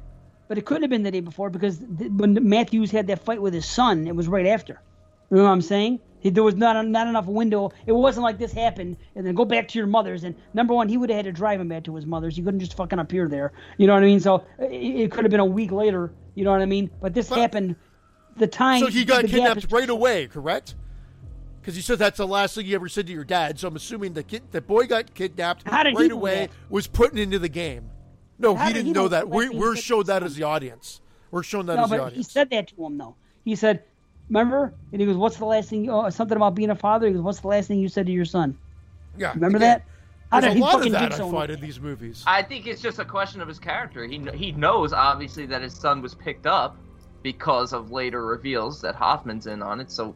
But 0.53 0.59
it 0.59 0.67
couldn't 0.67 0.83
have 0.83 0.91
been 0.91 1.03
the 1.03 1.11
day 1.11 1.21
before 1.21 1.49
because 1.49 1.79
th- 1.79 2.11
when 2.11 2.35
Matthews 2.47 2.91
had 2.91 3.07
that 3.07 3.25
fight 3.25 3.41
with 3.41 3.55
his 3.55 3.65
son, 3.65 4.07
it 4.07 4.15
was 4.15 4.29
right 4.29 4.45
after. 4.47 4.83
You 5.31 5.39
know 5.39 5.45
what 5.45 5.49
I'm 5.49 5.63
saying? 5.63 5.99
He, 6.21 6.29
there 6.29 6.43
was 6.43 6.57
not 6.57 6.87
not 6.87 7.07
enough 7.09 7.25
window. 7.25 7.73
It 7.87 7.93
wasn't 7.93 8.25
like 8.25 8.37
this 8.37 8.53
happened 8.53 8.99
and 9.17 9.27
then 9.27 9.35
go 9.35 9.47
back 9.47 9.67
to 9.69 9.79
your 9.79 9.87
mother's. 9.87 10.25
And 10.25 10.35
number 10.53 10.75
one, 10.75 10.91
he 10.91 10.99
would 10.99 11.09
have 11.09 11.17
had 11.17 11.25
to 11.25 11.33
drive 11.33 11.59
him 11.59 11.69
back 11.69 11.85
to 11.85 11.97
his 11.97 12.05
mother's. 12.05 12.37
He 12.37 12.43
couldn't 12.43 12.61
just 12.61 12.77
fucking 12.77 12.99
appear 12.99 13.29
there. 13.31 13.55
You 13.79 13.87
know 13.87 13.95
what 13.95 14.03
I 14.03 14.05
mean? 14.07 14.21
So 14.21 14.45
it, 14.59 14.67
it 14.75 15.11
could 15.11 15.25
have 15.25 15.31
been 15.31 15.41
a 15.41 15.45
week 15.47 15.73
later. 15.73 16.13
You 16.35 16.45
know 16.45 16.51
what 16.51 16.61
I 16.61 16.67
mean? 16.67 16.91
But 17.01 17.15
this 17.15 17.31
But- 17.31 17.39
happened. 17.39 17.77
The 18.37 18.47
time. 18.47 18.81
So 18.81 18.89
he 18.89 19.07
got 19.07 19.25
kidnapped 19.25 19.65
is- 19.65 19.71
right 19.73 19.89
away, 19.89 20.27
correct? 20.27 20.75
Because 21.63 21.77
he 21.77 21.81
said 21.81 21.99
that's 21.99 22.19
the 22.19 22.27
last 22.27 22.57
thing 22.57 22.67
he 22.67 22.75
ever 22.75 22.91
said 22.91 23.07
to 23.07 23.13
your 23.15 23.25
dad. 23.25 23.59
So 23.59 23.69
I'm 23.69 23.77
assuming 23.77 24.13
the 24.13 24.23
kid, 24.23 24.43
the 24.51 24.61
boy 24.61 24.87
got 24.87 25.15
kidnapped 25.15 25.67
How 25.67 25.83
did 25.83 25.97
right 25.97 26.11
away, 26.13 26.41
that? 26.41 26.51
was 26.69 26.87
put 26.89 27.17
into 27.19 27.39
the 27.39 27.49
game. 27.49 27.89
No, 28.43 28.57
he 28.57 28.67
did 28.67 28.75
didn't 28.75 28.87
he 28.87 28.93
know 28.93 29.03
know 29.03 29.09
that. 29.09 29.29
We, 29.29 29.49
we're 29.49 29.75
he 29.75 29.81
showed 29.81 30.07
that 30.07 30.23
as 30.23 30.35
the 30.35 30.43
audience. 30.43 31.01
We're 31.31 31.43
showing 31.43 31.67
that 31.67 31.77
No, 31.77 31.85
as 31.85 31.91
the 31.91 32.03
audience. 32.03 32.27
he 32.27 32.33
said 32.33 32.51
that 32.51 32.69
to 32.69 32.85
him 32.85 32.99
though. 32.99 33.15
He 33.45 33.55
said, 33.57 33.85
"Remember?" 34.29 34.75
And 34.93 35.01
he 35.01 35.07
goes, 35.07 35.17
"What's 35.17 35.37
the 35.37 35.47
last 35.47 35.71
thing? 35.71 35.89
Oh, 35.89 36.11
something 36.11 36.37
about 36.37 36.55
being 36.55 36.71
a 36.71 36.77
father." 36.77 37.07
He 37.07 37.15
goes, 37.15 37.23
"What's 37.23 37.41
the 37.41 37.49
last 37.49 37.69
thing 37.69 37.79
you 37.79 37.89
said 37.89 38.07
to 38.07 38.13
your 38.13 38.25
son?" 38.25 38.59
yeah, 39.17 39.33
Remember 39.35 39.59
again, 39.59 39.69
that? 39.69 39.85
How 40.31 40.41
There's 40.41 40.55
did 40.55 40.61
a 40.61 40.65
lot 40.65 40.75
of 40.75 40.81
fucking 40.81 40.93
that 40.93 41.13
I 41.13 41.31
find 41.31 41.51
in 41.51 41.61
these 41.61 41.81
movies. 41.81 42.25
I 42.27 42.43
think 42.43 42.67
it's 42.67 42.81
just 42.81 42.99
a 42.99 43.05
question 43.05 43.41
of 43.41 43.49
his 43.49 43.59
character. 43.59 44.05
He 44.07 44.19
he 44.35 44.53
knows 44.53 44.93
obviously 44.93 45.47
that 45.47 45.63
his 45.63 45.75
son 45.75 46.01
was 46.01 46.15
picked 46.15 46.47
up 46.47 46.77
because 47.23 47.73
of 47.73 47.91
later 47.91 48.25
reveals 48.25 48.81
that 48.81 48.95
Hoffman's 48.95 49.47
in 49.47 49.63
on 49.63 49.81
it. 49.81 49.91
So 49.91 50.15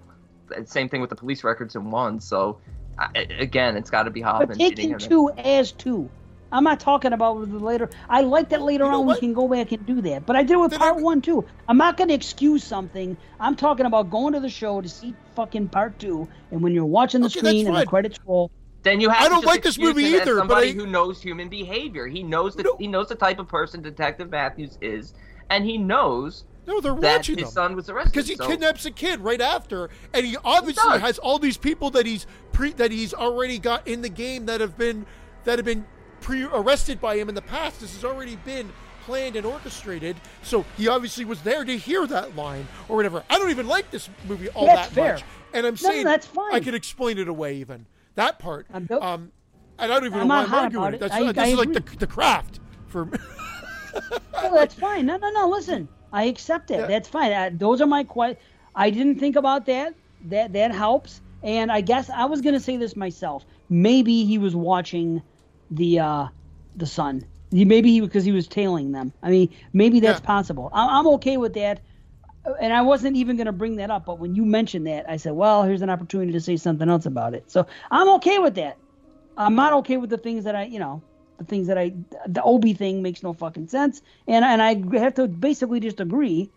and 0.54 0.68
same 0.68 0.88
thing 0.88 1.00
with 1.00 1.10
the 1.10 1.16
police 1.16 1.44
records 1.44 1.76
in 1.76 1.90
one. 1.90 2.20
So 2.20 2.58
I, 2.98 3.26
again, 3.38 3.76
it's 3.76 3.90
got 3.90 4.04
to 4.04 4.10
be 4.10 4.20
Hoffman. 4.20 4.48
But 4.48 4.58
taking 4.58 4.90
him. 4.90 4.98
two 4.98 5.30
as 5.36 5.72
two. 5.72 6.08
I'm 6.52 6.64
not 6.64 6.78
talking 6.80 7.12
about 7.12 7.40
the 7.50 7.58
later. 7.58 7.90
I 8.08 8.20
like 8.20 8.48
that 8.50 8.62
later 8.62 8.84
You 8.84 8.90
know 8.92 9.00
on 9.00 9.06
what? 9.06 9.16
we 9.16 9.20
can 9.20 9.32
go 9.34 9.48
back 9.48 9.72
and 9.72 9.84
do 9.84 10.00
that. 10.02 10.24
But 10.26 10.36
I 10.36 10.42
did 10.42 10.52
it 10.52 10.56
with 10.60 10.70
Then 10.70 10.78
part 10.80 10.94
I'm- 10.94 11.02
one 11.02 11.20
too. 11.20 11.44
I'm 11.68 11.76
not 11.76 11.96
going 11.96 12.08
to 12.08 12.14
excuse 12.14 12.62
something. 12.62 13.16
I'm 13.40 13.56
talking 13.56 13.84
about 13.86 14.10
going 14.10 14.32
to 14.34 14.40
the 14.40 14.48
show 14.48 14.80
to 14.80 14.88
see 14.88 15.14
fucking 15.34 15.68
part 15.68 15.98
two, 15.98 16.28
and 16.50 16.62
when 16.62 16.72
you're 16.72 16.84
watching 16.84 17.20
the 17.20 17.26
Okay, 17.26 17.40
screen 17.40 17.66
and 17.66 17.76
the 17.76 17.86
credits 17.86 18.18
roll, 18.26 18.50
Then 18.82 19.00
you 19.00 19.08
have 19.10 19.20
I 19.20 19.24
to 19.24 19.30
don't 19.30 19.42
just 19.42 19.46
like 19.52 19.62
this 19.64 19.78
movie 19.78 20.06
him 20.08 20.14
as 20.14 20.20
either, 20.22 20.34
but 20.36 20.40
Somebody 20.42 20.68
I- 20.70 20.72
who 20.74 20.86
knows 20.86 21.20
human 21.20 21.48
behavior. 21.48 22.06
He 22.06 22.22
knows 22.22 22.54
that 22.54 22.62
No. 22.64 22.76
he 22.78 22.86
knows 22.86 23.08
the 23.08 23.16
type 23.16 23.40
of 23.40 23.48
person 23.48 23.82
Detective 23.82 24.30
Matthews 24.30 24.78
is, 24.80 25.12
and 25.50 25.64
he 25.64 25.76
knows 25.76 26.44
No, 26.68 26.80
they're 26.80 26.94
that 26.94 27.16
watching 27.18 27.36
his 27.38 27.46
them. 27.48 27.52
son 27.52 27.76
was 27.76 27.88
arrested. 27.90 28.12
because 28.12 28.28
he 28.28 28.36
so- 28.36 28.46
kidnaps 28.46 28.86
a 28.86 28.92
kid 28.92 29.20
right 29.20 29.40
after, 29.40 29.90
and 30.14 30.24
he 30.24 30.36
obviously 30.44 30.88
does. 30.88 31.00
has 31.00 31.18
all 31.18 31.40
these 31.40 31.56
people 31.56 31.90
that 31.90 32.06
he's 32.06 32.26
pre 32.52 32.70
that 32.74 32.92
he's 32.92 33.12
already 33.12 33.58
got 33.58 33.88
in 33.88 34.02
the 34.02 34.08
game 34.08 34.46
that 34.46 34.60
have 34.60 34.78
been 34.78 35.04
that 35.42 35.58
have 35.58 35.64
been 35.66 35.84
pre 36.26 36.42
arrested 36.42 37.00
by 37.00 37.16
him 37.16 37.28
in 37.28 37.36
the 37.36 37.42
past. 37.42 37.80
This 37.80 37.94
has 37.94 38.04
already 38.04 38.34
been 38.44 38.68
planned 39.04 39.36
and 39.36 39.46
orchestrated, 39.46 40.16
so 40.42 40.64
he 40.76 40.88
obviously 40.88 41.24
was 41.24 41.40
there 41.42 41.64
to 41.64 41.78
hear 41.78 42.04
that 42.08 42.34
line 42.34 42.66
or 42.88 42.96
whatever. 42.96 43.22
I 43.30 43.38
don't 43.38 43.50
even 43.50 43.68
like 43.68 43.92
this 43.92 44.10
movie 44.26 44.48
all 44.48 44.66
That's 44.66 44.88
that 44.88 44.94
fair. 44.94 45.12
much, 45.14 45.24
and 45.54 45.64
I'm 45.64 45.74
no, 45.74 45.76
saying 45.76 46.04
that's 46.04 46.26
fine. 46.26 46.52
I 46.52 46.58
can 46.58 46.74
explain 46.74 47.18
it 47.18 47.28
away 47.28 47.54
even 47.58 47.86
that 48.16 48.40
part. 48.40 48.66
Um, 48.74 48.88
and 48.90 49.30
I 49.78 49.86
don't 49.86 50.06
even 50.06 50.18
I'm 50.20 50.26
know 50.28 50.34
why 50.34 50.42
I'm 50.42 50.54
arguing 50.54 50.86
it. 50.86 50.94
it. 50.94 51.00
That's 51.00 51.14
I- 51.14 51.32
this 51.32 51.38
I 51.44 51.46
is 51.46 51.58
like 51.58 51.72
the 51.72 51.96
the 51.96 52.06
craft 52.08 52.60
for. 52.88 53.08
Oh, 54.34 54.54
that's 54.54 54.74
fine. 54.74 55.06
No, 55.06 55.16
no, 55.16 55.30
no. 55.30 55.48
Listen, 55.48 55.88
I 56.12 56.24
accept 56.24 56.70
it. 56.70 56.80
Yeah. 56.80 56.86
That's 56.86 57.08
fine. 57.08 57.32
I, 57.32 57.48
those 57.48 57.80
are 57.80 57.86
my 57.86 58.04
questions. 58.04 58.44
I 58.74 58.90
didn't 58.90 59.18
think 59.18 59.36
about 59.36 59.64
that. 59.66 59.94
That 60.26 60.52
that 60.52 60.70
helps. 60.74 61.22
And 61.42 61.72
I 61.72 61.80
guess 61.80 62.10
I 62.10 62.26
was 62.26 62.42
gonna 62.42 62.60
say 62.60 62.76
this 62.76 62.94
myself. 62.94 63.46
Maybe 63.70 64.26
he 64.26 64.36
was 64.36 64.54
watching 64.54 65.22
the 65.70 66.00
uh, 66.00 66.26
the 66.74 66.86
son. 66.86 67.26
Maybe 67.52 67.92
he 67.92 68.00
because 68.00 68.24
he 68.24 68.32
was 68.32 68.48
tailing 68.48 68.92
them. 68.92 69.12
I 69.22 69.30
mean, 69.30 69.54
maybe 69.72 70.00
that's 70.00 70.20
Yeah. 70.20 70.26
possible. 70.26 70.70
I, 70.72 70.98
I'm 70.98 71.06
okay 71.08 71.36
with 71.36 71.54
that. 71.54 71.82
And 72.60 72.72
I 72.72 72.82
wasn't 72.82 73.16
even 73.16 73.36
gonna 73.36 73.52
bring 73.52 73.76
that 73.76 73.90
up, 73.90 74.06
but 74.06 74.18
when 74.20 74.34
you 74.34 74.44
mentioned 74.44 74.86
that, 74.86 75.08
I 75.08 75.16
said, 75.16 75.32
"Well, 75.32 75.64
here's 75.64 75.82
an 75.82 75.90
opportunity 75.90 76.32
to 76.32 76.40
say 76.40 76.56
something 76.56 76.88
else 76.88 77.06
about 77.06 77.34
it." 77.34 77.50
So 77.50 77.66
I'm 77.90 78.08
okay 78.16 78.38
with 78.38 78.54
that. 78.56 78.78
I'm 79.36 79.54
not 79.56 79.72
okay 79.74 79.96
with 79.96 80.10
the 80.10 80.18
things 80.18 80.44
that 80.44 80.54
I, 80.56 80.64
you 80.64 80.78
know, 80.78 81.02
the 81.38 81.44
things 81.44 81.66
that 81.68 81.76
I, 81.78 81.94
the 82.26 82.42
Obi 82.42 82.72
thing 82.72 83.02
makes 83.02 83.22
no 83.22 83.32
fucking 83.32 83.68
sense, 83.68 84.00
and 84.28 84.44
and 84.44 84.62
I 84.62 84.98
have 84.98 85.14
to 85.14 85.28
basically 85.28 85.80
just 85.80 86.00
agree 86.00 86.52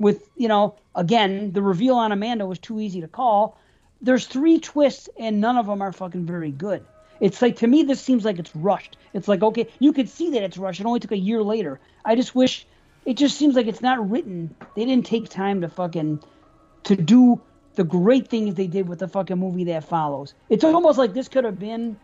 with, 0.00 0.28
you 0.36 0.48
know, 0.48 0.76
again, 0.94 1.52
the 1.52 1.62
reveal 1.62 1.96
on 1.96 2.12
Amanda 2.12 2.46
was 2.46 2.58
too 2.58 2.80
easy 2.80 3.00
to 3.00 3.08
call. 3.08 3.58
There's 4.00 4.26
three 4.26 4.60
twists, 4.60 5.08
and 5.18 5.40
none 5.40 5.56
of 5.56 5.66
them 5.66 5.82
are 5.82 5.92
fucking 5.92 6.26
very 6.26 6.52
good. 6.52 6.86
It's 7.20 7.42
like 7.42 7.56
to 7.56 7.66
me, 7.66 7.82
this 7.82 8.00
seems 8.00 8.24
like 8.24 8.38
it's 8.38 8.54
rushed. 8.54 8.96
It's 9.12 9.28
like 9.28 9.42
okay, 9.42 9.68
you 9.78 9.92
could 9.92 10.08
see 10.08 10.30
that 10.30 10.42
it's 10.42 10.58
rushed. 10.58 10.80
It 10.80 10.86
only 10.86 11.00
took 11.00 11.12
a 11.12 11.18
year 11.18 11.42
later. 11.42 11.80
I 12.04 12.14
just 12.14 12.34
wish 12.34 12.66
it 13.04 13.16
just 13.16 13.36
seems 13.38 13.56
like 13.56 13.66
it's 13.66 13.80
not 13.80 14.10
written. 14.10 14.54
They 14.76 14.84
didn't 14.84 15.06
take 15.06 15.28
time 15.28 15.62
to 15.62 15.68
fucking 15.68 16.22
to 16.84 16.96
do 16.96 17.40
the 17.74 17.84
great 17.84 18.28
things 18.28 18.54
they 18.54 18.66
did 18.66 18.88
with 18.88 18.98
the 18.98 19.08
fucking 19.08 19.38
movie 19.38 19.64
that 19.64 19.84
follows. 19.84 20.34
It's 20.48 20.64
almost 20.64 20.98
like 20.98 21.14
this 21.14 21.28
could 21.28 21.44
have 21.44 21.58
been. 21.58 21.96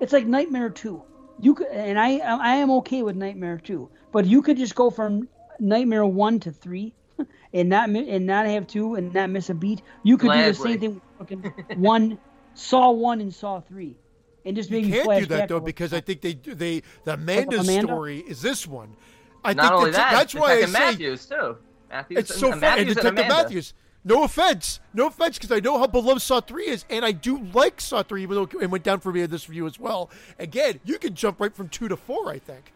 It's 0.00 0.12
like 0.12 0.26
Nightmare 0.26 0.70
Two. 0.70 1.02
You 1.40 1.54
could, 1.54 1.68
and 1.68 1.98
I 1.98 2.18
I 2.18 2.56
am 2.56 2.70
okay 2.72 3.02
with 3.02 3.16
Nightmare 3.16 3.58
Two, 3.58 3.90
but 4.12 4.26
you 4.26 4.42
could 4.42 4.56
just 4.56 4.74
go 4.74 4.90
from 4.90 5.28
Nightmare 5.58 6.04
One 6.06 6.40
to 6.40 6.52
three, 6.52 6.92
and 7.52 7.68
not 7.68 7.88
and 7.88 8.26
not 8.26 8.46
have 8.46 8.66
two 8.66 8.94
and 8.94 9.12
not 9.12 9.30
miss 9.30 9.50
a 9.50 9.54
beat. 9.54 9.82
You 10.02 10.18
could 10.18 10.32
do 10.32 10.44
the 10.44 10.54
same 10.54 10.80
thing 10.80 10.94
with 10.94 11.02
fucking 11.18 11.52
one, 11.76 12.18
Saw 12.58 12.90
One 12.90 13.20
and 13.20 13.32
Saw 13.32 13.60
Three, 13.60 13.96
and 14.44 14.56
just 14.56 14.70
You 14.70 14.80
maybe 14.80 14.90
can't 14.92 15.04
flash 15.04 15.20
do 15.20 15.26
that 15.26 15.48
though 15.48 15.60
because 15.60 15.92
I 15.92 16.00
think 16.00 16.20
they 16.20 16.34
do- 16.34 16.54
they 16.54 16.82
the 17.04 17.14
Amanda's 17.14 17.68
Amanda? 17.68 17.86
story 17.92 18.18
is 18.20 18.42
this 18.42 18.66
one. 18.66 18.96
I 19.44 19.54
Not 19.54 19.62
think 19.62 19.72
only 19.74 19.90
that's, 19.92 19.96
that, 19.98 20.12
that's 20.12 20.34
why 20.34 20.52
I 20.52 20.54
Detective 20.56 20.72
say 20.74 20.78
Matthews 20.80 21.26
too. 21.26 21.56
Matthews 21.90 22.18
it's 22.18 22.30
and, 22.30 22.40
so 22.40 22.46
fun. 22.46 22.52
And 22.52 22.60
Matthews 22.60 22.86
and 22.86 22.96
Detective 22.96 23.12
Amanda. 23.26 23.34
Matthews. 23.42 23.74
No 24.04 24.22
offense, 24.24 24.80
no 24.94 25.08
offense, 25.08 25.38
because 25.38 25.52
I 25.52 25.60
know 25.60 25.78
how 25.78 25.86
beloved 25.86 26.22
Saw 26.22 26.40
Three 26.40 26.68
is, 26.68 26.84
and 26.88 27.04
I 27.04 27.12
do 27.12 27.38
like 27.52 27.80
Saw 27.80 28.02
Three, 28.02 28.22
even 28.22 28.36
though 28.36 28.48
it 28.60 28.70
went 28.70 28.84
down 28.84 29.00
for 29.00 29.12
me 29.12 29.22
in 29.22 29.30
this 29.30 29.48
review 29.48 29.66
as 29.66 29.78
well. 29.78 30.08
Again, 30.38 30.80
you 30.84 30.98
can 30.98 31.14
jump 31.14 31.40
right 31.40 31.54
from 31.54 31.68
two 31.68 31.88
to 31.88 31.96
four. 31.96 32.30
I 32.30 32.38
think. 32.38 32.72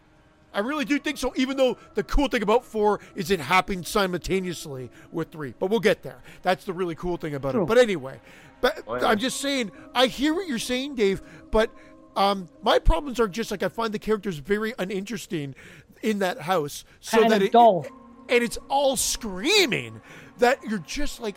I 0.53 0.59
really 0.59 0.85
do 0.85 0.99
think 0.99 1.17
so. 1.17 1.33
Even 1.35 1.57
though 1.57 1.77
the 1.95 2.03
cool 2.03 2.27
thing 2.27 2.43
about 2.43 2.63
four 2.65 2.99
is 3.15 3.31
it 3.31 3.39
happened 3.39 3.87
simultaneously 3.87 4.89
with 5.11 5.31
three, 5.31 5.53
but 5.59 5.69
we'll 5.69 5.79
get 5.79 6.03
there. 6.03 6.21
That's 6.41 6.65
the 6.65 6.73
really 6.73 6.95
cool 6.95 7.17
thing 7.17 7.33
about 7.35 7.53
True. 7.53 7.63
it. 7.63 7.67
But 7.67 7.77
anyway, 7.77 8.19
but 8.61 8.83
Oh, 8.87 8.95
yeah. 8.95 9.07
I'm 9.07 9.19
just 9.19 9.41
saying, 9.41 9.71
I 9.95 10.07
hear 10.07 10.33
what 10.33 10.47
you're 10.47 10.59
saying, 10.59 10.95
Dave. 10.95 11.21
But 11.51 11.71
um, 12.15 12.47
my 12.61 12.79
problems 12.79 13.19
are 13.19 13.27
just 13.27 13.49
like 13.51 13.63
I 13.63 13.67
find 13.69 13.93
the 13.93 13.99
characters 13.99 14.37
very 14.37 14.73
uninteresting 14.77 15.55
in 16.01 16.19
that 16.19 16.41
house, 16.41 16.85
so 16.99 17.19
Kind 17.19 17.31
that 17.31 17.41
of 17.41 17.47
it, 17.47 17.51
dull. 17.53 17.85
and 18.29 18.43
it's 18.43 18.57
all 18.69 18.95
screaming 18.95 20.01
that 20.39 20.59
you're 20.69 20.79
just 20.79 21.19
like 21.21 21.35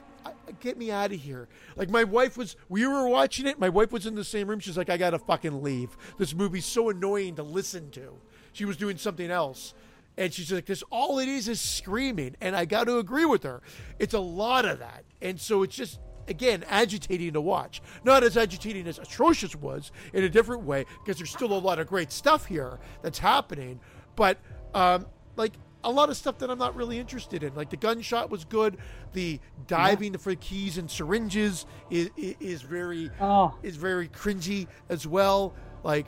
get 0.60 0.78
me 0.78 0.90
out 0.92 1.12
of 1.12 1.20
here 1.20 1.48
like 1.76 1.90
my 1.90 2.04
wife 2.04 2.36
was 2.36 2.56
we 2.68 2.86
were 2.86 3.06
watching 3.08 3.46
it 3.46 3.58
my 3.58 3.68
wife 3.68 3.90
was 3.92 4.06
in 4.06 4.14
the 4.14 4.24
same 4.24 4.48
room 4.48 4.58
she's 4.60 4.76
like 4.76 4.88
i 4.88 4.96
gotta 4.96 5.18
fucking 5.18 5.60
leave 5.62 5.96
this 6.18 6.34
movie's 6.34 6.64
so 6.64 6.88
annoying 6.88 7.34
to 7.34 7.42
listen 7.42 7.90
to 7.90 8.16
she 8.56 8.64
was 8.64 8.76
doing 8.76 8.96
something 8.96 9.30
else 9.30 9.74
and 10.16 10.32
she's 10.32 10.50
like 10.50 10.64
this 10.66 10.82
all 10.90 11.18
it 11.18 11.28
is 11.28 11.46
is 11.46 11.60
screaming 11.60 12.34
and 12.40 12.56
i 12.56 12.64
gotta 12.64 12.96
agree 12.96 13.26
with 13.26 13.42
her 13.42 13.60
it's 13.98 14.14
a 14.14 14.18
lot 14.20 14.64
of 14.64 14.78
that 14.78 15.04
and 15.20 15.38
so 15.38 15.62
it's 15.62 15.76
just 15.76 16.00
again 16.26 16.64
agitating 16.68 17.34
to 17.34 17.40
watch 17.40 17.82
not 18.02 18.24
as 18.24 18.36
agitating 18.36 18.86
as 18.86 18.98
atrocious 18.98 19.54
was 19.54 19.92
in 20.14 20.24
a 20.24 20.28
different 20.28 20.62
way 20.62 20.86
because 21.04 21.18
there's 21.18 21.30
still 21.30 21.52
a 21.52 21.58
lot 21.58 21.78
of 21.78 21.86
great 21.86 22.10
stuff 22.10 22.46
here 22.46 22.78
that's 23.02 23.18
happening 23.18 23.78
but 24.16 24.38
um 24.74 25.04
like 25.36 25.52
a 25.84 25.90
lot 25.90 26.08
of 26.08 26.16
stuff 26.16 26.38
that 26.38 26.50
I'm 26.50 26.58
not 26.58 26.74
really 26.74 26.98
interested 26.98 27.44
in. 27.44 27.54
Like 27.54 27.70
the 27.70 27.76
gunshot 27.76 28.28
was 28.28 28.44
good. 28.44 28.76
The 29.12 29.38
diving 29.68 30.18
for 30.18 30.34
keys 30.34 30.78
and 30.78 30.90
syringes 30.90 31.64
is, 31.90 32.10
is 32.16 32.62
very 32.62 33.08
Oh. 33.20 33.54
is 33.62 33.76
very 33.76 34.08
cringy 34.08 34.66
as 34.88 35.06
well. 35.06 35.54
Like 35.84 36.06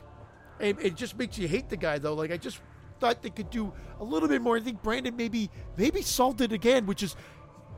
it, 0.61 0.77
it 0.81 0.95
just 0.97 1.17
makes 1.19 1.39
you 1.39 1.49
hate 1.49 1.69
the 1.69 1.77
guy 1.77 1.99
though. 1.99 2.15
Like 2.15 2.31
I 2.31 2.37
just 2.37 2.61
thought 3.01 3.23
they 3.23 3.31
could 3.31 3.51
do 3.51 3.73
a 4.01 4.05
little 4.05 4.29
bit 4.29 4.43
more. 4.43 4.57
I 4.57 4.61
think 4.61 4.83
Brandon 4.83 5.17
maybe 5.17 5.51
maybe 5.77 6.03
salted 6.03 6.53
again, 6.53 6.87
which 6.87 7.03
is 7.03 7.17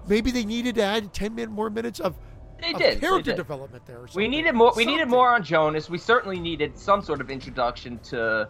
maybe 0.08 0.30
they 0.30 0.44
needed 0.44 0.74
to 0.76 0.82
add 0.82 1.12
ten 1.12 1.34
min- 1.34 1.50
more 1.50 1.70
minutes 1.70 2.00
of, 2.00 2.16
They 2.60 2.72
of 2.72 2.78
did. 2.78 2.96
they 2.96 3.00
character 3.00 3.30
did. 3.32 3.36
development 3.36 3.84
there. 3.86 3.98
or 3.98 4.08
We 4.14 4.28
needed 4.28 4.54
more. 4.54 4.72
We 4.76 4.84
needed 4.84 5.08
more 5.08 5.34
on 5.34 5.42
Jonas. 5.44 5.90
We 5.90 5.98
certainly 5.98 6.38
needed 6.40 6.78
some 6.78 7.02
sort 7.02 7.20
of 7.20 7.30
introduction 7.30 7.98
to 8.04 8.48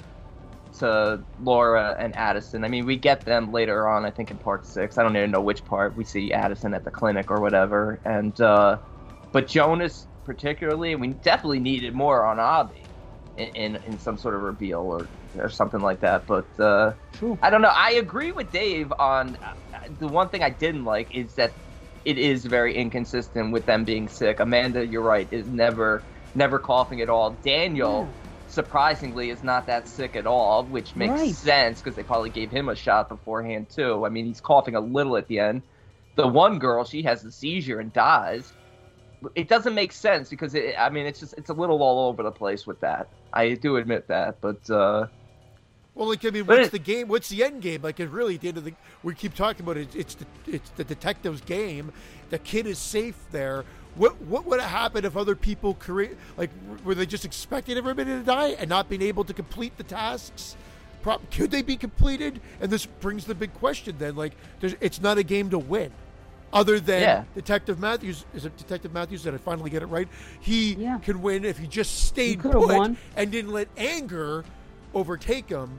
to 0.79 1.21
Laura 1.43 1.97
and 1.99 2.15
Addison. 2.17 2.65
I 2.65 2.69
mean, 2.69 2.87
we 2.87 2.95
get 2.97 3.23
them 3.23 3.53
later 3.53 3.89
on. 3.89 4.05
I 4.05 4.11
think 4.11 4.31
in 4.31 4.39
part 4.39 4.65
six. 4.65 4.99
I 4.99 5.03
don't 5.03 5.17
even 5.17 5.31
know 5.33 5.41
which 5.41 5.65
part. 5.65 5.97
We 5.97 6.05
see 6.05 6.33
Addison 6.33 6.75
at 6.75 6.85
the 6.85 6.91
clinic 6.93 7.31
or 7.31 7.41
whatever. 7.41 7.99
And 8.05 8.41
uh, 8.41 8.79
but 9.33 9.49
Jonas 9.49 10.07
particularly, 10.25 10.95
we 10.95 11.09
definitely 11.09 11.59
needed 11.59 11.93
more 11.95 12.25
on 12.25 12.39
Obi 12.39 12.83
in, 13.37 13.49
in 13.49 13.77
in 13.85 13.99
some 13.99 14.19
sort 14.19 14.35
of 14.35 14.43
reveal 14.43 14.81
or 14.81 15.11
or 15.35 15.49
something 15.51 15.81
like 15.83 16.01
that. 16.01 16.27
But 16.27 16.49
uh, 16.59 16.95
I 17.43 17.51
don't 17.51 17.63
know. 17.63 17.73
I 17.75 17.93
agree 17.93 18.33
with 18.33 18.51
Dave 18.51 18.93
on 18.99 19.39
uh, 19.43 19.79
the 19.99 20.09
one 20.09 20.31
thing 20.31 20.43
I 20.43 20.51
didn't 20.51 20.85
like 20.85 21.11
is 21.13 21.35
that 21.37 21.57
it 22.05 22.19
is 22.19 22.47
very 22.47 22.75
inconsistent 22.77 23.53
with 23.53 23.67
them 23.67 23.85
being 23.85 24.09
sick. 24.09 24.41
Amanda, 24.41 24.87
you're 24.87 25.03
right, 25.03 25.29
is 25.33 25.49
never 25.49 26.07
never 26.35 26.59
coughing 26.59 27.01
at 27.01 27.11
all. 27.11 27.41
Daniel, 27.45 28.13
surprisingly, 28.47 29.31
is 29.31 29.43
not 29.43 29.67
that 29.69 29.89
sick 29.89 30.17
at 30.17 30.27
all, 30.27 30.67
which 30.69 30.97
makes 30.97 31.23
Right. 31.23 31.35
sense 31.41 31.81
because 31.81 31.97
they 31.97 32.05
probably 32.05 32.31
gave 32.31 32.51
him 32.51 32.69
a 32.69 32.77
shot 32.77 33.09
beforehand 33.09 33.71
too. 33.71 34.05
I 34.07 34.11
mean, 34.11 34.27
he's 34.27 34.41
coughing 34.41 34.75
a 34.77 34.81
little 34.81 35.17
at 35.17 35.29
the 35.29 35.41
end. 35.41 35.63
The 36.17 36.29
one 36.29 36.59
girl, 36.59 36.85
she 36.85 37.03
has 37.05 37.25
a 37.25 37.33
seizure 37.33 37.81
and 37.81 37.93
dies. 37.93 38.55
It 39.35 39.49
doesn't 39.49 39.75
make 39.75 39.93
sense 39.93 40.31
because 40.31 40.55
it, 40.55 40.75
I 40.79 40.89
mean, 40.91 41.07
it's 41.07 41.21
just 41.21 41.35
it's 41.37 41.51
a 41.51 41.55
little 41.55 41.83
all 41.83 42.09
over 42.09 42.23
the 42.23 42.31
place 42.33 42.67
with 42.67 42.81
that. 42.81 43.09
I 43.33 43.55
do 43.55 43.77
admit 43.77 44.09
that, 44.09 44.41
but 44.41 44.69
uh, 44.71 45.07
Well, 45.95 46.09
like 46.09 46.25
I 46.25 46.31
mean, 46.31 46.47
what's 46.47 46.69
it- 46.69 46.73
the 46.73 46.79
game? 46.79 47.09
What's 47.09 47.29
the 47.29 47.45
end 47.45 47.63
game? 47.63 47.83
Like, 47.83 48.01
it 48.01 48.09
really, 48.11 48.37
at 48.37 48.41
the 48.41 48.49
end 48.49 48.59
of 48.59 48.65
the, 48.65 48.73
we 49.03 49.15
keep 49.15 49.35
talking 49.35 49.63
about 49.65 49.77
it. 49.77 49.95
It's 49.95 50.15
the 50.15 50.27
it's 50.47 50.71
the 50.71 50.85
detective's 50.85 51.41
game. 51.43 51.93
The 52.31 52.39
kid 52.39 52.67
is 52.67 52.79
safe 52.79 53.17
there. 53.31 53.65
What 53.97 54.21
what 54.23 54.45
would 54.47 54.61
have 54.61 54.71
happened 54.71 55.05
if 55.05 55.17
other 55.17 55.35
people 55.35 55.75
create 55.75 56.17
like 56.37 56.51
were 56.85 56.95
they 56.95 57.07
just 57.07 57.25
expecting 57.25 57.77
everybody 57.77 58.11
to 58.13 58.23
die 58.23 58.51
and 58.51 58.71
not 58.71 58.89
being 58.89 59.03
able 59.03 59.25
to 59.25 59.33
complete 59.35 59.77
the 59.77 59.83
tasks? 59.85 60.57
Could 61.31 61.51
they 61.51 61.63
be 61.63 61.77
completed? 61.77 62.41
And 62.61 62.71
this 62.71 62.85
brings 62.87 63.25
the 63.25 63.35
big 63.35 63.55
question 63.55 63.97
then. 63.99 64.17
Like, 64.17 64.33
there's, 64.61 64.75
it's 64.83 65.01
not 65.01 65.17
a 65.17 65.23
game 65.23 65.49
to 65.51 65.59
win. 65.59 65.91
Other 66.53 66.81
than 66.81 67.01
Yeah. 67.03 67.25
Detective 67.35 67.79
Matthews, 67.79 68.25
is 68.35 68.45
it 68.45 68.57
Detective 68.57 68.93
Matthews? 68.93 69.23
Did 69.23 69.35
I 69.35 69.39
finally 69.39 69.71
get 69.71 69.83
it 69.83 69.87
right? 69.87 70.09
He 70.41 70.75
Yeah. 70.75 70.99
can 70.99 71.23
win 71.23 71.45
if 71.45 71.59
he 71.59 71.67
just 71.69 72.07
stayed 72.07 72.41
could've 72.41 72.61
put 72.61 72.77
won. 72.77 72.97
and 73.17 73.31
didn't 73.31 73.53
let 73.53 73.69
anger 73.77 74.45
overtake 74.95 75.49
him. 75.49 75.79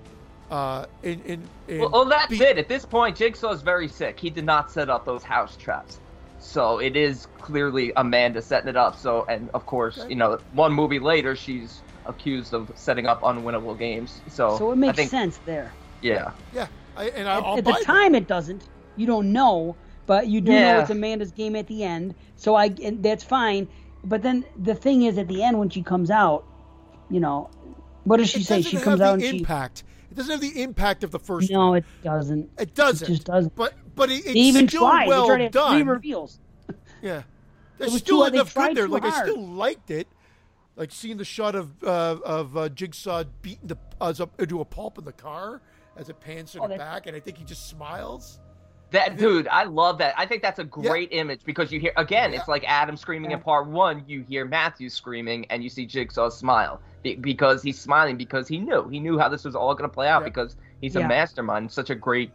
Uh, 0.49 0.85
in 1.03 1.22
in, 1.26 1.41
in 1.68 1.80
Well, 1.80 1.89
well 1.91 2.06
that's 2.06 2.27
be- 2.30 2.41
it. 2.43 2.57
At 2.57 2.68
this 2.69 2.85
point, 2.85 3.18
Jigsaw's 3.18 3.61
very 3.61 3.88
sick. 3.88 4.19
He 4.19 4.30
did 4.30 4.45
not 4.45 4.72
set 4.72 4.89
up 4.89 5.06
those 5.06 5.23
house 5.23 5.56
traps. 5.57 5.99
So 6.39 6.80
it 6.80 6.95
is 6.95 7.27
clearly 7.39 7.93
Amanda 7.98 8.41
setting 8.41 8.68
it 8.69 8.76
up. 8.77 8.98
So, 8.98 9.26
and 9.30 9.49
of 9.53 9.65
course, 9.65 9.99
Okay. 9.99 10.10
you 10.10 10.15
know, 10.15 10.39
one 10.53 10.73
movie 10.73 10.99
later, 10.99 11.35
she's 11.35 11.81
accused 12.06 12.53
of 12.53 12.72
setting 12.76 13.06
up 13.06 13.22
unwinnable 13.22 13.77
games. 13.77 14.22
So, 14.30 14.57
So 14.57 14.69
it 14.72 14.73
I 14.73 14.76
makes 14.77 14.95
think, 14.98 15.11
sense 15.11 15.39
there. 15.45 15.72
Yeah. 16.02 16.31
Yeah, 16.53 16.68
I, 16.98 17.10
and 17.10 17.27
I, 17.30 17.38
At, 17.38 17.43
I'll 17.43 17.57
at 17.60 17.64
buy 17.64 17.72
the 17.72 17.77
that. 17.77 17.85
time, 17.85 18.15
it 18.15 18.27
doesn't. 18.27 18.64
You 18.98 19.06
don't 19.06 19.31
know, 19.31 19.76
but 20.05 20.27
you 20.27 20.41
do 20.41 20.51
Yeah. 20.51 20.73
know 20.73 20.79
it's 20.81 20.89
Amanda's 20.89 21.31
game 21.31 21.55
at 21.55 21.67
the 21.67 21.83
end. 21.83 22.15
So 22.35 22.55
I, 22.55 22.65
and 22.83 23.03
that's 23.03 23.23
fine. 23.23 23.67
But 24.03 24.23
then 24.23 24.45
the 24.57 24.73
thing 24.75 25.03
is, 25.03 25.17
at 25.17 25.27
the 25.27 25.43
end 25.43 25.59
when 25.59 25.69
she 25.69 25.83
comes 25.83 26.09
out, 26.09 26.45
you 27.09 27.19
know, 27.19 27.49
what 28.03 28.17
does 28.17 28.29
she 28.29 28.41
it 28.41 28.45
say? 28.47 28.61
She 28.61 28.77
have 28.77 28.85
comes 28.85 28.99
the 28.99 29.05
out 29.05 29.13
and 29.15 29.23
she. 29.23 29.37
impact. 29.39 29.83
It 30.09 30.15
doesn't 30.15 30.31
have 30.31 30.41
the 30.41 30.61
impact 30.61 31.03
of 31.03 31.11
the 31.11 31.19
first. 31.19 31.49
No, 31.51 31.69
one. 31.69 31.77
it 31.77 31.85
doesn't. 32.03 32.49
it 32.59 32.73
doesn't. 32.73 33.07
just 33.07 33.25
doesn't. 33.25 33.55
But 33.55 33.73
but 33.95 34.09
it, 34.09 34.25
it's 34.25 34.35
even 34.35 34.67
still 34.67 34.81
tried. 34.81 35.07
well 35.07 35.21
they 35.23 35.27
tried 35.27 35.37
to 35.51 35.59
have 35.59 35.69
three 35.71 35.79
done. 35.79 35.87
reveals. 35.87 36.39
Yeah, 37.01 37.23
there's 37.77 37.91
was 37.93 38.01
still 38.01 38.23
too- 38.25 38.31
they 38.31 38.37
enough 38.37 38.53
good 38.53 38.75
there. 38.75 38.85
too 38.87 38.91
Like 38.91 39.05
I 39.05 39.21
still 39.23 39.41
liked 39.43 39.89
it. 39.91 40.07
Like 40.75 40.91
seeing 40.91 41.17
the 41.17 41.25
shot 41.25 41.55
of 41.55 41.83
uh, 41.83 42.17
of 42.25 42.57
uh, 42.57 42.69
Jigsaw 42.69 43.23
beating 43.41 43.67
the 43.67 43.77
us 43.99 44.19
up 44.19 44.39
into 44.39 44.61
a 44.61 44.65
pulp 44.65 44.97
in 44.97 45.03
the 45.05 45.11
car 45.11 45.61
as 45.97 46.09
it 46.09 46.19
pans 46.19 46.51
to 46.53 46.61
Oh, 46.61 46.67
the 46.67 46.77
back, 46.77 47.07
and 47.07 47.15
I 47.15 47.19
think 47.19 47.37
he 47.37 47.43
just 47.43 47.67
smiles. 47.69 48.39
That 48.91 49.18
dude, 49.18 49.47
I 49.47 49.63
love 49.63 49.97
that. 49.99 50.13
I 50.18 50.26
think 50.26 50.41
that's 50.41 50.59
a 50.59 50.65
great 50.65 51.09
image 51.13 51.41
because 51.45 51.72
you 51.72 51.80
hear 51.80 51.93
again, 51.95 52.34
it's 52.34 52.47
like 52.49 52.63
Adam 52.68 52.97
screaming 52.97 53.31
in 53.31 53.39
part 53.39 53.68
one. 53.68 54.03
You 54.05 54.22
hear 54.27 54.43
Matthew 54.45 54.89
screaming, 54.89 55.45
and 55.49 55.63
you 55.63 55.69
see 55.69 55.85
Jigsaw 55.85 56.30
smile 56.30 56.81
because 57.22 57.63
he's 57.63 57.80
smiling 57.80 58.18
because 58.18 58.47
he 58.49 58.57
knew 58.57 58.88
he 58.89 58.99
knew 58.99 59.18
how 59.18 59.30
this 59.30 59.45
was 59.45 59.55
all 59.55 59.73
going 59.73 59.89
to 59.89 59.93
play 59.93 60.07
out 60.09 60.22
Yeah. 60.22 60.27
because 60.27 60.55
he's 60.81 60.95
Yeah. 60.95 61.05
a 61.05 61.07
mastermind, 61.07 61.72
such 61.72 61.89
a 61.89 61.95
great 61.95 62.31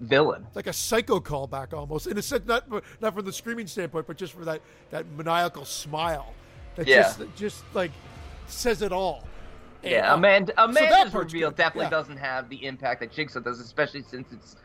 villain. 0.00 0.44
It's 0.48 0.56
like 0.56 0.66
a 0.66 0.72
psycho 0.72 1.20
callback 1.20 1.72
almost, 1.72 2.06
in 2.08 2.18
a 2.18 2.22
sense, 2.22 2.44
not 2.46 2.64
not 3.00 3.14
from 3.14 3.24
the 3.24 3.32
screaming 3.32 3.68
standpoint, 3.68 4.06
but 4.08 4.16
just 4.16 4.32
for 4.32 4.44
that 4.44 4.60
that 4.90 5.06
maniacal 5.16 5.64
smile 5.64 6.34
that 6.74 6.88
Yeah. 6.88 7.02
just 7.02 7.20
just 7.36 7.64
like 7.72 7.92
says 8.48 8.82
it 8.82 8.90
all. 8.90 9.22
And, 9.84 9.92
Yeah, 9.92 10.12
uh, 10.12 10.16
Amanda, 10.16 10.52
Amanda's 10.62 11.12
part's 11.12 11.32
reveal 11.32 11.50
good, 11.50 11.56
definitely 11.56 11.84
yeah. 11.86 11.90
doesn't 11.90 12.16
have 12.18 12.48
the 12.48 12.64
impact 12.66 12.98
that 13.00 13.12
Jigsaw 13.12 13.40
does, 13.40 13.60
especially 13.60 14.02
since 14.02 14.30
it's 14.32 14.56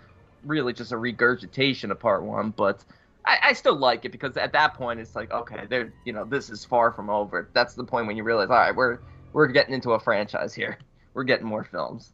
really 0.45 0.73
just 0.73 0.91
a 0.91 0.97
regurgitation 0.97 1.91
of 1.91 1.99
part 1.99 2.23
one. 2.23 2.51
But 2.51 2.85
I, 3.25 3.37
I 3.43 3.53
still 3.53 3.75
like 3.77 4.05
it 4.05 4.11
because 4.11 4.37
at 4.37 4.53
that 4.53 4.75
point 4.75 4.99
it's 4.99 5.15
like, 5.15 5.31
okay, 5.31 5.65
they're 5.69 5.93
you 6.05 6.13
know 6.13 6.25
this 6.25 6.49
is 6.49 6.65
far 6.65 6.91
from 6.93 7.09
over. 7.09 7.51
That's 7.53 7.73
the 7.75 7.83
point 7.85 8.07
when 8.07 8.17
you 8.17 8.23
realize, 8.23 8.49
all 8.49 8.57
right, 8.57 8.75
we're 8.75 8.99
we're 9.33 9.47
getting 9.47 9.73
into 9.75 9.91
a 9.91 9.99
franchise 9.99 10.53
here. 10.53 10.77
We're 11.13 11.23
getting 11.23 11.47
more 11.47 11.63
films. 11.63 12.13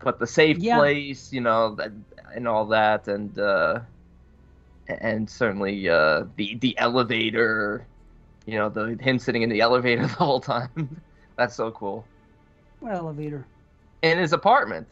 But 0.00 0.18
the 0.18 0.26
safe 0.28 0.64
Yeah. 0.64 0.66
place, 0.66 1.32
you 1.32 1.40
know, 1.40 1.76
and 2.34 2.48
all 2.48 2.66
that, 2.68 3.08
and 3.08 3.38
uh, 3.38 3.80
and 4.88 5.28
certainly 5.30 5.88
uh, 5.88 6.24
the 6.36 6.56
the 6.56 6.76
elevator, 6.78 7.88
you 8.46 8.56
know, 8.58 8.68
the 8.70 8.98
him 9.00 9.18
sitting 9.18 9.42
in 9.42 9.50
the 9.50 9.60
elevator 9.62 10.02
the 10.02 10.08
whole 10.14 10.40
time. 10.40 11.02
That's 11.38 11.56
so 11.56 11.70
cool 11.72 12.10
What 12.80 12.92
elevator? 12.92 13.48
in 14.02 14.18
his 14.18 14.32
apartment 14.32 14.88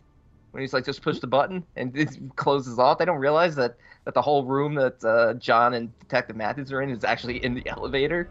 when 0.53 0.61
he's 0.63 0.73
like 0.73 0.85
just 0.85 1.03
push 1.03 1.19
the 1.21 1.27
button 1.27 1.65
and 1.77 1.97
it 1.97 2.11
closes 2.37 2.79
off. 2.79 2.99
They 2.99 3.05
don't 3.05 3.19
realize 3.19 3.55
that 3.57 3.77
that 4.05 4.15
the 4.15 4.23
whole 4.23 4.45
room 4.45 4.75
that 4.75 5.05
uh, 5.05 5.35
John 5.35 5.75
and 5.75 5.97
Detective 6.01 6.35
Matthews 6.37 6.73
are 6.73 6.81
in 6.83 6.91
is 6.91 7.05
actually 7.05 7.45
in 7.45 7.55
the 7.55 7.67
elevator 7.69 8.31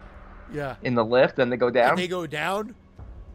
yeah. 0.51 0.75
in 0.83 0.95
the 0.95 1.05
lift. 1.05 1.37
and 1.39 1.51
they 1.51 1.57
go 1.57 1.69
down, 1.69 1.91
And 1.91 1.99
they 1.99 2.07
go 2.07 2.25
down. 2.25 2.73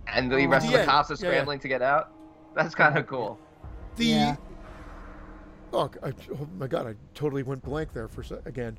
and 0.08 0.30
the 0.30 0.44
Oh. 0.44 0.48
rest 0.48 0.66
of 0.66 0.72
the 0.72 0.84
cops 0.84 1.10
are 1.10 1.14
yeah, 1.14 1.18
yeah. 1.28 1.30
scrambling 1.30 1.60
to 1.60 1.68
get 1.68 1.80
out. 1.82 2.10
That's 2.54 2.74
kind 2.74 2.98
of 2.98 3.06
cool. 3.06 3.38
The 3.96 4.04
Yeah. 4.06 4.36
oh, 5.72 5.90
I, 6.02 6.08
oh 6.32 6.48
my 6.58 6.66
god, 6.66 6.86
I 6.86 6.94
totally 7.14 7.42
went 7.42 7.62
blank 7.62 7.92
there 7.92 8.08
for 8.08 8.22
a 8.22 8.48
again. 8.48 8.78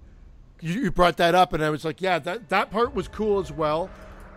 You, 0.61 0.73
you 0.83 0.91
brought 0.91 1.17
that 1.17 1.35
up, 1.35 1.53
and 1.53 1.63
I 1.63 1.69
was 1.69 1.83
like, 1.85 2.01
yeah, 2.01 2.19
that 2.19 2.49
that 2.49 2.71
part 2.71 2.93
was 2.93 3.07
cool 3.07 3.39
as 3.39 3.51
well. 3.51 3.89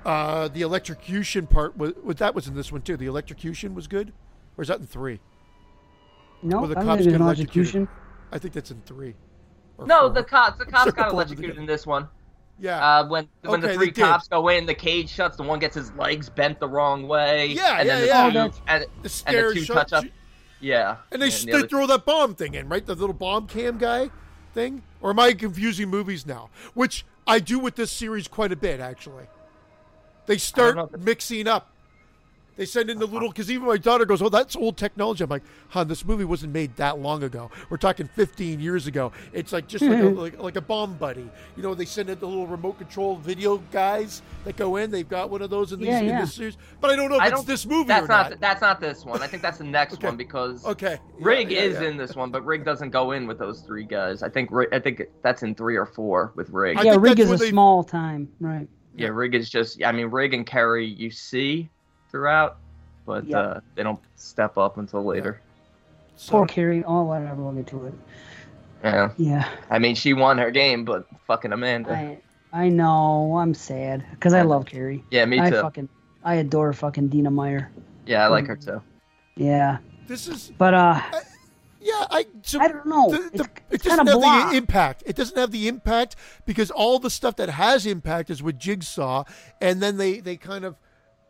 Uh, 0.05 0.49
the 0.49 0.63
electrocution 0.63 1.47
part 1.47 1.77
was, 1.77 1.93
was 2.03 2.17
that 2.17 2.35
was 2.35 2.47
in 2.49 2.55
this 2.55 2.73
one 2.73 2.83
too. 2.83 2.97
The 2.97 3.07
electrocution 3.07 3.75
was 3.75 3.87
good, 3.87 4.13
or 4.57 4.63
is 4.63 4.69
that 4.69 4.81
in 4.81 4.87
three? 4.87 5.21
No, 6.43 6.59
Well, 6.61 6.69
the 6.69 6.79
I 6.79 6.85
cops 6.85 6.87
think 6.87 6.97
there's 6.99 7.07
get 7.07 7.15
an 7.17 7.23
electrocuted. 7.23 7.75
electrocution. 7.75 7.89
I 8.33 8.37
I 8.37 8.39
think 8.39 8.55
that's 8.55 8.71
in 8.71 8.81
three. 8.83 9.15
No, 9.85 10.01
four. 10.01 10.11
the 10.11 10.25
cops, 10.25 10.59
the 10.59 10.65
cops 10.67 10.85
got 10.93 10.97
Circle 11.07 11.13
electrocuted 11.13 11.45
together. 11.51 11.61
in 11.61 11.67
this 11.67 11.87
one. 11.87 12.09
yeah, 12.61 12.79
Uh, 13.01 13.09
when 13.09 13.29
when 13.43 13.53
Okay, 13.55 13.61
the 13.63 13.67
they 13.69 13.75
three 13.75 13.91
did. 13.91 14.05
cops 14.05 14.29
go 14.29 14.49
in, 14.49 14.67
the 14.67 14.75
cage 14.75 15.09
shuts. 15.09 15.37
The 15.37 15.43
one 15.43 15.59
gets 15.59 15.75
his 15.77 15.93
legs 15.95 16.29
bent 16.29 16.59
the 16.61 16.69
wrong 16.69 17.07
way. 17.09 17.47
Yeah, 17.47 17.79
and 17.79 17.87
yeah, 17.89 17.95
then 17.95 18.01
the 18.03 18.07
yeah. 18.07 18.27
Oh, 18.27 18.31
Two, 18.31 18.39
and, 18.39 18.53
the 18.53 18.73
and 18.73 18.87
the 19.03 19.09
stairs 19.09 19.55
two 19.55 19.61
shut, 19.65 19.77
touch 19.89 19.93
up. 19.93 20.05
Yeah, 20.61 20.97
and 21.13 21.23
they, 21.23 21.29
the 21.31 21.47
they 21.47 21.53
other- 21.53 21.69
throw 21.69 21.87
that 21.87 22.05
bomb 22.05 22.35
thing 22.35 22.55
in, 22.55 22.69
right? 22.69 22.85
The 22.85 22.95
little 22.97 23.15
bomb 23.15 23.47
cam 23.47 23.79
guy 23.79 24.11
thing. 24.55 24.83
Or 25.01 25.11
am 25.11 25.21
I 25.21 25.33
confusing 25.35 25.89
movies 25.89 26.27
now? 26.27 26.51
Which 26.75 27.07
I 27.27 27.39
do 27.39 27.61
with 27.61 27.77
this 27.77 27.93
series 27.93 28.27
quite 28.27 28.51
a 28.51 28.57
bit, 28.57 28.81
actually. 28.81 29.27
They 30.27 30.39
start 30.39 30.99
mixing 31.01 31.47
up. 31.47 31.71
They 32.59 32.65
send 32.65 32.91
in 32.91 32.99
the 32.99 33.07
little 33.07 33.29
because 33.29 33.53
even 33.53 33.69
my 33.69 33.77
daughter 33.77 34.05
goes, 34.05 34.21
"Oh, 34.21 34.29
that's 34.29 34.57
old 34.57 34.77
technology." 34.77 35.23
I'm 35.23 35.31
like, 35.31 35.45
"Huh, 35.69 35.85
this 35.85 36.05
movie 36.05 36.25
wasn't 36.25 36.53
made 36.53 36.75
that 36.75 36.99
long 36.99 37.23
ago. 37.23 37.53
We're 37.71 37.77
talking 37.77 38.09
15 38.09 38.59
years 38.59 38.89
ago. 38.89 39.13
It's 39.33 39.53
like 39.53 39.69
just 39.69 39.85
like 39.85 40.01
a, 40.01 40.03
mm-hmm. 40.03 40.19
like, 40.19 40.39
like 40.41 40.57
a 40.57 40.61
bomb 40.61 40.95
buddy. 40.95 41.31
You 41.57 41.63
know, 41.63 41.77
they 41.77 41.85
send 41.85 42.11
in 42.11 42.19
the 42.19 42.27
little 42.27 42.49
remote 42.49 42.79
control 42.79 43.15
video 43.15 43.59
guys 43.71 44.23
that 44.45 44.57
go 44.57 44.75
in. 44.75 44.91
They've 44.91 45.09
got 45.09 45.31
one 45.31 45.41
of 45.41 45.51
those 45.51 45.73
in 45.73 45.79
these 45.79 45.89
Yeah, 45.89 46.01
in 46.01 46.07
yeah. 46.07 46.21
this 46.23 46.35
series, 46.35 46.59
but 46.81 46.91
I 46.91 46.97
don't 46.97 47.11
know 47.11 47.17
if 47.17 47.23
I 47.23 47.29
it's 47.29 47.45
this 47.45 47.65
movie 47.65 47.87
That's 47.87 48.07
or 48.07 48.09
not, 48.09 48.31
not. 48.31 48.41
that's 48.41 48.61
not 48.61 48.81
this 48.81 49.05
one. 49.05 49.23
I 49.23 49.29
think 49.29 49.41
that's 49.41 49.59
the 49.59 49.65
next 49.65 49.95
Okay. 49.95 50.09
one 50.09 50.17
because 50.17 50.67
okay, 50.67 50.99
Yeah, 51.17 51.25
Rigg 51.25 51.53
yeah, 51.53 51.61
is 51.61 51.81
yeah. 51.81 51.89
in 51.89 51.97
this 51.97 52.17
one, 52.17 52.33
but 52.33 52.45
Rigg 52.45 52.65
doesn't 52.65 52.91
go 52.91 53.13
in 53.13 53.29
with 53.29 53.39
those 53.39 53.61
three 53.61 53.85
guys. 53.85 54.25
I 54.25 54.29
think 54.31 54.51
Rigg, 54.51 54.71
I 54.73 54.81
think 54.81 55.03
that's 55.23 55.45
in 55.45 55.55
three 55.55 55.77
or 55.77 55.87
four 55.87 56.33
with 56.35 56.51
Rigg. 56.51 56.77
I 56.77 56.83
yeah, 56.83 56.97
Rigg 56.99 57.21
is 57.21 57.31
a 57.31 57.37
they- 57.37 57.51
small 57.51 57.85
time, 57.85 58.29
right? 58.41 58.67
yeah, 58.97 59.09
Rigg 59.09 59.37
is 59.37 59.49
just. 59.49 59.81
I 59.85 59.93
mean, 59.93 60.07
Rigg 60.07 60.35
and 60.35 60.45
Kerry 60.45 60.85
you 60.85 61.13
see 61.13 61.71
throughout, 62.11 62.57
but 63.07 63.25
Yeah. 63.27 63.39
uh, 63.39 63.61
they 63.75 63.83
don't 63.83 64.01
step 64.17 64.57
up 64.59 64.79
until 64.79 65.05
later. 65.05 65.41
So- 66.17 66.33
Poor 66.33 66.47
Kerry. 66.47 66.83
Oh, 66.85 67.03
whatever. 67.05 67.43
We'll 67.43 67.53
get 67.53 67.67
to 67.69 67.87
it. 67.87 67.95
Yeah, 68.85 69.11
Yeah, 69.17 69.49
I 69.71 69.79
mean, 69.81 69.97
she 69.97 70.13
won 70.15 70.39
her 70.39 70.51
game, 70.53 70.85
but 70.85 71.05
fucking 71.27 71.53
Amanda. 71.53 71.93
I 71.93 72.19
I 72.53 72.69
know. 72.71 73.37
I'm 73.39 73.53
sad 73.53 74.05
because 74.13 74.33
I 74.33 74.43
love 74.43 74.67
Kerry. 74.67 75.05
yeah, 75.11 75.25
me 75.27 75.37
too. 75.39 75.43
I 75.43 75.51
fucking 75.51 75.89
I 76.25 76.35
adore 76.37 76.73
fucking 76.73 77.09
Dina 77.09 77.31
Meyer. 77.31 77.71
yeah, 78.07 78.25
I 78.25 78.29
like 78.29 78.47
her 78.47 78.57
too. 78.57 78.81
Yeah. 79.37 79.79
This 80.07 80.27
is 80.29 80.53
But 80.57 80.75
uh, 80.75 81.01
yeah. 81.81 82.07
I 82.11 82.27
so 82.43 82.61
I 82.61 82.69
don't 82.69 82.87
know. 82.87 83.11
the- 83.11 83.39
the- 83.39 83.49
it's 83.71 83.85
it 83.85 83.89
doesn't 83.91 84.07
have 84.07 84.17
blah. 84.17 84.51
the 84.51 84.57
impact. 84.57 85.03
It 85.07 85.17
doesn't 85.17 85.37
have 85.37 85.51
the 85.51 85.67
impact 85.69 86.15
because 86.47 86.71
all 86.71 86.99
the 87.01 87.11
stuff 87.11 87.35
that 87.37 87.49
has 87.51 87.85
impact 87.85 88.31
is 88.31 88.43
with 88.43 88.59
Jigsaw, 88.61 89.25
and 89.61 89.83
then 89.83 89.97
they 89.97 90.21
they 90.21 90.37
kind 90.37 90.65
of 90.65 90.77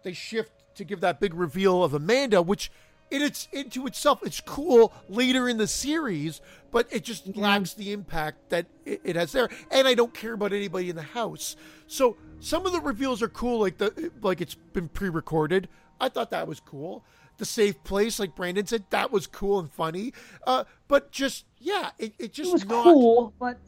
they 0.04 0.12
shift 0.12 0.52
to 0.78 0.84
give 0.84 1.00
that 1.00 1.20
big 1.20 1.34
reveal 1.34 1.84
of 1.84 1.92
Amanda, 1.94 2.40
which 2.40 2.70
in 3.10 3.22
its 3.22 3.48
into 3.52 3.86
itself 3.86 4.20
it's 4.22 4.40
cool 4.40 4.92
later 5.08 5.48
in 5.48 5.56
the 5.56 5.66
series, 5.66 6.40
but 6.70 6.86
it 6.90 7.04
just 7.04 7.36
lacks 7.36 7.74
the 7.74 7.92
impact 7.92 8.50
that 8.50 8.66
it, 8.84 9.00
it 9.04 9.16
has 9.16 9.32
there. 9.32 9.48
And 9.70 9.86
I 9.88 9.94
don't 9.94 10.12
care 10.12 10.34
about 10.34 10.52
anybody 10.52 10.90
in 10.90 10.96
the 10.96 11.02
house. 11.02 11.56
So 11.86 12.16
some 12.40 12.66
of 12.66 12.72
the 12.72 12.80
reveals 12.80 13.22
are 13.22 13.28
cool, 13.28 13.60
like 13.60 13.78
the 13.78 14.10
like 14.22 14.40
it's 14.40 14.54
been 14.54 14.88
pre-recorded. 14.88 15.68
I 16.00 16.08
thought 16.08 16.30
that 16.30 16.46
was 16.46 16.60
cool. 16.60 17.04
The 17.38 17.44
safe 17.44 17.82
place, 17.84 18.18
like 18.18 18.34
Brandon 18.34 18.66
said, 18.66 18.84
that 18.90 19.12
was 19.12 19.26
cool 19.26 19.60
and 19.60 19.70
funny. 19.70 20.12
Uh, 20.46 20.64
but 20.86 21.10
just 21.10 21.44
yeah, 21.58 21.90
it, 21.98 22.14
it 22.18 22.32
just 22.32 22.50
It 22.50 22.52
was 22.52 22.66
not 22.66 22.84
cool, 22.84 23.32
but 23.38 23.58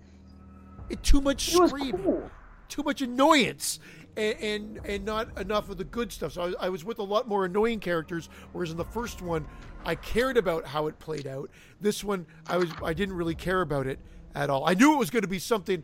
it, 0.89 1.03
too 1.03 1.21
much 1.21 1.53
scream 1.53 1.97
cool. 1.99 2.31
too 2.69 2.83
much 2.83 3.01
annoyance 3.01 3.79
and, 4.21 4.37
and 4.43 4.81
and 4.87 5.05
not 5.05 5.39
enough 5.41 5.71
of 5.71 5.79
the 5.79 5.85
good 5.85 6.13
stuff. 6.13 6.33
So 6.33 6.43
I, 6.43 6.47
was- 6.47 6.55
I 6.61 6.69
was 6.69 6.85
with 6.85 6.99
a 6.99 7.03
lot 7.03 7.27
more 7.27 7.45
annoying 7.47 7.81
characters, 7.81 8.29
whereas 8.53 8.71
in 8.71 8.77
the 8.77 8.85
first 8.85 9.23
one, 9.23 9.47
I 9.85 9.95
cared 9.95 10.37
about 10.37 10.67
how 10.67 10.87
it 10.89 10.99
played 10.99 11.27
out. 11.27 11.51
This 11.81 12.05
one, 12.05 12.27
I 12.47 12.59
was 12.59 12.71
I 12.85 12.93
didn't 12.93 13.17
really 13.17 13.35
care 13.35 13.63
about 13.63 13.87
it 13.87 13.99
at 14.35 14.51
all. 14.51 14.69
I 14.69 14.75
knew 14.75 14.93
it 14.95 14.99
was 14.99 15.11
going 15.11 15.23
to 15.23 15.29
be 15.29 15.39
something 15.39 15.83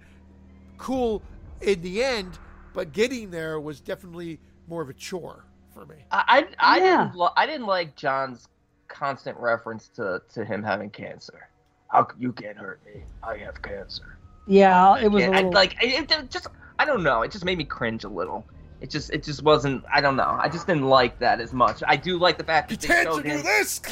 cool 0.79 1.23
in 1.63 1.81
the 1.81 2.05
end, 2.05 2.39
but 2.75 2.93
getting 2.93 3.31
there 3.31 3.59
was 3.59 3.81
definitely 3.81 4.39
more 4.69 4.83
of 4.83 4.91
a 4.91 4.95
chore 4.95 5.45
for 5.73 5.87
me. 5.87 5.97
I 6.11 6.47
I, 6.61 6.75
I 6.75 6.79
Yeah. 6.79 7.05
didn't 7.05 7.17
lo- 7.17 7.33
I 7.37 7.47
didn't 7.47 7.67
like 7.67 7.97
John's 7.97 8.49
constant 8.89 9.37
reference 9.39 9.89
to 9.97 10.21
to 10.35 10.45
him 10.45 10.63
having 10.63 10.91
cancer. 10.91 11.49
How 11.89 12.07
you 12.19 12.33
can't 12.33 12.59
hurt 12.59 12.81
me? 12.85 13.03
I 13.23 13.37
have 13.39 13.63
cancer. 13.63 14.19
Yeah, 14.49 14.99
it 14.99 15.09
was 15.09 15.25
a 15.25 15.31
Yeah, 15.31 15.39
I, 15.39 15.43
like 15.43 15.83
it, 15.83 16.11
it 16.11 16.31
just 16.31 16.49
I 16.79 16.85
don't 16.85 17.03
know. 17.03 17.23
It 17.23 17.31
just 17.31 17.45
made 17.45 17.59
me 17.59 17.65
cringe 17.65 18.05
a 18.05 18.09
little. 18.09 18.45
It 18.81 18.91
just 18.91 19.11
it 19.11 19.23
just 19.25 19.43
wasn't. 19.43 19.85
I 19.93 20.01
don't 20.03 20.17
know. 20.17 20.37
I 20.39 20.49
just 20.51 20.67
didn't 20.67 20.85
like 20.89 21.19
that 21.21 21.41
as 21.41 21.53
much. 21.55 21.83
I 21.87 21.97
do 21.97 22.19
like 22.19 22.37
the 22.37 22.45
fact 22.45 22.71
You 22.71 22.77
that 22.77 22.87
they 22.89 22.95
tend 22.95 23.07
to 23.09 23.13
showed 23.15 23.23
do 23.23 23.29
him. 23.31 23.43
this. 23.43 23.81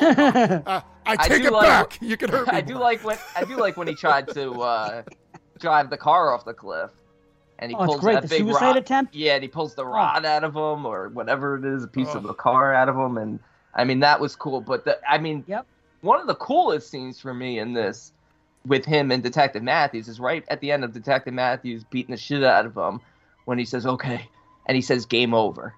Uh, 0.00 0.80
I 1.06 1.12
I 1.12 1.28
take 1.28 1.42
do 1.42 1.48
it 1.48 1.52
like- 1.52 1.66
back. 1.66 1.98
You 2.02 2.16
can 2.16 2.30
hurt 2.30 2.46
me. 2.52 2.52
I 2.52 2.60
do 2.60 2.74
more. 2.74 2.82
like 2.82 3.02
when 3.04 3.18
I 3.36 3.44
do 3.44 3.56
like 3.56 3.76
when 3.76 3.88
he 3.88 3.94
tried 3.94 4.28
to 4.28 4.52
uh, 4.60 5.02
drive 5.58 5.90
the 5.90 5.96
car 5.96 6.34
off 6.34 6.44
the 6.44 6.54
cliff, 6.54 6.90
and 7.58 7.70
he 7.70 7.76
oh, 7.76 7.84
pulls 7.86 7.96
it's 7.96 8.04
great. 8.04 8.14
that 8.14 8.22
The 8.24 8.28
big 8.28 8.38
suicide 8.40 8.60
rod. 8.66 8.76
attempt. 8.76 9.14
Yeah, 9.14 9.34
and 9.34 9.42
he 9.42 9.48
pulls 9.48 9.74
the 9.74 9.86
rod 9.86 10.24
out 10.24 10.44
of 10.44 10.54
him 10.54 10.84
or 10.86 11.08
whatever 11.08 11.56
it 11.56 11.64
is, 11.64 11.84
a 11.84 11.88
piece 11.88 12.14
of 12.14 12.22
the 12.24 12.34
car 12.34 12.72
out 12.74 12.88
of 12.88 12.96
him, 12.96 13.16
and 13.18 13.38
I 13.74 13.84
mean 13.84 14.00
that 14.00 14.20
was 14.20 14.36
cool. 14.36 14.60
But 14.60 14.84
the, 14.84 14.98
I 15.10 15.18
mean, 15.18 15.44
Yep. 15.46 15.66
one 16.02 16.20
of 16.20 16.26
the 16.26 16.34
coolest 16.36 16.90
scenes 16.90 17.20
for 17.20 17.32
me 17.34 17.58
in 17.58 17.72
this, 17.72 18.12
with 18.68 18.84
him 18.84 19.10
and 19.10 19.22
Detective 19.22 19.62
Matthews, 19.62 20.08
is 20.08 20.20
right 20.20 20.44
at 20.48 20.60
the 20.60 20.70
end 20.70 20.84
of 20.84 20.92
Detective 20.92 21.34
Matthews 21.34 21.84
beating 21.84 22.12
the 22.12 22.16
shit 22.20 22.44
out 22.44 22.66
of 22.66 22.76
him, 22.76 23.00
when 23.46 23.58
he 23.58 23.64
says 23.64 23.86
"Okay," 23.86 24.28
and 24.66 24.76
he 24.76 24.82
says 24.82 25.06
"Game 25.06 25.34
over." 25.34 25.74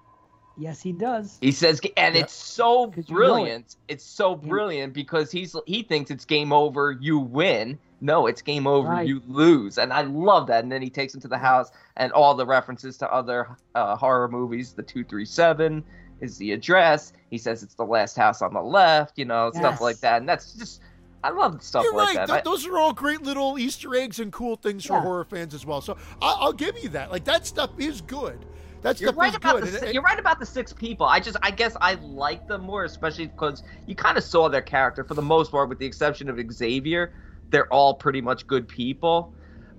Yes, 0.59 0.83
he 0.83 0.93
does. 0.93 1.39
He 1.41 1.53
says, 1.53 1.81
and 1.97 2.15
Yeah. 2.15 2.23
it's 2.23 2.35
so 2.35 2.87
know 2.87 2.93
it. 2.95 3.07
brilliant. 3.07 3.77
It's 3.89 4.05
so 4.05 4.35
brilliant 4.35 4.93
because 4.93 5.31
he's 5.31 5.57
he 5.65 5.83
thinks 5.83 6.11
it's 6.11 6.27
game 6.27 6.53
over, 6.53 6.93
you 6.93 7.19
win. 7.19 7.79
No, 8.03 8.27
it's 8.27 8.43
game 8.43 8.67
over, 8.67 8.89
Right. 8.91 9.07
you 9.07 9.23
lose. 9.27 9.79
And 9.79 9.91
I 9.91 10.03
love 10.03 10.49
that. 10.49 10.63
And 10.63 10.71
then 10.71 10.83
he 10.83 10.91
takes 10.91 11.15
him 11.15 11.21
to 11.23 11.29
the 11.29 11.39
house, 11.39 11.71
and 11.97 12.13
all 12.13 12.35
the 12.35 12.45
references 12.45 12.99
to 12.99 13.11
other 13.11 13.49
uh, 13.75 13.97
horror 13.97 14.29
movies. 14.29 14.73
The 14.75 14.83
two 14.83 15.03
three 15.05 15.25
seven 15.25 15.83
is 16.21 16.37
the 16.37 16.53
address. 16.53 17.15
He 17.31 17.39
says 17.39 17.63
it's 17.63 17.75
the 17.77 17.85
last 17.87 18.17
house 18.17 18.43
on 18.43 18.53
the 18.53 18.61
left. 18.63 19.17
You 19.19 19.25
know, 19.25 19.53
stuff 19.55 19.81
like 19.81 20.01
that. 20.01 20.21
And 20.21 20.29
that's 20.29 20.53
just, 20.55 20.83
I 21.23 21.31
love 21.31 21.63
stuff 21.63 21.85
You're 21.85 21.95
like 21.95 22.17
right. 22.17 22.27
that. 22.27 22.33
Th- 22.33 22.45
those 22.45 22.67
are 22.67 22.79
all 22.79 22.93
great 22.93 23.23
little 23.23 23.59
Easter 23.59 23.95
eggs 23.95 24.19
and 24.21 24.33
cool 24.33 24.57
things 24.57 24.87
for 24.87 24.95
Yeah. 24.95 25.03
horror 25.03 25.25
fans 25.25 25.53
as 25.55 25.67
well. 25.67 25.81
So 25.81 25.97
I- 26.23 26.37
I'll 26.41 26.53
give 26.53 26.79
you 26.83 26.89
that. 26.91 27.11
Like 27.13 27.25
that 27.25 27.47
stuff 27.47 27.71
is 27.79 28.01
good. 28.01 28.45
That 28.83 28.99
You're 28.99 29.13
right 29.13 29.29
is 29.29 29.37
about 29.37 29.61
good. 29.61 29.73
the 29.75 29.85
and- 29.85 29.95
you're 29.95 30.03
right 30.03 30.19
about 30.19 30.39
the 30.41 30.47
six 30.47 30.73
people. 30.73 31.05
I 31.05 31.21
just 31.21 31.37
I 31.43 31.51
guess 31.51 31.77
I 31.83 31.95
like 31.95 32.49
them 32.49 32.63
more, 32.63 32.85
especially 32.85 33.27
because 33.27 33.63
you 33.87 33.95
kind 33.95 34.17
of 34.17 34.25
saw 34.25 34.49
their 34.49 34.63
character 34.63 35.05
for 35.05 35.13
the 35.13 35.21
most 35.23 35.51
part, 35.51 35.69
with 35.69 35.79
the 35.79 35.85
exception 35.85 36.31
of 36.31 36.41
Xavier. 36.51 37.13
They're 37.51 37.71
all 37.71 37.93
pretty 37.93 38.23
much 38.23 38.47
good 38.47 38.67
people, 38.67 39.35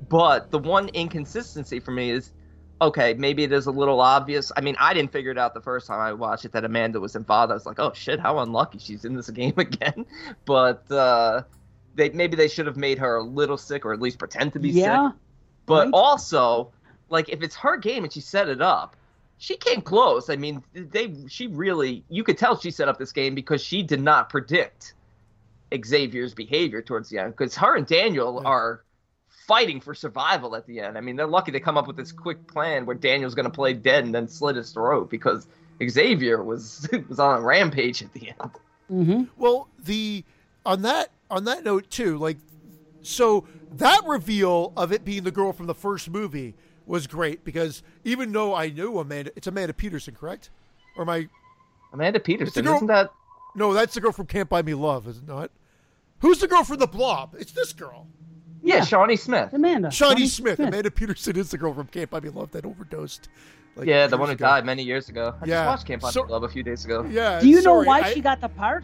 but 0.09 0.51
the 0.51 0.59
one 0.59 0.89
inconsistency 0.89 1.79
for 1.79 1.91
me 1.91 2.11
is, 2.11 2.31
okay, 2.81 3.13
maybe 3.13 3.43
it 3.43 3.51
is 3.53 3.67
a 3.67 3.71
little 3.71 4.01
obvious. 4.01 4.51
I 4.57 4.61
mean, 4.61 4.75
I 4.79 4.93
didn't 4.93 5.11
figure 5.11 5.31
it 5.31 5.37
out 5.37 5.53
the 5.53 5.61
first 5.61 5.87
time 5.87 5.99
I 5.99 6.13
watched 6.13 6.45
it 6.45 6.51
that 6.53 6.65
Amanda 6.65 6.99
was 6.99 7.15
involved. 7.15 7.51
I 7.51 7.55
was 7.55 7.65
like, 7.65 7.79
oh 7.79 7.93
shit, 7.93 8.19
how 8.19 8.39
unlucky 8.39 8.79
she's 8.79 9.05
in 9.05 9.15
this 9.15 9.29
game 9.31 9.53
again. 9.57 10.05
But 10.45 10.89
uh, 10.91 11.43
they 11.95 12.09
maybe 12.09 12.35
they 12.35 12.47
should 12.49 12.67
have 12.67 12.77
made 12.77 12.99
her 12.99 13.17
a 13.17 13.23
little 13.23 13.57
sick 13.57 13.85
or 13.85 13.93
at 13.93 14.01
least 14.01 14.19
pretend 14.19 14.53
to 14.53 14.59
be 14.59 14.73
sick. 14.73 14.81
Yeah, 14.81 15.11
But 15.67 15.89
Right. 15.89 15.93
also, 15.93 16.73
like 17.09 17.29
if 17.29 17.43
it's 17.43 17.55
her 17.57 17.77
game 17.77 18.03
and 18.03 18.13
she 18.13 18.21
set 18.21 18.49
it 18.49 18.61
up, 18.61 18.95
she 19.37 19.57
came 19.57 19.81
close. 19.81 20.29
I 20.29 20.35
mean, 20.37 20.63
they 20.73 21.15
she 21.27 21.47
really 21.47 22.05
you 22.09 22.23
could 22.23 22.37
tell 22.37 22.57
she 22.59 22.71
set 22.71 22.89
up 22.89 22.97
this 22.99 23.11
game 23.13 23.35
because 23.35 23.63
she 23.63 23.83
did 23.83 24.01
not 24.01 24.29
predict 24.29 24.95
Xavier's 25.85 26.33
behavior 26.33 26.81
towards 26.81 27.09
the 27.09 27.19
end 27.19 27.33
because 27.35 27.55
her 27.57 27.75
and 27.75 27.87
Daniel 27.87 28.41
are 28.45 28.83
fighting 29.47 29.79
for 29.81 29.93
survival 29.93 30.55
at 30.55 30.65
the 30.65 30.79
end. 30.79 30.97
I 30.97 31.01
mean, 31.01 31.15
they're 31.15 31.27
lucky 31.27 31.51
they 31.51 31.59
come 31.59 31.77
up 31.77 31.87
with 31.87 31.97
this 31.97 32.11
quick 32.11 32.45
plan 32.47 32.85
where 32.85 32.95
Daniel's 32.95 33.35
going 33.35 33.45
to 33.45 33.51
play 33.51 33.73
dead 33.73 34.03
and 34.03 34.13
then 34.13 34.27
slit 34.27 34.55
his 34.55 34.71
throat 34.71 35.09
because 35.09 35.47
Xavier 35.83 36.43
was 36.43 36.87
was 37.09 37.19
on 37.19 37.39
a 37.39 37.41
rampage 37.41 38.01
at 38.03 38.13
the 38.13 38.29
end. 38.29 38.51
hmm 38.87 39.23
Well, 39.37 39.67
the 39.79 40.23
on 40.65 40.81
that 40.83 41.11
on 41.29 41.45
that 41.45 41.63
note 41.63 41.89
too, 41.89 42.17
like 42.17 42.37
so 43.01 43.45
that 43.73 44.01
reveal 44.05 44.73
of 44.77 44.91
it 44.91 45.03
being 45.03 45.23
the 45.23 45.31
girl 45.31 45.53
from 45.53 45.65
the 45.67 45.73
first 45.75 46.09
movie 46.09 46.55
was 46.85 47.07
great 47.07 47.43
because 47.43 47.81
even 48.03 48.31
though 48.31 48.53
I 48.53 48.69
knew 48.69 48.99
Amanda, 48.99 49.31
it's 49.35 49.47
Amanda 49.47 49.73
Peterson, 49.73 50.13
correct? 50.13 50.49
Or 50.97 51.05
my 51.05 51.27
Amanda 51.93 52.19
Peterson, 52.19 52.63
girl- 52.63 52.75
isn't 52.75 52.87
that? 52.87 53.11
no, 53.55 53.73
that's 53.73 53.93
the 53.93 54.01
girl 54.01 54.11
from 54.11 54.27
Can't 54.27 54.49
Buy 54.49 54.61
Me 54.61 54.73
Love, 54.73 55.07
is 55.07 55.17
it 55.17 55.27
not? 55.27 55.51
Who's 56.19 56.39
the 56.39 56.47
girl 56.47 56.63
from 56.63 56.77
the 56.77 56.87
Blob? 56.87 57.35
It's 57.39 57.51
this 57.51 57.73
girl, 57.73 58.07
Yeah, 58.63 58.75
Yeah. 58.75 58.83
Shawnee 58.83 59.15
Smith. 59.15 59.53
Amanda. 59.53 59.89
Shawnee 59.91 60.27
Smith. 60.27 60.59
Amanda 60.59 60.91
Peterson 60.91 61.35
is 61.37 61.49
the 61.51 61.57
girl 61.57 61.73
from 61.73 61.87
Camp 61.87 62.13
I 62.13 62.19
Buy 62.19 62.27
Me 62.27 62.29
Love 62.33 62.51
that 62.51 62.65
overdosed. 62.65 63.27
like, 63.75 63.87
Yeah, 63.87 64.07
the 64.07 64.17
one 64.17 64.27
who 64.29 64.33
ago. 64.33 64.45
died 64.45 64.65
many 64.65 64.83
years 64.83 65.09
ago. 65.09 65.33
I 65.41 65.45
Yeah, 65.45 65.63
just 65.63 65.67
watched 65.67 65.85
Camp 65.87 66.03
I 66.05 66.11
so- 66.11 66.23
Love 66.23 66.43
a 66.43 66.49
few 66.49 66.61
days 66.63 66.85
ago. 66.85 67.05
Yeah. 67.09 67.39
Do 67.39 67.47
you 67.49 67.61
know 67.61 67.81
why 67.83 68.01
I- 68.01 68.13
she 68.13 68.21
got 68.21 68.41
the 68.41 68.49
part 68.49 68.83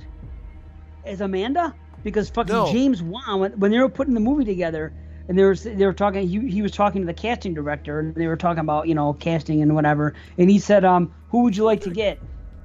as 1.05 1.21
Amanda? 1.21 1.75
Because 2.03 2.29
fucking 2.29 2.53
No. 2.53 2.71
James 2.71 3.01
Wan, 3.03 3.39
when, 3.39 3.51
when 3.59 3.71
they 3.71 3.79
were 3.79 3.89
putting 3.89 4.13
the 4.13 4.19
movie 4.19 4.45
together, 4.45 4.93
and 5.27 5.37
they 5.37 5.43
were 5.43 5.55
they 5.55 5.85
were 5.85 5.91
talking, 5.93 6.25
he, 6.27 6.39
he 6.49 6.61
was 6.61 6.71
talking 6.71 7.01
to 7.01 7.05
the 7.05 7.13
casting 7.13 7.53
director, 7.53 7.99
and 7.99 8.15
they 8.15 8.27
were 8.27 8.37
talking 8.37 8.61
about 8.61 8.87
you 8.87 8.95
know 8.95 9.11
casting 9.13 9.61
and 9.61 9.75
whatever, 9.75 10.13
and 10.37 10.49
he 10.49 10.57
said, 10.57 10.85
um, 10.85 11.11
who 11.29 11.43
would 11.43 11.57
you 11.57 11.65
like 11.65 11.81
to 11.81 11.89
get? 11.89 12.17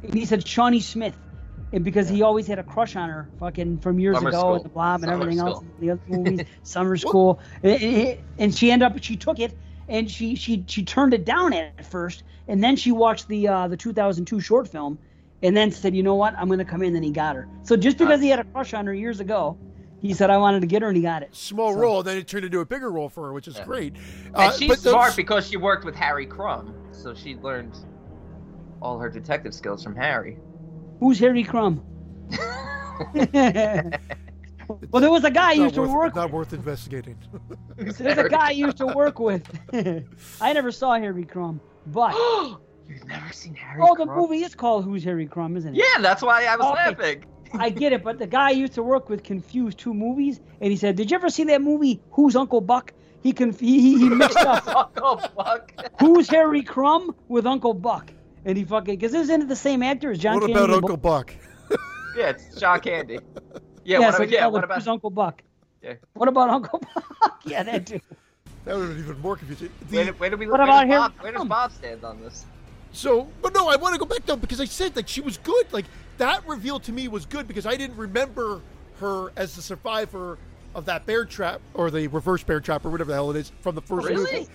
And 0.04 0.14
he 0.14 0.24
said 0.26 0.46
Shawnee 0.46 0.78
Smith, 0.80 1.16
and 1.72 1.84
because 1.84 2.08
he 2.08 2.22
always 2.22 2.46
had 2.46 2.58
a 2.58 2.62
crush 2.62 2.96
on 2.96 3.08
her, 3.08 3.28
fucking 3.40 3.78
from 3.78 3.98
years 3.98 4.16
Summer 4.16 4.28
ago, 4.30 4.38
School. 4.38 4.54
and 4.56 4.64
the 4.64 4.68
Blob 4.68 5.02
and 5.02 5.10
Summer 5.10 5.22
everything 5.22 5.38
else, 5.40 5.64
the 5.80 5.90
other 5.90 6.00
movies, 6.08 6.46
Summer 6.62 6.96
School, 6.96 7.40
and, 7.62 7.82
and- 7.82 8.18
and 8.38 8.54
she 8.54 8.70
ended 8.70 8.86
up 8.86 9.02
she 9.02 9.16
took 9.16 9.38
it. 9.38 9.56
And 9.88 10.08
she, 10.10 10.36
she 10.36 10.64
she 10.68 10.84
turned 10.84 11.12
it 11.12 11.24
down 11.24 11.52
at 11.52 11.84
first, 11.84 12.22
and 12.48 12.62
then 12.62 12.76
she 12.76 12.92
watched 12.92 13.26
the 13.28 13.48
uh, 13.48 13.68
the 13.68 13.76
2002 13.76 14.40
short 14.40 14.68
film, 14.68 14.96
and 15.42 15.56
then 15.56 15.70
said, 15.72 15.94
"You 15.94 16.04
know 16.04 16.14
what? 16.14 16.34
I'm 16.38 16.46
going 16.46 16.60
to 16.60 16.64
come 16.64 16.82
in." 16.82 16.94
And 16.94 17.04
he 17.04 17.10
got 17.10 17.34
her. 17.34 17.48
So 17.64 17.76
just 17.76 17.98
because 17.98 18.20
he 18.20 18.28
had 18.28 18.38
a 18.38 18.44
crush 18.44 18.72
on 18.74 18.86
her 18.86 18.94
years 18.94 19.18
ago, 19.18 19.58
he 20.00 20.14
said, 20.14 20.30
"I 20.30 20.38
wanted 20.38 20.60
to 20.60 20.66
get 20.68 20.82
her," 20.82 20.88
and 20.88 20.96
he 20.96 21.02
got 21.02 21.22
it. 21.22 21.34
small 21.34 21.74
So- 21.74 21.80
role, 21.80 22.02
then 22.04 22.16
it 22.16 22.28
turned 22.28 22.44
into 22.44 22.60
a 22.60 22.64
bigger 22.64 22.90
role 22.92 23.08
for 23.08 23.24
her, 23.26 23.32
which 23.32 23.48
is 23.48 23.56
Yeah. 23.58 23.64
great. 23.64 23.94
And 24.26 24.36
Uh, 24.36 24.52
she's 24.52 24.68
but 24.68 24.78
those- 24.82 24.92
smart 24.92 25.16
because 25.16 25.48
she 25.48 25.56
worked 25.56 25.84
with 25.84 25.96
Harry 25.96 26.26
Crumb, 26.26 26.72
so 26.92 27.12
she 27.12 27.34
learned 27.36 27.76
all 28.80 28.98
her 29.00 29.10
detective 29.10 29.52
skills 29.52 29.82
from 29.82 29.96
Harry. 29.96 30.38
Who's 31.02 31.18
Harry 31.18 31.42
Crumb? 31.42 31.82
well, 33.12 35.00
there 35.00 35.10
was 35.10 35.24
a 35.24 35.32
guy 35.32 35.48
I 35.48 35.52
it's 35.54 35.58
not 35.58 35.64
used 35.64 35.74
to 35.74 35.80
worth- 35.80 35.90
work. 35.90 36.14
Not 36.14 36.30
worth 36.30 36.52
investigating. 36.52 37.16
There's 37.76 37.98
a 38.18 38.28
guy 38.28 38.48
I 38.48 38.50
used 38.52 38.76
to 38.76 38.86
work 38.86 39.18
with. 39.18 39.42
I 40.40 40.52
never 40.52 40.70
saw 40.70 40.94
Harry 40.94 41.24
Crumb, 41.24 41.60
but 41.88 42.14
You've 42.88 43.04
never 43.08 43.32
seen 43.32 43.56
Harry 43.56 43.78
Crumb. 43.80 43.88
oh, 43.90 43.96
the 43.96 44.06
movie 44.06 44.44
is 44.44 44.54
called 44.54 44.84
Who's 44.84 45.02
Harry 45.02 45.26
Crumb, 45.26 45.56
isn't 45.56 45.74
it? 45.74 45.78
Yeah, 45.78 46.00
that's 46.00 46.22
why 46.22 46.44
I 46.44 46.54
was 46.54 46.66
Okay. 46.66 46.74
laughing. 46.90 47.24
I 47.54 47.68
get 47.70 47.92
it, 47.92 48.04
but 48.04 48.20
the 48.20 48.28
guy 48.28 48.48
I 48.48 48.52
used 48.52 48.74
to 48.74 48.84
work 48.84 49.08
with 49.08 49.24
confused 49.24 49.78
two 49.78 49.92
movies, 49.92 50.38
and 50.60 50.70
he 50.70 50.76
said, 50.76 50.94
"Did 50.94 51.10
you 51.10 51.16
ever 51.16 51.30
see 51.30 51.42
that 51.44 51.62
movie 51.62 52.00
Who's 52.12 52.36
Uncle 52.36 52.60
Buck?" 52.60 52.92
He 53.24 53.32
conf- 53.32 53.58
he, 53.58 53.80
he 53.80 53.98
he 53.98 54.08
mixed 54.08 54.38
up 54.38 54.92
oh 55.02 55.16
fuck! 55.36 55.72
Who's 55.98 56.28
Harry 56.28 56.62
Crumb 56.62 57.12
with 57.26 57.44
Uncle 57.44 57.74
Buck, 57.74 58.12
and 58.44 58.56
he 58.56 58.64
fucking 58.64 58.94
because 58.96 59.14
isn't 59.14 59.42
it 59.42 59.48
the 59.48 59.56
same 59.56 59.82
actor 59.82 60.10
as 60.10 60.18
John? 60.18 60.34
what 60.34 60.40
Candy 60.42 60.52
about 60.54 60.64
and 60.70 60.74
Uncle 60.74 60.96
Buck? 60.96 61.34
Yeah, 62.14 62.28
it's 62.28 62.54
John 62.60 62.78
Candy. 62.80 63.14
Yeah, 63.14 63.20
Yeah, 63.84 63.98
what, 64.00 64.10
so 64.10 64.16
about, 64.18 64.30
yeah, 64.30 64.40
called 64.42 64.52
what 64.52 64.64
about 64.64 64.86
Uncle 64.88 65.08
Buck? 65.10 65.42
Yeah. 65.82 65.94
What 66.12 66.28
about 66.28 66.50
Uncle 66.50 66.78
Buck? 67.22 67.40
yeah, 67.46 67.62
that 67.62 67.86
too. 67.86 68.00
That 68.66 68.76
would 68.76 68.88
have 68.88 68.96
been 68.96 69.04
even 69.04 69.18
more 69.22 69.36
confusing. 69.38 69.70
The- 69.88 69.96
where, 69.96 70.12
where 70.12 70.30
do 70.30 70.36
we 70.36 70.46
What 70.46 70.60
where 70.60 70.66
about 70.68 70.86
does 70.86 70.98
Bob, 70.98 71.12
where 71.22 71.32
does 71.32 71.44
Bob 71.46 71.72
stand 71.72 72.04
on 72.04 72.20
this? 72.20 72.44
So, 72.92 73.28
but 73.40 73.54
no, 73.54 73.68
I 73.68 73.76
want 73.76 73.94
to 73.94 73.98
go 73.98 74.04
back 74.04 74.26
though 74.26 74.36
because 74.36 74.60
I 74.60 74.66
said 74.66 74.94
like 74.94 75.08
she 75.08 75.22
was 75.22 75.38
good. 75.38 75.72
Like 75.72 75.86
that 76.18 76.46
reveal 76.46 76.78
to 76.80 76.92
me 76.92 77.08
was 77.08 77.24
good 77.24 77.48
because 77.48 77.64
I 77.64 77.76
didn't 77.76 77.96
remember 77.96 78.60
her 79.00 79.32
as 79.36 79.56
the 79.56 79.62
survivor 79.62 80.36
of 80.74 80.84
that 80.84 81.06
bear 81.06 81.24
trap 81.24 81.62
or 81.72 81.90
the 81.90 82.08
reverse 82.08 82.42
bear 82.42 82.60
trap 82.60 82.84
or 82.84 82.90
whatever 82.90 83.08
the 83.08 83.14
hell 83.14 83.30
it 83.30 83.36
is 83.38 83.52
from 83.62 83.74
the 83.74 83.80
first 83.82 84.06
Really? 84.06 84.30
movie. 84.40 84.48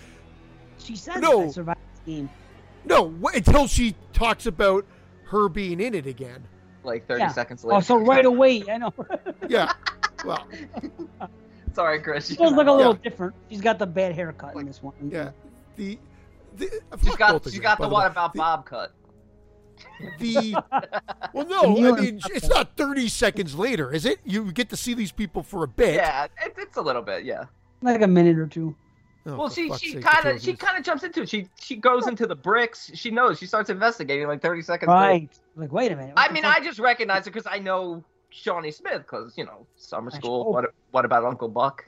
She 0.77 0.95
said 0.95 1.21
No. 1.21 1.39
that 1.39 1.47
I 1.47 1.51
survived 1.51 1.79
the 2.05 2.11
game. 2.11 2.29
No, 2.87 3.13
wh- 3.23 3.35
until 3.35 3.67
she 3.67 3.95
talks 4.13 4.45
about 4.45 4.85
her 5.25 5.49
being 5.49 5.79
in 5.79 5.93
it 5.93 6.05
again. 6.07 6.43
Like 6.83 7.05
30 7.07 7.21
Yeah. 7.23 7.27
seconds 7.31 7.63
later. 7.65 7.77
Oh, 7.77 7.81
so 7.81 7.97
right 7.97 8.25
away, 8.25 8.63
I 8.69 8.77
know. 8.77 8.93
Yeah. 9.49 9.73
Well, 10.25 10.47
Sorry, 11.73 11.99
Chris. 12.01 12.27
she 12.27 12.35
does 12.35 12.53
look 12.53 12.65
a 12.67 12.69
Yeah. 12.71 12.75
little 12.75 12.93
different. 12.95 13.35
She's 13.49 13.61
got 13.61 13.77
the 13.77 13.85
bad 13.85 14.15
haircut 14.15 14.55
in 14.55 14.65
this 14.65 14.81
one. 14.81 14.93
yeah. 15.11 15.31
The 15.75 15.99
the 16.55 16.67
uh, 16.91 16.97
She's 16.97 17.09
fuck 17.09 17.19
got 17.19 17.31
both 17.33 17.45
of 17.45 17.51
she's 17.51 17.57
you, 17.57 17.61
got 17.61 17.77
the 17.79 17.87
one 17.87 18.09
about 18.09 18.33
The- 18.33 18.37
Bob 18.39 18.65
cut. 18.65 18.93
the 20.17 20.55
well 21.33 21.45
no 21.45 21.93
i 21.93 22.01
mean 22.01 22.19
it's 22.31 22.47
not 22.49 22.75
30 22.77 23.07
seconds 23.09 23.53
later 23.53 23.93
is 23.93 24.05
it 24.07 24.17
you 24.25 24.51
get 24.51 24.69
to 24.69 24.75
see 24.75 24.95
these 24.95 25.11
people 25.11 25.43
for 25.43 25.63
a 25.63 25.67
bit 25.67 25.93
Yeah, 25.93 26.23
it, 26.43 26.55
it's 26.57 26.77
a 26.77 26.81
little 26.81 27.03
bit, 27.03 27.25
yeah. 27.25 27.43
Like 27.83 28.01
a 28.01 28.07
minute 28.07 28.39
or 28.39 28.47
two. 28.47 28.75
Oh, 29.27 29.35
Well, 29.37 29.49
she 29.49 29.71
she 29.73 29.95
kind 29.99 30.25
of 30.27 30.41
she 30.41 30.53
kind 30.55 30.77
of 30.77 30.83
jumps 30.85 31.03
into 31.03 31.21
it. 31.23 31.29
She 31.29 31.47
she 31.59 31.75
goes 31.75 32.07
into 32.07 32.25
the 32.25 32.35
bricks. 32.35 32.89
She 32.93 33.11
knows. 33.11 33.37
She 33.39 33.45
starts 33.45 33.69
investigating 33.69 34.27
like 34.27 34.41
30 34.41 34.61
seconds 34.61 34.87
later. 34.89 34.99
Right. 35.01 35.29
Like, 35.55 35.71
wait 35.71 35.91
a 35.91 35.95
minute. 35.95 36.15
what 36.15 36.29
I 36.29 36.33
mean, 36.33 36.43
fuck? 36.43 36.57
I 36.57 36.63
just 36.63 36.79
recognize 36.79 37.27
it 37.27 37.33
because 37.33 37.47
I 37.51 37.59
know 37.59 38.03
Shawnee 38.29 38.71
Smith 38.71 38.99
because 39.01 39.33
you 39.37 39.45
know 39.45 39.65
summer 39.75 40.11
school. 40.11 40.51
What 40.53 40.65
what 40.91 41.03
about 41.05 41.25
Uncle 41.25 41.49
Buck? 41.49 41.85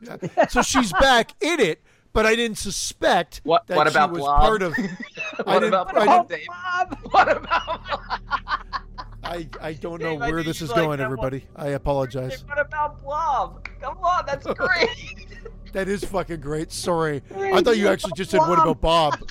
yeah. 0.00 0.46
so 0.48 0.62
she's 0.62 0.92
back 0.94 1.30
in 1.40 1.60
it 1.60 1.80
but 2.12 2.26
i 2.26 2.34
didn't 2.34 2.58
suspect 2.58 3.40
What 3.44 3.68
that 3.68 3.76
what 3.76 3.86
she 3.86 3.92
about 3.92 4.10
was 4.10 4.18
Blob? 4.22 4.40
part 4.40 4.62
of 4.62 4.74
what 5.44 5.60
didn't- 5.60 5.68
about 5.68 5.96
I 5.96 6.24
didn't- 6.24 6.46
Bob! 6.48 6.98
What 7.12 7.36
about 7.36 7.80
i 9.22 9.46
i 9.60 9.72
don't 9.74 10.02
know 10.02 10.18
Dave, 10.18 10.20
where 10.32 10.42
this 10.42 10.60
is 10.60 10.70
like 10.70 10.76
going 10.78 10.98
that 10.98 11.04
one. 11.08 11.12
everybody 11.18 11.46
i 11.54 11.68
apologize 11.68 12.44
what 12.48 12.58
about 12.58 13.00
Blob? 13.00 13.68
Come 13.80 13.98
on, 13.98 14.24
that's 14.26 14.44
great. 14.54 15.28
That 15.72 15.88
is 15.88 16.04
fucking 16.04 16.40
great 16.40 16.70
sorry 16.72 17.22
i 17.36 17.60
thought 17.62 17.76
you 17.78 17.88
actually 17.88 18.12
just 18.12 18.30
said 18.30 18.38
what 18.40 18.58
about 18.58 18.80
bob 18.80 19.14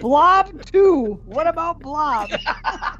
Blob 0.00 0.64
2. 0.72 1.20
What 1.26 1.46
about 1.46 1.78
Blob? 1.78 2.28
oh 2.56 2.96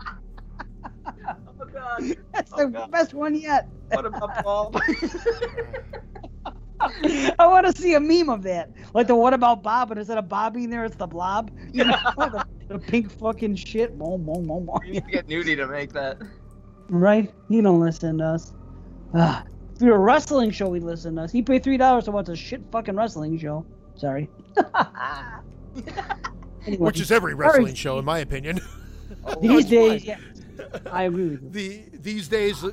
God. 1.72 2.16
That's 2.32 2.52
Oh, 2.52 2.58
the 2.58 2.66
God. 2.68 2.90
best 2.92 3.12
one 3.14 3.34
yet. 3.34 3.66
What 3.88 4.06
about 4.06 4.44
Bob? 4.44 4.76
I 6.80 7.34
want 7.46 7.66
to 7.66 7.72
see 7.80 7.94
a 7.94 8.00
meme 8.00 8.28
of 8.28 8.42
that. 8.44 8.70
Like 8.92 9.06
the 9.06 9.14
what 9.16 9.32
about 9.34 9.62
Bob, 9.62 9.88
but 9.88 9.96
instead 9.98 10.18
of 10.18 10.28
Bob 10.28 10.54
being 10.54 10.70
there, 10.70 10.84
it's 10.84 10.96
the 10.96 11.06
blob. 11.06 11.50
You 11.72 11.84
know, 11.84 11.96
the, 12.16 12.44
the 12.68 12.78
pink 12.78 13.10
fucking 13.18 13.56
shit. 13.56 13.98
Boom, 13.98 14.24
boom, 14.24 14.46
boom, 14.46 14.66
boom. 14.66 14.78
You 14.84 14.92
need 14.94 15.04
to 15.06 15.10
get 15.10 15.26
Nudie 15.26 15.56
to 15.56 15.66
make 15.66 15.92
that. 15.94 16.18
Right? 16.88 17.32
He 17.48 17.60
don't 17.62 17.80
listen 17.80 18.18
to 18.18 18.24
us. 18.24 18.52
Ah, 19.14 19.44
if 19.74 19.80
we 19.80 19.88
were 19.88 19.96
a 19.96 19.98
wrestling 19.98 20.50
show, 20.50 20.72
he'd 20.72 20.82
listen 20.82 21.16
to 21.16 21.22
us. 21.22 21.32
He 21.32 21.42
paid 21.42 21.62
three 21.64 21.76
dollars 21.76 22.04
to 22.04 22.10
watch 22.12 22.28
a 22.28 22.36
shit 22.36 22.62
fucking 22.70 22.96
wrestling 22.96 23.38
show. 23.38 23.64
Sorry. 23.96 24.28
Anyway, 26.66 26.86
which 26.86 27.00
is 27.00 27.12
every 27.12 27.34
wrestling 27.34 27.66
Sorry. 27.66 27.76
show 27.76 27.98
in 27.98 28.04
my 28.04 28.20
opinion 28.20 28.58
these 29.42 29.66
days. 29.66 30.04
Yeah, 30.04 30.18
I 30.90 31.02
agree 31.02 31.28
with 31.28 31.42
you. 31.42 31.50
the 31.50 31.82
these 31.98 32.28
days, 32.28 32.64
uh, 32.64 32.70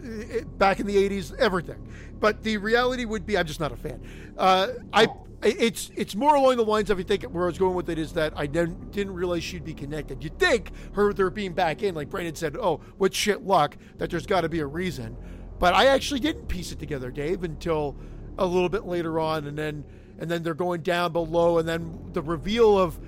back 0.58 0.80
in 0.80 0.88
the 0.88 0.96
'80s, 0.96 1.36
everything. 1.38 1.86
But 2.20 2.42
the 2.44 2.58
reality 2.58 3.04
would 3.06 3.26
be, 3.26 3.38
I'm 3.38 3.46
just 3.46 3.60
not 3.60 3.72
a 3.72 3.76
fan. 3.76 4.02
Uh, 4.38 4.68
I 4.94 5.08
it's 5.44 5.92
it's 5.96 6.16
more 6.16 6.36
along 6.36 6.58
the 6.58 6.64
lines 6.64 6.90
of 6.90 7.00
I 7.00 7.04
think 7.04 7.24
where 7.24 7.44
I 7.44 7.48
was 7.48 7.58
going 7.58 7.76
with 7.76 7.90
it 7.90 7.98
is 7.98 8.14
that 8.14 8.34
I 8.36 8.46
didn't 8.46 8.92
didn't 8.92 9.14
realize 9.14 9.44
she'd 9.44 9.66
be 9.66 9.74
connected. 9.74 10.24
You'd 10.24 10.38
think 10.40 10.72
her 10.94 11.12
there 11.14 11.30
being 11.30 11.54
back 11.54 11.84
in, 11.84 11.96
like 11.96 12.10
Brandon 12.10 12.36
said, 12.36 12.56
oh, 12.56 12.80
what 12.98 13.14
shit 13.14 13.44
luck 13.44 13.76
that 13.98 14.10
there's 14.10 14.26
got 14.28 14.42
to 14.42 14.50
be 14.50 14.60
a 14.60 14.66
reason. 14.68 15.18
But 15.62 15.76
I 15.76 15.86
actually 15.86 16.20
didn't 16.20 16.48
piece 16.48 16.72
it 16.72 16.80
together, 16.80 17.12
Dave, 17.12 17.44
until 17.44 17.96
a 18.40 18.46
little 18.48 18.68
bit 18.68 18.88
later 18.88 19.20
on, 19.20 19.46
and 19.46 19.56
then 19.56 19.84
and 20.18 20.30
then 20.30 20.42
they're 20.42 20.56
going 20.56 20.82
down 20.82 21.12
below, 21.14 21.60
and 21.60 21.70
then 21.70 22.00
the 22.14 22.22
reveal 22.24 22.80
of 22.80 23.00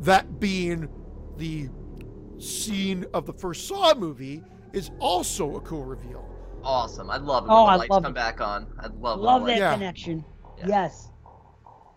that 0.00 0.38
being 0.38 0.90
the 1.38 1.70
scene 2.38 3.06
of 3.14 3.24
the 3.24 3.32
first 3.32 3.66
Saw 3.66 3.94
movie 3.94 4.42
is 4.74 4.90
also 4.98 5.56
a 5.56 5.60
cool 5.62 5.84
reveal. 5.86 6.22
Awesome. 6.62 7.08
I 7.08 7.16
love 7.16 7.44
it 7.44 7.48
Oh, 7.50 7.64
when 7.64 7.66
the 7.66 7.72
I 7.72 7.76
lights 7.76 7.90
love 7.90 8.02
come 8.02 8.12
it. 8.12 8.14
back 8.14 8.40
on. 8.42 8.66
I 8.78 8.88
love, 9.00 9.20
Love 9.20 9.42
it. 9.44 9.46
that 9.46 9.58
Yeah. 9.58 9.72
connection. 9.72 10.22
Yeah. 10.58 10.66
Yes. 10.68 11.10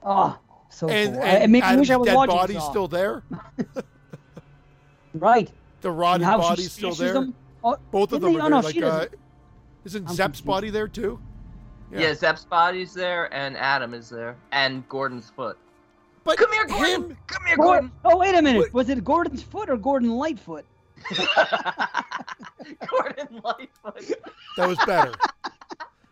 Oh, 0.01 0.39
so 0.69 0.87
and, 0.87 1.13
cool. 1.15 1.23
and 1.23 1.29
I, 1.39 1.43
it 1.43 1.49
makes 1.49 1.69
me 1.69 1.75
wish 1.77 1.89
I 1.89 1.97
was 1.97 2.05
dead 2.07 2.15
watching 2.15 2.35
body's 2.37 2.57
Saw. 2.59 2.69
still 2.69 2.87
there. 2.87 3.23
Right. 5.13 5.49
The 5.81 5.89
And 5.89 5.97
rotted 5.99 6.27
body's 6.27 6.71
still 6.71 6.93
there. 6.93 7.13
them. 7.13 7.33
Oh, 7.63 7.75
Both 7.91 8.13
of 8.13 8.21
them 8.21 8.33
they- 8.33 8.39
are 8.39 8.45
oh, 8.45 8.47
no, 8.49 8.59
like, 8.59 8.73
she 8.73 8.81
uh, 8.83 8.89
doesn't. 8.89 9.15
Isn't 9.85 10.07
I'm 10.09 10.13
Zep's 10.15 10.39
confused. 10.39 10.45
body 10.45 10.69
there 10.69 10.87
too? 10.87 11.19
Yeah. 11.91 12.13
Zep's 12.13 12.45
body's 12.45 12.93
there, 12.93 13.33
and 13.33 13.57
Adam 13.57 13.93
is 13.93 14.09
there, 14.09 14.35
and 14.51 14.87
Gordon's 14.89 15.29
foot. 15.29 15.57
But 16.23 16.37
Come 16.37 16.51
here, 16.51 16.65
Gordon. 16.67 16.87
him, 17.11 17.17
Come 17.27 17.45
here, 17.47 17.55
Gordon. 17.57 17.91
Gordon. 17.91 17.91
Oh, 18.05 18.17
wait 18.17 18.35
a 18.35 18.41
minute. 18.41 18.59
What- 18.59 18.73
Was 18.73 18.89
it 18.89 19.03
Gordon's 19.03 19.41
foot 19.41 19.69
or 19.69 19.77
Gordon 19.77 20.11
Lightfoot? 20.11 20.65
Gordon 22.89 23.41
Lightfoot. 23.43 24.11
that 24.57 24.67
was 24.67 24.77
better. 24.85 25.13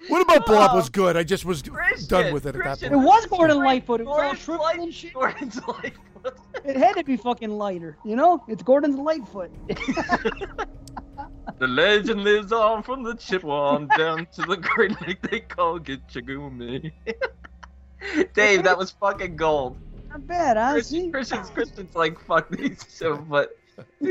what 0.07 0.21
about 0.21 0.45
Blob 0.47 0.71
Oh. 0.71 0.75
was 0.77 0.89
good? 0.89 1.17
I 1.17 1.23
just 1.23 1.45
was 1.45 1.61
done 1.61 2.33
with 2.33 2.45
it 2.45 2.49
at 2.49 2.53
that 2.55 2.61
Christian. 2.61 2.93
It 2.93 2.95
point. 2.95 3.05
was 3.07 3.25
Gordon 3.27 3.57
Lightfoot. 3.57 4.01
It 4.01 4.07
was 4.07 4.15
all 4.17 4.21
Gordon's 4.23 4.47
Light- 4.47 4.79
and 4.79 4.93
shit. 4.93 5.13
Gordon's 5.13 5.59
Lightfoot. 5.67 6.37
It 6.65 6.77
had 6.77 6.95
to 6.95 7.03
be 7.03 7.17
fucking 7.17 7.51
lighter, 7.51 7.97
you 8.03 8.15
know? 8.15 8.43
It's 8.47 8.63
Gordon's 8.63 8.97
Lightfoot. 8.97 9.51
The 11.59 11.67
legend 11.67 12.23
lives 12.23 12.51
on 12.51 12.83
from 12.83 13.03
the 13.03 13.15
Chippewa 13.15 13.79
down 13.97 14.27
to 14.35 14.41
the 14.43 14.57
great 14.57 14.99
lake 15.01 15.21
they 15.21 15.39
call 15.39 15.79
Gitche 15.79 16.21
Gumee. 16.25 16.91
Dave, 18.33 18.63
that 18.63 18.77
was 18.77 18.91
fucking 18.91 19.35
gold. 19.35 19.77
Not 20.09 20.27
bad, 20.27 20.57
huh? 20.57 20.73
Christian, 20.73 21.05
See? 21.05 21.11
Christian's 21.11 21.49
Christian's 21.49 21.95
like 21.95 22.19
fuck 22.19 22.49
these 22.49 22.85
show, 22.99 23.17
but 23.17 23.57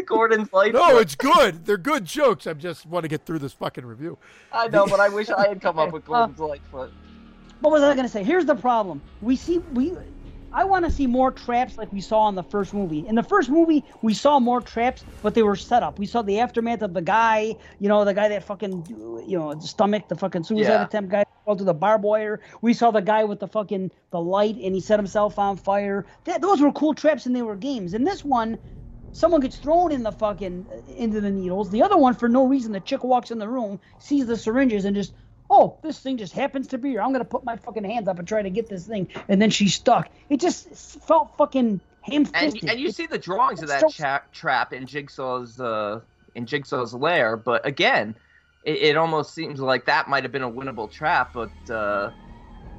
Gordon's 0.06 0.52
like 0.52 0.72
No, 0.72 0.98
it's 0.98 1.14
good. 1.14 1.64
They're 1.64 1.76
good 1.76 2.04
jokes. 2.04 2.46
I 2.46 2.52
just 2.54 2.86
want 2.86 3.04
to 3.04 3.08
get 3.08 3.24
through 3.24 3.38
this 3.40 3.52
fucking 3.52 3.84
review. 3.84 4.18
I 4.52 4.68
know, 4.68 4.86
but 4.86 5.00
I 5.00 5.08
wish 5.08 5.30
I 5.30 5.48
had 5.48 5.60
come 5.60 5.78
up 5.78 5.92
with 5.92 6.04
Gordon's 6.04 6.38
Lightfoot. 6.38 6.92
What 7.60 7.70
was 7.70 7.82
I 7.82 7.94
gonna 7.94 8.08
say? 8.08 8.22
Here's 8.22 8.44
the 8.44 8.54
problem. 8.54 9.00
We 9.22 9.36
see 9.36 9.58
we 9.72 9.96
I 10.56 10.64
want 10.64 10.86
to 10.86 10.90
see 10.90 11.06
more 11.06 11.30
traps 11.32 11.76
like 11.78 11.92
we 11.92 12.00
saw 12.00 12.28
in 12.30 12.34
the 12.34 12.42
first 12.42 12.72
movie. 12.74 13.06
In 13.06 13.14
the 13.14 13.22
first 13.22 13.50
movie, 13.50 13.84
we 14.02 14.14
saw 14.14 14.40
more 14.40 14.62
traps, 14.62 15.04
but 15.22 15.34
they 15.34 15.42
were 15.42 15.54
set 15.56 15.82
up. 15.82 15.98
We 15.98 16.06
saw 16.06 16.22
the 16.22 16.40
aftermath 16.40 16.82
of 16.82 16.94
the 16.94 17.02
guy, 17.02 17.56
you 17.78 17.88
know, 17.90 18.06
the 18.06 18.14
guy 18.14 18.28
that 18.28 18.42
fucking, 18.42 18.86
you 18.88 19.38
know, 19.38 19.54
the 19.54 19.68
stomach, 19.68 20.08
the 20.08 20.16
fucking 20.16 20.44
suicide 20.44 20.80
Yeah. 20.80 20.84
attempt 20.86 21.10
guy 21.10 21.24
fell 21.44 21.56
through 21.56 21.66
the 21.66 21.74
barbed 21.74 22.04
wire. 22.04 22.40
We 22.62 22.72
saw 22.72 22.90
the 22.90 23.02
guy 23.02 23.24
with 23.24 23.40
the 23.40 23.48
fucking 23.48 23.92
the 24.12 24.20
light, 24.20 24.56
and 24.56 24.74
he 24.74 24.80
set 24.80 24.98
himself 24.98 25.38
on 25.38 25.58
fire. 25.58 26.06
That 26.24 26.40
those 26.40 26.62
were 26.62 26.72
cool 26.72 26.94
traps, 26.94 27.26
and 27.26 27.36
they 27.36 27.42
were 27.42 27.56
games. 27.56 27.94
In 27.94 28.04
this 28.04 28.24
one, 28.24 28.58
someone 29.12 29.42
gets 29.42 29.58
thrown 29.58 29.92
in 29.92 30.04
the 30.04 30.12
fucking 30.12 30.68
into 30.86 31.20
the 31.20 31.30
needles. 31.30 31.70
The 31.70 31.82
other 31.82 31.98
one, 31.98 32.14
for 32.14 32.28
no 32.30 32.46
reason, 32.46 32.72
the 32.72 32.80
chick 32.80 33.04
walks 33.04 33.30
in 33.30 33.38
the 33.38 33.48
room, 33.48 33.78
sees 33.98 34.26
the 34.26 34.38
syringes, 34.38 34.86
and 34.86 34.96
just, 34.96 35.12
oh, 35.50 35.78
this 35.82 35.98
thing 36.00 36.16
just 36.16 36.32
happens 36.32 36.66
to 36.68 36.78
be 36.78 36.90
here. 36.90 37.00
I'm 37.02 37.12
gonna 37.12 37.24
put 37.24 37.44
my 37.44 37.56
fucking 37.56 37.84
hands 37.84 38.08
up 38.08 38.18
and 38.18 38.26
try 38.26 38.42
to 38.42 38.50
get 38.50 38.68
this 38.68 38.86
thing, 38.86 39.08
and 39.28 39.40
then 39.40 39.50
she's 39.50 39.74
stuck. 39.74 40.08
It 40.28 40.40
just 40.40 40.68
felt 41.06 41.36
fucking 41.36 41.80
And 42.04 42.26
ham-fisted. 42.28 42.68
and 42.70 42.80
you 42.80 42.90
see 42.90 43.06
the 43.06 43.18
drawings 43.18 43.62
of 43.62 43.68
that 43.68 43.80
So- 43.80 43.88
cha- 43.88 44.22
trap 44.32 44.72
in 44.72 44.86
Jigsaw's 44.86 45.60
uh 45.60 46.00
in 46.34 46.46
Jigsaw's 46.46 46.92
lair, 46.94 47.36
but 47.36 47.64
again, 47.66 48.14
it, 48.64 48.76
it 48.78 48.96
almost 48.96 49.32
seems 49.34 49.58
like 49.60 49.86
that 49.86 50.08
might 50.08 50.22
have 50.22 50.32
been 50.32 50.42
a 50.42 50.50
winnable 50.50 50.90
trap, 50.90 51.32
but 51.32 51.50
uh 51.70 52.10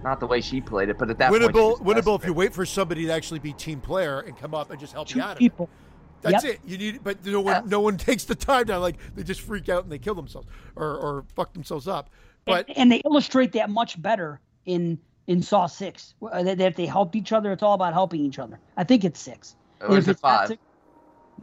not 0.04 0.20
the 0.20 0.28
way 0.28 0.42
she 0.42 0.62
played 0.62 0.90
it. 0.90 0.98
But 1.00 1.10
at 1.10 1.18
that 1.18 1.32
Winnable, 1.32 1.72
was 1.72 1.80
winnable 1.80 2.20
if 2.20 2.26
you 2.26 2.34
wait 2.34 2.54
for 2.54 2.66
somebody 2.68 3.06
to 3.08 3.12
actually 3.12 3.40
be 3.40 3.52
team 3.54 3.82
player 3.82 4.20
and 4.20 4.38
come 4.38 4.54
up 4.54 4.70
and 4.70 4.80
just 4.80 4.94
help 4.94 5.08
two 5.08 5.18
you 5.18 5.24
out 5.26 5.32
of 5.32 5.38
it. 5.38 5.40
people. 5.40 5.70
That's 6.22 6.44
Yep. 6.44 6.54
it. 6.54 6.60
You 6.66 6.78
need, 6.78 7.04
but 7.04 7.26
no 7.26 7.42
one, 7.42 7.54
Yeah. 7.56 7.62
no 7.66 7.80
one 7.80 7.98
takes 8.10 8.24
the 8.26 8.36
time 8.36 8.68
now. 8.68 8.78
Like 8.80 8.98
they 9.16 9.24
just 9.24 9.42
freak 9.42 9.70
out 9.70 9.84
and 9.84 9.92
they 9.92 9.98
kill 9.98 10.14
themselves 10.16 10.48
or 10.76 10.86
or 10.98 11.26
fuck 11.36 11.54
themselves 11.54 11.88
up. 11.88 12.12
But 12.48 12.68
and, 12.70 12.78
and 12.78 12.92
they 12.92 13.02
illustrate 13.06 13.52
that 13.54 13.70
much 13.70 14.02
better 14.02 14.40
in 14.66 14.98
in 15.28 15.42
Saw 15.42 15.68
Six. 15.68 16.16
uh, 16.24 16.42
That, 16.44 16.58
that 16.58 16.76
they 16.76 16.86
helped 16.86 17.16
each 17.16 17.34
other. 17.34 17.52
It's 17.52 17.62
all 17.64 17.74
about 17.74 17.94
helping 17.94 18.22
each 18.22 18.40
other. 18.40 18.60
I 18.78 18.84
think 18.84 19.04
it's 19.04 19.20
six. 19.20 19.56
Or 19.82 19.98
is 19.98 20.06
if 20.06 20.08
it 20.08 20.12
it's 20.12 20.22
five? 20.22 20.48
six, 20.48 20.62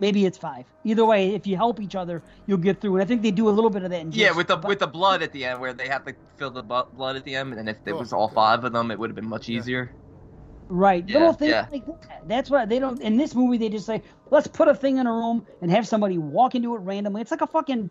maybe 0.00 0.24
it's 0.24 0.38
five. 0.38 0.64
Either 0.84 1.04
way, 1.04 1.34
if 1.34 1.46
you 1.46 1.56
help 1.56 1.80
each 1.80 1.94
other, 1.94 2.22
you'll 2.46 2.58
get 2.58 2.80
through. 2.80 2.94
And 2.94 3.02
I 3.02 3.06
think 3.06 3.22
they 3.22 3.30
do 3.30 3.48
a 3.48 3.50
little 3.50 3.70
bit 3.70 3.82
of 3.84 3.90
that 3.90 4.00
in 4.00 4.10
Yeah, 4.10 4.28
Jason, 4.28 4.36
with 4.38 4.46
the 4.48 4.56
but- 4.56 4.68
with 4.68 4.78
the 4.80 4.86
blood 4.86 5.22
at 5.22 5.32
the 5.32 5.44
end, 5.44 5.60
where 5.60 5.72
they 5.74 5.86
have 5.88 6.04
to 6.06 6.14
fill 6.38 6.50
the 6.50 6.62
blood 6.62 7.16
at 7.16 7.24
the 7.24 7.36
end, 7.36 7.52
and 7.54 7.68
if 7.68 7.76
it 7.86 7.92
Oh, 7.92 7.98
was 7.98 8.12
all 8.12 8.28
five 8.28 8.64
of 8.64 8.72
them, 8.72 8.90
it 8.90 8.98
would 8.98 9.10
have 9.10 9.14
been 9.16 9.28
much 9.28 9.48
Yeah. 9.48 9.58
easier. 9.60 9.92
right 10.70 11.06
Yeah, 11.06 11.18
little 11.18 11.34
things 11.34 11.50
yeah. 11.50 11.66
like 11.70 11.84
that. 11.84 12.26
That's 12.26 12.48
why 12.50 12.64
they 12.64 12.78
don't. 12.78 12.98
In 13.02 13.18
this 13.18 13.34
movie, 13.34 13.58
they 13.58 13.68
just 13.68 13.84
say, 13.84 14.02
let's 14.30 14.46
put 14.46 14.66
a 14.66 14.74
thing 14.74 14.96
in 14.96 15.06
a 15.06 15.12
room 15.12 15.46
and 15.60 15.70
have 15.70 15.86
somebody 15.86 16.16
walk 16.16 16.54
into 16.54 16.74
it 16.74 16.78
randomly. 16.78 17.20
It's 17.20 17.30
like 17.30 17.42
a 17.42 17.46
fucking. 17.46 17.90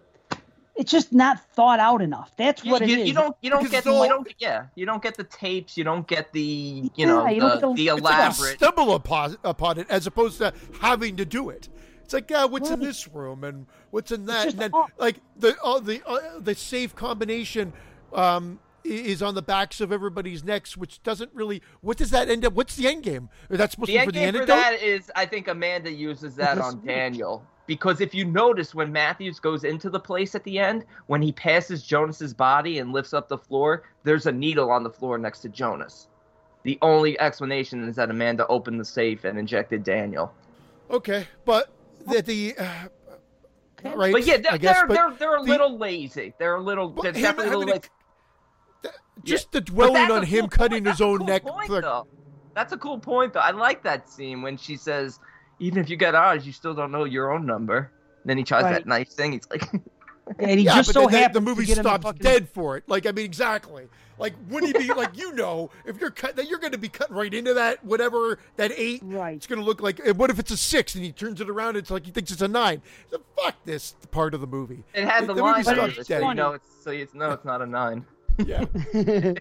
It's 0.76 0.92
just 0.92 1.14
not 1.14 1.40
thought 1.52 1.80
out 1.80 2.02
enough. 2.02 2.32
That's 2.36 2.66
You, 2.66 2.72
what 2.72 2.88
you, 2.88 2.96
it 2.96 3.00
is. 3.02 3.08
you 3.10 3.14
don't 3.14 3.36
you 3.42 3.50
don't 3.52 3.70
get 3.70 3.80
it's 3.80 3.88
all- 3.88 4.04
you 4.04 4.10
don't 4.10 4.28
yeah 4.40 4.66
you 4.76 4.86
don't 4.88 5.04
get 5.04 5.16
the 5.16 5.24
tapes 5.24 5.78
you 5.78 5.84
don't 5.84 6.08
get 6.08 6.32
the 6.34 6.42
you 6.42 6.90
Yeah, 6.96 7.06
know 7.06 7.28
you 7.28 7.42
the, 7.42 7.48
the- 7.60 7.74
the 7.74 7.88
it's 7.90 8.02
like 8.02 8.14
elaborate 8.16 8.58
stumble 8.58 8.96
upon, 8.96 9.38
upon 9.44 9.78
it 9.78 9.88
as 9.90 10.08
opposed 10.08 10.40
to 10.40 10.52
having 10.82 11.16
to 11.18 11.26
do 11.26 11.50
it. 11.52 11.70
It's 12.04 12.14
like, 12.14 12.30
yeah, 12.30 12.46
what's 12.46 12.70
in 12.70 12.80
this 12.80 13.08
room 13.08 13.44
and 13.44 13.66
what's 13.92 14.12
in 14.12 14.26
that, 14.26 14.48
and 14.50 14.60
then 14.60 14.72
all- 14.74 14.90
like 14.98 15.18
the 15.38 15.56
uh, 15.64 15.80
the 15.80 16.02
uh, 16.08 16.40
the 16.40 16.54
safe 16.56 16.94
combination 16.96 17.72
um, 18.12 18.60
is 18.84 19.22
on 19.24 19.36
the 19.36 19.42
backs 19.42 19.80
of 19.80 19.92
everybody's 19.94 20.44
necks, 20.44 20.76
which 20.76 21.02
doesn't 21.04 21.32
really. 21.34 21.62
What 21.80 21.96
does 21.98 22.10
that 22.10 22.30
end 22.30 22.44
up? 22.46 22.54
What's 22.54 22.76
the 22.76 22.88
end 22.88 23.04
game? 23.04 23.30
Is 23.50 23.58
that 23.58 23.72
supposed 23.72 23.88
The 23.90 23.94
to 23.94 24.00
be 24.00 24.06
for 24.08 24.12
the 24.12 24.20
game 24.20 24.34
for 24.34 24.46
that 24.48 24.82
is, 24.84 25.10
I 25.16 25.26
think 25.26 25.48
Amanda 25.48 25.90
uses 25.92 26.36
that 26.36 26.58
on. 26.58 26.86
Daniel 26.86 27.46
because 27.66 28.02
if 28.02 28.14
you 28.14 28.26
notice 28.26 28.76
when 28.76 28.92
Matthews 28.92 29.40
goes 29.40 29.64
into 29.64 29.90
the 29.90 30.00
place 30.00 30.36
at 30.36 30.44
the 30.44 30.60
end, 30.60 30.86
when 31.08 31.22
he 31.22 31.32
passes 31.32 31.84
Jonas's 31.84 32.34
body 32.34 32.80
and 32.80 32.92
lifts 32.92 33.14
up 33.14 33.30
the 33.30 33.38
floor, 33.38 33.84
there's 34.04 34.26
a 34.26 34.32
needle 34.32 34.70
on 34.72 34.84
the 34.84 34.90
floor 34.90 35.18
next 35.18 35.40
to 35.40 35.50
Jonas. 35.50 36.08
The 36.64 36.78
only 36.82 37.20
explanation 37.20 37.88
is 37.88 37.96
that 37.98 38.10
Amanda 38.10 38.48
opened 38.48 38.80
the 38.80 38.86
safe 38.86 39.24
and 39.26 39.38
injected 39.38 39.84
Daniel. 39.84 40.34
Okay, 40.92 41.28
but 41.46 41.70
the, 42.06 42.22
the 42.22 42.56
uh, 42.58 43.94
right? 43.96 44.12
But 44.14 44.26
yeah, 44.26 44.38
they're 44.38 44.52
I 44.54 44.58
guess, 44.58 44.78
they're, 44.78 44.88
but 44.88 44.94
they're, 44.94 45.12
they're 45.18 45.38
a 45.38 45.44
the- 45.44 45.50
little 45.50 45.78
lazy. 45.78 46.34
They're 46.38 46.56
a 46.56 46.62
little. 46.62 46.90
They're 46.90 47.12
definitely 47.12 47.24
a 47.24 47.28
having 47.28 47.60
little 47.60 47.74
like. 47.74 47.82
that- 47.84 47.90
just 49.24 49.52
the 49.54 49.62
dwelling 49.62 50.12
on 50.12 50.24
him 50.24 50.42
cool 50.42 50.50
cutting 50.50 50.84
point. 50.84 50.88
his 50.88 50.98
That's 50.98 51.02
a 51.02 51.06
own 51.06 51.18
cool 51.20 51.28
neck. 51.28 51.44
Point, 51.44 51.68
for- 51.68 51.82
though. 51.82 52.08
That's 52.56 52.74
a 52.74 52.78
cool 52.78 53.00
point, 53.00 53.34
though. 53.34 53.40
I 53.40 53.52
like 53.52 53.82
that 53.84 54.08
scene 54.10 54.42
when 54.42 54.58
she 54.58 54.76
says, 54.76 55.20
"Even 55.64 55.80
if 55.84 55.90
you 55.90 55.98
got 55.98 56.16
ours, 56.16 56.46
you 56.46 56.52
still 56.54 56.74
don't 56.74 56.92
know 56.92 57.04
your 57.06 57.32
own 57.32 57.46
number." 57.46 57.92
Then 58.26 58.38
he 58.38 58.44
tries 58.44 58.64
Right. 58.64 58.74
that 58.74 58.86
nice 58.88 59.14
thing. 59.14 59.34
He's 59.34 59.48
like, 59.50 59.64
and 60.40 60.60
he 60.60 60.66
yeah, 60.66 60.76
just 60.76 60.94
but 60.94 61.02
so 61.02 61.08
then 61.08 61.32
the- 61.34 61.42
movie 61.42 61.64
to 61.64 61.68
get 61.68 61.78
in 61.80 61.84
the 61.84 61.90
stops 61.90 62.04
fucking, 62.04 62.22
dead 62.22 62.48
for 62.50 62.78
it. 62.78 62.84
Like, 62.88 63.06
I 63.06 63.12
mean, 63.12 63.26
exactly. 63.26 63.88
Like, 64.20 64.34
wouldn't 64.48 64.78
he 64.78 64.88
be 64.88 64.94
like, 64.94 65.18
you 65.18 65.34
know, 65.34 65.72
if 65.86 66.00
you're 66.00 66.12
cut, 66.12 66.36
that 66.36 66.48
you're 66.48 66.60
going 66.60 66.72
to 66.72 66.78
be 66.78 66.88
cut 66.88 67.12
right 67.12 67.34
into 67.34 67.56
that 67.56 67.84
whatever 67.84 68.38
that 68.58 68.72
eight. 68.78 69.02
Right. 69.04 69.36
It's 69.36 69.48
going 69.48 69.60
to 69.60 69.66
look 69.66 69.82
like. 69.82 70.00
What 70.16 70.30
if 70.30 70.38
it's 70.40 70.52
a 70.52 70.58
six 70.58 70.94
and 70.96 71.04
he 71.04 71.12
turns 71.12 71.42
it 71.42 71.50
around? 71.50 71.76
It's 71.78 71.90
like 71.90 72.06
he 72.06 72.12
thinks 72.12 72.32
it's 72.32 72.42
a 72.44 72.48
nine. 72.48 72.82
So 73.10 73.18
fuck 73.42 73.56
this 73.66 73.96
part 74.12 74.34
of 74.36 74.40
the 74.42 74.48
movie. 74.48 74.84
it 74.94 75.06
had 75.06 75.26
the, 75.28 75.34
The 75.34 75.42
line 75.42 75.58
movie 75.58 75.70
under 75.70 75.92
stops 75.92 76.10
it, 76.10 76.14
so 76.22 76.30
you 76.30 76.36
know 76.36 76.52
it's 76.54 76.70
so 76.84 76.92
you 76.92 77.08
know 77.16 77.32
it's 77.32 77.44
not 77.44 77.62
a 77.62 77.66
nine. 77.66 78.06
Yeah. 78.38 78.66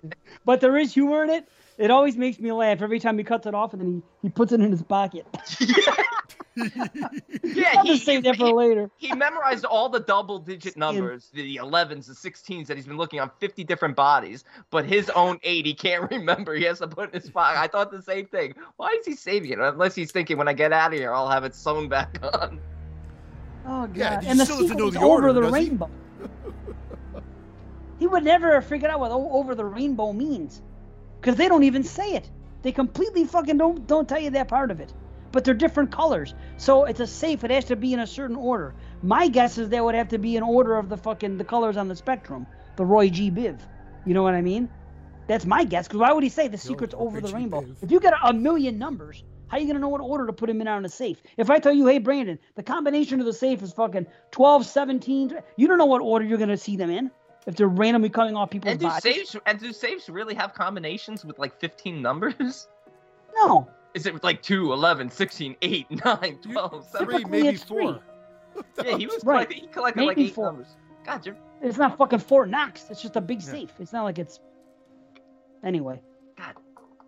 but 0.45 0.61
there 0.61 0.77
is 0.77 0.95
humor 0.95 1.25
in 1.25 1.31
it. 1.31 1.49
It 1.79 1.91
always 1.91 2.17
makes 2.17 2.39
me 2.39 2.53
laugh 2.53 2.83
every 2.83 3.01
time 3.01 3.19
he 3.19 3.25
cuts 3.25 3.47
it 3.47 3.55
off 3.55 3.73
and 3.73 3.83
then 3.83 4.03
he, 4.21 4.29
he 4.29 4.31
puts 4.31 4.53
it 4.53 4.61
in 4.61 4.71
his 4.71 4.83
pocket. 4.83 5.27
Yeah, 6.55 7.77
I'll 7.77 7.85
he, 7.85 7.93
just 7.95 8.05
save 8.05 8.25
that 8.25 8.37
for 8.37 8.47
he, 8.47 8.53
later. 8.53 8.91
he 8.99 9.15
memorized 9.15 9.65
all 9.65 9.89
the 9.89 10.01
double 10.01 10.39
digit 10.39 10.77
numbers, 10.77 11.31
the 11.33 11.57
11s, 11.57 12.07
the 12.07 12.13
16s 12.31 12.67
that 12.67 12.77
he's 12.77 12.87
been 12.87 12.99
looking 12.99 13.21
on 13.21 13.31
50 13.41 13.65
different 13.65 13.97
bodies, 13.97 14.45
but 14.71 14.85
his 14.85 15.09
own 15.11 15.39
eight 15.45 15.65
he 15.65 15.75
can't 15.75 16.11
remember. 16.11 16.55
He 16.55 16.65
has 16.65 16.79
to 16.81 16.89
put 16.89 17.15
in 17.15 17.21
his 17.21 17.31
pocket. 17.31 17.59
I 17.59 17.69
thought 17.69 17.91
the 17.91 18.03
same 18.03 18.27
thing. 18.27 18.55
Why 18.77 18.89
is 19.01 19.07
he 19.07 19.15
saving 19.15 19.53
it? 19.53 19.59
Unless 19.61 19.95
he's 19.95 20.13
thinking 20.13 20.37
when 20.37 20.49
I 20.49 20.53
get 20.53 20.73
out 20.73 20.93
of 20.93 20.99
here, 20.99 21.15
I'll 21.15 21.31
have 21.31 21.45
it 21.45 21.55
sewn 21.55 21.89
back 21.89 22.19
on. 22.23 22.61
Oh 23.65 23.87
god! 23.87 23.97
Yeah, 23.97 24.21
and 24.25 24.39
the 24.39 24.45
still 24.45 24.61
doesn't 24.61 24.77
know 24.77 24.91
the 24.91 25.01
order, 25.01 25.29
over 25.29 25.41
the 25.41 25.51
rainbow. 25.51 25.87
he? 25.87 25.93
He? 28.03 28.09
would 28.09 28.25
never 28.25 28.61
figure 28.61 28.89
out 28.89 29.01
what 29.01 29.13
over 29.13 29.55
the 29.55 29.65
rainbow 29.65 30.13
means, 30.13 30.61
because 31.21 31.37
they 31.37 31.49
don't 31.49 31.63
even 31.63 31.85
say 31.85 32.15
it. 32.15 32.29
They 32.63 32.73
completely 32.73 33.25
fucking 33.25 33.59
don't 33.59 33.87
don't 33.87 34.09
tell 34.09 34.21
you 34.21 34.31
that 34.31 34.49
part 34.49 34.71
of 34.71 34.81
it. 34.81 34.93
But 35.31 35.45
they're 35.45 35.55
different 35.55 35.93
colors, 35.93 36.35
so 36.57 36.85
it's 36.85 37.01
a 37.01 37.07
safe. 37.07 37.43
It 37.43 37.51
has 37.51 37.65
to 37.67 37.77
be 37.77 37.93
in 37.93 38.01
a 38.01 38.07
certain 38.07 38.37
order. 38.37 38.75
My 39.03 39.29
guess 39.29 39.57
is 39.57 39.69
that 39.71 39.85
would 39.85 39.95
have 39.95 40.09
to 40.09 40.19
be 40.19 40.37
in 40.37 40.43
order 40.43 40.77
of 40.77 40.89
the 40.89 40.97
fucking 40.97 41.39
the 41.39 41.45
colors 41.45 41.77
on 41.77 41.89
the 41.89 41.97
spectrum, 41.97 42.47
the 42.77 42.85
Roy 42.85 43.09
G. 43.09 43.31
Biv. 43.31 43.61
You 44.05 44.15
know 44.15 44.23
what 44.23 44.35
I 44.35 44.43
mean? 44.43 44.69
That's 45.29 45.47
my 45.47 45.65
guess. 45.65 45.87
Because 45.87 46.01
why 46.01 46.13
would 46.13 46.25
he 46.25 46.29
say 46.29 46.49
the 46.49 46.59
secret's 46.59 46.95
over 46.99 47.21
the 47.21 47.33
rainbow? 47.33 47.65
If 47.81 47.91
you 47.91 48.01
got 48.01 48.15
a 48.25 48.33
million 48.33 48.79
numbers, 48.79 49.25
how 49.47 49.57
are 49.57 49.61
you 49.61 49.67
gonna 49.67 49.79
know 49.79 49.89
what 49.89 50.01
order 50.01 50.27
to 50.27 50.33
put 50.33 50.49
them 50.49 50.61
in 50.61 50.69
on 50.69 50.85
a 50.85 50.89
safe? 50.89 51.23
If 51.37 51.51
I 51.51 51.59
tell 51.61 51.73
you, 51.73 51.87
hey 51.87 51.99
Brandon, 51.99 52.39
the 52.57 52.63
combination 52.63 53.21
of 53.21 53.27
the 53.27 53.33
safe 53.33 53.63
is 53.63 53.73
fucking 53.73 54.07
12, 54.33 54.67
17, 54.67 55.39
you 55.57 55.69
don't 55.69 55.79
know 55.79 55.87
what 55.87 56.03
order 56.03 56.25
you're 56.25 56.39
gonna 56.39 56.57
see 56.57 56.77
them 56.77 56.91
in. 56.91 57.11
If 57.47 57.57
they're 57.57 57.67
randomly 57.69 58.09
coming 58.09 58.37
off 58.37 58.51
people's 58.51 58.73
And 58.73 58.81
do 58.81 58.87
bodies. 58.87 59.03
safes 59.03 59.37
and 59.47 59.59
do 59.59 59.73
safes 59.73 60.09
really 60.09 60.35
have 60.35 60.55
combinations 60.55 61.25
with 61.25 61.39
like 61.39 61.59
15 61.59 62.01
numbers? 62.01 62.69
No. 63.35 63.69
Is 63.95 64.07
it 64.07 64.23
like 64.23 64.43
2, 64.43 64.73
11, 64.73 65.11
16, 65.11 65.57
8, 65.61 65.91
9, 66.05 66.39
12, 66.43 66.91
Three, 66.91 66.99
17? 67.23 67.31
maybe 67.31 67.49
it's 67.49 67.65
three. 67.65 67.83
four. 67.85 68.01
Yeah, 68.85 68.97
he 68.97 69.07
was 69.07 69.25
Right. 69.25 69.47
collecting, 69.49 69.59
he 69.61 69.67
collected 69.69 70.05
like 70.05 70.19
8 70.19 70.35
four. 70.35 70.47
numbers. 70.47 70.69
God, 71.05 71.27
you're, 71.27 71.37
It's 71.61 71.79
not 71.79 71.99
fucking 71.99 72.21
Fort 72.21 72.49
Knox. 72.49 72.87
It's 72.91 73.03
just 73.03 73.17
a 73.17 73.21
big 73.21 73.41
Yeah. 73.43 73.51
safe. 73.51 73.73
It's 73.81 73.93
not 73.93 74.05
like 74.05 74.19
it's 74.19 74.39
anyway. 75.65 76.01
God, 76.37 76.55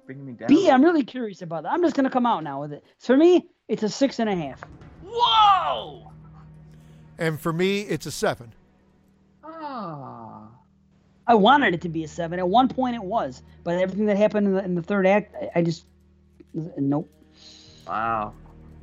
bringing 0.07 0.27
me 0.27 0.33
down. 0.33 0.49
B, 0.49 0.69
I'm 0.71 0.83
really 0.83 1.05
curious 1.05 1.43
about 1.43 1.63
that. 1.63 1.73
I'm 1.73 1.83
just 1.83 1.95
gonna 1.95 2.11
come 2.11 2.27
out 2.27 2.43
now 2.43 2.61
with 2.61 2.73
it. 2.73 2.83
For 2.99 3.17
me, 3.17 3.47
it's 3.69 3.83
a 3.83 3.89
six 3.89 4.19
and 4.19 4.29
a 4.29 4.35
half. 4.35 4.63
Whoa! 5.05 6.11
And 7.19 7.39
for 7.41 7.53
me, 7.53 7.83
it's 7.83 8.07
a 8.07 8.11
seven. 8.11 8.53
Ah. 9.45 10.24
I 11.27 11.35
wanted 11.35 11.75
it 11.75 11.81
to 11.83 11.89
be 11.89 12.05
a 12.05 12.09
seven. 12.09 12.39
At 12.39 12.49
one 12.49 12.69
point, 12.69 12.97
it 12.97 13.03
was, 13.03 13.43
but 13.63 13.79
everything 13.79 14.07
that 14.07 14.17
happened 14.17 14.47
in 14.49 14.55
the, 14.55 14.65
in 14.65 14.75
the 14.75 14.83
third 14.83 15.07
act, 15.07 15.35
I, 15.35 15.61
I 15.61 15.63
just 15.63 15.87
nope. 16.53 17.11
Wow. 17.87 18.35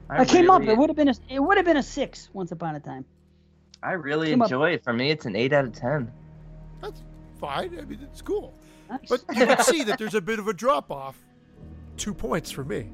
I, 0.10 0.26
came 0.26 0.50
up. 0.50 0.64
It 0.64 0.78
would 0.78 0.90
have 0.90 0.98
been 0.98 1.10
a 1.10 1.14
it 1.30 1.40
would 1.40 1.58
have 1.58 1.66
been 1.66 1.78
a 1.78 1.84
six 1.84 2.30
once 2.34 2.52
upon 2.52 2.76
a 2.76 2.80
time. 2.80 3.06
I 3.84 3.94
really 3.94 4.30
came 4.30 4.42
up- 4.42 4.48
enjoy 4.48 4.72
it. 4.72 4.84
For 4.84 4.94
me, 4.94 5.10
it's 5.10 5.26
an 5.26 5.36
8 5.36 5.54
out 5.54 5.66
of 5.66 5.74
10. 5.74 6.12
That's 6.82 7.02
fine. 7.40 7.80
I 7.80 7.84
mean, 7.84 8.00
it's 8.04 8.22
cool. 8.22 8.54
Nice. 8.90 9.10
But 9.10 9.24
you 9.36 9.46
can 9.46 9.64
see 9.64 9.84
that 9.84 9.98
there's 9.98 10.14
a 10.14 10.22
bit 10.22 10.38
of 10.38 10.48
a 10.48 10.54
drop 10.54 10.92
off. 10.92 11.18
Two 11.98 12.14
points 12.14 12.52
for 12.52 12.64
me. 12.64 12.92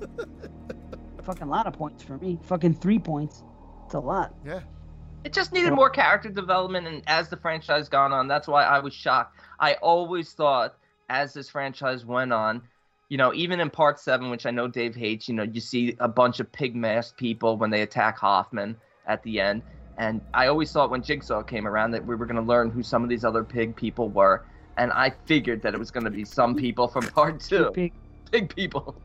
fucking 1.22 1.48
lot 1.48 1.66
of 1.66 1.74
points 1.74 2.02
for 2.02 2.16
me. 2.18 2.38
Fucking 2.44 2.74
three 2.74 2.98
points. 2.98 3.42
It's 3.84 3.94
a 3.94 4.00
lot. 4.00 4.34
Yeah. 4.44 4.60
It 5.24 5.32
just 5.32 5.52
needed 5.52 5.72
more 5.72 5.90
character 5.90 6.30
development, 6.30 6.86
and 6.86 7.02
as 7.06 7.28
the 7.28 7.36
franchise 7.36 7.88
gone 7.88 8.12
on, 8.12 8.26
that's 8.26 8.48
why 8.48 8.64
I 8.64 8.78
was 8.78 8.94
shocked. 8.94 9.38
I 9.58 9.74
always 9.74 10.32
thought, 10.32 10.76
as 11.10 11.34
this 11.34 11.50
franchise 11.50 12.04
went 12.06 12.32
on, 12.32 12.62
you 13.10 13.18
know, 13.18 13.34
even 13.34 13.60
in 13.60 13.68
part 13.68 13.98
seven, 13.98 14.30
which 14.30 14.46
I 14.46 14.50
know 14.50 14.68
Dave 14.68 14.94
hates, 14.94 15.28
you 15.28 15.34
know, 15.34 15.42
you 15.42 15.60
see 15.60 15.96
a 16.00 16.08
bunch 16.08 16.40
of 16.40 16.50
pig 16.50 16.74
masked 16.74 17.18
people 17.18 17.56
when 17.56 17.68
they 17.68 17.82
attack 17.82 18.16
Hoffman 18.18 18.76
at 19.06 19.22
the 19.22 19.40
end. 19.40 19.62
And 19.98 20.22
I 20.32 20.46
always 20.46 20.72
thought 20.72 20.90
when 20.90 21.02
Jigsaw 21.02 21.42
came 21.42 21.66
around 21.66 21.90
that 21.90 22.06
we 22.06 22.14
were 22.14 22.24
going 22.24 22.40
to 22.40 22.48
learn 22.48 22.70
who 22.70 22.82
some 22.82 23.02
of 23.02 23.10
these 23.10 23.24
other 23.24 23.44
pig 23.44 23.76
people 23.76 24.08
were. 24.08 24.44
And 24.78 24.92
I 24.92 25.10
figured 25.26 25.60
that 25.62 25.74
it 25.74 25.78
was 25.78 25.90
going 25.90 26.04
to 26.04 26.10
be 26.10 26.24
some 26.24 26.54
people 26.54 26.88
from 26.88 27.06
part 27.08 27.40
two. 27.40 27.70
Big- 27.74 27.92
Pig 28.30 28.54
people. 28.54 29.02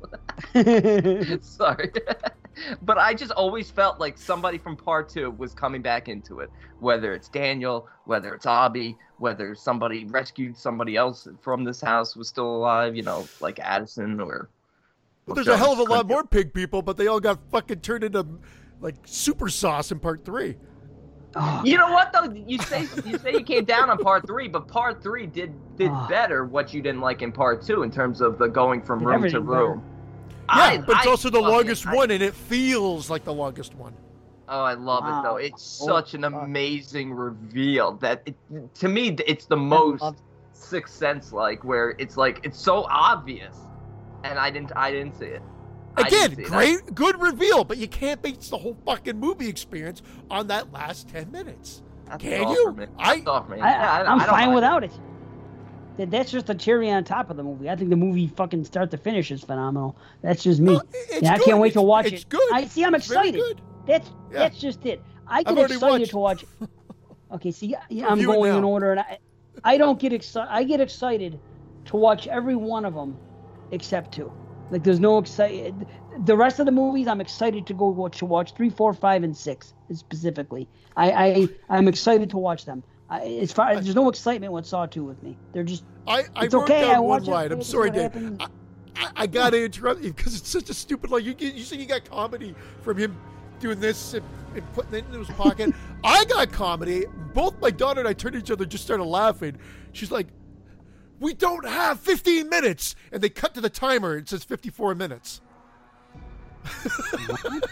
Sorry. 1.42 1.92
but 2.82 2.98
I 2.98 3.14
just 3.14 3.32
always 3.32 3.70
felt 3.70 4.00
like 4.00 4.18
somebody 4.18 4.58
from 4.58 4.76
part 4.76 5.10
two 5.10 5.32
was 5.32 5.54
coming 5.54 5.82
back 5.82 6.08
into 6.08 6.40
it. 6.40 6.50
Whether 6.80 7.14
it's 7.14 7.30
Daniel, 7.30 7.88
whether 8.06 8.34
it's 8.34 8.46
Abby, 8.46 8.98
whether 9.18 9.56
somebody 9.56 10.06
rescued 10.06 10.58
somebody 10.58 10.96
else 10.96 11.28
from 11.42 11.64
this 11.64 11.82
house 11.82 12.16
was 12.16 12.28
still 12.28 12.56
alive, 12.56 12.96
you 12.96 13.04
know, 13.04 13.28
like 13.40 13.60
Addison 13.60 14.20
or. 14.20 14.50
Well, 15.26 15.36
there's 15.36 15.48
a 15.48 15.58
hell 15.58 15.74
of 15.74 15.80
a 15.80 15.84
lot 15.84 16.08
more 16.08 16.24
pig 16.24 16.54
people, 16.54 16.84
but 16.84 16.98
they 16.98 17.08
all 17.08 17.20
got 17.20 17.40
fucking 17.50 17.80
turned 17.80 18.04
into 18.04 18.26
like 18.80 18.96
super 19.06 19.50
sauce 19.50 19.92
in 19.92 20.00
part 20.00 20.24
three. 20.24 20.56
Oh, 21.36 21.62
You 21.66 21.78
know 21.78 21.92
what 21.92 22.14
though? 22.14 22.32
You 22.48 22.58
say 22.60 22.88
you 23.06 23.18
say 23.18 23.34
you 23.34 23.44
came 23.44 23.66
down 23.66 23.90
on 23.90 23.98
part 23.98 24.26
three, 24.26 24.48
but 24.48 24.68
part 24.68 25.04
three 25.04 25.26
did 25.26 25.54
did 25.76 25.92
better 26.08 26.46
what 26.46 26.74
you 26.74 26.82
didn't 26.82 27.02
like 27.02 27.22
in 27.22 27.32
part 27.32 27.62
two 27.62 27.84
in 27.84 27.92
terms 27.92 28.22
of 28.22 28.38
the 28.38 28.48
going 28.48 28.82
from 28.82 29.04
room 29.04 29.30
to 29.30 29.42
room. 29.42 29.80
better. 29.80 29.95
Room. 30.50 30.58
Yeah, 30.58 30.64
I- 30.64 30.78
but 30.78 30.98
it's 30.98 31.08
I 31.08 31.10
also 31.10 31.30
the 31.30 31.40
love 31.40 31.50
it. 31.52 31.56
longest 31.56 31.88
I- 31.88 31.96
one, 31.96 32.12
and 32.12 32.22
it 32.24 32.34
feels 32.34 33.10
like 33.10 33.24
the 33.24 33.34
longest 33.34 33.76
one. 33.76 33.94
Oh, 34.48 34.62
I 34.64 34.76
love 34.76 35.04
it 35.06 35.24
though. 35.24 35.34
Wow. 35.34 35.38
It's 35.38 35.82
Oh, 35.82 35.88
such 35.88 36.14
an 36.14 36.22
fuck. 36.22 36.34
amazing 36.44 37.12
reveal 37.14 37.94
that 37.94 38.22
it, 38.28 38.36
to 38.76 38.88
me 38.88 39.16
it's 39.26 39.46
the 39.46 39.58
most 39.58 40.04
Sixth 40.54 40.94
Sense 40.96 41.34
like, 41.34 41.64
where 41.64 41.96
it's 41.98 42.16
like 42.16 42.42
it's 42.44 42.60
so 42.60 42.86
obvious, 42.90 43.58
and 44.24 44.38
I 44.38 44.52
didn't 44.52 44.72
I 44.76 44.92
didn't 44.92 45.18
see 45.18 45.26
it. 45.26 45.42
I 45.98 46.02
Again, 46.08 46.30
didn't 46.32 46.36
see 46.36 46.42
it. 46.44 46.48
great, 46.50 46.94
good 46.96 47.20
reveal, 47.22 47.64
but 47.64 47.78
you 47.78 47.88
can't 47.88 48.22
base 48.22 48.50
the 48.50 48.58
whole 48.58 48.78
fucking 48.86 49.20
movie 49.20 49.48
experience 49.50 50.02
on 50.30 50.48
that 50.48 50.72
last 50.72 51.08
ten 51.10 51.32
minutes. 51.32 51.82
That's 52.06 52.22
Can 52.22 52.48
you? 52.50 52.78
I- 53.00 53.16
That's 53.16 53.28
all 53.28 53.44
for 53.44 53.56
me. 53.56 53.62
I, 53.62 53.72
I, 53.74 54.00
I'm 54.02 54.20
I 54.20 54.26
don't 54.26 54.30
fine 54.36 54.46
mind 54.46 54.56
without 54.56 54.84
it. 54.84 54.92
That, 55.98 56.12
that's 56.12 56.32
just 56.32 56.50
a 56.50 56.56
cherry 56.56 56.90
on 56.92 57.04
top 57.04 57.30
of 57.30 57.38
the 57.38 57.44
movie. 57.44 57.70
I 57.70 57.76
think 57.76 57.90
the 57.90 57.96
movie 57.96 58.28
fucking 58.28 58.66
start 58.66 58.92
to 58.92 58.98
finish 58.98 59.32
is 59.32 59.44
phenomenal. 59.44 59.96
That's 60.22 60.44
just 60.44 60.60
me. 60.60 60.74
Well, 60.74 60.84
yeah, 61.22 61.34
I 61.34 61.38
can't 61.40 61.60
wait 61.60 61.74
to 61.74 61.80
It's- 61.80 61.86
watch 61.88 62.06
it's 62.12 62.24
it. 62.24 62.30
good. 62.30 62.52
I 62.54 62.66
see. 62.66 62.84
I'm 62.84 62.96
It's 62.96 63.08
excited. 63.08 63.62
That's 63.88 64.10
Yeah. 64.32 64.40
that's 64.40 64.60
just 64.60 64.86
it. 64.86 65.02
I 65.28 65.44
get 65.44 65.58
excited 65.72 65.82
watched- 65.82 66.10
to 66.12 66.18
watch. 66.18 66.46
Okay, 67.32 67.52
see, 67.52 67.76
yeah, 67.90 68.06
I'm 68.06 68.14
Review 68.20 68.28
going 68.28 68.56
in 68.56 68.64
order, 68.64 68.92
and 68.92 69.00
I, 69.02 69.18
I 69.64 69.78
don't 69.78 70.00
get 70.00 70.14
excited. 70.14 70.48
I 70.54 70.64
get 70.64 70.80
excited 70.80 71.40
to 71.86 71.98
watch 71.98 72.28
every 72.28 72.56
one 72.56 72.86
of 72.86 72.94
them, 72.94 73.18
except 73.72 74.14
two. 74.14 74.32
Like, 74.70 74.84
there's 74.84 75.00
no 75.00 75.18
excited. 75.18 75.88
The 76.26 76.38
rest 76.38 76.60
of 76.60 76.66
the 76.68 76.72
movies, 76.72 77.08
I'm 77.08 77.20
excited 77.22 77.66
to 77.68 77.74
go 77.74 77.90
watch. 77.90 78.20
To 78.20 78.26
watch 78.26 78.54
three, 78.54 78.70
four, 78.70 78.94
five, 78.94 79.24
and 79.24 79.36
six 79.36 79.74
specifically. 79.92 80.68
I, 80.96 81.12
I 81.12 81.48
I'm 81.70 81.88
excited 81.88 82.30
to 82.30 82.38
watch 82.38 82.66
them. 82.66 82.84
I, 83.10 83.22
as 83.42 83.52
far 83.52 83.74
there's 83.76 83.96
no 83.96 84.10
excitement 84.10 84.52
with 84.52 84.66
Saw 84.66 84.86
two 84.86 85.04
with 85.04 85.22
me. 85.22 85.38
They're 85.54 85.64
just 85.64 85.84
I, 86.08 86.24
I 86.36 86.46
It's 86.46 86.54
wrote 86.54 86.64
okay, 86.64 86.82
down 86.82 86.96
I 86.96 87.00
one 87.00 87.24
line. 87.24 87.52
I'm 87.52 87.62
sorry, 87.62 87.92
Dave. 87.92 88.12
I, 88.40 88.48
I, 88.96 89.10
I 89.16 89.28
gotta 89.28 89.64
interrupt 89.64 90.02
you 90.02 90.14
because 90.14 90.36
it's 90.36 90.50
such 90.50 90.70
a 90.70 90.74
stupid 90.74 91.12
line. 91.12 91.24
You 91.24 91.34
get, 91.34 91.54
you 91.54 91.64
say 91.64 91.78
you 91.78 91.86
got 91.86 92.10
comedy 92.10 92.56
from 92.82 92.98
him 92.98 93.16
doing 93.60 93.80
this 93.80 94.14
and, 94.14 94.26
and 94.56 94.74
putting 94.74 94.96
it 94.96 95.06
in 95.12 95.20
his 95.20 95.30
pocket. 95.30 95.74
I 96.04 96.26
got 96.26 96.52
comedy. 96.52 97.06
Both 97.34 97.60
my 97.62 97.72
daughter 97.72 98.00
and 98.00 98.10
I 98.10 98.14
turned 98.14 98.34
to 98.34 98.40
each 98.40 98.52
other, 98.52 98.64
and 98.64 98.72
just 98.72 98.84
started 98.84 99.04
laughing. 99.04 99.58
She's 99.92 100.12
like, 100.12 100.28
"We 101.20 101.34
don't 101.34 101.66
have 101.66 102.00
15 102.00 102.50
minutes," 102.50 102.96
and 103.12 103.22
they 103.22 103.30
cut 103.30 103.54
to 103.54 103.62
the 103.62 103.70
timer. 103.70 104.18
It 104.18 104.30
says 104.30 104.44
54 104.44 104.96
minutes. 104.96 105.42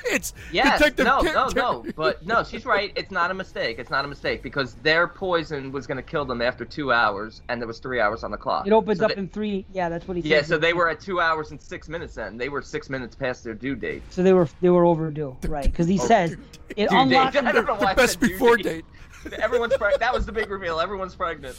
It's 0.06 0.34
Yes, 0.52 0.78
Detective 0.80 1.06
no, 1.06 1.22
Ter- 1.22 1.34
no, 1.34 1.50
Ter- 1.50 1.60
no, 1.60 1.86
but 1.96 2.26
no, 2.26 2.44
she's 2.44 2.66
right. 2.66 2.92
It's 2.96 3.12
not 3.12 3.32
a 3.32 3.34
mistake. 3.34 3.80
It's 3.80 3.90
not 3.90 4.06
a 4.06 4.08
mistake 4.08 4.44
because 4.44 4.76
their 4.76 5.08
poison 5.08 5.72
was 5.72 5.88
going 5.88 5.98
to 5.98 6.04
kill 6.04 6.26
them 6.26 6.42
after 6.42 6.66
two 6.66 6.92
hours, 6.92 7.42
and 7.50 7.60
there 7.62 7.68
was 7.68 7.80
three 7.80 8.00
hours 8.00 8.24
on 8.24 8.32
the 8.32 8.38
clock. 8.38 8.68
It 8.68 8.74
opens 8.74 9.00
So 9.00 9.06
up 9.06 9.12
they- 9.14 9.18
in 9.20 9.30
three. 9.30 9.66
Yeah, 9.74 9.90
that's 9.90 10.08
what 10.08 10.18
he 10.18 10.24
said. 10.24 10.30
Yeah, 10.30 10.42
so 10.44 10.58
they 10.58 10.74
were 10.74 10.90
at 10.90 11.00
two 11.00 11.20
hours 11.20 11.52
and 11.52 11.62
six 11.62 11.90
minutes. 11.90 12.16
Then 12.16 12.38
they 12.38 12.50
were 12.50 12.62
six 12.62 12.90
minutes 12.90 13.16
past 13.16 13.44
their 13.44 13.54
due 13.54 13.76
date. 13.76 14.04
So 14.10 14.24
they 14.24 14.34
were 14.34 14.48
they 14.62 14.70
were 14.70 14.86
overdue, 14.86 15.36
right? 15.48 15.66
Because 15.66 15.88
he 15.88 15.98
says 15.98 16.36
it 16.76 16.90
Due 16.90 16.98
unlocks. 16.98 17.34
date. 17.34 17.44
I 17.46 17.52
don't 17.52 17.66
know 17.66 17.76
why 17.76 17.92
I 17.92 17.94
best 17.94 18.20
before 18.20 18.58
date. 18.58 18.86
Everyone's 19.40 19.74
preg- 19.74 20.00
that 20.00 20.14
was 20.14 20.26
the 20.26 20.32
big 20.32 20.50
reveal. 20.50 20.80
Everyone's 20.80 21.16
pregnant. 21.16 21.58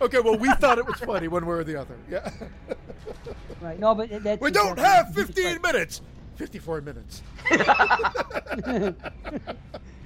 Okay, 0.00 0.18
well, 0.20 0.36
we 0.36 0.50
thought 0.54 0.78
it 0.78 0.86
was 0.86 0.96
funny 0.96 1.26
one 1.28 1.46
way 1.46 1.54
or 1.56 1.64
the 1.64 1.76
other. 1.80 1.96
Yeah. 2.10 2.30
Right. 3.62 3.78
No, 3.78 3.94
but 3.94 4.10
that's. 4.22 4.40
We 4.42 4.50
don't 4.50 4.78
have 4.78 5.14
15 5.14 5.60
minutes. 5.62 6.02
54 6.36 6.80
minutes. 6.82 7.22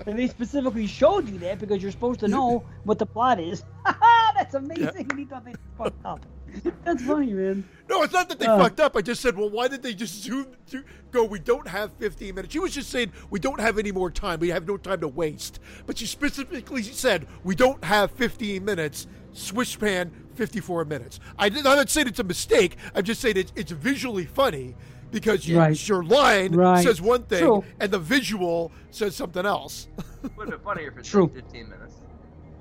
And 0.06 0.18
they 0.18 0.28
specifically 0.28 0.86
showed 0.86 1.28
you 1.28 1.38
that 1.40 1.58
because 1.58 1.82
you're 1.82 1.92
supposed 1.92 2.20
to 2.20 2.28
know 2.28 2.64
what 2.84 2.98
the 2.98 3.04
plot 3.04 3.38
is. 3.38 3.62
That's 4.34 4.54
amazing. 4.54 5.06
And 5.10 5.18
he 5.18 5.26
thought 5.26 5.44
they 5.44 5.54
fucked 5.76 6.04
up. 6.06 6.24
That's 6.84 7.02
funny, 7.04 7.32
man. 7.34 7.68
No, 7.88 8.02
it's 8.02 8.12
not 8.14 8.28
that 8.30 8.38
they 8.38 8.46
Uh. 8.46 8.58
fucked 8.58 8.80
up. 8.80 8.96
I 8.96 9.02
just 9.02 9.20
said, 9.20 9.36
well, 9.36 9.50
why 9.50 9.68
did 9.68 9.82
they 9.82 9.92
just 9.92 10.22
zoom 10.22 10.46
to 10.70 10.82
go? 11.10 11.24
We 11.24 11.38
don't 11.38 11.68
have 11.68 11.92
15 11.98 12.34
minutes. 12.34 12.52
She 12.52 12.58
was 12.58 12.72
just 12.74 12.88
saying 12.88 13.12
we 13.28 13.38
don't 13.38 13.60
have 13.60 13.78
any 13.78 13.92
more 13.92 14.10
time. 14.10 14.40
We 14.40 14.48
have 14.48 14.66
no 14.66 14.78
time 14.78 15.00
to 15.00 15.08
waste. 15.08 15.60
But 15.86 15.98
she 15.98 16.06
specifically 16.06 16.82
said 16.82 17.26
we 17.44 17.54
don't 17.54 17.84
have 17.84 18.10
15 18.12 18.64
minutes. 18.64 19.06
Swish 19.32 19.78
pan 19.78 20.10
54 20.34 20.86
minutes. 20.86 21.20
I 21.38 21.50
did, 21.50 21.66
I'm 21.66 21.76
not 21.76 21.90
saying 21.90 22.08
it's 22.08 22.18
a 22.18 22.24
mistake. 22.24 22.76
I'm 22.94 23.04
just 23.04 23.20
saying 23.20 23.36
it's, 23.36 23.52
it's 23.54 23.70
visually 23.70 24.24
funny 24.24 24.74
because 25.10 25.46
you, 25.46 25.58
Right. 25.58 25.88
your 25.88 26.02
line 26.04 26.52
Right. 26.54 26.84
says 26.84 27.00
one 27.00 27.22
thing 27.24 27.40
True. 27.40 27.64
and 27.80 27.90
the 27.90 27.98
visual 27.98 28.70
says 28.90 29.14
something 29.16 29.44
else. 29.46 29.88
Would 30.22 30.32
have 30.32 30.48
been 30.50 30.58
funnier 30.60 30.88
if 30.88 30.98
it 30.98 31.04
True. 31.04 31.30
15 31.34 31.68
minutes. 31.68 31.94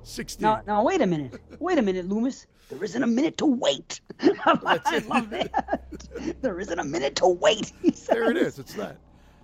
16. 0.04 0.44
Now, 0.44 0.62
now, 0.66 0.84
wait 0.84 1.02
a 1.02 1.06
minute. 1.06 1.40
Wait 1.60 1.78
a 1.78 1.82
minute, 1.82 2.08
Loomis. 2.08 2.48
There 2.70 2.84
isn't 2.84 3.02
a 3.04 3.08
minute 3.08 3.38
to 3.38 3.46
wait. 3.46 4.02
I 4.22 5.04
love 5.08 5.30
that. 5.30 5.84
There 6.42 6.60
isn't 6.60 6.80
a 6.80 6.84
minute 6.84 7.16
to 7.18 7.28
wait. 7.28 7.72
There 8.10 8.30
it 8.32 8.38
is. 8.38 8.60
It's 8.60 8.74
that. 8.76 8.98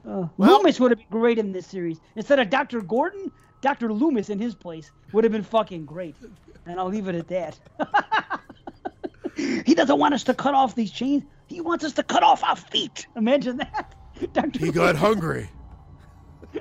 Uh, 0.07 0.27
Well- 0.37 0.57
Loomis 0.57 0.79
would 0.79 0.91
have 0.91 0.99
been 0.99 1.07
great 1.19 1.37
in 1.37 1.51
this 1.51 1.67
series. 1.67 1.99
Instead 2.15 2.39
of 2.39 2.49
Dr. 2.49 2.81
Gordon, 2.81 3.31
Dr. 3.61 3.91
Loomis 3.93 4.29
in 4.29 4.39
his 4.39 4.53
place 4.55 4.91
would 5.11 5.23
have 5.23 5.33
been 5.33 5.43
fucking 5.43 5.85
great. 5.85 6.15
And 6.65 6.79
I'll 6.79 6.87
leave 6.89 7.07
it 7.07 7.15
at 7.15 7.27
that. 7.29 7.59
he 9.35 9.75
doesn't 9.75 9.97
want 9.99 10.13
us 10.13 10.23
to 10.25 10.33
cut 10.33 10.53
off 10.53 10.75
these 10.75 10.91
chains. 10.91 11.23
He 11.47 11.61
wants 11.61 11.83
us 11.83 11.93
to 11.93 12.03
cut 12.03 12.23
off 12.23 12.43
our 12.43 12.55
feet. 12.55 13.07
Imagine 13.15 13.57
that. 13.57 13.93
Dr. 14.33 14.59
He 14.59 14.71
got 14.71 14.95
hungry. 14.95 15.49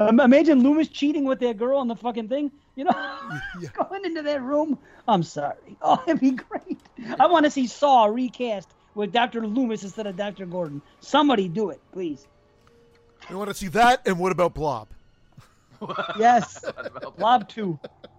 Um, 0.00 0.18
imagine 0.18 0.62
Loomis 0.64 0.88
cheating 0.88 1.24
with 1.24 1.38
that 1.40 1.56
girl 1.56 1.78
on 1.78 1.86
the 1.86 1.94
fucking 1.94 2.28
thing. 2.28 2.50
You 2.74 2.84
know, 2.84 2.92
going 3.88 4.04
into 4.04 4.20
that 4.22 4.42
room. 4.42 4.76
I'm 5.06 5.22
sorry. 5.22 5.76
Oh, 5.80 6.02
it'd 6.08 6.20
be 6.20 6.32
great. 6.32 6.80
I 7.20 7.26
want 7.26 7.44
to 7.44 7.50
see 7.52 7.68
Saw 7.68 8.06
recast 8.06 8.68
with 8.96 9.12
Dr. 9.12 9.46
Loomis 9.46 9.84
instead 9.84 10.08
of 10.08 10.16
Dr. 10.16 10.44
Gordon. 10.46 10.82
Somebody 11.00 11.46
do 11.48 11.70
it, 11.70 11.80
please. 11.92 12.26
You 13.28 13.38
want 13.38 13.48
to 13.50 13.54
see 13.54 13.68
that? 13.68 14.02
And 14.06 14.18
what 14.18 14.32
about 14.32 14.54
Blob? 14.54 14.88
Yes. 16.18 16.64
What 16.64 16.86
about- 16.86 17.16
Blob 17.16 17.48
2. 17.48 17.78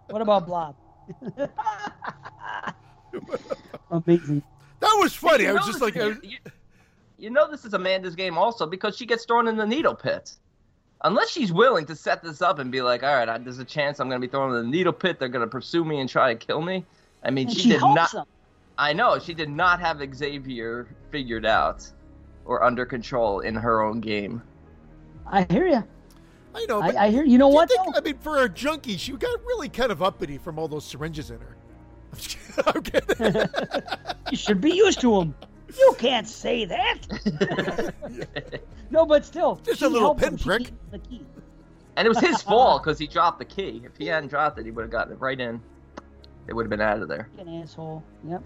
What 0.10 0.22
about 0.22 0.46
Blob? 0.48 0.76
Amazing. 3.92 4.44
That 4.80 4.98
was 5.00 5.14
funny. 5.14 5.48
I 5.48 5.54
was 5.54 5.66
just 5.66 5.82
like, 5.82 5.96
is- 5.96 6.18
uh, 6.18 6.20
you, 6.24 6.38
you 7.18 7.30
know 7.30 7.50
this 7.50 7.66
is 7.66 7.74
Amanda's 7.74 8.16
game 8.16 8.38
also 8.38 8.66
because 8.66 8.98
she 8.98 9.06
gets 9.06 9.26
thrown 9.26 9.48
in 9.48 9.56
the 9.58 9.66
needle 9.66 9.96
pit. 9.96 10.34
Unless 11.04 11.32
she's 11.32 11.52
willing 11.52 11.86
to 11.88 11.96
set 11.96 12.22
this 12.22 12.42
up 12.44 12.60
and 12.60 12.72
be 12.72 12.82
like, 12.84 13.02
all 13.02 13.16
right, 13.16 13.28
I, 13.28 13.38
there's 13.40 13.58
a 13.58 13.66
chance 13.66 14.00
I'm 14.00 14.08
going 14.08 14.22
to 14.22 14.28
be 14.28 14.30
thrown 14.30 14.56
in 14.56 14.64
the 14.64 14.70
needle 14.70 14.94
pit. 14.94 15.18
They're 15.20 15.30
going 15.30 15.46
to 15.46 15.50
pursue 15.50 15.84
me 15.84 16.00
and 16.00 16.08
try 16.08 16.32
to 16.34 16.38
kill 16.46 16.62
me. 16.62 16.86
I 17.24 17.32
mean, 17.32 17.50
she, 17.50 17.62
she 17.62 17.70
did 17.70 17.82
not. 17.82 18.14
him. 18.14 18.24
I 18.78 18.94
know 18.94 19.18
she 19.18 19.34
did 19.34 19.50
not 19.50 19.80
have 19.80 20.00
Xavier 20.16 20.88
figured 21.10 21.46
out 21.46 21.90
or 22.46 22.64
under 22.64 22.86
control 22.86 23.40
in 23.40 23.56
her 23.56 23.82
own 23.82 24.00
game. 24.00 24.44
I 25.26 25.44
hear 25.50 25.68
you. 25.68 25.84
I 26.54 26.66
know. 26.66 26.82
I, 26.82 27.06
I 27.06 27.10
hear. 27.10 27.24
You 27.24 27.38
know 27.38 27.50
you 27.50 27.56
what? 27.56 27.70
think- 27.70 27.96
I 27.96 28.02
mean, 28.02 28.18
for 28.20 28.44
a 28.44 28.50
junkie, 28.50 28.98
she 28.98 29.14
got 29.14 29.40
really 29.46 29.70
kind 29.70 29.92
of 29.92 30.04
uppity 30.04 30.38
from 30.38 30.60
all 30.60 30.68
those 30.68 30.86
syringes 30.86 31.32
in 31.32 31.40
her. 31.40 31.56
I'm 32.66 32.82
kidding. 32.84 33.36
You 34.30 34.38
should 34.38 34.62
be 34.62 34.72
used 34.72 35.00
to 35.02 35.20
him. 35.22 35.36
You 35.78 35.96
can't 35.98 36.28
say 36.28 36.66
that. 36.66 37.94
no, 38.92 39.06
but 39.06 39.26
still. 39.26 39.60
Just 39.64 39.82
a 39.82 39.88
little 39.88 40.10
helped 40.10 40.22
pinprick. 40.22 40.72
the 40.92 41.00
key. 41.00 41.26
And 41.96 42.06
it 42.06 42.10
was 42.10 42.20
his 42.20 42.42
fault 42.42 42.84
because 42.84 43.00
he 43.00 43.08
dropped 43.08 43.40
the 43.40 43.46
key. 43.46 43.82
If 43.86 43.98
he 43.98 44.08
hadn't 44.08 44.30
dropped 44.30 44.60
it, 44.60 44.66
he 44.66 44.72
would 44.72 44.82
have 44.82 44.92
gotten 44.92 45.14
it 45.14 45.20
right 45.20 45.40
in. 45.40 45.62
It 46.48 46.54
would 46.54 46.66
have 46.66 46.70
been 46.70 46.82
out 46.82 47.02
of 47.02 47.08
there. 47.08 47.30
An 47.38 47.48
asshole. 47.62 48.04
Yep. 48.28 48.44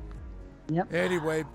Yep. 0.69 0.93
anyway, 0.93 1.45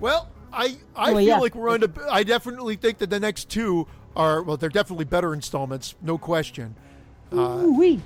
well, 0.00 0.30
I 0.52 0.76
I 0.94 1.12
Well, 1.12 1.18
feel 1.20 1.28
yeah. 1.28 1.38
like 1.38 1.54
we're 1.54 1.68
on. 1.70 1.80
To, 1.80 1.90
I 2.10 2.22
definitely 2.22 2.76
think 2.76 2.98
that 2.98 3.10
the 3.10 3.20
next 3.20 3.48
two 3.50 3.86
are 4.14 4.42
well, 4.42 4.56
they're 4.56 4.68
definitely 4.70 5.04
better 5.04 5.32
installments, 5.34 5.94
no 6.02 6.16
question. 6.18 6.74
Uh, 7.32 7.60
Ooh 7.64 7.78
wee. 7.78 8.00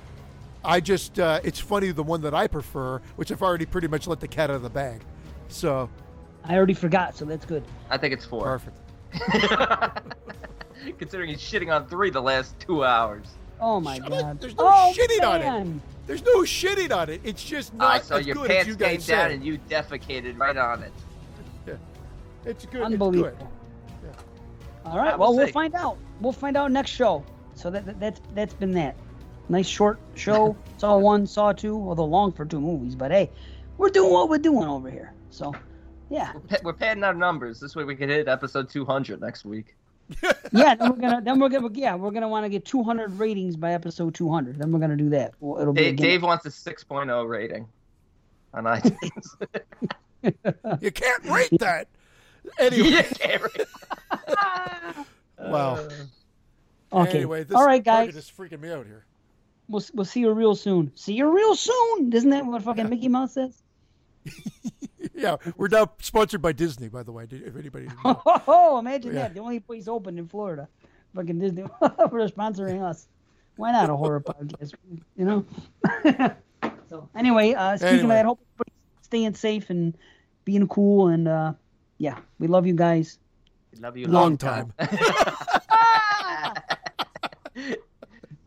I 0.63 0.79
just 0.79 1.19
uh, 1.19 1.39
it's 1.43 1.59
funny 1.59 1.91
the 1.91 2.03
one 2.03 2.21
that 2.21 2.33
I 2.33 2.47
prefer, 2.47 3.01
which 3.15 3.31
I've 3.31 3.41
already 3.41 3.65
pretty 3.65 3.87
much 3.87 4.07
let 4.07 4.19
the 4.19 4.27
cat 4.27 4.49
out 4.49 4.57
of 4.57 4.61
the 4.61 4.69
bag. 4.69 5.01
So 5.47 5.89
I 6.43 6.55
already 6.55 6.73
forgot, 6.73 7.17
so 7.17 7.25
that's 7.25 7.45
good. 7.45 7.63
I 7.89 7.97
think 7.97 8.13
it's 8.13 8.25
four. 8.25 8.43
perfect. 8.43 8.77
Considering 10.97 11.29
he's 11.29 11.41
shitting 11.41 11.73
on 11.73 11.87
three 11.87 12.09
the 12.09 12.21
last 12.21 12.59
two 12.59 12.83
hours. 12.83 13.27
Oh 13.59 13.79
my 13.79 13.97
Shut 13.97 14.11
up. 14.11 14.21
god. 14.21 14.41
There's 14.41 14.55
no 14.55 14.67
oh, 14.67 14.93
shitting 14.95 15.23
on 15.23 15.41
it. 15.41 15.81
There's 16.07 16.23
no 16.25 16.39
shitting 16.41 16.95
on 16.95 17.09
it. 17.09 17.21
It's 17.23 17.43
just 17.43 17.73
not 17.75 17.91
I 17.91 17.99
saw 17.99 18.15
as 18.15 18.25
your 18.25 18.35
good 18.35 18.49
as 18.49 18.55
pants 18.55 18.67
you 18.69 18.75
came 18.75 18.95
guys 18.95 19.07
down 19.07 19.29
say. 19.29 19.35
and 19.35 19.45
you 19.45 19.59
defecated 19.69 20.39
right 20.39 20.57
on 20.57 20.83
it. 20.83 20.93
It's 22.43 22.65
good. 22.65 22.81
Unbelievable. 22.81 23.27
It's 23.37 23.37
good. 24.01 24.25
All 24.85 24.97
right. 24.97 25.17
Well, 25.17 25.29
will 25.29 25.37
we'll 25.37 25.45
say- 25.47 25.51
find 25.51 25.75
out. 25.75 25.97
We'll 26.21 26.33
find 26.33 26.57
out 26.57 26.71
next 26.71 26.89
show. 26.91 27.23
So 27.53 27.69
that, 27.69 27.85
that 27.85 27.99
that's 27.99 28.21
that's 28.33 28.53
been 28.55 28.71
that. 28.71 28.95
Nice 29.49 29.67
short 29.67 29.99
show. 30.15 30.55
saw 30.77 30.97
one, 30.97 31.25
saw 31.27 31.51
two, 31.51 31.75
although 31.75 32.05
long 32.05 32.31
for 32.31 32.45
two 32.45 32.61
movies. 32.61 32.95
But 32.95 33.11
hey, 33.11 33.29
we're 33.77 33.89
doing 33.89 34.11
what 34.11 34.29
we're 34.29 34.37
doing 34.37 34.67
over 34.67 34.89
here. 34.89 35.13
So, 35.29 35.53
yeah, 36.09 36.33
We're, 36.49 36.57
we're 36.63 36.73
padding 36.73 37.03
our 37.03 37.13
numbers. 37.13 37.59
This 37.59 37.75
way 37.75 37.83
we 37.83 37.95
can 37.95 38.09
hit 38.09 38.27
episode 38.27 38.69
200 38.69 39.21
next 39.21 39.45
week. 39.45 39.75
yeah. 40.51 40.75
Then 40.75 40.89
we're 40.89 40.97
gonna 40.97 41.21
then 41.21 41.39
we're 41.39 41.47
gonna 41.49 41.69
yeah 41.73 41.95
we're 41.95 42.11
gonna 42.11 42.27
want 42.27 42.43
to 42.43 42.49
get 42.49 42.65
200 42.65 43.17
ratings 43.17 43.55
by 43.55 43.73
episode 43.73 44.13
200. 44.13 44.57
Then 44.57 44.71
we're 44.71 44.79
gonna 44.79 44.97
do 44.97 45.09
that. 45.09 45.33
Well, 45.39 45.61
it'll 45.61 45.73
Dave, 45.73 45.95
gimmick. 45.95 46.11
Dave 46.11 46.23
wants 46.23 46.45
a 46.45 46.49
6.0 46.49 47.29
rating 47.29 47.67
on 48.53 48.63
iTunes. 48.65 49.35
You 50.81 50.91
can't 50.91 51.23
rate 51.25 51.49
that. 51.59 51.87
Anyway, 52.59 52.89
Yeah, 52.89 53.09
Gary. 53.13 53.49
wow. 55.39 55.87
Okay. 56.93 57.17
Anyway, 57.17 57.43
this 57.43 57.55
All 57.55 57.65
right, 57.65 57.83
target 57.83 58.13
guys. 58.13 58.23
is 58.23 58.31
freaking 58.31 58.59
me 58.59 58.71
out 58.71 58.85
here. 58.85 59.05
We'll 59.71 59.83
we'll 59.93 60.05
see 60.05 60.19
you 60.19 60.31
real 60.31 60.53
soon. 60.55 60.91
See 60.95 61.13
you 61.13 61.33
real 61.33 61.55
soon. 61.55 62.11
Isn't 62.13 62.29
that 62.31 62.45
what 62.45 62.61
fucking 62.61 62.89
Mickey 62.89 63.07
Mouse 63.07 63.33
says? 63.33 63.61
Yeah, 65.15 65.37
we're 65.57 65.67
now 65.67 65.91
sponsored 65.99 66.41
by 66.41 66.51
Disney, 66.51 66.87
by 66.87 67.03
the 67.03 67.11
way. 67.11 67.27
If 67.29 67.55
anybody. 67.55 67.87
Oh, 68.05 68.77
imagine 68.79 69.13
Yeah. 69.13 69.23
that. 69.23 69.33
The 69.35 69.39
only 69.39 69.59
place 69.59 69.87
open 69.87 70.17
in 70.17 70.27
Florida. 70.27 70.67
Fucking 71.15 71.37
Disney. 71.39 71.63
They're 71.81 72.27
sponsoring 72.29 72.81
us. 72.83 73.07
Why 73.55 73.71
not 73.71 73.89
a 73.89 73.95
horror 73.95 74.21
podcast? 74.21 74.73
You 75.17 75.25
know? 75.25 75.45
so, 76.89 77.09
anyway, 77.15 77.53
uh, 77.53 77.77
speaking 77.77 77.99
Anyway. 77.99 78.03
of 78.03 78.09
that, 78.09 78.25
hope 78.25 78.39
everybody's 78.55 79.03
staying 79.03 79.33
safe 79.35 79.69
and 79.69 79.95
being 80.45 80.67
cool. 80.67 81.07
And, 81.09 81.27
uh, 81.27 81.53
yeah, 81.97 82.17
we 82.39 82.47
love 82.47 82.65
you 82.65 82.73
guys. 82.73 83.19
Love 83.79 83.97
you 83.97 84.05
long 84.07 84.13
long 84.13 84.37
time. 84.37 84.73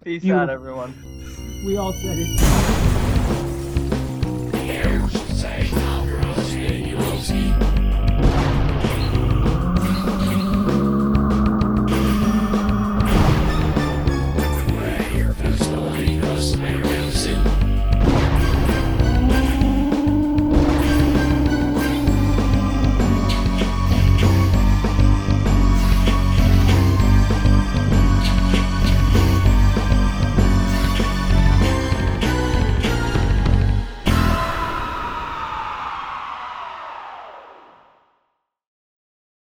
Peace 0.04 0.22
You- 0.22 0.34
out, 0.34 0.50
everyone. 0.50 0.94
We 1.64 1.78
all 1.78 1.92
said 1.94 2.18
it. 2.18 2.93